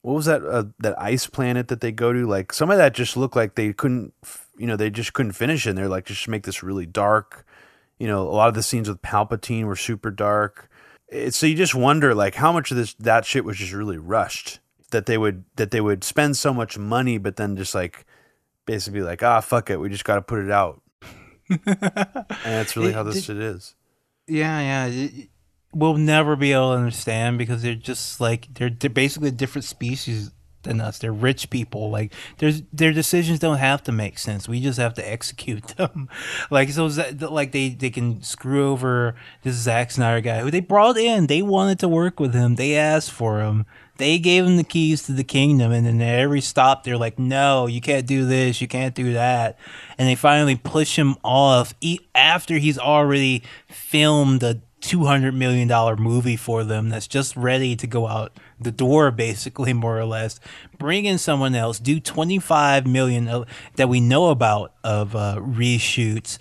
what 0.00 0.14
was 0.14 0.24
that 0.24 0.42
uh, 0.42 0.64
that 0.78 0.98
ice 0.98 1.26
planet 1.26 1.68
that 1.68 1.82
they 1.82 1.92
go 1.92 2.14
to 2.14 2.26
like 2.26 2.50
some 2.50 2.70
of 2.70 2.78
that 2.78 2.94
just 2.94 3.14
looked 3.14 3.36
like 3.36 3.56
they 3.56 3.74
couldn't 3.74 4.14
you 4.56 4.66
know 4.66 4.76
they 4.76 4.88
just 4.88 5.12
couldn't 5.12 5.32
finish 5.32 5.66
it 5.66 5.70
and 5.70 5.78
they're 5.78 5.88
like 5.88 6.06
just 6.06 6.26
make 6.28 6.44
this 6.44 6.62
really 6.62 6.86
dark 6.86 7.44
you 7.98 8.06
know 8.06 8.22
a 8.22 8.32
lot 8.32 8.48
of 8.48 8.54
the 8.54 8.62
scenes 8.62 8.88
with 8.88 9.02
palpatine 9.02 9.64
were 9.64 9.76
super 9.76 10.10
dark 10.10 10.69
it's, 11.10 11.36
so 11.36 11.46
you 11.46 11.54
just 11.56 11.74
wonder 11.74 12.14
like 12.14 12.34
how 12.36 12.52
much 12.52 12.70
of 12.70 12.76
this 12.76 12.94
that 12.94 13.24
shit 13.24 13.44
was 13.44 13.56
just 13.58 13.72
really 13.72 13.98
rushed 13.98 14.60
that 14.90 15.06
they 15.06 15.18
would 15.18 15.44
that 15.56 15.70
they 15.70 15.80
would 15.80 16.02
spend 16.04 16.36
so 16.36 16.52
much 16.54 16.78
money 16.78 17.18
but 17.18 17.36
then 17.36 17.56
just 17.56 17.74
like 17.74 18.04
basically 18.66 19.02
like 19.02 19.22
ah 19.22 19.40
fuck 19.40 19.70
it 19.70 19.76
we 19.78 19.88
just 19.88 20.04
got 20.04 20.16
to 20.16 20.22
put 20.22 20.38
it 20.44 20.50
out. 20.50 20.82
And 21.50 21.66
that's 22.44 22.76
really 22.76 22.90
It- 22.90 22.94
how 22.94 23.02
this 23.02 23.24
shit 23.24 23.38
is. 23.38 23.74
Yeah 24.26 24.60
yeah 24.60 24.86
it- 24.86 25.28
we'll 25.72 25.96
never 25.96 26.34
be 26.36 26.52
able 26.52 26.72
to 26.72 26.78
understand 26.78 27.38
because 27.38 27.62
they're 27.62 27.74
just 27.74 28.20
like 28.20 28.46
they're, 28.54 28.70
they're 28.70 28.90
basically 28.90 29.28
a 29.28 29.32
different 29.32 29.64
species 29.64 30.30
than 30.62 30.80
us. 30.80 30.98
They're 30.98 31.12
rich 31.12 31.50
people. 31.50 31.90
Like 31.90 32.12
there's 32.38 32.62
their 32.72 32.92
decisions 32.92 33.38
don't 33.38 33.58
have 33.58 33.82
to 33.84 33.92
make 33.92 34.18
sense. 34.18 34.48
We 34.48 34.60
just 34.60 34.78
have 34.78 34.94
to 34.94 35.08
execute 35.08 35.66
them. 35.76 36.08
Like 36.50 36.70
so 36.70 36.90
like 37.20 37.52
they 37.52 37.70
they 37.70 37.90
can 37.90 38.22
screw 38.22 38.70
over 38.70 39.14
this 39.42 39.56
Zack 39.56 39.90
Snyder 39.90 40.20
guy 40.20 40.40
who 40.40 40.50
they 40.50 40.60
brought 40.60 40.96
in. 40.96 41.26
They 41.26 41.42
wanted 41.42 41.78
to 41.80 41.88
work 41.88 42.20
with 42.20 42.34
him. 42.34 42.56
They 42.56 42.76
asked 42.76 43.10
for 43.10 43.40
him. 43.40 43.66
They 43.96 44.18
gave 44.18 44.46
him 44.46 44.56
the 44.56 44.64
keys 44.64 45.02
to 45.04 45.12
the 45.12 45.24
kingdom 45.24 45.72
and 45.72 45.84
then 45.84 46.00
at 46.00 46.20
every 46.20 46.40
stop 46.40 46.84
they're 46.84 46.96
like 46.96 47.18
no 47.18 47.66
you 47.66 47.80
can't 47.80 48.06
do 48.06 48.24
this. 48.24 48.60
You 48.60 48.68
can't 48.68 48.94
do 48.94 49.12
that. 49.12 49.58
And 49.98 50.08
they 50.08 50.14
finally 50.14 50.56
push 50.56 50.98
him 50.98 51.16
off 51.22 51.74
after 52.14 52.58
he's 52.58 52.78
already 52.78 53.42
filmed 53.68 54.42
a 54.42 54.60
200 54.80 55.34
million 55.34 55.68
dollar 55.68 55.96
movie 55.96 56.36
for 56.36 56.64
them 56.64 56.88
that's 56.88 57.06
just 57.06 57.36
ready 57.36 57.76
to 57.76 57.86
go 57.86 58.06
out 58.06 58.32
the 58.60 58.70
door 58.70 59.10
basically 59.10 59.72
more 59.72 59.98
or 59.98 60.04
less 60.04 60.38
bring 60.78 61.04
in 61.06 61.16
someone 61.18 61.54
else 61.54 61.78
do 61.78 61.98
25 61.98 62.86
million 62.86 63.26
of- 63.28 63.46
that 63.76 63.88
we 63.88 64.00
know 64.00 64.28
about 64.28 64.74
of 64.84 65.16
uh, 65.16 65.36
reshoots 65.40 66.38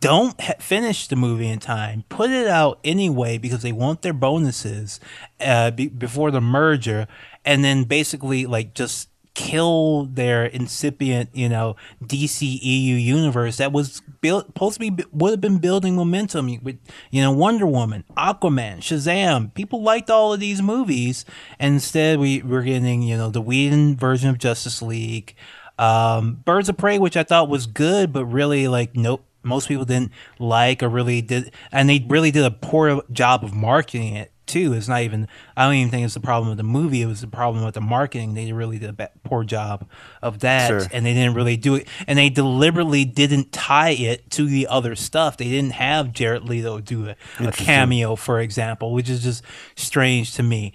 don't 0.00 0.40
ha- 0.40 0.54
finish 0.58 1.08
the 1.08 1.16
movie 1.16 1.48
in 1.48 1.58
time. 1.58 2.04
Put 2.08 2.30
it 2.30 2.46
out 2.46 2.80
anyway 2.84 3.38
because 3.38 3.62
they 3.62 3.72
want 3.72 4.02
their 4.02 4.14
bonuses 4.14 4.98
uh, 5.40 5.70
be- 5.70 5.88
before 5.88 6.30
the 6.30 6.40
merger, 6.40 7.06
and 7.44 7.62
then 7.62 7.84
basically 7.84 8.46
like 8.46 8.74
just 8.74 9.08
kill 9.34 10.04
their 10.06 10.44
incipient, 10.46 11.30
you 11.32 11.48
know, 11.48 11.76
DCEU 12.04 13.02
universe 13.02 13.56
that 13.56 13.72
was 13.72 14.00
built 14.20 14.46
supposed 14.46 14.80
to 14.80 14.90
be 14.90 15.04
would 15.12 15.32
have 15.32 15.40
been 15.40 15.58
building 15.58 15.96
momentum 15.96 16.46
with 16.62 16.78
you 17.10 17.20
know 17.20 17.32
Wonder 17.32 17.66
Woman, 17.66 18.04
Aquaman, 18.16 18.78
Shazam. 18.78 19.52
People 19.54 19.82
liked 19.82 20.08
all 20.08 20.32
of 20.32 20.40
these 20.40 20.62
movies, 20.62 21.24
and 21.58 21.74
instead 21.74 22.18
we 22.18 22.42
we're 22.42 22.62
getting 22.62 23.02
you 23.02 23.16
know 23.16 23.30
the 23.30 23.42
Whedon 23.42 23.96
version 23.96 24.30
of 24.30 24.38
Justice 24.38 24.80
League. 24.80 25.34
Um, 25.76 26.34
Birds 26.44 26.68
of 26.68 26.76
Prey, 26.76 26.98
which 26.98 27.16
I 27.16 27.24
thought 27.24 27.48
was 27.48 27.66
good, 27.66 28.12
but 28.12 28.24
really 28.26 28.68
like 28.68 28.94
nope, 28.94 29.24
most 29.42 29.66
people 29.66 29.84
didn't 29.84 30.12
like 30.38 30.82
or 30.82 30.88
really 30.88 31.20
did, 31.20 31.52
and 31.72 31.88
they 31.88 32.04
really 32.08 32.30
did 32.30 32.44
a 32.44 32.50
poor 32.50 33.02
job 33.10 33.44
of 33.44 33.52
marketing 33.52 34.14
it 34.14 34.30
too. 34.46 34.72
It's 34.72 34.88
not 34.88 35.02
even. 35.02 35.28
I 35.56 35.64
don't 35.64 35.74
even 35.74 35.90
think 35.90 36.04
it's 36.04 36.14
the 36.14 36.20
problem 36.20 36.48
with 36.48 36.58
the 36.58 36.62
movie. 36.64 37.02
It 37.02 37.06
was 37.06 37.20
the 37.20 37.26
problem 37.26 37.64
with 37.64 37.74
the 37.74 37.80
marketing. 37.80 38.34
They 38.34 38.52
really 38.52 38.78
did 38.78 38.90
a 38.90 38.92
ba- 38.92 39.10
poor 39.24 39.44
job 39.44 39.88
of 40.22 40.40
that, 40.40 40.68
Sure. 40.68 40.82
and 40.92 41.04
they 41.06 41.14
didn't 41.14 41.34
really 41.34 41.56
do 41.56 41.74
it. 41.76 41.88
And 42.06 42.18
they 42.18 42.28
deliberately 42.28 43.04
didn't 43.04 43.52
tie 43.52 43.90
it 43.90 44.30
to 44.32 44.46
the 44.46 44.66
other 44.66 44.94
stuff. 44.94 45.36
They 45.36 45.48
didn't 45.48 45.72
have 45.72 46.12
Jared 46.12 46.44
Leto 46.48 46.80
do 46.80 47.08
a, 47.08 47.16
a 47.40 47.52
cameo, 47.52 48.16
for 48.16 48.40
example, 48.40 48.92
which 48.92 49.08
is 49.08 49.22
just 49.22 49.42
strange 49.76 50.34
to 50.34 50.42
me 50.42 50.72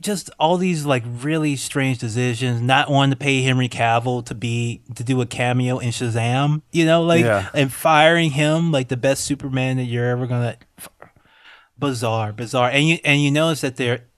just 0.00 0.30
all 0.38 0.56
these 0.58 0.86
like 0.86 1.02
really 1.22 1.56
strange 1.56 1.98
decisions. 1.98 2.60
Not 2.60 2.88
wanting 2.88 3.10
to 3.10 3.16
pay 3.16 3.42
Henry 3.42 3.68
Cavill 3.68 4.24
to 4.26 4.34
be 4.36 4.80
to 4.94 5.02
do 5.02 5.20
a 5.20 5.26
cameo 5.26 5.78
in 5.78 5.88
Shazam, 5.88 6.62
you 6.70 6.86
know, 6.86 7.02
like 7.02 7.24
Yeah. 7.24 7.48
and 7.52 7.72
firing 7.72 8.30
him 8.30 8.70
like 8.70 8.86
the 8.86 8.96
best 8.96 9.24
Superman 9.24 9.76
that 9.78 9.86
you're 9.86 10.08
ever 10.08 10.28
gonna. 10.28 10.56
Bizarre, 11.78 12.32
bizarre, 12.32 12.70
and 12.70 12.88
you 12.88 12.98
and 13.04 13.22
you 13.22 13.30
notice 13.30 13.60
that 13.60 13.76
they're 13.76 14.08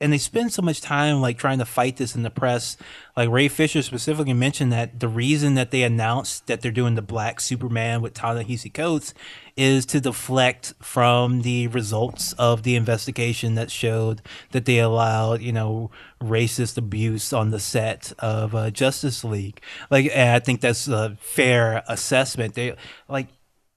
and 0.00 0.12
they 0.12 0.18
spend 0.18 0.52
so 0.52 0.60
much 0.60 0.80
time 0.80 1.20
like 1.20 1.38
trying 1.38 1.58
to 1.58 1.64
fight 1.64 1.96
this 1.96 2.16
in 2.16 2.24
the 2.24 2.30
press. 2.30 2.76
Like 3.16 3.30
Ray 3.30 3.48
Fisher 3.48 3.80
specifically 3.80 4.32
mentioned 4.32 4.72
that 4.72 4.98
the 4.98 5.08
reason 5.08 5.54
that 5.54 5.70
they 5.70 5.82
announced 5.82 6.46
that 6.46 6.60
they're 6.60 6.72
doing 6.72 6.94
the 6.94 7.02
Black 7.02 7.40
Superman 7.40 8.02
with 8.02 8.12
Ta-Nehisi 8.12 8.74
Coates 8.74 9.14
is 9.56 9.86
to 9.86 10.00
deflect 10.00 10.74
from 10.82 11.42
the 11.42 11.68
results 11.68 12.32
of 12.34 12.64
the 12.64 12.74
investigation 12.74 13.54
that 13.54 13.70
showed 13.70 14.20
that 14.50 14.64
they 14.64 14.78
allowed, 14.78 15.40
you 15.40 15.52
know, 15.52 15.90
racist 16.20 16.76
abuse 16.76 17.32
on 17.32 17.50
the 17.50 17.60
set 17.60 18.12
of 18.18 18.54
uh, 18.54 18.70
Justice 18.70 19.22
League. 19.22 19.60
Like, 19.90 20.10
I 20.10 20.40
think 20.40 20.60
that's 20.60 20.88
a 20.88 21.16
fair 21.20 21.84
assessment. 21.88 22.54
They 22.54 22.74
like 23.08 23.28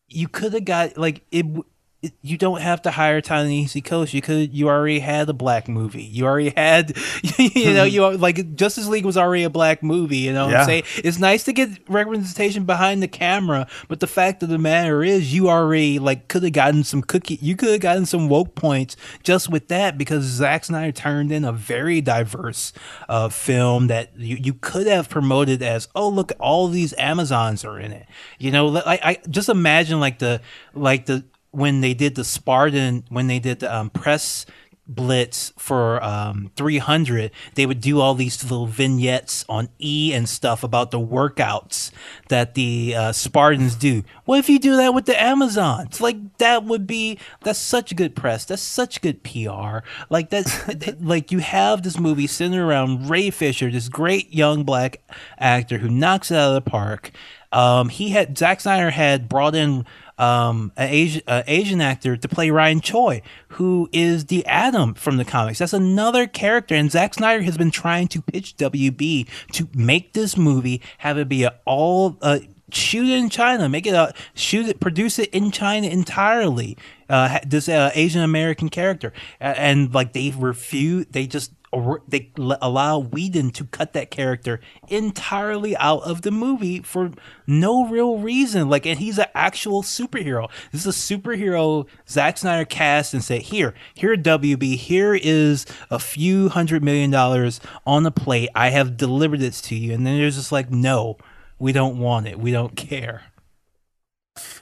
you 0.07 0.27
could 0.27 0.53
have 0.53 0.65
got 0.65 0.97
like 0.97 1.22
it. 1.31 1.45
You 2.22 2.38
don't 2.38 2.61
have 2.61 2.84
to 2.84 2.91
hire 2.91 3.22
Ta-Nehisi 3.22 3.84
Coates. 3.84 4.14
You 4.14 4.22
could. 4.22 4.53
You 4.53 4.69
already 4.69 4.99
had 4.99 5.28
a 5.30 5.34
black 5.34 5.68
movie. 5.68 6.03
You 6.03 6.26
already 6.26 6.53
had. 6.56 6.95
You 7.38 7.74
know. 7.74 7.84
You 7.86 8.15
like 8.18 8.56
Justice 8.56 8.88
League 8.88 9.06
was 9.06 9.18
already 9.18 9.44
a 9.44 9.49
black 9.49 9.82
movie. 9.82 10.18
You 10.18 10.34
know. 10.34 10.45
what 10.45 10.52
Yeah. 10.52 10.60
I'm 10.61 10.65
saying 10.65 10.84
it's 10.98 11.18
nice 11.18 11.44
to 11.45 11.53
get 11.53 11.69
representation 11.90 12.65
behind 12.65 13.02
the 13.02 13.07
camera, 13.07 13.68
but 13.88 13.99
the 13.99 14.07
fact 14.07 14.44
of 14.44 14.49
the 14.49 14.57
matter 14.60 15.03
is, 15.03 15.34
you 15.34 15.49
already 15.49 15.98
like 15.98 16.28
could 16.28 16.44
have 16.44 16.53
gotten 16.53 16.84
some 16.84 17.02
cookie. 17.02 17.40
You 17.41 17.56
could 17.56 17.69
have 17.69 17.82
gotten 17.82 18.06
some 18.06 18.30
woke 18.30 18.53
points 18.53 18.95
just 19.24 19.49
with 19.49 19.68
that 19.69 19.98
because 19.98 20.24
Zack 20.24 20.65
Snyder 20.65 20.91
turned 20.91 21.32
in 21.32 21.44
a 21.44 21.52
very 21.52 21.99
diverse 22.02 22.74
uh, 23.10 23.30
film 23.30 23.88
that 23.88 24.11
you, 24.18 24.38
you 24.40 24.53
could 24.53 24.86
have 24.88 25.10
promoted 25.10 25.64
as 25.64 25.88
oh 25.95 26.10
look 26.10 26.32
all 26.40 26.68
these 26.68 26.94
Amazons 26.98 27.65
are 27.65 27.80
in 27.80 27.91
it. 27.91 28.06
You 28.38 28.52
know, 28.52 28.68
like 28.68 29.02
I 29.03 29.18
just 29.30 29.49
imagine 29.49 29.99
like 29.99 30.19
the 30.19 30.41
like 30.74 31.07
the 31.07 31.26
when 31.52 31.82
they 31.82 31.94
did 31.94 32.15
the 32.15 32.24
Spartan 32.24 33.03
when 33.10 33.28
they 33.28 33.40
did 33.40 33.60
the 33.60 33.76
um, 33.76 33.90
press 33.90 34.45
blitz 34.88 35.52
for 35.57 36.02
um 36.03 36.49
300 36.56 37.32
they 37.56 37.65
would 37.65 37.82
do 37.82 37.99
all 37.99 38.15
these 38.15 38.41
little 38.44 38.68
vignettes 38.68 39.44
on 39.49 39.68
e 39.80 40.14
and 40.14 40.30
stuff 40.30 40.64
about 40.64 40.91
the 40.91 40.99
workouts 40.99 41.91
that 42.30 42.56
the 42.56 42.95
uh, 42.95 43.11
spartans 43.11 43.76
do. 43.76 44.03
What 44.26 44.40
if 44.40 44.49
you 44.49 44.60
do 44.60 44.78
that 44.78 44.94
with 44.94 45.06
the 45.06 45.22
amazons? 45.22 45.99
Like 45.99 46.38
that 46.38 46.64
would 46.64 46.88
be 46.88 47.19
that's 47.41 47.60
such 47.60 47.95
good 47.95 48.15
press. 48.15 48.45
That's 48.45 48.61
such 48.61 49.02
good 49.02 49.24
pr 49.24 49.80
like 50.10 50.30
that's 50.30 50.64
like 51.02 51.32
you 51.32 51.40
have 51.40 51.84
this 51.84 51.99
movie 51.99 52.28
centered 52.28 52.65
around 52.65 53.10
ray 53.10 53.30
fisher 53.30 53.69
this 53.69 53.90
great 53.90 54.34
young 54.34 54.64
black 54.64 55.02
actor 55.38 55.80
who 55.80 55.90
knocks 55.90 56.32
it 56.32 56.36
out 56.36 56.49
of 56.49 56.64
the 56.64 56.69
park. 56.69 57.11
Um 57.52 57.90
he 57.90 58.10
had 58.11 58.38
Zack 58.38 58.61
snyder 58.61 58.91
had 58.91 59.28
brought 59.28 59.56
in 59.56 59.86
um, 60.18 60.72
an 60.77 60.89
Asian, 60.89 61.22
uh, 61.27 61.44
Asian 61.48 61.81
actor 61.81 62.18
to 62.18 62.27
play 62.27 62.49
Ryan 62.49 62.81
Choi, 62.81 63.22
who 63.49 63.89
is 63.94 64.26
the 64.26 64.45
Atom 64.45 64.94
from 64.95 65.18
the 65.18 65.26
comics. 65.26 65.60
That's 65.60 65.73
another 65.73 66.27
character, 66.27 66.76
and 66.76 66.91
Zack 66.91 67.14
Snyder 67.14 67.44
has 67.44 67.57
been 67.57 67.72
trying 67.72 68.07
to 68.10 68.22
pitch 68.22 68.57
WB 68.57 69.27
to 69.53 69.69
make 69.73 70.14
this 70.14 70.35
movie, 70.38 70.81
have 70.99 71.18
it 71.18 71.30
be 71.30 71.44
a 71.44 71.56
all. 71.65 72.18
Uh, 72.22 72.39
Shoot 72.69 73.07
it 73.07 73.18
in 73.18 73.30
China, 73.30 73.69
make 73.69 73.88
it 73.88 73.94
a 73.94 74.14
shoot 74.34 74.68
it, 74.68 74.81
produce 74.81 75.19
it 75.19 75.30
in 75.30 75.52
China 75.52 75.88
entirely. 75.88 76.77
Uh, 77.07 77.39
this 77.48 77.69
uh, 77.69 77.91
Asian 77.95 78.22
American 78.22 78.68
character, 78.68 79.14
A- 79.39 79.57
and 79.57 79.94
like 79.94 80.11
they 80.11 80.34
refuse, 80.38 81.06
they 81.11 81.27
just 81.27 81.53
they 82.08 82.32
allow 82.38 82.99
Whedon 82.99 83.52
to 83.52 83.66
cut 83.66 83.94
that 83.94 84.12
character 84.12 84.60
entirely 84.88 85.76
out 85.78 86.04
of 86.04 86.22
the 86.22 86.32
movie 86.32 86.80
for 86.80 87.12
no 87.45 87.88
real 87.88 88.18
reason. 88.18 88.70
Like, 88.70 88.86
and 88.86 88.99
he's 88.99 89.18
an 89.18 89.28
actual 89.34 89.84
superhero. 89.84 90.49
This 90.72 90.86
is 90.86 90.95
a 90.95 91.16
superhero 91.18 91.88
Zack 92.08 92.38
Snyder 92.38 92.66
cast 92.66 93.14
and 93.14 93.24
say, 93.24 93.40
here, 93.40 93.74
here, 93.94 94.16
WB, 94.16 94.76
here 94.76 95.16
is 95.16 95.66
a 95.90 95.99
few 95.99 96.49
hundred 96.49 96.84
million 96.84 97.12
dollars 97.12 97.60
on 97.86 98.04
the 98.04 98.12
plate. 98.12 98.49
I 98.56 98.70
have 98.70 98.98
delivered 98.98 99.40
this 99.40 99.62
to 99.62 99.76
you. 99.76 99.94
And 99.94 100.06
then 100.06 100.18
there's 100.18 100.36
just 100.36 100.52
like, 100.52 100.72
no, 100.72 101.18
we 101.60 101.72
don't 101.72 101.99
want 101.99 102.28
it. 102.28 102.40
We 102.40 102.52
don't 102.52 102.76
care. 102.76 103.24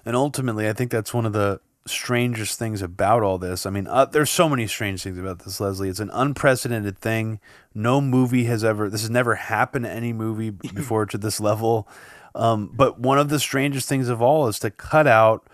And 0.05 0.15
ultimately, 0.15 0.69
I 0.69 0.73
think 0.73 0.91
that's 0.91 1.13
one 1.13 1.25
of 1.25 1.33
the 1.33 1.59
strangest 1.87 2.57
things 2.57 2.81
about 2.81 3.21
all 3.23 3.37
this. 3.37 3.65
I 3.65 3.69
mean, 3.69 3.87
uh, 3.87 4.05
there's 4.05 4.31
so 4.31 4.49
many 4.49 4.67
strange 4.67 5.03
things 5.03 5.17
about 5.17 5.39
this, 5.39 5.59
Leslie. 5.59 5.89
It's 5.89 5.99
an 5.99 6.09
unprecedented 6.13 6.97
thing. 6.97 7.39
No 7.73 8.01
movie 8.01 8.45
has 8.45 8.63
ever, 8.63 8.89
this 8.89 9.01
has 9.01 9.09
never 9.09 9.35
happened 9.35 9.85
to 9.85 9.91
any 9.91 10.11
movie 10.11 10.49
before 10.73 11.05
to 11.05 11.17
this 11.17 11.39
level. 11.39 11.87
Um, 12.33 12.71
but 12.73 12.99
one 12.99 13.19
of 13.19 13.29
the 13.29 13.39
strangest 13.39 13.87
things 13.87 14.09
of 14.09 14.21
all 14.21 14.47
is 14.47 14.59
to 14.59 14.71
cut 14.71 15.07
out 15.07 15.47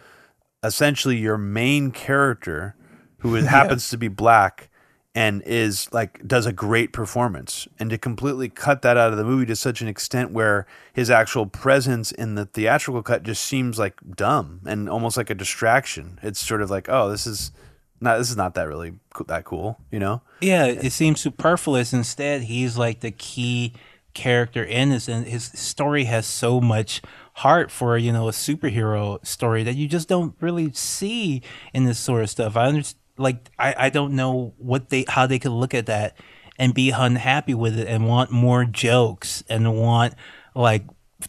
essentially 0.64 1.18
your 1.18 1.38
main 1.38 1.92
character, 1.92 2.76
who 3.20 3.34
happens 3.36 3.90
to 3.90 3.98
be 3.98 4.08
black 4.08 4.71
and 5.14 5.42
is 5.46 5.92
like 5.92 6.26
does 6.26 6.46
a 6.46 6.54
great 6.54 6.94
performance 6.94 7.68
and 7.80 7.90
to 7.90 7.98
completely 7.98 8.48
cut 8.48 8.82
that 8.82 8.96
out 8.96 9.12
of 9.12 9.18
the 9.18 9.24
movie 9.26 9.46
to 9.46 9.56
such 9.56 9.82
an 9.82 9.88
extent 9.88 10.32
where 10.32 10.66
his 10.94 11.10
actual 11.10 11.46
presence 11.46 12.12
in 12.14 12.36
the 12.36 12.46
theatrical 12.46 13.04
cut 13.04 13.24
just 13.24 13.44
seems 13.44 13.78
like 13.78 13.96
dumb 14.16 14.62
and 14.66 14.90
almost 14.90 15.18
like 15.18 15.30
a 15.30 15.36
distraction 15.36 16.18
it's 16.24 16.40
sort 16.40 16.62
of 16.62 16.70
like 16.70 16.88
oh 16.88 17.10
this 17.10 17.28
is 17.28 17.52
not 18.00 18.18
this 18.18 18.30
is 18.30 18.38
not 18.38 18.54
that 18.54 18.68
really 18.68 18.94
that 19.28 19.44
cool 19.44 19.80
you 19.92 20.00
know 20.00 20.22
Yeah, 20.42 20.66
it 20.66 20.92
seems 20.92 21.22
superfluous. 21.22 21.94
Instead, 21.94 22.44
he's 22.44 22.78
like 22.78 23.02
the 23.02 23.12
key 23.12 23.74
character 24.14 24.64
in 24.64 24.90
this, 24.90 25.08
and 25.08 25.26
his 25.28 25.46
story 25.54 26.06
has 26.06 26.26
so 26.26 26.60
much 26.60 27.02
heart 27.36 27.70
for 27.70 27.98
you 27.98 28.12
know 28.12 28.28
a 28.28 28.32
superhero 28.32 29.24
story 29.26 29.64
that 29.64 29.76
you 29.76 29.88
just 29.88 30.08
don't 30.08 30.36
really 30.42 30.72
see 30.74 31.42
in 31.74 31.86
this 31.86 32.00
sort 32.00 32.24
of 32.24 32.30
stuff. 32.30 32.58
I 32.58 32.66
understand, 32.66 33.01
like 33.22 33.50
I 33.58 33.76
I 33.78 33.90
don't 33.90 34.16
know 34.16 34.54
what 34.58 34.90
they 34.90 35.06
how 35.08 35.28
they 35.28 35.40
could 35.40 35.52
look 35.52 35.74
at 35.74 35.86
that 35.88 36.18
and 36.58 36.74
be 36.74 36.92
unhappy 36.92 37.54
with 37.54 37.78
it 37.78 37.88
and 37.88 38.08
want 38.08 38.32
more 38.32 38.66
jokes 38.66 39.44
and 39.50 39.78
want 39.78 40.14
like 40.54 40.84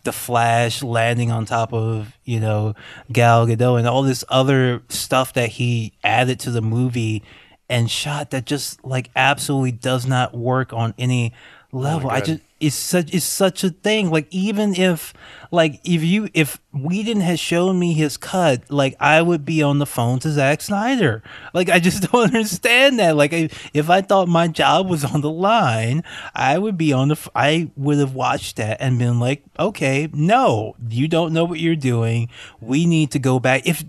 the 0.05 0.13
Flash 0.13 0.83
landing 0.83 1.31
on 1.31 1.45
top 1.45 1.73
of 1.73 2.17
you 2.25 2.41
know 2.41 2.75
Gal 3.11 3.47
Gadot 3.47 3.79
and 3.79 3.87
all 3.87 4.03
this 4.03 4.25
other 4.29 4.83
stuff 4.89 5.35
that 5.35 5.51
he 5.51 5.93
added 6.03 6.41
to 6.41 6.51
the 6.51 6.63
movie 6.63 7.23
and 7.69 7.91
shot 7.91 8.31
that 8.31 8.45
just 8.45 8.85
like 8.85 9.11
absolutely 9.17 9.73
does 9.73 10.07
not 10.07 10.35
work 10.35 10.73
on 10.73 10.95
any 10.99 11.33
oh 11.73 11.79
level. 11.79 12.11
I 12.11 12.21
just 12.21 12.41
it's 12.63 12.77
such 12.77 13.13
it's 13.13 13.25
such 13.25 13.65
a 13.65 13.71
thing. 13.71 14.11
Like 14.11 14.29
even 14.31 14.75
if 14.77 15.13
like 15.51 15.81
if 15.85 16.03
you 16.05 16.29
if 16.33 16.61
Whedon 16.73 17.21
had 17.21 17.41
shown 17.41 17.79
me 17.79 17.93
his 17.93 18.17
cut, 18.17 18.71
like 18.71 18.95
I 19.01 19.21
would 19.21 19.45
be 19.45 19.63
on 19.63 19.81
the 19.81 19.87
phone 19.87 20.21
to 20.21 20.31
Zack 20.31 20.61
Snyder. 20.61 21.25
Like 21.53 21.69
I 21.69 21.81
just 21.81 22.03
don't 22.13 22.35
understand 22.35 23.01
that. 23.01 23.17
Like 23.17 23.33
if, 23.33 23.71
if 23.75 23.91
I 23.91 24.01
thought 24.01 24.29
my 24.29 24.47
job 24.47 24.89
was 24.89 25.05
on 25.05 25.23
the 25.23 25.31
line, 25.31 26.05
I 26.37 26.57
would 26.57 26.79
be 26.79 26.93
on 26.93 27.09
the 27.09 27.31
I 27.35 27.71
would 27.77 27.99
have 27.99 28.15
watched 28.15 28.57
that 28.57 28.81
and 28.81 28.97
been 28.97 29.19
like, 29.19 29.43
okay, 29.59 30.09
no, 30.13 30.77
you 30.89 31.09
don't 31.09 31.33
know 31.33 31.45
what 31.45 31.59
you're 31.59 31.75
doing. 31.75 32.29
We 32.61 32.87
need 32.87 33.11
to 33.11 33.19
go 33.19 33.41
back. 33.41 33.67
If 33.67 33.85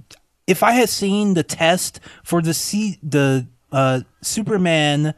if 0.47 0.63
I 0.63 0.71
had 0.71 0.89
seen 0.89 1.35
the 1.35 1.43
test 1.43 1.99
for 2.23 2.41
the 2.41 2.55
C 2.55 2.97
the 3.03 3.47
uh 3.71 4.01
Superman 4.21 5.13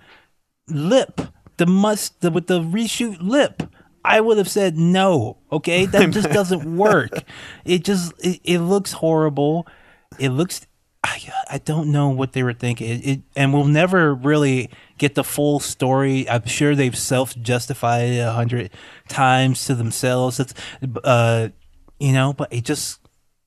lip, 0.67 1.21
the 1.57 1.65
must 1.65 2.21
the, 2.21 2.31
with 2.31 2.47
the 2.47 2.59
reshoot 2.59 3.17
lip, 3.19 3.63
I 4.03 4.21
would 4.21 4.37
have 4.37 4.49
said 4.49 4.77
no. 4.77 5.37
Okay, 5.51 5.85
that 5.85 6.09
just 6.11 6.29
doesn't 6.29 6.77
work. 6.77 7.11
It 7.65 7.83
just 7.83 8.13
it, 8.23 8.39
it 8.43 8.59
looks 8.59 8.93
horrible. 8.93 9.67
It 10.19 10.29
looks. 10.29 10.65
I, 11.03 11.21
I 11.51 11.57
don't 11.59 11.91
know 11.91 12.09
what 12.09 12.33
they 12.33 12.41
were 12.41 12.53
thinking. 12.53 12.89
It, 12.89 13.07
it 13.07 13.21
and 13.35 13.53
we'll 13.53 13.65
never 13.65 14.13
really 14.13 14.71
get 14.97 15.15
the 15.15 15.23
full 15.23 15.59
story. 15.59 16.27
I'm 16.29 16.45
sure 16.45 16.75
they've 16.75 16.97
self 16.97 17.35
justified 17.35 18.09
it 18.09 18.19
a 18.19 18.31
hundred 18.31 18.71
times 19.07 19.65
to 19.65 19.75
themselves. 19.75 20.39
It's 20.39 20.53
uh, 21.03 21.49
you 21.99 22.13
know, 22.13 22.33
but 22.33 22.51
it 22.51 22.63
just 22.63 22.99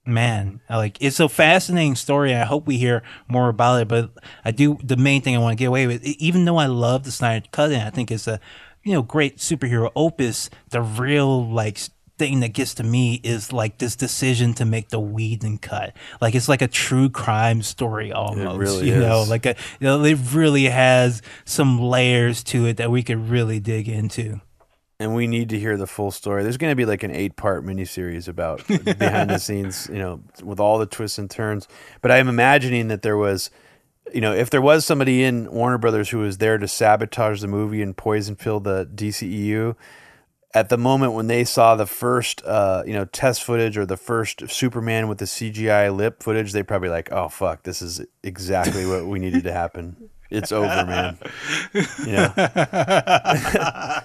man 0.09 0.61
like 0.71 0.97
it's 1.01 1.21
a 1.21 1.29
fascinating 1.29 1.95
story 1.95 2.35
i 2.35 2.45
hope 2.45 2.67
we 2.67 2.79
hear 2.79 3.03
more 3.29 3.49
about 3.49 3.81
it 3.81 3.89
but 3.89 4.11
i 4.45 4.51
do 4.51 4.79
the 4.83 4.97
main 4.97 5.23
thing 5.23 5.37
i 5.37 5.39
want 5.39 5.57
to 5.57 5.63
get 5.63 5.67
away 5.67 5.87
with 5.87 6.05
even 6.05 6.45
though 6.45 6.57
i 6.57 6.67
love 6.67 7.05
the 7.05 7.13
snyder 7.13 7.47
cut 7.53 7.71
and 7.71 7.83
i 7.83 7.91
think 7.91 8.11
it's 8.11 8.27
a 8.27 8.41
you 8.83 8.93
know 8.93 9.03
great 9.03 9.37
superhero 9.37 9.91
opus 9.95 10.51
the 10.71 10.81
real 10.81 11.47
like 11.49 11.79
thing 12.19 12.41
that 12.41 12.53
gets 12.53 12.75
to 12.75 12.83
me 12.83 13.21
is 13.23 13.53
like 13.53 13.79
this 13.79 13.97
decision 13.97 14.53
to 14.55 14.65
make 14.65 14.89
the 14.89 14.99
Whedon 14.99 15.59
cut. 15.59 15.95
Like 16.21 16.35
it's 16.35 16.49
like 16.49 16.61
a 16.61 16.69
true 16.69 17.09
crime 17.09 17.63
story 17.63 18.13
almost. 18.13 18.59
really 18.59 18.89
you 18.89 18.99
know, 18.99 19.25
like 19.27 19.47
a 19.47 19.55
you 19.81 19.87
know, 19.87 20.03
it 20.05 20.19
really 20.33 20.65
has 20.65 21.23
some 21.45 21.81
layers 21.81 22.43
to 22.45 22.67
it 22.67 22.77
that 22.77 22.91
we 22.91 23.03
could 23.03 23.31
really 23.31 23.61
dig 23.61 23.89
into. 23.89 24.41
And 25.01 25.15
we 25.15 25.27
need 25.27 25.49
to 25.51 25.59
hear 25.59 25.77
the 25.77 25.87
full 25.87 26.11
story. 26.11 26.43
There's 26.43 26.57
going 26.57 26.73
to 26.73 26.77
be 26.77 26.85
like 26.85 27.03
an 27.03 27.15
eight 27.15 27.37
part 27.37 27.65
miniseries 27.65 28.27
about 28.27 28.67
behind 28.67 29.31
the 29.31 29.39
scenes, 29.39 29.89
you 29.93 29.99
know, 29.99 30.21
with 30.43 30.59
all 30.59 30.79
the 30.79 30.87
twists 30.87 31.19
and 31.19 31.31
turns. 31.31 31.69
But 32.01 32.11
I'm 32.11 32.29
imagining 32.29 32.89
that 32.89 33.03
there 33.03 33.17
was, 33.17 33.51
you 34.13 34.21
know, 34.21 34.33
if 34.33 34.51
there 34.51 34.63
was 34.63 34.85
somebody 34.85 35.23
in 35.23 35.51
Warner 35.53 35.79
Brothers 35.79 36.11
who 36.11 36.19
was 36.19 36.39
there 36.39 36.59
to 36.59 36.67
sabotage 36.67 37.41
the 37.41 37.47
movie 37.47 37.81
and 37.81 37.97
poison 37.97 38.35
pill 38.35 38.59
the 38.59 38.87
DCEU, 38.93 39.77
at 40.55 40.69
the 40.69 40.79
moment 40.79 41.13
when 41.13 41.29
they 41.29 41.45
saw 41.45 41.77
the 41.77 41.87
first, 41.87 42.43
uh, 42.45 42.83
you 42.85 42.95
know, 42.95 43.05
test 43.05 43.45
footage 43.45 43.79
or 43.79 43.87
the 43.87 43.97
first 43.97 44.51
Superman 44.51 45.07
with 45.07 45.19
the 45.19 45.27
CGI 45.27 45.95
lip 45.95 46.23
footage, 46.23 46.53
they 46.53 46.65
probably 46.65 46.89
like, 46.89 47.13
oh 47.13 47.29
fuck, 47.29 47.63
this 47.63 47.83
is 47.83 48.01
exactly 48.25 48.85
what 48.85 49.07
we 49.07 49.21
needed 49.21 49.45
to 49.45 49.53
happen. 49.53 50.11
It's 50.31 50.53
over, 50.53 50.67
man. 50.67 51.19
Yeah. 52.07 52.33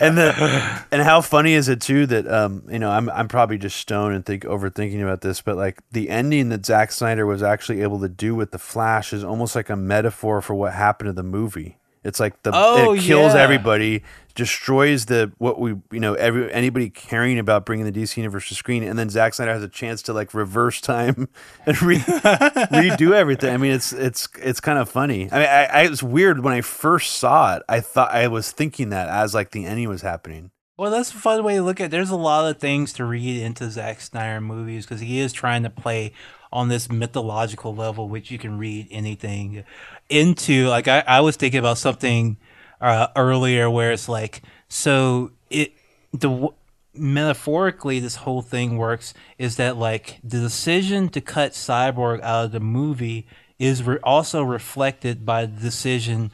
and 0.00 0.16
the 0.16 0.84
and 0.90 1.02
how 1.02 1.20
funny 1.20 1.52
is 1.52 1.68
it 1.68 1.80
too 1.80 2.06
that 2.06 2.26
um 2.26 2.62
you 2.70 2.78
know 2.78 2.90
I'm 2.90 3.10
I'm 3.10 3.28
probably 3.28 3.58
just 3.58 3.76
stoned 3.76 4.14
and 4.14 4.24
think 4.24 4.44
overthinking 4.44 5.02
about 5.02 5.20
this, 5.20 5.42
but 5.42 5.56
like 5.56 5.82
the 5.92 6.08
ending 6.08 6.48
that 6.48 6.64
Zack 6.64 6.92
Snyder 6.92 7.26
was 7.26 7.42
actually 7.42 7.82
able 7.82 8.00
to 8.00 8.08
do 8.08 8.34
with 8.34 8.52
the 8.52 8.58
Flash 8.58 9.12
is 9.12 9.22
almost 9.22 9.54
like 9.54 9.68
a 9.68 9.76
metaphor 9.76 10.40
for 10.40 10.54
what 10.54 10.72
happened 10.72 11.08
to 11.08 11.12
the 11.12 11.22
movie. 11.22 11.76
It's 12.04 12.20
like 12.20 12.42
the 12.42 12.52
Oh, 12.54 12.94
it 12.94 13.00
kills 13.00 13.34
yeah. 13.34 13.42
everybody, 13.42 14.02
destroys 14.36 15.06
the 15.06 15.32
what 15.38 15.58
we 15.58 15.70
you 15.90 15.98
know 15.98 16.14
every 16.14 16.52
anybody 16.52 16.88
caring 16.88 17.38
about 17.38 17.66
bringing 17.66 17.90
the 17.90 17.92
DC 17.92 18.16
universe 18.16 18.48
to 18.48 18.54
screen, 18.54 18.84
and 18.84 18.96
then 18.96 19.10
Zack 19.10 19.34
Snyder 19.34 19.52
has 19.52 19.62
a 19.62 19.68
chance 19.68 20.02
to 20.02 20.12
like 20.12 20.32
reverse 20.34 20.80
time 20.80 21.28
and 21.66 21.82
re- 21.82 21.98
redo 21.98 23.12
everything. 23.12 23.52
I 23.52 23.56
mean, 23.56 23.72
it's 23.72 23.92
it's 23.92 24.28
it's 24.40 24.60
kind 24.60 24.78
of 24.78 24.88
funny. 24.88 25.28
I 25.32 25.38
mean, 25.38 25.48
I, 25.48 25.64
I 25.64 25.82
it 25.82 25.90
was 25.90 26.02
weird 26.02 26.44
when 26.44 26.52
I 26.54 26.60
first 26.60 27.14
saw 27.14 27.56
it. 27.56 27.62
I 27.68 27.80
thought 27.80 28.12
I 28.12 28.28
was 28.28 28.52
thinking 28.52 28.90
that 28.90 29.08
as 29.08 29.34
like 29.34 29.50
the 29.50 29.64
ending 29.64 29.88
was 29.88 30.02
happening. 30.02 30.52
Well, 30.76 30.90
that's 30.90 31.10
a 31.10 31.16
fun 31.16 31.42
way 31.42 31.54
to 31.56 31.62
look 31.62 31.80
at. 31.80 31.86
it. 31.86 31.90
There's 31.90 32.10
a 32.10 32.16
lot 32.16 32.50
of 32.50 32.58
things 32.58 32.92
to 32.94 33.06
read 33.06 33.40
into 33.42 33.70
Zack 33.70 34.00
Snyder 34.02 34.42
movies 34.42 34.84
because 34.84 35.00
he 35.00 35.20
is 35.20 35.32
trying 35.32 35.62
to 35.62 35.70
play 35.70 36.12
on 36.52 36.68
this 36.68 36.90
mythological 36.90 37.74
level, 37.74 38.10
which 38.10 38.30
you 38.30 38.38
can 38.38 38.58
read 38.58 38.86
anything 38.90 39.64
into. 40.10 40.68
Like 40.68 40.86
I, 40.86 41.02
I 41.06 41.20
was 41.20 41.36
thinking 41.36 41.58
about 41.58 41.78
something 41.78 42.36
uh, 42.80 43.08
earlier 43.16 43.70
where 43.70 43.92
it's 43.92 44.08
like, 44.08 44.42
so 44.68 45.30
it 45.50 45.72
the 46.12 46.48
metaphorically 46.94 48.00
this 48.00 48.16
whole 48.16 48.42
thing 48.42 48.76
works 48.78 49.12
is 49.38 49.56
that 49.56 49.76
like 49.76 50.18
the 50.24 50.40
decision 50.40 51.08
to 51.10 51.20
cut 51.20 51.52
Cyborg 51.52 52.20
out 52.22 52.46
of 52.46 52.52
the 52.52 52.60
movie 52.60 53.26
is 53.58 53.82
re- 53.82 53.98
also 54.02 54.42
reflected 54.42 55.26
by 55.26 55.46
the 55.46 55.60
decision 55.60 56.30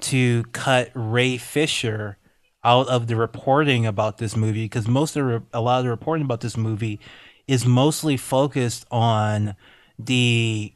to 0.00 0.44
cut 0.52 0.90
Ray 0.94 1.36
Fisher 1.36 2.18
out 2.62 2.88
of 2.88 3.06
the 3.06 3.16
reporting 3.16 3.86
about 3.86 4.18
this 4.18 4.36
movie 4.36 4.64
because 4.64 4.88
most 4.88 5.16
of 5.16 5.26
the, 5.26 5.42
a 5.52 5.60
lot 5.60 5.78
of 5.78 5.84
the 5.84 5.90
reporting 5.90 6.24
about 6.24 6.40
this 6.40 6.56
movie 6.56 6.98
is 7.46 7.66
mostly 7.66 8.16
focused 8.16 8.86
on 8.90 9.54
the 9.98 10.72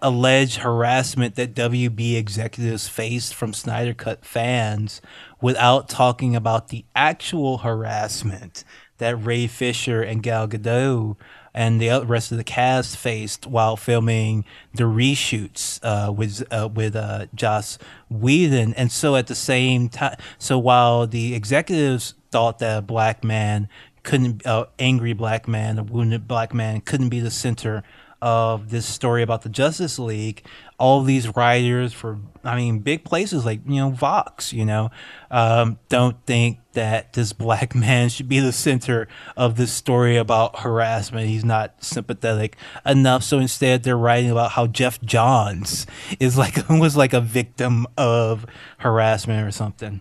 alleged 0.00 0.58
harassment 0.58 1.34
that 1.36 1.54
WB 1.54 2.16
executives 2.16 2.88
faced 2.88 3.34
from 3.34 3.52
Snyder 3.52 3.94
Cut 3.94 4.24
fans 4.24 5.00
without 5.40 5.88
talking 5.88 6.34
about 6.36 6.68
the 6.68 6.84
actual 6.94 7.58
harassment 7.58 8.64
that 8.98 9.16
Ray 9.16 9.46
Fisher 9.46 10.02
and 10.02 10.22
Gal 10.22 10.48
Gadot 10.48 11.16
and 11.54 11.80
the 11.80 12.04
rest 12.04 12.30
of 12.30 12.38
the 12.38 12.44
cast 12.44 12.96
faced 12.96 13.46
while 13.46 13.76
filming 13.76 14.44
the 14.74 14.84
reshoots 14.84 15.80
uh, 15.82 16.12
with 16.12 16.44
uh, 16.52 16.68
with 16.72 16.94
uh, 16.94 17.26
Joss 17.34 17.78
Whedon. 18.08 18.74
And 18.74 18.92
so 18.92 19.16
at 19.16 19.26
the 19.26 19.34
same 19.34 19.88
time, 19.88 20.16
so 20.38 20.58
while 20.58 21.06
the 21.06 21.34
executives 21.34 22.14
thought 22.30 22.58
that 22.58 22.78
a 22.78 22.82
black 22.82 23.24
man 23.24 23.68
couldn't, 24.02 24.46
uh, 24.46 24.66
angry 24.78 25.12
black 25.12 25.48
man, 25.48 25.78
a 25.78 25.82
wounded 25.82 26.28
black 26.28 26.54
man 26.54 26.80
couldn't 26.80 27.08
be 27.08 27.20
the 27.20 27.30
center 27.30 27.82
of 28.20 28.70
this 28.70 28.86
story 28.86 29.22
about 29.22 29.42
the 29.42 29.48
Justice 29.48 29.98
League, 29.98 30.44
all 30.78 31.02
these 31.02 31.34
writers 31.36 31.92
for, 31.92 32.18
I 32.42 32.56
mean, 32.56 32.80
big 32.80 33.04
places 33.04 33.44
like, 33.44 33.60
you 33.66 33.76
know, 33.76 33.90
Vox, 33.90 34.52
you 34.52 34.64
know, 34.64 34.90
um, 35.30 35.78
don't 35.88 36.16
think 36.26 36.58
that 36.72 37.12
this 37.12 37.32
black 37.32 37.74
man 37.76 38.08
should 38.08 38.28
be 38.28 38.40
the 38.40 38.52
center 38.52 39.08
of 39.36 39.56
this 39.56 39.72
story 39.72 40.16
about 40.16 40.60
harassment. 40.60 41.28
He's 41.28 41.44
not 41.44 41.82
sympathetic 41.82 42.56
enough. 42.84 43.22
So 43.22 43.38
instead, 43.38 43.82
they're 43.82 43.96
writing 43.96 44.30
about 44.30 44.52
how 44.52 44.66
Geoff 44.66 45.00
Johns 45.02 45.86
is 46.18 46.36
like, 46.36 46.68
was 46.70 46.96
like 46.96 47.12
a 47.12 47.20
victim 47.20 47.86
of 47.96 48.46
harassment 48.78 49.46
or 49.46 49.52
something. 49.52 50.00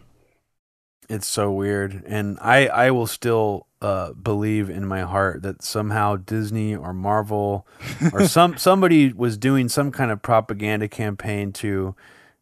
It's 1.09 1.27
so 1.27 1.51
weird, 1.51 2.03
and 2.05 2.38
I 2.41 2.67
I 2.67 2.91
will 2.91 3.07
still 3.07 3.65
uh, 3.81 4.11
believe 4.13 4.69
in 4.69 4.85
my 4.85 5.01
heart 5.01 5.41
that 5.43 5.63
somehow 5.63 6.17
Disney 6.17 6.75
or 6.75 6.93
Marvel 6.93 7.65
or 8.11 8.27
some 8.27 8.57
somebody 8.57 9.13
was 9.13 9.38
doing 9.38 9.69
some 9.69 9.91
kind 9.91 10.11
of 10.11 10.21
propaganda 10.21 10.88
campaign 10.89 11.53
to 11.53 11.95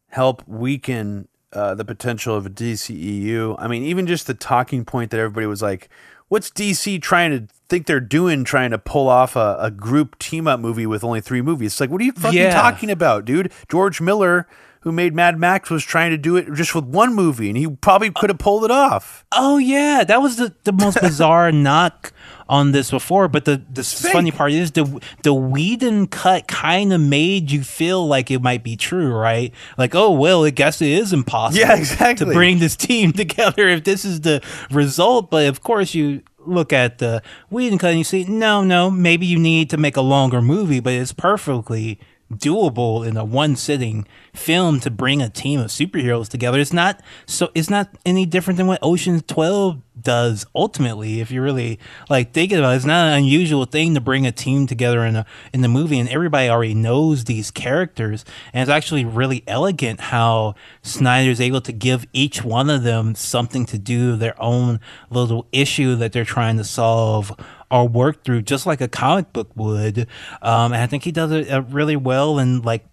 help 0.08 0.42
weaken 0.48 1.28
uh, 1.52 1.74
the 1.74 1.84
potential 1.84 2.34
of 2.34 2.46
a 2.46 2.50
DCEU. 2.50 3.54
I 3.58 3.68
mean, 3.68 3.84
even 3.84 4.06
just 4.06 4.26
the 4.26 4.34
talking 4.34 4.84
point 4.84 5.10
that 5.12 5.20
everybody 5.20 5.46
was 5.46 5.62
like, 5.62 5.88
"What's 6.28 6.50
DC 6.50 7.00
trying 7.00 7.30
to 7.30 7.52
think 7.68 7.86
they're 7.86 8.00
doing, 8.00 8.42
trying 8.42 8.70
to 8.72 8.78
pull 8.78 9.08
off 9.08 9.36
a, 9.36 9.56
a 9.60 9.70
group 9.70 10.18
team 10.18 10.48
up 10.48 10.58
movie 10.58 10.86
with 10.86 11.04
only 11.04 11.20
three 11.20 11.40
movies?" 11.42 11.72
It's 11.74 11.80
like, 11.80 11.90
what 11.90 12.00
are 12.00 12.04
you 12.04 12.12
fucking 12.12 12.36
Yeah. 12.36 12.50
talking 12.52 12.90
about, 12.90 13.24
dude? 13.26 13.52
George 13.70 14.00
Miller. 14.00 14.48
Who 14.86 14.92
made 14.92 15.16
Mad 15.16 15.36
Max 15.36 15.68
was 15.68 15.82
trying 15.82 16.12
to 16.12 16.16
do 16.16 16.36
it 16.36 16.46
just 16.54 16.72
with 16.72 16.84
one 16.84 17.12
movie, 17.12 17.48
and 17.48 17.58
he 17.58 17.66
probably 17.66 18.08
could 18.12 18.30
have 18.30 18.38
pulled 18.38 18.64
it 18.64 18.70
off. 18.70 19.26
Oh 19.32 19.58
yeah, 19.58 20.04
that 20.04 20.22
was 20.22 20.36
the, 20.36 20.54
the 20.62 20.70
most 20.70 21.00
bizarre 21.00 21.50
knock 21.66 22.12
on 22.48 22.70
this 22.70 22.92
before. 22.92 23.26
But 23.26 23.46
the 23.46 23.60
the 23.68 23.82
funny 23.82 24.30
part 24.30 24.52
is 24.52 24.70
the 24.70 25.02
the 25.24 25.34
Whedon 25.34 26.06
cut 26.06 26.46
kind 26.46 26.92
of 26.92 27.00
made 27.00 27.50
you 27.50 27.64
feel 27.64 28.06
like 28.06 28.30
it 28.30 28.40
might 28.40 28.62
be 28.62 28.76
true, 28.76 29.12
right? 29.12 29.52
Like, 29.76 29.96
oh 29.96 30.12
well, 30.12 30.44
I 30.44 30.50
guess 30.50 30.80
it 30.80 30.90
is 30.90 31.12
impossible. 31.12 31.66
Yeah, 31.66 31.74
exactly. 31.74 32.24
To 32.24 32.32
bring 32.32 32.60
this 32.60 32.76
team 32.76 33.12
together 33.12 33.66
if 33.66 33.82
this 33.82 34.04
is 34.04 34.20
the 34.20 34.40
result. 34.70 35.32
But 35.32 35.48
of 35.48 35.64
course, 35.64 35.94
you 35.94 36.22
look 36.46 36.72
at 36.72 36.98
the 36.98 37.24
Whedon 37.50 37.78
cut 37.78 37.90
and 37.90 37.98
you 37.98 38.04
see, 38.04 38.22
no, 38.22 38.62
no, 38.62 38.88
maybe 38.88 39.26
you 39.26 39.40
need 39.40 39.68
to 39.70 39.76
make 39.76 39.96
a 39.96 40.00
longer 40.00 40.40
movie, 40.40 40.78
but 40.78 40.92
it's 40.92 41.12
perfectly 41.12 41.98
doable 42.32 43.06
in 43.06 43.16
a 43.16 43.24
one 43.24 43.54
sitting 43.56 44.06
film 44.34 44.80
to 44.80 44.90
bring 44.90 45.22
a 45.22 45.28
team 45.28 45.60
of 45.60 45.68
superheroes 45.68 46.28
together. 46.28 46.58
It's 46.58 46.72
not 46.72 47.00
so 47.26 47.50
it's 47.54 47.70
not 47.70 47.88
any 48.04 48.26
different 48.26 48.56
than 48.56 48.66
what 48.66 48.80
Ocean's 48.82 49.22
12 49.26 49.80
does 50.00 50.44
ultimately 50.54 51.20
if 51.20 51.30
you 51.30 51.40
really 51.40 51.78
like 52.10 52.32
thinking 52.32 52.58
about 52.58 52.72
it. 52.72 52.76
It's 52.76 52.84
not 52.84 53.08
an 53.08 53.18
unusual 53.18 53.64
thing 53.64 53.94
to 53.94 54.00
bring 54.00 54.26
a 54.26 54.32
team 54.32 54.66
together 54.66 55.04
in 55.04 55.16
a 55.16 55.26
in 55.52 55.60
the 55.60 55.68
movie 55.68 55.98
and 55.98 56.08
everybody 56.08 56.48
already 56.48 56.74
knows 56.74 57.24
these 57.24 57.50
characters 57.50 58.24
and 58.52 58.62
it's 58.62 58.70
actually 58.70 59.04
really 59.04 59.44
elegant 59.46 60.00
how 60.00 60.54
Snyder's 60.82 61.40
able 61.40 61.60
to 61.60 61.72
give 61.72 62.06
each 62.12 62.44
one 62.44 62.70
of 62.70 62.82
them 62.82 63.14
something 63.14 63.64
to 63.66 63.78
do 63.78 64.16
their 64.16 64.40
own 64.42 64.80
little 65.10 65.46
issue 65.52 65.94
that 65.96 66.12
they're 66.12 66.24
trying 66.24 66.56
to 66.56 66.64
solve 66.64 67.32
or 67.70 67.88
work 67.88 68.24
through 68.24 68.42
just 68.42 68.66
like 68.66 68.80
a 68.80 68.88
comic 68.88 69.32
book 69.32 69.50
would. 69.56 70.06
Um, 70.42 70.72
and 70.72 70.82
I 70.82 70.86
think 70.86 71.04
he 71.04 71.12
does 71.12 71.32
it 71.32 71.50
uh, 71.50 71.62
really 71.62 71.96
well. 71.96 72.38
And 72.38 72.64
like, 72.64 72.84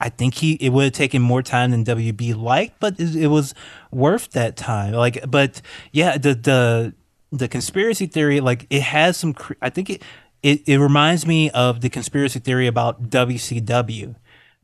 I 0.00 0.08
think 0.08 0.34
he 0.34 0.54
it 0.54 0.70
would 0.70 0.84
have 0.84 0.92
taken 0.92 1.20
more 1.20 1.42
time 1.42 1.72
than 1.72 1.84
WB 1.84 2.34
liked, 2.36 2.80
but 2.80 2.98
it, 2.98 3.14
it 3.14 3.26
was 3.26 3.54
worth 3.90 4.30
that 4.30 4.56
time. 4.56 4.94
Like, 4.94 5.30
but 5.30 5.60
yeah, 5.92 6.16
the 6.16 6.34
the 6.34 6.94
the 7.30 7.48
conspiracy 7.48 8.06
theory, 8.06 8.40
like 8.40 8.66
it 8.70 8.82
has 8.82 9.18
some. 9.18 9.34
I 9.60 9.68
think 9.68 9.90
it 9.90 10.02
it, 10.42 10.66
it 10.66 10.78
reminds 10.78 11.26
me 11.26 11.50
of 11.50 11.82
the 11.82 11.90
conspiracy 11.90 12.38
theory 12.38 12.66
about 12.66 13.10
WCW 13.10 14.14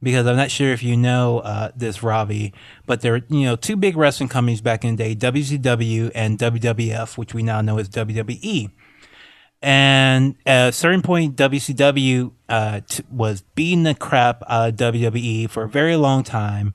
because 0.02 0.26
I'm 0.26 0.36
not 0.36 0.50
sure 0.50 0.72
if 0.72 0.82
you 0.82 0.96
know 0.96 1.40
uh, 1.40 1.70
this, 1.76 2.02
Robbie, 2.02 2.52
but 2.86 3.00
there 3.00 3.12
were 3.12 3.22
you 3.28 3.44
know 3.44 3.56
two 3.56 3.76
big 3.76 3.96
wrestling 3.96 4.28
companies 4.28 4.60
back 4.60 4.84
in 4.84 4.96
the 4.96 5.14
day, 5.14 5.14
WCW 5.14 6.10
and 6.14 6.38
WWF, 6.38 7.18
which 7.18 7.34
we 7.34 7.42
now 7.42 7.60
know 7.60 7.78
as 7.78 7.88
WWE. 7.88 8.70
And 9.62 10.36
at 10.46 10.68
a 10.68 10.72
certain 10.72 11.02
point, 11.02 11.36
WCW 11.36 12.32
uh, 12.48 12.80
t- 12.86 13.04
was 13.10 13.42
beating 13.54 13.82
the 13.82 13.94
crap 13.94 14.42
out 14.48 14.70
of 14.70 14.76
WWE 14.76 15.50
for 15.50 15.64
a 15.64 15.68
very 15.68 15.96
long 15.96 16.24
time. 16.24 16.72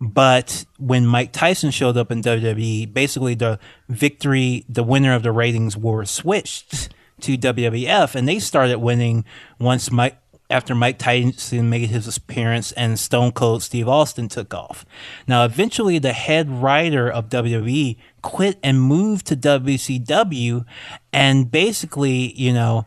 But 0.00 0.64
when 0.78 1.06
Mike 1.06 1.32
Tyson 1.32 1.72
showed 1.72 1.96
up 1.96 2.12
in 2.12 2.22
WWE, 2.22 2.92
basically 2.92 3.34
the 3.34 3.58
victory, 3.88 4.64
the 4.68 4.84
winner 4.84 5.14
of 5.14 5.24
the 5.24 5.32
ratings 5.32 5.76
war 5.76 6.04
switched 6.04 6.90
to 7.22 7.36
WWF, 7.36 8.14
and 8.14 8.28
they 8.28 8.38
started 8.38 8.78
winning 8.78 9.24
once 9.58 9.90
Mike 9.90 10.18
after 10.50 10.74
Mike 10.74 10.98
Tyson 10.98 11.68
made 11.68 11.90
his 11.90 12.16
appearance 12.16 12.72
and 12.72 12.98
Stone 12.98 13.32
Cold 13.32 13.62
Steve 13.62 13.88
Austin 13.88 14.28
took 14.28 14.54
off. 14.54 14.86
Now, 15.26 15.44
eventually, 15.44 15.98
the 15.98 16.14
head 16.14 16.48
writer 16.48 17.10
of 17.10 17.28
WWE 17.28 17.96
quit 18.22 18.58
and 18.62 18.80
moved 18.80 19.26
to 19.26 19.36
WCW. 19.36 20.64
And 21.12 21.50
basically, 21.50 22.32
you 22.34 22.52
know, 22.52 22.86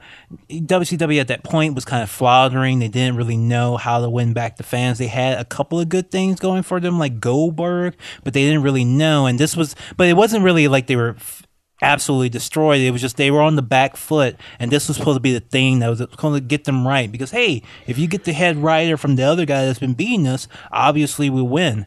WCW 0.50 1.20
at 1.20 1.28
that 1.28 1.44
point 1.44 1.76
was 1.76 1.86
kind 1.86 2.04
of 2.04 2.10
floundering. 2.10 2.80
They 2.80 2.88
didn't 2.88 3.16
really 3.16 3.38
know 3.38 3.78
how 3.78 4.02
to 4.02 4.10
win 4.10 4.34
back 4.34 4.58
the 4.58 4.64
fans. 4.64 4.98
They 4.98 5.08
had 5.08 5.40
a 5.40 5.46
couple 5.46 5.80
of 5.80 5.90
good 5.90 6.12
things 6.12 6.40
going 6.40 6.64
for 6.64 6.80
them, 6.80 7.00
like 7.00 7.20
Goldberg, 7.20 7.96
but 8.24 8.34
they 8.34 8.44
didn't 8.44 8.64
really 8.64 8.86
know. 8.86 9.26
And 9.26 9.40
this 9.40 9.56
was, 9.56 9.76
but 9.98 10.08
it 10.08 10.14
wasn't 10.14 10.44
really 10.44 10.68
like 10.68 10.88
they 10.88 10.96
were 10.96 11.16
absolutely 11.82 12.30
destroyed. 12.30 12.82
It 12.82 12.92
was 12.92 13.02
just 13.02 13.18
they 13.18 13.32
were 13.32 13.42
on 13.42 13.56
the 13.56 13.62
back 13.62 13.96
foot, 13.96 14.36
and 14.60 14.72
this 14.72 14.88
was 14.88 14.98
supposed 14.98 15.18
to 15.18 15.22
be 15.22 15.34
the 15.34 15.40
thing 15.40 15.80
that 15.80 15.90
was 15.90 16.02
going 16.18 16.34
to 16.34 16.42
get 16.42 16.66
them 16.66 16.88
right. 16.88 17.12
Because 17.12 17.32
hey, 17.32 17.64
if 17.88 17.98
you 17.98 18.08
get 18.08 18.24
the 18.24 18.34
head 18.34 18.58
writer 18.58 18.98
from 18.98 19.16
the 19.16 19.24
other 19.24 19.46
guy 19.46 19.66
that's 19.66 19.80
been 19.80 19.94
beating 19.94 20.28
us, 20.28 20.48
obviously 20.72 21.30
we 21.30 21.42
win. 21.42 21.86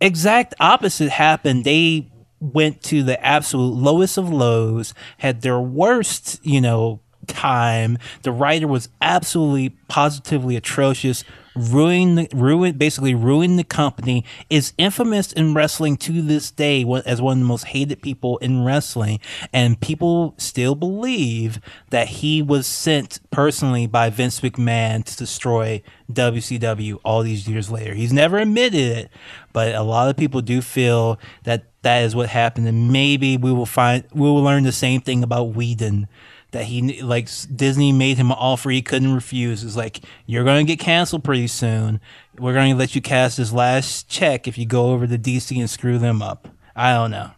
Exact 0.00 0.54
opposite 0.60 1.10
happened. 1.10 1.64
They 1.64 2.10
went 2.40 2.82
to 2.84 3.02
the 3.02 3.22
absolute 3.24 3.74
lowest 3.74 4.18
of 4.18 4.30
lows, 4.30 4.92
had 5.18 5.42
their 5.42 5.60
worst, 5.60 6.44
you 6.44 6.60
know, 6.60 7.00
time. 7.26 7.98
The 8.22 8.32
writer 8.32 8.68
was 8.68 8.88
absolutely 9.00 9.70
positively 9.88 10.56
atrocious, 10.56 11.24
ruined 11.54 12.18
the, 12.18 12.28
ruined 12.34 12.78
basically 12.78 13.14
ruined 13.14 13.58
the 13.58 13.64
company. 13.64 14.24
Is 14.50 14.72
infamous 14.78 15.32
in 15.32 15.54
wrestling 15.54 15.96
to 15.98 16.22
this 16.22 16.50
day 16.50 16.84
as 17.06 17.20
one 17.20 17.38
of 17.38 17.38
the 17.40 17.46
most 17.46 17.66
hated 17.66 18.02
people 18.02 18.38
in 18.38 18.64
wrestling, 18.64 19.20
and 19.52 19.80
people 19.80 20.34
still 20.38 20.74
believe 20.74 21.60
that 21.90 22.08
he 22.08 22.42
was 22.42 22.66
sent 22.66 23.20
personally 23.30 23.86
by 23.86 24.10
Vince 24.10 24.40
McMahon 24.40 25.04
to 25.04 25.16
destroy 25.16 25.82
WCW 26.12 26.98
all 27.04 27.22
these 27.22 27.48
years 27.48 27.70
later. 27.70 27.94
He's 27.94 28.12
never 28.12 28.38
admitted 28.38 28.98
it, 28.98 29.10
but 29.52 29.74
a 29.74 29.82
lot 29.82 30.08
of 30.08 30.16
people 30.16 30.40
do 30.40 30.60
feel 30.60 31.18
that 31.44 31.64
that 31.82 32.02
is 32.02 32.16
what 32.16 32.28
happened, 32.30 32.66
and 32.66 32.90
maybe 32.90 33.36
we 33.36 33.52
will 33.52 33.66
find 33.66 34.04
we 34.12 34.22
will 34.22 34.42
learn 34.42 34.64
the 34.64 34.72
same 34.72 35.00
thing 35.00 35.22
about 35.22 35.54
Whedon 35.54 36.08
that 36.54 36.64
he 36.64 37.02
like 37.02 37.28
Disney 37.54 37.92
made 37.92 38.16
him 38.16 38.30
an 38.30 38.36
offer 38.38 38.70
he 38.70 38.80
couldn't 38.80 39.12
refuse. 39.12 39.62
It's 39.62 39.76
like 39.76 40.00
you're 40.24 40.44
going 40.44 40.64
to 40.66 40.72
get 40.72 40.78
canceled 40.80 41.22
pretty 41.22 41.48
soon. 41.48 42.00
We're 42.38 42.54
going 42.54 42.72
to 42.72 42.78
let 42.78 42.94
you 42.94 43.02
cast 43.02 43.36
this 43.36 43.52
last 43.52 44.08
check 44.08 44.48
if 44.48 44.56
you 44.56 44.64
go 44.64 44.92
over 44.92 45.06
to 45.06 45.18
DC 45.18 45.58
and 45.58 45.68
screw 45.68 45.98
them 45.98 46.22
up. 46.22 46.48
I 46.74 46.92
don't 46.94 47.10
know. 47.10 47.30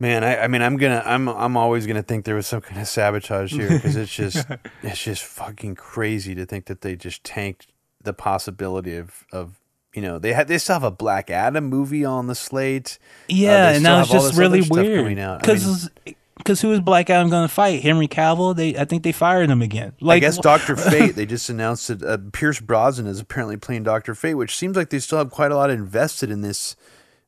Man, 0.00 0.24
I, 0.24 0.38
I 0.44 0.48
mean, 0.48 0.60
I'm 0.60 0.76
gonna, 0.76 1.02
I'm, 1.04 1.28
I'm 1.28 1.56
always 1.56 1.86
gonna 1.86 2.02
think 2.02 2.24
there 2.24 2.34
was 2.34 2.46
some 2.46 2.60
kind 2.60 2.80
of 2.80 2.88
sabotage 2.88 3.52
here 3.52 3.68
because 3.68 3.96
it's 3.96 4.12
just, 4.14 4.44
it's 4.82 5.02
just 5.02 5.22
fucking 5.22 5.76
crazy 5.76 6.34
to 6.34 6.44
think 6.44 6.66
that 6.66 6.80
they 6.80 6.96
just 6.96 7.22
tanked 7.24 7.68
the 8.02 8.12
possibility 8.12 8.96
of, 8.96 9.24
of, 9.32 9.60
you 9.94 10.02
know, 10.02 10.18
they 10.18 10.32
had, 10.32 10.48
they 10.48 10.58
still 10.58 10.74
have 10.74 10.82
a 10.82 10.90
Black 10.90 11.30
Adam 11.30 11.66
movie 11.66 12.04
on 12.04 12.26
the 12.26 12.34
slate. 12.34 12.98
Yeah, 13.28 13.68
Uh, 13.68 13.70
and 13.74 13.82
now 13.84 14.00
it's 14.00 14.10
just 14.10 14.36
really 14.36 14.62
weird 14.68 15.18
out. 15.20 15.48
I 15.48 15.54
mean, 15.54 16.16
because 16.36 16.60
who 16.60 16.72
is 16.72 16.80
Black 16.80 17.10
Adam 17.10 17.30
going 17.30 17.46
to 17.46 17.52
fight? 17.52 17.82
Henry 17.82 18.08
Cavill? 18.08 18.56
They 18.56 18.76
I 18.76 18.84
think 18.84 19.02
they 19.02 19.12
fired 19.12 19.50
him 19.50 19.62
again. 19.62 19.92
I 20.06 20.18
guess 20.18 20.38
Doctor 20.38 20.76
Fate. 20.90 21.14
They 21.14 21.26
just 21.26 21.48
announced 21.48 21.88
that 21.88 22.02
uh, 22.02 22.18
Pierce 22.32 22.60
Brosnan 22.60 23.06
is 23.06 23.20
apparently 23.20 23.56
playing 23.56 23.84
Doctor 23.84 24.14
Fate, 24.14 24.34
which 24.34 24.56
seems 24.56 24.76
like 24.76 24.90
they 24.90 24.98
still 24.98 25.18
have 25.18 25.30
quite 25.30 25.52
a 25.52 25.56
lot 25.56 25.70
invested 25.70 26.30
in 26.30 26.40
this 26.40 26.76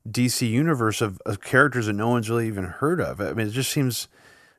DC 0.09 0.49
universe 0.49 1.01
of, 1.01 1.21
of 1.25 1.41
characters 1.41 1.87
that 1.87 1.93
no 1.93 2.09
one's 2.09 2.29
really 2.29 2.47
even 2.47 2.65
heard 2.65 3.01
of. 3.01 3.19
I 3.19 3.33
mean, 3.33 3.47
it 3.47 3.51
just 3.51 3.71
seems 3.71 4.07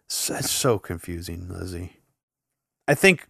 so 0.09 0.79
confusing, 0.79 1.49
Lizzie. 1.49 1.99
I 2.87 2.95
think 2.95 3.27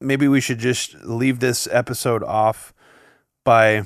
maybe 0.00 0.28
we 0.28 0.40
should 0.40 0.58
just 0.58 0.94
leave 1.04 1.40
this 1.40 1.68
episode 1.70 2.22
off 2.22 2.72
by 3.44 3.84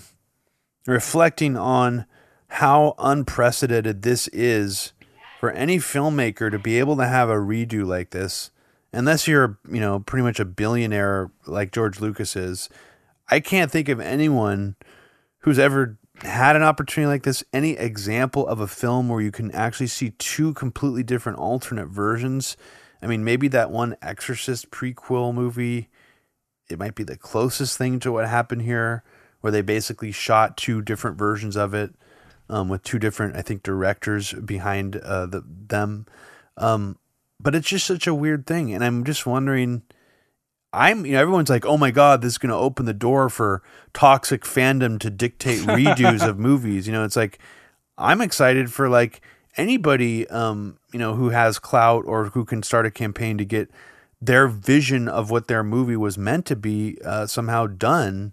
reflecting 0.87 1.57
on 1.57 2.07
how 2.49 2.95
unprecedented 2.99 4.03
this 4.03 4.29
is 4.29 4.93
for 5.45 5.51
any 5.51 5.77
filmmaker 5.77 6.51
to 6.51 6.59
be 6.59 6.79
able 6.79 6.97
to 6.97 7.07
have 7.07 7.29
a 7.29 7.35
redo 7.35 7.85
like 7.85 8.09
this 8.13 8.51
unless 8.95 9.29
you're 9.29 9.59
you 9.71 9.79
know 9.79 10.01
pretty 10.01 10.23
much 10.23 10.41
a 10.41 10.45
billionaire 10.47 11.31
like 11.45 11.71
George 11.71 12.01
Lucas 12.01 12.35
is 12.35 12.71
I 13.29 13.41
can't 13.41 13.71
think 13.71 13.91
of 13.91 14.01
anyone 14.01 14.75
who's 15.41 15.59
ever 15.59 15.99
had 16.23 16.57
an 16.57 16.63
opportunity 16.63 17.11
like 17.11 17.25
this. 17.25 17.45
Any 17.53 17.73
example 17.73 18.49
of 18.49 18.59
a 18.59 18.67
film 18.67 19.11
where 19.11 19.21
you 19.21 19.31
can 19.31 19.51
actually 19.51 19.89
see 19.89 20.15
two 20.17 20.55
completely 20.55 21.03
different 21.03 21.39
alternate 21.39 21.89
versions? 21.89 22.57
I 23.03 23.07
mean 23.07 23.23
maybe 23.23 23.47
that 23.49 23.71
one 23.71 23.99
exorcist 24.01 24.71
prequel 24.71 25.35
movie 25.35 25.91
it 26.71 26.79
might 26.79 26.95
be 26.95 27.05
the 27.05 27.19
closest 27.19 27.77
thing 27.77 28.01
to 28.01 28.11
what 28.11 28.27
happened 28.27 28.63
here 28.63 29.05
where 29.43 29.51
they 29.51 29.61
basically 29.61 30.11
shot 30.11 30.57
two 30.57 30.81
different 30.81 31.19
versions 31.19 31.55
of 31.55 31.75
it 31.75 31.95
um, 32.49 32.69
with 32.69 32.83
two 32.83 32.99
different, 32.99 33.37
I 33.37 33.43
think, 33.43 33.63
directors 33.63 34.33
behind 34.33 34.97
uh, 34.97 35.27
the, 35.27 35.43
them. 35.47 36.07
Um, 36.57 36.99
but 37.41 37.55
it's 37.55 37.69
just 37.69 37.87
such 37.87 38.07
a 38.07 38.15
weird 38.15 38.47
thing, 38.47 38.73
and 38.73 38.85
I'm 38.85 39.05
just 39.05 39.27
wondering. 39.27 39.83
I'm, 40.73 41.07
you 41.07 41.13
know, 41.13 41.21
everyone's 41.21 41.51
like, 41.51 41.65
"Oh 41.65 41.77
my 41.77 41.93
God, 41.93 42.21
this 42.21 42.33
is 42.33 42.39
going 42.39 42.51
to 42.51 42.57
open 42.57 42.85
the 42.85 42.93
door 42.93 43.29
for 43.29 43.63
toxic 43.93 44.43
fandom 44.43 44.99
to 45.01 45.11
dictate 45.11 45.61
redos 45.61 46.27
of 46.27 46.39
movies." 46.39 46.89
You 46.89 46.93
know, 46.93 47.05
it's 47.05 47.15
like 47.15 47.39
I'm 47.97 48.21
excited 48.21 48.73
for 48.73 48.89
like 48.89 49.21
anybody, 49.57 50.29
um, 50.31 50.79
you 50.93 50.99
know, 50.99 51.15
who 51.15 51.31
has 51.31 51.59
clout 51.59 52.05
or 52.07 52.27
who 52.27 52.45
can 52.45 52.63
start 52.63 52.87
a 52.87 52.91
campaign 52.91 53.39
to 53.39 53.45
get 53.45 53.71
their 54.21 54.49
vision 54.49 55.07
of 55.07 55.31
what 55.31 55.49
their 55.49 55.63
movie 55.63 55.97
was 55.97 56.17
meant 56.17 56.47
to 56.47 56.57
be 56.57 56.99
uh, 57.05 57.27
somehow 57.27 57.67
done 57.67 58.33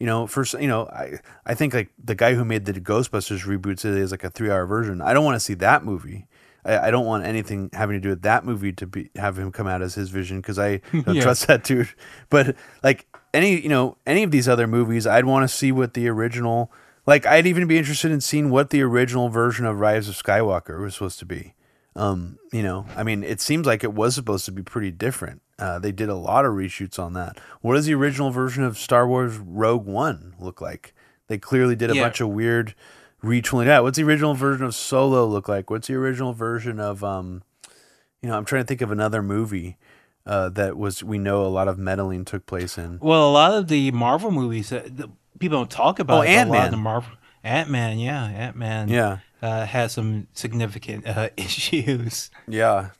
you 0.00 0.06
know, 0.06 0.26
first, 0.26 0.54
you 0.60 0.68
know, 0.68 0.86
I 0.86 1.18
I 1.46 1.54
think 1.54 1.72
like 1.74 1.90
the 2.02 2.14
guy 2.14 2.34
who 2.34 2.44
made 2.44 2.64
the 2.64 2.72
Ghostbusters 2.74 3.44
reboot 3.46 3.78
today 3.78 4.00
is 4.00 4.10
like 4.10 4.24
a 4.24 4.30
three 4.30 4.50
hour 4.50 4.66
version. 4.66 5.00
I 5.00 5.12
don't 5.14 5.24
want 5.24 5.36
to 5.36 5.40
see 5.40 5.54
that 5.54 5.84
movie. 5.84 6.26
I, 6.64 6.88
I 6.88 6.90
don't 6.90 7.06
want 7.06 7.24
anything 7.26 7.70
having 7.72 7.96
to 7.96 8.00
do 8.00 8.08
with 8.10 8.22
that 8.22 8.44
movie 8.44 8.72
to 8.72 8.86
be 8.86 9.10
have 9.16 9.38
him 9.38 9.52
come 9.52 9.66
out 9.66 9.82
as 9.82 9.94
his 9.94 10.10
vision 10.10 10.40
because 10.40 10.58
I 10.58 10.78
don't 10.92 11.14
Yeah. 11.16 11.22
trust 11.22 11.46
that 11.46 11.64
dude. 11.64 11.88
But 12.30 12.56
like 12.82 13.06
any, 13.32 13.60
you 13.60 13.68
know, 13.68 13.96
any 14.06 14.22
of 14.22 14.30
these 14.30 14.48
other 14.48 14.66
movies, 14.66 15.06
I'd 15.06 15.24
want 15.26 15.48
to 15.48 15.54
see 15.54 15.70
what 15.72 15.94
the 15.94 16.08
original. 16.08 16.72
Like 17.06 17.26
I'd 17.26 17.46
even 17.46 17.66
be 17.68 17.76
interested 17.76 18.10
in 18.10 18.20
seeing 18.22 18.48
what 18.50 18.70
the 18.70 18.80
original 18.82 19.28
version 19.28 19.66
of 19.66 19.78
Rise 19.78 20.08
of 20.08 20.14
Skywalker 20.16 20.80
was 20.80 20.94
supposed 20.94 21.18
to 21.18 21.26
be. 21.26 21.54
Um, 21.96 22.38
you 22.50 22.62
know, 22.62 22.86
I 22.96 23.02
mean, 23.04 23.22
it 23.22 23.40
seems 23.40 23.66
like 23.66 23.84
it 23.84 23.92
was 23.92 24.14
supposed 24.14 24.46
to 24.46 24.52
be 24.52 24.62
pretty 24.62 24.90
different. 24.90 25.42
Uh, 25.58 25.78
they 25.78 25.92
did 25.92 26.08
a 26.08 26.14
lot 26.14 26.44
of 26.44 26.52
reshoots 26.52 26.98
on 26.98 27.12
that. 27.14 27.38
What 27.60 27.74
does 27.74 27.86
the 27.86 27.94
original 27.94 28.30
version 28.30 28.64
of 28.64 28.76
Star 28.76 29.06
Wars 29.06 29.36
Rogue 29.38 29.86
One 29.86 30.34
look 30.38 30.60
like? 30.60 30.92
They 31.28 31.38
clearly 31.38 31.76
did 31.76 31.90
a 31.90 31.94
Yeah. 31.94 32.02
bunch 32.02 32.20
of 32.20 32.28
weird 32.30 32.74
retooling. 33.22 33.66
Yeah, 33.66 33.80
what's 33.80 33.96
the 33.96 34.04
original 34.04 34.34
version 34.34 34.64
of 34.66 34.74
Solo 34.74 35.24
look 35.26 35.48
like? 35.48 35.70
What's 35.70 35.86
the 35.88 35.94
original 35.94 36.32
version 36.32 36.80
of 36.80 37.02
um, 37.04 37.42
you 38.20 38.28
know, 38.28 38.36
I'm 38.36 38.44
trying 38.44 38.62
to 38.62 38.66
think 38.66 38.80
of 38.82 38.90
another 38.90 39.22
movie 39.22 39.76
uh, 40.26 40.48
that 40.50 40.76
was 40.76 41.04
we 41.04 41.18
know 41.18 41.44
a 41.44 41.48
lot 41.48 41.68
of 41.68 41.78
meddling 41.78 42.24
took 42.24 42.46
place 42.46 42.76
in. 42.78 42.98
Well, 43.00 43.28
a 43.28 43.32
lot 43.32 43.52
of 43.52 43.68
the 43.68 43.90
Marvel 43.92 44.30
movies, 44.30 44.72
uh, 44.72 44.82
the, 44.90 45.10
people 45.38 45.58
don't 45.58 45.70
talk 45.70 45.98
about. 45.98 46.14
Oh, 46.14 46.16
A 46.16 46.24
lot 46.24 46.26
Ant-Man. 46.28 46.70
the 46.70 46.76
Marvel, 46.78 47.12
Ant 47.44 47.68
Man, 47.70 47.98
yeah, 47.98 48.24
Ant 48.24 48.56
Man, 48.56 48.88
Yeah. 48.88 49.18
uh, 49.42 49.66
has 49.66 49.92
some 49.92 50.26
significant 50.32 51.06
uh, 51.06 51.28
issues. 51.36 52.30
Yeah, 52.48 52.90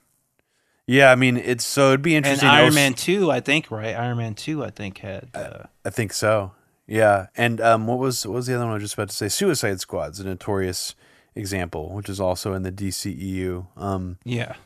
yeah. 0.86 1.10
I 1.10 1.14
mean, 1.14 1.36
it's 1.36 1.64
so 1.64 1.88
it'd 1.88 2.02
be 2.02 2.14
And 2.16 2.24
interesting. 2.26 2.48
Iron 2.48 2.64
Also- 2.66 2.74
Man 2.74 2.94
two, 2.94 3.30
I 3.30 3.40
think, 3.40 3.70
right? 3.70 3.94
Iron 3.96 4.18
Man 4.18 4.34
two, 4.34 4.64
I 4.64 4.70
think 4.70 4.98
had. 4.98 5.28
Uh, 5.34 5.64
I 5.84 5.90
think 5.90 6.12
so. 6.12 6.52
Yeah, 6.86 7.28
and 7.36 7.60
um, 7.62 7.86
what 7.86 7.98
was 7.98 8.26
what 8.26 8.34
was 8.34 8.46
the 8.46 8.54
other 8.54 8.64
one 8.64 8.72
I 8.72 8.74
was 8.74 8.82
just 8.82 8.94
about 8.94 9.08
to 9.08 9.14
say? 9.16 9.28
Suicide 9.28 9.80
Squad's 9.80 10.20
a 10.20 10.24
notorious 10.24 10.94
example, 11.34 11.92
which 11.94 12.08
is 12.10 12.20
also 12.20 12.52
in 12.52 12.62
the 12.62 12.70
DCEU. 12.72 13.66
Um, 13.76 14.18
yeah, 14.22 14.56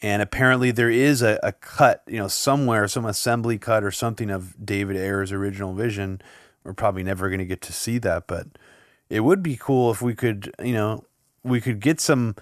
and 0.00 0.22
apparently 0.22 0.70
there 0.70 0.90
is 0.90 1.22
a, 1.22 1.40
a 1.42 1.50
cut, 1.50 2.02
you 2.06 2.18
know, 2.18 2.28
somewhere, 2.28 2.86
some 2.86 3.04
assembly 3.04 3.58
cut 3.58 3.82
or 3.82 3.90
something 3.90 4.30
of 4.30 4.54
David 4.64 4.96
Ayer's 4.96 5.32
original 5.32 5.74
vision. 5.74 6.20
We're 6.62 6.72
probably 6.72 7.02
never 7.02 7.28
going 7.28 7.40
to 7.40 7.44
get 7.44 7.60
to 7.62 7.72
see 7.72 7.98
that, 7.98 8.28
but 8.28 8.46
it 9.10 9.20
would 9.20 9.42
be 9.42 9.56
cool 9.56 9.90
if 9.90 10.00
we 10.00 10.14
could, 10.14 10.54
you 10.62 10.72
know, 10.72 11.04
we 11.42 11.60
could 11.60 11.80
get 11.80 12.00
some 12.00 12.36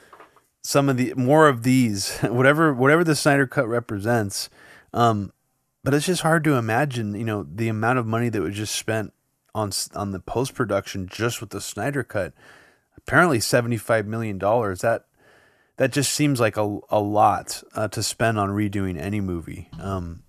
some 0.65 0.89
of 0.89 0.97
the 0.97 1.15
more 1.15 1.47
of 1.49 1.63
these, 1.63 2.19
whatever 2.23 2.75
whatever 2.75 3.05
the 3.05 3.15
Snyder 3.15 3.47
cut 3.47 3.69
represents. 3.69 4.49
Um, 4.93 5.33
but 5.85 5.93
it's 5.93 6.07
just 6.07 6.23
hard 6.23 6.43
to 6.45 6.55
imagine, 6.55 7.15
you 7.15 7.25
know, 7.25 7.47
the 7.49 7.69
amount 7.69 7.99
of 7.99 8.07
money 8.07 8.31
that 8.31 8.41
was 8.41 8.57
just 8.57 8.75
spent 8.75 9.13
on 9.55 9.71
on 9.95 10.11
the 10.11 10.19
post 10.19 10.55
production 10.55 11.07
just 11.07 11.41
with 11.41 11.51
the 11.51 11.61
Snyder 11.61 12.03
cut. 12.03 12.33
Apparently, 12.97 13.39
seventy 13.39 13.77
five 13.77 14.07
million 14.07 14.39
dollars. 14.39 14.81
That 14.81 15.05
that 15.77 15.93
just 15.93 16.13
seems 16.13 16.41
like 16.41 16.57
a 16.57 16.79
a 16.89 17.01
lot 17.01 17.63
uh, 17.75 17.89
to 17.89 18.03
spend 18.03 18.39
on 18.39 18.51
redoing 18.51 18.99
any 18.99 19.21
movie. 19.21 19.69
Um, 19.79 20.23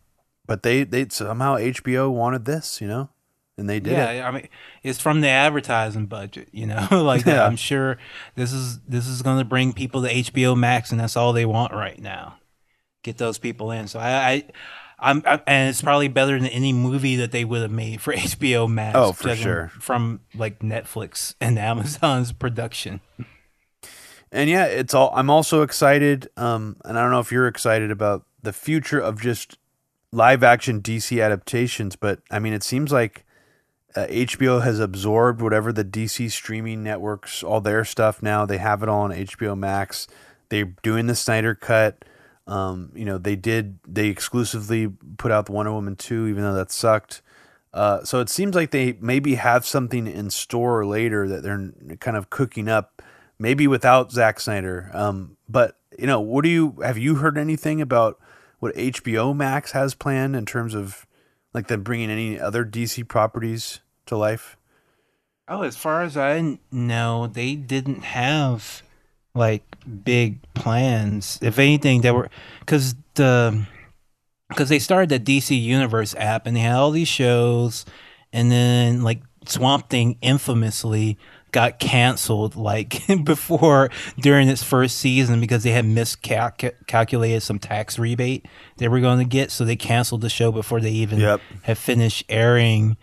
but 0.45 0.63
they 0.63 0.83
they 0.83 1.07
somehow 1.09 1.57
HBO 1.57 2.11
wanted 2.11 2.45
this, 2.45 2.81
you 2.81 2.87
know, 2.87 3.09
and 3.57 3.69
they 3.69 3.79
did 3.79 3.93
yeah. 3.93 4.11
it. 4.11 4.21
I 4.21 4.31
mean, 4.31 4.47
it's 4.83 4.99
from 4.99 5.21
the 5.21 5.29
advertising 5.29 6.07
budget, 6.07 6.49
you 6.51 6.65
know. 6.65 6.87
like 6.91 7.25
Yeah. 7.25 7.45
I'm 7.45 7.55
sure 7.55 7.97
this 8.35 8.51
is 8.51 8.79
this 8.81 9.07
is 9.07 9.21
going 9.21 9.39
to 9.39 9.45
bring 9.45 9.73
people 9.73 10.03
to 10.03 10.09
HBO 10.09 10.57
Max, 10.57 10.91
and 10.91 10.99
that's 10.99 11.15
all 11.15 11.33
they 11.33 11.45
want 11.45 11.73
right 11.73 11.99
now. 11.99 12.37
Get 13.03 13.17
those 13.17 13.37
people 13.37 13.71
in. 13.71 13.87
So 13.87 13.99
I, 13.99 14.31
I 14.31 14.43
I'm, 14.99 15.23
I, 15.25 15.41
and 15.45 15.69
it's 15.69 15.81
probably 15.81 16.07
better 16.07 16.39
than 16.39 16.47
any 16.47 16.73
movie 16.73 17.17
that 17.17 17.31
they 17.31 17.45
would 17.45 17.61
have 17.61 17.71
made 17.71 18.01
for 18.01 18.13
HBO 18.15 18.69
Max. 18.69 18.95
Oh, 18.97 19.11
for 19.11 19.35
sure. 19.35 19.71
From 19.79 20.21
like 20.33 20.59
Netflix 20.59 21.35
and 21.39 21.57
Amazon's 21.59 22.31
production. 22.31 23.01
And 24.31 24.49
yeah, 24.49 24.65
it's 24.65 24.93
all. 24.93 25.11
I'm 25.15 25.29
also 25.29 25.61
excited. 25.61 26.29
Um, 26.35 26.77
and 26.83 26.97
I 26.97 27.01
don't 27.01 27.11
know 27.11 27.19
if 27.19 27.31
you're 27.31 27.47
excited 27.47 27.91
about 27.91 28.25
the 28.41 28.53
future 28.53 28.99
of 28.99 29.21
just 29.21 29.57
live 30.11 30.43
action 30.43 30.81
DC 30.81 31.23
adaptations, 31.23 31.95
but 31.95 32.19
I 32.29 32.39
mean, 32.39 32.53
it 32.53 32.63
seems 32.63 32.91
like 32.91 33.24
uh, 33.95 34.07
HBO 34.07 34.61
has 34.61 34.79
absorbed 34.79 35.41
whatever 35.41 35.71
the 35.71 35.85
DC 35.85 36.29
streaming 36.31 36.83
networks, 36.83 37.41
all 37.43 37.61
their 37.61 37.85
stuff 37.85 38.21
now. 38.21 38.45
They 38.45 38.57
have 38.57 38.83
it 38.83 38.89
all 38.89 39.01
on 39.01 39.11
HBO 39.11 39.57
Max. 39.57 40.07
They're 40.49 40.73
doing 40.83 41.07
the 41.07 41.15
Snyder 41.15 41.55
cut. 41.55 42.03
Um, 42.45 42.91
you 42.93 43.05
know, 43.05 43.17
they 43.17 43.35
did. 43.35 43.79
They 43.87 44.07
exclusively 44.07 44.89
put 45.17 45.31
out 45.31 45.45
the 45.45 45.53
Wonder 45.53 45.71
Woman 45.71 45.95
two, 45.95 46.27
even 46.27 46.43
though 46.43 46.53
that 46.53 46.71
sucked. 46.71 47.21
Uh, 47.73 48.03
so 48.03 48.19
it 48.19 48.29
seems 48.29 48.55
like 48.55 48.71
they 48.71 48.97
maybe 49.01 49.35
have 49.35 49.65
something 49.65 50.07
in 50.07 50.29
store 50.29 50.85
later 50.85 51.27
that 51.27 51.43
they're 51.43 51.97
kind 51.97 52.15
of 52.15 52.29
cooking 52.29 52.69
up, 52.69 53.01
maybe 53.39 53.67
without 53.67 54.11
Zack 54.11 54.39
Snyder. 54.39 54.91
Um, 54.93 55.37
but 55.49 55.77
you 55.97 56.07
know, 56.07 56.19
what 56.19 56.43
do 56.43 56.49
you 56.49 56.77
have 56.83 56.97
you 56.97 57.15
heard 57.15 57.37
anything 57.37 57.81
about 57.81 58.19
what 58.59 58.75
HBO 58.75 59.35
Max 59.35 59.71
has 59.71 59.95
planned 59.95 60.35
in 60.35 60.45
terms 60.45 60.75
of 60.75 61.07
like 61.53 61.67
them 61.67 61.83
bringing 61.83 62.09
any 62.09 62.39
other 62.39 62.65
DC 62.65 63.07
properties 63.07 63.79
to 64.07 64.17
life? 64.17 64.57
Oh, 65.47 65.61
as 65.61 65.77
far 65.77 66.01
as 66.01 66.17
I 66.17 66.57
know, 66.71 67.27
they 67.27 67.55
didn't 67.55 68.03
have 68.03 68.81
like 69.35 69.63
big 70.03 70.41
plans. 70.53 71.37
If 71.41 71.59
anything, 71.59 72.01
they 72.01 72.11
were 72.11 72.29
because 72.59 72.95
the 73.15 73.65
because 74.49 74.69
they 74.69 74.79
started 74.79 75.09
the 75.09 75.19
DC 75.39 75.59
Universe 75.61 76.15
app 76.15 76.47
and 76.47 76.55
they 76.55 76.61
had 76.61 76.73
all 76.75 76.91
these 76.91 77.07
shows, 77.07 77.85
and 78.33 78.51
then 78.51 79.03
like 79.03 79.21
Swamp 79.45 79.89
Thing 79.89 80.17
infamously 80.21 81.17
got 81.51 81.79
canceled 81.79 82.55
like 82.57 83.01
before 83.23 83.89
during 84.19 84.49
its 84.49 84.61
first 84.63 84.97
season 84.97 85.39
because 85.39 85.63
they 85.63 85.71
had 85.71 85.85
miscalculated 85.85 87.41
some 87.41 87.59
tax 87.59 87.97
rebate 87.97 88.45
they 88.77 88.89
were 88.89 88.99
going 88.99 89.19
to 89.19 89.25
get, 89.25 89.51
so 89.51 89.63
they 89.63 89.77
canceled 89.77 90.19
the 90.19 90.27
show 90.29 90.51
before 90.51 90.81
they 90.81 90.91
even 90.91 91.19
Yep. 91.19 91.39
had 91.63 91.77
finished 91.77 92.25
airing 92.27 92.97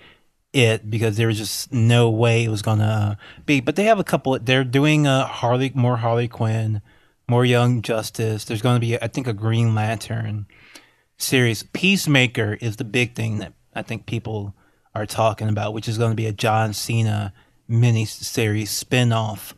it 0.53 0.91
because 0.91 1.17
there 1.17 1.27
was 1.27 1.39
just 1.39 1.73
no 1.73 2.11
way 2.11 2.45
it 2.45 2.49
was 2.49 2.63
gonna 2.63 3.17
be. 3.47 3.61
But 3.61 3.77
they 3.77 3.85
have 3.85 3.99
a 3.99 4.05
couple. 4.05 4.39
They're 4.39 4.65
doing 4.65 5.07
a 5.07 5.25
Harley, 5.25 5.73
more 5.75 5.97
Harley 5.97 6.29
Quinn, 6.29 6.83
more 7.29 7.45
Young 7.45 7.83
Justice. 7.83 8.45
There's 8.45 8.63
gonna 8.63 8.81
be, 8.81 9.01
I 9.01 9.09
think, 9.09 9.27
a 9.27 9.33
Green 9.33 9.75
Lantern 9.75 10.47
series. 11.17 11.63
Peacemaker 11.63 12.59
is 12.61 12.77
the 12.77 12.85
big 12.85 13.15
thing 13.15 13.39
that 13.39 13.55
I 13.75 13.83
think 13.83 14.07
people 14.07 14.55
are 14.95 15.07
talking 15.07 15.49
about, 15.49 15.73
which 15.73 15.89
is 15.89 15.97
going 15.97 16.11
to 16.11 16.17
be 16.17 16.27
a 16.27 16.33
John 16.33 16.73
Cena 16.75 17.33
mini 17.67 18.05
series 18.05 18.71
spin-off 18.71 19.55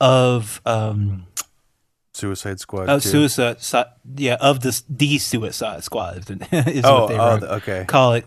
of 0.00 0.60
um 0.66 1.26
Suicide 2.12 2.58
Squad. 2.58 2.88
Oh, 2.88 2.98
Suicide 2.98 3.58
yeah 4.16 4.36
of 4.40 4.60
the 4.60 4.82
the 4.88 5.18
Suicide 5.18 5.84
Squad 5.84 6.18
is, 6.30 6.66
is 6.66 6.84
Oh, 6.84 7.02
what 7.02 7.08
they 7.08 7.18
oh, 7.18 7.54
okay. 7.56 7.84
call 7.86 8.14
it 8.14 8.26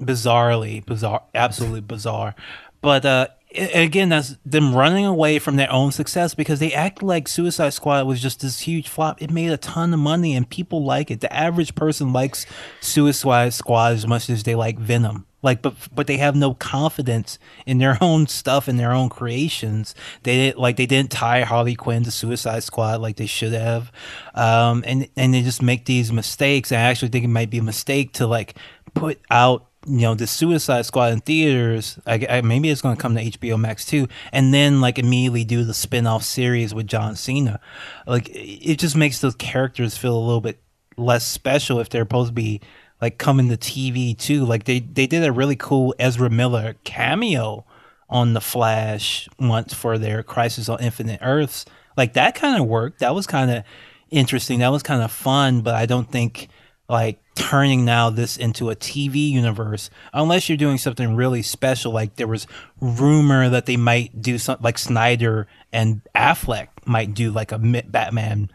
bizarrely 0.00 0.84
bizarre 0.84 1.22
absolutely 1.34 1.80
bizarre. 1.80 2.34
But 2.80 3.04
uh 3.04 3.28
again 3.54 4.10
that's 4.10 4.36
them 4.44 4.74
running 4.74 5.04
away 5.04 5.38
from 5.38 5.56
their 5.56 5.70
own 5.72 5.92
success 5.92 6.34
because 6.34 6.60
they 6.60 6.72
act 6.72 7.02
like 7.02 7.26
Suicide 7.28 7.70
Squad 7.70 8.06
was 8.06 8.22
just 8.22 8.40
this 8.40 8.60
huge 8.60 8.88
flop. 8.88 9.20
It 9.20 9.30
made 9.30 9.50
a 9.50 9.56
ton 9.56 9.92
of 9.92 10.00
money 10.00 10.34
and 10.34 10.48
people 10.48 10.84
like 10.84 11.10
it. 11.10 11.20
The 11.20 11.32
average 11.32 11.74
person 11.74 12.12
likes 12.12 12.46
Suicide 12.80 13.52
Squad 13.52 13.94
as 13.94 14.06
much 14.06 14.30
as 14.30 14.44
they 14.44 14.54
like 14.54 14.78
Venom. 14.78 15.26
Like 15.42 15.62
but 15.62 15.74
but 15.92 16.06
they 16.06 16.18
have 16.18 16.36
no 16.36 16.54
confidence 16.54 17.38
in 17.66 17.78
their 17.78 17.98
own 18.02 18.26
stuff 18.26 18.68
and 18.68 18.78
their 18.78 18.92
own 18.92 19.08
creations. 19.08 19.94
They 20.22 20.36
didn't 20.36 20.60
like 20.60 20.76
they 20.76 20.86
didn't 20.86 21.10
tie 21.10 21.42
harley 21.42 21.74
quinn 21.74 22.04
to 22.04 22.10
suicide 22.10 22.62
squad 22.62 23.00
like 23.00 23.16
they 23.16 23.26
should 23.26 23.52
have. 23.52 23.90
Um 24.34 24.84
and 24.86 25.08
and 25.16 25.34
they 25.34 25.42
just 25.42 25.62
make 25.62 25.86
these 25.86 26.12
mistakes. 26.12 26.72
I 26.72 26.76
actually 26.76 27.08
think 27.08 27.24
it 27.24 27.28
might 27.28 27.50
be 27.50 27.58
a 27.58 27.62
mistake 27.62 28.12
to 28.14 28.26
like 28.26 28.54
put 28.94 29.20
out 29.30 29.69
you 29.86 30.02
know 30.02 30.14
the 30.14 30.26
suicide 30.26 30.84
squad 30.84 31.12
in 31.12 31.20
theaters 31.20 31.98
I, 32.06 32.26
I, 32.28 32.40
maybe 32.42 32.68
it's 32.68 32.82
going 32.82 32.96
to 32.96 33.00
come 33.00 33.14
to 33.14 33.24
hbo 33.24 33.58
max 33.58 33.86
too 33.86 34.08
and 34.30 34.52
then 34.52 34.82
like 34.82 34.98
immediately 34.98 35.42
do 35.44 35.64
the 35.64 35.72
spin-off 35.72 36.22
series 36.22 36.74
with 36.74 36.86
john 36.86 37.16
cena 37.16 37.60
like 38.06 38.28
it 38.34 38.78
just 38.78 38.94
makes 38.94 39.20
those 39.20 39.34
characters 39.34 39.96
feel 39.96 40.14
a 40.14 40.20
little 40.20 40.42
bit 40.42 40.60
less 40.98 41.26
special 41.26 41.80
if 41.80 41.88
they're 41.88 42.02
supposed 42.02 42.28
to 42.28 42.34
be 42.34 42.60
like 43.00 43.18
coming 43.18 43.48
to 43.48 43.56
TV 43.56 44.16
too. 44.16 44.44
Like 44.44 44.64
they 44.64 44.80
they 44.80 45.06
did 45.06 45.24
a 45.24 45.32
really 45.32 45.56
cool 45.56 45.94
Ezra 45.98 46.30
Miller 46.30 46.76
cameo 46.84 47.64
on 48.08 48.34
the 48.34 48.40
Flash 48.40 49.28
once 49.38 49.72
for 49.72 49.98
their 49.98 50.22
Crisis 50.22 50.68
on 50.68 50.80
Infinite 50.80 51.20
Earths. 51.22 51.64
Like 51.96 52.14
that 52.14 52.34
kind 52.34 52.60
of 52.60 52.68
worked. 52.68 53.00
That 53.00 53.14
was 53.14 53.26
kind 53.26 53.50
of 53.50 53.64
interesting. 54.10 54.60
That 54.60 54.72
was 54.72 54.82
kind 54.82 55.02
of 55.02 55.10
fun. 55.10 55.62
But 55.62 55.74
I 55.74 55.86
don't 55.86 56.10
think 56.10 56.48
like 56.88 57.20
turning 57.40 57.86
now 57.86 58.10
this 58.10 58.36
into 58.36 58.68
a 58.68 58.76
TV 58.76 59.30
universe, 59.30 59.88
unless 60.12 60.48
you're 60.48 60.58
doing 60.58 60.76
something 60.76 61.16
really 61.16 61.40
special. 61.40 61.90
Like 61.90 62.16
there 62.16 62.26
was 62.28 62.46
rumor 62.80 63.48
that 63.48 63.64
they 63.64 63.78
might 63.78 64.20
do 64.20 64.36
something 64.36 64.62
like 64.62 64.76
Snyder 64.76 65.46
and 65.72 66.02
Affleck 66.14 66.68
might 66.84 67.14
do 67.14 67.30
like 67.30 67.50
a 67.50 67.58
Batman 67.58 68.50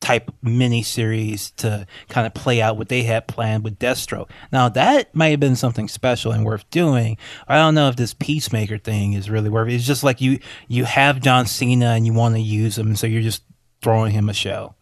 type 0.00 0.32
mini 0.42 0.82
series 0.82 1.50
to 1.50 1.86
kind 2.08 2.24
of 2.24 2.32
play 2.32 2.62
out 2.62 2.78
what 2.78 2.88
they 2.88 3.02
had 3.02 3.26
planned 3.26 3.64
with 3.64 3.80
Deathstroke. 3.80 4.30
Now 4.52 4.68
that 4.68 5.12
might 5.12 5.28
have 5.30 5.40
been 5.40 5.56
something 5.56 5.88
special 5.88 6.30
and 6.30 6.44
worth 6.44 6.70
doing. 6.70 7.18
I 7.48 7.56
don't 7.56 7.74
know 7.74 7.88
if 7.88 7.96
this 7.96 8.14
Peacemaker 8.14 8.78
thing 8.78 9.12
is 9.12 9.28
really 9.28 9.50
worth 9.50 9.68
it. 9.68 9.74
It's 9.74 9.86
just 9.86 10.04
like 10.04 10.20
you 10.20 10.38
you 10.68 10.84
have 10.84 11.20
John 11.20 11.46
Cena 11.46 11.90
and 11.90 12.06
you 12.06 12.12
want 12.12 12.36
to 12.36 12.40
use 12.40 12.78
him, 12.78 12.94
so 12.94 13.08
you're 13.08 13.22
just 13.22 13.42
throwing 13.82 14.12
him 14.12 14.28
a 14.28 14.34
show. 14.34 14.76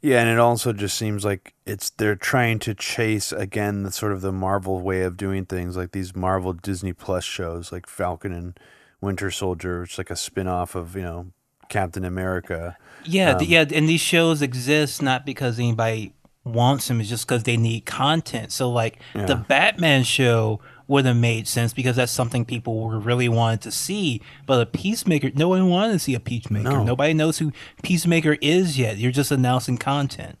Yeah, 0.00 0.20
and 0.20 0.28
it 0.28 0.38
also 0.38 0.72
just 0.72 0.96
seems 0.96 1.24
like 1.24 1.54
it's 1.66 1.90
they're 1.90 2.16
trying 2.16 2.58
to 2.60 2.74
chase 2.74 3.32
again 3.32 3.82
the 3.82 3.92
sort 3.92 4.12
of 4.12 4.20
the 4.20 4.32
Marvel 4.32 4.80
way 4.80 5.02
of 5.02 5.16
doing 5.16 5.46
things, 5.46 5.76
like 5.76 5.92
these 5.92 6.14
Marvel 6.14 6.52
Disney 6.52 6.92
Plus 6.92 7.24
shows, 7.24 7.72
like 7.72 7.86
Falcon 7.86 8.32
and 8.32 8.58
Winter 9.00 9.30
Soldier, 9.30 9.80
which 9.80 9.92
is 9.92 9.98
like 9.98 10.10
a 10.10 10.16
spin 10.16 10.48
off 10.48 10.74
of 10.74 10.96
you 10.96 11.02
know 11.02 11.26
Captain 11.68 12.04
America. 12.04 12.76
Yeah, 13.04 13.38
th- 13.38 13.48
um, 13.48 13.52
yeah, 13.52 13.76
and 13.78 13.88
these 13.88 14.00
shows 14.00 14.42
exist 14.42 15.02
not 15.02 15.26
because 15.26 15.58
anybody 15.58 16.12
wants 16.44 16.88
them; 16.88 17.00
it's 17.00 17.08
just 17.08 17.26
because 17.26 17.42
they 17.44 17.56
need 17.56 17.84
content. 17.86 18.52
So, 18.52 18.70
like 18.70 18.98
the 19.14 19.36
Batman 19.36 20.04
show 20.04 20.60
would 20.92 21.06
have 21.06 21.16
made 21.16 21.48
sense 21.48 21.72
because 21.72 21.96
that's 21.96 22.12
something 22.12 22.44
people 22.44 22.78
were 22.80 22.98
really 22.98 23.28
wanted 23.28 23.62
to 23.62 23.70
see. 23.70 24.20
But 24.46 24.60
a 24.60 24.66
Peacemaker, 24.66 25.30
no 25.34 25.48
one 25.48 25.68
wanted 25.68 25.94
to 25.94 25.98
see 25.98 26.14
a 26.14 26.20
Peacemaker. 26.20 26.68
No. 26.68 26.84
Nobody 26.84 27.14
knows 27.14 27.38
who 27.38 27.52
Peacemaker 27.82 28.36
is 28.40 28.78
yet. 28.78 28.98
You're 28.98 29.10
just 29.10 29.32
announcing 29.32 29.78
content. 29.78 30.38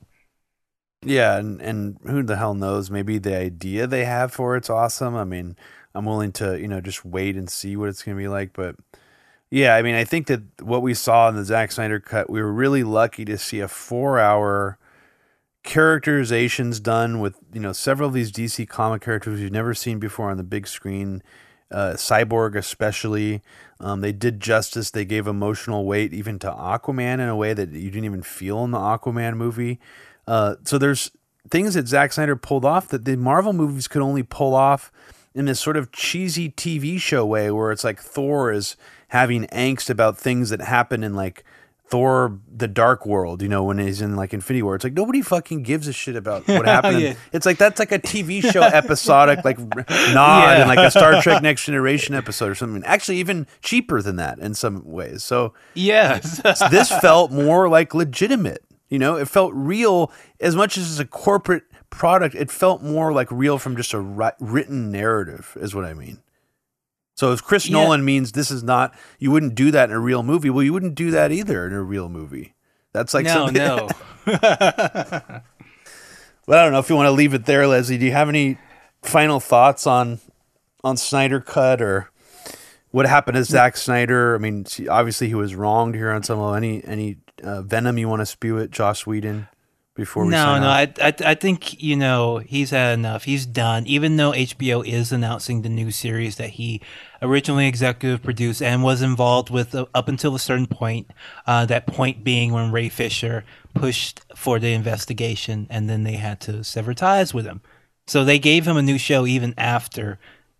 Yeah, 1.04 1.38
and 1.38 1.60
and 1.60 1.98
who 2.06 2.22
the 2.22 2.36
hell 2.36 2.54
knows? 2.54 2.90
Maybe 2.90 3.18
the 3.18 3.36
idea 3.36 3.86
they 3.86 4.04
have 4.04 4.32
for 4.32 4.54
it's 4.56 4.70
awesome. 4.70 5.16
I 5.16 5.24
mean, 5.24 5.56
I'm 5.94 6.04
willing 6.04 6.32
to 6.32 6.60
you 6.60 6.68
know 6.68 6.80
just 6.80 7.04
wait 7.04 7.34
and 7.34 7.50
see 7.50 7.74
what 7.76 7.88
it's 7.88 8.02
going 8.02 8.16
to 8.16 8.22
be 8.22 8.28
like. 8.28 8.52
But 8.52 8.76
yeah, 9.50 9.74
I 9.74 9.82
mean, 9.82 9.94
I 9.94 10.04
think 10.04 10.28
that 10.28 10.42
what 10.62 10.82
we 10.82 10.94
saw 10.94 11.28
in 11.28 11.34
the 11.34 11.44
Zack 11.44 11.72
Snyder 11.72 11.98
cut, 11.98 12.30
we 12.30 12.40
were 12.40 12.52
really 12.52 12.84
lucky 12.84 13.24
to 13.24 13.36
see 13.38 13.60
a 13.60 13.68
four 13.68 14.18
hour 14.20 14.78
characterizations 15.62 16.80
done 16.80 17.20
with 17.20 17.36
you 17.52 17.60
know 17.60 17.72
several 17.72 18.08
of 18.08 18.14
these 18.14 18.32
DC 18.32 18.68
comic 18.68 19.02
characters 19.02 19.40
you've 19.40 19.52
never 19.52 19.74
seen 19.74 19.98
before 19.98 20.30
on 20.30 20.36
the 20.36 20.42
big 20.42 20.66
screen. 20.66 21.22
Uh, 21.70 21.94
Cyborg 21.94 22.54
especially, 22.54 23.40
um, 23.80 24.02
they 24.02 24.12
did 24.12 24.40
justice. 24.40 24.90
They 24.90 25.06
gave 25.06 25.26
emotional 25.26 25.86
weight 25.86 26.12
even 26.12 26.38
to 26.40 26.50
Aquaman 26.50 27.14
in 27.14 27.28
a 27.28 27.36
way 27.36 27.54
that 27.54 27.70
you 27.70 27.90
didn't 27.90 28.04
even 28.04 28.22
feel 28.22 28.62
in 28.64 28.72
the 28.72 28.78
Aquaman 28.78 29.36
movie. 29.36 29.80
Uh, 30.26 30.56
so 30.64 30.76
there's 30.76 31.10
things 31.50 31.72
that 31.72 31.88
Zack 31.88 32.12
Snyder 32.12 32.36
pulled 32.36 32.66
off 32.66 32.88
that 32.88 33.06
the 33.06 33.16
Marvel 33.16 33.54
movies 33.54 33.88
could 33.88 34.02
only 34.02 34.22
pull 34.22 34.54
off 34.54 34.92
in 35.34 35.46
this 35.46 35.60
sort 35.60 35.78
of 35.78 35.92
cheesy 35.92 36.50
TV 36.50 37.00
show 37.00 37.24
way, 37.24 37.50
where 37.50 37.72
it's 37.72 37.84
like 37.84 38.00
Thor 38.00 38.52
is 38.52 38.76
having 39.08 39.46
angst 39.46 39.88
about 39.88 40.18
things 40.18 40.50
that 40.50 40.60
happen 40.60 41.02
in 41.02 41.14
like 41.14 41.42
Thor: 41.92 42.40
The 42.50 42.66
Dark 42.68 43.04
World. 43.04 43.42
You 43.42 43.48
know, 43.48 43.62
when 43.62 43.76
he's 43.78 44.00
in 44.00 44.16
like 44.16 44.32
Infinity 44.32 44.62
War, 44.62 44.74
it's 44.74 44.82
like 44.82 44.94
nobody 44.94 45.20
fucking 45.20 45.62
gives 45.62 45.86
a 45.88 45.92
shit 45.92 46.16
about 46.16 46.48
what 46.48 46.64
happened. 46.76 47.00
Yeah. 47.02 47.14
It's 47.32 47.44
like 47.44 47.58
that's 47.58 47.78
like 47.78 47.92
a 47.92 47.98
TV 47.98 48.42
show 48.42 48.62
episodic, 48.80 49.44
like 49.44 49.58
nod 49.58 50.56
and 50.60 50.68
like 50.68 50.78
a 50.78 50.90
Star 50.90 51.20
Trek 51.20 51.42
Next 51.48 51.66
Generation 51.66 52.14
episode 52.14 52.50
or 52.50 52.54
something. 52.54 52.82
Actually, 52.84 53.18
even 53.18 53.46
cheaper 53.60 54.00
than 54.00 54.16
that 54.16 54.38
in 54.38 54.54
some 54.54 54.82
ways. 54.90 55.22
So 55.22 55.52
Yes. 55.74 56.40
this 56.70 56.88
felt 56.90 57.30
more 57.30 57.68
like 57.68 57.94
legitimate. 57.94 58.64
You 58.88 58.98
know, 58.98 59.16
it 59.16 59.28
felt 59.28 59.52
real 59.54 60.10
as 60.40 60.56
much 60.56 60.76
as 60.78 60.90
it's 60.90 60.98
a 61.00 61.04
corporate 61.06 61.64
product. 61.90 62.34
It 62.34 62.50
felt 62.50 62.82
more 62.82 63.12
like 63.12 63.30
real 63.30 63.58
from 63.58 63.76
just 63.76 63.92
a 63.92 64.00
ri- 64.00 64.32
written 64.40 64.90
narrative, 64.90 65.56
is 65.60 65.74
what 65.74 65.84
I 65.84 65.92
mean. 65.94 66.18
So 67.22 67.30
if 67.30 67.40
Chris 67.44 67.68
Yeah. 67.68 67.74
Nolan 67.84 68.04
means 68.04 68.32
this 68.32 68.50
is 68.50 68.64
not, 68.64 68.96
you 69.20 69.30
wouldn't 69.30 69.54
do 69.54 69.70
that 69.70 69.90
in 69.90 69.94
a 69.94 70.00
real 70.00 70.24
movie. 70.24 70.50
Well, 70.50 70.64
you 70.64 70.72
wouldn't 70.72 70.96
do 70.96 71.12
that 71.12 71.30
either 71.30 71.64
in 71.64 71.72
a 71.72 71.80
real 71.80 72.08
movie. 72.08 72.56
That's 72.92 73.14
like 73.14 73.26
no, 73.26 73.46
something. 73.46 73.54
no. 73.54 73.88
But 76.48 76.58
I 76.58 76.64
don't 76.64 76.72
know 76.72 76.80
if 76.80 76.90
you 76.90 76.96
want 76.96 77.06
to 77.06 77.12
leave 77.12 77.32
it 77.32 77.44
there, 77.44 77.68
Leslie. 77.68 77.96
Do 77.96 78.04
you 78.06 78.10
have 78.10 78.28
any 78.28 78.58
final 79.02 79.38
thoughts 79.38 79.86
on 79.86 80.18
on 80.82 80.96
Snyder 80.96 81.40
Cut 81.40 81.80
or 81.80 82.10
what 82.90 83.06
happened 83.06 83.36
to 83.36 83.44
Zack 83.44 83.76
Snyder? 83.76 84.34
I 84.34 84.38
mean, 84.38 84.66
obviously 84.90 85.28
he 85.28 85.36
was 85.36 85.54
wronged 85.54 85.94
here 85.94 86.10
on 86.10 86.24
some 86.24 86.40
level. 86.40 86.56
Any 86.56 86.84
any 86.84 87.18
uh, 87.44 87.62
venom 87.62 87.98
you 87.98 88.08
want 88.08 88.18
to 88.18 88.26
spew 88.26 88.58
at 88.58 88.72
Joss 88.72 89.06
Whedon 89.06 89.46
before 89.94 90.24
we 90.24 90.30
no, 90.30 90.58
no. 90.58 90.68
I, 90.68 90.92
I, 91.00 91.14
I 91.24 91.34
think 91.34 91.82
you 91.82 91.96
know 91.96 92.38
he's 92.38 92.70
had 92.70 92.98
enough. 92.98 93.24
He's 93.24 93.44
done. 93.44 93.86
Even 93.86 94.16
though 94.16 94.32
HBO 94.32 94.86
is 94.86 95.12
announcing 95.12 95.62
the 95.62 95.68
new 95.68 95.90
series 95.90 96.36
that 96.36 96.50
he 96.50 96.80
originally 97.20 97.66
executive 97.66 98.22
produced 98.22 98.62
and 98.62 98.82
was 98.82 99.02
involved 99.02 99.50
with 99.50 99.74
uh, 99.74 99.86
up 99.94 100.08
until 100.08 100.34
a 100.34 100.38
certain 100.38 100.66
point. 100.66 101.10
Uh, 101.46 101.66
that 101.66 101.86
point 101.86 102.24
being 102.24 102.52
when 102.52 102.72
Ray 102.72 102.88
Fisher 102.88 103.44
pushed 103.74 104.20
for 104.34 104.58
the 104.58 104.72
investigation, 104.72 105.66
and 105.70 105.88
then 105.88 106.04
they 106.04 106.14
had 106.14 106.40
to 106.42 106.64
sever 106.64 106.94
ties 106.94 107.34
with 107.34 107.44
him. 107.46 107.60
So 108.06 108.24
they 108.24 108.38
gave 108.38 108.66
him 108.66 108.76
a 108.76 108.82
new 108.82 108.98
show 108.98 109.26
even 109.26 109.54
after 109.56 110.18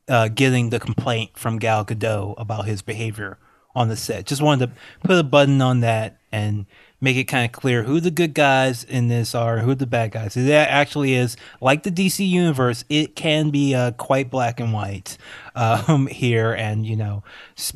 uh, 0.09 0.29
getting 0.29 0.71
the 0.71 0.81
complaint 0.81 1.33
from 1.37 1.59
Gal 1.59 1.85
Gadot 1.85 2.35
about 2.39 2.67
his 2.67 2.83
behavior 2.83 3.39
on 3.75 3.89
the 3.89 3.97
set. 3.97 4.27
Just 4.27 4.43
wanted 4.43 4.67
to 4.67 4.73
put 5.03 5.19
a 5.19 5.23
button 5.23 5.61
on 5.61 5.81
that 5.81 6.19
and 6.31 6.67
make 7.03 7.17
it 7.17 7.25
kind 7.25 7.45
of 7.45 7.51
clear 7.51 7.83
who 7.83 8.01
the 8.01 8.13
good 8.13 8.33
guys 8.33 8.85
in 8.85 9.09
this 9.09 9.35
are, 9.35 9.59
who 9.59 9.75
the 9.75 9.87
bad 9.87 10.13
guys. 10.13 10.35
That 10.35 10.71
actually 10.71 11.15
is 11.15 11.37
like 11.61 11.83
the 11.83 11.91
DC 11.91 12.27
universe. 12.27 12.85
It 12.89 13.17
can 13.17 13.51
be 13.51 13.75
uh, 13.75 13.91
quite 13.91 14.31
black 14.31 14.61
and 14.61 14.73
white 14.73 15.19
um, 15.57 16.07
here, 16.11 16.53
and 16.53 16.87
you 16.87 16.97
know, 16.97 17.25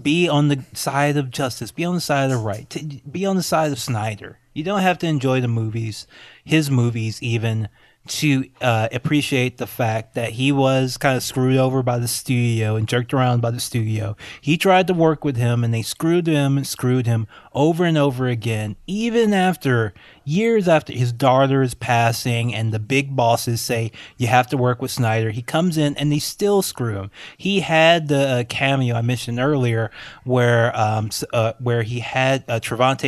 be 0.00 0.28
on 0.28 0.48
the 0.48 0.64
side 0.72 1.16
of 1.16 1.30
justice, 1.30 1.72
be 1.72 1.84
on 1.84 1.96
the 1.96 2.00
side 2.00 2.30
of 2.30 2.44
right, 2.44 3.02
be 3.10 3.26
on 3.26 3.36
the 3.36 3.42
side 3.42 3.72
of 3.72 3.78
Snyder. 3.80 4.38
You 4.54 4.64
don't 4.64 4.80
have 4.80 4.98
to 4.98 5.06
enjoy 5.06 5.42
the 5.42 5.48
movies, 5.48 6.06
his 6.42 6.70
movies, 6.70 7.22
even 7.22 7.68
to 8.08 8.48
uh, 8.60 8.88
appreciate 8.92 9.58
the 9.58 9.66
fact 9.66 10.14
that 10.14 10.32
he 10.32 10.52
was 10.52 10.96
kind 10.96 11.16
of 11.16 11.22
screwed 11.22 11.56
over 11.56 11.82
by 11.82 11.98
the 11.98 12.08
studio 12.08 12.76
and 12.76 12.88
jerked 12.88 13.12
around 13.12 13.40
by 13.40 13.50
the 13.50 13.60
studio. 13.60 14.16
He 14.40 14.56
tried 14.56 14.86
to 14.88 14.94
work 14.94 15.24
with 15.24 15.36
him 15.36 15.62
and 15.64 15.72
they 15.72 15.82
screwed 15.82 16.26
him 16.26 16.56
and 16.56 16.66
screwed 16.66 17.06
him 17.06 17.26
over 17.52 17.84
and 17.84 17.98
over 17.98 18.28
again, 18.28 18.76
even 18.86 19.32
after 19.32 19.94
years 20.26 20.66
after 20.66 20.92
his 20.92 21.12
daughter 21.12 21.62
is 21.62 21.72
passing 21.72 22.52
and 22.52 22.72
the 22.74 22.80
big 22.80 23.14
bosses 23.14 23.60
say 23.60 23.92
you 24.16 24.26
have 24.26 24.48
to 24.48 24.56
work 24.56 24.82
with 24.82 24.90
Snyder. 24.90 25.30
He 25.30 25.40
comes 25.40 25.78
in 25.78 25.96
and 25.96 26.10
they 26.10 26.18
still 26.18 26.62
screw 26.62 26.96
him. 26.96 27.10
He 27.38 27.60
had 27.60 28.08
the 28.08 28.28
uh, 28.28 28.44
cameo 28.48 28.96
I 28.96 29.02
mentioned 29.02 29.38
earlier 29.38 29.90
where 30.24 30.76
um, 30.76 31.10
uh, 31.32 31.52
where 31.60 31.84
he 31.84 32.00
had 32.00 32.44
uh, 32.48 32.60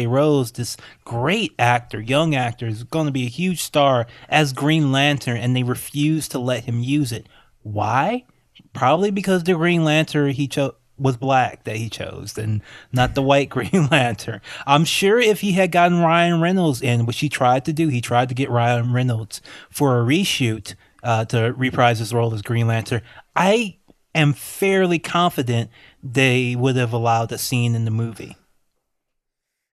Rose, 0.07 0.53
this 0.53 0.77
great 1.05 1.53
actor, 1.59 2.01
young 2.01 2.35
actor, 2.37 2.67
is 2.67 2.85
going 2.85 3.07
to 3.07 3.13
be 3.13 3.27
a 3.27 3.31
huge 3.31 3.63
star 3.63 4.07
as 4.29 4.53
Green 4.53 4.93
Lantern, 4.93 5.37
and 5.37 5.57
they 5.57 5.65
refused 5.65 6.31
to 6.31 6.39
let 6.39 6.65
him 6.65 6.81
use 6.81 7.11
it. 7.11 7.27
Why? 7.63 8.25
Probably 8.73 9.11
because 9.11 9.43
the 9.43 9.55
Green 9.55 9.85
Lantern 9.85 10.31
he 10.31 10.47
chose 10.47 10.73
was 10.99 11.17
black 11.17 11.65
that 11.65 11.77
he 11.77 11.89
chose 11.89 12.37
and 12.37 12.63
not 12.93 13.15
the 13.15 13.23
white 13.23 13.49
Green 13.51 13.89
Lantern. 13.91 14.41
I'm 14.67 14.85
sure 14.85 15.19
if 15.19 15.41
he 15.41 15.53
had 15.53 15.73
gotten 15.73 16.01
Ryan 16.01 16.41
Reynolds 16.41 16.83
in, 16.83 17.07
which 17.07 17.21
he 17.21 17.29
tried 17.29 17.65
to 17.67 17.73
do, 17.73 17.89
he 17.89 18.01
tried 18.01 18.29
to 18.29 18.35
get 18.35 18.51
Ryan 18.51 18.93
Reynolds 18.93 19.41
for 19.71 20.01
a 20.01 20.05
reshoot 20.05 20.75
uh, 21.03 21.25
to 21.27 21.55
reprise 21.57 21.99
his 21.99 22.13
role 22.13 22.35
as 22.35 22.43
Green 22.43 22.67
Lantern. 22.67 23.03
I 23.37 23.77
am 24.15 24.33
fairly 24.33 24.99
confident 24.99 25.71
they 26.03 26.57
would 26.57 26.77
have 26.77 26.93
allowed 26.93 27.33
a 27.33 27.39
scene 27.39 27.75
in 27.75 27.85
the 27.85 27.91
movie. 27.91 28.37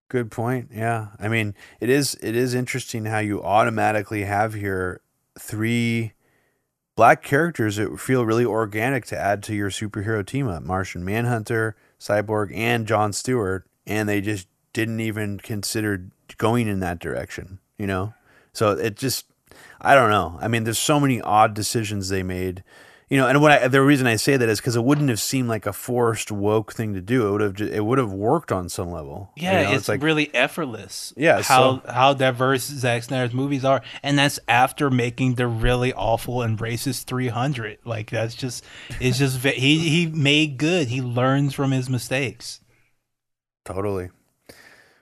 Good 0.09 0.31
point. 0.31 0.69
Yeah. 0.71 1.07
I 1.19 1.27
mean, 1.27 1.55
it 1.79 1.89
is 1.89 2.15
it 2.21 2.35
is 2.35 2.53
interesting 2.53 3.05
how 3.05 3.19
you 3.19 3.41
automatically 3.41 4.23
have 4.23 4.53
here 4.53 5.01
three 5.37 6.13
black 6.95 7.23
characters 7.23 7.75
that 7.75 7.99
feel 7.99 8.25
really 8.25 8.45
organic 8.45 9.05
to 9.05 9.17
add 9.17 9.43
to 9.43 9.55
your 9.55 9.69
superhero 9.69 10.25
team 10.25 10.47
up. 10.47 10.63
Martian 10.63 11.03
Manhunter, 11.03 11.75
Cyborg, 11.99 12.55
and 12.55 12.87
John 12.87 13.13
Stewart, 13.13 13.65
and 13.85 14.07
they 14.07 14.21
just 14.21 14.47
didn't 14.73 14.99
even 14.99 15.39
consider 15.39 16.07
going 16.37 16.67
in 16.67 16.79
that 16.79 16.99
direction, 16.99 17.59
you 17.77 17.87
know? 17.87 18.13
So 18.53 18.71
it 18.71 18.95
just 18.95 19.25
I 19.81 19.95
don't 19.95 20.09
know. 20.09 20.37
I 20.41 20.47
mean, 20.47 20.63
there's 20.63 20.79
so 20.79 20.99
many 20.99 21.21
odd 21.21 21.53
decisions 21.53 22.09
they 22.09 22.23
made. 22.23 22.63
You 23.07 23.17
know, 23.17 23.27
and 23.27 23.39
what 23.39 23.51
I, 23.51 23.67
the 23.67 23.83
reason 23.83 24.07
I 24.07 24.15
say 24.15 24.35
that 24.35 24.49
is 24.49 24.59
because 24.59 24.75
it 24.75 24.83
wouldn't 24.83 25.09
have 25.09 25.19
seemed 25.19 25.47
like 25.47 25.67
a 25.67 25.73
forced 25.73 26.31
woke 26.31 26.73
thing 26.73 26.95
to 26.95 27.01
do. 27.01 27.27
It 27.27 27.31
would 27.31 27.41
have 27.41 27.61
it 27.73 27.85
would 27.85 27.99
have 27.99 28.11
worked 28.11 28.51
on 28.51 28.67
some 28.67 28.89
level. 28.89 29.29
You 29.35 29.43
Yeah, 29.43 29.63
know, 29.63 29.71
it's, 29.73 29.87
really 29.89 30.33
effortless. 30.33 31.13
Yeah, 31.15 31.43
how 31.43 31.81
so- 31.85 31.91
how 31.91 32.13
diverse 32.15 32.63
Zack 32.63 33.03
Snyder's 33.03 33.33
movies 33.33 33.63
are, 33.63 33.83
and 34.01 34.17
that's 34.17 34.39
after 34.47 34.89
making 34.89 35.35
the 35.35 35.45
really 35.45 35.93
awful 35.93 36.41
and 36.41 36.57
racist 36.57 37.03
300. 37.03 37.77
Like 37.85 38.09
that's 38.09 38.33
just 38.33 38.63
it's 38.99 39.19
just 39.19 39.37
he 39.43 39.77
he 39.77 40.07
made 40.07 40.57
good. 40.57 40.87
He 40.87 41.01
learns 41.01 41.53
from 41.53 41.71
his 41.71 41.89
mistakes. 41.89 42.59
Totally. 43.65 44.09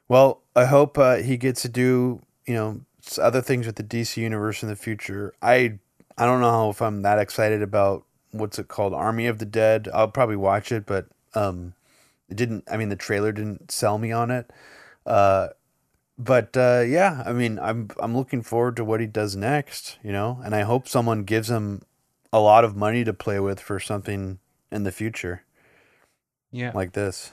Well, 0.07 0.41
I 0.55 0.65
hope 0.65 0.97
uh, 0.97 1.15
he 1.17 1.37
gets 1.37 1.61
to 1.61 1.69
do 1.69 2.21
you 2.45 2.53
know 2.53 2.81
other 3.21 3.41
things 3.41 3.65
with 3.65 3.75
the 3.77 3.83
DC 3.83 4.17
universe 4.17 4.61
in 4.61 4.69
the 4.69 4.75
future. 4.75 5.33
I 5.41 5.79
I 6.17 6.25
don't 6.25 6.41
know 6.41 6.69
if 6.69 6.81
I'm 6.81 7.01
that 7.01 7.19
excited 7.19 7.61
about 7.61 8.05
what's 8.31 8.59
it 8.59 8.67
called, 8.67 8.93
Army 8.93 9.27
of 9.27 9.39
the 9.39 9.45
Dead. 9.45 9.89
I'll 9.93 10.07
probably 10.07 10.35
watch 10.35 10.71
it, 10.71 10.85
but 10.85 11.07
um, 11.33 11.73
it 12.29 12.37
didn't. 12.37 12.65
I 12.71 12.77
mean, 12.77 12.89
the 12.89 12.95
trailer 12.95 13.31
didn't 13.31 13.71
sell 13.71 13.97
me 13.97 14.11
on 14.11 14.31
it. 14.31 14.51
Uh, 15.05 15.49
but 16.17 16.55
uh, 16.55 16.83
yeah, 16.85 17.23
I 17.25 17.33
mean, 17.33 17.59
I'm 17.59 17.89
I'm 17.99 18.15
looking 18.15 18.41
forward 18.41 18.75
to 18.77 18.85
what 18.85 18.99
he 18.99 19.07
does 19.07 19.35
next. 19.35 19.97
You 20.03 20.11
know, 20.11 20.39
and 20.43 20.55
I 20.55 20.61
hope 20.61 20.87
someone 20.87 21.23
gives 21.23 21.49
him 21.49 21.83
a 22.31 22.39
lot 22.39 22.63
of 22.63 22.75
money 22.75 23.03
to 23.03 23.13
play 23.13 23.39
with 23.39 23.59
for 23.59 23.79
something 23.79 24.39
in 24.71 24.83
the 24.83 24.91
future 24.91 25.43
Yeah. 26.51 26.71
like 26.73 26.93
this. 26.93 27.31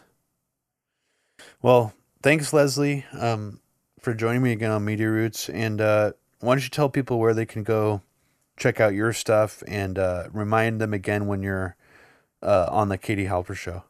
Well, 1.62 1.94
thanks, 2.22 2.52
Leslie, 2.52 3.06
um, 3.18 3.60
for 3.98 4.12
joining 4.14 4.42
me 4.42 4.52
again 4.52 4.70
on 4.70 4.84
Media 4.84 5.08
Roots. 5.10 5.48
And 5.48 5.80
uh, 5.80 6.12
why 6.40 6.54
don't 6.54 6.64
you 6.64 6.70
tell 6.70 6.88
people 6.90 7.18
where 7.18 7.34
they 7.34 7.46
can 7.46 7.62
go 7.62 8.02
check 8.60 8.78
out 8.78 8.94
your 8.94 9.12
stuff 9.12 9.62
and 9.66 9.98
uh, 9.98 10.28
remind 10.32 10.80
them 10.80 10.94
again 10.94 11.26
when 11.26 11.42
you're 11.42 11.76
uh, 12.42 12.68
on 12.70 12.88
the 12.90 12.98
Katie 12.98 13.26
Halper 13.26 13.56
show. 13.56 13.84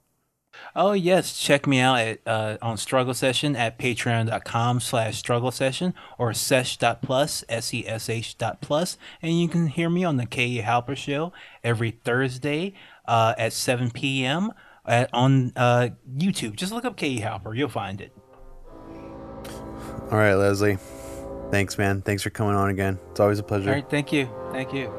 Oh 0.75 0.93
yes, 0.93 1.37
check 1.37 1.67
me 1.67 1.81
out 1.81 1.99
at 1.99 2.21
uh, 2.27 2.57
on 2.63 2.77
Struggle 2.77 3.15
Session 3.15 3.57
at 3.57 3.79
patreon.com 3.79 4.81
slash 4.81 5.17
struggle 5.17 5.51
session 5.51 5.95
or 6.19 6.33
sesh.plus, 6.33 7.45
S-E-S-H 7.49 8.39
dot 8.39 8.61
plus. 8.61 8.99
And 9.23 9.41
you 9.41 9.49
can 9.49 9.69
hear 9.69 9.91
me 9.91 10.05
on 10.05 10.17
the 10.17 10.27
Katie 10.27 10.63
Halper 10.63 10.97
Show 10.97 11.33
every 11.65 11.91
Thursday 11.91 12.75
uh, 13.07 13.35
at 13.39 13.53
7 13.53 13.91
p.m. 13.91 14.53
At, 14.85 15.09
on 15.13 15.53
uh, 15.57 15.91
YouTube. 16.17 16.57
Just 16.57 16.73
look 16.73 16.85
up 16.85 16.97
Katie 16.97 17.23
Halper. 17.23 17.57
You'll 17.57 17.69
find 17.69 18.01
it. 18.01 18.13
All 20.11 20.19
right, 20.19 20.35
Leslie. 20.35 20.79
Thanks, 21.51 21.77
man. 21.79 22.03
Thanks 22.03 22.23
for 22.23 22.31
coming 22.31 22.55
on 22.55 22.71
again. 22.71 22.99
It's 23.11 23.21
always 23.21 23.39
a 23.39 23.43
pleasure. 23.43 23.71
All 23.71 23.75
right. 23.75 23.91
Thank 23.91 24.13
you. 24.13 24.29
Thank 24.53 24.73
you. 24.73 24.93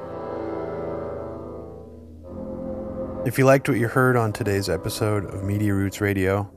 If 3.26 3.38
you 3.38 3.46
liked 3.46 3.70
what 3.70 3.78
you 3.78 3.88
heard 3.88 4.18
on 4.18 4.34
today's 4.34 4.68
episode 4.68 5.26
of 5.26 5.44
Media 5.44 5.74
Roots 5.74 6.02
Radio, 6.02 6.52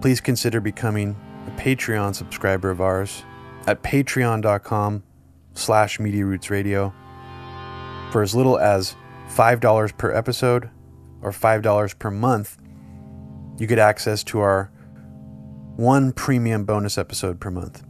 please 0.00 0.20
consider 0.20 0.60
becoming 0.60 1.16
a 1.46 1.50
Patreon 1.60 2.14
subscriber 2.14 2.70
of 2.70 2.80
ours 2.80 3.22
at 3.66 3.82
patreon.com 3.82 5.02
slash 5.54 6.00
Media 6.00 6.24
Roots 6.24 6.50
Radio 6.50 6.94
for 8.10 8.22
as 8.22 8.34
little 8.34 8.58
as 8.58 8.96
$5 9.28 9.96
per 9.98 10.12
episode 10.12 10.70
or 11.22 11.30
$5 11.30 11.98
per 11.98 12.10
month. 12.10 12.56
You 13.58 13.66
get 13.66 13.78
access 13.78 14.24
to 14.24 14.40
our 14.40 14.72
one 15.76 16.12
premium 16.12 16.64
bonus 16.64 16.96
episode 16.98 17.38
per 17.38 17.50
month. 17.50 17.84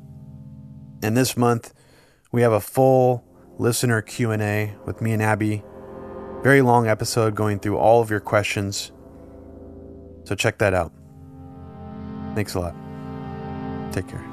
And 1.03 1.17
this 1.17 1.37
month, 1.37 1.73
we 2.33 2.43
have 2.43 2.53
a 2.53 2.61
full 2.61 3.25
listener 3.59 4.03
Q&A 4.03 4.75
with 4.87 5.01
me 5.01 5.13
and 5.13 5.23
Abby 5.23 5.63
very 6.43 6.63
long 6.63 6.87
episode 6.89 7.35
going 7.35 7.59
through 7.59 7.77
all 7.77 8.01
of 8.01 8.11
your 8.11 8.21
questions. 8.21 8.93
So 10.25 10.35
check 10.35 10.59
that 10.59 10.75
out. 10.75 10.93
Thanks 12.35 12.55
a 12.55 12.61
lot. 12.61 12.75
Take 13.93 14.09
care. 14.09 14.30